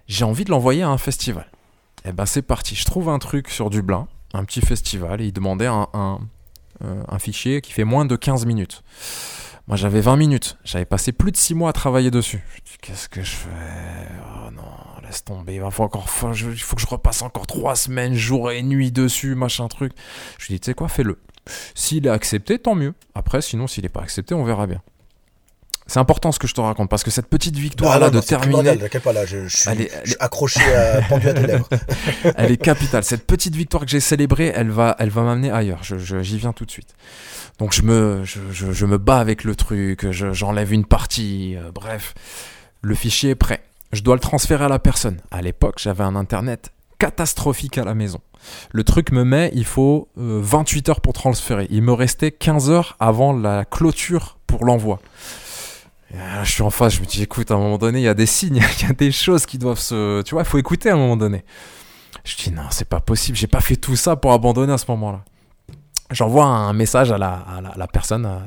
j'ai 0.08 0.26
envie 0.26 0.46
de 0.46 0.52
l'envoyer 0.52 0.84
à 0.84 0.90
un 0.90 0.98
festival. 0.98 1.48
Et 2.06 2.12
ben, 2.12 2.26
c'est 2.26 2.42
parti. 2.42 2.76
Je 2.76 2.86
trouve 2.86 3.10
un 3.10 3.20
truc 3.20 3.50
sur 3.50 3.70
Dublin, 3.70 4.08
un 4.34 4.44
petit 4.44 4.62
festival, 4.62 5.22
et 5.22 5.28
il 5.28 5.34
demandait 5.34 5.68
un, 5.68 5.88
un, 5.94 6.20
euh, 6.84 7.04
un 7.08 7.20
fichier 7.20 7.62
qui 7.62 7.72
fait 7.72 7.86
moins 7.86 8.06
de 8.06 8.16
15 8.16 8.46
minutes. 8.46 8.84
Moi, 9.68 9.78
j'avais 9.78 10.02
20 10.02 10.18
minutes. 10.18 10.58
J'avais 10.66 10.86
passé 10.86 11.14
plus 11.14 11.32
de 11.32 11.38
6 11.38 11.56
mois 11.56 11.70
à 11.70 11.74
travailler 11.74 12.12
dessus. 12.12 12.44
Je 12.56 12.62
dis, 12.72 12.78
qu'est-ce 12.82 13.08
que 13.08 13.24
je 13.24 13.32
fais? 13.32 13.50
Oh 14.22 14.52
non, 14.52 14.64
laisse 15.04 15.24
tomber. 15.24 15.56
Il 15.56 15.72
faut 15.72 15.84
encore, 15.84 16.10
faut 16.10 16.32
que 16.32 16.34
je 16.34 16.88
repasse 16.88 17.22
encore 17.22 17.48
3 17.48 17.76
semaines, 17.76 18.14
jour 18.14 18.52
et 18.52 18.62
nuit 18.62 18.92
dessus, 18.92 19.36
machin 19.36 19.68
truc. 19.70 19.94
Je 20.38 20.48
lui 20.48 20.56
dis, 20.56 20.60
tu 20.60 20.66
sais 20.66 20.74
quoi, 20.74 20.90
fais-le. 20.90 21.18
S'il 21.76 22.08
est 22.08 22.10
accepté, 22.10 22.60
tant 22.60 22.76
mieux. 22.76 22.94
Après, 23.16 23.42
sinon, 23.42 23.68
s'il 23.68 23.84
n'est 23.84 23.90
pas 23.90 24.02
accepté, 24.02 24.34
on 24.34 24.44
verra 24.44 24.68
bien. 24.68 24.82
C'est 25.88 26.00
important 26.00 26.32
ce 26.32 26.40
que 26.40 26.48
je 26.48 26.54
te 26.54 26.62
raconte 26.62 26.90
parce 26.90 27.04
que 27.04 27.12
cette 27.12 27.28
petite 27.28 27.58
victoire 27.58 27.92
Ah, 27.94 28.00
là 28.00 28.06
non, 28.08 28.12
de 28.12 28.16
non, 28.18 28.22
terminer, 28.22 28.76
là, 28.76 29.26
je, 29.26 29.48
je 29.48 29.58
suis, 29.58 29.70
Elle 29.70 29.82
est- 29.82 29.90
je 29.92 29.98
elle 30.02 30.08
suis 30.08 30.16
accroché, 30.20 30.62
à, 30.76 31.02
pendu 31.02 31.28
à 31.30 31.34
tes 31.34 31.46
lèvres. 31.48 31.68
elle 32.38 32.52
est 32.52 32.58
capitale. 32.58 33.04
Cette 33.04 33.28
petite 33.28 33.56
victoire 33.56 33.84
que 33.84 33.90
j'ai 33.92 34.00
célébrée, 34.00 34.52
elle 34.56 34.70
va, 34.72 34.96
elle 35.00 35.10
va 35.10 35.24
m'amener 35.24 35.52
ailleurs. 35.52 35.80
Je, 35.84 35.98
je- 35.98 36.22
j'y 36.22 36.38
viens 36.38 36.54
tout 36.54 36.66
de 36.66 36.72
suite. 36.72 36.96
Donc 37.60 37.74
je 37.74 37.82
me, 37.82 38.24
je, 38.24 38.40
je- 38.52 38.72
je 38.72 38.86
me 38.86 38.98
bats 38.98 39.20
avec 39.20 39.44
le 39.44 39.56
truc, 39.56 40.10
je- 40.12 40.32
j'enlève 40.34 40.72
une 40.72 40.86
partie, 40.86 41.56
euh, 41.58 41.72
bref. 41.74 42.14
Le 42.82 42.96
fichier 42.96 43.32
est 43.32 43.36
prêt. 43.36 43.62
Je 43.92 44.02
dois 44.02 44.16
le 44.16 44.22
transférer 44.22 44.66
à 44.66 44.70
la 44.70 44.80
personne. 44.80 45.18
À 45.32 45.42
l'époque, 45.42 45.76
j'avais 45.80 46.04
un 46.04 46.16
internet 46.16 46.72
catastrophique 47.00 47.78
à 47.78 47.84
la 47.84 47.94
maison. 47.94 48.20
Le 48.72 48.84
truc 48.84 49.12
me 49.12 49.24
met, 49.24 49.52
il 49.54 49.66
faut 49.66 50.08
euh, 50.18 50.40
28 50.42 50.90
heures 50.90 51.02
pour 51.02 51.14
transférer. 51.14 51.68
Il 51.70 51.82
me 51.84 51.94
restait 51.94 52.32
15 52.32 52.70
heures 52.70 52.96
avant 53.00 53.34
la 53.34 53.66
clôture 53.66 54.38
pour 54.48 54.66
l'envoi. 54.66 55.00
Là, 56.14 56.44
je 56.44 56.52
suis 56.52 56.62
en 56.62 56.70
face, 56.70 56.96
je 56.96 57.02
me 57.02 57.06
dis, 57.06 57.24
écoute, 57.24 57.50
à 57.50 57.56
un 57.56 57.58
moment 57.58 57.78
donné, 57.78 58.00
il 58.00 58.04
y 58.04 58.08
a 58.08 58.14
des 58.14 58.28
signes, 58.28 58.62
il 58.82 58.88
y 58.88 58.90
a 58.90 58.94
des 58.94 59.12
choses 59.12 59.46
qui 59.46 59.58
doivent 59.58 59.80
se... 59.80 60.22
Tu 60.22 60.36
vois, 60.36 60.44
il 60.44 60.48
faut 60.48 60.60
écouter 60.60 60.90
à 60.90 60.94
un 60.94 60.98
moment 60.98 61.18
donné. 61.18 61.44
Je 62.24 62.36
dis, 62.38 62.52
non, 62.52 62.64
c'est 62.70 62.88
pas 62.88 63.00
possible, 63.00 63.38
j'ai 63.38 63.48
pas 63.48 63.62
fait 63.62 63.76
tout 63.76 63.96
ça 63.96 64.16
pour 64.16 64.32
abandonner 64.32 64.74
à 64.74 64.78
ce 64.78 64.86
moment-là. 64.90 65.24
J'envoie 66.12 66.46
un 66.46 66.74
message 66.74 67.12
à 67.12 67.18
la, 67.18 67.34
à 67.34 67.76
la, 67.76 67.88
personne 67.88 68.28
euh, 68.28 68.40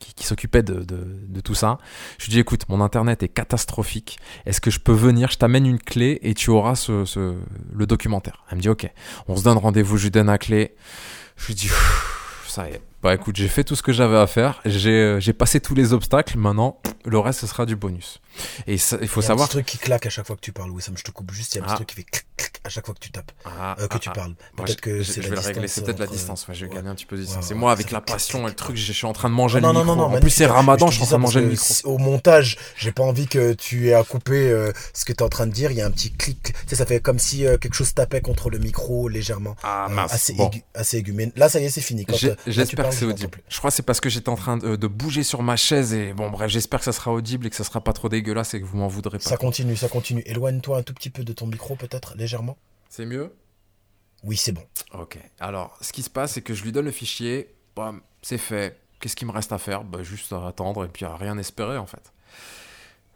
qui, 0.00 0.26
s'occupait 0.26 0.64
de, 0.64 0.82
de, 0.82 1.40
tout 1.40 1.54
ça. 1.54 1.78
Je 2.18 2.24
lui 2.24 2.32
dis, 2.32 2.40
écoute, 2.40 2.68
mon 2.68 2.80
internet 2.80 3.22
est 3.22 3.28
catastrophique. 3.28 4.18
Est-ce 4.44 4.60
que 4.60 4.72
je 4.72 4.80
peux 4.80 4.92
venir? 4.92 5.30
Je 5.30 5.38
t'amène 5.38 5.66
une 5.66 5.78
clé 5.78 6.18
et 6.22 6.34
tu 6.34 6.50
auras 6.50 6.74
ce, 6.74 7.04
ce- 7.04 7.36
le 7.72 7.86
documentaire. 7.86 8.42
Elle 8.50 8.56
me 8.56 8.62
dit, 8.62 8.68
ok. 8.68 8.90
On 9.28 9.36
se 9.36 9.44
donne 9.44 9.58
rendez-vous, 9.58 9.98
je 9.98 10.04
lui 10.04 10.10
donne 10.10 10.26
la 10.26 10.38
clé. 10.38 10.74
Je 11.36 11.46
lui 11.46 11.54
dis, 11.54 11.70
ça 12.48 12.68
y 12.68 12.72
est. 12.72 12.82
Bah 13.02 13.14
écoute, 13.14 13.34
j'ai 13.34 13.48
fait 13.48 13.64
tout 13.64 13.74
ce 13.74 13.82
que 13.82 13.92
j'avais 13.92 14.16
à 14.16 14.28
faire. 14.28 14.60
J'ai 14.64 14.92
euh, 14.92 15.18
j'ai 15.18 15.32
passé 15.32 15.60
tous 15.60 15.74
les 15.74 15.92
obstacles. 15.92 16.38
Maintenant, 16.38 16.78
le 17.04 17.18
reste, 17.18 17.40
ce 17.40 17.48
sera 17.48 17.66
du 17.66 17.74
bonus. 17.74 18.21
Et 18.66 18.78
ça- 18.78 18.98
il 19.00 19.08
faut 19.08 19.20
Il 19.20 19.24
y 19.24 19.26
a 19.26 19.28
savoir. 19.28 19.44
un 19.44 19.48
petit 19.48 19.56
truc 19.56 19.66
qui 19.66 19.78
claque 19.78 20.06
à 20.06 20.10
chaque 20.10 20.26
fois 20.26 20.36
que 20.36 20.40
tu 20.40 20.52
parles, 20.52 20.70
Wissam, 20.70 20.96
je 20.96 21.02
te 21.04 21.10
coupe 21.10 21.30
juste, 21.32 21.54
il 21.54 21.58
y 21.58 21.60
a 21.60 21.64
un 21.64 21.66
petit 21.66 21.72
Ah. 21.72 21.76
truc 21.76 21.88
qui 21.88 21.94
fait 21.96 22.02
clic, 22.04 22.26
clic 22.36 22.60
à 22.64 22.68
chaque 22.68 22.86
fois 22.86 22.94
que 22.94 23.00
tu 23.00 23.10
tapes, 23.10 23.32
Ah, 23.44 23.76
euh, 23.80 23.88
que 23.88 23.96
ah, 23.96 23.98
tu 23.98 24.08
ah. 24.08 24.12
parles. 24.12 24.34
Peut-être 24.56 24.70
je- 24.70 24.76
que 24.76 25.02
c'est 25.02 25.20
la 25.22 25.28
vais 25.28 25.34
le 25.36 25.40
régler, 25.40 25.62
distance 25.62 25.70
c'est 25.74 25.84
peut-être 25.84 25.98
la 25.98 26.06
distance. 26.06 26.48
Ouais, 26.48 26.54
je 26.54 26.66
vais 26.66 26.74
gagner 26.74 26.88
un 26.88 26.94
petit 26.94 27.06
peu 27.06 27.16
de 27.16 27.22
distance. 27.22 27.48
Ouais, 27.50 27.54
moi 27.56 27.70
ça 27.70 27.72
avec 27.74 27.90
la 27.90 28.00
passion 28.00 28.46
et 28.46 28.50
le 28.50 28.56
truc, 28.56 28.76
je 28.76 28.92
suis 28.92 29.06
en 29.06 29.12
train 29.12 29.28
de 29.28 29.34
manger 29.34 29.60
le 29.60 29.66
non, 29.66 29.72
micro. 29.72 29.84
non, 29.84 29.96
non, 29.96 30.16
en 30.16 30.20
plus, 30.20 30.30
c'est 30.30 30.46
Ramadan, 30.46 30.88
je 30.88 30.94
suis 30.94 31.02
en 31.02 31.06
train 31.06 31.16
de 31.16 31.22
ça 31.22 31.26
manger 31.26 31.40
le 31.40 31.48
micro. 31.48 31.74
Au 31.84 31.98
montage, 31.98 32.56
j'ai 32.76 32.92
pas 32.92 33.02
envie 33.02 33.26
que 33.26 33.52
tu 33.54 33.88
aies 33.88 33.94
à 33.94 34.04
couper 34.04 34.48
euh, 34.50 34.72
ce 34.94 35.04
que 35.04 35.12
tu 35.12 35.18
es 35.18 35.22
en 35.22 35.28
train 35.28 35.46
de 35.46 35.52
dire. 35.52 35.70
Il 35.70 35.76
y 35.76 35.82
a 35.82 35.86
un 35.86 35.90
petit 35.90 36.12
clic. 36.12 36.42
Tu 36.42 36.52
sais, 36.68 36.76
ça 36.76 36.86
fait 36.86 37.00
comme 37.00 37.18
si 37.18 37.46
euh, 37.46 37.58
quelque 37.58 37.74
chose 37.74 37.92
tapait 37.94 38.20
contre 38.20 38.50
le 38.50 38.58
micro 38.58 39.08
légèrement. 39.08 39.56
Ah 39.62 39.86
Euh, 39.90 39.94
mince. 39.94 40.12
assez, 40.74 40.96
aigu. 40.98 41.12
Mais 41.12 41.32
là, 41.36 41.48
ça 41.48 41.60
y 41.60 41.64
est, 41.64 41.70
c'est 41.70 41.80
fini. 41.80 42.06
J'espère 42.46 42.88
que 42.88 42.94
c'est 42.94 43.04
audible. 43.04 43.38
Je 43.48 43.58
crois 43.58 43.70
que 43.70 43.76
c'est 43.76 43.82
parce 43.82 44.00
que 44.00 44.08
j'étais 44.08 44.28
en 44.28 44.36
train 44.36 44.56
de, 44.56 44.86
bouger 44.86 45.22
sur 45.22 45.42
ma 45.42 45.56
chaise 45.56 45.92
et 45.94 46.12
bon 46.12 46.30
bref, 46.30 46.50
j'espère 46.50 46.78
que 46.80 46.84
ça 46.84 46.92
sera 46.92 47.12
audible 47.12 47.46
et 47.46 47.50
que 47.50 47.56
ça 47.56 47.64
sera 47.64 47.80
pas 47.80 47.92
trop 47.92 48.08
dégueulasse 48.22 48.54
et 48.54 48.60
que 48.60 48.66
vous 48.66 48.78
m'en 48.78 48.88
voudrez 48.88 49.18
pas. 49.18 49.24
Ça 49.24 49.36
continue, 49.36 49.76
ça 49.76 49.88
continue. 49.88 50.22
Éloigne-toi 50.26 50.78
un 50.78 50.82
tout 50.82 50.94
petit 50.94 51.10
peu 51.10 51.24
de 51.24 51.32
ton 51.32 51.46
micro, 51.46 51.76
peut-être, 51.76 52.14
légèrement. 52.16 52.56
C'est 52.88 53.06
mieux? 53.06 53.32
Oui, 54.22 54.36
c'est 54.36 54.52
bon. 54.52 54.62
Ok. 54.94 55.18
Alors, 55.40 55.76
ce 55.80 55.92
qui 55.92 56.02
se 56.02 56.10
passe, 56.10 56.32
c'est 56.32 56.42
que 56.42 56.54
je 56.54 56.62
lui 56.62 56.72
donne 56.72 56.84
le 56.84 56.92
fichier. 56.92 57.54
Bam, 57.74 58.00
c'est 58.22 58.38
fait. 58.38 58.78
Qu'est-ce 59.00 59.16
qu'il 59.16 59.26
me 59.26 59.32
reste 59.32 59.52
à 59.52 59.58
faire? 59.58 59.82
Bah, 59.82 60.02
Juste 60.02 60.32
à 60.32 60.46
attendre 60.46 60.84
et 60.84 60.88
puis 60.88 61.04
à 61.04 61.16
rien 61.16 61.36
espérer 61.38 61.76
en 61.76 61.86
fait. 61.86 62.12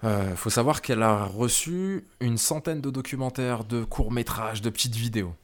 Il 0.03 0.37
faut 0.37 0.51
savoir 0.51 0.83
qu'elle 0.83 1.03
a 1.03 1.25
reçu 1.25 2.05
une 2.21 2.39
centaine 2.39 2.81
de 2.81 2.91
documentaires, 2.91 3.65
de 3.65 3.83
courts-métrages, 3.83 4.63
de 4.63 4.71
petites 4.71 4.95
vidéos. 4.95 5.35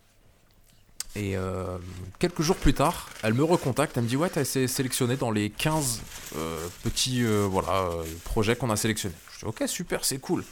Et 1.14 1.36
euh, 1.36 1.78
quelques 2.18 2.42
jours 2.42 2.56
plus 2.56 2.72
tard, 2.72 3.10
elle 3.22 3.34
me 3.34 3.44
recontacte, 3.44 3.96
elle 3.96 4.04
me 4.04 4.08
dit 4.08 4.16
Ouais, 4.16 4.30
t'as 4.30 4.42
été 4.42 4.66
sélectionné 4.66 5.16
dans 5.16 5.30
les 5.30 5.50
15 5.50 6.00
euh, 6.36 6.66
petits 6.84 7.22
euh, 7.24 7.46
voilà, 7.50 7.72
euh, 7.72 8.04
projets 8.24 8.56
qu'on 8.56 8.70
a 8.70 8.76
sélectionnés. 8.76 9.14
Ok, 9.44 9.62
super, 9.66 10.04
c'est 10.04 10.18
cool. 10.18 10.44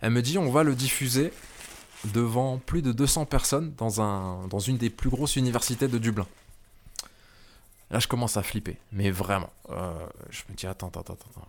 Elle 0.00 0.10
me 0.10 0.22
dit 0.22 0.38
On 0.38 0.50
va 0.50 0.62
le 0.62 0.74
diffuser 0.74 1.32
devant 2.12 2.58
plus 2.58 2.82
de 2.82 2.92
200 2.92 3.26
personnes 3.26 3.72
dans, 3.76 4.00
un, 4.00 4.46
dans 4.48 4.58
une 4.58 4.76
des 4.76 4.90
plus 4.90 5.10
grosses 5.10 5.36
universités 5.36 5.88
de 5.88 5.98
Dublin. 5.98 6.26
Là, 7.90 7.98
je 7.98 8.08
commence 8.08 8.36
à 8.38 8.42
flipper, 8.42 8.78
mais 8.90 9.10
vraiment. 9.10 9.50
Euh, 9.70 9.92
je 10.30 10.42
me 10.48 10.56
dis, 10.56 10.66
attends, 10.66 10.88
attends, 10.88 11.00
attends, 11.00 11.12
attends. 11.14 11.46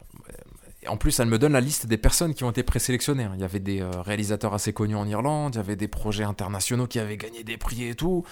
En 0.88 0.98
plus, 0.98 1.18
elle 1.22 1.30
me 1.30 1.40
donne 1.40 1.54
la 1.54 1.62
liste 1.62 1.86
des 1.88 1.98
personnes 1.98 2.34
qui 2.34 2.44
ont 2.44 2.52
été 2.52 2.64
présélectionnées. 2.64 3.24
hein. 3.24 3.32
Il 3.36 3.40
y 3.42 3.46
avait 3.46 3.62
des 3.62 3.82
euh, 3.82 3.90
réalisateurs 4.02 4.54
assez 4.54 4.74
connus 4.74 4.98
en 4.98 5.08
Irlande, 5.08 5.56
il 5.56 5.58
y 5.58 5.62
avait 5.62 5.78
des 5.78 5.88
projets 5.88 6.26
internationaux 6.26 6.86
qui 6.86 7.00
avaient 7.00 7.16
gagné 7.16 7.46
des 7.46 7.58
prix 7.58 7.88
et 7.88 7.96
tout. 7.96 8.26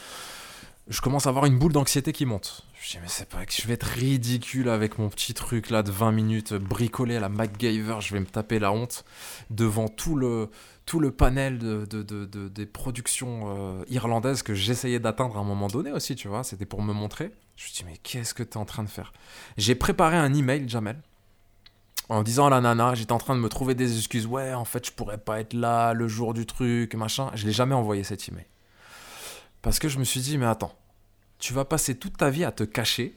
Je 0.92 1.00
commence 1.00 1.26
à 1.26 1.30
avoir 1.30 1.46
une 1.46 1.58
boule 1.58 1.72
d'anxiété 1.72 2.12
qui 2.12 2.26
monte. 2.26 2.66
Je 2.82 2.92
dis, 2.92 2.98
mais 3.02 3.08
c'est 3.08 3.30
pas 3.30 3.46
que 3.46 3.54
je 3.54 3.66
vais 3.66 3.76
être 3.76 3.86
ridicule 3.88 4.68
avec 4.68 4.98
mon 5.00 5.08
petit 5.08 5.34
truc 5.34 5.70
là 5.70 5.84
de 5.84 5.92
20 5.92 6.12
minutes 6.12 6.54
bricolé 6.54 7.16
à 7.16 7.22
la 7.22 7.30
MacGyver. 7.30 7.98
Je 8.02 8.14
vais 8.14 8.20
me 8.20 8.26
taper 8.26 8.60
la 8.60 8.74
honte 8.74 9.06
devant 9.50 9.88
tout 9.88 10.16
le, 10.18 10.50
tout 10.86 11.00
le 11.00 11.12
panel 11.12 11.60
de, 11.60 11.86
de- 11.86 12.04
de- 12.04 12.26
de- 12.26 12.50
des 12.50 12.66
productions 12.66 13.44
euh, 13.80 13.84
irlandaises 13.90 14.44
que 14.44 14.54
j'essayais 14.54 15.00
d'atteindre 15.00 15.38
à 15.38 15.40
un 15.40 15.46
moment 15.46 15.68
donné 15.68 15.94
aussi, 15.94 16.16
tu 16.16 16.28
vois. 16.28 16.44
C'était 16.44 16.66
pour 16.66 16.82
me 16.82 16.92
montrer. 16.92 17.32
Je 17.56 17.68
me 17.70 17.74
dis, 17.74 17.84
mais 17.86 17.98
qu'est-ce 18.04 18.34
que 18.34 18.44
tu 18.44 18.52
es 18.54 18.58
en 18.58 18.66
train 18.66 18.84
de 18.84 18.90
faire? 18.90 19.14
J'ai 19.56 19.76
préparé 19.76 20.18
un 20.18 20.34
email, 20.34 20.68
Jamel, 20.68 21.00
en 22.10 22.22
disant 22.22 22.48
à 22.48 22.50
la 22.50 22.60
nana, 22.60 22.96
j'étais 22.96 23.14
en 23.14 23.18
train 23.18 23.36
de 23.36 23.40
me 23.42 23.48
trouver 23.48 23.76
des 23.76 23.96
excuses. 23.98 24.26
Ouais, 24.28 24.54
en 24.54 24.66
fait, 24.66 24.86
je 24.88 24.92
pourrais 24.92 25.20
pas 25.20 25.40
être 25.40 25.54
là 25.54 25.94
le 25.94 26.10
jour 26.10 26.34
du 26.34 26.46
truc, 26.46 26.96
machin. 26.96 27.32
Je 27.36 27.46
l'ai 27.46 27.54
jamais 27.54 27.76
envoyé 27.76 28.04
cet 28.04 28.28
email. 28.28 28.46
Parce 29.62 29.80
que 29.80 29.88
je 29.88 29.98
me 30.00 30.04
suis 30.04 30.20
dit, 30.20 30.38
mais 30.40 30.48
attends, 30.48 30.74
tu 31.42 31.54
vas 31.54 31.66
passer 31.66 31.96
toute 31.96 32.16
ta 32.16 32.30
vie 32.30 32.46
à 32.46 32.52
te 32.54 32.64
cacher, 32.64 33.14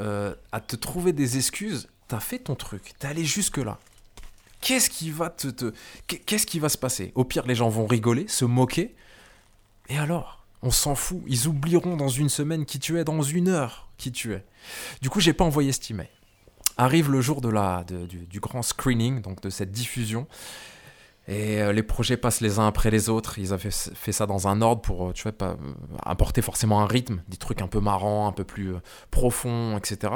euh, 0.00 0.34
à 0.50 0.60
te 0.60 0.74
trouver 0.74 1.12
des 1.12 1.36
excuses. 1.36 1.88
T'as 2.08 2.18
fait 2.18 2.40
ton 2.40 2.56
truc, 2.56 2.94
t'es 2.98 3.06
allé 3.06 3.24
jusque-là. 3.24 3.78
Qu'est-ce 4.60 4.90
qui 4.90 5.10
va 5.10 5.30
te, 5.30 5.72
qu'est-ce 6.08 6.46
qui 6.46 6.58
va 6.58 6.68
se 6.68 6.76
passer? 6.76 7.12
Au 7.14 7.24
pire, 7.24 7.46
les 7.46 7.54
gens 7.54 7.68
vont 7.68 7.86
rigoler, 7.86 8.26
se 8.26 8.44
moquer. 8.44 8.94
Et 9.88 9.96
alors? 9.96 10.44
On 10.62 10.70
s'en 10.70 10.94
fout. 10.94 11.22
Ils 11.26 11.48
oublieront 11.48 11.96
dans 11.96 12.08
une 12.08 12.28
semaine 12.28 12.66
qui 12.66 12.78
tu 12.78 12.98
es, 12.98 13.04
dans 13.04 13.22
une 13.22 13.48
heure 13.48 13.88
qui 13.96 14.12
tu 14.12 14.34
es. 14.34 14.44
Du 15.00 15.08
coup, 15.08 15.20
j'ai 15.20 15.32
pas 15.32 15.44
envoyé 15.44 15.72
cet 15.72 15.90
email. 15.90 16.10
Arrive 16.76 17.10
le 17.10 17.22
jour 17.22 17.40
de 17.40 17.48
la, 17.48 17.84
du 17.84 18.40
grand 18.40 18.62
screening, 18.62 19.22
donc 19.22 19.40
de 19.40 19.48
cette 19.48 19.72
diffusion. 19.72 20.26
Et 21.30 21.62
euh, 21.62 21.72
les 21.72 21.84
projets 21.84 22.16
passent 22.16 22.40
les 22.40 22.58
uns 22.58 22.66
après 22.66 22.90
les 22.90 23.08
autres. 23.08 23.38
Ils 23.38 23.52
avaient 23.52 23.70
fait 23.70 24.10
ça 24.10 24.26
dans 24.26 24.48
un 24.48 24.60
ordre 24.60 24.82
pour, 24.82 25.08
euh, 25.08 25.12
tu 25.12 25.22
vois, 25.22 25.32
pas, 25.32 25.56
apporter 26.02 26.42
forcément 26.42 26.80
un 26.82 26.86
rythme, 26.86 27.22
des 27.28 27.36
trucs 27.36 27.62
un 27.62 27.68
peu 27.68 27.78
marrants, 27.78 28.26
un 28.26 28.32
peu 28.32 28.42
plus 28.42 28.74
profonds, 29.12 29.78
etc. 29.78 30.12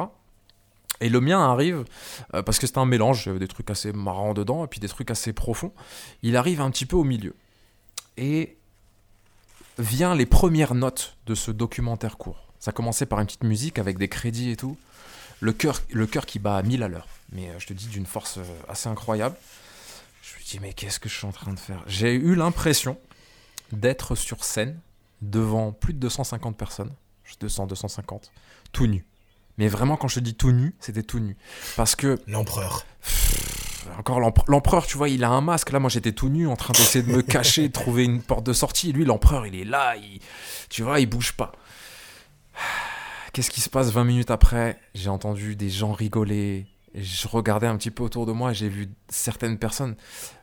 Et 1.00 1.08
le 1.08 1.20
mien 1.20 1.40
arrive, 1.40 1.84
parce 2.30 2.58
que 2.58 2.66
c'est 2.66 2.78
un 2.78 2.86
mélange, 2.86 3.28
des 3.28 3.48
trucs 3.48 3.68
assez 3.70 3.92
marrants 3.92 4.32
dedans, 4.32 4.64
et 4.64 4.68
puis 4.68 4.80
des 4.80 4.88
trucs 4.88 5.10
assez 5.10 5.32
profonds. 5.32 5.72
Il 6.22 6.36
arrive 6.36 6.60
un 6.60 6.70
petit 6.70 6.86
peu 6.86 6.96
au 6.96 7.04
milieu. 7.04 7.34
Et 8.16 8.56
vient 9.78 10.14
les 10.14 10.26
premières 10.26 10.74
notes 10.74 11.16
de 11.26 11.34
ce 11.34 11.50
documentaire 11.50 12.16
court. 12.16 12.48
Ça 12.60 12.72
commençait 12.72 13.06
par 13.06 13.20
une 13.20 13.26
petite 13.26 13.44
musique 13.44 13.78
avec 13.78 13.98
des 13.98 14.08
crédits 14.08 14.50
et 14.50 14.56
tout. 14.56 14.76
Le 15.40 15.52
cœur, 15.52 15.80
le 15.92 16.06
cœur 16.06 16.26
qui 16.26 16.38
bat 16.38 16.56
à 16.56 16.62
1000 16.62 16.82
à 16.82 16.88
l'heure. 16.88 17.08
Mais 17.32 17.50
je 17.58 17.66
te 17.66 17.72
dis 17.72 17.88
d'une 17.88 18.06
force 18.06 18.38
assez 18.68 18.88
incroyable. 18.88 19.36
Je 20.34 20.44
me 20.44 20.50
dis, 20.50 20.58
mais 20.60 20.72
qu'est-ce 20.72 21.00
que 21.00 21.08
je 21.08 21.16
suis 21.16 21.26
en 21.26 21.32
train 21.32 21.52
de 21.52 21.58
faire? 21.58 21.82
J'ai 21.86 22.14
eu 22.14 22.34
l'impression 22.34 22.98
d'être 23.72 24.14
sur 24.14 24.44
scène 24.44 24.78
devant 25.22 25.72
plus 25.72 25.94
de 25.94 25.98
250 26.00 26.56
personnes, 26.56 26.92
200, 27.40 27.66
250, 27.66 28.30
tout 28.72 28.86
nu. 28.86 29.04
Mais 29.58 29.68
vraiment, 29.68 29.96
quand 29.96 30.08
je 30.08 30.20
dis 30.20 30.34
tout 30.34 30.52
nu, 30.52 30.74
c'était 30.80 31.02
tout 31.02 31.20
nu. 31.20 31.36
Parce 31.76 31.94
que. 31.94 32.18
L'empereur. 32.26 32.84
Encore 33.98 34.18
l'empereur, 34.48 34.86
tu 34.86 34.96
vois, 34.96 35.08
il 35.08 35.22
a 35.24 35.28
un 35.30 35.40
masque. 35.40 35.70
Là, 35.70 35.78
moi, 35.78 35.90
j'étais 35.90 36.12
tout 36.12 36.28
nu 36.28 36.48
en 36.48 36.56
train 36.56 36.72
d'essayer 36.72 37.04
de 37.04 37.12
me 37.12 37.22
cacher, 37.22 37.68
de 37.68 37.72
trouver 37.72 38.04
une 38.04 38.22
porte 38.22 38.44
de 38.44 38.52
sortie. 38.52 38.92
Lui, 38.92 39.04
l'empereur, 39.04 39.46
il 39.46 39.54
est 39.54 39.64
là. 39.64 39.94
Il, 39.96 40.20
tu 40.70 40.82
vois, 40.82 41.00
il 41.00 41.06
bouge 41.06 41.32
pas. 41.32 41.52
Qu'est-ce 43.32 43.50
qui 43.50 43.60
se 43.60 43.68
passe 43.68 43.90
20 43.90 44.04
minutes 44.04 44.30
après? 44.30 44.80
J'ai 44.94 45.10
entendu 45.10 45.54
des 45.54 45.68
gens 45.68 45.92
rigoler, 45.92 46.66
je 46.94 47.28
regardais 47.28 47.66
un 47.66 47.76
petit 47.76 47.90
peu 47.90 48.02
autour 48.02 48.26
de 48.26 48.32
moi 48.32 48.52
et 48.52 48.54
j'ai 48.54 48.68
vu 48.68 48.88
certaines 49.08 49.58
personnes, 49.58 49.96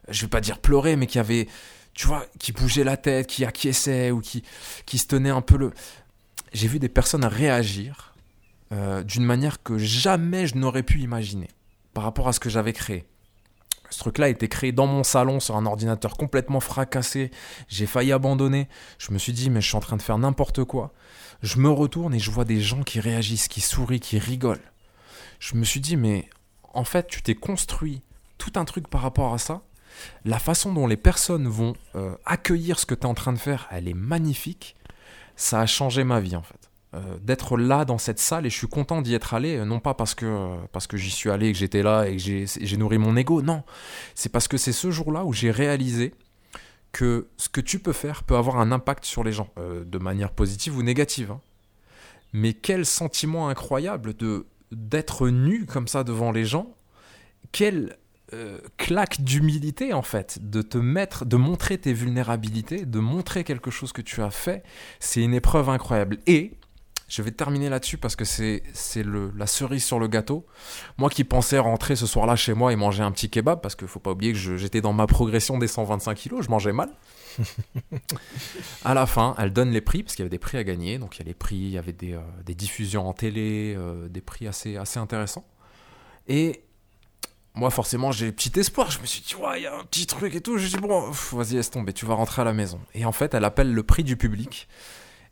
je 0.10 0.22
vais 0.22 0.30
pas 0.30 0.41
dire 0.41 0.60
pleurer, 0.60 0.95
mais 0.95 1.07
qui 1.07 1.19
avaient, 1.19 1.48
tu 1.94 2.07
vois, 2.07 2.26
qui 2.40 2.52
bougeaient 2.52 2.84
la 2.84 2.98
tête, 2.98 3.28
qui 3.28 3.45
acquiesçaient 3.45 4.11
ou 4.11 4.19
qui, 4.22 4.44
qui 4.86 4.98
se 4.98 5.07
tenaient 5.07 5.30
un 5.30 5.41
peu 5.41 5.57
le. 5.57 5.72
J'ai 6.53 6.68
vu 6.68 6.80
des 6.80 6.90
personnes 6.90 7.23
réagir 7.23 8.14
euh, 8.73 9.03
d'une 9.03 9.23
manière 9.23 9.64
que 9.64 9.78
jamais 9.78 10.48
je 10.48 10.57
n'aurais 10.57 10.84
pu 10.84 10.99
imaginer 10.99 11.49
par 11.94 12.03
rapport 12.03 12.28
à 12.28 12.34
ce 12.34 12.40
que 12.40 12.49
j'avais 12.49 12.73
créé. 12.73 13.06
Ce 13.90 13.99
truc-là 13.99 14.28
a 14.28 14.30
été 14.30 14.48
créé 14.48 14.72
dans 14.72 14.88
mon 14.88 15.03
salon 15.03 15.41
sur 15.41 15.57
un 15.57 15.65
ordinateur 15.65 16.15
complètement 16.15 16.61
fracassé. 16.61 17.30
J'ai 17.68 17.86
failli 17.86 18.14
abandonner. 18.14 18.69
Je 18.98 19.11
me 19.11 19.18
suis 19.18 19.34
dit, 19.34 19.49
mais 19.49 19.60
je 19.60 19.68
suis 19.68 19.76
en 19.76 19.82
train 19.82 19.98
de 19.98 20.02
faire 20.02 20.18
n'importe 20.18 20.64
quoi. 20.64 20.94
Je 21.44 21.57
me 21.57 21.69
retourne 21.69 22.14
et 22.14 22.19
je 22.19 22.32
vois 22.32 22.45
des 22.45 22.61
gens 22.61 22.84
qui 22.84 23.02
réagissent, 23.02 23.49
qui 23.49 23.60
sourient, 23.60 23.99
qui 23.99 24.18
rigolent. 24.18 24.72
Je 25.40 25.56
me 25.56 25.65
suis 25.65 25.82
dit, 25.82 25.98
mais 25.98 26.30
en 26.73 26.84
fait, 26.84 27.07
tu 27.07 27.22
t'es 27.22 27.35
construit 27.35 28.02
tout 28.38 28.53
un 28.56 28.65
truc 28.65 28.88
par 28.88 29.02
rapport 29.02 29.34
à 29.34 29.38
ça. 29.38 29.61
La 30.26 30.39
façon 30.39 30.73
dont 30.73 30.88
les 30.88 30.98
personnes 30.98 31.48
vont 31.48 31.73
euh, 31.95 32.15
accueillir 32.26 32.80
ce 32.80 32.85
que 32.85 32.95
tu 32.95 33.02
es 33.02 33.06
en 33.06 33.14
train 33.14 33.34
de 33.34 33.38
faire, 33.38 33.68
elle 33.72 33.88
est 33.88 33.93
magnifique. 33.93 34.76
Ça 35.35 35.60
a 35.60 35.65
changé 35.65 36.03
ma 36.03 36.19
vie 36.19 36.35
en 36.35 36.43
fait. 36.43 36.69
Euh, 36.93 37.18
d'être 37.22 37.57
là 37.57 37.85
dans 37.85 37.98
cette 37.98 38.19
salle 38.19 38.45
et 38.45 38.49
je 38.49 38.57
suis 38.57 38.68
content 38.68 39.02
d'y 39.02 39.14
être 39.14 39.34
allé, 39.34 39.64
non 39.64 39.80
pas 39.80 39.93
parce 39.93 40.14
que, 40.14 40.57
parce 40.73 40.88
que 40.88 40.98
j'y 40.98 41.11
suis 41.11 41.30
allé 41.30 41.48
et 41.48 41.53
que 41.53 41.57
j'étais 41.57 41.84
là 41.84 42.06
et 42.06 42.18
que 42.18 42.22
j'ai 42.22 42.77
nourri 42.77 42.98
mon 42.98 43.15
ego, 43.15 43.41
non. 43.41 43.64
C'est 44.14 44.30
parce 44.30 44.48
que 44.48 44.57
c'est 44.57 44.73
ce 44.73 44.91
jour-là 44.91 45.23
où 45.23 45.31
j'ai 45.31 45.52
réalisé 45.52 46.14
que 46.91 47.27
ce 47.38 47.49
que 47.49 47.61
tu 47.61 47.80
peux 47.80 47.93
faire 47.93 48.23
peut 48.23 48.35
avoir 48.35 48.60
un 48.60 48.72
impact 48.72 49.06
sur 49.06 49.23
les 49.23 49.31
gens, 49.31 49.49
euh, 49.57 49.84
de 49.85 49.98
manière 49.98 50.31
positive 50.31 50.77
ou 50.77 50.84
négative. 50.84 51.31
Hein. 51.31 51.39
Mais 52.34 52.53
quel 52.53 52.85
sentiment 52.85 53.49
incroyable 53.49 54.15
de 54.15 54.45
d'être 54.72 55.30
nu 55.30 55.65
comme 55.65 55.88
ça 55.88 56.03
devant 56.03 56.31
les 56.31 56.45
gens, 56.45 56.73
quelle 57.52 57.98
euh, 58.34 58.60
claque 58.77 59.22
d'humilité 59.22 59.93
en 59.93 60.02
fait, 60.02 60.39
de 60.41 60.61
te 60.61 60.77
mettre, 60.77 61.26
de 61.26 61.35
montrer 61.35 61.77
tes 61.77 61.93
vulnérabilités, 61.93 62.85
de 62.85 62.99
montrer 62.99 63.43
quelque 63.43 63.72
chose 63.72 63.91
que 63.91 64.02
tu 64.02 64.22
as 64.22 64.31
fait, 64.31 64.64
c'est 64.99 65.22
une 65.22 65.34
épreuve 65.34 65.69
incroyable. 65.69 66.18
Et 66.27 66.53
je 67.12 67.22
vais 67.22 67.32
terminer 67.32 67.68
là-dessus 67.68 67.98
parce 67.98 68.16
que 68.16 68.24
c'est 68.24 68.64
la 69.36 69.46
cerise 69.46 69.84
sur 69.84 70.00
le 70.00 70.08
gâteau. 70.08 70.46
Moi 70.98 71.10
qui 71.10 71.26
pensais 71.26 71.60
rentrer 71.60 71.98
ce 71.98 72.06
soir-là 72.06 72.38
chez 72.38 72.54
moi 72.54 72.72
et 72.72 72.78
manger 72.78 73.04
un 73.04 73.12
petit 73.12 73.30
kebab, 73.30 73.60
parce 73.60 73.76
qu'il 73.76 73.90
faut 73.90 74.00
pas 74.00 74.12
oublier 74.12 74.32
que 74.32 74.58
j'étais 74.58 74.80
dans 74.80 74.94
ma 74.94 75.08
progression 75.08 75.58
des 75.58 75.68
125 75.68 76.16
kilos, 76.16 76.46
je 76.46 76.50
mangeais 76.50 76.72
mal. 76.72 76.90
à 78.86 78.94
la 78.94 79.06
fin, 79.06 79.36
elle 79.38 79.52
donne 79.52 79.72
les 79.72 79.82
prix, 79.82 80.04
parce 80.04 80.16
qu'il 80.16 80.24
y 80.24 80.26
avait 80.26 80.30
des 80.30 80.40
prix 80.40 80.58
à 80.58 80.64
gagner. 80.64 81.00
Donc 81.00 81.18
il 81.18 81.20
y 81.20 81.24
a 81.24 81.26
les 81.26 81.34
prix, 81.34 81.58
il 81.58 81.72
y 81.72 81.78
avait 81.78 81.92
des, 81.92 82.14
euh, 82.14 82.54
diffusions 82.56 83.06
en 83.06 83.14
télé, 83.14 83.76
euh, 83.78 84.08
des 84.08 84.22
prix 84.22 84.48
assez, 84.48 84.78
assez 84.78 84.98
intéressants. 84.98 85.46
Et 86.30 86.64
moi, 87.56 87.72
forcément, 87.72 88.14
j'ai 88.14 88.32
petit 88.32 88.58
espoir. 88.58 88.90
Je 88.90 89.00
me 89.00 89.06
suis 89.06 89.22
dit, 89.22 89.36
ouais, 89.36 89.60
il 89.60 89.64
y 89.64 89.68
a 89.68 89.78
un 89.78 89.84
petit 89.84 90.06
truc 90.08 90.34
et 90.34 90.40
tout. 90.40 90.58
Je 90.58 90.68
dis, 90.68 90.78
bon, 90.78 91.12
vas-y, 91.34 91.56
laisse 91.56 91.72
tomber, 91.72 91.92
tu 91.92 92.06
vas 92.06 92.14
rentrer 92.14 92.42
à 92.42 92.46
la 92.46 92.54
maison. 92.54 92.80
Et 92.94 93.04
en 93.04 93.12
fait, 93.12 93.34
elle 93.34 93.44
appelle 93.44 93.74
le 93.74 93.84
prix 93.84 94.06
du 94.06 94.16
public. 94.16 94.70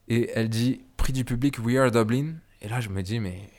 Et 0.09 0.31
elle 0.33 0.49
dit, 0.49 0.81
prix 0.97 1.13
du 1.13 1.23
public, 1.23 1.59
We 1.63 1.77
Are 1.77 1.91
Dublin. 1.91 2.33
Et 2.61 2.67
là, 2.67 2.81
je 2.81 2.89
me 2.89 3.01
dis, 3.03 3.19
mais 3.19 3.49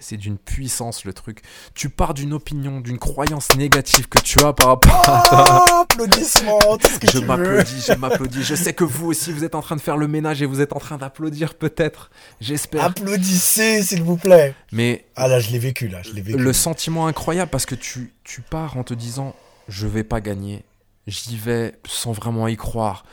c'est 0.00 0.16
d'une 0.16 0.38
puissance 0.38 1.04
le 1.04 1.12
truc. 1.12 1.42
Tu 1.74 1.90
pars 1.90 2.14
d'une 2.14 2.32
opinion, 2.32 2.80
d'une 2.80 2.98
croyance 2.98 3.54
négative 3.56 4.08
que 4.08 4.18
tu 4.18 4.42
as 4.42 4.52
par 4.52 4.68
rapport 4.68 5.02
à 5.06 5.64
oh, 5.68 5.80
applaudissements, 5.82 6.78
Je 7.02 7.18
m'applaudis, 7.18 7.84
je 7.86 7.92
m'applaudis. 7.92 8.42
Je 8.42 8.54
sais 8.54 8.72
que 8.72 8.84
vous 8.84 9.08
aussi, 9.08 9.32
vous 9.32 9.44
êtes 9.44 9.54
en 9.54 9.60
train 9.60 9.76
de 9.76 9.80
faire 9.80 9.96
le 9.96 10.08
ménage 10.08 10.40
et 10.40 10.46
vous 10.46 10.60
êtes 10.60 10.72
en 10.72 10.78
train 10.78 10.96
d'applaudir 10.96 11.54
peut-être. 11.54 12.10
J'espère. 12.40 12.84
Applaudissez, 12.84 13.82
s'il 13.82 14.02
vous 14.02 14.16
plaît. 14.16 14.54
Mais 14.72 15.04
ah 15.16 15.28
là, 15.28 15.40
je 15.40 15.50
l'ai 15.50 15.58
vécu 15.58 15.88
là, 15.88 16.00
je 16.02 16.12
l'ai 16.12 16.22
vécu. 16.22 16.38
Le 16.38 16.52
sentiment 16.52 17.06
incroyable 17.06 17.50
parce 17.50 17.66
que 17.66 17.74
tu 17.74 18.14
tu 18.24 18.40
pars 18.40 18.76
en 18.76 18.84
te 18.84 18.94
disant, 18.94 19.34
je 19.68 19.86
vais 19.86 20.04
pas 20.04 20.20
gagner. 20.20 20.64
J'y 21.06 21.36
vais 21.36 21.74
sans 21.86 22.12
vraiment 22.12 22.48
y 22.48 22.56
croire 22.56 23.04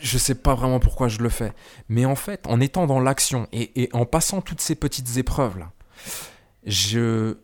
je 0.00 0.18
sais 0.18 0.34
pas 0.34 0.54
vraiment 0.54 0.80
pourquoi 0.80 1.08
je 1.08 1.18
le 1.18 1.28
fais. 1.28 1.52
Mais 1.88 2.04
en 2.04 2.16
fait, 2.16 2.46
en 2.46 2.60
étant 2.60 2.86
dans 2.86 3.00
l'action 3.00 3.48
et, 3.52 3.88
en 3.92 4.06
passant 4.06 4.40
toutes 4.40 4.60
ces 4.60 4.74
petites 4.74 5.16
épreuves 5.16 5.58
là, 5.58 5.72
je, 6.66 7.36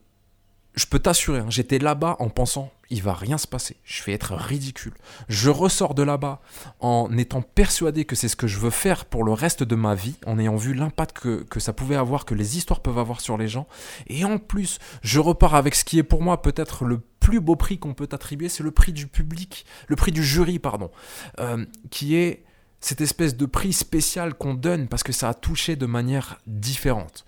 je 0.75 0.87
peux 0.87 0.99
t'assurer, 0.99 1.41
hein, 1.41 1.47
j'étais 1.49 1.79
là-bas 1.79 2.17
en 2.19 2.29
pensant, 2.29 2.71
il 2.91 3.03
va 3.03 3.15
rien 3.15 3.39
se 3.39 3.47
passer, 3.47 3.77
je 3.85 4.03
vais 4.05 4.13
être 4.13 4.35
ridicule. 4.35 4.95
Je 5.29 5.51
ressors 5.51 5.95
de 5.95 6.03
là-bas 6.03 6.41
en 6.81 7.11
étant 7.17 7.43
persuadé 7.43 8.05
que 8.05 8.15
c'est 8.15 8.29
ce 8.29 8.37
que 8.37 8.47
je 8.47 8.59
veux 8.59 8.71
faire 8.71 9.07
pour 9.07 9.25
le 9.25 9.33
reste 9.33 9.63
de 9.63 9.75
ma 9.75 9.95
vie, 9.95 10.15
en 10.27 10.39
ayant 10.39 10.57
vu 10.57 10.75
l'impact 10.75 11.19
que, 11.19 11.43
que, 11.43 11.61
ça 11.61 11.73
pouvait 11.73 11.97
avoir, 11.97 12.25
que 12.25 12.35
les 12.35 12.57
histoires 12.57 12.81
peuvent 12.81 12.99
avoir 12.99 13.21
sur 13.21 13.37
les 13.37 13.49
gens. 13.49 13.67
Et 14.07 14.25
en 14.25 14.39
plus, 14.39 14.79
je 15.03 15.19
repars 15.19 15.55
avec 15.55 15.75
ce 15.75 15.85
qui 15.85 15.99
est 15.99 16.05
pour 16.05 16.23
moi 16.23 16.43
peut-être 16.43 16.85
le 16.85 17.01
plus 17.27 17.41
beau 17.41 17.57
prix 17.57 17.79
qu'on 17.79 17.95
peut 17.95 18.09
attribuer, 18.13 18.49
c'est 18.49 18.63
le 18.63 18.71
prix 18.71 18.93
du 18.93 19.09
public, 19.09 19.67
le 19.89 19.97
prix 19.97 20.13
du 20.13 20.23
jury, 20.23 20.61
pardon, 20.61 20.93
euh, 21.41 21.67
qui 21.91 22.15
est 22.15 22.45
cette 22.81 23.01
espèce 23.01 23.37
de 23.37 23.47
prix 23.47 23.73
spécial 23.73 24.35
qu'on 24.35 24.55
donne 24.55 24.89
parce 24.89 25.03
que 25.03 25.13
ça 25.13 25.29
a 25.29 25.35
touché 25.35 25.77
de 25.77 25.87
manière 25.87 26.39
différente. 26.47 27.25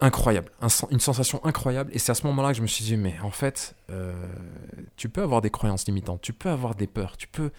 Incroyable, 0.00 0.50
une 0.90 1.00
sensation 1.00 1.44
incroyable. 1.44 1.90
Et 1.94 1.98
c'est 1.98 2.12
à 2.12 2.14
ce 2.14 2.26
moment-là 2.26 2.50
que 2.50 2.56
je 2.56 2.62
me 2.62 2.66
suis 2.66 2.84
dit, 2.84 2.96
mais 2.96 3.14
en 3.22 3.30
fait, 3.30 3.74
euh, 3.90 4.12
tu 4.96 5.08
peux 5.08 5.22
avoir 5.22 5.40
des 5.40 5.50
croyances 5.50 5.86
limitantes, 5.86 6.20
tu 6.20 6.32
peux 6.32 6.50
avoir 6.50 6.74
des 6.74 6.86
peurs, 6.86 7.16
tu 7.16 7.28
peux... 7.28 7.50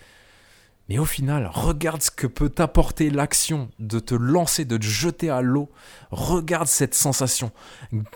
Mais 0.88 1.00
au 1.00 1.06
final, 1.06 1.50
regarde 1.52 2.04
ce 2.04 2.12
que 2.12 2.28
peut 2.28 2.50
t'apporter 2.50 3.10
l'action 3.10 3.70
de 3.80 4.00
te 4.00 4.14
lancer, 4.14 4.66
de 4.66 4.78
te 4.78 4.86
jeter 4.86 5.32
à 5.32 5.42
l'eau. 5.42 5.72
Regarde 6.12 6.68
cette 6.68 6.94
sensation. 6.94 7.52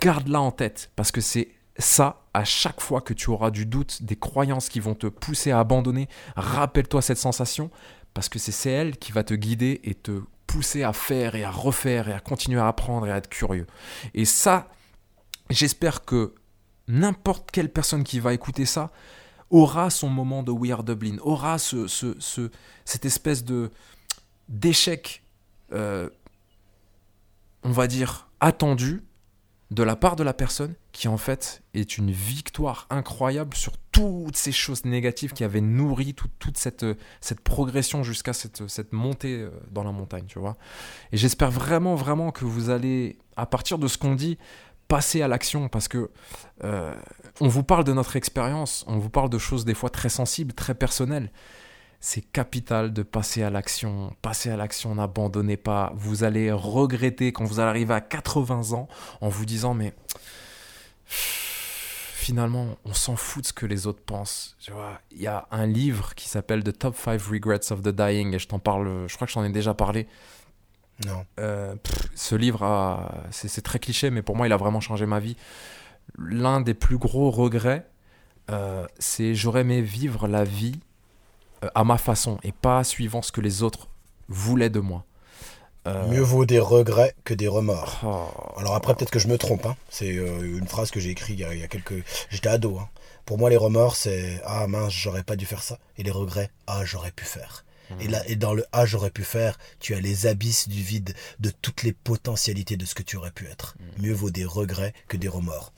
Garde-la 0.00 0.40
en 0.40 0.52
tête 0.52 0.92
parce 0.94 1.10
que 1.10 1.20
c'est 1.20 1.48
ça, 1.78 2.22
à 2.34 2.44
chaque 2.44 2.80
fois 2.80 3.00
que 3.00 3.12
tu 3.12 3.30
auras 3.30 3.50
du 3.50 3.66
doute, 3.66 4.02
des 4.02 4.16
croyances 4.16 4.68
qui 4.68 4.78
vont 4.78 4.94
te 4.94 5.06
pousser 5.08 5.50
à 5.50 5.58
abandonner, 5.58 6.08
rappelle-toi 6.36 7.02
cette 7.02 7.18
sensation 7.18 7.70
parce 8.14 8.28
que 8.28 8.38
c'est 8.38 8.70
elle 8.70 8.96
qui 8.96 9.12
va 9.12 9.24
te 9.24 9.34
guider 9.34 9.80
et 9.84 9.94
te 9.94 10.22
pousser 10.46 10.82
à 10.82 10.92
faire 10.92 11.34
et 11.34 11.44
à 11.44 11.50
refaire 11.50 12.08
et 12.08 12.12
à 12.12 12.20
continuer 12.20 12.60
à 12.60 12.66
apprendre 12.66 13.06
et 13.06 13.12
à 13.12 13.16
être 13.16 13.28
curieux. 13.28 13.66
Et 14.14 14.24
ça, 14.24 14.68
j'espère 15.48 16.04
que 16.04 16.34
n'importe 16.88 17.50
quelle 17.50 17.70
personne 17.70 18.02
qui 18.02 18.18
va 18.18 18.34
écouter 18.34 18.66
ça 18.66 18.90
aura 19.48 19.90
son 19.90 20.08
moment 20.08 20.42
de 20.42 20.50
We 20.50 20.72
Are 20.72 20.84
Dublin, 20.84 21.16
aura 21.22 21.58
ce, 21.58 21.86
ce, 21.86 22.50
cette 22.84 23.04
espèce 23.04 23.44
de 23.44 23.70
d'échec, 24.48 25.22
euh, 25.72 26.08
on 27.62 27.70
va 27.70 27.86
dire, 27.86 28.28
attendu, 28.40 29.04
de 29.70 29.82
la 29.84 29.94
part 29.94 30.16
de 30.16 30.24
la 30.24 30.34
personne 30.34 30.74
qui 30.92 31.06
en 31.06 31.16
fait 31.16 31.62
est 31.74 31.96
une 31.96 32.10
victoire 32.10 32.86
incroyable 32.90 33.56
sur 33.56 33.72
toutes 33.92 34.36
ces 34.36 34.50
choses 34.50 34.84
négatives 34.84 35.32
qui 35.32 35.44
avaient 35.44 35.60
nourri 35.60 36.14
toute 36.14 36.58
cette, 36.58 36.84
cette 37.20 37.40
progression 37.40 38.02
jusqu'à 38.02 38.32
cette, 38.32 38.68
cette 38.68 38.92
montée 38.92 39.42
euh, 39.42 39.50
dans 39.70 39.84
la 39.84 39.92
montagne, 39.92 40.24
tu 40.26 40.38
vois. 40.38 40.56
Et 41.12 41.16
j'espère 41.16 41.50
vraiment, 41.50 41.94
vraiment 41.94 42.32
que 42.32 42.44
vous 42.44 42.70
allez, 42.70 43.18
à 43.36 43.46
partir 43.46 43.78
de 43.78 43.86
ce 43.86 43.96
qu'on 43.96 44.14
dit, 44.14 44.38
passer 44.88 45.22
à 45.22 45.28
l'action 45.28 45.68
parce 45.68 45.86
que 45.86 46.10
euh, 46.64 46.92
on 47.40 47.46
vous 47.46 47.62
parle 47.62 47.84
de 47.84 47.92
notre 47.92 48.16
expérience, 48.16 48.84
on 48.88 48.98
vous 48.98 49.10
parle 49.10 49.30
de 49.30 49.38
choses 49.38 49.64
des 49.64 49.74
fois 49.74 49.90
très 49.90 50.08
sensibles, 50.08 50.52
très 50.52 50.74
personnelles 50.74 51.30
c'est 52.00 52.22
capital 52.22 52.92
de 52.92 53.02
passer 53.02 53.42
à 53.42 53.50
l'action. 53.50 54.14
Passer 54.22 54.50
à 54.50 54.56
l'action, 54.56 54.94
n'abandonnez 54.94 55.58
pas. 55.58 55.92
Vous 55.94 56.24
allez 56.24 56.50
regretter 56.50 57.32
quand 57.32 57.44
vous 57.44 57.60
allez 57.60 57.68
arriver 57.68 57.94
à 57.94 58.00
80 58.00 58.72
ans 58.72 58.88
en 59.20 59.28
vous 59.28 59.44
disant 59.44 59.74
mais 59.74 59.94
finalement, 61.06 62.76
on 62.84 62.94
s'en 62.94 63.16
fout 63.16 63.42
de 63.42 63.48
ce 63.48 63.52
que 63.52 63.66
les 63.66 63.86
autres 63.86 64.02
pensent. 64.02 64.56
Tu 64.60 64.70
vois, 64.70 65.00
il 65.10 65.20
y 65.20 65.26
a 65.26 65.46
un 65.50 65.66
livre 65.66 66.14
qui 66.14 66.28
s'appelle 66.28 66.64
The 66.64 66.76
Top 66.76 66.96
5 66.96 67.20
Regrets 67.20 67.70
of 67.70 67.82
the 67.82 67.88
Dying 67.88 68.34
et 68.34 68.38
je 68.38 68.48
t'en 68.48 68.58
parle, 68.58 69.06
je 69.06 69.14
crois 69.14 69.26
que 69.26 69.32
j'en 69.32 69.44
ai 69.44 69.50
déjà 69.50 69.74
parlé. 69.74 70.06
Non. 71.06 71.24
Euh, 71.38 71.74
pff, 71.76 72.08
ce 72.14 72.34
livre, 72.34 73.10
c'est 73.30 73.62
très 73.62 73.78
cliché, 73.78 74.10
mais 74.10 74.22
pour 74.22 74.36
moi, 74.36 74.46
il 74.46 74.52
a 74.52 74.56
vraiment 74.56 74.80
changé 74.80 75.06
ma 75.06 75.18
vie. 75.18 75.36
L'un 76.18 76.60
des 76.60 76.74
plus 76.74 76.98
gros 76.98 77.30
regrets, 77.30 77.86
euh, 78.50 78.86
c'est 78.98 79.34
j'aurais 79.34 79.62
aimé 79.62 79.80
vivre 79.80 80.28
la 80.28 80.44
vie 80.44 80.80
à 81.74 81.84
ma 81.84 81.98
façon 81.98 82.38
et 82.42 82.52
pas 82.52 82.84
suivant 82.84 83.22
ce 83.22 83.32
que 83.32 83.40
les 83.40 83.62
autres 83.62 83.88
voulaient 84.28 84.70
de 84.70 84.80
moi. 84.80 85.04
Euh, 85.86 86.06
Mieux 86.08 86.20
vaut 86.20 86.44
des 86.44 86.58
regrets 86.58 87.14
que 87.24 87.32
des 87.32 87.48
remords. 87.48 88.00
oh, 88.04 88.58
Alors 88.58 88.74
après, 88.74 88.94
peut-être 88.94 89.10
que 89.10 89.18
je 89.18 89.28
me 89.28 89.38
trompe. 89.38 89.64
Hein. 89.64 89.76
C'est 89.88 90.16
euh, 90.16 90.58
une 90.58 90.68
phrase 90.68 90.90
que 90.90 91.00
j'ai 91.00 91.10
écrite 91.10 91.38
il 91.38 91.40
y, 91.40 91.44
a, 91.44 91.54
il 91.54 91.60
y 91.60 91.62
a 91.62 91.68
quelques... 91.68 92.04
J'étais 92.28 92.50
ado. 92.50 92.78
Hein. 92.78 92.88
Pour 93.24 93.38
moi, 93.38 93.48
les 93.48 93.56
remords, 93.56 93.96
c'est 93.96 94.42
«Ah 94.44 94.66
mince, 94.66 94.92
j'aurais 94.92 95.22
pas 95.22 95.36
dû 95.36 95.46
faire 95.46 95.62
ça». 95.62 95.78
Et 95.96 96.02
les 96.02 96.10
regrets 96.10 96.50
«Ah, 96.66 96.84
j'aurais 96.84 97.12
pu 97.12 97.24
faire». 97.24 97.64
Et, 98.00 98.08
là, 98.08 98.22
et 98.28 98.36
dans 98.36 98.52
le 98.52 98.64
«Ah, 98.72 98.86
j'aurais 98.86 99.10
pu 99.10 99.24
faire», 99.24 99.58
tu 99.80 99.94
as 99.94 100.00
les 100.00 100.26
abysses 100.26 100.68
du 100.68 100.82
vide 100.82 101.14
de 101.40 101.50
toutes 101.62 101.82
les 101.82 101.92
potentialités 101.92 102.76
de 102.76 102.84
ce 102.84 102.94
que 102.94 103.02
tu 103.02 103.16
aurais 103.16 103.32
pu 103.32 103.46
être. 103.46 103.74
Mieux 103.98 104.12
vaut 104.12 104.30
des 104.30 104.44
regrets 104.44 104.92
que 105.08 105.16
des 105.16 105.28
remords. 105.28 105.72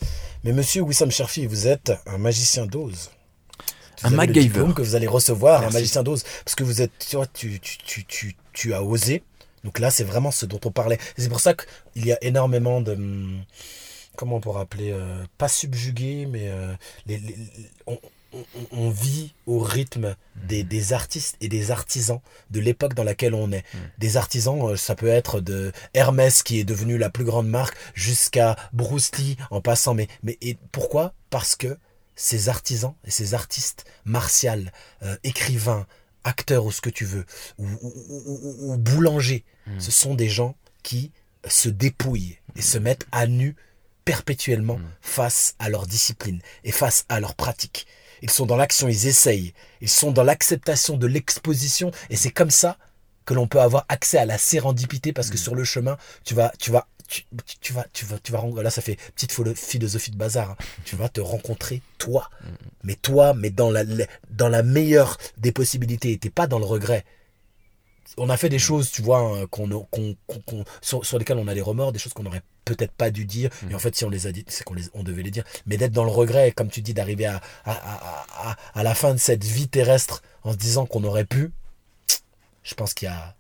Mais 0.45 0.53
monsieur 0.53 0.83
Wissam 0.83 1.11
Cherfi, 1.11 1.47
vous 1.47 1.69
êtes 1.69 1.93
un 2.07 2.19
magicien 2.19 2.67
d'ose. 2.67 3.11
Un 4.05 4.11
MacGyver. 4.11 4.65
que 4.75 4.83
vous 4.83 4.95
allez 4.95 5.07
recevoir, 5.07 5.61
Merci. 5.61 5.77
un 5.77 5.81
magicien 5.81 6.03
d'ose. 6.03 6.25
Parce 6.45 6.55
que 6.55 6.65
vous 6.65 6.81
êtes, 6.83 6.93
tu 7.09 7.17
vois, 7.17 7.27
tu, 7.27 7.61
tu, 7.61 7.79
tu, 7.79 8.05
tu, 8.05 8.37
tu 8.53 8.75
as 8.75 8.83
osé. 8.83 9.23
Donc 9.65 9.79
là, 9.79 9.91
c'est 9.91 10.05
vraiment 10.05 10.31
ce 10.31 10.45
dont 10.47 10.61
on 10.65 10.71
parlait. 10.71 10.99
C'est 11.17 11.29
pour 11.29 11.41
ça 11.41 11.55
qu'il 11.55 12.07
y 12.07 12.13
a 12.13 12.19
énormément 12.23 12.81
de... 12.81 12.93
hum, 12.93 13.43
Comment 14.17 14.37
on 14.37 14.41
pourrait 14.41 14.61
appeler 14.63 14.91
euh, 14.93 15.25
Pas 15.39 15.49
subjugué, 15.49 16.27
mais 16.27 16.49
euh, 16.49 16.75
les, 17.07 17.17
les- 17.17 17.29
les- 17.37 17.71
on, 17.87 17.99
on- 18.35 18.45
on 18.73 18.91
vit 18.91 19.33
au 19.47 19.59
rythme 19.59 20.17
des, 20.37 20.65
des 20.65 20.93
artistes 20.93 21.37
et 21.41 21.49
des 21.49 21.71
artisans 21.71 22.21
de 22.51 22.61
l'époque 22.61 22.93
dans 22.95 23.05
laquelle 23.05 23.33
on 23.35 23.51
est. 23.53 23.65
Des 23.99 24.17
artisans, 24.19 24.61
euh, 24.73 24.77
ça 24.77 24.95
peut 24.95 25.09
être 25.09 25.41
de 25.41 25.73
Hermès 25.95 26.43
qui 26.43 26.59
est 26.61 26.65
devenu 26.65 26.99
la 26.99 27.09
plus 27.09 27.25
grande 27.25 27.49
marque 27.49 27.75
jusqu'à 27.95 28.57
Bruce 28.75 29.13
Lee 29.17 29.37
en 29.51 29.61
passant. 29.63 29.95
Mais, 29.95 30.09
mais 30.23 30.37
et 30.43 30.59
pourquoi? 30.73 31.15
Parce 31.31 31.57
que 31.57 31.79
ces 32.17 32.49
artisans 32.49 32.95
et 33.05 33.11
ces 33.11 33.35
artistes 33.35 33.85
martiaux, 34.05 34.51
euh, 35.03 35.17
écrivains, 35.25 35.87
acteurs 36.25 36.65
ou 36.65 36.73
ce 36.73 36.81
que 36.81 36.91
tu 36.91 37.05
veux, 37.05 37.25
ou, 37.59 37.67
ou, 37.67 37.93
ou- 38.09 38.23
ou- 38.69 38.73
ou 38.73 38.77
boulangers, 38.79 39.45
ce 39.79 39.91
sont 39.91 40.15
des 40.15 40.29
gens 40.29 40.55
qui 40.83 41.11
se 41.49 41.69
dépouillent 41.69 42.39
et 42.57 42.63
se 42.63 42.79
mettent 42.79 43.07
à 43.13 43.27
nu 43.27 43.57
perpétuellement 44.05 44.79
face 45.01 45.55
à 45.59 45.69
leur 45.69 45.87
discipline 45.87 46.41
et 46.65 46.73
face 46.73 47.05
à 47.09 47.21
leur 47.21 47.35
pratique. 47.35 47.87
Ils 48.21 48.31
sont 48.31 48.47
dans 48.47 48.57
l'action, 48.57 48.89
ils 48.89 49.07
essayent, 49.07 49.53
ils 49.81 49.89
sont 49.89 50.13
dans 50.13 50.23
l'acceptation 50.25 50.97
de 50.97 51.07
l'exposition 51.07 51.91
et 52.11 52.17
c'est 52.17 52.31
comme 52.31 52.51
ça 52.51 52.79
que 53.25 53.35
l'on 53.35 53.47
peut 53.47 53.61
avoir 53.61 53.85
accès 53.89 54.19
à 54.19 54.27
la 54.27 54.39
sérendipité 54.39 55.13
parce 55.13 55.31
que 55.31 55.37
sur 55.39 55.55
le 55.55 55.63
chemin, 55.65 55.97
tu 56.25 56.35
vas, 56.35 56.53
tu 56.59 56.71
vas, 56.73 56.89
tu, 57.13 57.57
tu- 57.61 57.73
vas, 57.73 57.85
tu 57.93 58.05
vas, 58.07 58.19
tu 58.19 58.33
vas, 58.33 58.43
là 58.63 58.71
ça 58.71 58.81
fait 58.81 58.97
petite 59.15 59.33
philo- 59.33 59.55
philosophie 59.55 60.11
de 60.11 60.17
bazar, 60.17 60.51
hein. 60.53 60.57
tu 60.85 60.97
vas 60.97 61.09
te 61.09 61.21
rencontrer 61.21 61.83
toi, 61.99 62.31
mais 62.85 62.95
toi, 62.95 63.35
mais 63.35 63.51
dans 63.51 63.71
la, 63.71 63.85
dans 64.31 64.49
la 64.49 64.63
meilleure 64.63 65.19
des 65.37 65.53
possibilités, 65.53 66.17
t'es 66.19 66.31
pas 66.31 66.47
dans 66.47 66.59
le 66.59 66.65
regret. 66.65 67.05
On 68.19 68.29
a 68.29 68.37
fait 68.37 68.49
des 68.51 68.59
choses, 68.59 68.91
tu 68.91 69.01
vois, 69.01 69.21
hein, 69.21 69.47
qu'on, 69.47 69.69
qu'on- 69.87 70.65
sur, 70.83 71.05
sur 71.07 71.19
lesquelles 71.19 71.39
on 71.39 71.49
a 71.49 71.55
des 71.55 71.63
remords, 71.63 71.93
des 71.93 71.99
choses 71.99 72.13
qu'on 72.13 72.25
n'aurait 72.25 72.43
peut-être 72.65 72.93
pas 72.93 73.11
dû 73.11 73.25
dire. 73.25 73.51
Et 73.71 73.75
en 73.75 73.79
fait, 73.79 73.97
si 73.97 74.05
on 74.05 74.11
les 74.11 74.27
a 74.27 74.33
dit, 74.33 74.45
c'est 74.49 74.65
qu'on 74.65 74.75
les, 74.75 74.85
on 74.93 75.03
devait 75.03 75.23
les 75.23 75.31
dire. 75.31 75.45
Mais 75.67 75.77
d'être 75.79 75.93
dans 75.93 76.05
le 76.05 76.11
regret, 76.11 76.53
comme 76.53 76.69
tu 76.69 76.83
dis, 76.83 76.93
d'arriver 76.95 77.25
à, 77.27 77.41
à, 77.65 77.73
à, 77.73 78.51
à, 78.51 78.57
à 78.75 78.83
la 78.83 78.95
fin 78.95 79.13
de 79.15 79.19
cette 79.19 79.45
vie 79.45 79.69
terrestre 79.69 80.23
en 80.43 80.53
se 80.53 80.57
disant 80.59 80.85
qu'on 80.85 81.05
aurait 81.05 81.25
pu, 81.25 81.53
je 82.65 82.75
pense 82.75 82.93
qu'il 82.95 83.07
y 83.07 83.11
a. 83.11 83.35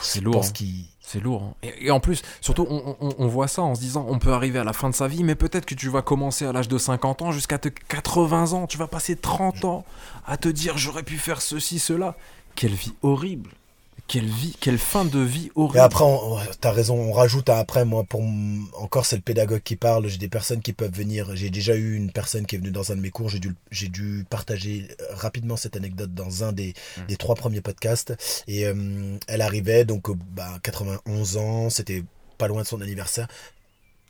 C'est 0.00 0.20
je 0.20 0.24
lourd, 0.24 0.34
pense 0.34 0.50
hein. 0.50 0.52
C'est 1.00 1.20
lourd. 1.20 1.42
hein. 1.42 1.54
Et, 1.62 1.86
et 1.86 1.90
en 1.90 1.98
plus, 2.00 2.22
surtout, 2.40 2.66
on, 2.70 2.96
on- 3.00 3.14
on 3.18 3.26
voit 3.26 3.48
ça 3.48 3.62
en 3.62 3.74
se 3.74 3.80
disant, 3.80 4.06
on 4.08 4.18
peut 4.18 4.32
arriver 4.32 4.58
à 4.60 4.64
la 4.64 4.72
fin 4.72 4.88
de 4.90 4.94
sa 4.94 5.08
vie, 5.08 5.24
mais 5.24 5.34
peut-être 5.34 5.66
que 5.66 5.74
tu 5.74 5.88
vas 5.88 6.02
commencer 6.02 6.46
à 6.46 6.52
l'âge 6.52 6.68
de 6.68 6.78
50 6.78 7.22
ans 7.22 7.32
jusqu'à 7.32 7.58
tes 7.58 7.70
80 7.72 8.52
ans. 8.52 8.66
Tu 8.66 8.78
vas 8.78 8.86
passer 8.86 9.16
30 9.16 9.64
ans 9.64 9.84
à 10.26 10.36
te 10.36 10.48
dire, 10.48 10.78
j'aurais 10.78 11.02
pu 11.02 11.18
faire 11.18 11.42
ceci, 11.42 11.78
cela. 11.80 12.16
Quelle 12.54 12.74
vie 12.74 12.92
horrible. 13.02 13.50
Quelle 14.10 14.26
vie, 14.26 14.56
quelle 14.58 14.78
fin 14.78 15.04
de 15.04 15.20
vie 15.20 15.52
horrible. 15.54 15.78
Et 15.78 15.80
après, 15.80 16.04
t'as 16.60 16.72
raison, 16.72 16.96
on 16.96 17.12
rajoute 17.12 17.48
à 17.48 17.58
après, 17.58 17.84
moi, 17.84 18.02
pour 18.02 18.20
encore, 18.74 19.06
c'est 19.06 19.14
le 19.14 19.22
pédagogue 19.22 19.62
qui 19.62 19.76
parle. 19.76 20.08
J'ai 20.08 20.18
des 20.18 20.28
personnes 20.28 20.62
qui 20.62 20.72
peuvent 20.72 20.92
venir. 20.92 21.36
J'ai 21.36 21.48
déjà 21.48 21.76
eu 21.76 21.94
une 21.94 22.10
personne 22.10 22.44
qui 22.44 22.56
est 22.56 22.58
venue 22.58 22.72
dans 22.72 22.90
un 22.90 22.96
de 22.96 23.02
mes 23.02 23.10
cours. 23.10 23.28
J'ai 23.28 23.38
dû, 23.38 23.54
j'ai 23.70 23.86
dû 23.86 24.26
partager 24.28 24.88
euh, 25.00 25.04
rapidement 25.10 25.56
cette 25.56 25.76
anecdote 25.76 26.12
dans 26.12 26.42
un 26.42 26.50
des, 26.50 26.74
des 27.06 27.16
trois 27.16 27.36
premiers 27.36 27.60
podcasts. 27.60 28.12
Et 28.48 28.66
euh, 28.66 29.16
elle 29.28 29.42
arrivait, 29.42 29.84
donc, 29.84 30.10
euh, 30.10 30.14
bah, 30.32 30.58
91 30.64 31.36
ans, 31.36 31.70
c'était 31.70 32.02
pas 32.36 32.48
loin 32.48 32.62
de 32.62 32.66
son 32.66 32.80
anniversaire. 32.80 33.28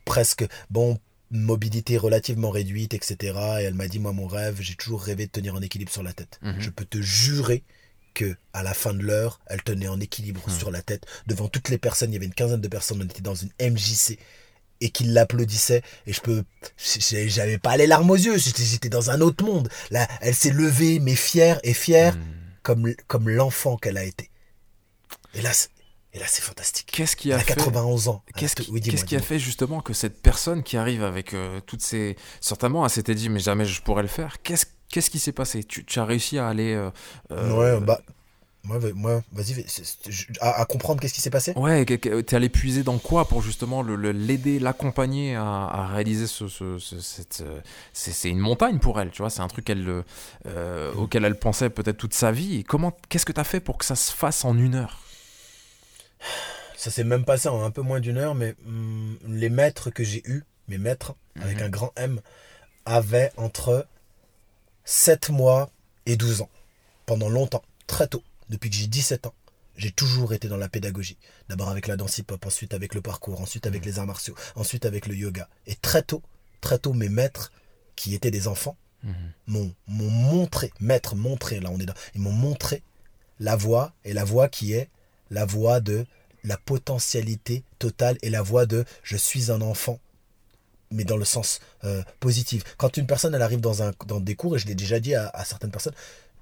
Presque, 0.07 0.47
bon, 0.71 0.99
mobilité 1.31 1.99
relativement 1.99 2.49
réduite, 2.49 2.95
etc. 2.95 3.39
Et 3.61 3.65
elle 3.65 3.75
m'a 3.75 3.87
dit, 3.87 3.99
moi, 3.99 4.15
mon 4.15 4.27
rêve, 4.27 4.57
j'ai 4.61 4.77
toujours 4.77 5.03
rêvé 5.03 5.27
de 5.27 5.31
tenir 5.31 5.55
en 5.55 5.61
équilibre 5.61 5.93
sur 5.93 6.03
la 6.03 6.15
tête. 6.15 6.41
Mhm. 6.41 6.57
Je 6.59 6.71
peux 6.71 6.87
te 6.87 7.03
jurer 7.03 7.65
que 8.15 8.37
à 8.53 8.63
la 8.63 8.75
fin 8.75 8.93
de 8.95 9.03
l'heure, 9.03 9.41
elle 9.47 9.63
tenait 9.63 9.89
en 9.89 10.01
équilibre 10.01 10.43
Mhm. 10.47 10.59
sur 10.59 10.71
la 10.71 10.83
tête 10.83 11.07
devant 11.27 11.49
toutes 11.49 11.69
les 11.69 11.79
personnes. 11.79 12.11
Il 12.11 12.15
y 12.15 12.17
avait 12.17 12.27
une 12.27 12.35
quinzaine 12.35 12.61
de 12.61 12.69
personnes. 12.69 13.01
On 13.03 13.05
était 13.05 13.21
dans 13.23 13.35
une 13.35 13.51
MJC 13.61 14.19
et 14.81 14.91
qui 14.91 15.05
l'applaudissaient. 15.05 15.83
Et 16.07 16.13
je 16.13 16.21
peux, 16.21 16.43
j'avais 16.77 17.59
pas 17.59 17.77
les 17.77 17.87
larmes 17.87 18.11
aux 18.11 18.17
yeux. 18.17 18.39
J'étais 18.39 18.89
dans 18.89 19.11
un 19.11 19.21
autre 19.21 19.45
monde. 19.45 19.69
Là, 19.91 20.09
elle 20.21 20.35
s'est 20.35 20.51
levée, 20.53 20.99
mais 21.01 21.15
fière 21.15 21.61
et 21.63 21.75
fière 21.75 22.17
Hmm. 22.17 22.21
comme 22.63 22.95
comme 23.07 23.29
l'enfant 23.29 23.77
qu'elle 23.77 23.99
a 23.99 24.05
été. 24.05 24.31
Et 25.35 25.43
là, 25.43 25.53
c'est- 25.53 25.69
et 26.13 26.19
là, 26.19 26.25
c'est 26.29 26.43
fantastique. 26.43 26.89
Qu'est-ce 26.93 27.15
qui 27.15 27.29
Elle 27.31 27.37
a 27.37 27.39
fait 27.41 27.55
91 27.55 28.09
ans. 28.09 28.23
Qu'est-ce 28.37 28.57
qui, 28.57 28.71
oui, 28.71 28.81
a 29.17 29.21
fait 29.21 29.39
justement 29.39 29.81
que 29.81 29.93
cette 29.93 30.21
personne 30.23 30.63
qui 30.65 30.77
arrive 30.77 31.05
avec 31.05 31.35
euh, 31.35 31.61
toutes 31.61 31.83
ces... 31.83 32.17
Certainement, 32.41 32.85
elle 32.85 32.91
s'était 32.91 33.15
dit, 33.15 33.29
mais 33.29 33.39
jamais 33.39 33.65
je 33.65 33.81
pourrais 33.83 34.03
le 34.03 34.09
faire. 34.09 34.43
Qu'est-ce, 34.43 34.67
qu'est-ce 34.91 35.11
qui 35.11 35.19
s'est 35.19 35.33
passé? 35.33 35.65
Tu, 35.65 35.85
tu 35.85 35.99
as 35.99 36.05
réussi 36.05 36.39
à 36.39 36.49
aller... 36.49 36.75
euh, 36.75 36.91
euh, 37.33 37.57
Ouais, 37.57 37.81
bah, 37.81 38.01
moi, 38.65 38.79
va- 38.79 38.93
moi, 38.95 39.23
vas-y, 39.33 39.65
à, 40.41 40.61
à 40.61 40.65
comprendre 40.67 41.01
qu'est-ce 41.01 41.15
qui 41.15 41.21
s'est 41.23 41.31
passé? 41.31 41.55
Ouais, 41.57 41.85
t'es 41.85 42.37
allé 42.37 42.49
puiser 42.49 42.83
dans 42.85 42.99
quoi 42.99 43.27
pour 43.27 43.43
justement 43.43 43.83
le- 43.83 43.97
le- 43.97 44.13
l'aider, 44.13 44.61
l'accompagner 44.61 45.35
à, 45.35 45.43
à 45.45 45.87
réaliser 45.89 46.27
ce, 46.27 46.47
ce- 46.47 46.79
ce- 46.79 47.01
cette... 47.01 47.43
euh, 47.45 47.61
C'est, 47.93 48.31
une 48.31 48.39
montagne 48.39 48.79
pour 48.79 49.01
elle, 49.01 49.11
tu 49.11 49.23
vois, 49.23 49.31
c'est 49.31 49.41
un 49.41 49.49
truc 49.49 49.69
euh, 49.71 50.03
euh, 50.47 50.93
auquel 50.95 51.25
elle 51.25 51.39
pensait 51.39 51.71
peut-être 51.71 51.97
toute 51.97 52.15
sa 52.15 52.31
vie. 52.33 52.59
Et 52.59 52.63
comment, 52.63 52.93
qu'est-ce 53.09 53.27
que 53.27 53.33
t'as 53.33 53.45
fait 53.45 53.61
pour 53.61 53.79
que 53.79 53.85
ça 53.85 53.97
se 53.97 54.13
fasse 54.13 54.45
en 54.45 54.57
une 54.57 54.75
heure? 54.77 55.01
Ça 56.77 56.91
s'est 56.91 57.05
même 57.05 57.25
passé 57.25 57.49
en 57.49 57.63
un 57.63 57.71
peu 57.71 57.83
moins 57.83 58.01
d'une 58.01 58.17
heure, 58.17 58.35
mais 58.35 58.55
hum, 58.67 59.19
les 59.27 59.51
maîtres 59.51 59.91
que 59.91 60.03
j'ai 60.05 60.23
eus, 60.27 60.45
mes 60.69 60.79
maîtres, 60.79 61.15
avec 61.41 61.59
Mhm. 61.59 61.65
un 61.67 61.69
grand 61.69 61.93
M, 61.97 62.21
avaient 62.87 63.33
entre 63.37 63.87
7 64.91 65.31
mois 65.31 65.71
et 66.05 66.17
12 66.17 66.41
ans. 66.41 66.51
Pendant 67.07 67.29
longtemps, 67.29 67.63
très 67.87 68.09
tôt, 68.09 68.25
depuis 68.49 68.71
que 68.71 68.75
j'ai 68.75 68.89
17 68.89 69.27
ans, 69.27 69.35
j'ai 69.77 69.93
toujours 69.93 70.35
été 70.35 70.49
dans 70.49 70.57
la 70.57 70.69
pédagogie. 70.69 71.17
D'abord 71.49 71.69
avec 71.69 71.87
la 71.87 71.97
danse 71.97 72.19
hip-hop, 72.19 72.45
ensuite 72.45 72.75
avec 72.75 72.97
le 72.97 73.01
parcours, 73.01 73.41
ensuite 73.41 73.69
avec 73.69 73.85
les 73.85 74.01
arts 74.01 74.07
martiaux, 74.09 74.35
ensuite 74.57 74.87
avec 74.87 75.07
le 75.07 75.15
yoga. 75.15 75.49
Et 75.69 75.77
très 75.77 76.03
tôt, 76.03 76.23
très 76.61 76.81
tôt, 76.81 76.93
mes 76.93 77.09
maîtres, 77.09 77.53
qui 77.95 78.17
étaient 78.17 78.33
des 78.33 78.49
enfants, 78.49 78.77
Mhm. 79.05 79.15
m'ont 79.47 79.75
m'ont 79.87 80.11
montré, 80.11 80.73
maître 80.81 81.15
montré, 81.15 81.61
là 81.61 81.71
on 81.73 81.79
est 81.79 81.87
dans, 81.87 81.95
ils 82.17 82.21
m'ont 82.21 82.33
montré 82.33 82.83
la 83.39 83.55
voie, 83.55 83.95
et 84.05 84.13
la 84.13 84.25
voie 84.25 84.49
qui 84.49 84.73
est 84.73 84.91
la 85.31 85.45
voie 85.45 85.79
de 85.81 86.05
la 86.43 86.57
potentialité 86.57 87.63
totale 87.79 88.19
et 88.23 88.29
la 88.29 88.43
voie 88.43 88.67
de 88.67 88.85
je 89.05 89.17
suis 89.17 89.53
un 89.53 89.61
enfant 89.63 90.01
mais 90.91 91.05
dans 91.05 91.17
le 91.17 91.25
sens 91.25 91.61
euh, 91.85 92.03
positif. 92.21 92.63
Quand 92.77 92.97
une 92.97 93.07
personne 93.07 93.35
elle 93.35 93.43
arrive 93.43 93.61
dans, 93.61 93.83
un, 93.83 93.93
dans 94.07 94.21
des 94.21 94.35
cours, 94.35 94.57
et 94.57 94.59
je 94.59 94.67
l'ai 94.67 94.75
déjà 94.75 94.99
dit 95.01 95.15
à, 95.15 95.29
à 95.33 95.45
certaines 95.45 95.71
personnes, 95.71 95.95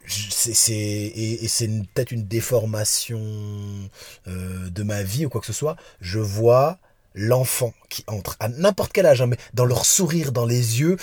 c'est 0.07 0.55
c'est- 0.55 0.73
et, 0.75 1.45
et 1.45 1.49
c'est 1.49 1.69
peut-être 1.95 2.13
une 2.13 2.27
déformation 2.27 3.21
euh, 4.27 4.71
de 4.71 4.83
ma 4.83 5.03
vie 5.03 5.27
ou 5.27 5.29
quoi 5.29 5.41
que 5.41 5.47
ce 5.47 5.53
soit, 5.53 5.77
je 6.01 6.19
vois 6.19 6.79
l'enfant 7.15 7.73
qui 7.89 8.05
entre 8.07 8.37
à 8.39 8.49
n'importe 8.49 8.93
quel 8.93 9.05
âge, 9.07 9.21
hein, 9.23 9.27
mais 9.27 9.39
dans 9.53 9.65
leur 9.65 9.85
sourire, 9.85 10.31
dans 10.31 10.47
les 10.47 10.81
yeux, 10.81 10.97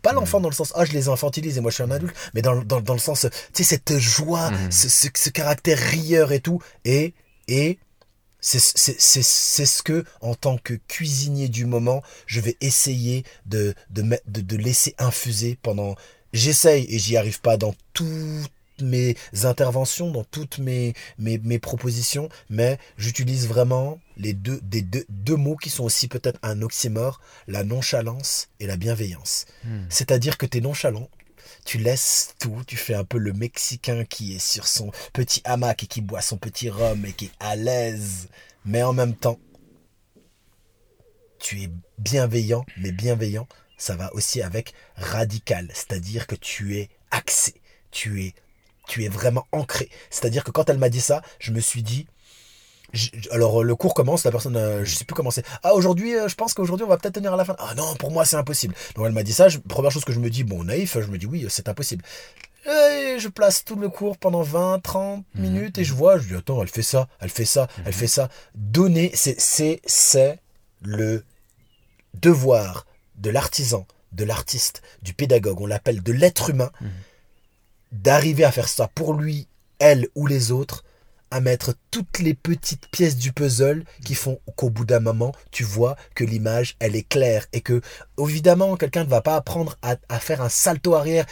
pas 0.00 0.12
l'enfant 0.12 0.40
dans 0.40 0.48
le 0.48 0.54
sens 0.54 0.72
ah 0.74 0.84
je 0.84 0.92
les 0.92 1.08
infantilise 1.08 1.58
et 1.58 1.60
moi 1.60 1.70
je 1.70 1.74
suis 1.74 1.82
un 1.84 1.90
adulte, 1.90 2.14
mais 2.34 2.40
dans, 2.42 2.62
dans, 2.62 2.80
dans 2.80 2.94
le 2.94 2.98
sens 3.00 3.26
tu 3.52 3.62
sais 3.62 3.76
cette 3.76 3.98
joie, 3.98 4.50
Mhm. 4.50 4.72
ce, 4.72 4.88
ce, 4.88 5.08
ce 5.14 5.28
caractère 5.30 5.78
rieur 5.78 6.32
et 6.32 6.40
tout, 6.40 6.60
et 6.84 7.14
et 7.48 7.78
c'est 8.42 8.58
ce 8.58 9.82
que, 9.82 10.04
en 10.20 10.34
tant 10.34 10.58
que 10.58 10.74
cuisinier 10.74 11.48
du 11.48 11.64
moment, 11.64 12.02
je 12.26 12.40
vais 12.40 12.56
essayer 12.60 13.24
de, 13.46 13.74
de, 13.90 14.02
de, 14.26 14.40
de 14.40 14.56
laisser 14.56 14.94
infuser 14.98 15.58
pendant... 15.62 15.94
J'essaye 16.32 16.86
et 16.88 16.98
j'y 16.98 17.16
arrive 17.16 17.40
pas 17.40 17.56
dans 17.56 17.74
toute 17.92 18.50
mes 18.80 19.16
interventions, 19.44 20.10
dans 20.10 20.24
toutes 20.24 20.58
mes, 20.58 20.94
mes, 21.18 21.38
mes 21.38 21.58
propositions, 21.58 22.28
mais 22.50 22.78
j'utilise 22.96 23.46
vraiment 23.46 24.00
les 24.16 24.32
deux, 24.32 24.60
des 24.62 24.82
deux, 24.82 25.04
deux 25.08 25.36
mots 25.36 25.56
qui 25.56 25.70
sont 25.70 25.84
aussi 25.84 26.08
peut-être 26.08 26.38
un 26.42 26.62
oxymore, 26.62 27.20
la 27.46 27.64
nonchalance 27.64 28.48
et 28.60 28.66
la 28.66 28.76
bienveillance. 28.76 29.46
Hmm. 29.64 29.84
C'est-à-dire 29.88 30.36
que 30.38 30.46
tu 30.46 30.58
es 30.58 30.60
nonchalant, 30.60 31.08
tu 31.64 31.78
laisses 31.78 32.34
tout, 32.40 32.62
tu 32.66 32.76
fais 32.76 32.94
un 32.94 33.04
peu 33.04 33.18
le 33.18 33.32
Mexicain 33.32 34.04
qui 34.04 34.34
est 34.34 34.44
sur 34.44 34.66
son 34.66 34.90
petit 35.12 35.40
hamac 35.44 35.82
et 35.82 35.86
qui 35.86 36.00
boit 36.00 36.20
son 36.20 36.36
petit 36.36 36.70
rhum 36.70 37.04
et 37.06 37.12
qui 37.12 37.26
est 37.26 37.32
à 37.40 37.56
l'aise, 37.56 38.28
mais 38.64 38.82
en 38.82 38.92
même 38.92 39.14
temps, 39.14 39.38
tu 41.38 41.62
es 41.62 41.70
bienveillant, 41.98 42.64
mais 42.76 42.92
bienveillant, 42.92 43.48
ça 43.76 43.96
va 43.96 44.12
aussi 44.14 44.42
avec 44.42 44.74
radical, 44.96 45.68
c'est-à-dire 45.74 46.26
que 46.26 46.36
tu 46.36 46.78
es 46.78 46.88
axé, 47.10 47.54
tu 47.90 48.24
es, 48.24 48.34
tu 48.88 49.04
es 49.04 49.08
vraiment 49.08 49.46
ancré. 49.52 49.90
C'est-à-dire 50.10 50.44
que 50.44 50.50
quand 50.50 50.70
elle 50.70 50.78
m'a 50.78 50.88
dit 50.88 51.00
ça, 51.00 51.22
je 51.38 51.52
me 51.52 51.60
suis 51.60 51.82
dit, 51.82 52.06
alors 53.30 53.64
le 53.64 53.74
cours 53.76 53.94
commence, 53.94 54.24
la 54.24 54.30
personne, 54.30 54.56
euh, 54.56 54.84
je 54.84 54.94
sais 54.94 55.04
plus 55.04 55.14
comment 55.14 55.30
c'est. 55.30 55.44
Ah 55.62 55.74
aujourd'hui, 55.74 56.14
euh, 56.16 56.28
je 56.28 56.34
pense 56.34 56.52
qu'aujourd'hui 56.54 56.84
on 56.84 56.88
va 56.88 56.96
peut-être 56.98 57.14
tenir 57.14 57.32
à 57.32 57.36
la 57.36 57.44
fin. 57.44 57.56
Ah 57.58 57.74
non, 57.74 57.94
pour 57.96 58.10
moi 58.10 58.24
c'est 58.24 58.36
impossible. 58.36 58.74
Donc 58.96 59.06
elle 59.06 59.12
m'a 59.12 59.22
dit 59.22 59.32
ça. 59.32 59.48
je- 59.48 59.58
première 59.58 59.90
chose 59.90 60.04
que 60.04 60.12
je 60.12 60.20
me 60.20 60.28
dis, 60.30 60.44
bon 60.44 60.64
naïf, 60.64 60.98
je 61.00 61.06
me 61.06 61.18
dis 61.18 61.26
oui, 61.26 61.46
c'est 61.48 61.68
impossible. 61.68 62.04
Et 62.66 63.16
je 63.18 63.28
place 63.28 63.64
tout 63.64 63.74
le 63.76 63.88
cours 63.88 64.18
pendant 64.18 64.42
20, 64.42 64.78
30 64.80 65.24
Mhm. 65.34 65.42
minutes 65.42 65.78
et 65.78 65.84
je 65.84 65.94
vois, 65.94 66.18
je 66.18 66.28
dis 66.28 66.34
attends, 66.36 66.62
elle 66.62 66.68
fait 66.68 66.82
ça, 66.82 67.08
elle 67.20 67.30
fait 67.30 67.44
ça, 67.44 67.66
elle 67.84 67.92
fait 67.92 68.06
ça. 68.06 68.28
Donner, 68.54 69.10
c'est 69.14 69.40
c'est 69.40 69.80
c'est 69.86 70.38
le 70.82 71.24
devoir 72.14 72.86
de 73.16 73.30
l'artisan, 73.30 73.86
de 74.12 74.24
l'artiste, 74.24 74.82
du 75.02 75.14
pédagogue, 75.14 75.60
on 75.60 75.66
l'appelle 75.66 76.02
de 76.02 76.12
l'être 76.12 76.50
humain, 76.50 76.70
Mhm. 76.80 76.90
d'arriver 77.92 78.44
à 78.44 78.52
faire 78.52 78.68
ça 78.68 78.88
pour 78.94 79.14
lui, 79.14 79.48
elle 79.78 80.08
ou 80.14 80.26
les 80.26 80.52
autres, 80.52 80.84
à 81.32 81.40
mettre 81.40 81.74
toutes 81.90 82.18
les 82.18 82.34
petites 82.34 82.86
pièces 82.88 83.16
du 83.16 83.32
puzzle 83.32 83.84
qui 84.04 84.14
font 84.14 84.38
qu'au 84.54 84.70
bout 84.70 84.84
d'un 84.84 85.00
moment, 85.00 85.32
tu 85.50 85.64
vois 85.64 85.96
que 86.14 86.24
l'image, 86.24 86.76
elle 86.78 86.94
est 86.94 87.08
claire 87.08 87.46
et 87.52 87.62
que, 87.62 87.80
évidemment, 88.18 88.76
quelqu'un 88.76 89.04
ne 89.04 89.08
va 89.08 89.22
pas 89.22 89.34
apprendre 89.36 89.76
à, 89.82 89.96
à 90.08 90.20
faire 90.20 90.42
un 90.42 90.50
salto 90.50 90.94
arrière 90.94 91.24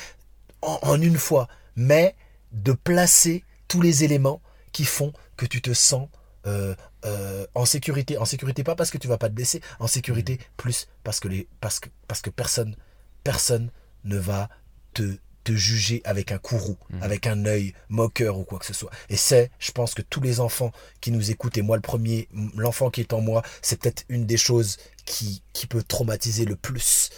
en, 0.62 0.78
en 0.82 1.00
une 1.00 1.18
fois, 1.18 1.48
mais 1.76 2.16
de 2.52 2.72
placer 2.72 3.44
tous 3.68 3.82
les 3.82 4.02
éléments 4.02 4.40
qui 4.72 4.84
font 4.84 5.12
que 5.36 5.46
tu 5.46 5.60
te 5.60 5.72
sens 5.72 6.08
euh, 6.46 6.74
euh, 7.04 7.46
en 7.54 7.66
sécurité. 7.66 8.16
En 8.16 8.24
sécurité, 8.24 8.64
pas 8.64 8.74
parce 8.74 8.90
que 8.90 8.98
tu 8.98 9.06
vas 9.06 9.18
pas 9.18 9.28
te 9.28 9.34
blesser, 9.34 9.60
en 9.78 9.86
sécurité 9.86 10.38
plus 10.56 10.88
parce 11.04 11.20
que, 11.20 11.28
les, 11.28 11.46
parce 11.60 11.78
que, 11.78 11.90
parce 12.08 12.22
que 12.22 12.30
personne, 12.30 12.74
personne 13.22 13.70
ne 14.04 14.16
va 14.16 14.48
te, 14.94 15.18
te 15.44 15.52
juger 15.52 16.02
avec 16.04 16.32
un 16.32 16.38
courroux, 16.38 16.76
Mhm. 16.90 17.02
avec 17.02 17.26
un 17.26 17.44
œil 17.46 17.72
moqueur 17.88 18.38
ou 18.38 18.44
quoi 18.44 18.58
que 18.58 18.66
ce 18.66 18.74
soit. 18.74 18.90
Et 19.08 19.16
c'est, 19.16 19.50
je 19.58 19.72
pense 19.72 19.94
que 19.94 20.02
tous 20.02 20.20
les 20.20 20.40
enfants 20.40 20.70
qui 21.00 21.10
nous 21.12 21.30
écoutent, 21.30 21.56
et 21.58 21.62
moi 21.62 21.76
le 21.76 21.82
premier, 21.82 22.28
l'enfant 22.56 22.90
qui 22.90 23.00
est 23.00 23.12
en 23.12 23.20
moi, 23.20 23.42
c'est 23.62 23.80
peut-être 23.80 24.04
une 24.08 24.26
des 24.26 24.36
choses 24.36 24.76
qui, 25.06 25.42
qui 25.52 25.66
peut 25.66 25.82
traumatiser 25.82 26.44
le 26.44 26.56
plus 26.56 27.10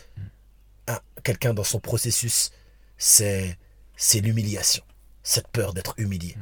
un- 0.88 1.00
quelqu'un 1.24 1.54
dans 1.54 1.64
son 1.64 1.80
processus, 1.80 2.50
c'est, 2.98 3.58
c'est 3.96 4.20
l'humiliation, 4.20 4.84
cette 5.22 5.48
peur 5.48 5.74
d'être 5.74 5.94
humilié. 5.98 6.36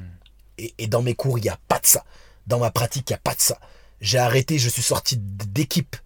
Et, 0.59 0.75
et 0.79 0.87
dans 0.87 1.03
mes 1.03 1.15
cours, 1.15 1.39
il 1.39 1.43
n'y 1.43 1.49
a 1.49 1.59
pas 1.69 1.79
de 1.79 1.87
ça. 1.87 2.05
Dans 2.47 2.59
ma 2.59 2.71
pratique, 2.71 3.09
il 3.09 3.13
n'y 3.13 3.17
a 3.17 3.21
pas 3.21 3.35
de 3.35 3.41
ça. 3.41 3.59
J'ai 4.01 4.19
arrêté, 4.19 4.59
je 4.59 4.69
suis 4.69 4.83
sorti 4.83 5.17
d'équipe 5.19 5.97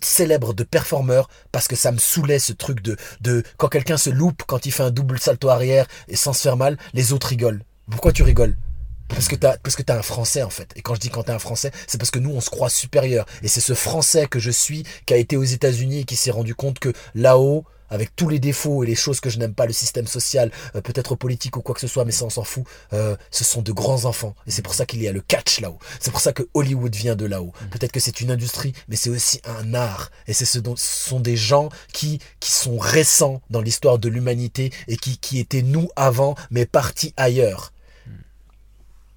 célèbre 0.00 0.54
de 0.54 0.64
performeurs 0.64 1.28
parce 1.52 1.68
que 1.68 1.76
ça 1.76 1.92
me 1.92 1.98
saoulait 1.98 2.38
ce 2.38 2.52
truc 2.52 2.80
de, 2.80 2.96
de 3.20 3.42
quand 3.56 3.68
quelqu'un 3.68 3.96
se 3.96 4.10
loupe, 4.10 4.42
quand 4.46 4.66
il 4.66 4.72
fait 4.72 4.82
un 4.82 4.90
double 4.90 5.18
salto 5.18 5.48
arrière 5.48 5.86
et 6.08 6.16
sans 6.16 6.32
se 6.32 6.42
faire 6.42 6.56
mal, 6.56 6.78
les 6.92 7.12
autres 7.12 7.28
rigolent. 7.28 7.62
Pourquoi 7.90 8.12
tu 8.12 8.22
rigoles? 8.22 8.56
Parce 9.08 9.28
que 9.28 9.36
t'as 9.82 9.98
un 9.98 10.02
français 10.02 10.42
en 10.42 10.50
fait. 10.50 10.72
Et 10.76 10.82
quand 10.82 10.94
je 10.94 11.00
dis 11.00 11.10
quand 11.10 11.24
t'as 11.24 11.34
un 11.34 11.38
français 11.38 11.70
c'est 11.86 11.98
parce 11.98 12.10
que 12.10 12.18
nous 12.18 12.30
on 12.30 12.40
se 12.40 12.50
croit 12.50 12.70
supérieur 12.70 13.26
et 13.42 13.48
c'est 13.48 13.60
ce 13.60 13.74
français 13.74 14.26
que 14.26 14.38
je 14.38 14.50
suis 14.50 14.84
qui 15.06 15.14
a 15.14 15.18
été 15.18 15.36
aux 15.36 15.44
États-Unis 15.44 16.00
et 16.00 16.04
qui 16.04 16.16
s'est 16.16 16.30
rendu 16.30 16.54
compte 16.54 16.78
que 16.78 16.92
là-haut 17.14 17.64
avec 17.90 18.14
tous 18.16 18.28
les 18.28 18.38
défauts 18.38 18.82
et 18.82 18.86
les 18.86 18.94
choses 18.94 19.20
que 19.20 19.30
je 19.30 19.38
n'aime 19.38 19.54
pas 19.54 19.66
le 19.66 19.72
système 19.72 20.06
social 20.06 20.50
euh, 20.74 20.80
peut-être 20.80 21.14
politique 21.14 21.56
ou 21.56 21.62
quoi 21.62 21.74
que 21.74 21.80
ce 21.80 21.86
soit 21.86 22.04
mais 22.04 22.12
ça 22.12 22.24
on 22.24 22.30
s'en 22.30 22.44
fout. 22.44 22.64
Euh, 22.92 23.16
ce 23.30 23.44
sont 23.44 23.62
de 23.62 23.72
grands 23.72 24.04
enfants. 24.04 24.34
Et 24.46 24.50
c'est 24.50 24.62
pour 24.62 24.74
ça 24.74 24.86
qu'il 24.86 25.02
y 25.02 25.08
a 25.08 25.12
le 25.12 25.20
catch 25.20 25.60
là-haut. 25.60 25.78
C'est 26.00 26.10
pour 26.10 26.20
ça 26.20 26.32
que 26.32 26.42
Hollywood 26.54 26.94
vient 26.94 27.16
de 27.16 27.24
là-haut. 27.26 27.52
Peut-être 27.70 27.92
que 27.92 28.00
c'est 28.00 28.20
une 28.20 28.30
industrie 28.30 28.72
mais 28.88 28.96
c'est 28.96 29.10
aussi 29.10 29.40
un 29.44 29.74
art. 29.74 30.10
Et 30.26 30.32
c'est 30.32 30.44
ce, 30.44 30.58
dont, 30.58 30.76
ce 30.76 31.08
sont 31.08 31.20
des 31.20 31.36
gens 31.36 31.68
qui 31.92 32.18
qui 32.40 32.50
sont 32.52 32.78
récents 32.78 33.40
dans 33.50 33.60
l'histoire 33.60 33.98
de 33.98 34.08
l'humanité 34.08 34.72
et 34.88 34.96
qui 34.96 35.18
qui 35.18 35.38
étaient 35.38 35.62
nous 35.62 35.88
avant 35.96 36.34
mais 36.50 36.66
partis 36.66 37.14
ailleurs. 37.16 37.72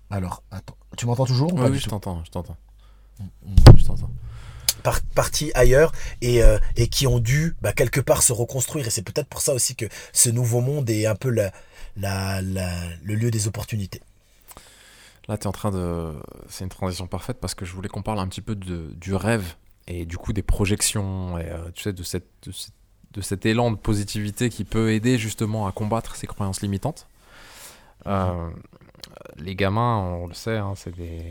Alors 0.10 0.44
attends 0.52 0.78
tu 0.96 1.06
m'entends 1.06 1.26
toujours 1.26 1.54
ou 1.54 1.56
Oui, 1.56 1.62
pas 1.62 1.70
oui, 1.70 1.78
du 1.78 1.80
je 1.80 1.90
t'entends, 1.90 2.24
je 2.26 2.32
t'entends. 2.32 2.58
Mm, 3.20 3.26
Je 3.78 3.86
t'entends. 3.86 4.10
Par- 4.88 5.02
partis 5.16 5.52
ailleurs 5.54 5.92
et, 6.22 6.42
euh, 6.44 6.58
et 6.78 6.88
qui 6.88 7.08
ont 7.08 7.20
dû 7.20 7.56
bah, 7.62 7.74
quelque 7.74 8.00
part 8.00 8.22
se 8.24 8.32
reconstruire. 8.34 8.88
Et 8.88 8.90
c'est 8.90 9.02
peut-être 9.10 9.28
pour 9.28 9.42
ça 9.42 9.54
aussi 9.54 9.76
que 9.76 9.86
ce 10.14 10.30
nouveau 10.30 10.62
monde 10.62 10.90
est 10.90 11.06
un 11.06 11.16
peu 11.16 11.30
la, 11.30 11.52
la, 11.98 12.42
le 12.42 13.16
lieu 13.16 13.30
des 13.32 13.48
opportunités. 13.48 14.02
Là, 15.28 15.38
tu 15.38 15.44
es 15.44 15.48
en 15.48 15.52
train 15.52 15.72
de. 15.72 16.14
C'est 16.48 16.64
une 16.64 16.70
transition 16.70 17.06
parfaite 17.06 17.38
parce 17.42 17.54
que 17.54 17.66
je 17.66 17.74
voulais 17.74 17.90
qu'on 17.90 18.02
parle 18.02 18.20
un 18.20 18.28
petit 18.30 18.40
peu 18.42 18.56
de, 18.56 18.94
du 18.96 19.14
rêve 19.14 19.56
et 19.88 20.06
du 20.06 20.18
coup 20.18 20.32
des 20.32 20.44
projections 20.44 21.38
et 21.38 21.50
euh, 21.50 21.70
tu 21.76 21.82
sais, 21.84 21.92
de, 21.92 22.04
cette, 22.04 22.28
de, 22.44 22.52
cette- 22.54 22.74
cet 23.22 23.46
élan 23.46 23.72
de 23.72 23.78
positivité 23.78 24.50
qui 24.50 24.64
peut 24.64 24.94
aider 24.94 25.18
justement 25.18 25.68
à 25.68 25.72
combattre 25.74 26.16
ces 26.16 26.28
croyances 26.28 26.62
limitantes. 26.62 27.08
Euh, 28.06 28.50
les 29.38 29.56
gamins, 29.56 29.98
on 29.98 30.28
le 30.28 30.34
sait, 30.34 30.58
hein, 30.58 30.74
c'est 30.76 30.96
des, 30.96 31.26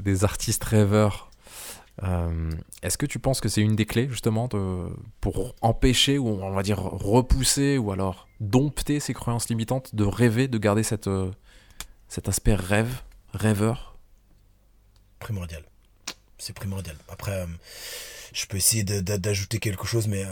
des 0.00 0.24
artistes 0.24 0.64
rêveurs. 0.64 1.30
Euh, 2.02 2.50
Est-ce 2.82 2.98
que 2.98 3.06
tu 3.06 3.18
penses 3.18 3.40
que 3.40 3.48
c'est 3.48 3.62
une 3.62 3.74
des 3.74 3.86
clés 3.86 4.08
justement 4.08 4.48
de, 4.48 4.88
pour 5.20 5.54
empêcher 5.62 6.18
ou 6.18 6.28
on 6.28 6.50
va 6.50 6.62
dire 6.62 6.78
repousser 6.78 7.78
ou 7.78 7.90
alors 7.90 8.28
dompter 8.40 9.00
ces 9.00 9.14
croyances 9.14 9.48
limitantes, 9.48 9.94
de 9.94 10.04
rêver, 10.04 10.46
de 10.46 10.58
garder 10.58 10.82
cette, 10.82 11.06
euh, 11.06 11.30
cet 12.08 12.28
aspect 12.28 12.54
rêve, 12.54 13.02
rêveur? 13.32 13.96
Primordial. 15.18 15.64
C'est 16.38 16.52
primordial. 16.52 16.96
Après, 17.08 17.32
euh, 17.32 17.46
je 18.34 18.44
peux 18.46 18.58
essayer 18.58 18.84
d'ajouter 18.84 19.58
quelque 19.58 19.86
chose, 19.86 20.06
mais 20.06 20.26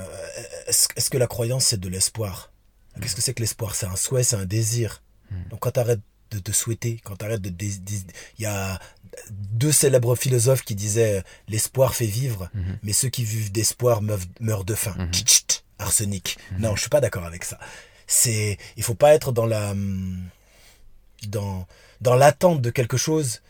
est-ce 0.67 1.09
que 1.09 1.17
la 1.17 1.27
croyance, 1.27 1.65
c'est 1.65 1.81
de 1.81 1.89
l'espoir? 1.89 2.53
Qu'est-ce 3.01 3.17
que 3.17 3.23
c'est 3.23 3.33
que 3.33 3.41
l'espoir? 3.41 3.75
C'est 3.75 3.87
un 3.87 3.97
souhait, 3.97 4.23
c'est 4.23 4.37
un 4.37 4.45
désir. 4.45 5.03
Donc 5.49 5.61
quand 5.61 5.71
tu 5.71 5.81
arrêtes 5.81 6.03
de 6.31 6.39
te 6.39 6.53
souhaiter, 6.53 7.01
quand 7.03 7.17
tu 7.17 7.25
arrêtes 7.25 7.41
de... 7.41 7.51
Il 7.59 8.43
y 8.43 8.47
a 8.47 8.79
deux 9.31 9.73
célèbres 9.73 10.15
philosophes 10.17 10.63
qui 10.63 10.75
disaient 10.75 11.19
euh, 11.19 11.23
l'espoir 11.49 11.95
fait 11.95 12.07
vivre, 12.07 12.51
Mhm. 12.55 12.79
mais 12.83 12.93
ceux 12.93 13.09
qui 13.09 13.25
vivent 13.25 13.53
d'espoir 13.53 14.01
meurent 14.41 14.65
de 14.65 14.75
faim. 14.75 14.95
Mhm. 14.99 15.11
Arsenic. 15.79 16.39
Non, 16.59 16.75
je 16.77 16.81
suis 16.83 16.91
pas 16.91 17.01
d'accord 17.01 17.25
avec 17.25 17.45
ça. 17.45 17.59
C'est, 18.07 18.59
il 18.77 18.83
faut 18.83 18.95
pas 18.95 19.15
être 19.15 19.33
dans 19.33 19.47
la, 19.47 19.71
hum, 19.73 20.23
dans, 21.29 21.67
dans 22.01 22.15
l'attente 22.15 22.61
de 22.61 22.71
quelque 22.71 22.97
chose. 22.97 23.41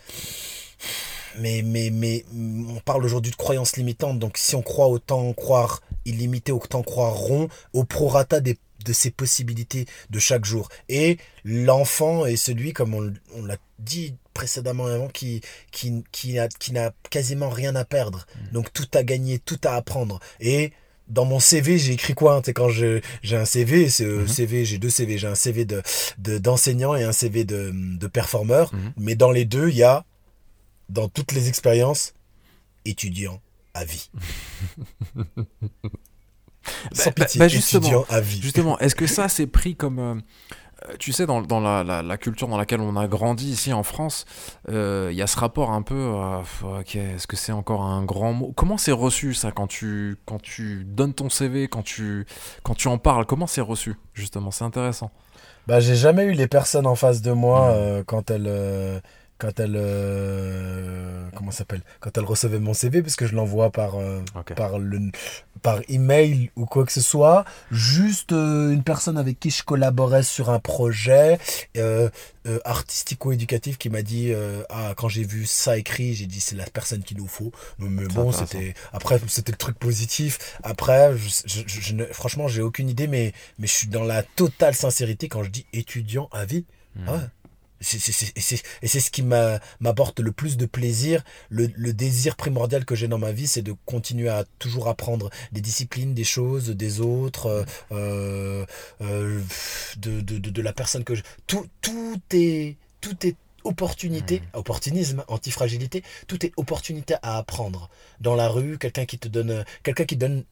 Mais, 1.38 1.62
mais, 1.62 1.90
mais, 1.90 2.24
on 2.32 2.80
parle 2.80 3.04
aujourd'hui 3.04 3.32
de 3.32 3.36
croyances 3.36 3.76
limitantes. 3.76 4.18
Donc, 4.18 4.38
si 4.38 4.54
on 4.54 4.62
croit 4.62 4.86
autant 4.88 5.32
croire 5.32 5.82
illimité, 6.04 6.52
autant 6.52 6.82
croire 6.82 7.12
rond, 7.14 7.48
au 7.72 7.84
prorata 7.84 8.40
des, 8.40 8.56
de 8.84 8.92
ses 8.92 9.10
possibilités 9.10 9.86
de 10.10 10.18
chaque 10.18 10.44
jour. 10.44 10.68
Et 10.88 11.18
l'enfant 11.44 12.24
est 12.24 12.36
celui, 12.36 12.72
comme 12.72 12.94
on, 12.94 13.12
on 13.34 13.44
l'a 13.44 13.56
dit 13.80 14.14
précédemment 14.34 14.86
avant, 14.86 15.08
qui, 15.08 15.40
qui, 15.70 16.04
qui 16.12 16.34
n'a, 16.34 16.48
qui 16.48 16.72
n'a 16.72 16.92
quasiment 17.10 17.48
rien 17.48 17.74
à 17.76 17.84
perdre. 17.84 18.26
Donc, 18.52 18.72
tout 18.72 18.88
à 18.92 19.02
gagner, 19.02 19.38
tout 19.38 19.60
à 19.64 19.74
apprendre. 19.76 20.20
Et, 20.40 20.72
dans 21.08 21.26
mon 21.26 21.38
CV, 21.38 21.78
j'ai 21.78 21.92
écrit 21.92 22.14
quoi 22.14 22.40
sais, 22.44 22.54
quand 22.54 22.70
je, 22.70 23.00
j'ai 23.22 23.36
un 23.36 23.44
CV, 23.44 23.90
c'est 23.90 24.04
euh, 24.04 24.20
Mhm. 24.20 24.28
CV, 24.28 24.64
j'ai 24.64 24.78
deux 24.78 24.88
CV, 24.90 25.18
j'ai 25.18 25.26
un 25.26 25.34
CV 25.34 25.66
de, 25.66 25.82
de 26.18 26.38
d'enseignant 26.38 26.94
et 26.94 27.04
un 27.04 27.12
CV 27.12 27.44
de, 27.44 27.72
de 27.74 28.06
performeur. 28.06 28.74
Mhm. 28.74 28.92
Mais 28.96 29.14
dans 29.14 29.30
les 29.30 29.44
deux, 29.44 29.68
il 29.68 29.76
y 29.76 29.82
a, 29.82 30.04
dans 30.88 31.08
toutes 31.08 31.32
les 31.32 31.48
expériences, 31.48 32.14
étudiant 32.86 33.40
à 33.74 33.84
vie. 33.84 34.10
Sans 36.92 37.10
Bah, 37.10 37.14
bah, 37.16 37.24
pitié, 37.26 37.38
bah, 37.40 37.48
justement, 37.48 37.82
étudiant 37.82 38.06
à 38.08 38.20
vie. 38.20 38.40
Justement, 38.40 38.78
est-ce 38.78 38.94
que 38.94 39.06
ça 39.06 39.28
c'est 39.28 39.46
pris 39.46 39.76
comme... 39.76 39.98
euh, 39.98 40.14
tu 40.98 41.12
sais, 41.12 41.26
dans, 41.26 41.42
dans 41.42 41.60
la, 41.60 41.82
la- 41.84 42.02
la 42.02 42.16
culture 42.18 42.48
dans 42.48 42.56
laquelle 42.58 42.80
on 42.80 42.96
a 42.96 43.08
grandi 43.08 43.50
ici 43.50 43.72
en 43.72 43.82
France, 43.82 44.26
euh, 44.68 45.08
il 45.10 45.16
y 45.16 45.22
a 45.22 45.26
ce 45.26 45.38
rapport 45.38 45.70
un 45.70 45.82
peu... 45.82 45.94
euh, 45.94 46.40
ok, 46.80 46.96
est-ce 46.96 47.26
que 47.26 47.36
c'est 47.36 47.52
encore 47.52 47.82
un 47.82 48.04
grand 48.04 48.32
mot? 48.32 48.52
Comment 48.56 48.76
c'est 48.78 48.92
reçu 48.92 49.34
ça 49.34 49.50
quand 49.52 49.66
tu, 49.66 50.16
quand 50.26 50.40
tu 50.42 50.84
donnes 50.84 51.14
ton 51.14 51.30
CV, 51.30 51.68
quand 51.68 51.82
tu, 51.82 52.26
quand 52.62 52.74
tu 52.74 52.88
en 52.88 52.98
parles 52.98 53.26
Comment 53.26 53.46
c'est 53.46 53.60
reçu 53.60 53.96
justement? 54.14 54.50
C'est 54.50 54.64
intéressant. 54.64 55.10
Bah, 55.66 55.80
j'ai 55.80 55.96
jamais 55.96 56.24
eu 56.26 56.32
les 56.32 56.46
personnes 56.46 56.86
en 56.86 56.94
face 56.94 57.22
de 57.22 57.32
moi 57.32 57.70
euh, 57.72 58.04
quand 58.04 58.30
elles, 58.30 58.46
euh, 58.46 59.00
quand 59.44 59.60
elle 59.60 59.76
euh, 59.76 61.28
comment 61.36 61.50
s'appelle? 61.50 61.82
Quand 62.00 62.16
elle 62.16 62.24
recevait 62.24 62.58
mon 62.58 62.72
CV 62.74 63.02
parce 63.02 63.16
que 63.16 63.26
je 63.26 63.34
l'envoie 63.34 63.70
par 63.70 63.96
euh, 63.96 64.20
Ok. 64.34 64.54
par 64.54 64.78
le 64.78 65.10
par 65.62 65.80
email 65.88 66.50
ou 66.56 66.64
quoi 66.66 66.84
que 66.86 66.92
ce 66.92 67.00
soit. 67.00 67.44
Juste 67.70 68.32
euh, 68.32 68.70
une 68.70 68.82
personne 68.82 69.18
avec 69.18 69.38
qui 69.40 69.50
je 69.50 69.62
collaborais 69.62 70.22
sur 70.22 70.48
un 70.50 70.58
projet 70.60 71.38
euh, 71.76 72.08
euh, 72.46 72.58
artistico-éducatif 72.64 73.76
qui 73.78 73.90
m'a 73.90 74.02
dit 74.02 74.32
ah 74.70 74.94
quand 74.96 75.08
j'ai 75.08 75.24
vu 75.24 75.44
ça 75.46 75.76
écrit 75.76 76.14
j'ai 76.14 76.26
dit 76.26 76.40
c'est 76.40 76.56
la 76.56 76.64
personne 76.66 77.02
qu'il 77.02 77.18
nous 77.18 77.28
faut. 77.28 77.52
Mais 77.78 78.06
bon 78.06 78.32
c'était 78.32 78.72
après 78.92 79.20
c'était 79.26 79.52
le 79.52 79.58
truc 79.58 79.78
positif. 79.78 80.58
Après 80.62 81.16
je, 81.16 81.28
je- 81.44 81.62
je- 81.66 81.80
je 81.80 81.92
ne- 81.94 82.06
franchement 82.06 82.48
j'ai 82.48 82.62
aucune 82.62 82.88
idée 82.88 83.08
mais 83.08 83.32
mais 83.58 83.66
je 83.66 83.72
suis 83.72 83.88
dans 83.88 84.04
la 84.04 84.22
totale 84.22 84.74
sincérité 84.74 85.28
quand 85.28 85.42
je 85.42 85.50
dis 85.50 85.66
étudiant 85.74 86.28
à 86.32 86.44
vie. 86.46 86.64
Mhm. 86.96 87.04
ah 87.08 87.20
Et 87.80 88.86
c'est 88.88 89.00
ce 89.00 89.10
qui 89.10 89.22
m'a- 89.22 89.60
m'apporte 89.80 90.20
le 90.20 90.32
plus 90.32 90.56
de 90.56 90.66
plaisir. 90.66 91.22
Le, 91.50 91.68
le 91.74 91.92
désir 91.92 92.36
primordial 92.36 92.84
que 92.84 92.94
j'ai 92.94 93.08
dans 93.08 93.18
ma 93.18 93.32
vie, 93.32 93.46
c'est 93.46 93.62
de 93.62 93.74
continuer 93.84 94.28
à 94.28 94.44
toujours 94.58 94.88
apprendre 94.88 95.30
des 95.52 95.60
disciplines, 95.60 96.14
des 96.14 96.24
choses, 96.24 96.70
des 96.70 97.00
autres, 97.00 97.46
euh, 97.46 97.64
euh, 97.92 98.66
euh, 99.02 99.42
de, 99.98 100.20
de, 100.20 100.38
de, 100.38 100.50
de 100.50 100.62
la 100.62 100.72
personne 100.72 101.04
que 101.04 101.14
je... 101.14 101.22
Tout, 101.46 101.66
tout 101.80 102.20
est... 102.32 102.76
Tout 103.00 103.26
est 103.26 103.36
opportunité, 103.64 104.42
opportunisme, 104.52 105.24
antifragilité, 105.26 106.02
tout 106.26 106.44
est 106.44 106.52
opportunité 106.58 107.14
à 107.22 107.38
apprendre. 107.38 107.88
Dans 108.20 108.34
la 108.34 108.48
rue, 108.48 108.76
quelqu'un 108.76 109.06
qui 109.06 109.18
te 109.18 109.26
donne, 109.26 109.64
quelqu'un 109.82 110.04
qui 110.04 110.16
donne 110.16 110.44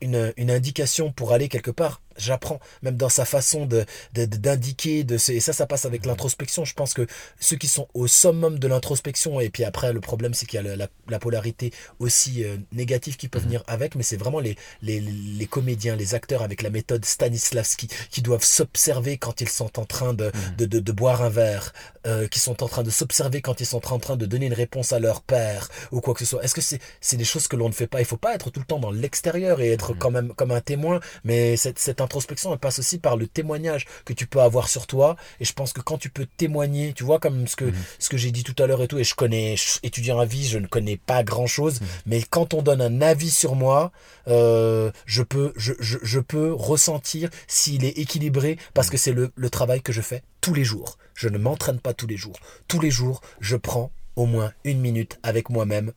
une, 0.00 0.32
une 0.36 0.50
indication 0.50 1.12
pour 1.12 1.32
aller 1.32 1.48
quelque 1.48 1.70
part, 1.70 2.02
j'apprends, 2.16 2.60
même 2.82 2.96
dans 2.96 3.08
sa 3.08 3.24
façon 3.24 3.66
de 3.66 3.84
de- 4.14 4.24
de- 4.26 4.36
d'indiquer, 4.36 5.04
de, 5.04 5.14
et 5.30 5.40
ça, 5.40 5.52
ça 5.52 5.66
passe 5.66 5.84
avec 5.84 6.06
l'introspection. 6.06 6.64
Je 6.64 6.74
pense 6.74 6.94
que 6.94 7.06
ceux 7.40 7.56
qui 7.56 7.68
sont 7.68 7.88
au 7.94 8.06
summum 8.06 8.58
de 8.58 8.68
l'introspection, 8.68 9.40
et 9.40 9.50
puis 9.50 9.64
après, 9.64 9.92
le 9.92 10.00
problème, 10.00 10.34
c'est 10.34 10.46
qu'il 10.46 10.56
y 10.56 10.60
a 10.60 10.62
la, 10.62 10.76
la- 10.76 10.88
la 11.08 11.18
polarité 11.18 11.72
aussi 11.98 12.44
euh, 12.44 12.56
négative 12.72 13.16
qui 13.16 13.28
peut 13.28 13.38
venir 13.38 13.62
avec, 13.66 13.94
mais 13.94 14.02
c'est 14.02 14.16
vraiment 14.16 14.40
les, 14.40 14.56
les, 14.82 15.00
les 15.00 15.46
comédiens, 15.46 15.96
les 15.96 16.14
acteurs 16.14 16.42
avec 16.42 16.62
la 16.62 16.70
méthode 16.70 17.04
Stanislavski 17.04 17.88
qui 18.10 18.22
doivent 18.22 18.44
s'observer 18.44 19.18
quand 19.18 19.40
ils 19.40 19.48
sont 19.48 19.78
en 19.78 19.84
train 19.84 20.14
de, 20.14 20.30
de, 20.58 20.66
de, 20.66 20.80
de 20.80 20.92
boire 20.92 21.22
un 21.22 21.28
verre, 21.30 21.72
euh, 22.06 22.28
qui 22.28 22.38
sont 22.40 22.62
en 22.62 22.68
train 22.68 22.82
de 22.82 22.90
s'observer 22.90 23.40
quand 23.40 23.60
ils 23.60 23.66
sont 23.66 23.92
en 23.92 23.98
train 23.98 24.16
de 24.16 24.26
donner 24.26 24.46
une 24.46 24.52
réponse 24.54 24.92
à 24.92 24.98
leur 24.98 25.22
père 25.22 25.68
ou 25.90 26.00
quoi 26.00 26.14
que 26.14 26.20
ce 26.20 26.26
soit. 26.26 26.42
Est-ce 26.44 26.54
que 26.54 26.60
c'est 26.60 26.80
c'est 27.00 27.16
des 27.16 27.24
choses 27.24 27.48
que 27.48 27.56
l'on 27.56 27.68
ne 27.68 27.74
fait 27.74 27.86
pas? 27.86 28.00
Il 28.00 28.06
faut 28.06 28.16
pas 28.16 28.34
être 28.34 28.50
tout 28.50 28.60
le 28.60 28.66
temps 28.66 28.78
dans 28.78 28.90
l'extérieur 28.90 29.60
et 29.60 29.70
être 29.72 29.94
quand 29.94 30.10
même 30.10 30.32
comme 30.34 30.50
un 30.50 30.60
témoin, 30.60 31.00
mais 31.24 31.56
cette, 31.56 31.78
cette 31.78 32.00
introspection, 32.04 32.52
elle 32.52 32.58
passe 32.58 32.78
aussi 32.78 32.98
par 32.98 33.16
le 33.16 33.26
témoignage 33.26 33.86
que 34.04 34.12
tu 34.12 34.26
peux 34.26 34.40
avoir 34.40 34.68
sur 34.68 34.86
toi. 34.86 35.16
Et 35.40 35.44
je 35.44 35.52
pense 35.52 35.72
que 35.72 35.80
quand 35.80 35.98
tu 35.98 36.10
peux 36.10 36.26
témoigner, 36.36 36.92
tu 36.92 37.04
vois, 37.04 37.18
comme 37.18 37.46
ce 37.48 37.56
que, 37.56 37.72
ce 37.98 38.08
que 38.08 38.16
j'ai 38.16 38.30
dit 38.30 38.44
tout 38.44 38.60
à 38.62 38.66
l'heure 38.66 38.82
et 38.82 38.88
tout, 38.88 38.98
et 38.98 39.04
je 39.04 39.14
connais, 39.14 39.56
je 39.56 39.78
étudiant 39.82 40.18
à 40.18 40.24
vie, 40.24 40.46
je 40.46 40.58
ne 40.58 40.66
connais 40.66 40.96
pas 40.96 41.22
grand 41.24 41.46
chose, 41.46 41.80
mais 42.06 42.22
quand 42.22 42.54
on 42.54 42.62
donne 42.62 42.80
un 42.80 43.02
avis 43.02 43.30
sur 43.30 43.54
moi, 43.54 43.92
euh, 44.28 44.90
je, 45.06 45.22
peux, 45.22 45.52
je, 45.56 45.72
je, 45.80 45.98
je 46.02 46.20
peux 46.20 46.52
ressentir 46.52 47.30
s'il 47.46 47.84
est 47.84 47.98
équilibré 47.98 48.58
parce 48.74 48.90
que 48.90 48.96
c'est 48.96 49.12
le, 49.12 49.32
le 49.34 49.50
travail 49.50 49.82
que 49.82 49.92
je 49.92 50.00
fais 50.00 50.22
tous 50.40 50.54
les 50.54 50.64
jours. 50.64 50.98
Je 51.14 51.28
ne 51.28 51.38
m'entraîne 51.38 51.80
pas 51.80 51.94
tous 51.94 52.06
les 52.06 52.16
jours. 52.16 52.36
Tous 52.68 52.80
les 52.80 52.90
jours, 52.90 53.20
je 53.40 53.56
prends 53.56 53.90
au 54.16 54.26
moins 54.26 54.52
une 54.64 54.80
minute 54.80 55.18
avec 55.22 55.50
moi-même 55.50 55.92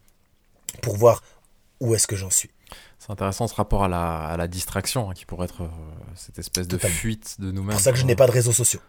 pour 0.81 0.97
voir 0.97 1.23
où 1.79 1.95
est-ce 1.95 2.07
que 2.07 2.15
j'en 2.15 2.29
suis. 2.29 2.49
C'est 2.99 3.11
intéressant 3.11 3.47
ce 3.47 3.55
rapport 3.55 3.83
à 3.83 3.87
la, 3.87 4.17
à 4.25 4.37
la 4.37 4.47
distraction, 4.47 5.09
hein, 5.09 5.13
qui 5.13 5.25
pourrait 5.25 5.45
être 5.45 5.63
euh, 5.63 5.67
cette 6.15 6.39
espèce 6.39 6.67
de 6.67 6.77
fuite 6.77 7.39
de 7.39 7.51
nous-mêmes. 7.51 7.71
C'est 7.71 7.75
pour 7.75 7.81
ça 7.81 7.91
que 7.91 7.97
je 7.97 8.05
n'ai 8.05 8.15
pas 8.15 8.27
de 8.27 8.31
réseaux 8.31 8.51
sociaux. 8.51 8.79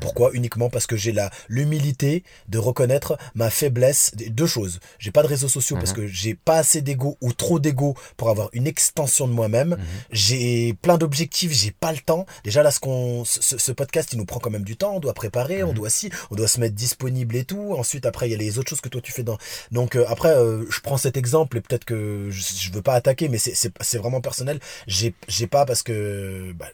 Pourquoi 0.00 0.30
Uniquement 0.34 0.68
parce 0.70 0.86
que 0.86 0.96
j'ai 0.96 1.12
la 1.12 1.30
l'humilité 1.48 2.22
de 2.48 2.58
reconnaître 2.58 3.16
ma 3.34 3.48
faiblesse. 3.48 4.12
Deux 4.14 4.46
choses. 4.46 4.80
J'ai 4.98 5.10
pas 5.12 5.22
de 5.22 5.28
réseaux 5.28 5.48
sociaux 5.48 5.76
parce 5.76 5.90
Mhm. 5.90 5.96
que 5.96 6.06
j'ai 6.06 6.34
pas 6.34 6.58
assez 6.58 6.82
d'ego 6.82 7.16
ou 7.22 7.32
trop 7.32 7.58
d'ego 7.58 7.94
pour 8.16 8.28
avoir 8.28 8.50
une 8.52 8.66
extension 8.66 9.26
de 9.26 9.32
moi-même. 9.32 9.70
Mhm. 9.70 9.78
J'ai 10.10 10.74
plein 10.82 10.98
d'objectifs, 10.98 11.52
j'ai 11.52 11.70
pas 11.70 11.92
le 11.92 11.98
temps. 11.98 12.26
Déjà 12.44 12.62
là, 12.62 12.70
ce 12.70 12.80
qu'on, 12.80 13.24
ce, 13.24 13.56
ce 13.56 13.72
podcast, 13.72 14.12
il 14.12 14.18
nous 14.18 14.26
prend 14.26 14.40
quand 14.40 14.50
même 14.50 14.64
du 14.64 14.76
temps. 14.76 14.94
On 14.96 15.00
doit 15.00 15.14
préparer, 15.14 15.62
on 15.62 15.68
Mhm. 15.68 15.74
doit 15.74 15.90
si, 15.90 16.10
on 16.30 16.34
doit 16.34 16.48
se 16.48 16.60
mettre 16.60 16.74
disponible 16.74 17.34
et 17.36 17.44
tout. 17.44 17.74
Ensuite, 17.78 18.04
après, 18.04 18.28
il 18.28 18.32
y 18.32 18.34
a 18.34 18.38
les 18.38 18.58
autres 18.58 18.68
choses 18.68 18.80
que 18.82 18.88
toi 18.90 19.00
tu 19.00 19.12
fais 19.12 19.22
dans. 19.22 19.38
Donc 19.72 19.96
euh, 19.96 20.04
après, 20.08 20.30
euh, 20.36 20.66
je 20.70 20.80
prends 20.80 20.98
cet 20.98 21.16
exemple 21.16 21.56
et 21.56 21.60
peut-être 21.62 21.84
que 21.86 22.28
je, 22.30 22.42
je 22.60 22.72
veux 22.72 22.82
pas 22.82 22.94
attaquer, 22.94 23.28
mais 23.28 23.38
c'est 23.38 23.54
c'est 23.54 23.72
c'est 23.80 23.98
vraiment 23.98 24.20
personnel. 24.20 24.60
J'ai 24.86 25.14
j'ai 25.28 25.46
pas 25.46 25.64
parce 25.64 25.82
que 25.82 26.52
bah, 26.56 26.66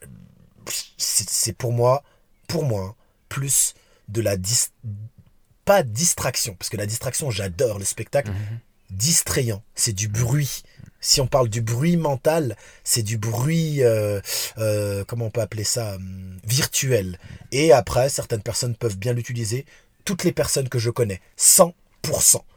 c'est 0.97 1.29
c'est 1.29 1.53
pour 1.53 1.73
moi, 1.73 2.03
pour 2.47 2.65
moi, 2.65 2.97
plus 3.29 3.75
de 4.09 4.21
la 4.21 4.37
dis 4.37 4.69
pas 5.65 5.83
distraction, 5.83 6.55
parce 6.55 6.69
que 6.69 6.77
la 6.77 6.87
distraction, 6.87 7.31
j'adore 7.31 7.79
le 7.79 7.85
spectacle. 7.85 8.31
Mhm. 8.31 8.59
Distrayant, 8.91 9.63
c'est 9.75 9.95
du 9.95 10.09
bruit. 10.09 10.63
Si 11.01 11.21
on 11.21 11.27
parle 11.27 11.49
du 11.49 11.63
bruit 11.63 11.97
mental, 11.97 12.57
c'est 12.83 13.03
du 13.03 13.19
bruit, 13.19 13.83
euh, 13.83 14.21
euh, 14.59 15.05
comment 15.05 15.27
on 15.27 15.31
peut 15.31 15.41
appeler 15.41 15.65
ça, 15.65 15.97
hum, 15.97 16.39
virtuel. 16.45 17.19
Et 17.51 17.73
après, 17.73 18.09
certaines 18.09 18.43
personnes 18.43 18.75
peuvent 18.75 18.99
bien 18.99 19.13
l'utiliser. 19.13 19.65
Toutes 20.05 20.25
les 20.25 20.33
personnes 20.33 20.69
que 20.69 20.79
je 20.79 20.91
connais, 20.91 21.21
100%, 21.39 21.73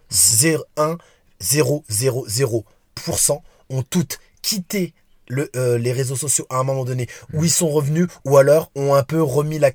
0, 0.10 0.64
1, 0.76 0.98
0, 1.40 1.84
0, 1.90 2.28
0%, 2.28 3.42
ont 3.70 3.84
toutes 3.84 4.20
quitté 4.42 4.94
euh, 5.56 5.78
les 5.78 5.92
réseaux 5.92 6.16
sociaux 6.16 6.46
à 6.50 6.58
un 6.58 6.64
moment 6.64 6.86
donné 6.86 7.08
où 7.34 7.44
ils 7.44 7.52
sont 7.52 7.70
revenus 7.70 8.08
ou 8.26 8.38
alors 8.38 8.72
ont 8.76 8.94
un 8.96 9.04
peu 9.04 9.22
remis 9.22 9.60
la, 9.60 9.72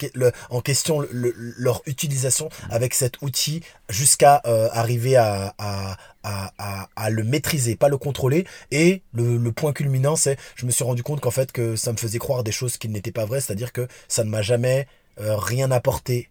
en 0.50 0.60
question 0.60 1.00
le- 1.00 1.08
le- 1.12 1.54
leur 1.56 1.82
utilisation 1.86 2.48
avec 2.70 2.94
cet 2.94 3.20
outil 3.22 3.62
jusqu'à 3.88 4.40
euh, 4.46 4.68
arriver 4.72 5.16
à, 5.16 5.54
à, 5.58 5.96
à, 6.22 6.88
à, 6.96 7.10
le 7.10 7.24
maîtriser, 7.24 7.76
pas 7.76 7.88
le 7.88 7.98
contrôler. 7.98 8.46
Et 8.70 9.02
le, 9.12 9.36
le 9.36 9.52
point 9.52 9.72
culminant, 9.72 10.16
c'est 10.16 10.38
je 10.56 10.66
me 10.66 10.70
suis 10.70 10.84
rendu 10.84 11.02
compte 11.02 11.20
qu'en 11.20 11.30
fait 11.30 11.52
que 11.52 11.76
ça 11.76 11.92
me 11.92 11.96
faisait 11.98 12.18
croire 12.18 12.42
des 12.44 12.52
choses 12.52 12.76
qui 12.78 12.88
n'étaient 12.88 13.12
pas 13.12 13.24
vraies, 13.26 13.40
c'est-à-dire 13.40 13.72
que 13.72 13.86
ça 14.08 14.24
ne 14.24 14.30
m'a 14.30 14.42
jamais 14.42 14.86
euh, 15.20 15.36
rien 15.36 15.70
apporté. 15.70 16.30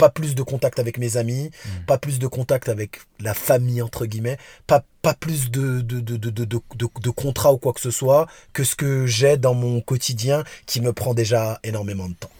Pas 0.00 0.08
plus 0.10 0.34
de 0.34 0.42
contact 0.42 0.78
avec 0.80 0.98
mes 0.98 1.16
amis, 1.16 1.50
pas 1.86 1.98
plus 1.98 2.18
de 2.18 2.26
contact 2.26 2.68
avec 2.68 3.00
la 3.20 3.34
famille, 3.34 3.82
entre 3.82 4.06
guillemets, 4.06 4.38
pas, 4.66 4.82
pas 5.02 5.14
plus 5.14 5.50
de, 5.50 5.80
de, 5.82 6.00
de, 6.00 6.16
de, 6.16 6.30
de, 6.30 6.44
de, 6.44 6.60
de, 6.74 6.88
de 7.02 7.10
contrat 7.10 7.52
ou 7.52 7.58
quoi 7.58 7.72
que 7.72 7.80
ce 7.80 7.90
soit 7.92 8.26
que 8.52 8.64
ce 8.64 8.74
que 8.74 9.06
j'ai 9.06 9.36
dans 9.36 9.54
mon 9.54 9.80
quotidien 9.80 10.42
qui 10.66 10.80
me 10.80 10.92
prend 10.92 11.14
déjà 11.14 11.60
énormément 11.62 12.08
de 12.08 12.14
temps. 12.14 12.30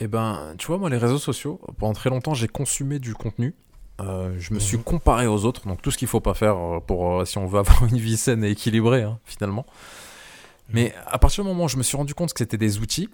Eh 0.00 0.08
ben, 0.08 0.54
tu 0.58 0.66
vois, 0.66 0.78
moi, 0.78 0.90
les 0.90 0.96
réseaux 0.98 1.18
sociaux, 1.18 1.60
pendant 1.78 1.92
très 1.92 2.10
longtemps, 2.10 2.34
j'ai 2.34 2.48
consumé 2.48 2.98
du 2.98 3.14
contenu. 3.14 3.54
Euh, 4.00 4.34
je 4.40 4.52
me 4.52 4.58
suis 4.58 4.76
Mhm. 4.76 4.82
comparé 4.82 5.26
aux 5.28 5.44
autres, 5.44 5.68
donc 5.68 5.80
tout 5.80 5.92
ce 5.92 5.98
qu'il 5.98 6.08
faut 6.08 6.18
pas 6.20 6.34
faire 6.34 6.56
euh, 6.56 6.80
pour 6.80 7.20
euh, 7.20 7.24
si 7.24 7.38
on 7.38 7.46
veut 7.46 7.60
avoir 7.60 7.84
une 7.86 7.98
vie 7.98 8.16
saine 8.16 8.42
et 8.42 8.50
équilibrée, 8.50 9.02
hein, 9.02 9.20
finalement. 9.24 9.64
Mais 10.70 10.94
à 11.06 11.18
partir 11.18 11.44
du 11.44 11.50
moment 11.50 11.64
où 11.64 11.68
je 11.68 11.76
me 11.76 11.82
suis 11.82 11.96
rendu 11.96 12.14
compte 12.14 12.32
que 12.32 12.38
c'était 12.38 12.56
des 12.56 12.78
outils 12.78 13.08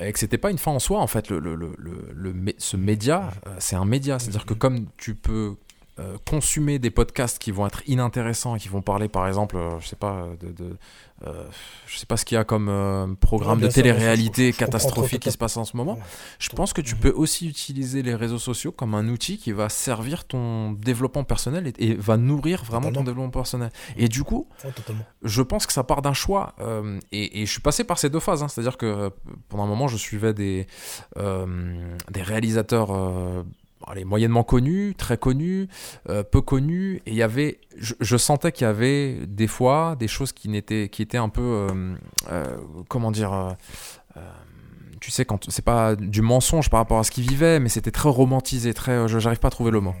et 0.00 0.12
que 0.12 0.18
c'était 0.18 0.38
pas 0.38 0.50
une 0.50 0.58
fin 0.58 0.70
en 0.72 0.78
soi, 0.78 1.00
en 1.00 1.06
fait, 1.06 1.28
le, 1.30 1.38
le, 1.38 1.54
le, 1.56 1.74
le- 1.78 2.54
ce 2.58 2.76
média, 2.76 3.30
euh, 3.46 3.54
c'est 3.58 3.76
un 3.76 3.84
média. 3.84 4.18
C'est-à-dire 4.18 4.46
que 4.46 4.54
comme 4.54 4.86
tu 4.96 5.14
peux 5.14 5.56
euh, 6.00 6.16
consommer 6.28 6.78
des 6.78 6.90
podcasts 6.90 7.38
qui 7.38 7.50
vont 7.50 7.66
être 7.66 7.82
inintéressants 7.86 8.56
et 8.56 8.58
qui 8.58 8.68
vont 8.68 8.82
parler, 8.82 9.08
par 9.08 9.28
exemple, 9.28 9.56
euh, 9.56 9.78
je 9.80 9.86
sais 9.86 9.96
pas, 9.96 10.26
de, 10.40 10.50
de 10.50 10.76
euh, 11.26 11.44
je 11.86 11.98
sais 11.98 12.06
pas 12.06 12.16
ce 12.16 12.24
qu'il 12.24 12.36
y 12.36 12.38
a 12.38 12.44
comme 12.44 12.68
euh, 12.70 13.06
programme 13.20 13.58
Ouais, 13.60 13.68
de 13.68 13.72
télé-réalité 13.72 14.54
catastrophique 14.54 15.20
trop, 15.20 15.28
qui 15.28 15.32
se 15.32 15.36
passe 15.36 15.58
en 15.58 15.64
ce 15.66 15.76
moment. 15.76 15.94
Ouais. 15.94 16.00
Je 16.38 16.48
pense 16.48 16.72
que 16.72 16.80
tu 16.80 16.96
peux 16.96 17.10
aussi 17.10 17.46
utiliser 17.46 18.02
les 18.02 18.14
réseaux 18.14 18.38
sociaux 18.38 18.72
comme 18.72 18.94
un 18.94 19.06
outil 19.08 19.36
qui 19.36 19.52
va 19.52 19.68
servir 19.68 20.24
ton 20.26 20.72
développement 20.72 21.24
personnel 21.24 21.66
et, 21.66 21.90
et 21.90 21.94
va 21.94 22.16
nourrir 22.16 22.64
vraiment 22.64 22.90
ton 22.90 23.04
développement 23.04 23.28
personnel. 23.30 23.70
Et 23.98 24.08
du 24.08 24.24
coup, 24.24 24.48
Ouais, 24.64 24.70
je 25.22 25.42
pense 25.42 25.66
que 25.66 25.74
ça 25.74 25.84
part 25.84 26.00
d'un 26.00 26.14
choix. 26.14 26.54
euh, 26.60 26.98
et, 27.12 27.42
et 27.42 27.46
je 27.46 27.50
suis 27.52 27.60
passé 27.60 27.84
par 27.84 27.98
ces 27.98 28.08
deux 28.08 28.20
phases. 28.20 28.42
hein. 28.42 28.48
C'est-à-dire 28.48 28.78
que 28.78 28.86
euh, 28.86 29.10
pendant 29.50 29.64
un 29.64 29.68
moment, 29.68 29.88
je 29.88 29.98
suivais 29.98 30.32
des, 30.32 30.66
euh, 31.18 31.94
des 32.10 32.22
réalisateurs 32.22 32.88
euh, 32.92 33.42
allez, 33.86 34.04
moyennement 34.04 34.44
connus, 34.44 34.94
très 34.96 35.16
connus, 35.16 35.68
euh, 36.08 36.22
peu 36.22 36.40
connus. 36.40 37.02
Et 37.06 37.10
il 37.10 37.16
y 37.16 37.22
avait, 37.22 37.60
je, 37.76 38.16
sentais 38.16 38.52
qu'il 38.52 38.66
y 38.66 38.70
avait 38.70 39.26
des 39.26 39.46
fois 39.46 39.96
des 39.98 40.08
choses 40.08 40.32
qui, 40.32 40.48
n'étaient, 40.48 40.88
qui 40.88 41.02
étaient 41.02 41.18
un 41.18 41.28
peu, 41.28 41.42
euh, 41.42 41.94
euh, 42.30 42.56
comment 42.88 43.10
dire, 43.10 43.56
tu 45.00 45.10
sais, 45.10 45.24
quand 45.24 45.50
c'est 45.50 45.64
pas 45.64 45.96
du 45.96 46.20
mensonge 46.20 46.68
par 46.68 46.78
rapport 46.78 46.98
à 46.98 47.04
ce 47.04 47.10
qu'ils 47.10 47.28
vivaient, 47.28 47.58
mais 47.58 47.70
c'était 47.70 47.90
très 47.90 48.10
romantisé, 48.10 48.74
très, 48.74 49.08
j'arrive 49.08 49.38
pas 49.38 49.48
à 49.48 49.50
trouver 49.50 49.70
le 49.70 49.80
mot. 49.80 49.94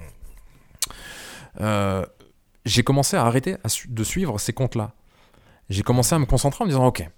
J'ai 2.66 2.82
commencé 2.82 3.16
à 3.16 3.24
arrêter 3.24 3.56
de 3.88 4.04
suivre 4.04 4.38
ces 4.38 4.52
comptes-là. 4.52 4.92
J'ai 5.70 5.82
commencé 5.82 6.14
à 6.14 6.18
me 6.18 6.26
concentrer 6.26 6.64
en 6.64 6.66
me 6.66 6.70
disant, 6.70 6.86
ok, 6.86 7.08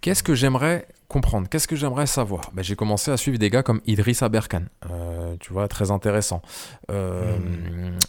qu'est-ce 0.00 0.22
que 0.22 0.34
j'aimerais 0.34 0.86
comprendre. 1.12 1.48
Qu'est-ce 1.48 1.68
que 1.68 1.76
j'aimerais 1.76 2.06
savoir? 2.06 2.50
Ben, 2.54 2.62
J'ai 2.62 2.74
commencé 2.74 3.10
à 3.12 3.16
suivre 3.16 3.38
des 3.38 3.50
gars 3.50 3.62
comme 3.62 3.80
Idriss 3.86 4.22
Aberkan, 4.22 4.62
euh, 4.90 5.36
tu 5.38 5.52
vois, 5.52 5.68
très 5.68 5.90
intéressant. 5.92 6.42
Euh, 6.90 7.36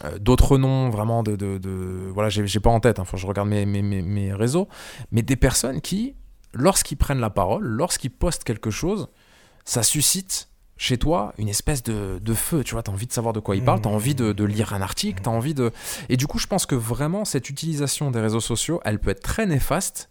euh, 0.06 0.18
D'autres 0.20 0.58
noms, 0.58 0.90
vraiment, 0.90 1.22
de... 1.22 1.36
de, 1.36 1.58
de- 1.60 2.10
voilà, 2.14 2.30
j'ai 2.30 2.60
pas 2.60 2.72
en 2.72 2.80
tête, 2.80 2.98
il 3.00 3.06
faut 3.06 3.18
que 3.18 3.22
je 3.22 3.28
regarde 3.28 3.48
mes, 3.50 3.66
mes, 3.66 3.82
mes, 3.82 4.02
mes 4.02 4.34
réseaux, 4.34 4.68
mais 5.12 5.22
des 5.22 5.36
personnes 5.36 5.82
qui, 5.82 6.16
lorsqu'ils 6.54 6.96
prennent 6.98 7.20
la 7.20 7.30
parole, 7.30 7.64
lorsqu'ils 7.64 8.10
postent 8.12 8.44
quelque 8.44 8.72
chose, 8.72 9.10
ça 9.66 9.84
suscite 9.84 10.50
chez 10.76 10.98
toi 10.98 11.34
une 11.38 11.50
espèce 11.50 11.84
de, 11.84 12.20
de 12.20 12.34
feu, 12.34 12.64
tu 12.64 12.74
vois, 12.74 12.84
tu 12.84 12.90
as 12.90 12.94
envie 12.94 13.06
de 13.08 13.14
savoir 13.14 13.34
de 13.34 13.40
quoi 13.40 13.56
il 13.56 13.64
parle, 13.64 13.82
tu 13.82 13.88
as 13.88 13.92
envie 13.92 14.16
de, 14.16 14.34
de 14.34 14.44
lire 14.44 14.74
un 14.74 14.82
article, 14.82 15.22
tu 15.22 15.30
as 15.30 15.32
envie 15.32 15.54
de... 15.54 15.72
Et 16.10 16.18
du 16.18 16.26
coup, 16.28 16.40
je 16.40 16.48
pense 16.48 16.66
que 16.66 16.76
vraiment, 16.76 17.26
cette 17.26 17.50
utilisation 17.50 18.10
des 18.12 18.20
réseaux 18.20 18.40
sociaux, 18.42 18.82
elle 18.84 19.00
peut 19.00 19.12
être 19.12 19.22
très 19.22 19.46
néfaste, 19.46 20.10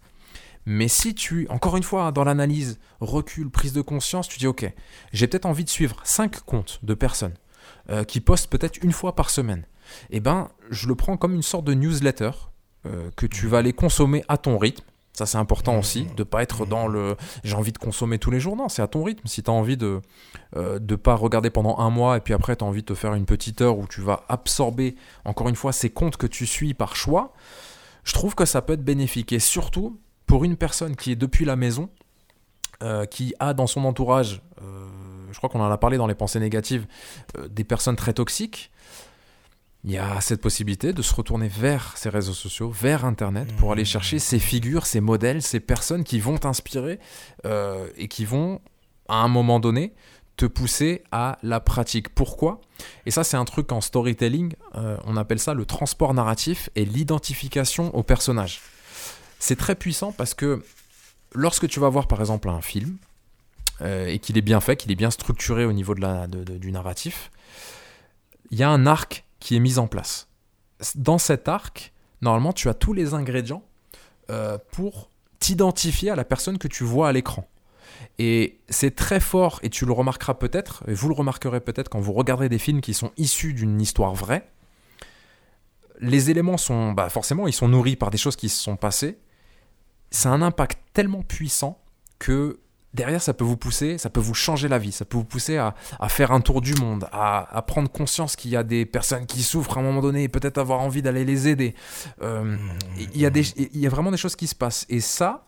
mais 0.65 0.87
si 0.87 1.13
tu, 1.13 1.47
encore 1.49 1.77
une 1.77 1.83
fois, 1.83 2.11
dans 2.11 2.23
l'analyse, 2.23 2.79
recul, 2.99 3.49
prise 3.49 3.73
de 3.73 3.81
conscience, 3.81 4.27
tu 4.27 4.39
dis, 4.39 4.47
ok, 4.47 4.71
j'ai 5.11 5.27
peut-être 5.27 5.45
envie 5.45 5.63
de 5.63 5.69
suivre 5.69 5.97
5 6.03 6.41
comptes 6.41 6.79
de 6.83 6.93
personnes 6.93 7.33
euh, 7.89 8.03
qui 8.03 8.21
postent 8.21 8.47
peut-être 8.47 8.81
une 8.81 8.91
fois 8.91 9.15
par 9.15 9.29
semaine, 9.29 9.65
eh 10.09 10.19
ben, 10.19 10.49
je 10.69 10.87
le 10.87 10.95
prends 10.95 11.17
comme 11.17 11.33
une 11.33 11.41
sorte 11.41 11.65
de 11.65 11.73
newsletter 11.73 12.31
euh, 12.85 13.09
que 13.15 13.25
tu 13.25 13.47
vas 13.47 13.59
aller 13.59 13.73
consommer 13.73 14.23
à 14.27 14.37
ton 14.37 14.57
rythme. 14.57 14.85
Ça, 15.13 15.27
c'est 15.27 15.37
important 15.37 15.77
aussi, 15.77 16.07
de 16.17 16.23
pas 16.23 16.41
être 16.41 16.65
dans 16.65 16.87
le 16.87 17.15
j'ai 17.43 17.55
envie 17.55 17.71
de 17.71 17.77
consommer 17.77 18.17
tous 18.17 18.31
les 18.31 18.39
jours. 18.39 18.55
Non, 18.55 18.67
c'est 18.67 18.81
à 18.81 18.87
ton 18.87 19.03
rythme. 19.03 19.27
Si 19.27 19.43
tu 19.43 19.51
as 19.51 19.53
envie 19.53 19.77
de 19.77 20.01
ne 20.55 20.59
euh, 20.59 20.97
pas 20.97 21.13
regarder 21.13 21.51
pendant 21.51 21.77
un 21.77 21.91
mois 21.91 22.17
et 22.17 22.19
puis 22.19 22.33
après, 22.33 22.55
tu 22.55 22.63
as 22.65 22.67
envie 22.67 22.81
de 22.81 22.87
te 22.87 22.95
faire 22.95 23.13
une 23.13 23.25
petite 23.25 23.61
heure 23.61 23.77
où 23.77 23.85
tu 23.85 24.01
vas 24.01 24.23
absorber, 24.27 24.95
encore 25.23 25.49
une 25.49 25.55
fois, 25.55 25.71
ces 25.71 25.91
comptes 25.91 26.17
que 26.17 26.25
tu 26.25 26.47
suis 26.47 26.73
par 26.73 26.95
choix, 26.95 27.33
je 28.03 28.13
trouve 28.13 28.33
que 28.33 28.45
ça 28.45 28.63
peut 28.63 28.73
être 28.73 28.83
bénéfique. 28.83 29.31
Et 29.33 29.39
surtout, 29.39 29.99
pour 30.25 30.43
une 30.43 30.57
personne 30.57 30.95
qui 30.95 31.11
est 31.11 31.15
depuis 31.15 31.45
la 31.45 31.55
maison, 31.55 31.89
euh, 32.81 33.05
qui 33.05 33.33
a 33.39 33.53
dans 33.53 33.67
son 33.67 33.85
entourage, 33.85 34.41
je 35.31 35.37
crois 35.37 35.49
qu'on 35.49 35.61
en 35.61 35.69
a 35.69 35.77
parlé 35.77 35.97
dans 35.97 36.07
les 36.07 36.15
pensées 36.15 36.39
négatives, 36.39 36.85
des 37.49 37.63
personnes 37.63 37.95
très 37.95 38.13
toxiques, 38.13 38.71
il 39.85 39.91
y 39.91 39.97
a 39.97 40.21
cette 40.21 40.41
possibilité 40.41 40.93
de 40.93 41.01
se 41.01 41.13
retourner 41.13 41.49
vers 41.49 41.97
ces 41.97 42.07
réseaux 42.07 42.33
sociaux, 42.33 42.69
vers 42.69 43.03
Internet, 43.03 43.53
pour 43.57 43.73
aller 43.73 43.83
chercher 43.83 44.17
ces 44.17 44.39
figures, 44.39 44.85
ces 44.85 45.01
modèles, 45.01 45.41
ces 45.41 45.59
personnes 45.59 46.05
qui 46.05 46.21
vont 46.21 46.37
t'inspirer 46.37 46.99
euh, 47.45 47.89
et 47.97 48.07
qui 48.07 48.23
vont, 48.23 48.61
à 49.09 49.17
un 49.17 49.27
moment 49.27 49.59
donné, 49.59 49.93
te 50.37 50.45
pousser 50.45 51.03
à 51.11 51.37
la 51.43 51.59
pratique. 51.59 52.09
Pourquoi? 52.15 52.61
Et 53.05 53.11
ça, 53.11 53.25
c'est 53.25 53.35
un 53.35 53.43
truc 53.43 53.73
en 53.73 53.81
storytelling, 53.81 54.53
euh, 54.75 54.97
on 55.03 55.17
appelle 55.17 55.39
ça 55.39 55.53
le 55.53 55.65
transport 55.65 56.13
narratif 56.13 56.69
et 56.75 56.85
l'identification 56.85 57.93
au 57.93 58.03
personnage. 58.03 58.61
C'est 59.43 59.57
très 59.57 59.75
puissant 59.75 60.13
parce 60.13 60.33
que 60.33 60.63
lorsque 61.33 61.67
tu 61.67 61.81
vas 61.81 61.89
voir 61.89 62.07
par 62.07 62.21
exemple 62.21 62.47
un 62.47 62.61
film, 62.61 62.95
euh, 63.81 64.07
et 64.07 64.19
qu'il 64.19 64.37
est 64.37 64.41
bien 64.41 64.61
fait, 64.61 64.77
qu'il 64.77 64.89
est 64.89 64.95
bien 64.95 65.11
structuré 65.11 65.65
au 65.65 65.73
niveau 65.73 65.95
du 65.95 66.71
narratif, 66.71 67.29
il 68.51 68.57
y 68.57 68.63
a 68.63 68.69
un 68.69 68.85
arc 68.85 69.25
qui 69.41 69.57
est 69.57 69.59
mise 69.59 69.79
en 69.79 69.87
place. 69.87 70.29
Dans 70.95 71.17
cet 71.17 71.49
arc, 71.49 71.91
normalement, 72.21 72.53
tu 72.53 72.69
as 72.69 72.73
tous 72.73 72.93
les 72.93 73.15
ingrédients 73.15 73.65
euh, 74.29 74.57
pour 74.71 75.09
t'identifier 75.39 76.09
à 76.09 76.15
la 76.15 76.23
personne 76.23 76.57
que 76.57 76.69
tu 76.69 76.85
vois 76.85 77.09
à 77.09 77.11
l'écran. 77.11 77.45
Et 78.19 78.61
c'est 78.69 78.95
très 78.95 79.19
fort, 79.19 79.59
et 79.61 79.69
tu 79.69 79.85
le 79.85 79.91
remarqueras 79.91 80.35
peut-être, 80.35 80.85
et 80.87 80.93
vous 80.93 81.09
le 81.09 81.15
remarquerez 81.15 81.59
peut-être 81.59 81.89
quand 81.89 81.99
vous 81.99 82.13
regarderez 82.13 82.47
des 82.47 82.59
films 82.59 82.79
qui 82.79 82.93
sont 82.93 83.11
issus 83.17 83.53
d'une 83.53 83.81
histoire 83.81 84.15
vraie. 84.15 84.49
Les 85.99 86.29
éléments 86.29 86.57
sont, 86.57 86.93
bah 86.93 87.09
forcément, 87.09 87.45
ils 87.45 87.51
sont 87.51 87.67
nourris 87.67 87.97
par 87.97 88.09
des 88.09 88.17
choses 88.17 88.37
qui 88.37 88.47
se 88.47 88.63
sont 88.63 88.77
passées. 88.77 89.17
C'est 90.13 90.29
un 90.29 90.43
impact 90.43 90.79
tellement 90.93 91.23
puissant 91.23 91.81
que 92.19 92.59
derrière, 92.93 93.21
ça 93.21 93.33
peut 93.33 93.43
vous 93.43 93.57
pousser, 93.57 93.97
ça 93.97 94.11
peut 94.11 94.19
vous 94.19 94.35
changer 94.35 94.67
la 94.67 94.77
vie, 94.77 94.91
ça 94.91 95.05
peut 95.05 95.17
vous 95.17 95.23
pousser 95.23 95.57
à, 95.57 95.73
faire 96.07 96.31
un 96.31 96.39
tour 96.39 96.61
du 96.61 96.75
monde, 96.75 97.07
à, 97.11 97.63
prendre 97.65 97.89
conscience 97.89 98.35
qu'il 98.35 98.51
y 98.51 98.55
a 98.55 98.63
des 98.63 98.85
personnes 98.85 99.25
qui 99.25 99.41
souffrent 99.41 99.77
à 99.77 99.81
un 99.81 99.83
moment 99.83 100.01
donné 100.01 100.23
et 100.23 100.29
peut-être 100.29 100.59
avoir 100.59 100.81
envie 100.81 101.01
d'aller 101.01 101.25
les 101.25 101.47
aider. 101.47 101.73
Euh, 102.21 102.55
il, 102.97 103.19
y 103.19 103.25
a 103.25 103.31
des, 103.31 103.43
il 103.57 103.79
y 103.79 103.87
a 103.87 103.89
vraiment 103.89 104.11
des 104.11 104.17
choses 104.17 104.35
qui 104.35 104.45
se 104.45 104.53
passent. 104.53 104.85
Et 104.87 104.99
ça, 104.99 105.45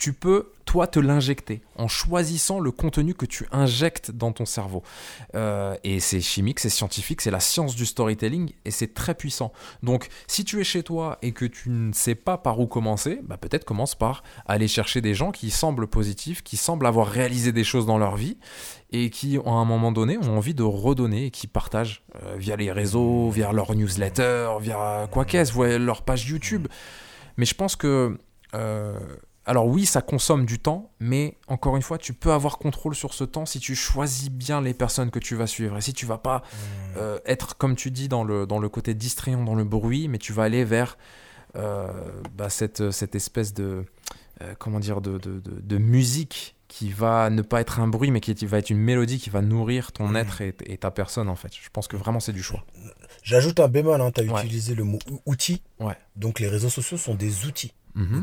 tu 0.00 0.14
peux, 0.14 0.50
toi, 0.64 0.86
te 0.86 0.98
l'injecter 0.98 1.60
en 1.76 1.86
choisissant 1.86 2.58
le 2.58 2.70
contenu 2.70 3.12
que 3.12 3.26
tu 3.26 3.46
injectes 3.52 4.10
dans 4.10 4.32
ton 4.32 4.46
cerveau. 4.46 4.82
Euh, 5.34 5.76
et 5.84 6.00
c'est 6.00 6.22
chimique, 6.22 6.58
c'est 6.58 6.70
scientifique, 6.70 7.20
c'est 7.20 7.30
la 7.30 7.38
science 7.38 7.76
du 7.76 7.84
storytelling 7.84 8.50
et 8.64 8.70
c'est 8.70 8.94
très 8.94 9.14
puissant. 9.14 9.52
Donc, 9.82 10.08
si 10.26 10.42
tu 10.46 10.58
es 10.58 10.64
chez 10.64 10.82
toi 10.82 11.18
et 11.20 11.32
que 11.32 11.44
tu 11.44 11.68
ne 11.68 11.92
sais 11.92 12.14
pas 12.14 12.38
par 12.38 12.58
où 12.60 12.66
commencer, 12.66 13.20
bah, 13.24 13.36
peut-être 13.36 13.66
commence 13.66 13.94
par 13.94 14.22
aller 14.46 14.68
chercher 14.68 15.02
des 15.02 15.12
gens 15.12 15.32
qui 15.32 15.50
semblent 15.50 15.86
positifs, 15.86 16.42
qui 16.42 16.56
semblent 16.56 16.86
avoir 16.86 17.06
réalisé 17.06 17.52
des 17.52 17.64
choses 17.64 17.84
dans 17.84 17.98
leur 17.98 18.16
vie 18.16 18.38
et 18.92 19.10
qui, 19.10 19.36
à 19.36 19.50
un 19.50 19.66
moment 19.66 19.92
donné, 19.92 20.16
ont 20.16 20.38
envie 20.38 20.54
de 20.54 20.62
redonner 20.62 21.26
et 21.26 21.30
qui 21.30 21.46
partagent 21.46 22.04
euh, 22.22 22.36
via 22.38 22.56
les 22.56 22.72
réseaux, 22.72 23.28
via 23.28 23.52
leur 23.52 23.74
newsletter, 23.74 24.48
via 24.62 25.08
quoi 25.12 25.26
qu'est-ce, 25.26 25.76
leur 25.76 26.00
page 26.00 26.26
YouTube. 26.26 26.68
Mais 27.36 27.44
je 27.44 27.54
pense 27.54 27.76
que. 27.76 28.16
Euh, 28.54 28.98
alors 29.50 29.66
oui, 29.66 29.84
ça 29.84 30.00
consomme 30.00 30.46
du 30.46 30.60
temps, 30.60 30.92
mais 31.00 31.36
encore 31.48 31.74
une 31.74 31.82
fois, 31.82 31.98
tu 31.98 32.12
peux 32.12 32.30
avoir 32.30 32.58
contrôle 32.58 32.94
sur 32.94 33.14
ce 33.14 33.24
temps 33.24 33.46
si 33.46 33.58
tu 33.58 33.74
choisis 33.74 34.30
bien 34.30 34.60
les 34.60 34.74
personnes 34.74 35.10
que 35.10 35.18
tu 35.18 35.34
vas 35.34 35.48
suivre. 35.48 35.76
Et 35.76 35.80
si 35.80 35.92
tu 35.92 36.06
vas 36.06 36.18
pas 36.18 36.38
mmh. 36.38 36.98
euh, 36.98 37.18
être, 37.26 37.56
comme 37.56 37.74
tu 37.74 37.90
dis, 37.90 38.06
dans 38.06 38.22
le, 38.22 38.46
dans 38.46 38.60
le 38.60 38.68
côté 38.68 38.94
distrayant, 38.94 39.42
dans 39.42 39.56
le 39.56 39.64
bruit, 39.64 40.06
mais 40.06 40.18
tu 40.18 40.32
vas 40.32 40.44
aller 40.44 40.62
vers 40.64 40.96
euh, 41.56 41.88
bah, 42.36 42.48
cette, 42.48 42.92
cette 42.92 43.16
espèce 43.16 43.52
de, 43.52 43.84
euh, 44.40 44.54
comment 44.56 44.78
dire, 44.78 45.00
de, 45.00 45.18
de, 45.18 45.78
musique 45.78 46.54
qui 46.68 46.90
va 46.90 47.28
ne 47.28 47.42
pas 47.42 47.60
être 47.60 47.80
un 47.80 47.88
bruit, 47.88 48.12
mais 48.12 48.20
qui 48.20 48.46
va 48.46 48.58
être 48.58 48.70
une 48.70 48.78
mélodie 48.78 49.18
qui 49.18 49.30
va 49.30 49.42
nourrir 49.42 49.90
ton 49.90 50.06
mmh. 50.06 50.16
être 50.16 50.42
et, 50.42 50.78
ta 50.78 50.92
personne, 50.92 51.28
en 51.28 51.34
fait. 51.34 51.52
Je 51.60 51.70
pense 51.72 51.88
que 51.88 51.96
vraiment, 51.96 52.20
c'est 52.20 52.32
du 52.32 52.44
choix. 52.44 52.64
J'ajoute 53.24 53.58
un 53.58 53.66
bémol, 53.66 54.00
hein, 54.00 54.12
tu 54.12 54.20
as 54.20 54.24
utilisé 54.26 54.76
le 54.76 54.84
mot 54.84 55.00
outil. 55.26 55.60
Ouais. 55.80 55.96
Donc 56.14 56.38
les 56.38 56.46
réseaux 56.46 56.70
sociaux 56.70 56.98
sont 56.98 57.16
des 57.16 57.46
outils. 57.46 57.74
Mmh 57.96 58.20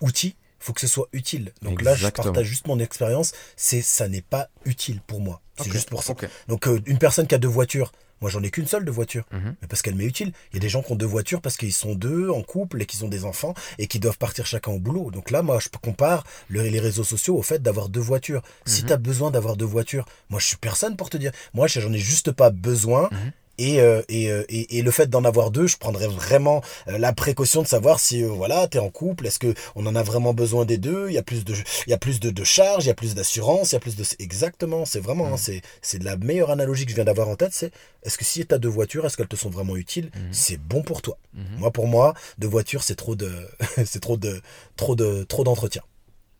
outil, 0.00 0.36
faut 0.58 0.72
que 0.72 0.80
ce 0.80 0.86
soit 0.86 1.08
utile. 1.12 1.52
Donc 1.62 1.82
là, 1.82 1.94
je 1.94 2.08
partage 2.08 2.46
juste 2.46 2.66
mon 2.66 2.78
expérience. 2.78 3.32
C'est 3.56 3.82
ça 3.82 4.08
n'est 4.08 4.22
pas 4.22 4.48
utile 4.64 5.00
pour 5.06 5.20
moi. 5.20 5.40
C'est 5.58 5.70
juste 5.70 5.90
pour 5.90 6.02
ça. 6.02 6.14
Donc 6.48 6.66
euh, 6.66 6.80
une 6.86 6.98
personne 6.98 7.26
qui 7.26 7.34
a 7.34 7.38
deux 7.38 7.48
voitures, 7.48 7.92
moi 8.20 8.30
j'en 8.30 8.42
ai 8.42 8.50
qu'une 8.50 8.66
seule 8.66 8.84
de 8.84 8.90
voiture, 8.90 9.24
mhm. 9.30 9.54
mais 9.60 9.68
parce 9.68 9.82
qu'elle 9.82 9.94
m'est 9.94 10.06
utile. 10.06 10.32
Il 10.52 10.56
y 10.56 10.58
a 10.58 10.60
des 10.60 10.68
gens 10.68 10.82
qui 10.82 10.90
ont 10.92 10.96
deux 10.96 11.06
voitures 11.06 11.40
parce 11.40 11.56
qu'ils 11.56 11.72
sont 11.72 11.94
deux 11.94 12.30
en 12.30 12.42
couple 12.42 12.82
et 12.82 12.86
qu'ils 12.86 13.04
ont 13.04 13.08
des 13.08 13.24
enfants 13.24 13.54
et 13.78 13.86
qui 13.86 14.00
doivent 14.00 14.18
partir 14.18 14.46
chacun 14.46 14.72
au 14.72 14.78
boulot. 14.78 15.10
Donc 15.10 15.30
là, 15.30 15.42
moi 15.42 15.58
je 15.60 15.68
compare 15.68 16.24
les 16.50 16.80
réseaux 16.80 17.04
sociaux 17.04 17.36
au 17.36 17.42
fait 17.42 17.62
d'avoir 17.62 17.88
deux 17.88 18.00
voitures. 18.00 18.42
Si 18.64 18.82
mhm. 18.82 18.86
tu 18.88 18.92
as 18.94 18.96
besoin 18.96 19.30
d'avoir 19.30 19.56
deux 19.56 19.66
voitures, 19.66 20.06
moi 20.30 20.40
je 20.40 20.46
suis 20.46 20.56
personne 20.56 20.96
pour 20.96 21.10
te 21.10 21.16
dire. 21.16 21.32
Moi 21.52 21.66
j'en 21.66 21.92
ai 21.92 21.98
juste 21.98 22.32
pas 22.32 22.50
besoin. 22.50 23.08
Mhm. 23.12 23.32
Et, 23.58 23.80
euh, 23.80 24.02
euh, 24.10 24.44
et, 24.48 24.78
et, 24.78 24.82
le 24.82 24.90
fait 24.90 25.08
d'en 25.08 25.24
avoir 25.24 25.50
deux, 25.50 25.66
je 25.66 25.76
prendrais 25.76 26.08
vraiment 26.08 26.62
euh, 26.88 26.98
la 26.98 27.12
précaution 27.12 27.62
de 27.62 27.66
savoir 27.66 28.00
si 28.00 28.22
voilà, 28.22 28.66
tu 28.66 28.78
es 28.78 28.80
en 28.80 28.90
couple, 28.90 29.26
est-ce 29.26 29.38
que 29.38 29.54
on 29.76 29.86
en 29.86 29.94
a 29.94 30.02
vraiment 30.02 30.34
besoin 30.34 30.64
des 30.64 30.78
deux, 30.78 31.08
il 31.08 31.14
y 31.14 31.18
a 31.18 31.22
plus 31.22 31.44
de 31.44 31.54
il 31.86 31.90
y 31.90 31.92
a 31.92 31.98
plus 31.98 32.18
de, 32.18 32.30
de 32.30 32.44
charges, 32.44 32.84
il 32.84 32.88
y 32.88 32.90
a 32.90 32.94
plus 32.94 33.14
d'assurance, 33.14 33.70
il 33.70 33.74
y 33.74 33.76
a 33.76 33.80
plus 33.80 33.96
de 33.96 34.04
exactement, 34.18 34.84
c'est 34.84 35.00
vraiment 35.00 35.26
hein, 35.26 35.34
mmh. 35.34 35.38
c'est 35.38 35.62
c'est 35.82 35.98
de 35.98 36.04
la 36.04 36.16
meilleure 36.16 36.50
analogie 36.50 36.84
que 36.84 36.90
je 36.90 36.96
viens 36.96 37.04
d'avoir 37.04 37.28
en 37.28 37.36
tête, 37.36 37.52
c'est 37.52 37.70
est-ce 38.02 38.18
que 38.18 38.24
si 38.24 38.44
tu 38.44 38.54
as 38.54 38.58
deux 38.58 38.68
voitures, 38.68 39.06
est-ce 39.06 39.16
qu'elles 39.16 39.28
te 39.28 39.36
sont 39.36 39.50
vraiment 39.50 39.76
utiles? 39.76 40.10
Mmh. 40.14 40.18
C'est 40.32 40.56
bon 40.56 40.82
pour 40.82 41.00
toi. 41.00 41.16
Mmh. 41.34 41.42
Moi 41.58 41.70
pour 41.70 41.86
moi, 41.86 42.14
deux 42.38 42.48
voitures, 42.48 42.82
c'est 42.82 42.96
trop 42.96 43.14
de 43.14 43.30
c'est 43.84 44.00
trop 44.00 44.16
de 44.16 44.42
trop 44.76 44.96
de 44.96 45.22
trop 45.22 45.44
d'entretien. 45.44 45.82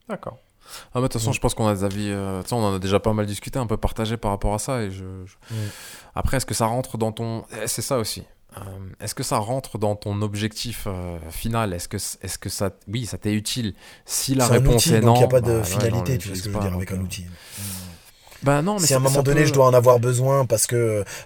D'accord. 0.08 0.38
Ah, 0.94 1.00
de 1.00 1.04
toute 1.04 1.14
façon, 1.14 1.32
je 1.32 1.40
pense 1.40 1.54
qu'on 1.54 1.66
a 1.66 1.74
des 1.74 1.84
avis. 1.84 2.10
Euh, 2.10 2.42
on 2.50 2.56
en 2.56 2.74
a 2.74 2.78
déjà 2.78 3.00
pas 3.00 3.12
mal 3.12 3.26
discuté, 3.26 3.58
un 3.58 3.66
peu 3.66 3.76
partagé 3.76 4.16
par 4.16 4.30
rapport 4.30 4.54
à 4.54 4.58
ça. 4.58 4.82
Et 4.82 4.90
je, 4.90 5.04
Après, 6.14 6.36
est-ce 6.36 6.46
que 6.46 6.54
ça 6.54 6.66
rentre 6.66 6.98
dans 6.98 7.12
ton. 7.12 7.44
Eh, 7.62 7.66
c'est 7.66 7.82
ça 7.82 7.98
aussi. 7.98 8.22
Euh, 8.56 8.60
est-ce 9.00 9.14
que 9.14 9.24
ça 9.24 9.38
rentre 9.38 9.78
dans 9.78 9.96
ton 9.96 10.22
objectif 10.22 10.84
euh, 10.86 11.18
final? 11.30 11.72
Est-ce 11.72 11.88
que, 11.88 11.96
est-ce 11.96 12.38
que 12.38 12.48
ça. 12.48 12.70
Oui, 12.88 13.06
ça 13.06 13.18
t'est 13.18 13.32
utile? 13.32 13.74
Si 14.04 14.34
la 14.34 14.46
réponse 14.46 14.86
est 14.86 15.00
non. 15.00 15.14
Il 15.14 15.18
n'y 15.18 15.24
a 15.24 15.28
pas 15.28 15.40
de 15.40 15.58
bah, 15.58 15.64
finalité, 15.64 16.18
tu 16.18 16.28
vois 16.28 16.36
ce 16.36 16.42
que 16.42 16.50
je 16.50 16.54
veux 16.54 16.60
dire, 16.60 16.74
avec 16.74 16.92
un 16.92 17.00
outil. 17.00 17.26
Bah 18.44 18.60
non, 18.60 18.78
mais 18.78 18.86
si 18.86 18.92
à 18.92 18.98
un 18.98 19.00
moment 19.00 19.22
donné 19.22 19.46
je 19.46 19.52
dois 19.54 19.64
en 19.64 19.72
avoir 19.72 19.98
besoin 19.98 20.44
parce 20.44 20.66
que 20.66 20.76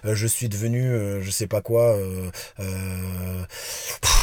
euh, 0.05 0.15
je 0.15 0.27
suis 0.27 0.47
devenu, 0.47 0.89
euh, 0.89 1.21
je 1.21 1.29
sais 1.31 1.47
pas 1.47 1.61
quoi, 1.61 1.97
euh, 1.97 3.43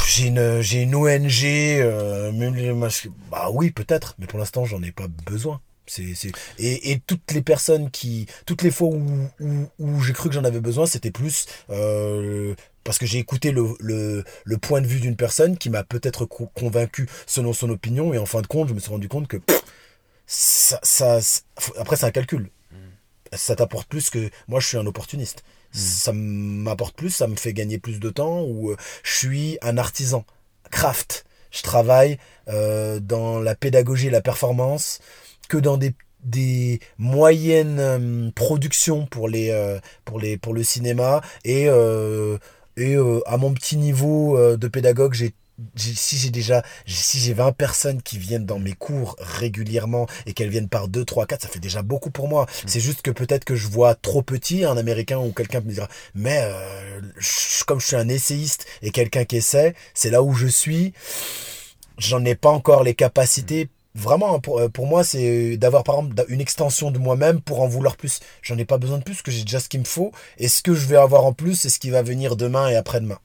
j'ai 0.07 0.29
une 0.29 0.63
j'ai 0.63 0.83
une 0.83 0.95
ONG, 0.95 2.33
bah 3.31 3.49
oui 3.53 3.71
peut-être, 3.71 4.15
mais 4.19 4.27
pour 4.27 4.39
l'instant 4.39 4.65
j'en 4.65 4.83
ai 4.83 4.93
pas 4.93 5.09
besoin. 5.27 5.61
C'est, 5.89 6.15
c'est... 6.17 6.33
Et, 6.59 6.91
et 6.91 6.99
toutes 7.07 7.31
les 7.31 7.43
personnes 7.43 7.91
qui, 7.93 8.27
toutes 8.45 8.63
les 8.63 8.73
fois 8.73 8.89
où, 8.89 9.29
où, 9.39 9.69
où 9.79 10.01
j'ai 10.01 10.15
cru 10.15 10.29
que 10.31 10.35
j'en 10.35 10.43
avais 10.43 10.59
besoin, 10.59 10.87
c'était 10.87 11.13
plus 11.13 11.47
parce 12.83 12.99
que 12.99 13.07
j'ai 13.07 13.19
écouté 13.19 13.51
le, 13.51 13.67
le, 13.81 14.25
le, 14.45 14.59
point 14.59 14.81
de 14.81 14.87
vue 14.87 15.01
d'une 15.01 15.17
personne 15.17 15.59
qui 15.59 15.71
m'a 15.71 15.85
peut-être 15.85 16.25
convaincu 16.25 17.09
selon 17.27 17.53
son 17.53 17.69
opinion 17.69 18.15
et 18.15 18.19
en 18.19 18.27
fin 18.27 18.41
de 18.41 18.47
compte, 18.47 18.69
je 18.69 18.75
me 18.75 18.81
suis 18.81 18.91
rendu 18.91 19.09
compte 19.09 19.29
que 19.29 19.39
ça, 20.27 20.81
ça, 20.83 21.19
après 21.79 21.97
c'est 21.97 22.07
un 22.07 22.11
calcul 22.11 22.51
ça 23.33 23.57
t'apporte 23.57 23.89
plus 23.89 24.11
que 24.11 24.31
moi 24.49 24.61
je 24.61 24.69
suis 24.69 24.79
un 24.79 24.87
opportuniste. 24.87 25.43
Hmm. 25.75 25.79
Ça 25.79 26.13
m'apporte 26.13 26.97
plus, 26.97 27.11
ça 27.11 27.27
me 27.27 27.37
fait 27.37 27.53
gagner 27.53 27.79
plus 27.79 28.01
de 28.01 28.11
temps 28.11 28.43
ou 28.43 28.71
euh, 28.71 28.77
je 29.03 29.17
suis 29.17 29.59
un 29.63 29.79
artisan. 29.79 30.25
Craft. 30.71 31.25
Je 31.53 31.63
travaille 31.63 32.19
euh, 32.49 32.99
dans 33.01 33.39
la 33.39 33.55
pédagogie 33.55 34.09
et 34.09 34.11
la 34.11 34.21
performance 34.21 34.99
que 35.49 35.57
dans 35.57 35.77
des, 35.77 35.95
des 36.25 36.81
moyennes 36.99 37.79
euh, 37.79 38.31
productions 38.35 39.07
pour 39.07 39.29
les 39.29 39.79
pour 40.05 40.19
les 40.19 40.37
pour 40.37 40.55
le 40.55 40.65
cinéma 40.65 41.23
et 41.45 41.67
et 42.77 42.97
à 43.27 43.37
mon 43.37 43.55
petit 43.55 43.77
niveau 43.77 44.57
de 44.57 44.69
pédagogue 44.69 45.15
j'ai 45.15 45.35
si 45.77 46.19
j'ai 46.19 46.31
déjà, 46.31 46.63
si 46.87 47.19
j'ai 47.19 47.33
20 47.33 47.53
personnes 47.53 48.03
qui 48.03 48.19
viennent 48.19 48.47
dans 48.47 48.59
mes 48.59 48.73
cours 48.73 49.17
régulièrement 49.19 50.07
et 50.27 50.33
qu'elles 50.33 50.51
viennent 50.51 50.69
par 50.69 50.89
2, 50.89 51.05
3, 51.05 51.27
4, 51.27 51.43
ça 51.43 51.49
fait 51.49 51.59
déjà 51.59 51.83
beaucoup 51.83 52.11
pour 52.11 52.29
moi. 52.29 52.45
Mm. 52.45 52.69
C'est 52.69 52.81
juste 52.81 53.03
que 53.03 53.11
peut-être 53.11 53.45
que 53.45 53.55
je 53.55 53.69
vois 53.69 53.95
trop 53.95 54.23
petit 54.23 54.65
un 54.65 54.77
américain 54.77 55.19
ou 55.19 55.33
quelqu'un 55.33 55.61
me 55.61 55.73
dira, 55.73 55.89
mais 56.15 56.41
euh, 56.43 57.01
comme 57.67 57.81
je 57.81 57.87
suis 57.87 57.97
un 57.97 58.09
essayiste 58.09 58.67
et 58.83 58.91
quelqu'un 58.91 59.25
qui 59.25 59.37
essaie, 59.37 59.75
c'est 59.95 60.11
là 60.11 60.23
où 60.23 60.33
je 60.35 60.47
suis. 60.47 60.93
J'en 61.99 62.25
ai 62.25 62.35
pas 62.35 62.51
encore 62.51 62.83
les 62.83 62.95
capacités 62.95 63.71
vraiment 63.97 64.39
pour, 64.41 64.61
euh, 64.61 64.69
pour 64.69 64.87
moi 64.87 65.03
c'est 65.03 65.57
d'avoir 65.57 65.83
par 65.83 65.97
exemple 65.97 66.25
une 66.29 66.41
extension 66.41 66.91
de 66.91 66.99
moi-même 66.99 67.41
pour 67.41 67.63
en 67.63 67.67
vouloir 67.67 67.97
plus 67.97 68.21
j'en 68.43 68.59
ai 68.59 68.67
pas 68.67 68.77
besoin 68.77 68.99
de 68.99 69.03
plus 69.03 69.23
que 69.23 69.31
j'ai 69.31 69.43
déjà 69.43 69.59
ce 69.59 69.69
qu'il 69.69 69.81
me 69.81 69.87
faut 69.87 70.13
et 70.39 70.49
ce 70.49 70.63
que 70.63 70.75
je 70.75 70.87
vais 70.87 70.97
avoir 70.97 71.25
en 71.25 71.33
plus 71.33 71.55
c'est 71.55 71.71
ce 71.71 71.79
qui 71.79 71.91
va 71.91 72.03
venir 72.03 72.37
demain 72.37 72.69
et 72.69 72.77
après-demain 72.77 73.19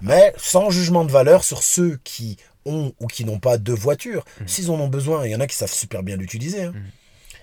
mais 0.00 0.32
sans 0.36 0.70
jugement 0.70 1.04
de 1.04 1.12
valeur 1.12 1.44
sur 1.44 1.62
ceux 1.62 1.98
qui 2.04 2.36
ont 2.64 2.92
ou 3.00 3.06
qui 3.06 3.24
n'ont 3.24 3.38
pas 3.38 3.58
de 3.58 3.72
voiture. 3.72 4.24
Mmh. 4.40 4.48
S'ils 4.48 4.70
en 4.70 4.74
ont 4.74 4.88
besoin, 4.88 5.26
il 5.26 5.32
y 5.32 5.36
en 5.36 5.40
a 5.40 5.46
qui 5.46 5.56
savent 5.56 5.72
super 5.72 6.02
bien 6.02 6.16
l'utiliser. 6.16 6.64
Hein. 6.64 6.72
Mmh. 6.72 6.82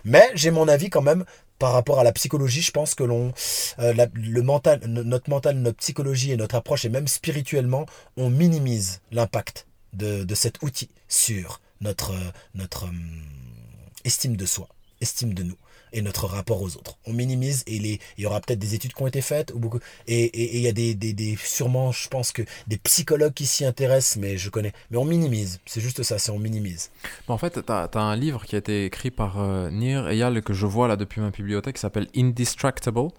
Mais 0.05 0.29
j'ai 0.35 0.51
mon 0.51 0.67
avis 0.67 0.89
quand 0.89 1.01
même 1.01 1.25
par 1.59 1.73
rapport 1.73 1.99
à 1.99 2.03
la 2.03 2.11
psychologie. 2.11 2.61
Je 2.61 2.71
pense 2.71 2.95
que 2.95 3.03
l'on, 3.03 3.33
euh, 3.79 4.07
le 4.13 4.41
mental, 4.41 4.79
notre 4.85 5.29
mental, 5.29 5.57
notre 5.57 5.77
psychologie 5.77 6.31
et 6.31 6.37
notre 6.37 6.55
approche, 6.55 6.85
et 6.85 6.89
même 6.89 7.07
spirituellement, 7.07 7.85
on 8.15 8.29
minimise 8.29 9.01
l'impact 9.11 9.67
de, 9.93 10.23
de, 10.23 10.35
cet 10.35 10.61
outil 10.61 10.89
sur 11.07 11.59
notre, 11.81 12.13
notre 12.53 12.83
hum, 12.83 13.23
estime 14.05 14.37
de 14.37 14.45
soi, 14.45 14.67
estime 15.01 15.33
de 15.33 15.43
nous 15.43 15.57
et 15.93 16.01
notre 16.01 16.25
rapport 16.25 16.61
aux 16.61 16.75
autres. 16.75 16.97
On 17.05 17.13
minimise 17.13 17.63
et 17.67 17.75
il 17.75 17.99
y 18.17 18.25
aura 18.25 18.41
peut-être 18.41 18.59
des 18.59 18.75
études 18.75 18.93
qui 18.93 19.01
ont 19.01 19.07
été 19.07 19.21
faites 19.21 19.51
ou 19.53 19.59
beaucoup 19.59 19.79
et 20.07 20.57
il 20.57 20.61
y 20.61 20.67
a 20.67 20.71
des, 20.71 20.93
des, 20.95 21.13
des, 21.13 21.37
sûrement 21.37 21.91
je 21.91 22.07
pense 22.07 22.31
que 22.31 22.41
des 22.67 22.77
psychologues 22.77 23.33
qui 23.33 23.45
s'y 23.45 23.65
intéressent 23.65 24.17
mais 24.17 24.37
je 24.37 24.49
connais 24.49 24.73
mais 24.91 24.97
on 24.97 25.05
minimise 25.05 25.59
c'est 25.65 25.81
juste 25.81 26.03
ça 26.03 26.17
c'est 26.17 26.31
on 26.31 26.39
minimise. 26.39 26.91
en 27.27 27.37
fait 27.37 27.65
tu 27.65 27.71
as, 27.71 27.89
un 27.95 28.15
livre 28.15 28.45
qui 28.45 28.55
a 28.55 28.59
été 28.59 28.85
écrit 28.85 29.11
par 29.11 29.39
euh, 29.39 29.69
Nir 29.69 30.09
Eyal 30.09 30.41
que 30.41 30.53
je 30.53 30.65
vois 30.65 30.87
là 30.87 30.95
depuis 30.95 31.21
ma 31.21 31.29
bibliothèque 31.29 31.75
qui 31.75 31.81
s'appelle 31.81 32.07
Indistractable 32.15 33.09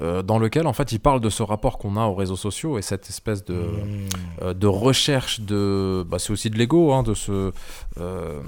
euh, 0.00 0.22
dans 0.22 0.40
lequel 0.40 0.66
en 0.66 0.72
fait 0.72 0.90
il 0.90 0.98
parle 0.98 1.20
de 1.20 1.30
ce 1.30 1.42
rapport 1.44 1.78
qu'on 1.78 1.96
a 1.96 2.06
aux 2.06 2.14
réseaux 2.14 2.34
sociaux 2.34 2.78
et 2.78 2.82
cette 2.82 3.08
espèce 3.08 3.44
de, 3.44 3.54
mmh. 3.54 4.08
euh, 4.42 4.54
de 4.54 4.66
recherche 4.66 5.40
de 5.40 6.04
bah, 6.08 6.18
c'est 6.18 6.32
aussi 6.32 6.50
de 6.50 6.58
l'ego 6.58 6.92
hein, 6.92 7.04
de 7.04 7.14
ce 7.14 7.52
euh, 8.00 8.40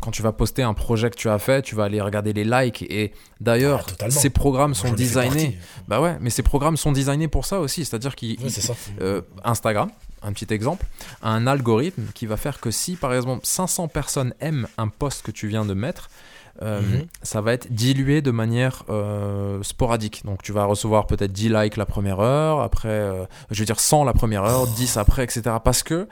quand 0.00 0.10
tu 0.10 0.22
vas 0.22 0.32
poster 0.32 0.62
un 0.62 0.72
projet 0.72 1.10
que 1.10 1.16
tu 1.16 1.28
as 1.28 1.38
fait 1.38 1.60
tu 1.60 1.74
vas 1.74 1.84
aller 1.84 2.00
regarder 2.00 2.32
les 2.32 2.44
likes 2.44 2.82
et 2.88 3.12
d'ailleurs 3.40 3.84
ah, 4.00 4.08
ces 4.08 4.30
programmes 4.30 4.74
sont 4.74 4.92
designés 4.92 5.58
bah 5.88 6.00
ouais 6.00 6.16
mais 6.20 6.30
ces 6.30 6.42
programmes 6.42 6.78
sont 6.78 6.92
designés 6.92 7.28
pour 7.28 7.44
ça 7.44 7.60
aussi 7.60 7.84
c'est 7.84 7.94
à 7.94 7.98
dire 7.98 8.16
qu'Instagram 8.16 9.90
un 10.24 10.32
petit 10.32 10.52
exemple, 10.54 10.86
un 11.22 11.46
algorithme 11.46 12.04
qui 12.14 12.26
va 12.26 12.36
faire 12.36 12.60
que 12.60 12.70
si 12.70 12.94
par 12.94 13.12
exemple 13.12 13.44
500 13.44 13.88
personnes 13.88 14.34
aiment 14.40 14.68
un 14.78 14.88
post 14.88 15.22
que 15.22 15.30
tu 15.30 15.48
viens 15.48 15.64
de 15.64 15.74
mettre, 15.74 16.10
euh, 16.60 16.80
mhm. 16.82 17.06
ça 17.22 17.40
va 17.40 17.54
être 17.54 17.72
dilué 17.72 18.20
de 18.20 18.30
manière 18.30 18.84
euh, 18.90 19.62
sporadique. 19.62 20.22
Donc 20.24 20.42
tu 20.42 20.52
vas 20.52 20.64
recevoir 20.64 21.06
peut-être 21.06 21.32
10 21.32 21.48
likes 21.48 21.76
la 21.76 21.86
première 21.86 22.20
heure, 22.20 22.60
après, 22.60 22.88
euh, 22.88 23.24
je 23.50 23.60
veux 23.60 23.64
dire 23.64 23.80
100 23.80 24.04
la 24.04 24.12
première 24.12 24.44
heure, 24.44 24.66
10 24.66 24.96
après, 24.98 25.24
etc. 25.24 25.42
Parce 25.64 25.82
que 25.82 26.08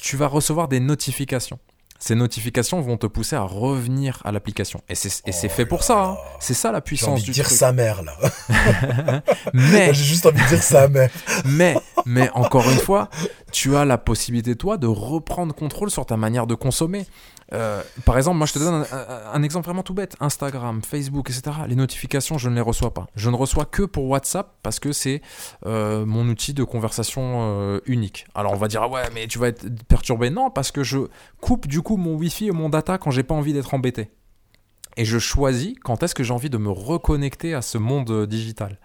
tu 0.00 0.16
vas 0.16 0.26
recevoir 0.26 0.68
des 0.68 0.80
notifications. 0.80 1.58
Ces 2.02 2.16
notifications 2.16 2.80
vont 2.80 2.96
te 2.96 3.06
pousser 3.06 3.36
à 3.36 3.42
revenir 3.42 4.20
à 4.24 4.32
l'application. 4.32 4.80
Et 4.88 4.96
c'est 4.96 5.22
oh 5.24 5.48
fait 5.48 5.66
pour 5.66 5.84
ça. 5.84 6.02
Hein. 6.02 6.16
C'est 6.40 6.52
ça 6.52 6.72
la 6.72 6.80
puissance 6.80 7.10
envie 7.10 7.22
du 7.22 7.30
de 7.30 7.34
dire 7.34 7.48
sa 7.48 7.70
mère 7.70 8.02
là. 8.02 8.16
mais 9.54 9.94
j'ai 9.94 10.02
juste 10.02 10.26
envie 10.26 10.42
de 10.42 10.48
dire 10.48 10.62
sa 10.64 10.88
mère. 10.88 11.10
mais 11.44 11.76
mais 12.04 12.28
encore 12.34 12.68
une 12.68 12.78
fois, 12.78 13.08
tu 13.52 13.76
as 13.76 13.84
la 13.84 13.98
possibilité 13.98 14.56
toi 14.56 14.78
de 14.78 14.88
reprendre 14.88 15.54
contrôle 15.54 15.92
sur 15.92 16.04
ta 16.04 16.16
manière 16.16 16.48
de 16.48 16.56
consommer. 16.56 17.06
Euh, 17.52 17.82
par 18.04 18.16
exemple, 18.16 18.38
moi 18.38 18.46
je 18.46 18.54
te 18.54 18.58
donne 18.58 18.84
un, 18.92 19.42
exemple 19.42 19.66
vraiment 19.66 19.82
tout 19.82 19.94
bête. 19.94 20.16
Instagram, 20.20 20.80
Facebook, 20.82 21.30
etc. 21.30 21.56
Les 21.68 21.74
notifications, 21.74 22.38
je 22.38 22.48
ne 22.48 22.54
les 22.54 22.60
reçois 22.60 22.94
pas. 22.94 23.06
Je 23.14 23.30
ne 23.30 23.36
reçois 23.36 23.64
que 23.64 23.82
pour 23.82 24.06
WhatsApp 24.08 24.54
parce 24.62 24.80
que 24.80 24.92
c'est 24.92 25.22
euh, 25.66 26.06
mon 26.06 26.28
outil 26.28 26.54
de 26.54 26.64
conversation 26.64 27.40
euh, 27.42 27.80
unique. 27.86 28.26
Alors 28.34 28.52
on 28.52 28.56
va 28.56 28.68
dire, 28.68 28.82
ah 28.82 28.88
ouais, 28.88 29.02
mais 29.14 29.26
tu 29.26 29.38
vas 29.38 29.48
être 29.48 29.66
perturbé. 29.86 30.30
Non, 30.30 30.50
parce 30.50 30.70
que 30.70 30.82
je 30.82 30.98
coupe 31.40 31.66
du 31.66 31.82
coup 31.82 31.96
mon 31.96 32.14
Wi-Fi 32.14 32.48
et 32.48 32.52
mon 32.52 32.68
data 32.68 32.98
quand 32.98 33.10
j'ai 33.10 33.22
pas 33.22 33.34
envie 33.34 33.52
d'être 33.52 33.74
embêté. 33.74 34.10
Et 34.96 35.04
je 35.04 35.18
choisis 35.18 35.74
quand 35.82 36.02
est-ce 36.02 36.14
que 36.14 36.22
j'ai 36.22 36.34
envie 36.34 36.50
de 36.50 36.58
me 36.58 36.70
reconnecter 36.70 37.54
à 37.54 37.62
ce 37.62 37.78
monde 37.78 38.26
digital. 38.26 38.78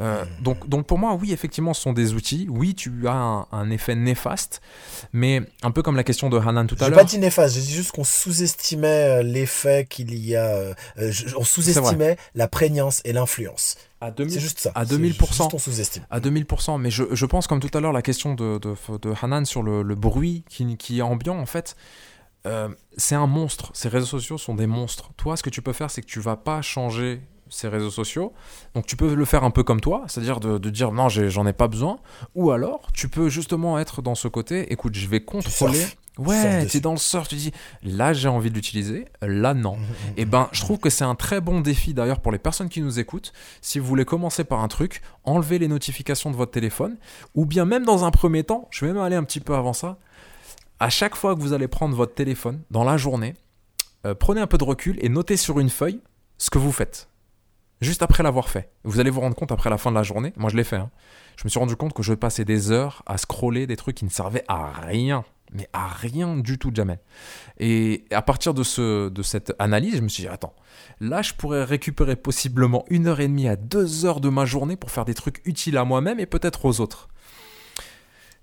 Euh, 0.00 0.24
donc, 0.40 0.68
donc 0.68 0.86
pour 0.86 0.98
moi, 0.98 1.14
oui, 1.14 1.32
effectivement, 1.32 1.74
ce 1.74 1.82
sont 1.82 1.92
des 1.92 2.14
outils. 2.14 2.46
Oui, 2.50 2.74
tu 2.74 3.08
as 3.08 3.46
un, 3.50 3.70
effet 3.70 3.94
néfaste, 3.94 4.60
mais 5.12 5.42
un 5.62 5.70
peu 5.70 5.82
comme 5.82 5.96
la 5.96 6.04
question 6.04 6.28
de 6.28 6.38
Hanan 6.38 6.66
tout 6.66 6.76
à 6.78 6.88
l'heure. 6.88 6.98
Je 6.98 7.04
pas 7.04 7.04
dit 7.04 7.18
néfaste, 7.18 7.54
j'ai 7.54 7.62
dit 7.62 7.74
juste 7.74 7.92
qu'on 7.92 8.04
sous-estimait 8.04 9.20
euh, 9.20 9.22
l'effet 9.22 9.86
qu'il 9.88 10.14
y 10.14 10.36
a. 10.36 10.46
Euh, 10.46 10.74
on 11.36 11.44
sous-estimait 11.44 12.16
la 12.34 12.48
prégnance 12.48 13.00
et 13.04 13.12
l'influence. 13.12 13.76
C'est 14.16 14.38
juste 14.38 14.60
ça. 14.60 14.70
À 14.74 14.84
2000%. 14.84 15.48
on 15.52 15.58
sous-estime. 15.58 16.06
À 16.10 16.20
2000%. 16.20 16.78
Mais 16.80 16.90
je, 16.90 17.04
je, 17.10 17.26
pense, 17.26 17.46
comme 17.46 17.60
tout 17.60 17.76
à 17.76 17.80
l'heure, 17.80 17.92
la 17.92 18.02
question 18.02 18.34
de, 18.34 18.58
de, 18.58 18.74
de 18.98 19.14
Hanan 19.20 19.44
sur 19.44 19.62
le, 19.62 19.82
le 19.82 19.94
bruit 19.94 20.44
qui, 20.48 20.76
qui, 20.76 20.98
est 20.98 21.02
ambiant, 21.02 21.38
en 21.38 21.46
fait. 21.46 21.76
c'est 22.96 23.14
un 23.14 23.26
monstre. 23.26 23.70
Ces 23.74 23.88
réseaux 23.88 24.06
sociaux 24.06 24.38
sont 24.38 24.54
des 24.54 24.66
monstres. 24.66 25.10
Toi, 25.16 25.36
ce 25.36 25.42
que 25.42 25.50
tu 25.50 25.62
peux 25.62 25.72
faire, 25.72 25.90
c'est 25.90 26.02
que 26.02 26.06
tu 26.06 26.20
vas 26.20 26.36
pas 26.36 26.62
changer 26.62 27.20
ces 27.48 27.68
réseaux 27.68 27.90
sociaux. 27.90 28.32
Donc 28.74 28.86
tu 28.86 28.96
peux 28.96 29.14
le 29.14 29.24
faire 29.24 29.44
un 29.44 29.50
peu 29.50 29.62
comme 29.62 29.80
toi, 29.80 30.04
c'est-à-dire 30.06 30.40
de, 30.40 30.70
dire 30.70 30.92
non, 30.92 31.08
j'en 31.08 31.46
ai, 31.46 31.52
pas 31.52 31.68
besoin. 31.68 31.98
Ou 32.34 32.50
alors 32.50 32.90
tu 32.92 33.08
peux 33.08 33.28
justement 33.28 33.78
être 33.78 34.02
dans 34.02 34.14
ce 34.14 34.28
côté, 34.28 34.72
écoute, 34.72 34.94
je 34.94 35.06
vais 35.08 35.20
contrôler. 35.20 35.84
Ouais, 36.18 36.66
tu 36.66 36.78
es 36.78 36.80
dans 36.80 36.92
le 36.92 36.96
surf, 36.96 37.28
tu 37.28 37.34
dis 37.34 37.52
là 37.82 38.14
j'ai 38.14 38.28
envie 38.28 38.48
de 38.48 38.54
l'utiliser, 38.54 39.04
là 39.20 39.52
non. 39.52 39.74
et 40.16 40.22
eh 40.22 40.24
ben 40.24 40.48
je 40.50 40.62
trouve 40.62 40.78
que 40.78 40.88
c'est 40.88 41.04
un 41.04 41.14
très 41.14 41.42
bon 41.42 41.60
défi 41.60 41.92
d'ailleurs 41.92 42.20
pour 42.20 42.32
les 42.32 42.38
personnes 42.38 42.70
qui 42.70 42.80
nous 42.80 42.98
écoutent. 42.98 43.34
Si 43.60 43.78
vous 43.78 43.84
voulez 43.84 44.06
commencer 44.06 44.42
par 44.42 44.60
un 44.60 44.68
truc, 44.68 45.02
enlevez 45.24 45.58
les 45.58 45.68
notifications 45.68 46.30
de 46.30 46.36
votre 46.36 46.52
téléphone, 46.52 46.96
ou 47.34 47.44
bien 47.44 47.66
même 47.66 47.84
dans 47.84 48.06
un 48.06 48.10
premier 48.10 48.44
temps, 48.44 48.66
je 48.70 48.86
vais 48.86 48.94
même 48.94 49.02
aller 49.02 49.16
un 49.16 49.24
petit 49.24 49.40
peu 49.40 49.54
avant 49.54 49.74
ça. 49.74 49.98
À 50.80 50.88
chaque 50.88 51.16
fois 51.16 51.34
que 51.34 51.40
vous 51.40 51.52
allez 51.52 51.68
prendre 51.68 51.94
votre 51.94 52.14
téléphone 52.14 52.62
dans 52.70 52.84
la 52.84 52.96
journée, 52.96 53.34
euh, 54.06 54.14
prenez 54.14 54.40
un 54.40 54.46
peu 54.46 54.56
de 54.56 54.64
recul 54.64 54.96
et 55.02 55.10
notez 55.10 55.36
sur 55.36 55.58
une 55.58 55.70
feuille 55.70 56.00
ce 56.38 56.48
que 56.48 56.58
vous 56.58 56.72
faites 56.72 57.08
juste 57.80 58.02
après 58.02 58.22
l'avoir 58.22 58.48
fait. 58.48 58.70
Vous 58.84 59.00
allez 59.00 59.10
vous 59.10 59.20
rendre 59.20 59.36
compte 59.36 59.52
après 59.52 59.70
la 59.70 59.78
fin 59.78 59.90
de 59.90 59.96
la 59.96 60.02
journée, 60.02 60.32
moi 60.36 60.50
je 60.50 60.56
l'ai 60.56 60.64
fait, 60.64 60.76
hein. 60.76 60.90
je 61.36 61.44
me 61.44 61.48
suis 61.50 61.58
rendu 61.58 61.76
compte 61.76 61.92
que 61.92 62.02
je 62.02 62.14
passais 62.14 62.44
des 62.44 62.70
heures 62.70 63.02
à 63.06 63.18
scroller 63.18 63.66
des 63.66 63.76
trucs 63.76 63.96
qui 63.96 64.04
ne 64.04 64.10
servaient 64.10 64.44
à 64.48 64.72
rien, 64.72 65.24
mais 65.52 65.68
à 65.72 65.88
rien 65.88 66.36
du 66.36 66.58
tout 66.58 66.70
jamais. 66.74 66.98
Et 67.58 68.04
à 68.10 68.22
partir 68.22 68.54
de, 68.54 68.62
ce, 68.62 69.08
de 69.08 69.22
cette 69.22 69.54
analyse, 69.58 69.96
je 69.96 70.02
me 70.02 70.08
suis 70.08 70.22
dit, 70.22 70.28
attends, 70.28 70.54
là 71.00 71.22
je 71.22 71.34
pourrais 71.34 71.64
récupérer 71.64 72.16
possiblement 72.16 72.84
une 72.88 73.06
heure 73.06 73.20
et 73.20 73.28
demie 73.28 73.48
à 73.48 73.56
deux 73.56 74.04
heures 74.06 74.20
de 74.20 74.28
ma 74.28 74.44
journée 74.44 74.76
pour 74.76 74.90
faire 74.90 75.04
des 75.04 75.14
trucs 75.14 75.42
utiles 75.44 75.76
à 75.76 75.84
moi-même 75.84 76.20
et 76.20 76.26
peut-être 76.26 76.64
aux 76.64 76.80
autres. 76.80 77.08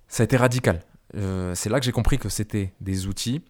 Ça 0.07 0.23
a 0.23 0.25
été 0.25 0.37
radical. 0.37 0.83
Euh, 1.15 1.53
c'est 1.55 1.69
là 1.69 1.79
que 1.79 1.85
j'ai 1.85 1.91
compris 1.91 2.17
que 2.17 2.29
c'était 2.29 2.73
des 2.81 3.07
outils 3.07 3.41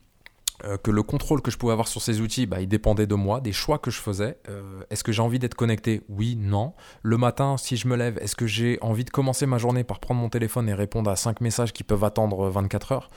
que 0.82 0.92
le 0.92 1.04
contrôle 1.04 1.42
que 1.42 1.52
je 1.52 1.58
pouvais 1.58 1.74
avoir 1.74 1.88
sur 1.88 2.02
ces 2.02 2.22
outils, 2.22 2.46
bah, 2.46 2.62
il 2.62 2.68
dépendait 2.68 3.08
de 3.08 3.16
moi, 3.16 3.42
des 3.42 3.52
choix 3.52 3.80
que 3.80 3.92
je 3.92 4.00
faisais. 4.00 4.38
Euh, 4.50 4.82
est-ce 4.90 5.04
que 5.04 5.12
j'ai 5.12 5.22
envie 5.22 5.40
d'être 5.40 5.56
connecté? 5.56 6.02
Oui, 6.10 6.36
non. 6.38 6.74
Le 7.02 7.18
matin, 7.18 7.58
si 7.58 7.76
je 7.76 7.88
me 7.88 7.96
lève, 7.96 8.18
est-ce 8.22 8.36
que 8.36 8.48
j'ai 8.48 8.78
envie 8.82 9.04
de 9.04 9.10
commencer 9.10 9.46
ma 9.46 9.58
journée 9.58 9.84
par 9.84 10.00
prendre 10.00 10.22
mon 10.22 10.30
téléphone 10.30 10.70
et 10.70 10.74
répondre 10.74 11.10
à 11.10 11.16
5 11.16 11.42
messages 11.42 11.74
qui 11.74 11.84
peuvent 11.84 12.04
attendre 12.04 12.50
24 12.50 12.92
heures? 12.92 13.10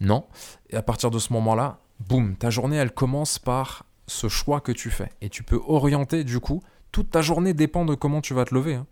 Non. 0.00 0.24
Et 0.70 0.76
à 0.76 0.82
partir 0.82 1.10
de 1.10 1.18
ce 1.18 1.32
moment-là, 1.32 1.78
boum, 2.00 2.36
ta 2.36 2.50
journée, 2.50 2.76
elle 2.76 2.92
commence 2.92 3.38
par 3.38 3.84
ce 4.06 4.28
choix 4.28 4.60
que 4.60 4.72
tu 4.72 4.90
fais. 4.90 5.10
Et 5.20 5.28
tu 5.28 5.42
peux 5.42 5.60
orienter, 5.66 6.24
du 6.24 6.40
coup, 6.40 6.62
toute 6.92 7.10
ta 7.10 7.22
journée 7.22 7.54
dépend 7.54 7.84
de 7.84 7.94
comment 7.94 8.20
tu 8.20 8.34
vas 8.34 8.44
te 8.44 8.54
lever. 8.54 8.74
Hein. 8.74 8.86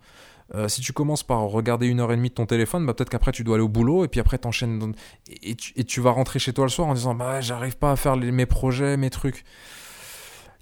Euh, 0.55 0.69
si 0.69 0.81
tu 0.81 0.93
commences 0.93 1.23
par 1.23 1.41
regarder 1.41 1.87
une 1.87 2.01
heure 2.01 2.13
et 2.13 2.17
demie 2.17 2.29
de 2.29 2.35
ton 2.35 2.47
téléphone, 2.47 2.85
bah, 2.85 2.95
peut-être 2.95 3.11
qu'après 3.11 3.33
tu 3.33 3.45
dois 3.45 3.57
aller 3.57 3.65
au 3.65 3.69
boulot 3.69 4.05
et 4.05 4.09
puis 4.09 4.21
après 4.21 4.39
t'enchaînes 4.39 4.95
et, 5.43 5.55
tu, 5.55 5.73
et 5.77 6.01
vas 6.01 6.11
rentrer 6.11 6.39
chez 6.39 6.53
toi 6.53 6.65
le 6.65 6.71
soir 6.71 6.89
en 6.89 6.95
disant 6.95 7.15
bah 7.15 7.41
j'arrive 7.41 7.77
pas 7.79 7.93
à 7.93 7.97
faire 7.97 8.17
mes 8.17 8.47
projets, 8.47 8.97
mes 8.97 9.11
trucs. 9.11 9.45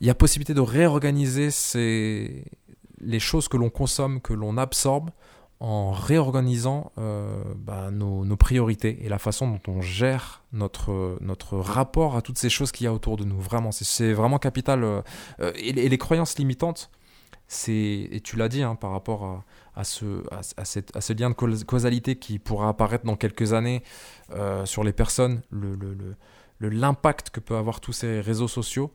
Il 0.00 0.06
y 0.06 0.10
a 0.10 0.14
possibilité 0.14 0.54
de 0.54 0.60
réorganiser 0.60 1.50
ces... 1.50 2.44
les 3.00 3.20
choses 3.20 3.48
que 3.48 3.56
l'on 3.56 3.68
consomme, 3.68 4.20
que 4.20 4.32
l'on 4.32 4.56
absorbe 4.56 5.10
en 5.60 5.90
réorganisant 5.92 6.90
euh, 6.96 7.42
bah, 7.54 7.90
nos, 7.90 8.36
priorités 8.36 9.04
et 9.04 9.10
la 9.10 9.18
façon 9.18 9.46
dont 9.46 9.60
on 9.68 9.82
gère 9.82 10.42
notre, 10.54 11.18
notre 11.20 11.58
rapport 11.58 12.16
à 12.16 12.22
toutes 12.22 12.38
ces 12.38 12.48
choses 12.48 12.72
qu'il 12.72 12.84
y 12.84 12.86
a 12.86 12.94
autour 12.94 13.18
de 13.18 13.24
nous. 13.24 13.38
Vraiment, 13.38 13.70
c'est 13.70 14.14
vraiment 14.14 14.38
capital. 14.38 14.82
Euh, 14.82 15.02
et, 15.56 15.72
les 15.72 15.98
croyances 15.98 16.38
limitantes, 16.38 16.90
et 17.68 18.20
tu 18.24 18.36
l'as 18.36 18.48
dit 18.48 18.62
hein, 18.62 18.74
par 18.74 18.92
rapport 18.92 19.24
à, 19.24 19.44
à 19.74 19.84
ce, 19.84 20.22
à, 20.30 20.64
cette, 20.64 20.96
à 20.96 21.00
ce 21.00 21.12
lien 21.12 21.30
de 21.30 21.34
causalité 21.34 22.16
qui 22.16 22.38
pourra 22.38 22.68
apparaître 22.68 23.04
dans 23.04 23.16
quelques 23.16 23.52
années 23.52 23.82
euh, 24.32 24.66
sur 24.66 24.84
les 24.84 24.92
personnes, 24.92 25.42
l'impact 26.60 27.28
le, 27.28 27.30
le, 27.30 27.40
que 27.40 27.40
peut 27.40 27.56
avoir 27.56 27.80
tous 27.80 27.92
ces 27.92 28.20
réseaux 28.20 28.48
sociaux, 28.48 28.92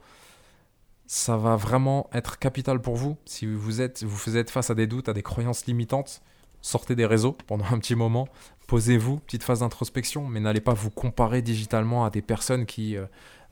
ça 1.08 1.38
va 1.38 1.56
vraiment 1.56 2.10
être 2.14 2.40
capital 2.40 2.82
pour 2.82 2.96
vous. 2.96 3.18
Si 3.26 3.46
vous 3.46 3.82
êtes, 3.82 4.04
vous 4.04 4.38
êtes 4.38 4.50
face 4.50 4.70
à 4.70 4.76
des 4.76 4.88
doutes, 4.88 5.10
à 5.10 5.14
des 5.14 5.24
croyances 5.24 5.66
limitantes, 5.66 6.22
sortez 6.62 6.96
des 6.96 7.06
réseaux 7.06 7.38
pendant 7.48 7.66
un 7.66 7.80
petit 7.80 7.96
moment, 7.96 8.28
posez-vous, 8.68 9.18
petite 9.20 9.44
phase 9.44 9.60
d'introspection, 9.60 10.28
mais 10.28 10.40
n'allez 10.40 10.62
pas 10.62 10.74
vous 10.74 10.90
comparer 10.90 11.42
digitalement 11.42 12.06
à 12.06 12.10
des 12.10 12.22
personnes 12.24 12.66
qui 12.66 12.98
euh, 12.98 13.06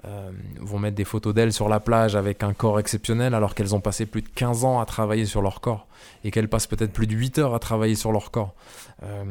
euh, 0.06 0.32
vont 0.60 0.80
mettre 0.80 0.96
des 0.96 1.06
photos 1.06 1.34
d'elles 1.34 1.54
sur 1.54 1.70
la 1.70 1.80
plage 1.80 2.16
avec 2.16 2.44
un 2.44 2.54
corps 2.54 2.80
exceptionnel 2.80 3.34
alors 3.34 3.56
qu'elles 3.56 3.74
ont 3.76 3.80
passé 3.82 4.06
plus 4.06 4.22
de 4.22 4.30
15 4.30 4.66
ans 4.66 4.80
à 4.80 4.86
travailler 4.86 5.26
sur 5.26 5.42
leur 5.42 5.62
corps 5.62 5.88
et 6.24 6.32
qu'elles 6.32 6.50
passent 6.50 6.68
peut-être 6.68 6.92
plus 6.94 7.08
de 7.08 7.14
8 7.16 7.38
heures 7.40 7.54
à 7.56 7.60
travailler 7.60 7.96
sur 7.96 8.12
leur 8.12 8.32
corps. 8.32 8.54
Euh, 9.04 9.24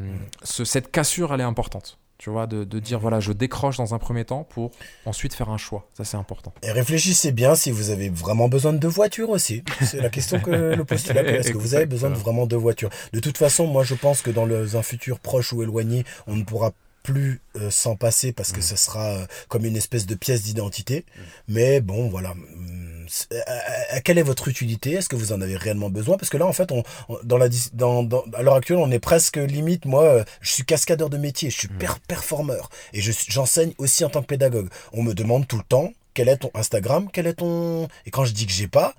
ce- 0.42 0.64
cette 0.64 0.90
cassure, 0.90 1.32
elle 1.34 1.40
est 1.40 1.44
importante. 1.44 1.98
Tu 2.18 2.30
vois, 2.30 2.46
de, 2.46 2.62
de 2.62 2.78
dire 2.78 3.00
voilà, 3.00 3.18
je 3.18 3.32
décroche 3.32 3.78
dans 3.78 3.94
un 3.94 3.98
premier 3.98 4.24
temps 4.24 4.44
pour 4.44 4.70
ensuite 5.06 5.34
faire 5.34 5.50
un 5.50 5.56
choix. 5.58 5.88
Ça, 5.94 6.04
c'est 6.04 6.16
important. 6.16 6.54
Et 6.62 6.70
réfléchissez 6.70 7.32
bien 7.32 7.56
si 7.56 7.72
vous 7.72 7.90
avez 7.90 8.10
vraiment 8.10 8.48
besoin 8.48 8.72
de 8.72 8.78
deux 8.78 8.86
voitures 8.86 9.30
aussi. 9.30 9.64
C'est 9.80 10.00
la 10.00 10.08
question 10.08 10.38
que 10.38 10.50
le 10.76 10.84
postulat 10.84 11.24
pose. 11.24 11.32
Est-ce 11.32 11.50
que 11.50 11.58
vous 11.58 11.74
avez 11.74 11.86
besoin 11.86 12.10
de 12.10 12.14
vraiment 12.14 12.46
deux 12.46 12.56
voitures 12.56 12.90
De 13.12 13.18
toute 13.18 13.38
façon, 13.38 13.66
moi 13.66 13.82
je 13.82 13.94
pense 13.94 14.22
que 14.22 14.30
dans 14.30 14.44
le- 14.44 14.76
un 14.76 14.82
futur 14.82 15.18
proche 15.18 15.52
ou 15.52 15.64
éloigné, 15.64 16.04
on 16.28 16.36
ne 16.36 16.44
pourra 16.44 16.70
plus 17.02 17.40
euh, 17.56 17.70
s'en 17.70 17.96
passer 17.96 18.32
parce 18.32 18.52
que 18.52 18.60
Mm. 18.60 18.62
ce 18.62 18.76
sera 18.76 19.06
euh, 19.10 19.26
comme 19.48 19.64
une 19.64 19.76
espèce 19.76 20.06
de 20.06 20.14
pièce 20.14 20.42
d'identité. 20.42 21.04
Mais 21.48 21.80
bon, 21.80 22.08
voilà. 22.08 22.30
Hum, 22.32 23.06
c'est- 23.08 23.32
à- 23.46 23.96
à- 23.96 24.00
Quelle 24.00 24.18
est 24.18 24.22
votre 24.22 24.48
utilité? 24.48 24.92
Est-ce 24.92 25.08
que 25.08 25.16
vous 25.16 25.32
en 25.32 25.40
avez 25.40 25.56
réellement 25.56 25.90
besoin? 25.90 26.16
Parce 26.16 26.30
que 26.30 26.36
là, 26.36 26.46
en 26.46 26.52
fait, 26.52 26.70
on, 26.72 26.82
on- 27.08 27.18
dans 27.24 27.38
la, 27.38 27.48
dans, 27.72 28.02
dans, 28.02 28.24
à 28.34 28.42
l'heure 28.42 28.54
actuelle, 28.54 28.78
on 28.78 28.90
est 28.90 28.98
presque 28.98 29.36
limite. 29.36 29.84
Moi, 29.84 30.04
euh, 30.04 30.24
je 30.40 30.52
suis 30.52 30.64
cascadeur 30.64 31.10
de 31.10 31.16
métier, 31.18 31.50
je 31.50 31.58
suis 31.58 31.68
Mm. 31.68 31.78
per- 31.78 32.00
performeur 32.08 32.68
et 32.92 33.00
je 33.00 33.12
j'enseigne 33.28 33.72
aussi 33.78 34.04
en 34.04 34.08
tant 34.10 34.22
que 34.22 34.26
pédagogue. 34.26 34.68
On 34.92 35.02
me 35.02 35.12
demande 35.14 35.46
tout 35.48 35.56
le 35.58 35.64
temps 35.64 35.92
quel 36.14 36.28
est 36.28 36.38
ton 36.38 36.50
Instagram, 36.54 37.08
quel 37.12 37.26
est 37.26 37.34
ton 37.34 37.88
et 38.06 38.10
quand 38.10 38.24
je 38.24 38.32
dis 38.32 38.46
que 38.46 38.52
j'ai 38.52 38.68
pas, 38.68 38.94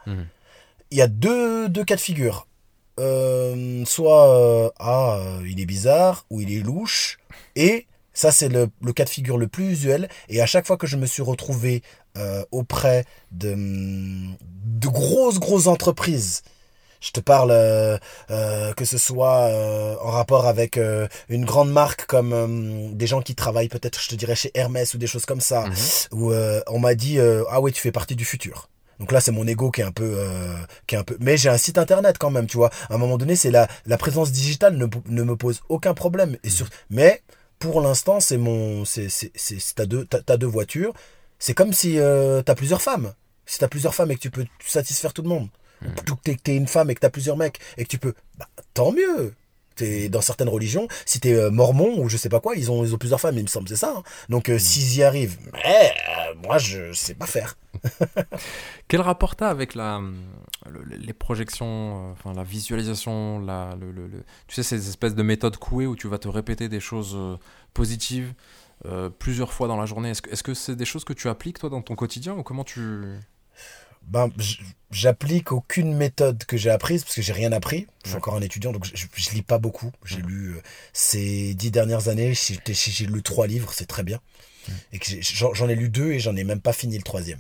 il 0.92 0.98
y 0.98 1.02
a 1.02 1.08
deux 1.08 1.70
deux 1.70 1.84
cas 1.86 1.96
de 1.96 2.02
figure. 2.02 2.48
Euh, 3.00 3.84
soit 3.86 4.30
euh, 4.30 4.70
ah 4.80 5.18
euh, 5.20 5.42
il 5.50 5.60
est 5.60 5.66
bizarre 5.66 6.26
ou 6.30 6.42
il 6.42 6.56
est 6.56 6.62
louche 6.62 7.18
et 7.56 7.88
ça 8.14 8.32
c'est 8.32 8.50
le, 8.50 8.70
le 8.82 8.94
cas 8.94 9.06
de 9.06 9.10
figure 9.10 9.38
le 9.38 9.48
plus 9.48 9.72
usuel. 9.72 10.08
Et 10.30 10.42
à 10.42 10.46
chaque 10.46 10.66
fois 10.68 10.78
que 10.78 10.88
je 10.88 10.98
me 10.98 11.06
suis 11.06 11.22
retrouvé 11.24 11.82
euh, 12.18 12.44
auprès 12.52 13.06
de 13.32 13.56
de 13.58 14.88
grosses 14.88 15.40
grosses 15.40 15.68
entreprises 15.68 16.42
je 17.02 17.12
te 17.12 17.20
parle 17.20 17.52
euh, 17.52 17.98
euh, 18.32 18.72
que 18.74 18.86
ce 18.86 18.98
soit 18.98 19.48
euh, 19.50 19.96
en 20.02 20.12
rapport 20.12 20.48
avec 20.48 20.80
une 21.28 21.44
grande 21.44 21.70
marque 21.70 22.06
comme 22.06 22.32
euh, 22.32 22.90
des 22.94 23.08
gens 23.08 23.22
qui 23.22 23.36
travaillent 23.36 23.68
peut-être 23.68 24.02
je 24.02 24.08
te 24.08 24.16
dirais 24.16 24.36
chez 24.36 24.52
Hermès 24.54 24.94
ou 24.94 24.98
des 24.98 25.08
choses 25.08 25.26
comme 25.26 25.42
ça 25.42 25.66
Mhm. 25.66 25.74
où 26.20 26.34
on 26.68 26.80
m'a 26.80 26.96
dit 26.96 27.18
ah 27.50 27.60
ouais 27.60 27.72
tu 27.72 27.82
fais 27.82 27.92
partie 27.92 28.16
du 28.16 28.24
futur 28.26 28.70
donc 29.00 29.12
là 29.12 29.20
c'est 29.20 29.32
mon 29.32 29.46
ego 29.48 29.70
qui 29.70 29.82
est 29.82 29.84
un 29.84 29.92
peu 29.92 30.18
qui 30.88 30.96
est 30.96 30.98
un 30.98 31.04
peu 31.04 31.18
mais 31.20 31.36
j'ai 31.36 31.50
un 31.50 31.58
site 31.58 31.78
internet 31.78 32.18
quand 32.18 32.32
même 32.32 32.48
tu 32.48 32.56
vois. 32.58 32.70
À 32.90 32.94
un 32.94 32.98
moment 32.98 33.18
donné 33.18 33.36
c'est 33.36 33.52
la 33.52 33.68
la 33.86 33.98
présence 33.98 34.32
digitale 34.32 34.78
ne, 34.78 34.86
ne 35.10 35.24
me 35.24 35.36
pose 35.36 35.62
aucun 35.68 35.94
problème. 35.94 36.38
Et 36.44 36.50
sur 36.50 36.68
mais 36.90 37.22
pour 37.64 37.80
l'instant 37.80 38.20
c'est 38.20 38.38
mon 38.38 38.84
c'est 38.84 39.08
c'est 39.10 39.32
t'as 39.76 39.86
deux 39.86 40.06
t'as, 40.06 40.22
t'as 40.22 40.36
deux 40.36 40.48
voitures. 40.48 40.94
C'est 41.40 41.54
comme 41.54 41.72
si 41.72 41.98
euh, 41.98 42.42
t'as 42.42 42.56
plusieurs 42.56 42.82
femmes. 42.82 43.14
Si 43.46 43.58
t'as 43.60 43.70
plusieurs 43.70 43.96
femmes 43.96 44.12
et 44.12 44.16
que 44.16 44.20
tu 44.20 44.32
peux 44.32 44.46
satisfaire 44.66 45.14
tout 45.14 45.22
le 45.22 45.30
monde. 45.30 45.48
Ou 45.82 46.16
que 46.16 46.22
t'es, 46.24 46.36
que 46.36 46.42
t'es 46.42 46.56
une 46.56 46.68
femme 46.68 46.90
et 46.90 46.96
que 46.96 47.00
t'as 47.00 47.10
plusieurs 47.10 47.38
mecs 47.38 47.60
et 47.78 47.84
que 47.84 47.90
tu 47.90 47.98
peux 47.98 48.14
bah, 48.38 48.48
tant 48.74 48.92
mieux 48.92 49.34
T'es 49.76 50.10
dans 50.10 50.22
certaines 50.22 50.50
religions, 50.50 50.88
si 51.06 51.20
t'es 51.20 51.34
euh, 51.34 51.50
mormon 51.50 51.98
ou 52.00 52.10
je 52.10 52.18
sais 52.18 52.30
pas 52.30 52.40
quoi, 52.40 52.56
ils 52.56 52.70
ont, 52.72 52.84
ils 52.86 52.94
ont 52.94 52.98
plusieurs 52.98 53.20
femmes, 53.20 53.38
il 53.38 53.44
me 53.44 53.48
semble, 53.48 53.68
c'est 53.68 53.76
ça. 53.76 53.94
hein. 53.98 54.04
Donc 54.30 54.50
euh, 54.50 54.60
s'ils 54.60 54.98
y 54.98 55.04
arrivent, 55.04 55.38
mais 55.54 55.92
euh, 56.30 56.36
moi 56.44 56.58
je 56.60 56.94
sais 56.94 57.16
pas 57.16 57.26
faire. 57.26 57.58
Quel 58.88 59.02
rapport 59.02 59.36
t'as 59.36 59.50
avec 59.50 59.76
la, 59.76 60.02
le- 60.70 60.84
les 60.96 61.14
projections, 61.14 62.10
euh, 62.10 62.12
enfin 62.14 62.34
la 62.34 62.44
visualisation, 62.44 63.40
la, 63.40 63.76
le, 63.80 63.92
le- 63.92 64.10
tu 64.48 64.56
sais 64.56 64.64
ces 64.64 64.88
espèces 64.90 65.16
de 65.16 65.24
méthodes 65.24 65.58
couées 65.58 65.88
où 65.88 65.96
tu 65.96 66.08
vas 66.08 66.18
te 66.18 66.28
répéter 66.28 66.70
des 66.70 66.80
choses 66.80 67.14
euh, 67.16 67.36
positives 67.74 68.34
plusieurs 69.18 69.54
fois 69.54 69.70
dans 69.70 69.78
la 69.78 69.86
journée? 69.86 70.10
Est-ce 70.10 70.22
que 70.22 70.30
est-ce 70.30 70.44
que 70.44 70.54
c'est 70.54 70.76
des 70.76 70.84
choses 70.84 71.06
que 71.06 71.14
tu 71.14 71.30
appliques 71.30 71.58
toi 71.58 71.70
dans 71.70 71.82
ton 71.82 71.96
quotidien 71.96 72.34
ou 72.34 72.44
comment 72.44 72.66
tu 72.66 72.82
Ben, 74.08 74.30
j'applique 74.92 75.52
aucune 75.52 75.94
méthode 75.96 76.44
que 76.46 76.56
j'ai 76.58 76.70
apprise 76.70 77.04
parce 77.04 77.16
que 77.16 77.22
j'ai 77.22 77.34
rien 77.34 77.52
appris. 77.52 77.88
Je 78.04 78.10
suis 78.10 78.18
encore 78.18 78.36
un 78.36 78.42
étudiant, 78.42 78.72
donc 78.72 78.86
je, 78.86 79.32
lis 79.34 79.42
pas 79.42 79.58
beaucoup. 79.58 79.92
J'ai 80.06 80.22
lu 80.22 80.52
euh, 80.56 80.62
ces 80.94 81.54
dix 81.56 81.72
dernières 81.72 82.10
années, 82.10 82.34
j'ai 82.36 83.06
lu 83.06 83.24
trois 83.24 83.48
livres, 83.48 83.72
c'est 83.74 83.88
très 83.88 84.04
bien. 84.04 84.20
Et 84.94 85.00
que 85.00 85.06
j'en 85.22 85.68
ai 85.68 85.76
lu 85.76 85.90
deux 85.90 86.14
et 86.14 86.20
j'en 86.20 86.36
ai 86.38 86.46
même 86.46 86.62
pas 86.62 86.72
fini 86.72 86.96
le 86.96 87.04
troisième. 87.04 87.40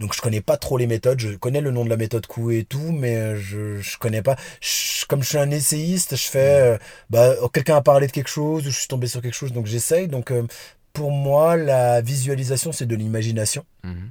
Donc 0.00 0.14
je 0.14 0.20
connais 0.20 0.42
pas 0.42 0.58
trop 0.58 0.76
les 0.76 0.86
méthodes. 0.86 1.18
Je 1.18 1.30
connais 1.30 1.62
le 1.62 1.70
nom 1.70 1.82
de 1.82 1.88
la 1.88 1.96
méthode 1.96 2.26
Coué 2.26 2.58
et 2.58 2.64
tout, 2.64 2.92
mais 2.92 3.16
euh, 3.16 3.36
je 3.40 3.80
je 3.80 3.96
connais 3.96 4.20
pas. 4.20 4.36
Je- 4.60 5.06
comme 5.06 5.22
je 5.22 5.28
suis 5.30 5.38
un 5.38 5.50
essayiste, 5.50 6.14
je 6.16 6.28
fais. 6.28 6.60
euh, 6.60 6.78
bah 7.08 7.36
oh, 7.40 7.48
quelqu'un 7.48 7.76
a 7.76 7.80
parlé 7.80 8.06
de 8.06 8.12
quelque 8.12 8.28
chose 8.28 8.66
ou 8.66 8.70
je 8.70 8.76
suis 8.80 8.88
tombé 8.88 9.06
sur 9.06 9.22
quelque 9.22 9.32
chose, 9.34 9.52
donc 9.54 9.64
j'essaye. 9.66 10.08
Donc 10.08 10.30
euh, 10.30 10.46
pour 10.92 11.10
moi, 11.10 11.56
la 11.56 12.02
visualisation 12.02 12.70
c'est 12.72 12.86
de 12.86 12.96
l'imagination 12.96 13.64
Mhm. 13.84 14.10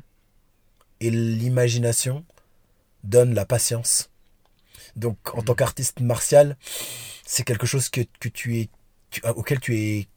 Et 1.00 1.09
l'imagination 1.09 2.26
donne 3.03 3.34
la 3.34 3.45
patience. 3.45 4.09
Donc, 4.95 5.17
en 5.34 5.42
tant 5.42 5.53
qu'artiste 5.56 6.01
martial, 6.01 6.58
c'est 7.26 7.43
quelque 7.43 7.67
chose 7.67 7.90
que, 7.90 8.01
que 8.19 8.30
tu 8.30 8.59
es, 8.59 8.69
tu- 9.11 9.22
auquel 9.27 9.59
tu 9.59 9.77
es 9.77 10.08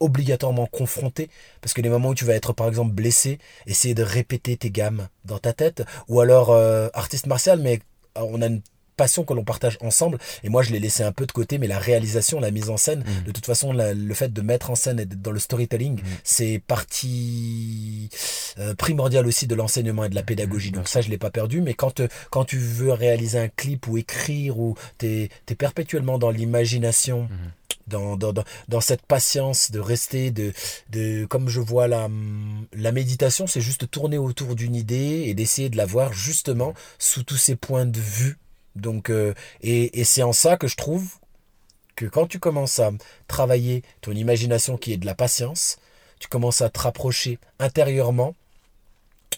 obligatoirement 0.00 0.66
confronté 0.66 1.28
parce 1.60 1.74
que 1.74 1.80
les 1.82 1.88
moments 1.88 2.10
où 2.10 2.14
tu 2.14 2.24
vas 2.24 2.34
être 2.34 2.52
par 2.52 2.68
exemple 2.68 2.92
blessé 2.92 3.38
essayer 3.66 3.94
de 3.94 4.04
répéter 4.04 4.56
tes 4.56 4.70
gammes 4.70 5.08
dans 5.24 5.38
ta 5.38 5.52
tête 5.52 5.82
ou 6.06 6.20
alors 6.20 6.50
euh, 6.50 6.88
artiste 6.94 7.26
martial 7.26 7.60
mais 7.60 7.80
euh, 8.16 8.20
on 8.22 8.40
a 8.40 8.46
une 8.46 8.62
passion 8.98 9.24
que 9.24 9.32
l'on 9.32 9.44
partage 9.44 9.78
ensemble 9.80 10.18
et 10.44 10.48
moi 10.50 10.62
je 10.62 10.72
l'ai 10.72 10.80
laissé 10.80 11.02
un 11.04 11.12
peu 11.12 11.24
de 11.24 11.32
côté 11.32 11.56
mais 11.58 11.68
la 11.68 11.78
réalisation 11.78 12.40
la 12.40 12.50
mise 12.50 12.68
en 12.68 12.76
scène 12.76 13.02
Mhm. 13.06 13.24
de 13.28 13.32
toute 13.32 13.46
façon 13.46 13.72
la- 13.72 13.94
le 13.94 14.14
fait 14.14 14.32
de 14.32 14.42
mettre 14.42 14.70
en 14.70 14.74
scène 14.74 14.98
et 15.00 15.06
d'être 15.06 15.22
dans 15.22 15.30
le 15.30 15.38
storytelling 15.38 15.96
Mhm. 16.00 16.04
c'est 16.24 16.60
partie 16.66 18.08
euh, 18.58 18.74
primordiale 18.74 19.26
aussi 19.26 19.46
de 19.46 19.54
l'enseignement 19.54 20.04
et 20.04 20.08
de 20.08 20.14
la 20.14 20.22
pédagogie 20.22 20.70
Mhm, 20.70 20.76
donc 20.76 20.88
ça 20.88 21.00
je 21.00 21.08
l'ai 21.10 21.18
pas 21.18 21.30
perdu 21.30 21.60
mais 21.60 21.74
quand 21.74 22.00
euh, 22.00 22.08
quand 22.30 22.44
tu 22.44 22.58
veux 22.58 22.92
réaliser 22.92 23.38
un 23.38 23.48
clip 23.48 23.86
ou 23.86 23.96
écrire 23.98 24.58
ou 24.58 24.74
t'es 24.98 25.28
es 25.48 25.54
perpétuellement 25.54 26.18
dans 26.18 26.30
l'imagination 26.30 27.28
dans, 27.86 28.16
dans, 28.16 28.34
dans, 28.34 28.44
dans 28.68 28.80
cette 28.82 29.00
patience 29.06 29.70
de 29.70 29.80
rester, 29.80 30.30
de, 30.30 30.52
de 30.90 31.24
comme 31.24 31.48
je 31.48 31.58
vois 31.60 31.88
la, 31.88 32.08
la 32.74 32.92
méditation, 32.92 33.46
c'est 33.46 33.62
juste 33.62 33.90
tourner 33.90 34.18
autour 34.18 34.54
d'une 34.56 34.74
idée 34.74 35.24
et 35.26 35.32
d'essayer 35.32 35.70
de 35.70 35.76
la 35.78 35.86
voir 35.86 36.12
justement 36.12 36.74
sous 36.98 37.22
tous 37.22 37.38
ses 37.38 37.56
points 37.56 37.86
de 37.86 37.98
vue. 37.98 38.36
Donc, 38.80 39.10
euh, 39.10 39.34
et, 39.62 40.00
et 40.00 40.04
c'est 40.04 40.22
en 40.22 40.32
ça 40.32 40.56
que 40.56 40.68
je 40.68 40.76
trouve 40.76 41.08
que 41.96 42.06
quand 42.06 42.26
tu 42.26 42.38
commences 42.38 42.78
à 42.78 42.90
travailler 43.26 43.82
ton 44.00 44.12
imagination 44.12 44.76
qui 44.76 44.92
est 44.92 44.96
de 44.98 45.06
la 45.06 45.14
patience, 45.14 45.78
tu 46.20 46.28
commences 46.28 46.62
à 46.62 46.68
te 46.70 46.78
rapprocher 46.80 47.38
intérieurement 47.58 48.34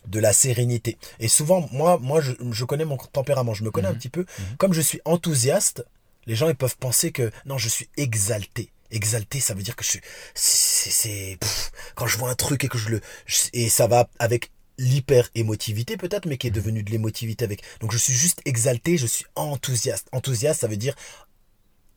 de 0.07 0.19
la 0.19 0.33
sérénité. 0.33 0.97
Et 1.19 1.28
souvent, 1.28 1.69
moi, 1.73 1.99
moi 2.01 2.20
je, 2.20 2.33
je 2.52 2.65
connais 2.65 2.85
mon 2.85 2.97
tempérament, 2.97 3.55
je 3.55 3.65
me 3.65 3.70
connais 3.70 3.89
Mhm. 3.89 3.94
un 3.94 3.99
petit 3.99 4.09
peu. 4.09 4.25
Comme 4.59 4.73
je 4.73 4.81
suis 4.81 5.01
enthousiaste, 5.05 5.85
les 6.27 6.35
gens 6.35 6.49
ils 6.49 6.55
peuvent 6.55 6.77
penser 6.78 7.12
que 7.12 7.31
non, 7.47 7.59
je 7.59 7.69
suis 7.69 7.89
exalté. 7.97 8.70
Exalté, 8.91 9.41
ça 9.41 9.55
veut 9.55 9.62
dire 9.62 9.77
que 9.77 9.85
je 9.85 9.91
suis. 9.91 10.01
C'est. 10.35 11.39
Quand 11.94 12.07
je 12.07 12.19
vois 12.19 12.31
un 12.31 12.35
truc 12.35 12.65
et 12.65 12.69
que 12.69 12.78
je 12.78 12.89
le. 12.89 13.01
et 13.52 13.69
ça 13.69 13.86
va 13.86 14.09
avec 14.19 14.51
l'hyper 14.81 15.28
émotivité 15.34 15.97
peut-être, 15.97 16.26
mais 16.26 16.39
qui 16.39 16.47
est 16.49 16.50
devenu 16.60 16.83
de 16.83 16.91
l'émotivité 16.91 17.44
avec. 17.44 17.62
Donc 17.81 17.92
je 17.92 17.99
suis 17.99 18.15
juste 18.15 18.41
exalté, 18.44 18.97
je 18.97 19.07
suis 19.07 19.26
enthousiaste. 19.36 20.09
Enthousiaste, 20.10 20.62
ça 20.62 20.68
veut 20.68 20.76
dire 20.76 20.97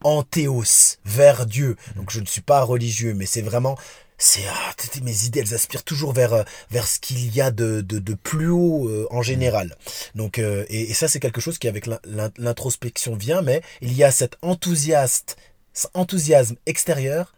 anthéos, 0.03 0.97
vers 1.05 1.45
Dieu. 1.45 1.77
Donc 1.95 2.11
je 2.11 2.19
ne 2.19 2.25
suis 2.25 2.41
pas 2.41 2.61
religieux, 2.63 3.13
mais 3.13 3.25
c'est 3.25 3.41
vraiment, 3.41 3.77
c'est 4.17 4.45
ah, 4.49 4.73
mes 5.01 5.25
idées, 5.25 5.39
elles 5.39 5.53
aspirent 5.53 5.85
toujours 5.85 6.11
vers 6.13 6.33
euh, 6.33 6.43
vers 6.71 6.87
ce 6.87 6.99
qu'il 6.99 7.33
y 7.33 7.39
a 7.39 7.51
de 7.51 7.81
de, 7.81 7.99
de 7.99 8.13
plus 8.13 8.49
haut 8.49 8.89
euh, 8.89 9.07
en 9.11 9.21
général. 9.21 9.77
Donc 10.13 10.39
euh, 10.39 10.65
et, 10.67 10.91
et 10.91 10.93
ça 10.93 11.07
c'est 11.07 11.21
quelque 11.21 11.41
chose 11.41 11.57
qui 11.57 11.69
avec 11.69 11.87
l'in- 11.87 12.01
l'in- 12.03 12.31
l'introspection 12.37 13.15
vient, 13.15 13.41
mais 13.41 13.61
il 13.81 13.93
y 13.93 14.03
a 14.03 14.11
cet 14.11 14.35
enthousiaste, 14.41 15.37
cet 15.73 15.91
enthousiasme 15.93 16.57
extérieur 16.65 17.33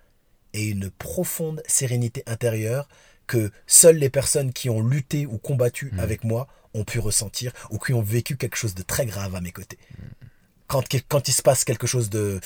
et 0.53 0.63
une 0.63 0.89
profonde 0.89 1.61
sérénité 1.67 2.23
intérieure 2.25 2.87
que 3.27 3.51
seules 3.67 3.97
les 3.97 4.09
personnes 4.09 4.51
qui 4.53 4.69
ont 4.69 4.81
lutté 4.81 5.25
ou 5.25 5.37
combattu 5.37 5.89
Mhm. 5.93 5.99
avec 5.99 6.23
moi 6.23 6.47
ont 6.73 6.83
pu 6.83 6.99
ressentir 6.99 7.51
ou 7.69 7.77
qui 7.79 7.93
ont 7.93 8.01
vécu 8.01 8.37
quelque 8.37 8.57
chose 8.57 8.75
de 8.75 8.83
très 8.83 9.05
grave 9.05 9.33
à 9.35 9.41
mes 9.41 9.51
côtés 9.51 9.77
quand, 10.67 10.81
quel- 10.87 11.03
quand 11.03 11.27
il 11.27 11.31
se 11.33 11.41
passe 11.43 11.63
quelque 11.63 11.85
chose 11.87 12.09
de, 12.09 12.39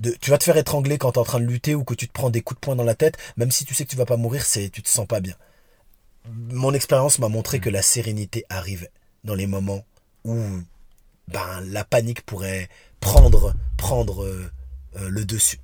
de 0.00 0.10
tu 0.20 0.30
vas 0.30 0.38
te 0.38 0.44
faire 0.44 0.56
étrangler 0.56 0.98
quand 0.98 1.12
tu 1.12 1.18
es 1.18 1.20
en 1.20 1.24
train 1.24 1.40
de 1.40 1.46
lutter 1.46 1.74
ou 1.74 1.82
que 1.84 1.94
tu 1.94 2.06
te 2.06 2.12
prends 2.12 2.30
des 2.30 2.42
coups 2.42 2.60
de 2.60 2.64
poing 2.64 2.76
dans 2.76 2.84
la 2.84 2.94
tête, 2.94 3.16
même 3.36 3.50
si 3.50 3.64
tu 3.64 3.74
sais 3.74 3.84
que 3.84 3.90
tu 3.90 3.96
vas 3.96 4.06
pas 4.06 4.16
mourir, 4.16 4.44
c'est 4.46 4.68
tu 4.70 4.82
te 4.82 4.88
sens 4.88 5.06
pas 5.06 5.18
bien. 5.20 5.34
Mon 6.30 6.72
expérience 6.72 7.18
m'a 7.18 7.28
montré 7.28 7.58
que 7.60 7.68
la 7.70 7.82
sérénité 7.82 8.44
arrive 8.48 8.88
dans 9.24 9.34
les 9.34 9.46
moments 9.48 9.84
où 10.24 10.38
ben 11.28 11.60
la 11.66 11.84
panique 11.84 12.22
pourrait 12.24 12.68
prendre 13.00 13.54
prendre 13.76 14.24
euh, 14.24 14.50
euh, 14.96 15.08
le 15.10 15.24
dessus. 15.24 15.58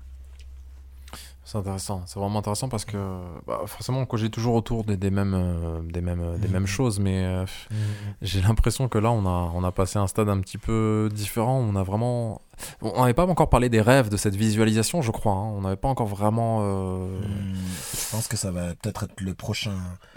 C'est 1.50 1.58
intéressant, 1.58 2.02
c'est 2.06 2.20
vraiment 2.20 2.38
intéressant 2.38 2.68
parce 2.68 2.84
que 2.84 2.96
bah, 3.44 3.62
forcément 3.66 4.06
quand 4.06 4.16
j'ai 4.16 4.30
toujours 4.30 4.54
autour 4.54 4.84
des, 4.84 4.96
des 4.96 5.10
mêmes, 5.10 5.34
euh, 5.34 5.80
des 5.82 6.00
mêmes, 6.00 6.20
euh, 6.20 6.38
des 6.38 6.46
Mhm. 6.46 6.52
mêmes 6.52 6.66
choses, 6.66 7.00
mais 7.00 7.24
euh, 7.24 7.44
Mhm. 7.72 7.76
j'ai 8.22 8.40
l'impression 8.40 8.86
que 8.88 8.98
là 8.98 9.10
on 9.10 9.26
a, 9.26 9.50
on 9.52 9.64
a 9.64 9.72
passé 9.72 9.98
un 9.98 10.06
stade 10.06 10.28
un 10.28 10.38
petit 10.38 10.58
peu 10.58 11.08
différent. 11.12 11.58
On 11.58 11.74
a 11.74 11.82
vraiment, 11.82 12.40
on 12.82 13.00
n'avait 13.00 13.14
pas 13.14 13.26
encore 13.26 13.48
parlé 13.50 13.68
des 13.68 13.80
rêves 13.80 14.08
de 14.08 14.16
cette 14.16 14.36
visualisation, 14.36 15.02
je 15.02 15.10
crois. 15.10 15.32
hein. 15.32 15.52
On 15.56 15.60
n'avait 15.62 15.76
pas 15.76 15.88
encore 15.88 16.06
vraiment. 16.06 16.58
euh, 16.62 17.20
Hmm, 17.20 17.54
Je 17.94 18.10
pense 18.10 18.26
que 18.28 18.36
ça 18.36 18.50
va 18.50 18.74
peut-être 18.74 19.04
être 19.04 19.20
le 19.20 19.34
prochain. 19.34 19.74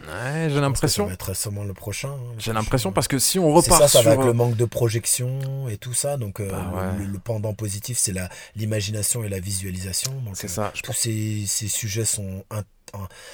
Ouais, 0.07 0.47
j'ai 0.49 0.59
l'impression. 0.61 1.03
Ça 1.05 1.07
va 1.09 1.13
être 1.13 1.33
sûrement 1.35 1.63
le 1.63 1.73
prochain. 1.73 2.09
hein, 2.09 2.35
J'ai 2.37 2.53
l'impression 2.53 2.91
parce 2.91 3.07
que 3.07 3.19
si 3.19 3.39
on 3.39 3.51
repart 3.53 3.81
ça, 3.81 3.87
ça 3.87 3.99
sur, 3.99 4.09
va 4.09 4.15
avec 4.15 4.25
le 4.25 4.33
manque 4.33 4.55
de 4.55 4.65
projection 4.65 5.67
et 5.69 5.77
tout 5.77 5.93
ça. 5.93 6.17
Donc, 6.17 6.39
euh, 6.39 6.49
Bah 6.49 6.71
ouais. 6.73 6.97
le, 6.99 7.05
le 7.05 7.19
pendant 7.19 7.53
positif, 7.53 7.97
c'est 7.97 8.13
la 8.13 8.29
l'imagination 8.55 9.23
et 9.23 9.29
la 9.29 9.39
visualisation. 9.39 10.11
C'est 10.33 10.45
euh, 10.47 10.49
ça, 10.49 10.71
je 10.75 10.81
tous 10.81 10.87
pense. 10.87 10.97
ces, 10.97 11.43
ces 11.47 11.67
sujets 11.67 12.05
sont 12.05 12.43
in- 12.51 12.63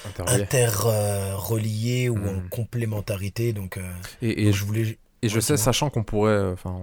interrelié. 0.08 0.44
interreliés 0.44 2.10
ou 2.10 2.18
en 2.18 2.34
Mhm. 2.34 2.50
complémentarité. 2.50 3.54
Donc, 3.54 3.78
euh, 3.78 3.82
Et, 4.22 4.42
et 4.42 4.46
donc 4.46 4.54
je 4.56 4.66
voulais. 4.66 4.98
Et 5.22 5.28
je 5.30 5.40
sais, 5.42 5.58
sachant 5.58 5.90
qu'on 5.90 6.04
pourrait, 6.04 6.32
euh, 6.32 6.54
enfin, 6.54 6.80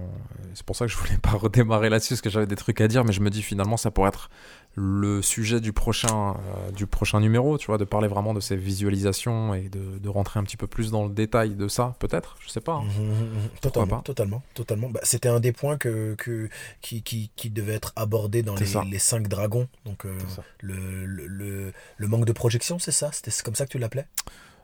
c'est 0.53 0.63
pour 0.65 0.75
ça 0.75 0.85
que 0.85 0.91
je 0.91 0.97
voulais 0.97 1.17
pas 1.21 1.31
redémarrer 1.31 1.89
là-dessus, 1.89 2.13
parce 2.13 2.21
que 2.21 2.29
j'avais 2.29 2.45
des 2.47 2.55
trucs 2.55 2.79
à 2.81 2.87
dire, 2.87 3.03
mais 3.03 3.11
je 3.13 3.21
me 3.21 3.29
dis 3.31 3.41
finalement, 3.41 3.77
ça 3.77 3.89
pourrait 3.89 4.09
être 4.09 4.29
le 4.75 5.23
sujet 5.23 5.59
du 5.59 5.73
prochain, 5.73 6.35
euh, 6.35 6.71
du 6.71 6.85
prochain 6.85 7.19
numéro, 7.19 7.57
tu 7.57 7.65
vois, 7.65 7.79
de 7.79 7.83
parler 7.83 8.07
vraiment 8.07 8.35
de 8.35 8.39
ces 8.39 8.55
visualisations 8.55 9.55
et 9.55 9.69
de, 9.69 9.97
de 9.97 10.09
rentrer 10.09 10.39
un 10.39 10.43
petit 10.43 10.55
peu 10.57 10.67
plus 10.67 10.91
dans 10.91 11.05
le 11.07 11.09
détail 11.11 11.55
de 11.55 11.67
ça, 11.67 11.95
peut-être, 11.97 12.35
je 12.45 12.49
sais 12.49 12.61
pas. 12.61 12.73
hein. 12.73 12.83
Mhm, 12.83 13.05
mhm. 13.07 13.49
Pourquoi 13.59 13.59
Totalement, 13.71 13.95
pas 13.97 14.01
totalement, 14.03 14.43
totalement. 14.53 14.89
Bah, 14.91 14.99
C'était 15.01 15.29
un 15.29 15.39
des 15.39 15.51
points 15.51 15.77
que, 15.77 16.13
que, 16.19 16.47
qui, 16.81 17.01
qui, 17.01 17.31
qui 17.35 17.49
devait 17.49 17.73
être 17.73 17.91
abordé 17.95 18.43
dans 18.43 18.53
les, 18.53 18.67
les 18.91 18.99
cinq 18.99 19.27
dragons. 19.27 19.67
Donc, 19.85 20.05
euh, 20.05 20.15
le, 20.61 21.73
le 21.97 22.07
manque 22.07 22.25
de 22.25 22.33
projection, 22.33 22.77
c'est 22.77 22.91
ça? 22.91 23.09
C'était 23.11 23.31
comme 23.43 23.55
ça 23.55 23.65
que 23.65 23.71
tu 23.71 23.79
l'appelais? 23.79 24.05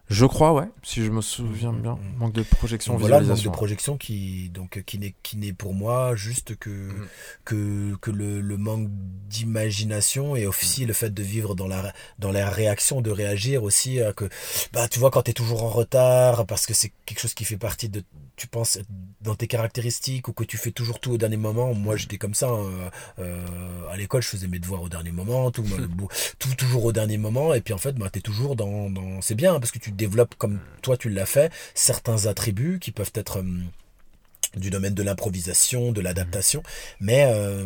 Je 0.09 0.25
crois, 0.25 0.53
ouais, 0.53 0.67
si 0.83 1.03
je 1.03 1.09
me 1.09 1.22
souviens 1.22 1.72
Mhm, 1.72 1.82
bien, 1.82 1.93
mhm. 1.95 2.17
manque 2.17 2.33
de 2.33 2.43
projection, 2.43 2.98
voilà, 2.98 3.19
le 3.19 3.25
manque 3.25 3.41
de 3.41 3.49
visualisation. 3.49 3.51
projection 3.51 3.98
qui, 3.98 4.49
donc, 4.49 4.83
qui 4.85 4.99
n'est 4.99 5.15
qui 5.23 5.38
n'est 5.38 5.53
pour 5.53 5.73
moi 5.73 6.15
juste 6.15 6.56
que, 6.57 6.90
que, 7.45 7.95
que 8.01 8.11
le, 8.11 8.41
le 8.41 8.57
manque 8.57 8.90
d'imagination 8.90 10.35
et 10.35 10.45
aussi 10.45 10.85
le 10.85 10.93
fait 10.93 11.09
de 11.14 11.23
vivre 11.23 11.56
dans 11.56 11.67
la, 11.67 11.93
dans 12.19 12.32
la 12.32 12.49
réaction, 12.49 13.01
de 13.01 13.11
réagir 13.11 13.64
aussi. 13.64 13.99
euh, 14.01 14.14
que 14.14 14.30
bah, 14.73 14.88
Tu 14.88 14.99
vois, 14.99 15.09
quand 15.09 15.23
tu 15.23 15.32
es 15.32 15.33
toujours 15.33 15.64
en 15.64 15.69
retard, 15.69 16.45
parce 16.45 16.65
que 16.65 16.73
c'est 16.73 16.91
quelque 17.06 17.19
chose 17.19 17.33
qui 17.33 17.45
fait 17.45 17.57
partie 17.57 17.90
de, 17.90 18.03
tu 18.35 18.48
penses, 18.48 18.80
dans 19.22 19.35
tes 19.35 19.48
caractéristiques 19.48 20.27
ou 20.27 20.33
que 20.33 20.43
tu 20.43 20.57
fais 20.57 20.72
toujours 20.72 20.99
tout 20.99 21.11
au 21.14 21.17
dernier 21.17 21.38
moment. 21.38 21.73
Moi, 21.73 21.95
j'étais 21.95 22.17
comme 22.17 22.33
ça. 22.33 22.49
hein, 22.49 22.91
euh, 23.19 23.88
à 23.90 23.98
l'école, 23.98 24.22
je 24.22 24.27
faisais 24.27 24.48
mes 24.48 24.59
devoirs 24.59 24.82
au 24.82 24.90
dernier 24.90 25.11
moment, 25.11 25.49
tout, 25.51 25.64
tout 26.40 26.53
toujours 26.56 26.85
au 26.85 26.91
dernier 26.91 27.17
moment. 27.17 27.53
Et 27.53 27.61
puis 27.61 27.73
en 27.73 27.77
fait, 27.77 27.93
bah, 27.95 28.09
tu 28.11 28.19
es 28.19 28.22
toujours 28.22 28.56
dans... 28.56 28.90
dans... 28.90 29.22
C'est 29.22 29.35
bien 29.35 29.59
parce 29.59 29.72
que 29.72 29.80
tu 29.80 29.91
développes, 29.94 30.36
comme 30.36 30.60
toi 30.82 30.98
tu 30.98 31.10
l'as 31.10 31.26
fait, 31.26 31.52
certains 31.74 32.26
attributs 32.26 32.80
qui 32.80 32.92
peuvent 32.92 33.12
être 33.16 33.40
hum, 33.40 33.66
du 34.56 34.70
domaine 34.70 34.94
de 34.94 35.04
l'improvisation, 35.04 35.92
de 35.92 36.02
l'adaptation. 36.02 36.64
Mais, 37.00 37.26
euh, 37.28 37.66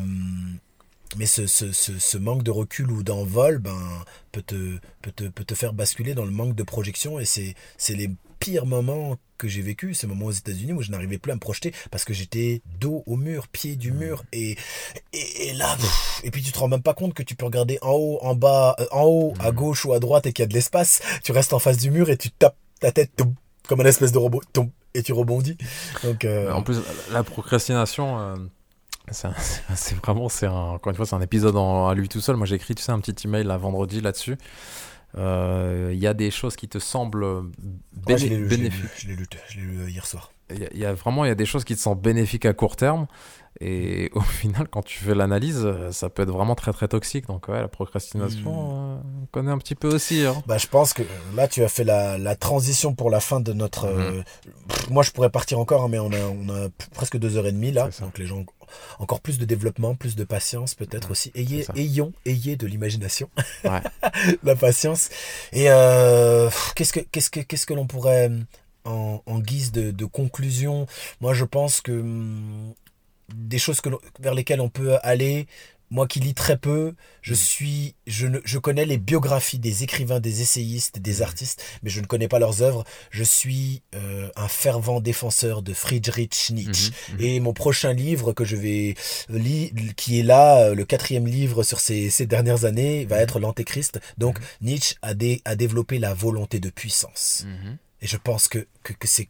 mais 1.17 1.25
ce, 1.25 1.47
ce, 1.47 1.71
ce, 1.71 1.97
ce 1.99 2.17
manque 2.17 2.43
de 2.43 2.51
recul 2.51 2.91
ou 2.91 3.03
d'envol 3.03 3.59
ben, 3.59 4.03
peut, 4.31 4.41
te, 4.41 4.77
peut, 5.01 5.11
te, 5.11 5.23
peut 5.25 5.43
te 5.43 5.55
faire 5.55 5.73
basculer 5.73 6.13
dans 6.13 6.25
le 6.25 6.31
manque 6.31 6.55
de 6.55 6.63
projection. 6.63 7.19
Et 7.19 7.25
c'est 7.25 7.55
c'est 7.77 7.95
les 7.95 8.09
pires 8.39 8.65
moments 8.65 9.17
que 9.37 9.47
j'ai 9.47 9.61
vécu, 9.61 9.93
ces 9.93 10.07
moments 10.07 10.25
aux 10.25 10.31
États-Unis 10.31 10.73
où 10.73 10.81
je 10.81 10.89
n'arrivais 10.89 11.17
plus 11.19 11.31
à 11.31 11.35
me 11.35 11.39
projeter 11.39 11.71
parce 11.91 12.05
que 12.05 12.13
j'étais 12.13 12.61
dos 12.79 13.03
au 13.05 13.15
mur, 13.17 13.47
pied 13.47 13.75
du 13.75 13.91
mur 13.91 14.23
et, 14.33 14.57
et, 15.13 15.47
et 15.49 15.53
là 15.53 15.75
pff, 15.75 16.21
et 16.23 16.31
puis 16.31 16.41
tu 16.41 16.51
te 16.51 16.57
rends 16.57 16.67
même 16.67 16.81
pas 16.81 16.93
compte 16.95 17.13
que 17.13 17.21
tu 17.23 17.35
peux 17.35 17.45
regarder 17.45 17.77
en 17.81 17.91
haut, 17.91 18.17
en 18.23 18.33
bas, 18.35 18.75
euh, 18.79 18.85
en 18.91 19.03
haut, 19.03 19.33
à 19.39 19.51
gauche 19.51 19.85
ou 19.85 19.93
à 19.93 19.99
droite 19.99 20.25
et 20.25 20.33
qu'il 20.33 20.41
y 20.43 20.45
a 20.45 20.47
de 20.47 20.53
l'espace. 20.53 21.01
Tu 21.23 21.31
restes 21.31 21.53
en 21.53 21.59
face 21.59 21.77
du 21.77 21.91
mur 21.91 22.09
et 22.09 22.17
tu 22.17 22.31
tapes 22.31 22.57
ta 22.79 22.91
tête 22.91 23.11
toum, 23.15 23.35
comme 23.67 23.81
un 23.81 23.85
espèce 23.85 24.11
de 24.11 24.17
robot 24.17 24.41
toum, 24.53 24.71
et 24.95 25.03
tu 25.03 25.13
rebondis. 25.13 25.57
Donc 26.03 26.25
euh, 26.25 26.51
En 26.51 26.63
plus, 26.63 26.77
la 27.11 27.23
procrastination, 27.23 28.19
euh, 28.19 28.35
c'est 29.11 29.27
c'est 29.75 29.95
vraiment, 29.97 30.29
c'est 30.29 30.47
un, 30.47 30.51
encore 30.53 30.89
une 30.91 30.95
fois, 30.97 31.05
c'est 31.05 31.15
un 31.15 31.21
épisode 31.21 31.55
en- 31.57 31.87
à 31.87 31.93
lui 31.95 32.09
tout 32.09 32.21
seul. 32.21 32.35
Moi, 32.37 32.47
j'ai 32.47 32.55
écrit, 32.55 32.73
tu 32.75 32.81
sais, 32.83 32.91
un 32.91 32.99
petit 32.99 33.27
email 33.27 33.43
là, 33.43 33.57
vendredi 33.57 34.01
là-dessus. 34.01 34.37
Euh, 35.17 35.91
Il 35.93 35.99
y 35.99 36.07
a 36.07 36.13
des 36.13 36.31
choses 36.31 36.55
qui 36.55 36.67
te 36.67 36.79
semblent 36.79 37.23
ouais, 37.25 37.41
béné- 38.05 38.17
je 38.17 38.25
l'ai 38.27 38.37
lu, 38.37 38.43
lu, 38.43 38.47
bénéfiques. 38.49 38.89
je 38.97 39.07
l'ai 39.07 39.15
lu, 39.15 39.27
euh, 39.81 39.89
hier 39.89 40.05
soir. 40.05 40.31
Il 40.49 40.59
y, 40.59 40.65
a- 40.65 40.69
il 40.73 40.79
y 40.79 40.85
a 40.85 40.93
vraiment, 40.93 41.25
il 41.25 41.27
y 41.27 41.31
a 41.31 41.35
des 41.35 41.45
choses 41.45 41.63
qui 41.65 41.75
te 41.75 41.79
semblent 41.81 42.01
bénéfiques 42.01 42.45
à 42.45 42.53
court 42.53 42.75
terme. 42.75 43.07
Et 43.59 44.11
au 44.13 44.21
final, 44.21 44.67
quand 44.69 44.83
tu 44.83 44.99
fais 44.99 45.15
l'analyse, 45.15 45.61
euh, 45.65 45.91
ça 45.91 46.09
peut 46.09 46.21
être 46.23 46.29
vraiment 46.31 46.53
très 46.55 46.71
très 46.73 46.87
toxique. 46.87 47.25
Donc 47.27 47.47
ouais, 47.47 47.59
la 47.59 47.67
procrastination, 47.67 48.51
euh, 48.51 48.97
on 49.23 49.25
connaît 49.31 49.51
un 49.51 49.57
petit 49.57 49.73
peu 49.75 49.87
aussi. 49.93 50.23
hein. 50.25 50.41
Bah, 50.45 50.57
je 50.59 50.67
pense 50.67 50.93
que 50.93 51.01
là, 51.35 51.47
tu 51.47 51.63
as 51.63 51.67
fait 51.67 51.83
la, 51.83 52.17
la 52.19 52.35
transition 52.35 52.93
pour 52.93 53.09
la 53.09 53.19
fin 53.19 53.39
de 53.39 53.53
notre. 53.53 53.87
Mhm. 53.87 53.99
euh, 53.99 54.21
pff, 54.69 54.89
moi, 54.91 55.01
je 55.03 55.11
pourrais 55.11 55.31
partir 55.31 55.59
encore, 55.59 55.83
hein, 55.83 55.87
mais 55.89 55.99
on 55.99 56.11
a, 56.11 56.19
on 56.19 56.49
a 56.49 56.69
presque 56.93 57.17
deux 57.17 57.35
heures 57.37 57.47
et 57.47 57.51
demie 57.51 57.71
là. 57.71 57.89
Donc, 57.99 58.17
les 58.19 58.27
gens, 58.27 58.45
encore 58.99 59.21
plus 59.21 59.37
de 59.37 59.45
développement, 59.45 59.95
plus 59.95 60.15
de 60.15 60.23
patience, 60.23 60.75
peut-être 60.75 61.11
aussi. 61.11 61.31
Ayez, 61.35 61.65
ayons, 61.75 62.13
ayez 62.25 62.55
de 62.55 62.67
l'imagination, 62.67 63.29
Ouais. 63.63 63.81
la 64.43 64.55
patience. 64.55 65.09
Et 65.53 65.69
euh, 65.69 66.49
qu'est-ce 66.75 66.93
que, 66.93 66.99
qu'est-ce 66.99 67.29
que, 67.29 67.39
qu'est-ce 67.41 67.65
que 67.65 67.73
l'on 67.73 67.87
pourrait, 67.87 68.31
en, 68.85 69.21
en 69.25 69.39
guise 69.39 69.71
de, 69.71 69.91
de 69.91 70.05
conclusion, 70.05 70.87
moi, 71.21 71.33
je 71.33 71.45
pense 71.45 71.81
que 71.81 71.91
hum, 71.91 72.73
des 73.33 73.57
choses 73.59 73.81
que 73.81 73.89
vers 74.19 74.33
lesquelles 74.33 74.61
on 74.61 74.69
peut 74.69 74.97
aller. 75.03 75.47
Moi 75.89 76.05
qui 76.05 76.19
lis 76.19 76.33
très 76.33 76.57
peu, 76.57 76.95
je 77.21 77.33
suis, 77.33 77.95
je, 78.07 78.27
ne, 78.27 78.39
je 78.43 78.59
connais 78.59 78.85
les 78.85 78.97
biographies 78.97 79.57
des 79.59 79.83
écrivains, 79.83 80.19
des 80.19 80.41
essayistes, 80.41 80.99
des 80.99 81.21
artistes, 81.21 81.63
mais 81.81 81.89
je 81.89 82.01
ne 82.01 82.05
connais 82.05 82.27
pas 82.27 82.39
leurs 82.39 82.61
œuvres. 82.61 82.83
Je 83.09 83.23
suis 83.23 83.83
euh, 83.95 84.29
un 84.35 84.49
fervent 84.49 84.99
défenseur 84.99 85.61
de 85.61 85.73
Friedrich 85.73 86.49
Nietzsche. 86.51 86.91
Mhm, 87.09 87.15
mhm. 87.15 87.21
Et 87.21 87.39
mon 87.39 87.53
prochain 87.53 87.93
livre 87.93 88.33
que 88.33 88.43
je 88.43 88.57
vais 88.57 88.95
lire, 89.29 89.71
qui 89.95 90.19
est 90.19 90.23
là, 90.23 90.59
euh, 90.65 90.75
le 90.75 90.83
quatrième 90.83 91.25
livre 91.25 91.63
sur 91.63 91.79
ces, 91.79 92.09
ces 92.09 92.25
dernières 92.25 92.65
années, 92.65 93.05
va 93.05 93.17
être 93.19 93.39
l'Antéchrist. 93.39 93.99
Donc 94.17 94.39
Nietzsche 94.61 94.95
a, 95.01 95.13
dé- 95.13 95.41
a 95.45 95.55
développé 95.55 95.99
la 95.99 96.13
volonté 96.13 96.59
de 96.59 96.69
puissance. 96.69 97.45
Mhm. 97.45 97.77
Et 98.01 98.07
je 98.07 98.17
pense 98.17 98.47
que, 98.47 98.67
que, 98.83 98.93
que 98.93 99.07
c'est 99.07 99.29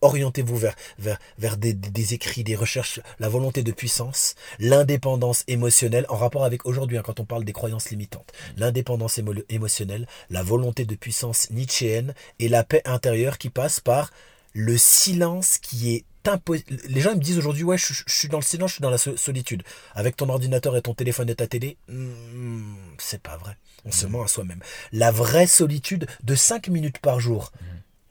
orientez-vous 0.00 0.56
vers, 0.56 0.74
vers, 0.98 1.18
vers 1.38 1.56
des, 1.56 1.72
des- 1.74 2.14
écrits, 2.14 2.44
des 2.44 2.54
recherches, 2.56 3.00
la 3.18 3.28
volonté 3.28 3.62
de 3.62 3.72
puissance, 3.72 4.34
l'indépendance 4.58 5.44
émotionnelle, 5.48 6.06
en 6.08 6.16
rapport 6.16 6.44
avec 6.44 6.64
aujourd'hui, 6.66 6.96
hein, 6.98 7.02
quand 7.04 7.20
on 7.20 7.24
parle 7.24 7.44
des 7.44 7.52
croyances 7.52 7.90
limitantes, 7.90 8.32
l'indépendance 8.56 9.18
émo- 9.18 9.44
émotionnelle, 9.48 10.06
la 10.30 10.42
volonté 10.42 10.84
de 10.84 10.94
puissance 10.94 11.50
nietzschéenne 11.50 12.14
et 12.38 12.48
la 12.48 12.64
paix 12.64 12.82
intérieure 12.84 13.38
qui 13.38 13.50
passe 13.50 13.80
par 13.80 14.10
le 14.54 14.76
silence 14.78 15.58
qui 15.58 15.94
est. 15.94 16.04
Les 16.88 17.00
gens 17.00 17.14
me 17.14 17.20
disent 17.20 17.38
aujourd'hui, 17.38 17.62
ouais, 17.64 17.78
je, 17.78 17.94
je 18.06 18.14
suis 18.14 18.28
dans 18.28 18.36
le 18.38 18.42
silence, 18.44 18.70
je 18.70 18.74
suis 18.76 18.82
dans 18.82 18.90
la 18.90 18.98
so- 18.98 19.16
solitude. 19.16 19.62
Avec 19.94 20.14
ton 20.14 20.28
ordinateur 20.28 20.76
et 20.76 20.82
ton 20.82 20.92
téléphone 20.92 21.30
et 21.30 21.34
ta 21.34 21.46
télé, 21.46 21.78
hmm, 21.88 22.74
c'est 22.98 23.22
pas 23.22 23.38
vrai. 23.38 23.56
On 23.86 23.92
se 23.92 24.06
ment 24.06 24.22
à 24.22 24.28
soi-même. 24.28 24.60
La 24.92 25.10
vraie 25.10 25.46
solitude 25.46 26.06
de 26.22 26.34
5 26.34 26.68
minutes 26.68 26.98
par 26.98 27.18
jour. 27.20 27.50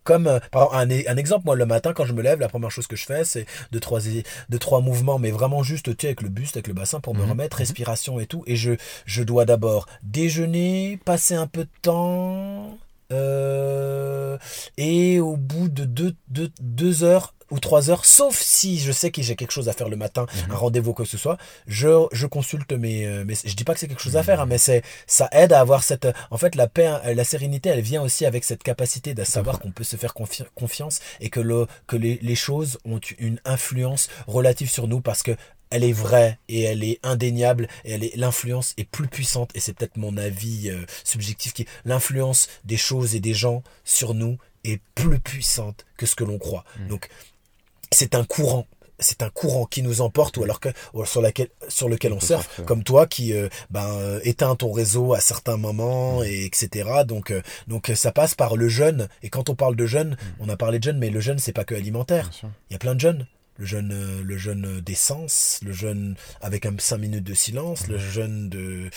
Comme 0.08 0.28
euh, 0.28 0.40
par 0.52 0.74
exemple, 0.82 0.94
un, 1.10 1.14
un 1.14 1.18
exemple, 1.18 1.44
moi 1.46 1.56
le 1.58 1.66
matin 1.66 1.92
quand 1.94 2.06
je 2.06 2.14
me 2.14 2.22
lève, 2.22 2.40
la 2.40 2.48
première 2.48 2.72
chose 2.72 2.88
que 2.88 2.96
je 2.96 3.06
fais, 3.06 3.26
c'est 3.26 3.46
deux 3.74 3.82
trois, 3.82 4.00
deux, 4.50 4.58
trois 4.60 4.80
mouvements, 4.80 5.20
mais 5.20 5.32
vraiment 5.32 5.64
juste 5.64 5.86
tu 5.98 6.02
sais, 6.02 6.08
avec 6.08 6.22
le 6.22 6.30
buste, 6.30 6.56
avec 6.56 6.68
le 6.68 6.74
bassin 6.74 7.02
pour 7.02 7.14
me 7.14 7.24
Mhm. 7.24 7.32
remettre, 7.32 7.58
respiration 7.58 8.20
et 8.22 8.26
tout. 8.26 8.44
Et 8.48 8.56
je, 8.56 8.72
je 9.06 9.24
dois 9.24 9.44
d'abord 9.44 9.86
déjeuner, 10.04 10.98
passer 11.04 11.36
un 11.36 11.48
peu 11.48 11.66
de 11.66 11.70
temps, 11.82 12.78
euh, 13.14 14.38
et 14.78 15.20
au 15.20 15.38
bout 15.38 15.70
de 15.70 15.86
deux, 15.86 16.16
deux, 16.30 16.52
deux 16.62 17.04
heures 17.04 17.34
ou 17.50 17.60
trois 17.62 17.90
heures, 17.90 18.04
sauf 18.04 18.38
si 18.38 18.78
je 18.78 18.92
sais 18.92 19.10
que 19.10 19.22
j'ai 19.22 19.38
quelque 19.38 19.52
chose 19.54 19.70
à 19.70 19.74
faire 19.74 19.88
le 19.88 19.96
matin, 19.96 20.26
Mhm. 20.48 20.52
un 20.52 20.56
rendez-vous 20.58 20.94
quoi 20.94 21.06
que 21.06 21.12
ce 21.12 21.18
soit, 21.18 21.38
je, 21.66 22.06
je 22.12 22.28
consulte 22.28 22.74
mes, 22.74 23.06
euh, 23.06 23.24
mes, 23.24 23.36
je 23.36 23.56
dis 23.56 23.64
pas 23.64 23.74
que 23.74 23.80
c'est 23.80 23.88
quelque 23.88 24.02
chose 24.02 24.18
à 24.18 24.24
faire, 24.24 24.42
hein, 24.42 24.46
mais 24.46 24.58
c'est, 24.58 24.84
ça 25.06 25.30
aide 25.32 25.54
à 25.54 25.62
avoir 25.62 25.82
cette, 25.84 26.10
en 26.30 26.38
fait, 26.38 26.56
la 26.56 26.68
paix, 26.68 26.90
euh, 27.06 27.14
la 27.14 27.24
sérénité, 27.24 27.70
elle 27.70 27.80
vient 27.80 28.02
aussi 28.02 28.26
avec 28.26 28.44
cette 28.44 28.64
capacité 28.64 29.14
de 29.14 29.24
savoir 29.24 29.60
qu'on 29.60 29.72
peut 29.72 29.86
se 29.86 29.96
faire 29.96 30.12
confi- 30.14 30.44
confiance 30.56 31.00
et 31.22 31.30
que 31.30 31.40
le, 31.40 31.68
que 31.88 31.96
les, 31.96 32.20
les 32.22 32.36
choses 32.36 32.80
ont 32.84 33.00
une 33.18 33.40
influence 33.46 34.10
relative 34.28 34.70
sur 34.70 34.90
nous 34.90 35.00
parce 35.00 35.24
que 35.24 35.32
elle 35.70 35.84
est 35.84 35.92
vraie 35.92 36.40
et 36.48 36.62
elle 36.64 36.84
est 36.84 37.00
indéniable 37.04 37.68
et 37.86 37.92
elle 37.92 38.04
est 38.04 38.16
l'influence 38.16 38.74
est 38.78 38.86
plus 38.90 39.08
puissante 39.08 39.52
et 39.56 39.60
c'est 39.60 39.74
peut-être 39.74 39.98
mon 39.98 40.18
avis 40.18 40.70
euh, 40.70 40.86
subjectif 41.04 41.54
qui 41.54 41.66
l'influence 41.86 42.48
des 42.64 42.78
choses 42.78 43.16
et 43.16 43.20
des 43.20 43.34
gens 43.34 43.64
sur 43.84 44.14
nous 44.14 44.38
est 44.64 44.82
plus 44.96 45.20
puissante 45.20 45.86
que 45.98 46.06
ce 46.06 46.16
que 46.16 46.24
l'on 46.24 46.38
croit. 46.38 46.64
Mm. 46.80 46.88
Donc 46.88 47.10
c'est 47.92 48.16
un 48.16 48.24
courant 48.24 48.68
c'est 49.00 49.22
un 49.22 49.30
courant 49.30 49.66
qui 49.66 49.84
nous 49.84 50.02
emporte 50.02 50.38
ou 50.38 50.44
alors 50.44 50.60
que 50.60 50.70
ou 50.96 51.06
sur 51.06 51.22
laquelle 51.22 51.50
sur 51.68 51.88
lequel 51.88 52.14
on 52.14 52.20
surfe 52.20 52.62
comme 52.66 52.84
toi 52.84 53.06
qui 53.06 53.32
euh, 53.32 53.48
ben 53.70 53.86
euh, 54.00 54.20
éteint 54.24 54.56
ton 54.56 54.72
réseau 54.72 55.14
à 55.14 55.20
certains 55.20 55.56
moments 55.58 56.22
Mm. 56.22 56.24
et 56.26 56.46
etc 56.46 56.90
donc 57.06 57.30
euh, 57.30 57.42
donc 57.68 57.92
ça 57.96 58.12
passe 58.12 58.34
par 58.34 58.56
le 58.56 58.68
jeûne 58.70 59.08
et 59.22 59.30
quand 59.30 59.50
on 59.50 59.56
parle 59.56 59.76
de 59.76 59.86
jeûne 59.86 60.18
Mm. 60.20 60.26
on 60.40 60.50
a 60.50 60.58
parlé 60.58 60.80
de 60.80 60.84
jeûne 60.86 60.98
mais 60.98 61.12
le 61.12 61.20
jeûne 61.20 61.38
c'est 61.38 61.54
pas 61.54 61.64
que 61.64 61.76
alimentaire 61.76 62.32
il 62.70 62.74
y 62.74 62.76
a 62.76 62.80
plein 62.80 62.96
de 62.96 63.00
jeunes. 63.00 63.28
Le 63.58 63.66
jeûne, 63.66 63.92
euh, 63.92 64.24
le 64.24 64.38
jeûne 64.38 64.80
d'essence, 64.82 65.60
le 65.64 65.72
jeûne 65.74 66.16
avec 66.42 66.66
un 66.66 66.76
5 66.78 66.98
minutes 66.98 67.24
de 67.24 67.34
silence, 67.34 67.88
le 67.88 67.98
jeûne 67.98 68.50
de, 68.50 68.90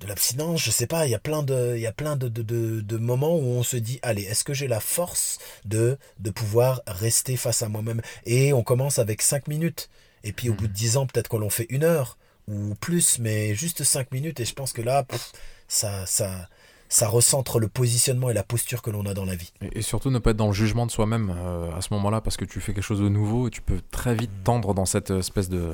de 0.00 0.06
l'abstinence, 0.06 0.62
je 0.62 0.70
sais 0.70 0.86
pas, 0.86 1.06
il 1.06 1.10
y 1.10 1.14
a 1.14 1.18
plein 1.18 1.42
de, 1.42 1.74
il 1.76 1.80
y 1.82 1.86
a 1.86 1.92
plein 1.92 2.16
de, 2.16 2.28
de, 2.28 2.42
de, 2.42 2.80
de 2.80 2.96
moments 2.96 3.36
où 3.36 3.44
on 3.44 3.62
se 3.62 3.76
dit, 3.76 3.98
allez, 4.02 4.22
est-ce 4.22 4.44
que 4.44 4.54
j'ai 4.54 4.68
la 4.68 4.80
force 4.80 5.38
de, 5.64 5.98
de 6.20 6.30
pouvoir 6.30 6.82
rester 6.86 7.36
face 7.36 7.62
à 7.62 7.68
moi-même? 7.68 8.02
Et 8.26 8.52
on 8.52 8.62
commence 8.62 8.98
avec 8.98 9.22
5 9.22 9.48
minutes. 9.48 9.90
Et 10.22 10.32
puis 10.32 10.48
au 10.48 10.54
bout 10.54 10.68
de 10.68 10.72
10 10.72 10.96
ans, 10.96 11.06
peut-être 11.06 11.28
qu'on 11.28 11.38
l'on 11.38 11.50
fait 11.50 11.66
une 11.68 11.84
heure 11.84 12.16
ou 12.48 12.74
plus, 12.74 13.18
mais 13.18 13.54
juste 13.54 13.84
5 13.84 14.12
minutes. 14.12 14.40
Et 14.40 14.44
je 14.44 14.54
pense 14.54 14.72
que 14.72 14.82
là, 14.82 15.02
pff, 15.02 15.32
ça, 15.68 16.06
ça, 16.06 16.48
ça 16.94 17.08
recentre 17.08 17.58
le 17.58 17.66
positionnement 17.66 18.30
et 18.30 18.34
la 18.34 18.44
posture 18.44 18.80
que 18.80 18.90
l'on 18.90 19.04
a 19.04 19.14
dans 19.14 19.24
la 19.24 19.34
vie. 19.34 19.52
Et, 19.60 19.78
et 19.78 19.82
surtout 19.82 20.10
ne 20.10 20.20
pas 20.20 20.30
être 20.30 20.36
dans 20.36 20.46
le 20.46 20.52
jugement 20.52 20.86
de 20.86 20.92
soi-même 20.92 21.34
euh, 21.36 21.76
à 21.76 21.80
ce 21.80 21.92
moment-là 21.94 22.20
parce 22.20 22.36
que 22.36 22.44
tu 22.44 22.60
fais 22.60 22.72
quelque 22.72 22.84
chose 22.84 23.00
de 23.00 23.08
nouveau 23.08 23.48
et 23.48 23.50
tu 23.50 23.62
peux 23.62 23.80
très 23.90 24.14
vite 24.14 24.30
tendre 24.44 24.74
dans 24.74 24.86
cette 24.86 25.10
espèce 25.10 25.48
de... 25.48 25.72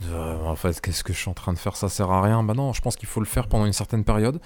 de, 0.00 0.14
en 0.46 0.56
fait, 0.56 0.80
qu'est-ce 0.80 1.04
que 1.04 1.12
je 1.12 1.18
suis 1.18 1.28
en 1.28 1.34
train 1.34 1.52
de 1.52 1.58
faire? 1.58 1.76
Ça 1.76 1.90
sert 1.90 2.10
à 2.10 2.22
rien. 2.22 2.42
Bah 2.42 2.54
non, 2.54 2.72
je 2.72 2.80
pense 2.80 2.96
qu'il 2.96 3.08
faut 3.08 3.20
le 3.20 3.26
faire 3.26 3.46
pendant 3.46 3.66
une 3.66 3.74
certaine 3.74 4.04
période. 4.04 4.40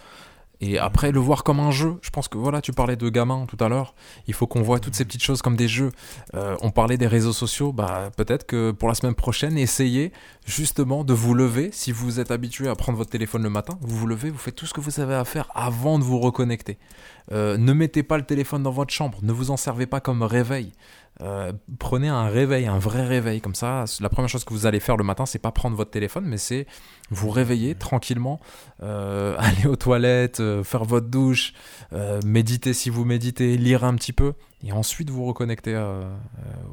Et 0.62 0.78
après, 0.78 1.10
le 1.10 1.18
voir 1.18 1.42
comme 1.42 1.58
un 1.58 1.72
jeu. 1.72 1.96
Je 2.02 2.10
pense 2.10 2.28
que 2.28 2.38
voilà, 2.38 2.60
tu 2.60 2.72
parlais 2.72 2.94
de 2.94 3.08
gamin 3.08 3.46
tout 3.46 3.56
à 3.62 3.68
l'heure. 3.68 3.96
Il 4.28 4.32
faut 4.32 4.46
qu'on 4.46 4.62
voit 4.62 4.78
toutes 4.78 4.94
ces 4.94 5.04
petites 5.04 5.22
choses 5.22 5.42
comme 5.42 5.56
des 5.56 5.66
jeux. 5.66 5.90
Euh, 6.34 6.56
on 6.62 6.70
parlait 6.70 6.96
des 6.96 7.08
réseaux 7.08 7.32
sociaux. 7.32 7.72
Bah, 7.72 8.10
peut-être 8.16 8.46
que 8.46 8.70
pour 8.70 8.88
la 8.88 8.94
semaine 8.94 9.16
prochaine, 9.16 9.58
essayez 9.58 10.12
justement 10.46 11.02
de 11.02 11.14
vous 11.14 11.34
lever. 11.34 11.70
Si 11.72 11.90
vous 11.90 12.20
êtes 12.20 12.30
habitué 12.30 12.68
à 12.68 12.76
prendre 12.76 12.96
votre 12.96 13.10
téléphone 13.10 13.42
le 13.42 13.50
matin, 13.50 13.76
vous 13.80 13.96
vous 13.96 14.06
levez, 14.06 14.30
vous 14.30 14.38
faites 14.38 14.54
tout 14.54 14.66
ce 14.66 14.72
que 14.72 14.80
vous 14.80 15.00
avez 15.00 15.16
à 15.16 15.24
faire 15.24 15.50
avant 15.56 15.98
de 15.98 16.04
vous 16.04 16.20
reconnecter. 16.20 16.78
Euh, 17.32 17.58
ne 17.58 17.72
mettez 17.72 18.04
pas 18.04 18.16
le 18.16 18.24
téléphone 18.24 18.62
dans 18.62 18.70
votre 18.70 18.94
chambre. 18.94 19.18
Ne 19.22 19.32
vous 19.32 19.50
en 19.50 19.56
servez 19.56 19.86
pas 19.86 19.98
comme 19.98 20.22
réveil. 20.22 20.72
Euh, 21.20 21.52
prenez 21.78 22.08
un 22.08 22.28
réveil, 22.28 22.66
un 22.66 22.78
vrai 22.78 23.06
réveil. 23.06 23.40
Comme 23.40 23.54
ça, 23.54 23.84
la 24.00 24.08
première 24.08 24.28
chose 24.28 24.44
que 24.44 24.52
vous 24.54 24.66
allez 24.66 24.80
faire 24.80 24.96
le 24.96 25.04
matin, 25.04 25.26
c'est 25.26 25.38
pas 25.38 25.52
prendre 25.52 25.76
votre 25.76 25.90
téléphone, 25.90 26.24
mais 26.26 26.38
c'est 26.38 26.66
vous 27.10 27.30
réveiller 27.30 27.74
tranquillement, 27.74 28.40
euh, 28.82 29.36
aller 29.38 29.66
aux 29.66 29.76
toilettes, 29.76 30.40
euh, 30.40 30.64
faire 30.64 30.84
votre 30.84 31.08
douche, 31.08 31.52
méditer 32.24 32.72
si 32.72 32.90
vous 32.90 33.04
méditez, 33.04 33.56
lire 33.56 33.84
un 33.84 33.94
petit 33.94 34.12
peu, 34.12 34.32
et 34.64 34.72
ensuite 34.72 35.10
vous 35.10 35.24
reconnecter 35.26 35.76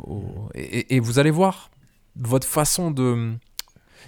au... 0.05 0.49
et, 0.55 0.61
et- 0.79 0.95
et 0.95 0.99
vous 0.99 1.19
allez 1.19 1.31
voir 1.31 1.69
votre 2.15 2.47
façon 2.47 2.91
de... 2.91 3.33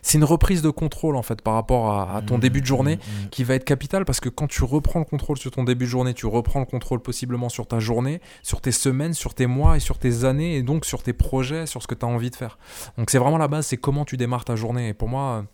C'est 0.01 0.17
une 0.17 0.23
reprise 0.23 0.61
de 0.61 0.69
contrôle 0.69 1.15
en 1.15 1.21
fait 1.21 1.41
par 1.41 1.53
rapport 1.53 1.91
à, 1.91 2.17
à 2.17 2.21
ton 2.21 2.37
début 2.37 2.61
de 2.61 2.65
journée 2.65 2.99
qui 3.29 3.43
va 3.43 3.55
être 3.55 3.65
capital 3.65 4.05
parce 4.05 4.19
que 4.19 4.29
quand 4.29 4.47
tu 4.47 4.63
reprends 4.63 4.99
le 4.99 5.05
contrôle 5.05 5.37
sur 5.37 5.51
ton 5.51 5.63
début 5.63 5.85
de 5.85 5.89
journée, 5.89 6.13
tu 6.13 6.25
reprends 6.25 6.59
le 6.59 6.65
contrôle 6.65 7.01
possiblement 7.01 7.49
sur 7.49 7.67
ta 7.67 7.79
journée, 7.79 8.21
sur 8.43 8.61
tes 8.61 8.71
semaines, 8.71 9.13
sur 9.13 9.33
tes 9.33 9.47
mois 9.47 9.77
et 9.77 9.79
sur 9.79 9.97
tes 9.97 10.25
années 10.25 10.55
et 10.55 10.63
donc 10.63 10.85
sur 10.85 11.03
tes 11.03 11.13
projets, 11.13 11.65
sur 11.65 11.81
ce 11.81 11.87
que 11.87 11.95
tu 11.95 12.05
as 12.05 12.09
envie 12.09 12.29
de 12.29 12.35
faire. 12.35 12.57
Donc 12.97 13.09
c'est 13.09 13.19
vraiment 13.19 13.37
la 13.37 13.47
base, 13.47 13.67
c'est 13.67 13.77
comment 13.77 14.05
tu 14.05 14.17
démarres 14.17 14.45
ta 14.45 14.55
journée. 14.55 14.89
Et 14.89 14.93
pour 14.93 15.07
moi, 15.07 15.45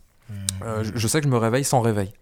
euh, 0.63 0.83
je, 0.83 0.91
je 0.95 1.07
sais 1.07 1.19
que 1.19 1.25
je 1.25 1.31
me 1.31 1.37
réveille 1.37 1.63
sans 1.63 1.81
réveil. 1.81 2.13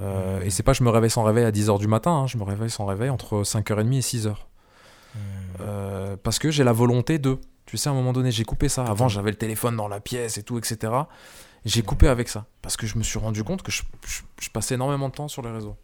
Euh, 0.00 0.40
et 0.42 0.50
c'est 0.50 0.62
pas 0.62 0.72
je 0.72 0.82
me 0.82 0.90
réveille 0.90 1.10
sans 1.10 1.24
réveil 1.24 1.44
à 1.44 1.50
10h 1.50 1.78
du 1.78 1.88
matin, 1.88 2.12
hein, 2.12 2.26
je 2.26 2.38
me 2.38 2.44
réveille 2.44 2.70
sans 2.70 2.86
réveil 2.86 3.10
entre 3.10 3.42
5h30 3.42 3.92
et 3.96 4.00
6h. 4.00 4.34
Euh, 5.60 6.16
parce 6.22 6.38
que 6.38 6.50
j'ai 6.50 6.64
la 6.64 6.72
volonté 6.72 7.18
de. 7.18 7.38
Tu 7.70 7.76
sais, 7.76 7.88
à 7.88 7.92
un 7.92 7.94
moment 7.94 8.12
donné, 8.12 8.32
j'ai 8.32 8.42
coupé 8.42 8.68
ça. 8.68 8.84
Avant, 8.84 9.06
j'avais 9.06 9.30
le 9.30 9.36
téléphone 9.36 9.76
dans 9.76 9.86
la 9.86 10.00
pièce 10.00 10.38
et 10.38 10.42
tout, 10.42 10.58
etc. 10.58 10.92
J'ai 11.64 11.82
coupé 11.82 12.08
avec 12.08 12.28
ça. 12.28 12.46
Parce 12.62 12.76
que 12.76 12.84
je 12.84 12.98
me 12.98 13.04
suis 13.04 13.20
rendu 13.20 13.44
compte 13.44 13.62
que 13.62 13.70
je, 13.70 13.82
je- 14.04 14.22
je 14.40 14.50
passais 14.50 14.74
énormément 14.74 15.08
de 15.08 15.14
temps 15.14 15.28
sur 15.28 15.40
les 15.42 15.52
réseaux. 15.52 15.76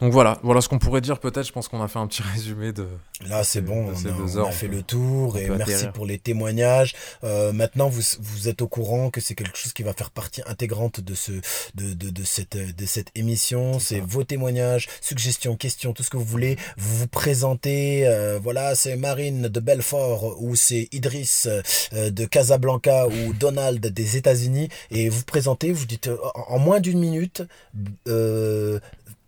Donc 0.00 0.12
voilà, 0.12 0.38
voilà 0.44 0.60
ce 0.60 0.68
qu'on 0.68 0.78
pourrait 0.78 1.00
dire 1.00 1.18
peut-être. 1.18 1.44
Je 1.46 1.52
pense 1.52 1.66
qu'on 1.66 1.82
a 1.82 1.88
fait 1.88 1.98
un 1.98 2.06
petit 2.06 2.22
résumé 2.22 2.72
de. 2.72 2.86
Là, 3.28 3.42
c'est 3.42 3.60
bon, 3.60 3.88
de 3.88 3.92
on 3.94 3.96
a, 3.98 4.02
deux 4.12 4.36
on 4.36 4.38
heures, 4.38 4.46
a 4.46 4.48
on 4.50 4.52
fait 4.52 4.68
peut- 4.68 4.76
le 4.76 4.82
tour 4.82 5.36
et 5.38 5.48
merci 5.48 5.72
atterrir. 5.72 5.92
pour 5.92 6.06
les 6.06 6.18
témoignages. 6.18 6.94
Euh, 7.24 7.52
maintenant, 7.52 7.88
vous, 7.88 8.02
vous 8.20 8.48
êtes 8.48 8.62
au 8.62 8.68
courant 8.68 9.10
que 9.10 9.20
c'est 9.20 9.34
quelque 9.34 9.58
chose 9.58 9.72
qui 9.72 9.82
va 9.82 9.92
faire 9.94 10.10
partie 10.12 10.40
intégrante 10.46 11.00
de 11.00 11.14
ce, 11.16 11.32
de, 11.74 11.94
de, 11.94 12.10
de 12.10 12.22
cette, 12.24 12.56
de 12.56 12.86
cette 12.86 13.08
émission. 13.16 13.80
C'est 13.80 13.98
vos 13.98 14.22
témoignages, 14.22 14.86
suggestions, 15.00 15.56
questions, 15.56 15.92
tout 15.92 16.04
ce 16.04 16.10
que 16.10 16.16
vous 16.16 16.22
voulez. 16.24 16.56
Vous 16.76 16.96
vous 16.98 17.08
présentez. 17.08 18.06
euh, 18.06 18.38
voilà, 18.40 18.76
c'est 18.76 18.94
Marine 18.96 19.48
de 19.48 19.60
Belfort 19.60 20.36
ou 20.40 20.54
c'est 20.54 20.88
Idriss 20.92 21.48
euh, 21.92 22.10
de 22.10 22.24
Casablanca 22.24 23.08
ou 23.08 23.32
Donald 23.32 23.84
des 23.84 24.16
États-Unis 24.16 24.68
et 24.92 25.08
vous 25.08 25.24
présentez. 25.24 25.72
Vous 25.72 25.86
dites 25.86 26.08
en 26.48 26.58
moins 26.60 26.78
d'une 26.78 27.00
minute. 27.00 27.42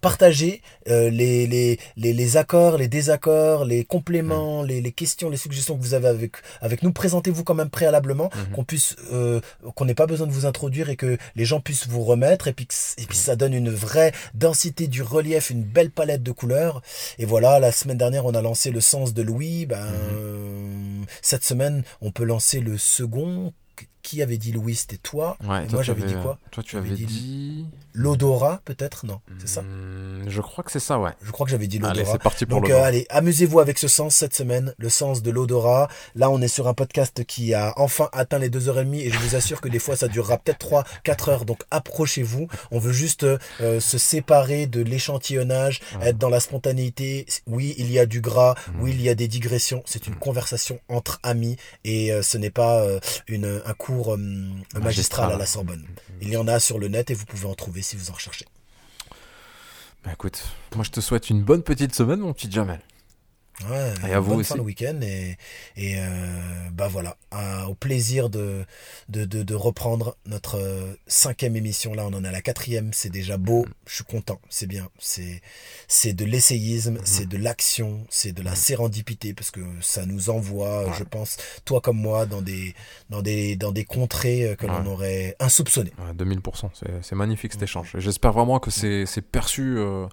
Partagez 0.01 0.63
euh, 0.89 1.11
les, 1.11 1.47
les, 1.47 1.79
les, 1.97 2.13
les 2.13 2.37
accords, 2.37 2.79
les 2.79 2.89
désaccords, 2.89 3.65
les 3.65 3.85
compléments, 3.85 4.63
les, 4.63 4.81
les 4.81 4.93
questions, 4.93 5.29
les 5.31 5.37
suggestions 5.37 5.77
que 5.77 5.83
vous 5.83 5.95
avez 5.95 6.09
avec, 6.09 6.33
avec 6.61 6.83
nous. 6.83 6.93
Présentez-vous 6.93 7.45
quand 7.45 7.55
même 7.55 7.71
préalablement, 7.71 8.31
Mhm. 8.35 8.55
qu'on 8.55 8.65
puisse, 8.65 8.97
euh, 9.13 9.41
qu'on 9.75 9.85
n'ait 9.85 9.95
pas 9.95 10.07
besoin 10.07 10.27
de 10.27 10.33
vous 10.33 10.47
introduire 10.47 10.89
et 10.91 10.97
que 10.97 11.19
les 11.37 11.45
gens 11.45 11.61
puissent 11.61 11.87
vous 11.89 12.03
remettre 12.05 12.49
et 12.49 12.53
puis, 12.53 12.67
et 12.99 13.05
puis 13.07 13.17
ça 13.19 13.37
donne 13.37 13.53
une 13.55 13.71
vraie 13.71 14.13
densité 14.35 14.87
du 14.87 15.03
relief, 15.03 15.51
une 15.51 15.63
belle 15.63 15.91
palette 15.91 16.23
de 16.23 16.33
couleurs. 16.33 16.83
Et 17.19 17.25
voilà, 17.25 17.59
la 17.61 17.73
semaine 17.73 17.99
dernière, 17.99 18.25
on 18.27 18.35
a 18.35 18.43
lancé 18.43 18.71
le 18.71 18.81
sens 18.81 19.13
de 19.15 19.23
Louis. 19.23 19.67
Ben, 19.67 19.87
euh, 19.87 21.03
cette 21.23 21.45
semaine, 21.45 21.83
on 22.01 22.11
peut 22.11 22.25
lancer 22.25 22.61
le 22.61 22.79
second. 22.79 23.53
Qui 24.03 24.23
avait 24.23 24.39
dit 24.39 24.53
Louis 24.53 24.75
C'était 24.75 24.97
toi. 24.97 25.37
Ouais, 25.45 25.65
Et 25.65 25.67
toi, 25.67 25.75
moi, 25.75 25.83
j'avais 25.83 26.03
avais- 26.03 26.13
dit 26.15 26.21
quoi 26.23 26.39
Toi, 26.51 26.63
tu 26.63 26.77
avais 26.77 26.91
dit- 26.91 27.05
dit. 27.07 27.67
L'odorat, 27.93 28.61
peut-être 28.65 29.05
Non, 29.05 29.21
c'est 29.39 29.49
ça 29.49 29.63
Hmm, 29.63 30.25
Je 30.29 30.41
crois 30.41 30.63
que 30.63 30.71
c'est 30.71 30.79
ça, 30.81 30.99
ouais. 31.01 31.11
Je 31.23 31.31
crois 31.33 31.45
que 31.45 31.51
j'avais 31.51 31.67
dit 31.67 31.79
Allez, 31.79 31.89
l'odorat. 31.99 32.13
c'est 32.13 32.23
parti 32.23 32.47
pour 32.47 32.61
Donc 32.61 32.71
euh, 32.71 32.83
allez, 32.83 33.05
amusez-vous 33.11 33.59
avec 33.59 33.79
ce 33.79 33.89
sens 33.89 34.15
cette 34.15 34.35
semaine, 34.35 34.75
le 34.79 34.89
sens 34.89 35.23
de 35.23 35.31
l'odorat. 35.31 35.89
Là, 36.15 36.31
on 36.31 36.41
est 36.41 36.49
sur 36.49 36.69
un 36.69 36.75
podcast 36.75 37.25
qui 37.25 37.53
a 37.53 37.73
enfin 37.77 38.09
atteint 38.13 38.39
les 38.39 38.49
deux 38.49 38.69
heures 38.69 38.79
et 38.79 38.85
demie 38.85 39.01
et 39.03 39.11
je 39.11 39.19
vous 39.19 39.35
assure 39.35 39.61
que 39.61 39.69
des 39.69 39.81
fois, 39.81 39.97
ça 39.97 40.07
durera 40.09 40.39
peut-être 40.39 40.59
trois, 40.59 40.85
quatre 41.03 41.29
heures. 41.31 41.45
Donc 41.45 41.63
approchez-vous. 41.71 42.47
On 42.71 42.79
veut 42.79 42.93
juste 42.93 43.25
euh, 43.25 43.81
se 43.81 43.99
séparer 43.99 44.67
de 44.67 44.81
l'échantillonnage, 44.83 45.81
Ouais. 46.01 46.09
être 46.11 46.19
dans 46.19 46.29
la 46.31 46.41
spontanéité. 46.41 47.27
Oui, 47.47 47.75
il 47.77 47.91
y 47.91 47.99
a 47.99 48.07
du 48.07 48.21
gras. 48.21 48.55
Mhm. 48.75 48.83
Oui, 48.83 48.91
il 48.95 49.03
y 49.03 49.09
a 49.09 49.15
des 49.17 49.27
digressions. 49.29 49.83
C'est 49.85 50.07
une 50.07 50.15
conversation 50.15 50.79
entre 50.89 51.19
amis 51.23 51.57
et 51.85 52.13
euh, 52.13 52.23
ce 52.23 52.39
n'est 52.39 52.51
pas 52.51 52.81
euh, 52.83 53.01
une, 53.27 53.61
un 53.67 53.75
cours 53.75 54.00
euh, 54.09 54.17
magistral 54.17 54.83
Magistral. 54.83 55.33
à 55.33 55.37
la 55.37 55.47
Sorbonne. 55.47 55.85
Il 56.21 56.29
y 56.31 56.37
en 56.37 56.49
a 56.49 56.61
sur 56.61 56.79
le 56.79 56.89
net 56.89 57.11
et 57.11 57.15
vous 57.15 57.27
pouvez 57.27 57.47
en 57.47 57.55
trouver 57.55 57.83
si 57.83 57.97
vous 57.97 58.11
en 58.11 58.15
recherchez. 58.15 58.47
Bah 60.05 60.13
écoute, 60.15 60.43
moi 60.75 60.85
je 60.85 60.91
te 60.91 61.01
souhaite 61.01 61.29
une 61.29 61.43
bonne 61.43 61.63
petite 61.63 61.95
semaine, 61.95 62.21
mon 62.21 62.33
petit 62.33 62.51
Jamel. 62.51 62.81
Ouais, 63.69 63.93
Et 64.09 64.13
à 64.15 64.21
vous 64.21 64.35
aussi. 64.37 64.49
fin 64.49 64.57
de 64.57 64.61
week-end 64.63 64.99
et, 65.03 65.37
et 65.77 65.97
euh, 65.99 66.07
bah 66.73 66.89
voilà, 66.89 67.17
à- 67.31 67.69
au 67.69 67.75
plaisir 67.75 68.31
de, 68.31 68.65
de, 69.09 69.25
de, 69.25 69.43
de 69.43 69.55
reprendre 69.55 70.17
notre 70.25 70.57
euh, 70.59 70.95
cinquième 71.07 71.57
émission. 71.57 71.93
Là, 71.93 72.07
on 72.07 72.15
en 72.15 72.25
est 72.25 72.29
à 72.29 72.33
la 72.33 72.41
quatrième, 72.41 72.93
c'est 72.95 73.11
déjà 73.11 73.37
beau, 73.37 73.67
je 73.87 73.97
suis 73.97 74.05
content, 74.05 74.41
c'est 74.49 74.67
bien. 74.67 74.89
C'est 74.99 75.43
c'est 75.89 76.13
de 76.15 76.25
l'essayisme, 76.25 76.95
Mhm. 76.95 77.01
c'est 77.05 77.27
de 77.29 77.37
l'action, 77.37 78.07
c'est 78.09 78.33
de 78.33 78.43
la 78.43 78.55
sérendipité 78.55 79.35
parce 79.35 79.51
que 79.51 79.61
ça 79.83 80.07
nous 80.07 80.31
envoie, 80.31 80.87
Ouais. 80.87 80.93
je 80.99 81.05
pense, 81.05 81.37
toi 81.65 81.81
comme 81.81 81.99
moi, 81.99 82.25
dans 82.27 82.41
des 82.43 82.75
dans 83.11 83.21
des 83.23 83.57
dans 83.57 83.73
des 83.73 83.85
contrées 83.85 84.45
euh, 84.51 84.55
que 84.55 84.67
l'on 84.67 84.87
aurait 84.87 85.37
insoupçonnées. 85.41 85.93
Ouais, 85.99 86.15
2000%, 86.15 86.71
c'est- 87.03 87.15
magnifique 87.15 87.53
cet 87.53 87.63
échange. 87.63 87.95
Et 87.97 88.01
J'espère 88.01 88.33
vraiment 88.33 88.59
que 88.59 88.71
c'est 88.71 89.05
c'est 89.05 89.21
perçu 89.23 89.77
euh, 89.77 90.07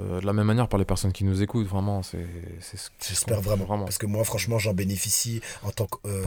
euh, 0.00 0.20
de 0.20 0.26
la 0.26 0.32
même 0.32 0.46
manière 0.46 0.68
par 0.68 0.78
les 0.78 0.84
personnes 0.84 1.12
qui 1.12 1.24
nous 1.24 1.42
écoutent. 1.42 1.66
Vraiment, 1.66 2.02
c'est 2.02 2.26
ce 2.60 2.88
J'espère 3.06 3.40
vraiment, 3.40 3.64
vraiment. 3.64 3.84
parce 3.84 3.98
que 3.98 4.06
moi, 4.06 4.24
franchement, 4.24 4.58
j'en 4.58 4.74
bénéficie 4.74 5.40
en 5.62 5.70
tant 5.70 5.86
que 5.86 5.96
euh, 6.06 6.22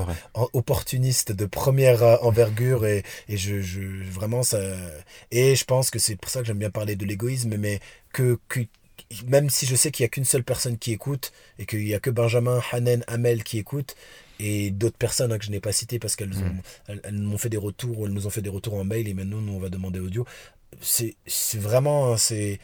de 1.33 1.45
première 1.45 2.03
euh, 2.03 2.17
envergure 2.21 2.85
et, 2.85 3.03
et 3.27 3.37
je, 3.37 3.61
je 3.61 3.81
vraiment 4.09 4.43
ça 4.43 4.59
et 5.31 5.55
je 5.55 5.63
pense 5.65 5.89
que 5.91 5.99
c'est 5.99 6.15
pour 6.15 6.29
ça 6.29 6.41
que 6.41 6.47
j'aime 6.47 6.57
bien 6.57 6.69
parler 6.69 6.95
de 6.95 7.05
l'égoïsme 7.05 7.55
mais 7.57 7.79
que, 8.13 8.39
que 8.47 8.61
même 9.27 9.49
si 9.49 9.65
je 9.65 9.75
sais 9.75 9.91
qu'il 9.91 10.03
y 10.03 10.05
a 10.05 10.09
qu'une 10.09 10.25
seule 10.25 10.43
personne 10.43 10.77
qui 10.77 10.91
écoute 10.91 11.31
et 11.57 11.65
qu'il 11.65 11.87
y 11.87 11.93
a 11.93 11.99
que 11.99 12.09
Benjamin, 12.09 12.61
Hanen, 12.71 13.03
Amel 13.07 13.43
qui 13.43 13.57
écoutent 13.57 13.95
et 14.39 14.71
d'autres 14.71 14.97
personnes 14.97 15.31
hein, 15.31 15.37
que 15.37 15.45
je 15.45 15.51
n'ai 15.51 15.59
pas 15.59 15.71
citées 15.71 15.99
parce 15.99 16.15
qu'elles 16.15 16.29
Mm. 16.29 16.43
ont 16.43 16.61
elles, 16.87 17.01
elles 17.03 17.17
m'ont 17.19 17.37
fait 17.37 17.49
des 17.49 17.57
retours 17.57 17.99
ou 17.99 18.05
elles 18.07 18.13
nous 18.13 18.27
ont 18.27 18.29
fait 18.31 18.41
des 18.41 18.49
retours 18.49 18.75
en 18.75 18.83
mail 18.83 19.07
et 19.07 19.13
maintenant 19.13 19.41
nous 19.41 19.53
on 19.53 19.59
va 19.59 19.69
demander 19.69 19.99
audio 19.99 20.25
c'est 20.81 21.15
c'est 21.27 21.59
vraiment 21.59 22.13
hein, 22.13 22.17
c'est 22.17 22.59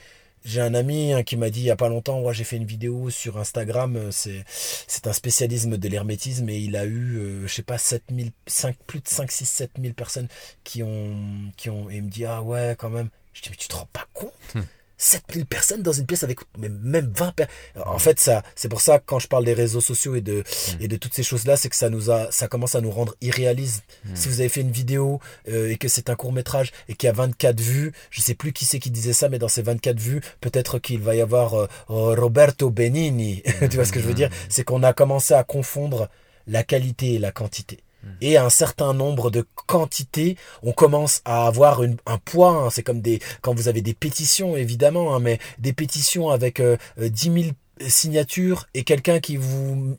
j'ai 0.46 0.62
un 0.62 0.74
ami 0.76 1.12
hein, 1.12 1.24
qui 1.24 1.36
m'a 1.36 1.50
dit 1.50 1.62
il 1.62 1.66
y 1.66 1.72
a 1.72 1.76
pas 1.76 1.90
longtemps 1.90 2.22
ouais, 2.22 2.34
j'ai 2.34 2.44
fait 2.44 2.56
une 2.56 2.66
vidéo 2.66 3.10
sur 3.10 3.38
Instagram 3.38 3.96
euh, 3.98 4.12
c'est 4.12 5.08
un 5.08 5.14
spécialisme 5.14 5.78
de 5.78 5.90
l'hermétisme 5.90 6.48
et 6.50 6.58
il 6.58 6.78
a 6.78 6.86
eu 6.86 7.18
euh, 7.18 7.48
je 7.48 7.54
sais 7.54 7.64
pas 7.64 7.78
7000 7.78 8.32
5 8.46 8.78
plus 8.86 9.00
de 9.00 9.08
5 9.08 9.32
6 9.32 9.46
7000 9.46 9.94
personnes 9.96 10.28
qui 10.64 10.84
ont 10.84 11.16
qui 11.58 11.70
ont 11.70 11.90
et 11.90 11.96
il 11.96 12.04
me 12.04 12.10
dit 12.10 12.26
ah 12.26 12.42
ouais 12.44 12.76
quand 12.78 12.90
même 12.92 13.10
je 13.34 13.42
dis 13.42 13.50
mais 13.50 13.58
tu 13.58 13.68
te 13.68 13.76
rends 13.76 13.90
pas 13.92 14.06
compte? 14.14 14.34
Hmm. 14.54 14.62
7000 14.98 15.46
personnes 15.46 15.82
dans 15.84 15.92
une 15.92 16.06
pièce 16.06 16.24
avec 16.24 16.40
même 16.58 17.12
20 17.16 17.32
personnes 17.36 17.56
en 17.86 18.00
fait 18.00 18.20
ça 18.20 18.44
c'est 18.56 18.70
pour 18.70 18.82
ça 18.82 19.00
que 19.00 19.04
quand 19.06 19.20
je 19.20 19.28
parle 19.28 19.46
des 19.46 19.54
réseaux 19.54 19.82
sociaux 19.82 20.16
et 20.16 20.22
de 20.22 20.36
Hmm. 20.46 20.78
et 20.82 20.88
de 20.88 20.96
toutes 20.96 21.14
ces 21.14 21.24
choses 21.24 21.46
là 21.46 21.58
c'est 21.58 21.70
que 21.70 21.76
ça 21.76 21.90
nous 21.90 22.12
a 22.12 22.32
ça 22.32 22.48
commence 22.48 22.76
à 22.76 22.82
nous 22.82 22.92
rendre 22.92 23.16
irréalistes 23.22 23.84
Hmm. 24.06 24.16
si 24.16 24.30
vous 24.30 24.40
avez 24.40 24.50
fait 24.50 24.62
une 24.62 24.72
vidéo 24.72 25.20
euh, 25.50 25.70
et 25.72 25.78
que 25.78 25.88
c'est 25.88 26.10
un 26.10 26.16
court 26.16 26.32
métrage 26.32 26.72
et 26.88 26.96
qu'il 26.96 27.08
y 27.08 27.10
a 27.10 27.14
24 27.14 27.60
vues, 27.60 27.92
je 28.10 28.22
sais 28.22 28.36
plus 28.36 28.54
qui 28.54 28.66
c'est 28.66 28.80
qui 28.80 28.92
disait 28.92 29.14
ça, 29.14 29.30
mais 29.30 29.40
dans 29.40 29.48
ces 29.48 29.62
24 29.62 30.00
vues, 30.00 30.22
peut-être 30.42 30.80
qu'il 30.80 31.00
va 31.00 31.16
y 31.16 31.22
avoir 31.22 31.54
euh, 31.56 31.68
Roberto 31.88 32.70
Benigni. 32.70 33.42
tu 33.70 33.76
vois 33.76 33.86
ce 33.86 33.92
que 33.92 34.00
je 34.00 34.06
veux 34.08 34.14
dire? 34.14 34.30
C'est 34.50 34.64
qu'on 34.64 34.84
a 34.84 34.94
commencé 34.94 35.34
à 35.34 35.44
confondre 35.44 36.10
la 36.48 36.64
qualité 36.64 37.14
et 37.16 37.20
la 37.20 37.32
quantité. 37.32 37.80
Et 38.22 38.38
un 38.38 38.50
certain 38.50 38.94
nombre 38.94 39.30
de 39.32 39.46
quantités, 39.68 40.38
on 40.64 40.72
commence 40.72 41.22
à 41.26 41.48
avoir 41.48 41.84
une, 41.84 41.98
un 42.06 42.18
poids. 42.18 42.52
hein. 42.52 42.70
C'est 42.70 42.84
comme 42.84 43.02
des 43.02 43.20
quand 43.42 43.54
vous 43.54 43.68
avez 43.68 43.82
des 43.82 43.94
pétitions, 43.94 44.56
évidemment, 44.56 45.16
hein, 45.16 45.20
mais 45.20 45.40
des 45.60 45.74
pétitions 45.74 46.30
avec 46.30 46.60
euh, 46.60 46.78
euh, 47.00 47.10
10 47.10 47.24
000 47.34 47.46
signatures 47.88 48.68
et 48.74 48.84
quelqu'un 48.84 49.20
qui 49.20 49.36
vous 49.36 49.98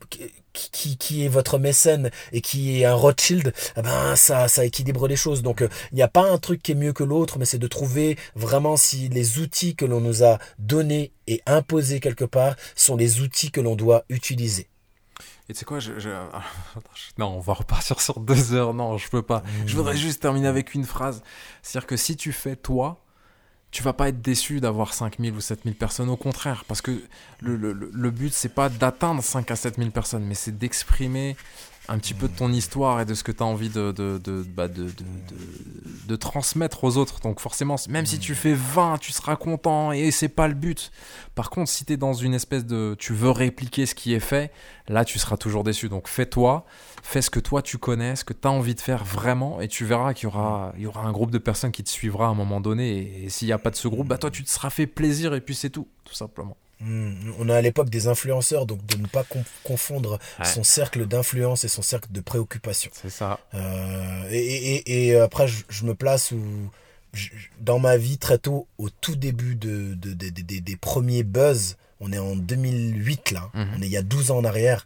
qui, 0.53 0.71
qui, 0.71 0.97
qui 0.97 1.25
est 1.25 1.27
votre 1.27 1.59
mécène 1.59 2.09
et 2.31 2.41
qui 2.41 2.81
est 2.81 2.85
un 2.85 2.95
Rothschild, 2.95 3.53
eh 3.77 3.81
ben 3.83 4.15
ça 4.15 4.47
ça 4.47 4.65
équilibre 4.65 5.07
les 5.07 5.15
choses. 5.15 5.43
Donc 5.43 5.61
euh, 5.61 5.69
il 5.91 5.95
n'y 5.95 6.01
a 6.01 6.07
pas 6.07 6.27
un 6.31 6.39
truc 6.39 6.63
qui 6.63 6.71
est 6.71 6.75
mieux 6.75 6.93
que 6.93 7.03
l'autre, 7.03 7.37
mais 7.37 7.45
c'est 7.45 7.59
de 7.59 7.67
trouver 7.67 8.17
vraiment 8.35 8.77
si 8.77 9.09
les 9.09 9.37
outils 9.37 9.75
que 9.75 9.85
l'on 9.85 10.01
nous 10.01 10.23
a 10.23 10.39
donnés 10.57 11.11
et 11.27 11.41
imposés 11.45 11.99
quelque 11.99 12.25
part 12.25 12.55
sont 12.75 12.95
les 12.95 13.21
outils 13.21 13.51
que 13.51 13.61
l'on 13.61 13.75
doit 13.75 14.05
utiliser. 14.09 14.67
Et 15.49 15.53
tu 15.53 15.59
sais 15.59 15.65
quoi, 15.65 15.79
je, 15.79 15.97
je- 15.99 16.09
Non, 17.17 17.37
on 17.37 17.39
va 17.39 17.53
repartir 17.53 18.01
sur 18.01 18.19
deux 18.19 18.53
heures. 18.53 18.73
Non, 18.73 18.97
je 18.97 19.09
peux 19.09 19.21
pas. 19.21 19.43
Je 19.65 19.75
voudrais 19.75 19.95
juste 19.97 20.21
terminer 20.21 20.47
avec 20.47 20.73
une 20.73 20.83
phrase. 20.85 21.23
C'est-à-dire 21.61 21.87
que 21.87 21.97
si 21.97 22.17
tu 22.17 22.31
fais 22.33 22.55
toi, 22.55 23.01
tu 23.71 23.83
vas 23.83 23.93
pas 23.93 24.09
être 24.09 24.21
déçu 24.21 24.59
d'avoir 24.61 24.93
5000 24.93 25.33
ou 25.33 25.41
7000 25.41 25.75
personnes. 25.75 26.09
Au 26.09 26.17
contraire, 26.17 26.63
parce 26.67 26.81
que 26.81 27.01
le- 27.41 27.57
le 27.73 28.11
but, 28.11 28.33
c'est 28.33 28.49
pas 28.53 28.69
d'atteindre 28.69 29.21
5 29.21 29.51
à 29.51 29.55
7000 29.55 29.91
personnes, 29.91 30.23
mais 30.25 30.35
c'est 30.35 30.57
d'exprimer 30.57 31.35
un 31.89 31.97
petit 31.99 32.13
peu 32.13 32.27
de 32.27 32.35
ton 32.35 32.51
histoire 32.51 32.99
et 33.01 33.05
de 33.05 33.13
ce 33.13 33.23
que 33.23 33.31
tu 33.31 33.41
as 33.41 33.45
envie 33.45 33.69
de, 33.69 33.91
de, 33.91 34.19
de, 34.23 34.43
bah, 34.43 34.67
de, 34.67 34.83
de, 34.83 34.89
de- 34.89 36.07
de 36.07 36.15
transmettre 36.15 36.83
aux 36.85 36.95
autres. 36.97 37.19
Donc 37.19 37.39
forcément, 37.41 37.75
même 37.89 38.05
si 38.05 38.17
tu 38.19 38.33
fais 38.35 38.53
20, 38.53 38.97
tu 38.99 39.11
seras 39.11 39.35
content 39.35 39.91
et 39.91 40.11
c'est 40.11 40.29
pas 40.29 40.47
le 40.47 40.53
but. 40.53 40.91
Par 41.35 41.49
contre, 41.49 41.69
si 41.69 41.83
tu 41.85 41.93
es 41.93 41.97
dans 41.97 42.13
une 42.13 42.33
espèce 42.33 42.65
de... 42.65 42.95
Tu 42.97 43.13
veux 43.13 43.29
répliquer 43.31 43.85
ce 43.85 43.93
qui 43.95 44.13
est 44.13 44.19
fait, 44.21 44.51
là 44.87 45.03
tu 45.05 45.19
seras 45.19 45.35
toujours 45.37 45.63
déçu. 45.65 45.89
Donc 45.89 46.07
fais-toi, 46.07 46.65
fais 47.03 47.21
ce 47.21 47.29
que 47.29 47.39
toi 47.41 47.61
tu 47.61 47.77
connais, 47.77 48.15
ce 48.15 48.23
que 48.23 48.33
tu 48.33 48.47
as 48.47 48.51
envie 48.51 48.75
de 48.75 48.79
faire 48.81 49.03
vraiment 49.03 49.59
et 49.59 49.67
tu 49.67 49.83
verras 49.85 50.13
qu'il 50.13 50.25
y 50.25 50.27
aura, 50.27 50.73
il 50.77 50.83
y 50.83 50.87
aura 50.87 51.01
un 51.05 51.11
groupe 51.11 51.31
de 51.31 51.37
personnes 51.39 51.71
qui 51.71 51.83
te 51.83 51.89
suivra 51.89 52.27
à 52.27 52.29
un 52.29 52.33
moment 52.35 52.61
donné. 52.61 52.89
Et, 52.97 53.25
et 53.25 53.29
s'il 53.29 53.47
n'y 53.47 53.53
a 53.53 53.57
pas 53.59 53.69
de 53.69 53.75
ce 53.75 53.87
groupe, 53.89 54.07
bah 54.07 54.17
toi 54.17 54.31
tu 54.31 54.43
te 54.43 54.49
seras 54.49 54.69
fait 54.69 54.87
plaisir 54.87 55.33
et 55.33 55.41
puis 55.41 55.55
c'est 55.55 55.69
tout, 55.69 55.87
tout 56.05 56.15
simplement. 56.15 56.55
Hmm, 56.79 57.31
On 57.39 57.49
est 57.49 57.53
à 57.55 57.61
l'époque 57.61 57.89
des 57.89 58.07
influenceurs, 58.07 58.65
donc 58.67 58.85
de 58.85 58.97
ne 58.97 59.07
pas 59.07 59.23
con- 59.23 59.43
confondre 59.63 60.19
Ouais. 60.39 60.45
son 60.45 60.63
cercle 60.63 61.07
d'influence 61.07 61.63
et 61.63 61.67
son 61.67 61.81
cercle 61.81 62.11
de 62.11 62.21
préoccupation. 62.21 62.91
C'est 62.93 63.09
ça. 63.09 63.39
Euh, 63.55 64.29
et, 64.29 64.37
et- 64.75 65.07
et 65.09 65.15
après, 65.17 65.47
je, 65.47 65.63
je 65.69 65.85
me 65.85 65.95
place 65.95 66.31
où, 66.31 66.39
je- 67.13 67.29
dans 67.59 67.79
ma 67.79 67.97
vie, 67.97 68.19
très 68.19 68.37
tôt, 68.37 68.67
au 68.77 68.89
tout 68.91 69.15
début 69.15 69.55
de, 69.55 69.95
de- 69.95 70.13
de- 70.13 70.29
de- 70.29 70.41
des- 70.41 70.61
des 70.61 70.75
premiers 70.75 71.23
buzz, 71.23 71.77
on 71.99 72.11
est 72.11 72.19
en 72.19 72.35
2008 72.35 73.31
là, 73.31 73.49
Mhm. 73.55 73.67
on 73.77 73.81
est 73.81 73.85
il 73.87 73.91
y 73.91 73.97
a 73.97 74.03
12 74.03 74.29
ans 74.29 74.37
en 74.37 74.43
arrière, 74.45 74.85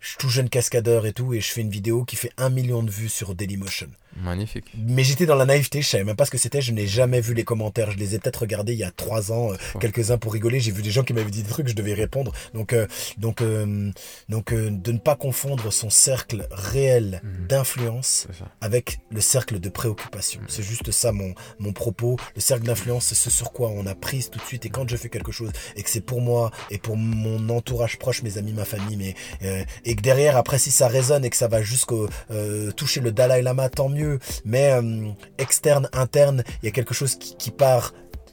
je 0.00 0.08
suis 0.08 0.18
tout 0.18 0.28
jeune 0.28 0.48
cascadeur 0.48 1.06
et 1.06 1.12
tout, 1.12 1.32
et 1.32 1.40
je 1.40 1.48
fais 1.52 1.60
une 1.60 1.70
vidéo 1.70 2.04
qui 2.04 2.16
fait 2.16 2.32
un 2.38 2.50
million 2.50 2.82
de 2.82 2.90
vues 2.90 3.08
sur 3.08 3.36
Dailymotion. 3.36 3.88
Magnifique. 4.22 4.66
Mais 4.76 5.04
j'étais 5.04 5.26
dans 5.26 5.34
la 5.34 5.44
naïveté, 5.44 5.82
je 5.82 5.88
savais 5.88 6.04
même 6.04 6.16
pas 6.16 6.24
ce 6.24 6.30
que 6.30 6.38
c'était, 6.38 6.60
je 6.60 6.72
n'ai 6.72 6.86
jamais 6.86 7.20
vu 7.20 7.34
les 7.34 7.44
commentaires, 7.44 7.90
je 7.90 7.96
les 7.98 8.14
ai 8.14 8.18
peut-être 8.18 8.40
regardés 8.42 8.72
il 8.72 8.78
y 8.78 8.84
a 8.84 8.90
trois 8.90 9.32
ans, 9.32 9.52
euh, 9.52 9.56
quelques-uns 9.80 10.18
pour 10.18 10.32
rigoler, 10.32 10.60
j'ai 10.60 10.70
vu 10.72 10.82
des 10.82 10.90
gens 10.90 11.02
qui 11.02 11.12
m'avaient 11.12 11.30
dit 11.30 11.42
des 11.42 11.48
trucs, 11.48 11.68
je 11.68 11.74
devais 11.74 11.94
répondre. 11.94 12.32
Donc, 12.54 12.72
euh, 12.72 12.86
donc, 13.18 13.40
euh, 13.42 13.90
donc 14.28 14.52
euh, 14.52 14.70
de 14.70 14.92
ne 14.92 14.98
pas 14.98 15.16
confondre 15.16 15.72
son 15.72 15.90
cercle 15.90 16.46
réel 16.50 17.20
Mhm. 17.22 17.46
d'influence 17.48 18.26
avec 18.60 18.98
le 19.10 19.20
cercle 19.20 19.58
de 19.60 19.68
préoccupation. 19.68 20.40
C'est 20.48 20.62
juste 20.62 20.90
ça 20.90 21.12
mon, 21.12 21.34
mon 21.58 21.72
propos. 21.72 22.16
Le 22.34 22.40
cercle 22.40 22.64
d'influence, 22.64 23.06
c'est 23.06 23.14
ce 23.14 23.30
sur 23.30 23.52
quoi 23.52 23.70
on 23.70 23.86
a 23.86 23.94
prise 23.94 24.30
tout 24.30 24.38
de 24.38 24.44
suite. 24.44 24.66
Et 24.66 24.68
quand 24.70 24.88
je 24.88 24.96
fais 24.96 25.08
quelque 25.08 25.32
chose 25.32 25.50
et 25.76 25.82
que 25.82 25.90
c'est 25.90 26.00
pour 26.00 26.20
moi 26.20 26.50
et 26.70 26.78
pour 26.78 26.96
mon 26.96 27.48
entourage 27.48 27.98
proche, 27.98 28.22
mes 28.22 28.38
amis, 28.38 28.52
ma 28.52 28.64
famille, 28.64 28.96
mais 28.96 29.14
euh, 29.42 29.64
et 29.84 29.96
que 29.96 30.02
derrière, 30.02 30.36
après, 30.36 30.58
si 30.58 30.70
ça 30.70 30.88
résonne 30.88 31.24
et 31.24 31.30
que 31.30 31.36
ça 31.36 31.48
va 31.48 31.62
jusqu'au 31.62 32.08
euh, 32.30 32.70
toucher 32.72 33.00
le 33.00 33.12
Dalai 33.12 33.42
Lama, 33.42 33.68
tant 33.68 33.88
mieux. 33.88 34.03
Mais 34.44 34.72
euh, 34.72 35.10
externe, 35.38 35.88
interne, 35.92 36.44
il 36.62 36.66
y 36.66 36.68
a 36.68 36.72
quelque 36.72 36.94
chose 36.94 37.16
qui, 37.16 37.50
part, 37.50 37.92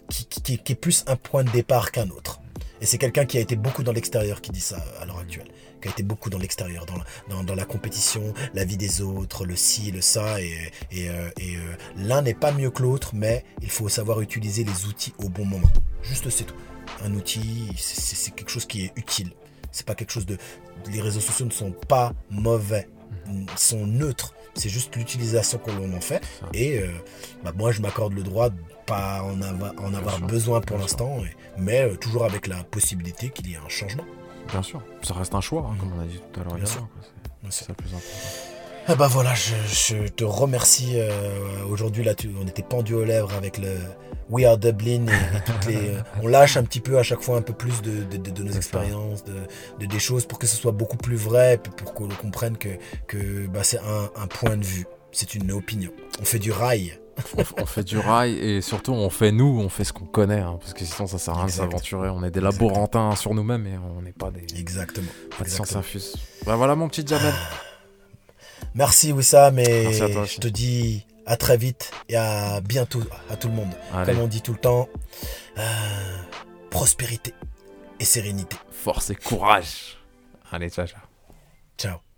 qui, 0.10 0.54
est 0.54 0.76
plus 0.76 1.04
un 1.08 1.16
point 1.16 1.44
de 1.44 1.52
départ 1.52 1.92
qu'un 1.92 2.10
autre. 2.10 2.40
Et 2.82 2.86
c'est 2.86 2.98
quelqu'un 2.98 3.26
qui 3.26 3.38
a 3.38 3.42
été 3.42 3.56
beaucoup 3.56 3.84
dans 3.84 3.92
l'extérieur 3.92 4.42
qui 4.42 4.52
dit 4.52 4.62
ça 4.62 4.84
à 5.00 5.06
l'heure 5.06 5.20
actuelle. 5.20 5.48
Qui 5.82 5.88
a 5.88 5.92
été 5.92 6.04
beaucoup 6.04 6.30
dans 6.30 6.38
l'extérieur, 6.38 6.86
dans, 6.86 7.44
dans, 7.44 7.56
la 7.56 7.66
compétition, 7.66 8.34
la 8.54 8.66
vie 8.66 8.78
des 8.78 9.02
autres, 9.02 9.46
le 9.46 9.56
ci, 9.56 9.92
le 9.92 10.02
ça. 10.02 10.40
Et, 10.42 10.72
et, 10.92 11.10
euh, 11.10 11.30
euh, 11.40 11.76
l'un 11.98 12.22
n'est 12.22 12.36
pas 12.36 12.52
mieux 12.52 12.70
que 12.70 12.84
l'autre, 12.84 13.12
mais 13.14 13.44
il 13.62 13.70
faut 13.70 13.90
savoir 13.90 14.22
utiliser 14.22 14.64
les 14.64 14.86
outils 14.86 15.14
au 15.18 15.30
bon 15.30 15.46
moment. 15.46 15.72
Juste 16.04 16.30
c'est 16.30 16.44
tout. 16.44 16.56
Un 17.04 17.14
outil, 17.14 17.72
c'est 17.78 18.36
quelque 18.36 18.52
chose 18.52 18.66
qui 18.66 18.86
est 18.86 18.92
utile. 18.96 19.32
C'est 19.72 19.86
pas 19.86 19.96
quelque 19.96 20.12
chose 20.12 20.26
de. 20.26 20.38
Les 20.92 21.02
réseaux 21.02 21.20
sociaux 21.20 21.46
ne 21.46 21.52
sont 21.52 21.72
pas 21.72 22.14
mauvais. 22.30 22.88
Ils 23.28 23.46
sont 23.56 23.86
neutres. 23.86 24.34
C'est 24.54 24.70
juste 24.70 24.96
l'utilisation 24.96 25.58
que 25.60 25.72
l'on 25.72 25.94
en 25.96 26.02
fait. 26.02 26.22
Et 26.54 26.80
euh, 26.80 26.88
bah, 27.44 27.52
moi, 27.58 27.72
je 27.72 27.82
m'accorde 27.82 28.14
le 28.14 28.24
droit 28.24 28.50
de 28.50 28.56
pas 28.86 29.22
en 29.24 29.42
avoir, 29.42 29.74
en 29.80 29.94
avoir 29.94 30.16
sûr. 30.18 30.28
besoin 30.28 30.60
pour 30.62 30.78
l'instant, 30.78 31.18
mais 31.58 31.82
euh, 31.82 31.96
toujours 31.96 32.26
avec 32.26 32.48
la 32.48 32.64
possibilité 32.64 33.30
qu'il 33.30 33.48
y 33.50 33.54
ait 33.54 33.58
un 33.58 33.70
changement. 33.70 34.06
Bien 34.50 34.62
sûr. 34.64 34.82
Ça 35.04 35.14
reste 35.14 35.34
un 35.36 35.42
choix, 35.42 35.70
hein, 35.72 35.76
comme 35.80 35.94
on 35.98 36.02
a 36.02 36.06
dit 36.06 36.20
tout 36.34 36.40
à 36.42 36.44
l'heure. 36.44 36.56
Bien 36.56 36.66
également, 36.66 36.72
sûr. 36.74 36.88
quoi. 36.94 37.02
C'est- 37.02 37.42
Bien 37.42 37.52
C'est 37.52 37.58
sûr. 37.58 37.66
ça 37.68 37.72
le 37.72 37.76
plus 37.76 37.90
important. 37.94 38.51
Ah 38.94 38.96
bah 38.96 39.08
voilà, 39.08 39.34
je, 39.34 39.54
je 39.68 40.08
te 40.10 40.26
remercie. 40.26 40.96
euh, 40.96 41.64
Aujourd'hui, 41.70 42.04
là, 42.04 42.14
tu, 42.14 42.30
on 42.42 42.46
était 42.46 42.62
pendu 42.62 42.94
aux 42.94 43.06
lèvres 43.06 43.32
avec 43.38 43.58
le 43.58 43.70
We 44.30 44.46
Are 44.46 44.58
Dublin 44.58 45.06
et, 45.08 45.12
et 45.38 45.42
toutes 45.46 45.66
les. 45.68 45.90
euh, 45.92 46.02
on 46.22 46.28
lâche 46.28 46.58
un 46.58 46.64
petit 46.64 46.82
peu 46.82 46.98
à 46.98 47.04
chaque 47.04 47.22
fois 47.22 47.38
un 47.38 47.42
peu 47.42 47.54
plus 47.54 47.82
de, 47.82 48.04
de, 48.04 48.18
de- 48.18 48.32
de 48.32 48.44
nos 48.44 48.52
expériences, 48.52 49.24
de, 49.24 49.34
de 49.80 49.86
des 49.86 50.00
choses 50.00 50.26
pour 50.26 50.40
que 50.40 50.46
ce 50.48 50.58
soit 50.58 50.74
beaucoup 50.74 50.98
plus 50.98 51.16
vrai, 51.16 51.58
pour 51.78 51.94
qu'on 51.94 52.10
comprenne 52.10 52.58
que, 52.58 52.68
que 53.08 53.48
bah, 53.48 53.64
c'est 53.64 53.80
un, 53.80 54.10
un 54.22 54.28
point 54.28 54.58
de 54.58 54.66
vue, 54.66 54.86
c'est 55.14 55.36
une 55.36 55.54
opinion. 55.54 55.92
On 56.20 56.26
fait 56.26 56.40
du 56.40 56.52
rail. 56.52 57.00
on, 57.58 57.66
fait 57.66 57.84
du 57.84 57.98
rail 57.98 58.38
et 58.40 58.62
surtout 58.62 58.92
on 58.94 59.10
fait 59.10 59.32
nous, 59.32 59.58
on 59.62 59.70
fait 59.70 59.84
ce 59.86 59.94
qu'on 59.94 60.06
connaît, 60.06 60.40
hein, 60.40 60.58
parce 60.60 60.74
que 60.74 60.84
sinon 60.84 61.08
ça 61.08 61.18
sert 61.18 61.34
à 61.36 61.38
rien 61.38 61.46
de 61.46 61.52
s'aventurer. 61.52 62.10
On 62.10 62.24
est 62.24 62.32
des 62.32 62.40
Exactement. 62.40 62.68
laborantins 62.70 63.16
sur 63.16 63.34
nous-mêmes 63.34 63.68
et 63.68 63.78
on 63.78 64.02
n'est 64.02 64.12
pas 64.14 64.32
des 64.32 64.46
Exactement. 64.60 65.12
pas 65.38 65.46
de 65.46 65.50
science 65.50 65.76
infuse. 65.78 66.16
Bah 66.46 66.56
voilà 66.58 66.76
mon 66.76 66.90
petit 66.90 67.06
Jamel. 67.08 67.34
Merci 68.76 69.12
Wissam 69.12 69.60
et 69.60 69.84
Merci 69.84 70.02
à 70.04 70.10
toi 70.10 70.22
aussi. 70.24 70.36
je 70.36 70.40
te 70.42 70.48
dis 70.48 71.06
à 71.26 71.38
très 71.38 71.58
vite 71.58 71.92
et 72.10 72.16
à 72.16 72.62
bientôt 72.62 73.02
à 73.30 73.36
tout 73.36 73.48
le 73.48 73.54
monde. 73.54 73.72
Allez, 73.94 74.14
Comme 74.14 74.22
on 74.24 74.28
dit 74.28 74.42
tout 74.42 74.54
le 74.54 74.60
temps, 74.60 74.88
euh, 75.58 75.62
prospérité 76.70 77.34
et 78.00 78.06
sérénité. 78.06 78.56
force 78.72 79.10
et 79.10 79.16
courage. 79.16 79.98
Allez, 80.52 80.70
ciao, 80.70 80.88
ciao. 80.88 81.02
Ciao. 81.78 82.11